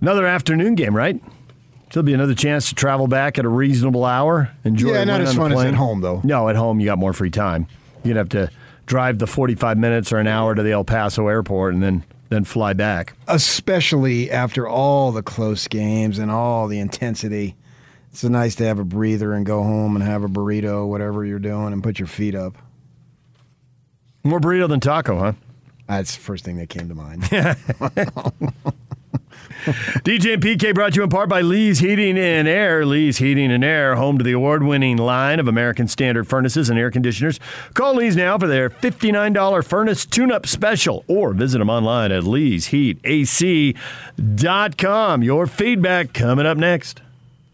Another 0.00 0.26
afternoon 0.26 0.74
game, 0.74 0.94
right? 0.94 1.20
There'll 1.92 2.04
be 2.04 2.12
another 2.14 2.34
chance 2.34 2.68
to 2.68 2.74
travel 2.74 3.06
back 3.06 3.38
at 3.38 3.44
a 3.44 3.48
reasonable 3.48 4.04
hour. 4.04 4.50
Enjoy. 4.64 4.92
Yeah, 4.92 5.04
not 5.04 5.20
as 5.20 5.34
fun 5.34 5.52
as 5.52 5.56
plane. 5.56 5.68
at 5.68 5.74
home, 5.74 6.00
though. 6.00 6.20
No, 6.24 6.48
at 6.48 6.56
home 6.56 6.80
you 6.80 6.86
got 6.86 6.98
more 6.98 7.12
free 7.12 7.30
time. 7.30 7.66
You'd 8.02 8.16
have 8.16 8.28
to 8.30 8.50
drive 8.86 9.18
the 9.18 9.26
forty-five 9.26 9.78
minutes 9.78 10.12
or 10.12 10.18
an 10.18 10.26
hour 10.26 10.54
to 10.54 10.62
the 10.62 10.72
El 10.72 10.84
Paso 10.84 11.28
airport 11.28 11.74
and 11.74 11.82
then 11.82 12.04
then 12.28 12.44
fly 12.44 12.72
back. 12.72 13.14
Especially 13.28 14.30
after 14.30 14.66
all 14.66 15.12
the 15.12 15.22
close 15.22 15.68
games 15.68 16.18
and 16.18 16.30
all 16.30 16.68
the 16.68 16.78
intensity. 16.78 17.54
It's 18.10 18.22
nice 18.22 18.54
to 18.56 18.64
have 18.64 18.78
a 18.78 18.84
breather 18.84 19.32
and 19.32 19.44
go 19.44 19.62
home 19.62 19.96
and 19.96 20.04
have 20.04 20.22
a 20.22 20.28
burrito, 20.28 20.86
whatever 20.86 21.24
you're 21.24 21.40
doing, 21.40 21.72
and 21.72 21.82
put 21.82 21.98
your 21.98 22.06
feet 22.06 22.34
up. 22.34 22.56
More 24.22 24.38
burrito 24.40 24.68
than 24.68 24.80
taco, 24.80 25.18
huh? 25.18 25.32
That's 25.88 26.14
the 26.16 26.22
first 26.22 26.44
thing 26.44 26.56
that 26.58 26.68
came 26.68 26.88
to 26.88 26.94
mind. 26.94 27.24
DJ 30.04 30.34
and 30.34 30.42
PK 30.42 30.74
brought 30.74 30.92
to 30.92 30.98
you 30.98 31.04
in 31.04 31.08
part 31.08 31.26
by 31.28 31.40
Lee's 31.40 31.78
Heating 31.78 32.18
and 32.18 32.46
Air. 32.46 32.84
Lee's 32.84 33.16
Heating 33.18 33.50
and 33.50 33.64
Air, 33.64 33.96
home 33.96 34.18
to 34.18 34.24
the 34.24 34.32
award 34.32 34.62
winning 34.62 34.98
line 34.98 35.40
of 35.40 35.48
American 35.48 35.88
Standard 35.88 36.28
furnaces 36.28 36.68
and 36.68 36.78
air 36.78 36.90
conditioners. 36.90 37.40
Call 37.72 37.94
Lee's 37.94 38.14
now 38.16 38.36
for 38.36 38.46
their 38.46 38.68
$59 38.68 39.64
furnace 39.64 40.04
tune 40.04 40.30
up 40.30 40.46
special 40.46 41.02
or 41.08 41.32
visit 41.32 41.58
them 41.58 41.70
online 41.70 42.12
at 42.12 42.24
leesheatac.com. 42.24 45.22
Your 45.22 45.46
feedback 45.46 46.12
coming 46.12 46.44
up 46.46 46.58
next. 46.58 47.00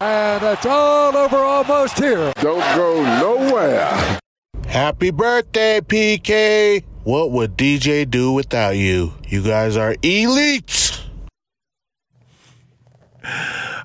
And 0.01 0.43
it's 0.43 0.65
all 0.65 1.15
over 1.15 1.37
almost 1.37 1.97
here. 1.99 2.33
Don't 2.37 2.75
go 2.75 3.03
nowhere. 3.19 4.19
Happy 4.67 5.11
birthday, 5.11 5.79
PK. 5.81 6.83
What 7.03 7.31
would 7.31 7.57
DJ 7.57 8.09
do 8.09 8.31
without 8.31 8.77
you? 8.77 9.13
You 9.27 9.43
guys 9.43 9.75
are 9.77 9.93
elites. 9.95 10.90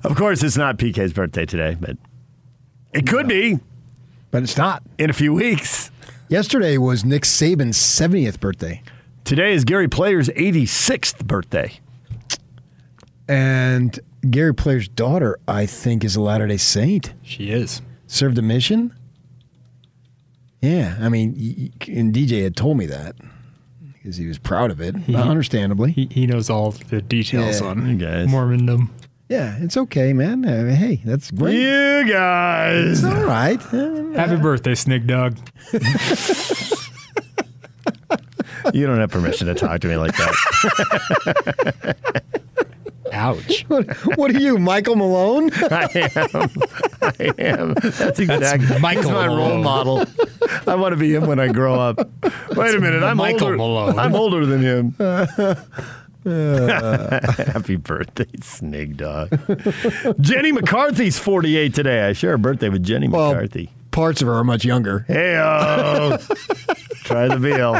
Of 0.03 0.15
course, 0.15 0.43
it's 0.43 0.57
not 0.57 0.77
PK's 0.77 1.13
birthday 1.13 1.45
today, 1.45 1.75
but 1.79 1.97
it 2.93 3.07
could 3.07 3.27
be. 3.27 3.59
But 4.31 4.43
it's 4.43 4.57
not. 4.57 4.83
In 4.97 5.09
a 5.09 5.13
few 5.13 5.33
weeks. 5.33 5.91
Yesterday 6.29 6.77
was 6.77 7.05
Nick 7.05 7.23
Saban's 7.23 7.77
70th 7.77 8.39
birthday. 8.39 8.81
Today 9.23 9.53
is 9.53 9.63
Gary 9.63 9.87
Player's 9.87 10.27
86th 10.29 11.25
birthday. 11.25 11.79
And 13.27 13.99
Gary 14.29 14.53
Player's 14.53 14.87
daughter, 14.87 15.37
I 15.47 15.65
think, 15.65 16.03
is 16.03 16.15
a 16.15 16.21
Latter 16.21 16.47
day 16.47 16.57
Saint. 16.57 17.13
She 17.23 17.51
is. 17.51 17.81
Served 18.07 18.37
a 18.37 18.41
mission? 18.41 18.93
Yeah. 20.61 20.97
I 20.99 21.09
mean, 21.09 21.33
y- 21.37 21.69
y- 21.87 21.93
and 21.93 22.13
DJ 22.13 22.43
had 22.43 22.55
told 22.55 22.77
me 22.77 22.85
that 22.87 23.15
because 23.93 24.17
he 24.17 24.27
was 24.27 24.37
proud 24.37 24.71
of 24.71 24.79
it, 24.81 24.95
He- 24.97 25.15
understandably. 25.15 25.91
He, 25.91 26.07
he 26.11 26.27
knows 26.27 26.49
all 26.49 26.71
the 26.71 27.01
details 27.01 27.61
Yeah. 27.61 27.67
on 27.67 27.87
You 27.89 27.95
guys. 27.97 28.27
Mormondom. 28.27 28.89
Yeah, 29.29 29.57
it's 29.59 29.75
okay, 29.75 30.13
man. 30.13 30.45
Uh, 30.45 30.73
hey, 30.73 31.01
that's 31.03 31.31
great. 31.31 31.55
You 31.55 32.07
guys. 32.09 33.03
It's 33.03 33.13
all 33.13 33.25
right. 33.25 33.61
Happy 33.61 34.37
birthday, 34.37 34.73
Snig 34.73 35.05
Dog. 35.05 35.37
You 38.73 38.85
don't 38.85 38.99
have 38.99 39.11
permission 39.11 39.47
to 39.47 39.53
talk 39.53 39.81
to 39.81 39.87
me 39.87 39.97
like 39.97 40.15
that. 40.17 41.95
Ouch. 43.11 43.65
What, 43.67 43.87
what 44.17 44.35
are 44.35 44.39
you, 44.39 44.57
Michael 44.57 44.95
Malone? 44.95 45.49
I 45.71 45.87
am. 45.93 46.49
I 47.01 47.33
am. 47.37 47.73
That's 47.73 48.19
exactly 48.19 48.79
Michael 48.79 49.03
he's 49.03 49.11
my 49.11 49.27
role 49.27 49.61
model. 49.61 50.05
I 50.65 50.75
want 50.75 50.93
to 50.93 50.97
be 50.97 51.13
him 51.13 51.27
when 51.27 51.39
I 51.39 51.47
grow 51.47 51.79
up. 51.79 51.97
Wait 52.55 52.75
a 52.75 52.79
minute, 52.79 53.03
I'm 53.03 53.17
Michael 53.17 53.47
older. 53.47 53.57
Malone. 53.57 53.99
I'm 53.99 54.15
older 54.15 54.45
than 54.45 54.61
him. 54.61 54.95
Happy 56.27 57.77
birthday, 57.77 58.27
Snig 58.41 58.97
Dog. 58.97 59.29
Jenny 60.19 60.51
McCarthy's 60.51 61.17
48 61.17 61.73
today. 61.73 62.05
I 62.05 62.11
share 62.11 62.33
a 62.33 62.37
birthday 62.37 62.67
with 62.67 62.83
Jenny 62.83 63.07
Well, 63.07 63.33
McCarthy. 63.33 63.69
Parts 63.91 64.21
of 64.21 64.27
her 64.27 64.33
are 64.33 64.43
much 64.43 64.65
younger. 64.65 65.05
Hey, 65.07 65.35
try 67.05 67.29
the 67.29 67.37
veal. 67.39 67.79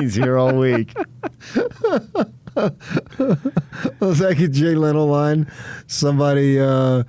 He's 0.00 0.14
here 0.14 0.38
all 0.38 0.56
week. 0.56 0.94
Was 4.00 4.20
that 4.20 4.40
a 4.40 4.48
Jay 4.48 4.74
Leno 4.74 5.04
line? 5.04 5.46
Somebody, 5.88 6.58
uh, 6.58 7.02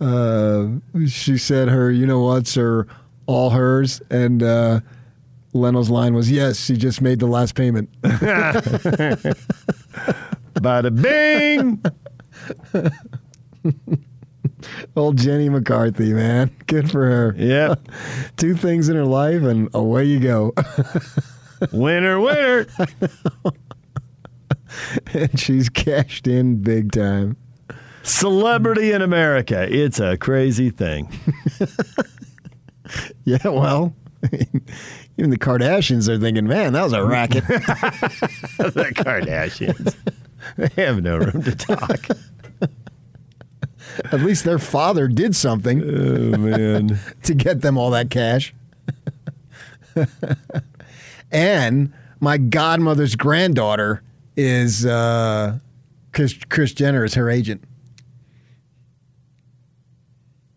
uh, 0.00 0.66
she 1.06 1.36
said 1.36 1.68
her, 1.68 1.90
you 1.90 2.06
know 2.06 2.20
what's 2.20 2.54
her, 2.54 2.86
all 3.26 3.50
hers, 3.50 4.00
and 4.10 4.42
uh, 4.42 4.80
Leno's 5.52 5.90
line 5.90 6.14
was, 6.14 6.30
yes, 6.30 6.58
she 6.58 6.74
just 6.76 7.02
made 7.02 7.20
the 7.20 7.26
last 7.26 7.54
payment. 7.54 7.90
Bada 10.54 10.90
bing. 11.02 11.82
Old 14.96 15.16
Jenny 15.16 15.48
McCarthy, 15.48 16.12
man. 16.12 16.50
Good 16.66 16.90
for 16.90 17.06
her. 17.08 17.34
Yeah. 17.36 17.74
Two 18.36 18.54
things 18.54 18.88
in 18.88 18.96
her 18.96 19.04
life, 19.04 19.42
and 19.42 19.68
away 19.74 20.04
you 20.04 20.20
go. 20.20 20.52
winner, 21.72 22.20
winner. 22.20 22.66
and 25.14 25.38
she's 25.38 25.68
cashed 25.68 26.26
in 26.26 26.62
big 26.62 26.92
time. 26.92 27.36
Celebrity 28.02 28.92
in 28.92 29.02
America. 29.02 29.66
It's 29.70 30.00
a 30.00 30.16
crazy 30.16 30.70
thing. 30.70 31.10
Yeah, 33.24 33.46
well, 33.46 33.94
even 35.20 35.28
the 35.28 35.38
Kardashians 35.38 36.08
are 36.08 36.18
thinking, 36.18 36.46
man, 36.46 36.72
that 36.72 36.82
was 36.82 36.94
a 36.94 37.04
racket. 37.04 37.46
the 37.46 38.92
Kardashians. 38.96 39.94
They 40.56 40.86
have 40.86 41.02
no 41.02 41.18
room 41.18 41.42
to 41.42 41.54
talk. 41.54 42.06
At 44.06 44.22
least 44.22 44.44
their 44.44 44.58
father 44.58 45.06
did 45.06 45.36
something. 45.36 45.82
Oh, 45.82 46.38
man. 46.38 46.98
to 47.24 47.34
get 47.34 47.60
them 47.60 47.76
all 47.76 47.90
that 47.90 48.08
cash. 48.08 48.54
and 51.30 51.92
my 52.18 52.38
godmother's 52.38 53.16
granddaughter 53.16 54.02
is 54.34 54.86
uh, 54.86 55.58
Chris, 56.14 56.34
Kris 56.48 56.72
Jenner 56.72 57.04
is 57.04 57.12
her 57.14 57.28
agent. 57.28 57.62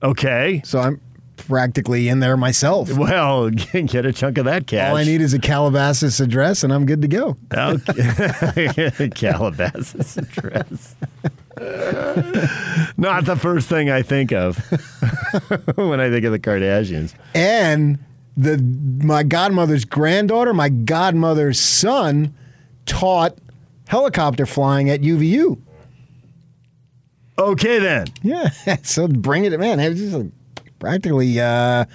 Okay. 0.02 0.62
So 0.64 0.80
I'm 0.80 1.02
practically 1.48 2.08
in 2.08 2.20
there 2.20 2.38
myself. 2.38 2.92
Well, 3.04 3.50
get 3.74 4.06
a 4.06 4.14
chunk 4.14 4.38
of 4.38 4.46
that 4.46 4.66
cash. 4.66 4.90
All 4.90 4.96
I 4.96 5.04
need 5.04 5.20
is 5.20 5.34
a 5.34 5.40
Calabasas 5.40 6.20
address, 6.22 6.64
and 6.64 6.72
I'm 6.72 6.86
good 6.86 7.02
to 7.02 7.08
go. 7.08 7.36
Okay. 7.54 9.10
Calabasas 9.16 10.18
address. 10.18 10.96
Not 12.98 13.26
the 13.26 13.36
first 13.40 13.68
thing 13.68 13.90
I 13.90 14.02
think 14.02 14.32
of 14.32 14.58
when 15.76 16.00
I 16.00 16.10
think 16.10 16.24
of 16.26 16.32
the 16.32 16.40
Kardashians. 16.40 17.14
And 17.36 18.00
the 18.38 18.58
my 19.04 19.24
godmother's 19.24 19.86
granddaughter, 19.86 20.54
my 20.54 20.70
godmother's 20.70 21.60
son, 21.60 22.34
taught 22.86 23.38
helicopter 23.88 24.46
flying 24.46 24.90
at 24.90 25.02
UVU. 25.02 25.60
Okay, 27.38 27.80
then. 27.80 28.08
Yeah. 28.22 28.50
So 28.84 29.08
bring 29.08 29.46
it, 29.46 29.60
man. 29.60 29.80
It's 29.80 30.00
just 30.00 30.26
practically 30.84 31.40
uh, 31.40 31.86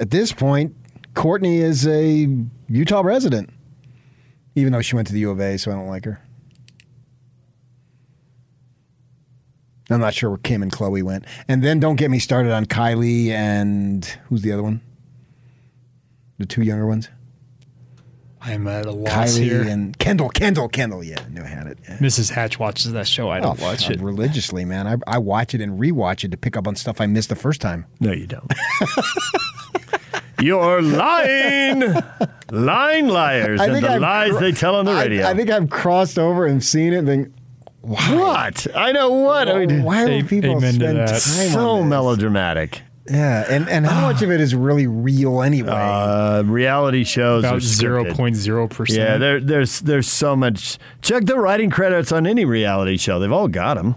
at 0.00 0.08
this 0.08 0.32
point, 0.32 0.74
Courtney 1.12 1.58
is 1.58 1.86
a 1.86 2.26
Utah 2.70 3.02
resident, 3.02 3.50
even 4.54 4.72
though 4.72 4.80
she 4.80 4.96
went 4.96 5.06
to 5.08 5.12
the 5.12 5.20
U 5.20 5.30
of 5.30 5.38
A, 5.42 5.58
so 5.58 5.70
I 5.70 5.74
don't 5.74 5.86
like 5.86 6.06
her. 6.06 6.22
I'm 9.90 10.00
not 10.00 10.14
sure 10.14 10.30
where 10.30 10.38
Kim 10.38 10.62
and 10.62 10.72
Chloe 10.72 11.02
went. 11.02 11.26
And 11.48 11.62
then 11.62 11.80
don't 11.80 11.96
get 11.96 12.10
me 12.10 12.18
started 12.18 12.50
on 12.50 12.64
Kylie 12.64 13.28
and 13.28 14.06
who's 14.30 14.40
the 14.40 14.52
other 14.52 14.62
one? 14.62 14.80
The 16.38 16.46
two 16.46 16.62
younger 16.62 16.86
ones? 16.86 17.10
I'm 18.42 18.66
at 18.68 18.86
a 18.86 18.90
loss 18.90 19.10
Kylie 19.38 19.42
here. 19.42 19.62
and 19.62 19.96
Kendall. 19.98 20.30
Kendall. 20.30 20.68
Kendall. 20.68 21.04
Yeah, 21.04 21.16
I 21.24 21.28
knew 21.28 21.42
I 21.42 21.46
had 21.46 21.66
it. 21.66 21.78
Yeah. 21.86 21.98
Mrs. 21.98 22.30
Hatch 22.30 22.58
watches 22.58 22.92
that 22.92 23.06
show. 23.06 23.28
I 23.28 23.38
don't 23.40 23.60
Oh, 23.60 23.64
watch 23.64 23.90
it. 23.90 24.00
religiously, 24.00 24.64
man. 24.64 24.86
I, 24.86 24.96
I 25.06 25.18
watch 25.18 25.54
it 25.54 25.60
and 25.60 25.78
rewatch 25.78 26.24
it 26.24 26.30
to 26.30 26.36
pick 26.38 26.56
up 26.56 26.66
on 26.66 26.74
stuff 26.74 27.00
I 27.00 27.06
missed 27.06 27.28
the 27.28 27.36
first 27.36 27.60
time. 27.60 27.84
No, 28.00 28.12
you 28.12 28.26
don't. 28.26 28.50
You're 30.40 30.80
lying, 30.80 31.82
lying 32.50 33.08
liars, 33.08 33.60
and 33.60 33.74
the 33.76 33.86
I've 33.90 34.00
lies 34.00 34.30
cro- 34.30 34.40
they 34.40 34.52
tell 34.52 34.74
on 34.76 34.86
the 34.86 34.94
radio. 34.94 35.26
I, 35.26 35.34
think 35.34 35.50
I've 35.50 35.68
crossed 35.68 36.18
over 36.18 36.46
and 36.46 36.64
seen 36.64 36.94
it 36.94 36.98
and 37.00 37.06
think, 37.06 37.32
what? 37.82 38.66
I 38.74 38.92
know 38.92 39.10
what. 39.10 39.50
I 39.50 39.66
mean, 39.66 39.82
why 39.82 40.04
would 40.06 40.28
people 40.28 40.58
spend 40.62 40.80
time 40.80 41.08
so 41.18 41.68
on 41.72 41.80
this? 41.82 41.90
melodramatic. 41.90 42.80
Yeah, 43.10 43.44
and, 43.48 43.68
and 43.68 43.84
how 43.86 44.02
much 44.02 44.22
of 44.22 44.30
it 44.30 44.40
is 44.40 44.54
really 44.54 44.86
real 44.86 45.42
anyway? 45.42 45.72
Uh, 45.72 46.42
reality 46.44 47.02
shows 47.02 47.42
About 47.42 47.60
0.0%. 47.60 48.96
Yeah, 48.96 49.18
there, 49.18 49.40
there's 49.40 49.80
there's 49.80 50.06
so 50.06 50.36
much. 50.36 50.78
Check 51.02 51.24
the 51.26 51.36
writing 51.36 51.70
credits 51.70 52.12
on 52.12 52.24
any 52.26 52.44
reality 52.44 52.96
show. 52.96 53.18
They've 53.18 53.32
all 53.32 53.48
got 53.48 53.74
them. 53.74 53.96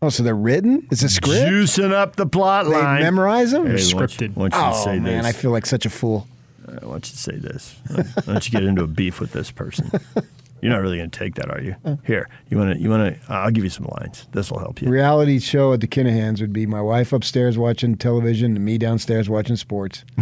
oh, 0.00 0.08
so 0.08 0.22
they're 0.22 0.34
written? 0.34 0.86
It's 0.90 1.02
a 1.02 1.10
script? 1.10 1.50
Juicing 1.50 1.92
up 1.92 2.16
the 2.16 2.26
plot 2.26 2.64
They 2.64 2.72
line. 2.72 3.02
memorize 3.02 3.50
them? 3.52 3.66
Hey, 3.66 3.72
why 3.92 4.00
don't 4.06 4.20
you- 4.20 4.28
Why 4.34 4.48
don't 4.48 4.58
you 4.58 4.68
oh, 4.80 4.84
say 4.84 4.98
man, 4.98 5.18
this? 5.18 5.26
I 5.26 5.32
feel 5.32 5.50
like 5.50 5.66
such 5.66 5.84
a 5.84 5.90
fool. 5.90 6.26
Uh, 6.66 6.72
why 6.82 6.92
don't 6.92 7.10
you 7.10 7.16
say 7.16 7.36
this? 7.36 7.74
Why 7.90 8.02
don't 8.32 8.46
you 8.46 8.52
get 8.52 8.62
into 8.64 8.82
a 8.82 8.86
beef 8.86 9.20
with 9.20 9.32
this 9.32 9.50
person? 9.50 9.90
You're 10.62 10.70
not 10.70 10.80
really 10.80 10.98
going 10.98 11.10
to 11.10 11.18
take 11.18 11.34
that, 11.34 11.50
are 11.50 11.60
you? 11.60 11.74
Here, 12.04 12.28
you 12.48 12.56
want 12.56 12.76
to? 12.76 12.80
You 12.80 12.88
want 12.88 13.20
to? 13.20 13.32
I'll 13.32 13.50
give 13.50 13.64
you 13.64 13.70
some 13.70 13.86
lines. 13.98 14.28
This 14.30 14.48
will 14.48 14.60
help 14.60 14.80
you. 14.80 14.88
Reality 14.88 15.40
show 15.40 15.72
at 15.72 15.80
the 15.80 15.88
Kinahans 15.88 16.40
would 16.40 16.52
be 16.52 16.66
my 16.66 16.80
wife 16.80 17.12
upstairs 17.12 17.58
watching 17.58 17.96
television 17.96 18.54
and 18.54 18.64
me 18.64 18.78
downstairs 18.78 19.28
watching 19.28 19.56
sports. 19.56 20.04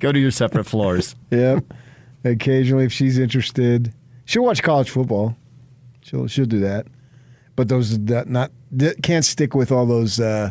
Go 0.00 0.12
to 0.12 0.18
your 0.18 0.30
separate 0.30 0.64
floors. 0.64 1.16
Yep. 1.30 1.64
Occasionally, 2.24 2.84
if 2.84 2.92
she's 2.92 3.16
interested, 3.16 3.94
she'll 4.26 4.44
watch 4.44 4.62
college 4.62 4.90
football. 4.90 5.34
She'll 6.02 6.26
she'll 6.26 6.44
do 6.44 6.60
that. 6.60 6.88
But 7.56 7.68
those 7.68 7.98
that 8.04 8.28
not 8.28 8.52
that 8.72 9.02
can't 9.02 9.24
stick 9.24 9.54
with 9.54 9.72
all 9.72 9.86
those 9.86 10.20
uh, 10.20 10.50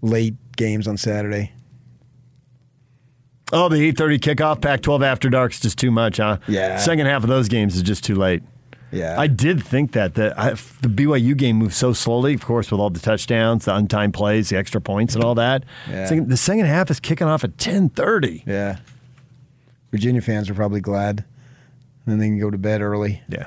late 0.00 0.34
games 0.56 0.88
on 0.88 0.96
Saturday. 0.96 1.52
Oh, 3.52 3.68
the 3.68 3.76
8:30 3.92 4.18
kickoff, 4.18 4.60
Pac-12 4.60 5.04
after 5.04 5.30
dark's 5.30 5.60
just 5.60 5.78
too 5.78 5.90
much, 5.90 6.16
huh? 6.16 6.38
Yeah. 6.48 6.78
Second 6.78 7.06
half 7.06 7.22
of 7.22 7.28
those 7.28 7.48
games 7.48 7.76
is 7.76 7.82
just 7.82 8.02
too 8.04 8.16
late. 8.16 8.42
Yeah. 8.92 9.18
I 9.18 9.26
did 9.26 9.62
think 9.62 9.92
that 9.92 10.14
the 10.14 10.34
I, 10.40 10.50
the 10.50 10.88
BYU 10.88 11.36
game 11.36 11.56
moved 11.56 11.74
so 11.74 11.92
slowly, 11.92 12.34
of 12.34 12.44
course, 12.44 12.70
with 12.70 12.80
all 12.80 12.90
the 12.90 13.00
touchdowns, 13.00 13.64
the 13.66 13.72
untimed 13.72 14.14
plays, 14.14 14.48
the 14.48 14.56
extra 14.56 14.80
points, 14.80 15.14
and 15.14 15.22
all 15.24 15.34
that. 15.36 15.64
Yeah. 15.88 16.06
Second- 16.06 16.28
the 16.30 16.36
second 16.36 16.66
half 16.66 16.90
is 16.90 16.98
kicking 17.00 17.26
off 17.26 17.44
at 17.44 17.56
10:30. 17.56 18.42
Yeah. 18.46 18.78
Virginia 19.92 20.20
fans 20.20 20.50
are 20.50 20.54
probably 20.54 20.80
glad. 20.80 21.24
Then 22.06 22.18
they 22.18 22.26
can 22.26 22.38
go 22.38 22.50
to 22.50 22.58
bed 22.58 22.80
early. 22.80 23.22
Yeah. 23.28 23.46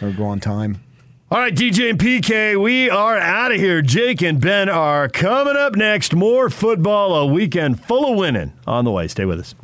Or 0.00 0.10
go 0.10 0.24
on 0.26 0.40
time. 0.40 0.80
All 1.32 1.38
right, 1.38 1.54
DJ 1.54 1.88
and 1.88 1.98
PK, 1.98 2.62
we 2.62 2.90
are 2.90 3.16
out 3.16 3.52
of 3.52 3.56
here. 3.56 3.80
Jake 3.80 4.20
and 4.20 4.38
Ben 4.38 4.68
are 4.68 5.08
coming 5.08 5.56
up 5.56 5.74
next. 5.74 6.14
More 6.14 6.50
football, 6.50 7.14
a 7.14 7.24
weekend 7.24 7.82
full 7.82 8.12
of 8.12 8.18
winning 8.18 8.52
on 8.66 8.84
the 8.84 8.90
way. 8.90 9.08
Stay 9.08 9.24
with 9.24 9.40
us. 9.40 9.54